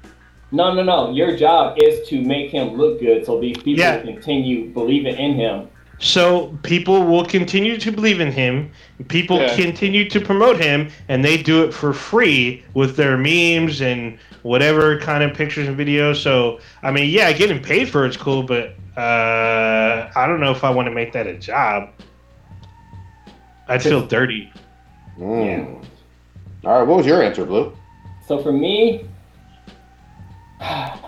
No, 0.52 0.74
no, 0.74 0.84
no. 0.84 1.12
Your 1.12 1.36
job 1.36 1.78
is 1.82 2.08
to 2.10 2.22
make 2.22 2.52
him 2.52 2.76
look 2.76 3.00
good 3.00 3.26
so 3.26 3.40
these 3.40 3.58
people 3.58 3.80
Yeah. 3.80 4.02
continue 4.02 4.70
believing 4.74 5.16
in 5.18 5.34
him. 5.34 5.68
So 6.00 6.58
people 6.64 7.04
will 7.04 7.26
continue 7.26 7.78
to 7.78 7.92
believe 7.92 8.22
in 8.22 8.32
him. 8.32 8.72
People 9.10 9.38
Yeah. 9.42 9.56
continue 9.56 10.10
to 10.10 10.20
promote 10.22 10.58
him, 10.58 10.90
and 11.10 11.24
they 11.24 11.38
do 11.38 11.64
it 11.64 11.74
for 11.74 11.94
free 11.94 12.64
with 12.74 12.96
their 12.96 13.18
memes 13.18 13.82
and 13.82 14.18
whatever 14.44 14.98
kind 15.00 15.24
of 15.24 15.34
pictures 15.34 15.68
and 15.68 15.78
videos. 15.78 16.18
So 16.18 16.60
I 16.84 16.92
mean, 16.92 17.10
yeah, 17.10 17.32
getting 17.34 17.62
paid 17.62 17.90
for 17.90 18.06
it's 18.06 18.16
cool, 18.18 18.44
but 18.44 18.76
uh, 18.98 20.10
I 20.16 20.26
don't 20.26 20.40
know 20.40 20.52
if 20.52 20.64
I 20.64 20.70
want 20.70 20.88
to 20.88 20.92
make 20.94 21.12
that 21.14 21.28
a 21.28 21.38
job. 21.38 21.90
I'd 23.68 23.84
feel 23.84 24.06
dirty. 24.06 24.52
Mm. 25.20 25.84
All 26.66 26.80
right, 26.80 26.88
what 26.88 26.98
was 26.98 27.06
your 27.06 27.22
answer, 27.22 27.46
Blue? 27.46 27.76
So 28.26 28.42
for 28.42 28.52
me, 28.52 29.06
if, 30.62 31.00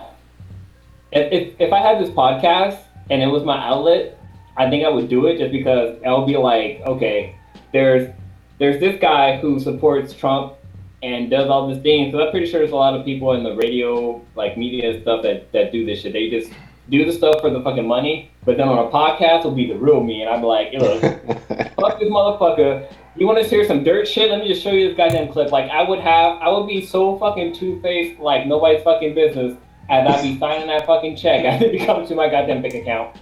if, 1.12 1.54
if 1.60 1.74
I 1.74 1.80
had 1.80 2.00
this 2.00 2.10
podcast 2.10 2.80
and 3.10 3.22
it 3.22 3.28
was 3.28 3.44
my 3.44 3.58
outlet, 3.58 4.18
I 4.62 4.70
think 4.70 4.86
I 4.86 4.90
would 4.90 5.10
do 5.10 5.26
it 5.26 5.40
just 5.40 5.52
because 5.52 5.98
I'll 6.06 6.28
be 6.28 6.38
like, 6.38 6.82
okay, 6.86 7.36
there's 7.74 8.14
there's 8.60 8.80
this 8.80 9.02
guy 9.02 9.38
who 9.38 9.60
supports 9.60 10.14
Trump 10.14 10.54
and 11.02 11.32
does 11.32 11.50
all 11.50 11.68
this 11.68 11.82
thing. 11.82 12.12
So 12.12 12.22
I'm 12.22 12.30
pretty 12.30 12.46
sure 12.46 12.60
there's 12.60 12.72
a 12.72 12.76
lot 12.76 12.94
of 12.94 13.04
people 13.04 13.34
in 13.34 13.44
the 13.44 13.56
radio, 13.56 14.24
like 14.36 14.60
media 14.60 14.92
and 14.92 15.02
stuff 15.02 15.24
that, 15.24 15.52
that 15.52 15.72
do 15.72 15.84
this 15.84 16.02
shit. 16.02 16.14
They 16.14 16.30
just 16.30 16.52
do 16.90 17.04
the 17.04 17.12
stuff 17.12 17.42
for 17.42 17.50
the 17.50 17.60
fucking 17.62 17.88
money, 17.88 18.30
but 18.46 18.58
then 18.58 18.68
on 18.68 18.78
a 18.78 18.92
podcast 18.92 19.46
will 19.46 19.56
be 19.56 19.66
the 19.66 19.80
real 19.80 20.04
me, 20.04 20.22
and 20.22 20.30
I'm 20.30 20.44
like, 20.44 20.74
look, 20.74 21.02
fuck 21.80 22.00
this 22.00 22.10
motherfucker. 22.10 22.94
You 23.16 23.26
want 23.26 23.42
to 23.42 23.48
hear 23.48 23.66
some 23.66 23.84
dirt 23.84 24.08
shit? 24.08 24.30
Let 24.30 24.42
me 24.42 24.48
just 24.48 24.62
show 24.62 24.72
you 24.72 24.90
this 24.90 24.96
goddamn 24.96 25.32
clip. 25.32 25.52
Like 25.52 25.72
I 25.72 25.82
would 25.82 26.00
have, 26.00 26.38
I 26.40 26.50
would 26.50 26.68
be 26.68 26.86
so 26.86 27.18
fucking 27.18 27.56
two 27.56 27.82
faced, 27.82 28.20
like 28.20 28.46
nobody's 28.46 28.84
fucking 28.84 29.16
business, 29.16 29.58
as 29.90 30.08
I'd 30.08 30.22
be 30.22 30.38
signing 30.38 30.68
that 30.68 30.86
fucking 30.86 31.16
check 31.16 31.46
as 31.46 31.64
it 31.64 31.84
comes 31.84 32.10
to 32.10 32.16
my 32.16 32.30
goddamn 32.30 32.62
bank 32.62 32.76
account. 32.76 33.18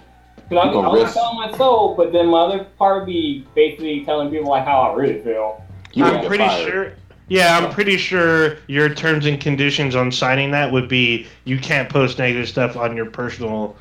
Because 0.50 0.64
I'm, 0.64 0.74
You 0.74 0.82
gonna 0.82 0.90
I'm 0.90 0.98
not 1.04 1.12
selling 1.12 1.36
my 1.36 1.56
soul, 1.56 1.94
but 1.94 2.12
then 2.12 2.26
my 2.26 2.40
other 2.40 2.64
part 2.76 2.98
would 2.98 3.06
be 3.06 3.46
basically 3.54 4.04
telling 4.04 4.30
people 4.30 4.50
like 4.50 4.64
how 4.64 4.80
I 4.80 4.94
really 4.94 5.22
feel. 5.22 5.64
You 5.92 6.04
I'm 6.04 6.26
pretty 6.26 6.44
fired. 6.44 6.68
sure. 6.68 6.92
Yeah, 7.28 7.56
I'm 7.56 7.70
pretty 7.70 7.96
sure 7.96 8.58
your 8.66 8.92
terms 8.92 9.26
and 9.26 9.40
conditions 9.40 9.94
on 9.94 10.10
signing 10.10 10.50
that 10.50 10.72
would 10.72 10.88
be 10.88 11.28
you 11.44 11.58
can't 11.60 11.88
post 11.88 12.18
negative 12.18 12.48
stuff 12.48 12.76
on 12.76 12.96
your 12.96 13.06
personal 13.06 13.76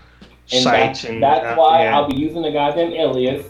And 0.51 0.61
sites. 0.61 1.01
that's, 1.01 1.05
and 1.05 1.23
that's 1.23 1.43
uh, 1.43 1.55
why 1.55 1.85
yeah. 1.85 1.95
I'll 1.97 2.07
be 2.07 2.15
using 2.17 2.43
the 2.43 2.51
goddamn 2.51 2.93
alias, 2.93 3.47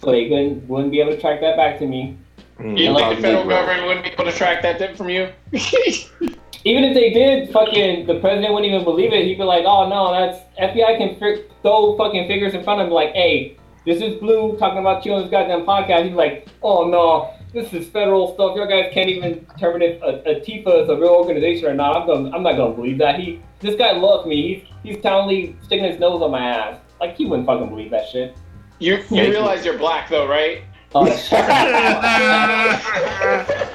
so 0.00 0.12
they 0.12 0.28
couldn't, 0.28 0.68
wouldn't 0.68 0.92
be 0.92 1.00
able 1.00 1.12
to 1.16 1.20
track 1.20 1.40
that 1.40 1.56
back 1.56 1.80
to 1.80 1.86
me. 1.88 2.16
Mm. 2.60 2.78
You 2.78 2.94
think 2.94 3.16
the 3.16 3.22
federal 3.22 3.48
government 3.48 3.86
wouldn't 3.88 4.04
be 4.04 4.12
able 4.12 4.24
to 4.24 4.32
track 4.32 4.62
that 4.62 4.78
tip 4.78 4.96
from 4.96 5.08
you? 5.08 5.30
Even 6.66 6.82
if 6.82 6.94
they 6.94 7.10
did, 7.10 7.52
fucking 7.52 8.06
the 8.06 8.18
president 8.18 8.52
wouldn't 8.52 8.72
even 8.72 8.82
believe 8.82 9.12
it. 9.12 9.24
He'd 9.24 9.38
be 9.38 9.44
like, 9.44 9.64
"Oh 9.64 9.88
no, 9.88 10.10
that's 10.10 10.40
FBI 10.58 10.98
can 10.98 11.14
fi- 11.14 11.44
throw 11.62 11.96
fucking 11.96 12.26
figures 12.26 12.54
in 12.54 12.64
front 12.64 12.80
of 12.80 12.88
him, 12.88 12.92
like, 12.92 13.12
hey, 13.12 13.56
this 13.86 14.02
is 14.02 14.18
Blue 14.18 14.56
talking 14.58 14.80
about 14.80 15.06
you 15.06 15.12
on 15.14 15.22
this 15.22 15.30
goddamn 15.30 15.64
podcast." 15.64 16.06
He's 16.06 16.16
like, 16.16 16.48
"Oh 16.64 16.88
no, 16.88 17.30
this 17.52 17.72
is 17.72 17.88
federal 17.88 18.34
stuff. 18.34 18.56
Your 18.56 18.66
guys 18.66 18.90
can't 18.92 19.08
even 19.08 19.46
determine 19.54 19.80
if 19.82 20.02
uh, 20.02 20.06
uh, 20.06 20.22
a, 20.26 20.40
Antifa 20.40 20.82
is 20.82 20.88
a 20.88 20.96
real 20.96 21.14
organization 21.14 21.66
or 21.68 21.74
not. 21.74 21.96
I'm 21.96 22.04
gonna, 22.04 22.36
I'm 22.36 22.42
not 22.42 22.56
gonna 22.56 22.74
believe 22.74 22.98
that. 22.98 23.20
He, 23.20 23.40
this 23.60 23.76
guy 23.76 23.92
loves 23.92 24.26
me. 24.26 24.66
He's, 24.82 24.94
he's 24.96 25.02
totally 25.04 25.54
sticking 25.62 25.84
his 25.84 26.00
nose 26.00 26.20
on 26.20 26.32
my 26.32 26.42
ass. 26.42 26.80
Like 27.00 27.16
he 27.16 27.26
wouldn't 27.26 27.46
fucking 27.46 27.68
believe 27.68 27.92
that 27.92 28.08
shit. 28.08 28.36
You 28.80 29.04
you 29.10 29.22
realize 29.30 29.64
you're 29.64 29.78
black 29.78 30.10
though, 30.10 30.26
right? 30.26 30.62
Oh, 30.98 31.06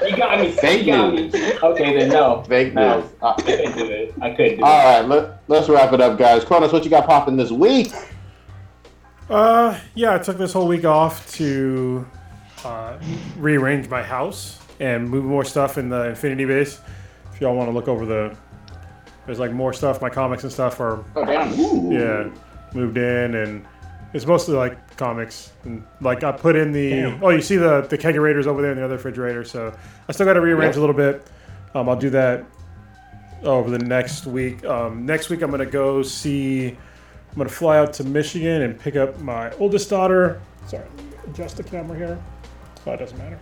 you 0.07 0.17
got 0.17 0.39
me. 0.39 0.51
Fake 0.51 0.85
you 0.85 0.93
got 0.93 1.13
news. 1.13 1.33
me. 1.33 1.53
Okay, 1.61 1.97
then 1.99 2.09
no. 2.09 2.41
Fake 2.43 2.73
No. 2.73 3.01
news. 3.01 3.09
I 3.21 3.33
couldn't 3.41 3.77
do 3.77 3.85
it. 3.85 4.13
I 4.21 4.29
couldn't 4.31 4.57
do 4.57 4.63
all 4.63 4.79
it. 4.79 4.83
right, 4.83 5.05
let, 5.07 5.43
let's 5.47 5.69
wrap 5.69 5.93
it 5.93 6.01
up, 6.01 6.17
guys. 6.17 6.43
Kronos, 6.45 6.73
what 6.73 6.83
you 6.83 6.89
got 6.89 7.05
popping 7.07 7.35
this 7.37 7.51
week? 7.51 7.91
Uh, 9.29 9.79
yeah, 9.95 10.15
I 10.15 10.17
took 10.17 10.37
this 10.37 10.51
whole 10.53 10.67
week 10.67 10.83
off 10.85 11.31
to 11.33 12.05
uh, 12.65 12.97
rearrange 13.37 13.87
my 13.89 14.03
house 14.03 14.59
and 14.79 15.09
move 15.09 15.23
more 15.25 15.45
stuff 15.45 15.77
in 15.77 15.89
the 15.89 16.09
Infinity 16.09 16.45
base. 16.45 16.79
If 17.33 17.39
y'all 17.41 17.55
want 17.55 17.69
to 17.69 17.73
look 17.73 17.87
over 17.87 18.05
the, 18.05 18.35
there's 19.25 19.39
like 19.39 19.51
more 19.51 19.73
stuff. 19.73 20.01
My 20.01 20.09
comics 20.09 20.43
and 20.43 20.51
stuff 20.51 20.79
are 20.79 21.03
Oh 21.15 21.23
damn. 21.25 21.57
Ooh. 21.59 21.93
yeah 21.93 22.29
moved 22.73 22.97
in, 22.97 23.35
and 23.35 23.65
it's 24.13 24.25
mostly 24.25 24.55
like 24.55 24.97
comics. 24.97 25.51
And 25.63 25.85
like 26.01 26.23
I 26.23 26.31
put 26.31 26.55
in 26.55 26.71
the 26.71 27.17
oh, 27.21 27.29
you 27.29 27.41
see 27.41 27.57
the 27.57 27.81
the 27.81 27.97
kegerators 27.97 28.45
over 28.47 28.61
there 28.61 28.71
in 28.71 28.77
the 28.77 28.85
other 28.85 28.95
refrigerator. 28.95 29.43
So 29.43 29.75
I 30.07 30.11
still 30.11 30.25
got 30.25 30.33
to 30.33 30.41
rearrange 30.41 30.75
a 30.75 30.79
little 30.79 30.95
bit. 30.95 31.25
Um, 31.73 31.87
I'll 31.89 31.95
do 31.95 32.09
that 32.11 32.43
over 33.43 33.69
the 33.69 33.79
next 33.79 34.25
week. 34.25 34.63
Um, 34.65 35.05
next 35.05 35.29
week 35.29 35.41
I'm 35.41 35.51
gonna 35.51 35.65
go 35.65 36.01
see. 36.03 36.69
I'm 36.69 37.37
gonna 37.37 37.49
fly 37.49 37.77
out 37.77 37.93
to 37.93 38.03
Michigan 38.03 38.61
and 38.63 38.77
pick 38.77 38.95
up 38.95 39.19
my 39.19 39.51
oldest 39.53 39.89
daughter. 39.89 40.41
Sorry, 40.67 40.83
let 40.97 41.05
me 41.05 41.11
adjust 41.31 41.57
the 41.57 41.63
camera 41.63 41.97
here. 41.97 42.23
Oh, 42.85 42.91
it 42.91 42.97
doesn't 42.97 43.17
matter. 43.17 43.39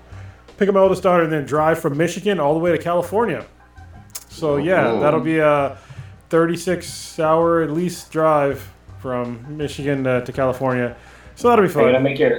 Pick 0.57 0.69
up 0.69 0.75
my 0.75 0.81
oldest 0.81 1.01
daughter 1.03 1.23
and 1.23 1.31
then 1.31 1.45
drive 1.45 1.79
from 1.79 1.97
Michigan 1.97 2.39
all 2.39 2.53
the 2.53 2.59
way 2.59 2.71
to 2.71 2.77
California. 2.77 3.45
So 4.29 4.57
yeah, 4.57 4.87
Oh. 4.89 4.99
that'll 4.99 5.21
be 5.21 5.39
a 5.39 5.77
36 6.29 7.19
hour 7.19 7.61
at 7.61 7.71
least 7.71 8.11
drive 8.11 8.71
from 9.01 9.45
Michigan 9.57 10.03
to, 10.03 10.23
to 10.25 10.31
California. 10.31 10.95
So 11.35 11.49
that'll 11.49 11.65
be 11.65 11.73
Are 11.73 11.81
you 11.81 11.85
gonna 11.87 11.93
fun. 11.93 12.03
make 12.03 12.19
your 12.19 12.31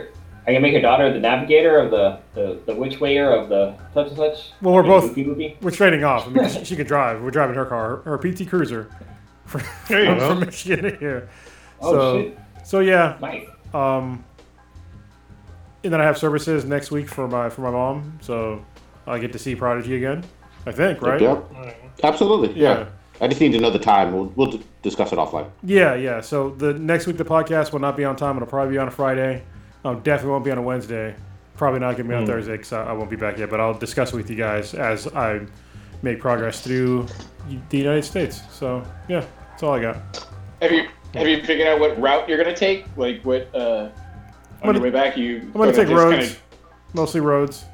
Are 0.47 0.53
you 0.53 0.59
gonna 0.59 0.61
make 0.61 0.73
your 0.73 0.83
daughter 0.83 1.13
the 1.13 1.19
navigator 1.21 1.79
of 1.79 1.91
the 1.91 2.19
the, 2.35 2.61
the 2.67 2.75
which 2.75 3.01
wayer 3.01 3.31
of 3.33 3.49
the 3.49 3.75
such 3.95 4.09
and 4.09 4.17
such? 4.17 4.53
Well, 4.61 4.75
we're 4.75 4.83
both- 4.83 5.17
We're 5.17 5.71
trading 5.71 6.05
off. 6.05 6.27
I 6.27 6.31
mean, 6.31 6.49
she, 6.51 6.65
she 6.65 6.77
can 6.77 6.87
drive. 6.87 7.23
We're 7.23 7.31
driving 7.31 7.57
her 7.57 7.65
car, 7.67 7.97
her, 8.05 8.19
her 8.19 8.19
PT 8.19 8.49
Cruiser, 8.49 8.91
from, 9.47 9.63
There 9.89 10.05
you 10.15 10.21
from 10.29 10.41
Michigan 10.41 10.85
to 10.85 10.97
here. 10.97 11.29
Oh 11.81 11.93
so, 11.93 12.23
shit! 12.23 12.39
so 12.65 12.81
yeah, 12.81 13.17
Nice. 13.21 13.47
Um, 13.73 14.25
and 15.83 15.93
then 15.93 16.01
I 16.01 16.05
have 16.05 16.19
services 16.19 16.65
next 16.67 16.91
week 16.91 17.09
for 17.09 17.27
my 17.27 17.49
for 17.49 17.63
my 17.63 17.71
mom, 17.71 18.19
so 18.21 18.63
I 19.07 19.19
get 19.19 19.33
to 19.33 19.39
see 19.39 19.55
Prodigy 19.55 19.97
again. 19.97 20.25
I 20.67 20.73
think, 20.73 21.01
right? 21.01 21.19
Yep. 21.21 21.53
Absolutely. 22.03 22.61
Yeah. 22.61 22.81
Yeah. 22.81 22.87
I 23.21 23.29
just 23.29 23.41
need 23.41 23.53
to 23.53 23.59
know 23.59 23.71
the 23.71 23.79
time. 23.79 24.13
We'll, 24.13 24.27
we'll 24.37 24.61
discuss 24.83 25.13
it 25.13 25.17
offline. 25.17 25.51
Yeah, 25.63 25.95
yeah. 25.95 26.21
So 26.21 26.51
the 26.51 26.75
next 26.75 27.07
week 27.07 27.19
the 27.19 27.25
podcast 27.25 27.73
will 27.73 27.81
not 27.81 27.97
be 27.97 28.05
on 28.05 28.17
time. 28.17 28.37
It'll 28.37 28.49
probably 28.49 28.75
be 28.75 28.79
on 28.79 28.89
a 28.89 28.91
Friday. 28.91 29.43
Um, 29.85 30.01
definitely 30.01 30.31
won't 30.33 30.45
be 30.45 30.51
on 30.51 30.59
a 30.59 30.63
Wednesday. 30.63 31.15
Probably 31.57 31.81
not 31.81 31.97
gonna 31.97 32.09
be 32.09 32.15
on 32.15 32.27
Thursday 32.27 32.53
because 32.53 32.73
I, 32.73 32.85
I 32.85 32.93
won't 32.93 33.11
be 33.11 33.17
back 33.17 33.37
yet. 33.37 33.51
But 33.51 33.61
I'll 33.61 33.75
discuss 33.75 34.13
it 34.13 34.17
with 34.17 34.31
you 34.31 34.37
guys 34.37 34.73
as 34.75 35.07
I 35.09 35.41
make 36.03 36.19
progress 36.19 36.63
through 36.63 37.07
the 37.69 37.77
United 37.79 38.03
States. 38.05 38.41
So 38.51 38.83
yeah, 39.09 39.27
that's 39.51 39.63
all 39.63 39.75
I 39.75 39.81
got. 39.83 40.27
Have 40.63 40.73
you 40.73 40.89
have 41.13 41.29
you 41.29 41.43
figured 41.45 41.69
out 41.69 41.79
what 41.81 42.01
route 42.01 42.27
you're 42.29 42.43
gonna 42.43 42.57
take? 42.57 42.87
Like 42.97 43.23
what 43.23 43.55
uh 43.55 43.91
on 44.63 44.67
gonna- 44.67 44.79
your 44.79 44.85
way 44.85 44.91
back 44.91 45.19
you 45.19 45.41
I'm 45.41 45.53
gonna 45.53 45.73
take 45.75 45.89
roads, 45.89 46.29
kinda- 46.29 46.41
mostly 46.95 47.21
roads. 47.21 47.65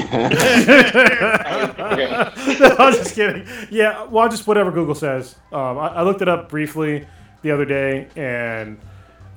Okay. 0.00 0.28
no, 2.60 2.76
I'm 2.78 2.92
just 2.94 3.14
kidding. 3.14 3.46
Yeah, 3.70 4.04
well, 4.04 4.28
just 4.28 4.46
whatever 4.46 4.70
Google 4.70 4.94
says. 4.94 5.36
Um, 5.52 5.78
I, 5.78 5.88
I 5.88 6.02
looked 6.02 6.22
it 6.22 6.28
up 6.28 6.48
briefly 6.48 7.06
the 7.42 7.50
other 7.50 7.64
day, 7.64 8.08
and 8.16 8.78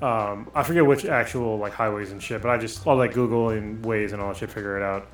um, 0.01 0.49
I 0.55 0.63
forget 0.63 0.85
which 0.85 1.05
actual 1.05 1.57
like 1.57 1.73
highways 1.73 2.11
and 2.11 2.21
shit. 2.21 2.41
But 2.41 2.49
I 2.51 2.57
just 2.57 2.85
I'll 2.87 2.95
let 2.95 3.13
Google 3.13 3.49
and 3.49 3.83
Waze 3.83 4.13
and 4.13 4.21
all 4.21 4.29
that 4.29 4.37
shit 4.37 4.51
figure 4.51 4.77
it 4.77 4.83
out. 4.83 5.07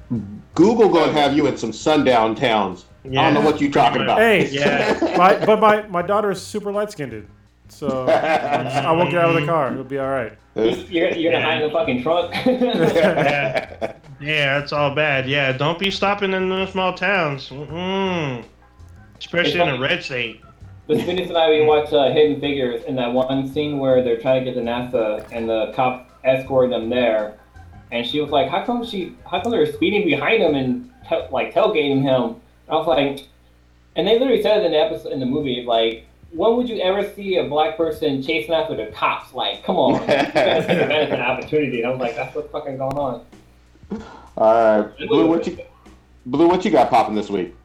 Google 0.54 0.90
gonna 0.90 1.12
have 1.12 1.36
you 1.36 1.48
in 1.48 1.58
some 1.58 1.74
sundown 1.74 2.36
towns. 2.36 2.86
I 3.06 3.10
don't 3.10 3.34
know 3.36 3.42
what 3.42 3.62
you're 3.62 3.72
talking 3.72 4.02
about. 4.02 4.18
Hey, 4.20 4.48
Yeah. 4.52 5.16
my, 5.18 5.46
but 5.46 5.60
my 5.60 5.84
my 5.88 6.02
daughter 6.02 6.32
is 6.32 6.42
super 6.42 6.72
light 6.72 6.92
skinned, 6.92 7.28
so 7.70 8.06
I 8.08 8.92
won't 8.92 9.12
get 9.12 9.22
out 9.22 9.36
of 9.36 9.40
the 9.42 9.46
car. 9.46 9.72
It'll 9.72 9.84
be 9.84 10.00
all 10.00 10.10
right. 10.10 10.34
You're, 10.56 11.12
you're 11.14 11.32
gonna 11.34 11.44
hide 11.46 11.62
in 11.62 11.68
the 11.68 11.74
fucking 11.74 12.02
trunk. 12.02 12.34
Yeah. 12.46 13.96
Yeah, 14.26 14.60
that's 14.60 14.74
all 14.74 14.94
bad. 14.94 15.28
Yeah, 15.30 15.52
don't 15.52 15.80
be 15.80 15.92
stopping 15.92 16.34
in 16.34 16.50
the 16.50 16.66
small 16.72 16.94
towns. 16.94 17.50
Mm-mm. 17.50 18.44
Especially 19.20 19.62
in 19.62 19.70
a 19.70 19.80
red 19.80 20.04
state. 20.04 20.42
The 20.88 21.00
Phoenix 21.00 21.30
and 21.30 21.38
I 21.38 21.50
we 21.50 21.66
watched 21.66 21.94
uh, 21.94 22.12
Hidden 22.12 22.42
Figures 22.42 22.84
in 22.84 22.96
that 22.96 23.12
one 23.12 23.48
scene 23.52 23.80
where 23.80 24.04
they're 24.04 24.20
trying 24.20 24.44
to 24.44 24.52
get 24.52 24.58
to 24.60 24.64
NASA 24.64 25.28
and 25.32 25.50
the 25.50 25.72
cops 25.74 26.12
escorted 26.24 26.72
them 26.72 26.90
there, 26.90 27.38
and 27.92 28.06
she 28.06 28.22
was 28.22 28.30
like, 28.30 28.50
"How 28.50 28.64
come 28.64 28.86
she? 28.86 29.16
How 29.30 29.42
come 29.42 29.52
they're 29.52 29.72
speeding 29.72 30.06
behind 30.06 30.44
him 30.44 30.54
and 30.54 30.92
te- 31.10 31.28
like 31.32 31.54
tailgating 31.54 32.02
him?" 32.02 32.40
I 32.70 32.76
was 32.76 32.88
like, 32.88 33.28
and 33.96 34.08
they 34.08 34.20
literally 34.20 34.42
said 34.42 34.60
it 34.60 34.66
in 34.66 34.72
the 34.74 34.80
episode 34.80 35.12
in 35.12 35.20
the 35.20 35.26
movie, 35.26 35.64
like, 35.66 36.08
when 36.32 36.56
would 36.58 36.68
you 36.68 36.80
ever 36.82 37.08
see 37.14 37.38
a 37.38 37.46
black 37.46 37.78
person 37.78 38.22
chasing 38.22 38.54
after 38.54 38.76
the 38.76 38.88
cops? 38.88 39.34
Like, 39.34 39.64
come 39.64 39.78
on, 39.78 39.94
you 40.02 40.08
gotta 40.08 40.32
take 40.68 40.82
advantage 40.82 41.08
of 41.08 41.14
an 41.14 41.22
opportunity. 41.22 41.82
And 41.82 41.88
I 41.88 41.90
was 41.92 42.00
like, 42.00 42.16
that's 42.16 42.36
what's 42.36 42.52
fucking 42.52 42.78
going 42.78 42.98
on. 42.98 43.26
All 43.92 44.82
right, 44.82 45.08
Blue, 45.08 45.28
what 45.28 45.48
you 45.48 45.58
Blue, 46.26 46.48
what 46.48 46.66
you 46.66 46.72
got 46.72 46.90
popping 46.90 47.16
this 47.16 47.30
week? 47.30 47.56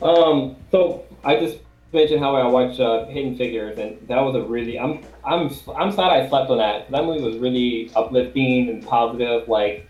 Um, 0.00 0.56
so 0.70 1.04
I 1.24 1.38
just 1.38 1.58
mentioned 1.92 2.20
how 2.20 2.34
I 2.34 2.46
watched 2.46 2.80
uh, 2.80 3.06
Hidden 3.06 3.36
Figures, 3.36 3.78
and 3.78 3.98
that 4.08 4.20
was 4.20 4.34
a 4.34 4.42
really 4.42 4.78
I'm 4.78 5.04
I'm 5.24 5.50
I'm 5.76 5.92
sad 5.92 6.10
I 6.10 6.28
slept 6.28 6.50
on 6.50 6.58
that. 6.58 6.90
That 6.90 7.04
movie 7.04 7.22
was 7.22 7.36
really 7.36 7.90
uplifting 7.94 8.68
and 8.68 8.86
positive. 8.86 9.48
Like 9.48 9.88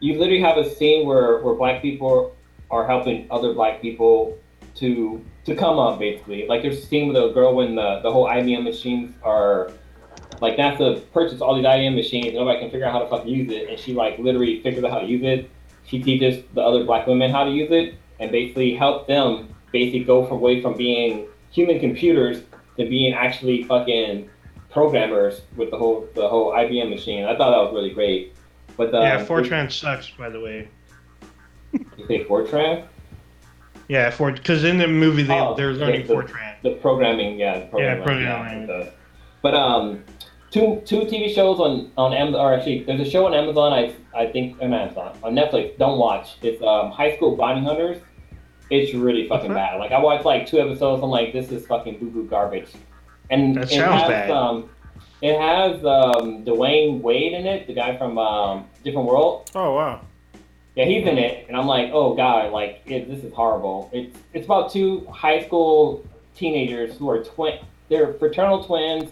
you 0.00 0.18
literally 0.18 0.42
have 0.42 0.56
a 0.56 0.68
scene 0.68 1.06
where 1.06 1.38
where 1.38 1.54
black 1.54 1.82
people 1.82 2.34
are 2.70 2.86
helping 2.86 3.26
other 3.30 3.54
black 3.54 3.80
people 3.80 4.36
to 4.76 5.24
to 5.44 5.54
come 5.54 5.78
up 5.78 5.98
basically. 5.98 6.46
Like 6.46 6.62
there's 6.62 6.78
a 6.78 6.86
scene 6.86 7.08
with 7.08 7.16
a 7.16 7.32
girl 7.32 7.54
when 7.54 7.74
the 7.74 8.00
the 8.02 8.10
whole 8.10 8.26
IBM 8.26 8.64
machines 8.64 9.14
are 9.22 9.70
like 10.40 10.56
NASA 10.56 11.02
purchased 11.12 11.42
all 11.42 11.54
these 11.56 11.64
IBM 11.64 11.94
machines, 11.94 12.34
nobody 12.34 12.60
can 12.60 12.70
figure 12.70 12.86
out 12.86 12.92
how 12.92 13.00
to 13.00 13.08
fucking 13.08 13.28
use 13.28 13.50
it, 13.50 13.68
and 13.68 13.78
she 13.78 13.94
like 13.94 14.18
literally 14.18 14.62
figures 14.62 14.84
out 14.84 14.90
how 14.92 15.00
to 15.00 15.06
use 15.06 15.22
it. 15.24 15.50
She 15.86 16.02
teaches 16.02 16.44
the 16.54 16.60
other 16.60 16.84
black 16.84 17.06
women 17.06 17.30
how 17.30 17.44
to 17.44 17.50
use 17.50 17.70
it, 17.70 17.94
and 18.20 18.30
basically 18.30 18.74
help 18.74 19.06
them 19.06 19.54
basically 19.72 20.04
go 20.04 20.24
from 20.24 20.36
away 20.38 20.60
from 20.62 20.76
being 20.76 21.26
human 21.50 21.80
computers 21.80 22.42
to 22.78 22.88
being 22.88 23.14
actually 23.14 23.64
fucking 23.64 24.28
programmers 24.70 25.42
with 25.56 25.70
the 25.70 25.76
whole 25.78 26.08
the 26.14 26.28
whole 26.28 26.52
IBM 26.52 26.90
machine. 26.90 27.24
I 27.24 27.36
thought 27.36 27.50
that 27.50 27.64
was 27.64 27.74
really 27.74 27.90
great. 27.90 28.34
But 28.76 28.94
um, 28.94 29.02
yeah, 29.02 29.24
Fortran 29.24 29.72
sucks, 29.72 30.10
by 30.10 30.28
the 30.28 30.40
way. 30.40 30.68
You 31.72 32.06
say 32.06 32.24
Fortran? 32.24 32.86
Yeah, 33.88 34.10
for 34.10 34.30
because 34.30 34.64
in 34.64 34.76
the 34.78 34.86
movie 34.86 35.22
they, 35.22 35.38
Oh, 35.38 35.54
they're 35.54 35.72
learning 35.72 36.02
the- 36.06 36.08
the- 36.08 36.14
Fortran. 36.22 36.54
The 36.62 36.70
programming, 36.76 37.38
yeah, 37.38 37.60
the 37.60 37.66
programming, 37.66 38.04
programming. 38.04 38.62
it 38.64 38.66
does. 38.66 38.88
But 39.42 39.54
um, 39.54 40.04
two 40.50 40.82
two 40.84 41.00
TV 41.00 41.34
shows 41.34 41.58
on 41.60 41.90
on 41.96 42.12
Amazon, 42.12 42.40
or 42.40 42.54
actually, 42.54 42.84
there's 42.84 43.00
a 43.00 43.10
show 43.10 43.26
on 43.26 43.34
Amazon. 43.34 43.72
I 43.72 43.94
I 44.16 44.26
think 44.30 44.60
on 44.62 44.72
Amazon 44.72 45.16
on 45.22 45.34
Netflix. 45.34 45.76
Don't 45.78 45.98
watch. 45.98 46.36
It's 46.42 46.62
um 46.62 46.90
High 46.90 47.16
School 47.16 47.36
Bounty 47.36 47.64
Hunters. 47.64 47.98
It's 48.70 48.92
really 48.94 49.26
fucking 49.28 49.52
bad. 49.52 49.78
Like 49.78 49.92
I 49.92 50.00
watched 50.00 50.24
like 50.24 50.46
two 50.46 50.60
episodes. 50.60 51.02
I'm 51.02 51.10
like, 51.10 51.32
this 51.32 51.50
is 51.50 51.66
fucking 51.66 51.98
boo 51.98 52.10
boo 52.10 52.26
garbage. 52.26 52.70
And 53.30 53.56
That 53.56 53.64
it 53.64 53.70
sounds 53.70 54.02
has, 54.02 54.08
bad. 54.08 54.30
Um, 54.30 54.70
it 55.22 55.38
has 55.38 55.76
um 55.84 56.44
Dwayne 56.44 57.00
Wayne 57.00 57.34
in 57.34 57.46
it, 57.46 57.66
the 57.66 57.74
guy 57.74 57.96
from 57.96 58.18
um 58.18 58.66
Different 58.84 59.06
World. 59.08 59.50
Oh 59.54 59.74
wow. 59.74 60.00
Yeah, 60.76 60.84
he's 60.84 61.04
in 61.08 61.18
it, 61.18 61.46
and 61.48 61.56
I'm 61.56 61.66
like, 61.66 61.90
oh 61.92 62.14
god, 62.14 62.52
like 62.52 62.82
it, 62.86 63.08
this 63.08 63.24
is 63.24 63.32
horrible. 63.32 63.90
It's 63.92 64.16
it's 64.32 64.44
about 64.44 64.70
two 64.70 65.06
high 65.06 65.44
school 65.44 66.06
teenagers 66.36 66.96
who 66.96 67.10
are 67.10 67.24
twin. 67.24 67.58
They're 67.88 68.12
fraternal 68.14 68.62
twins, 68.62 69.10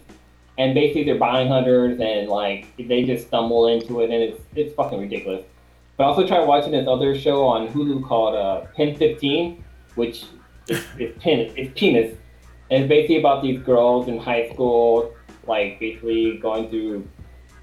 and 0.58 0.74
basically 0.74 1.04
they're 1.04 1.18
bounty 1.18 1.48
hunters, 1.48 1.98
and 2.00 2.28
like 2.28 2.66
they 2.76 3.04
just 3.04 3.28
stumble 3.28 3.68
into 3.68 4.00
it, 4.00 4.10
and 4.10 4.22
it's 4.22 4.40
it's 4.54 4.74
fucking 4.74 5.00
ridiculous. 5.00 5.44
But 5.96 6.04
I 6.04 6.06
also 6.08 6.26
tried 6.26 6.44
watching 6.44 6.72
this 6.72 6.86
other 6.86 7.18
show 7.18 7.46
on 7.46 7.68
Hulu 7.68 8.06
called 8.06 8.34
uh, 8.34 8.66
Pin 8.76 8.96
15, 8.96 9.64
which 9.94 10.24
is, 10.68 10.84
is 10.98 11.14
pin 11.20 11.52
it's 11.56 11.78
penis, 11.78 12.16
and 12.70 12.82
it's 12.82 12.88
basically 12.88 13.18
about 13.18 13.42
these 13.42 13.60
girls 13.60 14.08
in 14.08 14.18
high 14.18 14.50
school, 14.52 15.14
like 15.46 15.78
basically 15.80 16.38
going 16.38 16.68
through. 16.70 17.06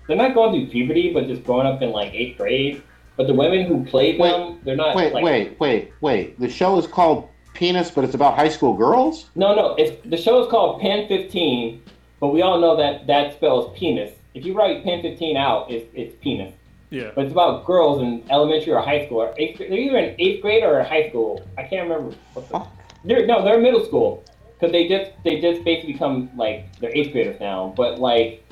They're 0.08 0.18
not 0.18 0.34
going 0.34 0.52
through 0.52 0.70
puberty, 0.72 1.14
but 1.14 1.28
just 1.28 1.44
growing 1.44 1.66
up 1.66 1.82
in 1.82 1.92
like 1.92 2.14
eighth 2.14 2.38
grade. 2.38 2.84
But 3.16 3.28
the 3.28 3.34
women 3.34 3.68
who 3.68 3.86
played 3.86 4.20
Wait, 4.20 4.32
them, 4.32 4.60
they're 4.64 4.76
not 4.76 4.96
Wait, 4.96 5.14
like 5.14 5.24
wait, 5.24 5.60
wait, 5.60 5.92
wait. 6.02 6.40
The 6.40 6.50
show 6.50 6.78
is 6.80 6.88
called 6.88 7.30
Penis, 7.54 7.92
but 7.92 8.04
it's 8.04 8.16
about 8.16 8.36
high 8.36 8.50
school 8.50 8.76
girls. 8.76 9.30
no, 9.36 9.54
no. 9.54 9.76
It's 9.76 9.96
the 10.06 10.18
show 10.18 10.44
is 10.44 10.50
called 10.50 10.82
Pen 10.82 11.08
15, 11.08 11.82
but 12.24 12.30
we 12.30 12.42
all 12.42 12.58
know 12.62 12.78
that 12.78 13.06
that 13.08 13.34
spells 13.34 13.78
penis. 13.78 14.10
If 14.34 14.46
you 14.46 14.54
write 14.54 14.82
Pen 14.86 15.02
15 15.02 15.36
out, 15.36 15.70
it's 15.70 15.86
it's 15.94 16.16
penis. 16.24 16.54
Yeah. 16.90 17.12
But 17.14 17.26
it's 17.26 17.34
about 17.34 17.66
girls 17.66 18.02
in 18.02 18.24
elementary 18.30 18.72
or 18.72 18.82
high 18.82 19.06
school. 19.06 19.24
Or 19.24 19.34
eighth, 19.38 19.58
they're 19.60 19.74
either 19.74 19.98
in 19.98 20.16
eighth 20.18 20.42
grade 20.42 20.64
or 20.64 20.82
high 20.84 21.10
school. 21.10 21.46
I 21.58 21.64
can't 21.64 21.90
remember. 21.90 22.16
What 22.34 22.48
the, 22.48 22.66
they're, 23.04 23.26
no, 23.26 23.44
they're 23.44 23.60
middle 23.60 23.84
school 23.84 24.24
because 24.54 24.72
they 24.72 24.88
just 24.88 25.12
they 25.26 25.42
just 25.42 25.66
basically 25.66 25.92
become 25.92 26.30
like 26.38 26.80
they're 26.80 26.96
eighth 26.96 27.12
graders 27.12 27.42
now. 27.42 27.74
But 27.76 28.00
like, 28.00 28.48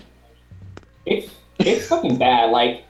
it's 1.05 1.31
it's 1.59 1.87
fucking 1.87 2.17
bad. 2.17 2.51
Like, 2.51 2.83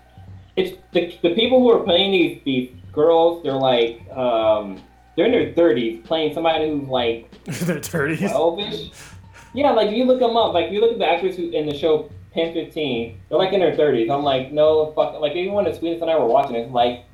it's 0.55 0.75
the, 0.93 1.15
the 1.21 1.35
people 1.35 1.59
who 1.59 1.69
are 1.77 1.83
playing 1.83 2.11
these 2.11 2.41
these 2.43 2.71
girls. 2.91 3.43
They're 3.43 3.53
like, 3.53 4.01
um, 4.09 4.81
they're 5.15 5.27
in 5.27 5.31
their 5.31 5.53
thirties 5.53 6.01
playing 6.07 6.33
somebody 6.33 6.71
who's 6.71 6.89
like 6.89 7.29
Their 7.45 7.79
30s. 7.79 8.31
twelve-ish. 8.31 8.89
Yeah, 9.53 9.71
like 9.71 9.91
you 9.95 10.05
look 10.05 10.19
them 10.19 10.37
up, 10.37 10.53
like 10.53 10.71
you 10.71 10.79
look 10.79 10.93
at 10.93 10.99
the 10.99 11.07
actors 11.07 11.35
who 11.35 11.49
in 11.49 11.67
the 11.67 11.77
show 11.77 12.09
Pen 12.33 12.53
15, 12.53 13.21
they're 13.27 13.37
like 13.37 13.53
in 13.53 13.59
their 13.59 13.75
30s. 13.75 14.09
I'm 14.09 14.23
like, 14.23 14.51
no, 14.51 14.93
fuck. 14.93 15.19
Like 15.19 15.33
even 15.33 15.53
when 15.53 15.65
the 15.65 15.73
Sweetest 15.73 16.01
and 16.01 16.09
I 16.09 16.17
were 16.17 16.25
watching 16.25 16.55
it, 16.55 16.71
like 16.71 17.05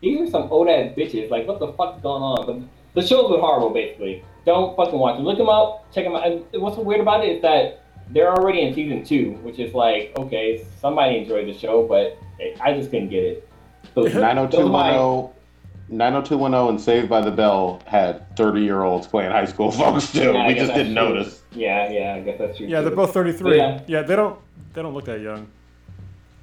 these 0.00 0.20
are 0.20 0.30
some 0.30 0.50
old 0.50 0.68
ass 0.68 0.92
bitches. 0.96 1.30
Like 1.30 1.46
what 1.46 1.60
the 1.60 1.72
fuck's 1.74 2.02
going 2.02 2.22
on? 2.22 2.46
But 2.46 3.00
the 3.00 3.06
shows 3.06 3.30
were 3.30 3.38
horrible, 3.38 3.70
basically. 3.70 4.24
Don't 4.44 4.76
fucking 4.76 4.98
watch 4.98 5.16
them. 5.16 5.24
Look 5.24 5.38
them 5.38 5.48
up, 5.48 5.92
check 5.92 6.04
them 6.04 6.14
out. 6.14 6.26
And 6.26 6.44
what's 6.62 6.76
so 6.76 6.82
weird 6.82 7.00
about 7.00 7.24
it 7.24 7.36
is 7.36 7.42
that 7.42 7.84
they're 8.10 8.32
already 8.32 8.62
in 8.62 8.74
season 8.74 9.04
two, 9.04 9.32
which 9.42 9.58
is 9.58 9.74
like, 9.74 10.12
okay, 10.16 10.66
somebody 10.80 11.18
enjoyed 11.18 11.46
the 11.46 11.56
show, 11.56 11.86
but 11.86 12.18
I 12.60 12.72
just 12.72 12.90
couldn't 12.90 13.10
get 13.10 13.22
it. 13.22 13.48
So, 13.94 14.00
oh 14.00 14.04
those 14.04 14.14
90210 14.14 15.96
90210 15.96 16.68
and 16.68 16.80
Saved 16.80 17.08
by 17.08 17.20
the 17.20 17.30
Bell 17.30 17.82
had 17.86 18.36
30 18.36 18.60
year 18.62 18.82
olds 18.82 19.06
playing 19.06 19.30
high 19.30 19.44
school 19.44 19.70
folks 19.70 20.12
too. 20.12 20.32
Yeah, 20.32 20.48
we 20.48 20.54
just 20.54 20.72
didn't 20.72 20.94
true. 20.94 21.08
notice. 21.08 21.39
Yeah, 21.52 21.90
yeah, 21.90 22.14
I 22.14 22.20
guess 22.20 22.38
that's 22.38 22.56
true. 22.58 22.66
Yeah, 22.66 22.78
too. 22.80 22.86
they're 22.86 22.96
both 22.96 23.12
33. 23.12 23.56
Yeah. 23.56 23.80
Yeah, 23.86 24.02
they 24.02 24.16
don't 24.16 24.38
they 24.74 24.82
don't 24.82 24.94
look 24.94 25.04
that 25.06 25.20
young. 25.20 25.46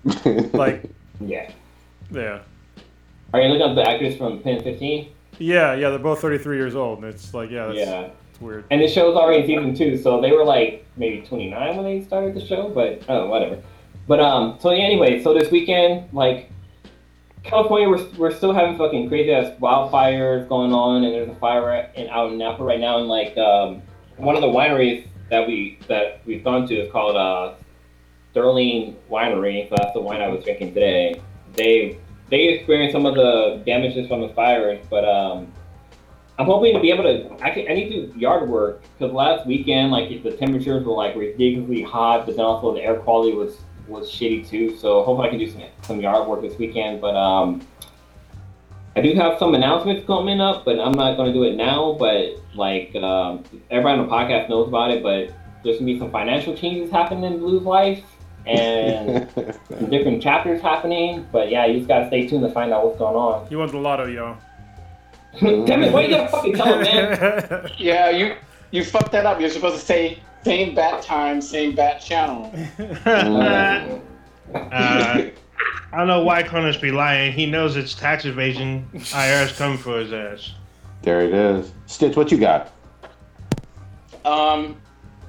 Like, 0.53 0.84
Yeah. 1.19 1.50
yeah. 2.11 2.40
Are 3.34 3.42
you 3.42 3.50
looking 3.50 3.61
up 3.69 3.76
the 3.76 3.88
actors 3.90 4.16
from 4.18 4.40
Pen 4.42 4.61
15? 4.64 5.10
Yeah, 5.40 5.74
yeah, 5.76 5.90
they're 5.90 6.00
both 6.00 6.22
33 6.22 6.58
years 6.58 6.76
old. 6.76 7.00
And 7.00 7.08
it's 7.08 7.34
like, 7.34 7.50
yeah, 7.52 7.68
that's 7.68 7.77
Yeah. 7.80 8.10
it's 8.32 8.42
weird. 8.42 8.66
And 8.72 8.82
the 8.82 8.88
show's 8.88 9.16
already 9.16 9.42
in 9.42 9.48
season 9.48 9.76
two, 9.76 9.98
so 10.02 10.22
they 10.22 10.32
were 10.32 10.45
like 10.45 10.86
maybe 10.98 11.26
29 11.26 11.76
when 11.76 11.86
they 11.86 12.03
started 12.03 12.34
the 12.36 12.45
show, 12.45 12.69
but 12.69 13.02
oh, 13.10 13.27
whatever. 13.27 13.61
But 14.08 14.19
um, 14.22 14.58
so 14.60 14.72
yeah, 14.72 14.84
anyway, 14.84 15.22
so 15.22 15.34
this 15.34 15.52
weekend, 15.52 16.08
like 16.14 16.50
California, 17.44 17.90
we're, 17.90 18.06
we're 18.18 18.36
still 18.36 18.53
having 18.53 18.77
fucking 18.77 19.10
crazy 19.10 19.32
ass 19.34 19.53
wildfires 19.60 20.48
going 20.48 20.74
on, 20.74 21.03
and 21.03 21.14
there's 21.14 21.30
a 21.30 21.36
fire 21.36 21.90
in 21.95 22.08
out 22.10 22.32
in 22.32 22.38
Napa 22.38 22.64
right 22.64 22.80
now, 22.80 23.00
and 23.00 23.08
like 23.08 23.38
um, 23.38 23.82
one 24.18 24.36
of 24.36 24.42
the 24.42 24.48
wineries 24.48 25.08
that 25.30 25.48
we 25.48 25.80
that 25.88 26.22
we've 26.26 26.44
gone 26.44 26.68
to 26.68 26.76
is 26.76 26.92
called 26.92 27.16
uh, 27.16 27.56
Sterling 28.32 28.98
Winery. 29.10 29.70
So 29.70 29.76
that's 29.78 29.94
the 29.94 30.02
wine 30.02 30.22
I 30.22 30.28
was 30.28 30.44
drinking 30.44 30.74
today. 30.74 31.22
They 31.54 32.00
they 32.30 32.50
experienced 32.50 32.94
some 32.94 33.06
of 33.06 33.16
the 33.16 33.62
damages 33.66 34.08
from 34.08 34.22
the 34.22 34.30
fires, 34.30 34.86
but 34.90 35.06
um, 35.06 35.52
I'm 36.40 36.46
hoping 36.46 36.74
to 36.74 36.80
be 36.80 36.92
able 36.92 37.04
to. 37.04 37.32
I 37.44 37.52
can. 37.52 37.70
I 37.70 37.74
need 37.74 37.90
to 37.90 38.08
do 38.08 38.20
yard 38.20 38.48
work 38.50 38.82
because 38.98 39.14
last 39.14 39.48
weekend, 39.48 39.92
like 39.92 40.24
the 40.24 40.36
temperatures 40.36 40.86
were 40.86 40.94
like 40.94 41.16
ridiculously 41.16 41.84
hot, 41.84 42.26
but 42.26 42.36
then 42.36 42.46
also 42.46 42.74
the 42.74 42.82
air 42.82 42.96
quality 42.96 43.34
was 43.34 43.58
was 43.88 44.10
shitty 44.10 44.48
too. 44.48 44.78
So 44.78 45.04
hopefully 45.04 45.28
I 45.28 45.32
can 45.32 45.40
do 45.40 45.50
some 45.50 45.64
some 45.84 46.02
yard 46.02 46.28
work 46.28 46.42
this 46.42 46.58
weekend. 46.58 47.02
But 47.02 47.16
um, 47.16 47.66
I 48.98 49.01
do 49.01 49.14
have 49.14 49.38
some 49.38 49.53
announcements 49.53 50.08
coming 50.08 50.42
up, 50.42 50.66
but 50.66 50.80
I'm 50.80 50.93
not 50.93 51.17
going 51.17 51.32
to 51.32 51.34
do 51.34 51.43
it 51.43 51.56
now. 51.56 51.95
But 52.00 52.42
like 52.56 52.95
um, 52.95 53.43
everybody 53.69 54.00
on 54.00 54.08
the 54.08 54.11
podcast 54.11 54.50
knows 54.50 54.69
about 54.69 54.90
it, 54.90 55.03
but 55.03 55.32
there's 55.64 55.77
gonna 55.77 55.85
be 55.85 56.00
some 56.00 56.09
financial 56.09 56.56
changes 56.56 56.90
happening 56.90 57.32
in 57.32 57.38
Blue's 57.38 57.61
life. 57.64 58.03
And 58.48 59.30
some 59.69 59.90
different 59.92 60.24
chapters 60.24 60.61
happening, 60.61 61.27
but 61.32 61.51
yeah, 61.51 61.67
you 61.67 61.77
just 61.77 61.88
gotta 61.88 62.08
stay 62.08 62.27
tuned 62.27 62.43
to 62.43 62.51
find 62.51 62.72
out 62.74 62.85
what's 62.85 62.98
going 62.98 63.16
on. 63.16 63.45
You 63.51 63.59
won 63.59 63.69
the 63.69 63.77
lotto, 63.77 64.08
yo. 64.08 64.38
Damn 65.42 65.84
it, 65.84 65.93
why 65.93 66.06
you 66.06 66.09
gotta 66.16 66.30
fucking 66.30 66.53
tell 66.53 66.80
him, 66.80 66.82
man? 66.82 67.69
Yeah, 67.77 68.09
you 68.09 68.35
you 68.72 68.84
fucked 68.84 69.11
that 69.11 69.27
up. 69.27 69.40
You're 69.40 69.51
supposed 69.51 69.80
to 69.80 69.85
say 69.85 70.19
same 70.43 70.74
bat 70.74 71.03
time, 71.03 71.40
same 71.42 71.76
bat 71.76 72.01
channel. 72.01 72.51
uh, 73.06 74.00
I 75.92 75.98
don't 75.98 76.08
know 76.08 76.24
why 76.24 76.44
Kronos 76.44 76.77
be 76.77 76.92
lying. 76.92 77.32
He 77.32 77.45
knows 77.45 77.76
it's 77.76 77.94
tax 77.94 78.26
evasion. 78.26 78.88
IRS 78.94 79.56
coming 79.58 79.77
for 79.77 80.00
his 80.00 80.14
ass. 80.14 80.53
There 81.02 81.22
it 81.22 81.34
is. 81.34 81.72
Stitch, 81.86 82.16
what 82.16 82.32
you 82.32 82.38
got? 82.38 82.74
Um, 84.26 84.76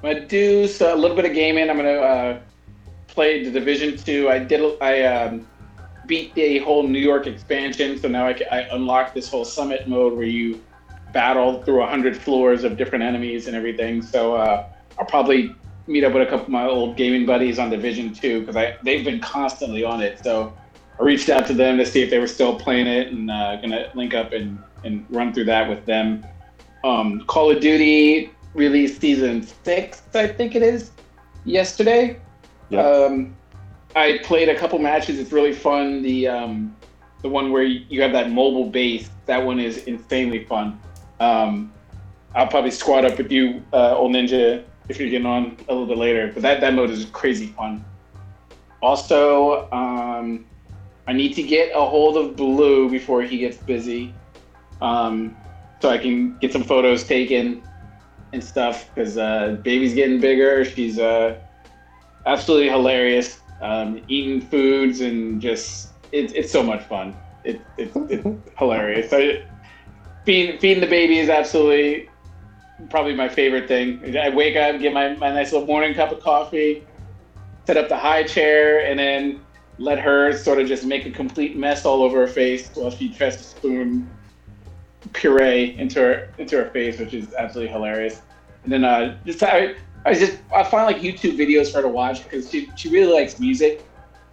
I'm 0.03 0.13
gonna 0.13 0.27
do 0.27 0.67
so, 0.67 0.93
a 0.93 0.97
little 0.97 1.15
bit 1.15 1.25
of 1.25 1.33
gaming. 1.33 1.69
I'm 1.69 1.77
gonna 1.77 1.89
uh, 1.91 2.39
play 3.07 3.43
the 3.43 3.51
Division 3.51 3.97
Two. 3.97 4.29
I 4.29 4.39
did. 4.39 4.81
I 4.81 5.03
um, 5.03 5.47
beat 6.07 6.33
the 6.35 6.59
whole 6.59 6.87
New 6.87 6.99
York 6.99 7.27
expansion, 7.27 7.97
so 7.97 8.07
now 8.07 8.27
I, 8.27 8.33
ca- 8.33 8.47
I 8.51 8.59
unlocked 8.75 9.13
this 9.13 9.29
whole 9.29 9.45
summit 9.45 9.87
mode 9.87 10.13
where 10.13 10.25
you 10.25 10.61
battle 11.13 11.63
through 11.63 11.85
hundred 11.85 12.17
floors 12.17 12.63
of 12.63 12.77
different 12.77 13.03
enemies 13.03 13.47
and 13.47 13.55
everything. 13.55 14.01
So 14.01 14.35
uh, 14.35 14.67
I'll 14.99 15.05
probably 15.05 15.55
meet 15.89 16.03
up 16.03 16.13
with 16.13 16.21
a 16.21 16.29
couple 16.29 16.45
of 16.45 16.49
my 16.49 16.65
old 16.65 16.95
gaming 16.95 17.25
buddies 17.25 17.57
on 17.57 17.69
Division 17.69 18.13
Two 18.13 18.41
because 18.41 18.55
I 18.55 18.77
they've 18.83 19.03
been 19.03 19.19
constantly 19.19 19.83
on 19.83 20.01
it. 20.01 20.23
So 20.23 20.53
I 20.99 21.03
reached 21.03 21.29
out 21.29 21.47
to 21.47 21.53
them 21.53 21.77
to 21.77 21.85
see 21.85 22.01
if 22.01 22.09
they 22.09 22.19
were 22.19 22.27
still 22.27 22.57
playing 22.57 22.87
it 22.87 23.07
and 23.07 23.29
uh, 23.29 23.55
gonna 23.57 23.91
link 23.95 24.13
up 24.13 24.31
and 24.31 24.59
and 24.83 25.05
run 25.09 25.33
through 25.33 25.45
that 25.45 25.67
with 25.67 25.85
them. 25.85 26.25
Um, 26.83 27.25
Call 27.25 27.51
of 27.51 27.59
Duty 27.59 28.31
released 28.53 29.01
season 29.01 29.45
six, 29.63 30.01
I 30.13 30.27
think 30.27 30.55
it 30.55 30.63
is, 30.63 30.91
yesterday. 31.43 32.19
Yeah. 32.69 32.81
Um, 32.81 33.35
I 33.95 34.19
played 34.23 34.49
a 34.49 34.55
couple 34.55 34.79
matches. 34.79 35.19
It's 35.19 35.31
really 35.31 35.53
fun. 35.53 36.03
The 36.03 36.27
um, 36.27 36.75
the 37.21 37.29
one 37.29 37.51
where 37.51 37.63
you 37.63 38.01
have 38.01 38.13
that 38.13 38.31
mobile 38.31 38.69
base, 38.69 39.09
that 39.25 39.43
one 39.43 39.59
is 39.59 39.83
insanely 39.85 40.45
fun. 40.45 40.79
Um, 41.19 41.73
I'll 42.35 42.47
probably 42.47 42.71
squad 42.71 43.05
up 43.05 43.17
with 43.17 43.31
you, 43.31 43.63
uh, 43.73 43.97
old 43.97 44.13
ninja, 44.13 44.63
if 44.89 44.99
you're 44.99 45.09
getting 45.09 45.27
on 45.27 45.55
a 45.69 45.71
little 45.71 45.87
bit 45.87 45.97
later. 45.97 46.31
But 46.33 46.41
that 46.43 46.61
that 46.61 46.73
mode 46.73 46.89
is 46.89 47.05
crazy 47.05 47.47
fun. 47.47 47.85
Also, 48.81 49.69
um, 49.71 50.45
I 51.07 51.13
need 51.13 51.33
to 51.35 51.43
get 51.43 51.71
a 51.73 51.85
hold 51.85 52.17
of 52.17 52.35
Blue 52.35 52.89
before 52.89 53.21
he 53.21 53.37
gets 53.37 53.57
busy, 53.57 54.13
um, 54.81 55.35
so 55.81 55.89
I 55.89 55.97
can 55.97 56.37
get 56.39 56.51
some 56.51 56.63
photos 56.63 57.03
taken 57.03 57.63
and 58.33 58.43
stuff. 58.43 58.89
Because 58.93 59.17
uh, 59.17 59.57
baby's 59.63 59.93
getting 59.93 60.19
bigger. 60.19 60.65
She's 60.65 60.99
uh, 60.99 61.39
absolutely 62.25 62.69
hilarious. 62.69 63.39
Um, 63.61 64.01
eating 64.07 64.39
foods 64.39 65.01
and 65.01 65.41
just 65.41 65.89
it's 66.11 66.33
it's 66.33 66.51
so 66.51 66.63
much 66.63 66.83
fun. 66.83 67.15
It, 67.43 67.61
it, 67.77 67.91
it's 68.09 68.25
hilarious. 68.57 69.11
I, 69.11 69.45
feeding 70.25 70.59
feeding 70.59 70.81
the 70.81 70.87
baby 70.87 71.19
is 71.19 71.29
absolutely 71.29 72.09
probably 72.89 73.13
my 73.13 73.29
favorite 73.29 73.67
thing. 73.67 74.17
I 74.17 74.29
wake 74.29 74.55
up, 74.55 74.79
get 74.79 74.93
my, 74.93 75.15
my 75.15 75.31
nice 75.31 75.51
little 75.51 75.67
morning 75.67 75.93
cup 75.93 76.11
of 76.11 76.21
coffee, 76.21 76.83
set 77.65 77.77
up 77.77 77.89
the 77.89 77.97
high 77.97 78.23
chair, 78.23 78.85
and 78.85 78.99
then 78.99 79.41
let 79.77 79.99
her 79.99 80.33
sort 80.33 80.59
of 80.59 80.67
just 80.67 80.85
make 80.85 81.05
a 81.05 81.11
complete 81.11 81.55
mess 81.55 81.85
all 81.85 82.03
over 82.03 82.19
her 82.19 82.27
face 82.27 82.69
while 82.73 82.91
she 82.91 83.09
tries 83.09 83.37
to 83.37 83.43
spoon 83.43 84.09
puree 85.13 85.75
into 85.77 85.99
her 85.99 86.33
into 86.37 86.57
her 86.57 86.69
face, 86.71 86.99
which 86.99 87.13
is 87.13 87.33
absolutely 87.33 87.71
hilarious. 87.71 88.21
And 88.63 88.73
then 88.73 88.83
uh, 88.83 89.17
just 89.25 89.41
I, 89.41 89.75
I 90.05 90.13
just 90.13 90.37
I 90.53 90.63
find 90.63 90.85
like 90.85 91.01
YouTube 91.01 91.37
videos 91.37 91.71
for 91.71 91.77
her 91.77 91.83
to 91.83 91.89
watch 91.89 92.23
because 92.23 92.49
she 92.49 92.69
she 92.75 92.89
really 92.89 93.13
likes 93.13 93.39
music. 93.39 93.85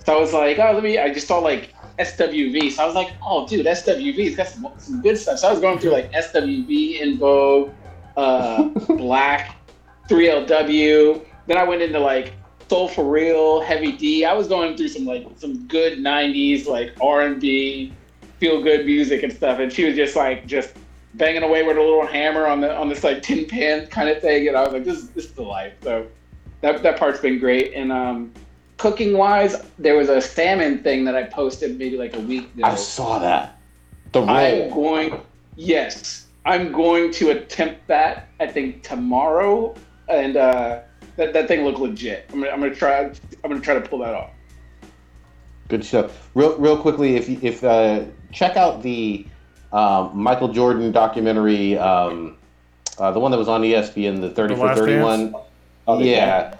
So 0.04 0.16
I 0.16 0.20
was 0.20 0.32
like, 0.32 0.58
oh, 0.58 0.72
let 0.72 0.82
me. 0.82 0.98
I 0.98 1.12
just 1.12 1.26
saw 1.26 1.38
like 1.38 1.74
SWV, 1.98 2.72
so 2.72 2.82
I 2.82 2.86
was 2.86 2.94
like, 2.94 3.12
oh, 3.24 3.46
dude, 3.46 3.66
SWV's 3.66 4.36
got 4.36 4.46
some, 4.46 4.68
some 4.78 5.02
good 5.02 5.18
stuff. 5.18 5.38
So 5.38 5.48
I 5.48 5.50
was 5.50 5.60
going 5.60 5.78
through 5.78 5.92
like 5.92 6.12
SWV, 6.12 7.00
En 7.00 7.18
Vogue, 7.18 7.72
uh, 8.16 8.64
Black, 8.96 9.56
3LW. 10.08 11.24
Then 11.46 11.56
I 11.56 11.64
went 11.64 11.82
into 11.82 11.98
like 11.98 12.32
Soul 12.68 12.88
for 12.88 13.04
Real, 13.04 13.60
Heavy 13.60 13.92
D. 13.92 14.24
I 14.24 14.32
was 14.32 14.48
going 14.48 14.76
through 14.76 14.88
some 14.88 15.04
like 15.04 15.26
some 15.36 15.66
good 15.66 15.98
'90s 15.98 16.66
like 16.66 16.94
R&B, 17.00 17.92
feel 18.38 18.62
good 18.62 18.86
music 18.86 19.22
and 19.22 19.32
stuff, 19.32 19.60
and 19.60 19.72
she 19.72 19.84
was 19.84 19.94
just 19.94 20.16
like 20.16 20.46
just 20.46 20.74
banging 21.14 21.42
away 21.42 21.62
with 21.62 21.76
a 21.76 21.80
little 21.80 22.06
hammer 22.06 22.46
on 22.46 22.60
the 22.60 22.74
on 22.76 22.88
this 22.88 23.04
like 23.04 23.22
tin 23.22 23.46
pan 23.46 23.86
kind 23.86 24.08
of 24.08 24.20
thing, 24.20 24.48
and 24.48 24.56
I 24.56 24.62
was 24.62 24.72
like, 24.72 24.84
this 24.84 24.98
is 24.98 25.10
this 25.10 25.26
is 25.26 25.32
the 25.32 25.42
life. 25.42 25.74
So 25.82 26.06
that 26.60 26.82
that 26.82 26.98
part's 26.98 27.20
been 27.20 27.38
great. 27.38 27.72
And 27.74 27.92
um, 27.92 28.32
cooking 28.76 29.16
wise, 29.16 29.56
there 29.78 29.96
was 29.96 30.08
a 30.08 30.20
salmon 30.20 30.82
thing 30.82 31.04
that 31.04 31.14
I 31.14 31.24
posted 31.24 31.78
maybe 31.78 31.96
like 31.96 32.16
a 32.16 32.20
week 32.20 32.52
ago. 32.54 32.64
I 32.64 32.74
saw 32.74 33.18
that. 33.20 33.58
The 34.12 34.22
I'm 34.22 34.70
going. 34.70 35.20
Yes, 35.56 36.25
I'm 36.46 36.70
going 36.72 37.10
to 37.14 37.30
attempt 37.30 37.86
that. 37.88 38.28
I 38.40 38.46
think 38.46 38.82
tomorrow, 38.82 39.74
and 40.08 40.36
uh, 40.36 40.80
that 41.16 41.32
that 41.32 41.48
thing 41.48 41.64
looked 41.64 41.80
legit. 41.80 42.30
I'm 42.32 42.40
gonna, 42.40 42.52
I'm 42.52 42.60
gonna 42.60 42.74
try. 42.74 43.00
I'm 43.00 43.50
gonna 43.50 43.60
try 43.60 43.74
to 43.74 43.80
pull 43.80 43.98
that 43.98 44.14
off. 44.14 44.30
Good 45.68 45.84
stuff. 45.84 46.30
Real, 46.34 46.56
real 46.58 46.78
quickly, 46.80 47.16
if 47.16 47.28
you- 47.28 47.40
if 47.42 47.64
uh, 47.64 48.04
check 48.32 48.56
out 48.56 48.82
the 48.82 49.26
um, 49.72 50.12
Michael 50.16 50.48
Jordan 50.48 50.92
documentary, 50.92 51.76
um, 51.76 52.36
uh, 52.98 53.10
the 53.10 53.18
one 53.18 53.32
that 53.32 53.38
was 53.38 53.48
on 53.48 53.62
ESPN, 53.62 54.20
the 54.20 54.30
30 54.30 54.54
the 54.54 54.60
for 54.60 54.74
31. 54.76 55.34
Oh, 55.88 55.98
the 55.98 56.04
Yeah, 56.06 56.54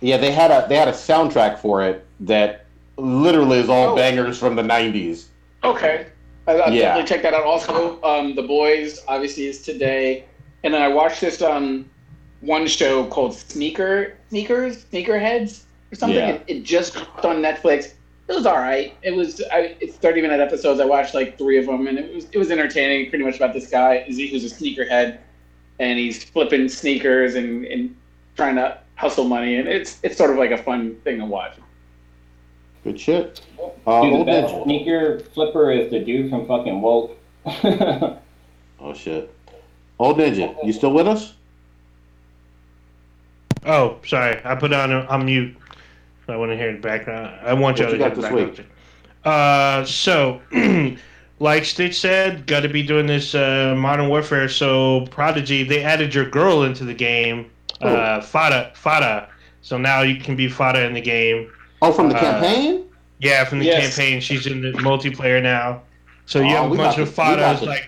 yeah. 0.00 0.18
They 0.18 0.30
had 0.30 0.50
a 0.50 0.66
they 0.68 0.76
had 0.76 0.88
a 0.88 0.92
soundtrack 0.92 1.58
for 1.58 1.82
it 1.82 2.06
that 2.20 2.66
literally 2.98 3.58
is 3.58 3.70
all 3.70 3.90
Oh. 3.90 3.96
bangers 3.96 4.38
from 4.38 4.54
the 4.56 4.62
'90s. 4.62 5.24
Okay. 5.64 6.06
I, 6.50 6.58
I'll 6.58 6.72
Yeah. 6.72 6.82
definitely 6.96 7.08
check 7.08 7.22
that 7.22 7.34
out. 7.34 7.44
Also, 7.44 8.02
um, 8.02 8.34
The 8.34 8.42
Boys 8.42 9.02
obviously 9.08 9.46
is 9.46 9.62
today, 9.62 10.24
and 10.64 10.74
then 10.74 10.82
I 10.82 10.88
watched 10.88 11.20
this 11.20 11.40
um 11.42 11.88
one 12.40 12.66
show 12.66 13.06
called 13.06 13.34
Sneaker 13.34 14.16
Sneakers 14.30 14.84
Sneakerheads. 14.86 15.64
or 15.92 15.96
something. 15.96 16.16
Yeah. 16.18 16.28
It, 16.30 16.44
it 16.46 16.62
just 16.62 16.94
dropped 16.94 17.24
on 17.24 17.36
Netflix. 17.42 17.92
It 18.28 18.34
was 18.34 18.46
all 18.46 18.58
right. 18.58 18.94
It 19.02 19.10
was 19.10 19.42
I, 19.52 19.74
it's 19.80 19.96
30 19.96 20.22
minute 20.22 20.40
episodes. 20.40 20.78
I 20.80 20.84
watched 20.84 21.14
like 21.14 21.36
three 21.36 21.58
of 21.58 21.66
them, 21.66 21.86
and 21.88 21.98
it 21.98 22.14
was 22.14 22.26
it 22.32 22.38
was 22.38 22.50
entertaining. 22.50 23.10
Pretty 23.10 23.24
much 23.24 23.36
about 23.36 23.52
this 23.54 23.68
guy. 23.68 24.04
Who's 24.06 24.18
a 24.44 24.54
sneakerhead, 24.54 25.18
and 25.80 25.98
he's 25.98 26.22
flipping 26.24 26.68
sneakers 26.68 27.34
and, 27.34 27.64
and 27.66 27.94
trying 28.36 28.54
to 28.56 28.78
hustle 28.94 29.24
money, 29.24 29.56
and 29.56 29.66
it's 29.68 29.98
it's 30.04 30.16
sort 30.16 30.30
of 30.30 30.36
like 30.36 30.52
a 30.52 30.58
fun 30.62 30.94
thing 31.04 31.18
to 31.18 31.24
watch. 31.24 31.54
Good 32.84 32.98
shit. 32.98 33.40
Uh, 33.86 34.02
Dude, 34.02 34.12
the 34.12 34.16
old 34.16 34.26
best 34.26 34.54
ninja. 34.54 34.64
sneaker 34.64 35.20
flipper 35.34 35.70
is 35.70 35.90
the 35.90 36.00
dude 36.00 36.30
from 36.30 36.46
fucking 36.46 36.80
Woke. 36.80 37.16
Oh 38.82 38.94
shit. 38.94 39.34
Old 39.98 40.16
ninja, 40.16 40.56
you 40.64 40.72
still 40.72 40.92
with 40.94 41.06
us? 41.06 41.34
Oh, 43.66 43.98
sorry. 44.06 44.40
I 44.44 44.54
put 44.54 44.72
on 44.72 44.90
on 44.92 45.26
mute. 45.26 45.54
I 46.28 46.36
want 46.36 46.50
to 46.52 46.56
hear 46.56 46.72
the 46.72 46.78
background. 46.78 47.38
I 47.44 47.52
want 47.52 47.78
y'all 47.78 47.90
to 47.90 47.98
got 47.98 48.16
hear 48.16 48.22
the 48.22 48.22
this 48.22 48.46
background. 48.46 48.70
Uh, 49.24 49.84
so, 49.84 50.40
like 51.40 51.64
Stitch 51.64 52.00
said, 52.00 52.46
got 52.46 52.60
to 52.60 52.68
be 52.68 52.82
doing 52.82 53.06
this 53.06 53.34
uh, 53.34 53.74
Modern 53.76 54.08
Warfare. 54.08 54.48
So, 54.48 55.06
Prodigy, 55.10 55.64
they 55.64 55.82
added 55.82 56.14
your 56.14 56.30
girl 56.30 56.62
into 56.62 56.84
the 56.84 56.94
game, 56.94 57.50
uh, 57.82 58.20
Farah. 58.20 58.72
Farah. 58.74 59.28
So 59.62 59.76
now 59.76 60.00
you 60.02 60.20
can 60.20 60.36
be 60.36 60.48
Farah 60.48 60.86
in 60.86 60.94
the 60.94 61.00
game. 61.02 61.52
Oh, 61.82 61.92
from 61.92 62.08
the 62.08 62.16
Uh, 62.16 62.20
campaign? 62.20 62.84
Yeah, 63.20 63.44
from 63.44 63.58
the 63.58 63.66
Yes. 63.66 63.96
campaign. 63.96 64.20
She's 64.20 64.46
in 64.46 64.62
the 64.62 64.72
multiplayer 64.72 65.42
now. 65.42 65.82
So 66.26 66.40
you 66.40 66.46
Oh, 66.46 66.62
have 66.62 66.64
a 66.66 66.68
we 66.68 66.76
bunch 66.76 66.96
about 66.96 67.08
of 67.08 67.14
to- 67.14 67.20
we 67.22 67.32
about 67.34 67.56
Farahs 67.56 67.58
to- 67.60 67.64
like 67.66 67.86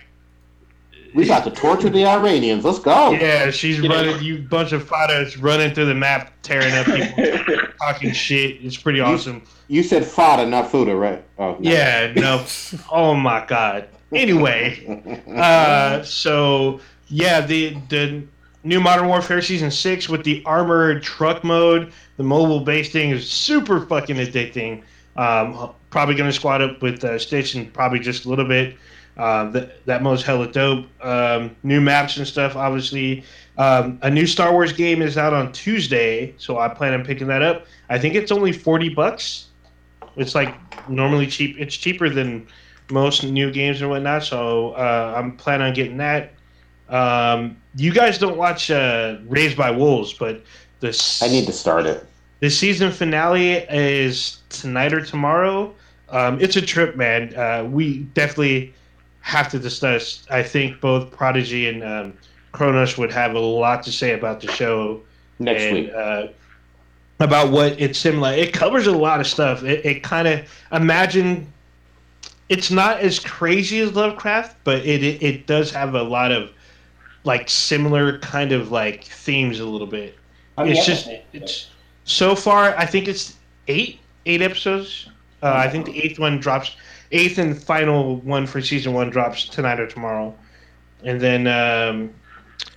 We 1.15 1.27
about 1.27 1.45
to 1.45 1.51
torture 1.51 1.91
the 1.91 2.07
Iranians. 2.07 2.65
Let's 2.65 2.79
go. 2.79 3.11
yeah, 3.12 3.51
she's 3.51 3.77
You 3.79 3.89
know- 3.89 3.97
running 3.97 4.23
you 4.23 4.39
bunch 4.39 4.73
of 4.73 4.89
Farahs 4.89 5.37
running 5.39 5.75
through 5.75 5.85
the 5.85 5.95
map, 5.95 6.33
tearing 6.43 6.73
up 6.73 6.87
people, 6.87 7.59
talking 7.83 8.12
shit. 8.12 8.57
It's 8.62 8.79
pretty 8.79 9.01
awesome. 9.01 9.43
You 9.69 9.83
said 9.83 10.07
fodder, 10.07 10.47
not 10.47 10.73
fooder, 10.73 10.99
right? 10.99 11.23
Oh, 11.39 11.57
no. 11.61 11.71
Yeah, 11.71 12.12
no. 12.17 12.43
oh 12.91 13.12
my 13.15 13.45
god. 13.47 13.89
Anyway, 14.15 15.23
uh, 15.37 16.03
so 16.03 16.81
yeah, 17.09 17.43
the 17.43 17.77
the 17.91 18.23
new 18.65 18.81
Modern 18.81 19.07
Warfare 19.09 19.43
season 19.43 19.71
six 19.71 20.09
with 20.09 20.25
the 20.25 20.43
armored 20.47 21.03
truck 21.03 21.45
mode, 21.45 21.93
the 22.17 22.23
mobile 22.23 22.61
base 22.61 22.91
thing 22.93 23.11
is 23.11 23.31
super 23.31 23.85
fucking 23.87 24.17
addicting. 24.17 24.83
Um, 25.17 25.71
probably 25.91 26.15
gonna 26.15 26.33
squad 26.33 26.63
up 26.63 26.83
with 26.83 27.05
uh, 27.05 27.19
Stitch 27.19 27.55
and 27.55 27.73
probably 27.73 27.99
just 27.99 28.25
a 28.25 28.29
little 28.29 28.47
bit. 28.47 28.77
Uh, 29.17 29.51
that 29.51 29.85
that 29.85 30.03
mode's 30.03 30.23
hella 30.23 30.51
dope. 30.51 30.87
Um, 31.05 31.55
new 31.63 31.81
maps 31.81 32.17
and 32.17 32.27
stuff, 32.27 32.57
obviously. 32.57 33.25
Um, 33.59 33.99
a 34.03 34.11
new 34.11 34.27
Star 34.27 34.53
Wars 34.53 34.73
game 34.73 35.03
is 35.03 35.19
out 35.19 35.35
on 35.35 35.53
Tuesday, 35.53 36.35
so 36.39 36.59
I 36.59 36.69
plan 36.69 36.95
on 36.95 37.05
picking 37.05 37.27
that 37.27 37.43
up. 37.43 37.67
I 37.91 37.99
think 37.99 38.15
it's 38.15 38.33
only 38.33 38.53
forty 38.53 38.89
bucks. 38.89 39.49
It's 40.17 40.35
like 40.35 40.55
normally 40.89 41.27
cheap. 41.27 41.57
It's 41.59 41.77
cheaper 41.77 42.09
than 42.09 42.47
most 42.91 43.23
new 43.25 43.51
games 43.51 43.81
and 43.81 43.91
whatnot. 43.91 44.25
So 44.25 44.73
uh, 44.73 45.15
I'm 45.17 45.37
planning 45.37 45.67
on 45.67 45.75
getting 45.75 45.99
that. 45.99 46.33
Um, 46.89 47.57
you 47.77 47.93
guys 47.93 48.19
don't 48.19 48.37
watch 48.37 48.71
uh, 48.71 49.17
Raised 49.27 49.57
by 49.57 49.71
Wolves, 49.71 50.13
but 50.13 50.43
the 50.83 51.19
I 51.23 51.28
need 51.28 51.47
to 51.47 51.52
start 51.52 51.86
it. 51.86 52.05
the 52.41 52.51
season 52.51 52.93
finale 52.93 53.52
is 53.70 54.39
tonight 54.51 54.93
or 54.93 55.01
tomorrow. 55.01 55.73
Um, 56.11 56.39
it's 56.41 56.57
a 56.57 56.61
trip, 56.61 56.97
man. 56.97 57.35
Uh, 57.35 57.65
we 57.65 58.01
definitely 58.15 58.75
have 59.20 59.49
to 59.52 59.59
discuss. 59.59 60.27
I 60.28 60.43
think 60.43 60.81
both 60.81 61.11
Prodigy 61.11 61.69
and 61.69 61.83
um, 61.83 62.12
Kronos 62.51 62.99
would 62.99 63.12
have 63.12 63.35
a 63.35 63.39
lot 63.39 63.83
to 63.85 63.93
say 63.93 64.12
about 64.12 64.41
the 64.41 64.52
show 64.52 65.01
Next 65.39 65.62
and, 65.62 65.75
week. 65.75 65.93
Uh, 65.94 66.27
about 67.20 67.52
what 67.52 67.81
it's 67.81 67.99
similar. 67.99 68.33
It 68.33 68.52
covers 68.52 68.86
a 68.89 68.93
lot 68.93 69.20
of 69.20 69.27
stuff. 69.27 69.62
It, 69.62 69.86
it 69.86 70.02
kind 70.02 70.28
of 70.28 70.41
imagine. 70.73 71.51
It's 72.49 72.70
not 72.70 72.99
as 72.99 73.19
crazy 73.19 73.81
as 73.81 73.94
Lovecraft, 73.94 74.57
but 74.65 74.85
it, 74.85 75.02
it 75.02 75.23
it 75.23 75.47
does 75.47 75.70
have 75.70 75.94
a 75.94 76.02
lot 76.02 76.33
of 76.33 76.51
like 77.25 77.49
similar 77.49 78.19
kind 78.19 78.52
of 78.52 78.73
like 78.73 79.05
themes 79.05 79.61
a 79.61 79.65
little 79.65 79.86
bit. 79.86 80.19
I 80.57 80.65
mean, 80.65 80.73
it's 80.73 80.87
just 80.87 81.07
yeah. 81.07 81.21
it's 81.33 81.69
so 82.05 82.35
far. 82.35 82.77
I 82.77 82.87
think 82.87 83.09
it's 83.09 83.37
eight 83.69 84.01
eight 84.27 84.43
episodes. 84.43 85.09
Uh, 85.43 85.53
I 85.55 85.69
think 85.69 85.87
the 85.87 86.03
eighth 86.03 86.19
one 86.19 86.39
drops. 86.39 86.77
Eighth 87.15 87.37
and 87.39 87.61
final 87.61 88.17
one 88.17 88.47
for 88.47 88.63
season 88.63 88.95
one 88.95 89.11
drops 89.11 89.47
tonight 89.47 89.79
or 89.79 89.87
tomorrow, 89.87 90.35
and 91.05 91.21
then 91.21 91.47
um, 91.47 92.13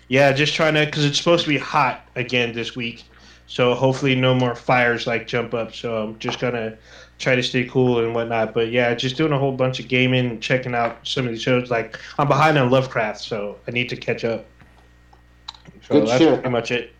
yeah, 0.09 0.31
just 0.33 0.53
trying 0.53 0.73
to 0.73 0.85
because 0.85 1.05
it's 1.05 1.17
supposed 1.17 1.43
to 1.45 1.49
be 1.49 1.57
hot 1.57 2.01
again 2.15 2.53
this 2.53 2.75
week. 2.75 3.05
So 3.47 3.73
hopefully 3.75 4.15
no 4.15 4.33
more 4.33 4.55
fires 4.55 5.07
like 5.07 5.27
jump 5.27 5.53
up. 5.53 5.73
So 5.73 6.03
I'm 6.03 6.19
just 6.19 6.39
gonna 6.39 6.77
try 7.17 7.35
to 7.35 7.43
stay 7.43 7.65
cool 7.65 8.03
and 8.03 8.13
whatnot. 8.13 8.53
But 8.53 8.71
yeah, 8.71 8.93
just 8.93 9.15
doing 9.15 9.31
a 9.31 9.39
whole 9.39 9.51
bunch 9.51 9.79
of 9.79 9.87
gaming, 9.87 10.25
and 10.31 10.41
checking 10.41 10.75
out 10.75 10.97
some 11.07 11.25
of 11.25 11.31
these 11.31 11.41
shows. 11.41 11.69
Like 11.69 11.99
I'm 12.17 12.27
behind 12.27 12.57
on 12.57 12.69
Lovecraft, 12.69 13.21
so 13.21 13.57
I 13.67 13.71
need 13.71 13.89
to 13.89 13.95
catch 13.95 14.25
up. 14.25 14.45
So 15.87 15.99
Good 15.99 16.07
that's 16.07 16.17
shit. 16.19 16.33
pretty 16.33 16.49
much 16.49 16.71
it. 16.71 16.94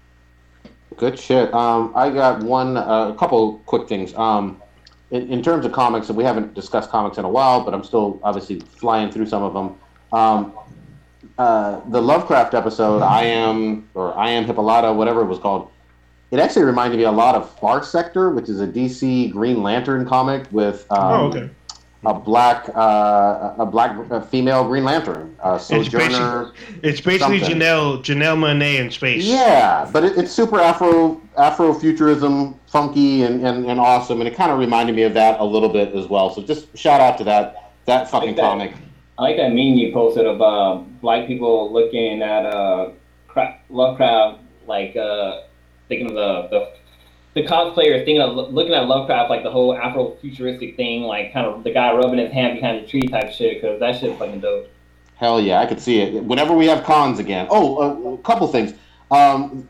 Good 0.98 1.20
shit. 1.20 1.54
Um, 1.54 1.92
I 1.96 2.10
got 2.10 2.42
one, 2.44 2.78
uh, 2.78 3.10
a 3.10 3.16
couple 3.16 3.60
quick 3.66 3.88
things. 3.88 4.14
Um, 4.16 4.62
in, 5.12 5.32
in 5.32 5.44
terms 5.44 5.66
of 5.66 5.72
comics, 5.72 6.10
and 6.10 6.18
we 6.18 6.24
haven't 6.24 6.54
discussed 6.54 6.90
comics 6.90 7.18
in 7.18 7.26
a 7.26 7.30
while, 7.30 7.64
but 7.64 7.74
I'm 7.74 7.84
still 7.84 8.20
obviously 8.24 8.60
flying 8.60 9.12
through 9.12 9.28
some 9.28 9.44
of 9.44 9.54
them. 9.54 9.76
Um, 10.12 10.54
uh, 11.38 11.82
the 11.90 12.02
Lovecraft 12.02 12.54
episode, 12.54 13.02
I 13.02 13.24
am, 13.24 13.90
or 13.94 14.18
I 14.18 14.30
am 14.30 14.46
Hippolyta, 14.46 14.94
whatever 14.94 15.22
it 15.22 15.26
was 15.26 15.40
called, 15.40 15.70
it 16.32 16.40
actually 16.40 16.64
reminded 16.64 16.98
me 16.98 17.04
a 17.04 17.12
lot 17.12 17.36
of 17.36 17.50
Far 17.60 17.84
Sector, 17.84 18.32
which 18.32 18.50
is 18.50 18.62
a 18.62 18.68
DC 18.68 19.32
Green 19.32 19.62
Lantern 19.62 20.06
comic 20.06 20.48
with 20.52 20.90
um, 20.92 21.00
oh, 21.00 21.28
okay. 21.28 21.50
A 22.06 22.14
black, 22.14 22.70
uh, 22.76 23.54
a 23.58 23.66
black 23.66 23.98
uh, 24.12 24.22
female 24.22 24.64
Green 24.68 24.84
Lantern, 24.84 25.36
uh, 25.44 25.56
It's 25.56 25.66
Sojourner. 25.68 26.54
It's 26.84 27.02
basically. 27.02 27.40
Janelle 27.40 28.04
Janelle 28.04 28.38
Monáe 28.38 28.80
in 28.80 28.92
space. 28.92 29.24
Yeah, 29.24 29.90
but 29.92 30.04
it, 30.04 30.18
it's 30.18 30.32
super 30.32 30.60
Afro 30.60 31.22
Afrofuturism, 31.38 32.56
funky 32.68 33.24
and, 33.24 33.46
and, 33.46 33.66
and 33.66 33.80
awesome, 33.80 34.22
and 34.22 34.28
it 34.28 34.36
kind 34.36 34.52
of 34.52 34.60
reminded 34.60 34.96
me 34.96 35.04
of 35.04 35.14
that 35.16 35.40
a 35.40 35.44
little 35.44 35.70
bit 35.70 35.94
as 35.96 36.08
well. 36.08 36.30
So 36.30 36.42
just 36.42 36.76
shout 36.78 37.02
out 37.02 37.18
to 37.20 37.24
that 37.26 37.72
that 37.86 38.10
fucking 38.10 38.30
Like 38.30 38.36
that. 38.38 38.42
comic. 38.42 38.74
I 39.18 39.22
like 39.22 39.38
that 39.38 39.50
meme 39.50 39.76
you 39.76 39.94
posted 39.94 40.26
of 40.26 40.42
uh, 40.42 40.76
black 41.02 41.26
people 41.28 41.72
looking 41.72 42.22
at 42.22 42.46
uh, 42.46 42.90
cra- 43.28 43.58
Lovecraft, 43.70 44.40
like 44.68 44.96
uh, 44.96 45.42
thinking 45.88 46.08
of 46.08 46.14
the, 46.16 46.48
the 46.50 46.72
the 47.36 47.44
cosplayers 47.44 48.06
thinking 48.06 48.22
of 48.22 48.54
looking 48.54 48.74
at 48.74 48.88
Lovecraft 48.88 49.30
like 49.30 49.44
the 49.44 49.52
whole 49.52 49.78
Afro-futuristic 49.78 50.78
thing, 50.78 51.04
like 51.04 51.34
kind 51.34 51.46
of 51.46 51.66
the 51.66 51.72
guy 51.72 51.94
rubbing 51.94 52.18
his 52.20 52.32
hand 52.32 52.60
behind 52.60 52.84
the 52.84 52.88
tree 52.88 53.02
type 53.02 53.32
shit, 53.32 53.62
because 53.62 53.80
that 53.82 54.00
shit 54.00 54.18
fucking 54.18 54.40
dope. 54.40 54.70
Hell 55.18 55.42
yeah, 55.42 55.60
I 55.60 55.66
could 55.66 55.82
see 55.82 56.00
it. 56.00 56.24
Whenever 56.24 56.54
we 56.54 56.66
have 56.68 56.84
cons 56.86 57.20
again. 57.20 57.48
Oh, 57.50 57.82
a, 57.82 58.14
a 58.14 58.18
couple 58.20 58.48
things. 58.48 58.74
Um, 59.12 59.68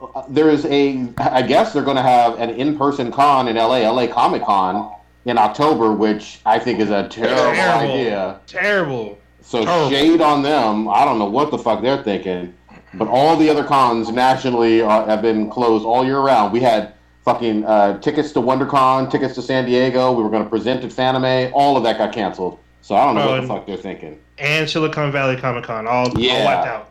uh, 0.00 0.24
there 0.28 0.50
is 0.50 0.66
a. 0.66 1.08
I 1.18 1.42
guess 1.42 1.72
they're 1.72 1.84
going 1.84 1.96
to 1.96 2.02
have 2.02 2.38
an 2.38 2.50
in-person 2.50 3.12
con 3.12 3.46
in 3.48 3.56
LA, 3.56 3.88
LA 3.88 4.06
Comic 4.12 4.42
Con, 4.42 4.92
in 5.24 5.38
October, 5.38 5.92
which 5.92 6.40
I 6.44 6.58
think 6.58 6.80
is 6.80 6.90
a 6.90 7.08
terrible, 7.08 7.36
Terrible. 7.54 7.92
idea. 7.92 8.40
Terrible. 8.46 9.18
So 9.40 9.64
Terrible. 9.64 9.90
shade 9.90 10.20
on 10.20 10.42
them. 10.42 10.88
I 10.88 11.04
don't 11.04 11.18
know 11.20 11.26
what 11.30 11.52
the 11.52 11.58
fuck 11.58 11.80
they're 11.80 12.02
thinking. 12.02 12.54
But 12.94 13.08
all 13.08 13.36
the 13.36 13.50
other 13.50 13.64
cons 13.64 14.10
nationally 14.10 14.80
are, 14.80 15.06
have 15.06 15.22
been 15.22 15.50
closed 15.50 15.84
all 15.84 16.04
year 16.04 16.18
round. 16.20 16.52
We 16.52 16.60
had 16.60 16.93
fucking 17.24 17.64
uh, 17.64 17.98
tickets 18.00 18.32
to 18.32 18.40
WonderCon, 18.40 19.10
tickets 19.10 19.34
to 19.34 19.42
San 19.42 19.64
Diego. 19.64 20.12
We 20.12 20.22
were 20.22 20.30
going 20.30 20.44
to 20.44 20.50
present 20.50 20.84
at 20.84 20.90
Fanime. 20.90 21.50
All 21.54 21.76
of 21.76 21.82
that 21.84 21.98
got 21.98 22.12
canceled. 22.12 22.58
So 22.82 22.94
I 22.94 23.04
don't 23.06 23.14
know 23.14 23.28
Oh, 23.28 23.32
what 23.32 23.40
the 23.40 23.46
fuck 23.46 23.66
they're 23.66 23.76
thinking. 23.78 24.20
And 24.38 24.68
Silicon 24.68 25.10
Valley 25.10 25.36
Comic 25.36 25.64
Con, 25.64 25.86
all, 25.86 26.08
all 26.10 26.18
Yeah. 26.20 26.44
wiped 26.44 26.68
out. 26.68 26.90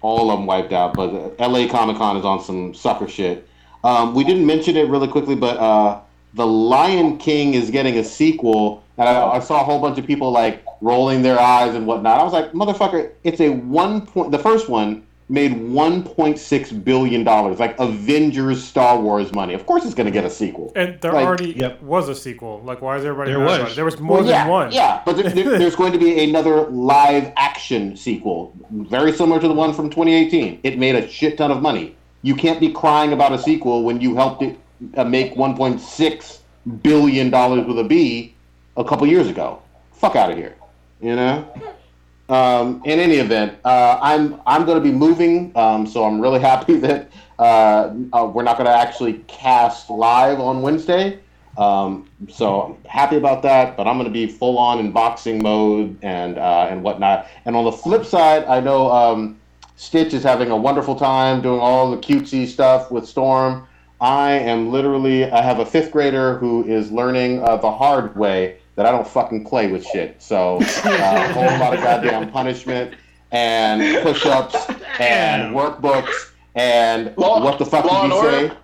All 0.00 0.30
of 0.30 0.38
them 0.38 0.46
wiped 0.46 0.72
out. 0.72 0.94
But 0.94 1.10
uh, 1.38 1.48
LA 1.48 1.68
Comic 1.68 1.96
Con 1.98 2.16
is 2.16 2.24
on 2.24 2.42
some 2.42 2.72
sucker 2.74 3.06
shit. 3.08 3.46
Um, 3.84 4.14
we 4.14 4.24
didn't 4.24 4.46
mention 4.46 4.76
it 4.76 4.88
really 4.88 5.08
quickly, 5.08 5.34
but 5.36 5.58
uh, 5.58 6.00
The 6.34 6.46
Lion 6.46 7.18
King 7.18 7.54
is 7.54 7.70
getting 7.70 7.98
a 7.98 8.04
sequel. 8.04 8.82
And 8.96 9.06
I, 9.08 9.26
I 9.32 9.40
saw 9.40 9.60
a 9.60 9.64
whole 9.64 9.78
bunch 9.80 9.98
of 9.98 10.06
people 10.06 10.30
like 10.30 10.64
rolling 10.80 11.20
their 11.22 11.38
eyes 11.38 11.74
and 11.74 11.86
whatnot. 11.86 12.18
I 12.18 12.22
was 12.24 12.32
like, 12.32 12.52
motherfucker, 12.52 13.10
it's 13.24 13.40
a 13.40 13.50
one 13.50 14.06
point. 14.06 14.30
The 14.30 14.38
first 14.38 14.68
one 14.70 15.05
made 15.28 15.52
1.6 15.52 16.84
billion 16.84 17.24
dollars, 17.24 17.58
like 17.58 17.78
Avengers 17.80 18.62
Star 18.62 19.00
Wars 19.00 19.32
money. 19.34 19.54
Of 19.54 19.66
course, 19.66 19.84
it's 19.84 19.94
going 19.94 20.06
to 20.06 20.12
get 20.12 20.24
a 20.24 20.30
sequel. 20.30 20.72
And 20.76 20.98
there 21.00 21.12
Like- 21.12 21.26
already 21.26 21.52
Yep. 21.56 21.82
was 21.82 22.08
a 22.08 22.14
sequel. 22.14 22.60
Like, 22.64 22.80
why 22.80 22.96
is 22.96 23.04
everybody 23.04 23.30
There 23.32 23.40
was. 23.40 23.58
about 23.58 23.70
it? 23.72 23.74
There 23.74 23.84
was 23.84 23.98
more 23.98 24.18
Well, 24.18 24.26
yeah, 24.26 24.44
than 24.44 24.52
one. 24.52 24.72
Yeah, 24.72 25.00
but 25.04 25.16
there, 25.16 25.30
there- 25.30 25.58
there's 25.58 25.74
going 25.74 25.92
to 25.92 25.98
be 25.98 26.22
another 26.22 26.62
live 26.68 27.32
action 27.36 27.96
sequel, 27.96 28.52
very 28.70 29.12
similar 29.12 29.40
to 29.40 29.48
the 29.48 29.54
one 29.54 29.72
from 29.72 29.90
2018. 29.90 30.60
It 30.62 30.78
made 30.78 30.94
a 30.94 31.08
shit 31.08 31.38
ton 31.38 31.50
of 31.50 31.60
money. 31.60 31.96
You 32.22 32.36
can't 32.36 32.60
be 32.60 32.70
crying 32.70 33.12
about 33.12 33.32
a 33.32 33.38
sequel 33.38 33.82
when 33.82 34.00
you 34.00 34.14
helped 34.14 34.42
it 34.42 34.56
uh, 34.96 35.04
make 35.04 35.34
1.6 35.36 36.38
billion 36.82 37.30
dollars 37.30 37.66
with 37.66 37.78
a 37.78 37.84
B 37.84 38.34
a 38.76 38.84
couple 38.84 39.06
years 39.06 39.28
ago. 39.28 39.60
Fuck 39.92 40.14
out 40.16 40.30
of 40.30 40.36
here, 40.36 40.54
you 41.00 41.16
know. 41.16 41.44
Um, 42.28 42.82
in 42.84 42.98
any 42.98 43.16
event, 43.16 43.58
uh, 43.64 43.98
I'm 44.02 44.40
I'm 44.46 44.64
going 44.64 44.78
to 44.78 44.82
be 44.82 44.92
moving, 44.92 45.52
um, 45.56 45.86
so 45.86 46.04
I'm 46.04 46.20
really 46.20 46.40
happy 46.52 46.76
that 46.78 47.10
uh, 47.38 47.94
uh, 48.12 48.30
we're 48.32 48.42
not 48.42 48.56
going 48.56 48.66
to 48.66 48.76
actually 48.76 49.24
cast 49.28 49.90
live 49.90 50.40
on 50.40 50.62
Wednesday. 50.62 51.20
Um, 51.56 52.08
so 52.28 52.62
I'm 52.62 52.90
happy 52.90 53.16
about 53.16 53.42
that, 53.42 53.76
but 53.76 53.86
I'm 53.86 53.96
going 53.96 54.06
to 54.06 54.12
be 54.12 54.26
full 54.26 54.58
on 54.58 54.78
in 54.78 54.92
boxing 54.92 55.42
mode 55.42 55.96
and 56.02 56.36
uh, 56.36 56.66
and 56.68 56.82
whatnot. 56.82 57.28
And 57.44 57.54
on 57.54 57.64
the 57.64 57.72
flip 57.72 58.04
side, 58.04 58.44
I 58.44 58.60
know 58.60 58.90
um, 58.90 59.38
Stitch 59.76 60.12
is 60.12 60.22
having 60.22 60.50
a 60.50 60.56
wonderful 60.56 60.96
time 60.96 61.40
doing 61.40 61.60
all 61.60 61.90
the 61.90 61.98
cutesy 61.98 62.46
stuff 62.46 62.90
with 62.90 63.06
Storm. 63.06 63.66
I 64.00 64.32
am 64.32 64.70
literally 64.70 65.30
I 65.30 65.42
have 65.42 65.60
a 65.60 65.66
fifth 65.66 65.92
grader 65.92 66.38
who 66.38 66.64
is 66.64 66.90
learning 66.90 67.42
uh, 67.42 67.56
the 67.56 67.70
hard 67.70 68.16
way 68.16 68.58
that 68.76 68.86
I 68.86 68.90
don't 68.92 69.06
fucking 69.06 69.44
play 69.44 69.66
with 69.70 69.84
shit. 69.84 70.22
So 70.22 70.58
uh, 70.58 70.62
a 70.84 71.32
whole 71.32 71.58
lot 71.58 71.74
of 71.74 71.80
goddamn 71.82 72.30
punishment 72.30 72.94
and 73.32 74.02
push-ups 74.02 74.54
and 75.00 75.54
workbooks 75.54 76.30
and 76.54 77.12
Law- 77.16 77.42
what 77.42 77.58
the 77.58 77.66
fuck 77.66 77.82
did 77.84 77.92
you 77.92 78.28
and 78.28 78.52
say? 78.52 78.56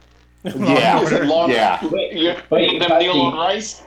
Yeah, 0.74 0.98
Law- 1.24 1.46
yeah. 1.48 1.80
You're 1.82 2.36
Wait, 2.50 2.50
making 2.50 2.78
them 2.80 2.98
kneel 2.98 3.20
on 3.20 3.34
rice. 3.34 3.82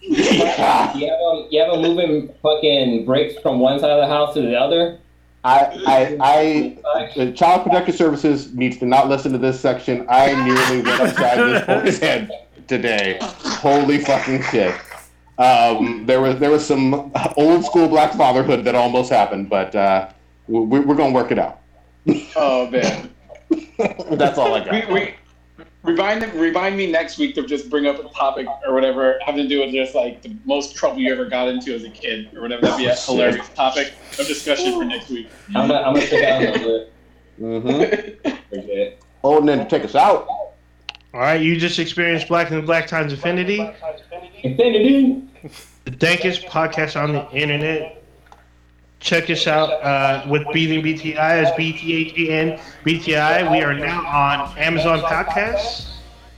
yeah. 0.00 0.96
You 0.96 1.06
ever, 1.08 1.48
you 1.50 1.60
ever 1.60 1.76
moving 1.76 2.32
fucking 2.42 3.04
bricks 3.04 3.40
from 3.42 3.58
one 3.60 3.78
side 3.78 3.90
of 3.90 4.00
the 4.00 4.06
house 4.06 4.34
to 4.34 4.40
the 4.42 4.56
other? 4.56 4.98
I, 5.42 6.18
I, 6.20 6.76
I, 7.18 7.30
Child 7.32 7.62
Protective 7.64 7.94
Services 7.94 8.52
needs 8.54 8.76
to 8.78 8.86
not 8.86 9.08
listen 9.08 9.32
to 9.32 9.38
this 9.38 9.58
section. 9.58 10.06
I 10.10 10.32
nearly 10.44 10.82
went 10.82 11.00
upside 11.00 11.38
this 11.38 11.66
boy's 11.66 11.98
head 11.98 12.30
today. 12.68 13.18
Holy 13.22 13.98
fucking 13.98 14.42
shit. 14.44 14.74
Um, 15.40 16.04
there 16.04 16.20
was 16.20 16.38
there 16.38 16.50
was 16.50 16.66
some 16.66 17.12
old 17.36 17.64
school 17.64 17.88
black 17.88 18.12
fatherhood 18.12 18.62
that 18.64 18.74
almost 18.74 19.10
happened, 19.10 19.48
but 19.48 19.74
uh, 19.74 20.10
we, 20.48 20.80
we're 20.80 20.94
gonna 20.94 21.14
work 21.14 21.32
it 21.32 21.38
out. 21.38 21.60
Oh 22.36 22.68
man. 22.70 23.10
That's 24.10 24.36
all 24.36 24.54
I 24.54 24.64
got. 24.64 24.88
We, 24.88 24.94
we, 24.94 25.14
remind 25.82 26.22
remind 26.34 26.76
me 26.76 26.90
next 26.92 27.16
week 27.16 27.34
to 27.36 27.46
just 27.46 27.70
bring 27.70 27.86
up 27.86 27.98
a 27.98 28.08
topic 28.10 28.46
or 28.66 28.74
whatever 28.74 29.18
having 29.24 29.42
to 29.42 29.48
do 29.48 29.60
with 29.60 29.72
just 29.72 29.94
like 29.94 30.20
the 30.20 30.36
most 30.44 30.76
trouble 30.76 30.98
you 30.98 31.10
ever 31.10 31.24
got 31.24 31.48
into 31.48 31.74
as 31.74 31.84
a 31.84 31.90
kid 31.90 32.28
or 32.34 32.42
whatever. 32.42 32.62
That'd 32.62 32.78
be 32.78 32.84
a 32.84 32.92
Oh, 32.92 33.14
hilarious 33.14 33.48
topic 33.54 33.94
of 34.18 34.26
discussion 34.26 34.74
for 34.74 34.84
next 34.84 35.08
week. 35.08 35.28
I'm 35.54 35.68
gonna, 35.68 35.80
I'm 35.80 35.94
gonna 35.94 36.06
take 36.06 36.24
out 36.24 36.42
another. 36.42 36.86
Mm-hmm. 37.40 38.36
Forget. 38.50 39.00
Oh, 39.24 39.38
and 39.38 39.48
then 39.48 39.58
to 39.58 39.64
take 39.64 39.84
us 39.84 39.94
out. 39.94 40.28
All 41.12 41.20
right, 41.20 41.40
you 41.40 41.56
just 41.58 41.78
experienced 41.78 42.28
Black 42.28 42.50
and 42.50 42.64
Black 42.64 42.86
Times 42.86 43.12
Infinity, 43.12 43.68
Infinity. 44.42 45.22
the 45.84 45.90
dankest 45.90 46.46
podcast 46.46 47.00
on 47.00 47.12
the 47.12 47.28
internet. 47.32 48.04
Check 49.00 49.28
us 49.30 49.46
out 49.46 49.70
uh, 49.82 50.24
with 50.28 50.44
Beating 50.52 50.82
BTI 50.82 51.16
as 51.16 51.48
BTHAN 51.52 52.60
BTI. 52.84 53.50
We 53.50 53.62
are 53.62 53.74
now 53.74 54.06
on 54.06 54.56
Amazon 54.58 55.00
Podcasts. 55.00 55.88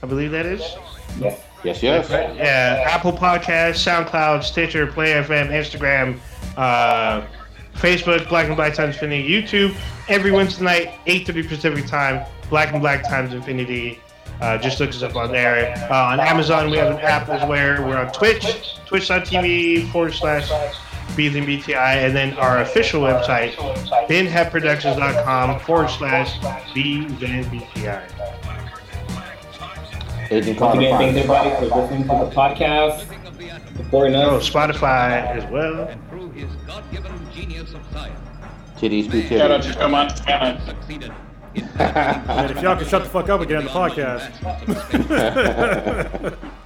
I 0.01 0.07
believe 0.07 0.31
that 0.31 0.45
is. 0.45 0.61
Yes. 1.19 1.39
Yes, 1.63 1.81
yes. 1.81 2.09
Yeah, 2.09 2.83
Apple 2.87 3.13
Podcasts, 3.13 3.79
SoundCloud, 3.85 4.43
Stitcher, 4.43 4.87
Player 4.87 5.23
FM, 5.23 5.47
Instagram, 5.49 6.19
uh, 6.57 7.25
Facebook, 7.75 8.27
Black 8.27 8.47
and 8.47 8.55
Black 8.55 8.73
Times 8.73 8.95
Infinity, 8.95 9.29
YouTube. 9.29 9.75
Every 10.09 10.31
Wednesday 10.31 10.65
night, 10.65 10.91
8:30 11.05 11.47
Pacific 11.47 11.85
Time, 11.85 12.25
Black 12.49 12.73
and 12.73 12.81
Black 12.81 13.03
Times 13.07 13.33
Infinity. 13.33 13.99
Uh, 14.43 14.57
just 14.57 14.77
look 14.81 14.89
us 14.89 15.01
up 15.01 15.15
on 15.15 15.31
there. 15.31 15.73
Uh, 15.89 15.95
on 16.11 16.19
Amazon, 16.19 16.69
we 16.69 16.75
have 16.77 16.91
an 16.93 16.99
app 16.99 17.29
as 17.29 17.47
well. 17.47 17.81
We're 17.87 17.97
on 17.97 18.11
Twitch, 18.11 18.75
twitch.tv 18.85 19.89
forward 19.91 20.13
slash 20.13 20.49
Beating 21.15 21.45
BTI, 21.45 22.05
and 22.05 22.15
then 22.15 22.33
our 22.33 22.61
official 22.61 23.01
website, 23.03 23.53
binheadproductions.com 24.09 25.59
forward 25.61 25.89
slash 25.89 26.33
BTI. 26.73 28.01
Agent 30.31 30.59
Once 30.59 30.73
Carter 30.73 30.79
again, 30.79 30.97
thanks 30.97 31.19
everybody 31.19 31.49
for 31.69 31.75
listening 31.75 32.01
to 32.03 32.07
the 32.07 32.31
podcast. 32.35 33.05
Supporting 33.77 34.15
Oh, 34.15 34.37
us. 34.37 34.49
Spotify 34.49 35.25
as 35.37 35.49
well. 35.51 35.87
And 35.87 36.09
through 36.09 36.31
his 36.31 36.49
God-given 36.67 37.27
genius 37.33 37.73
of 37.73 37.81
science, 37.93 38.19
Titties 38.77 39.09
be 39.11 39.25
Shout 39.27 39.51
out 39.51 39.61
titties. 39.61 39.73
to 39.73 39.79
come 39.79 39.93
on. 39.95 41.13
And 41.55 42.51
if 42.51 42.61
y'all 42.61 42.75
can 42.77 42.87
shut 42.87 43.03
the 43.03 43.09
fuck 43.09 43.29
up 43.29 43.41
again 43.41 43.57
on 43.57 43.63
the 43.65 43.69
podcast. 43.69 44.29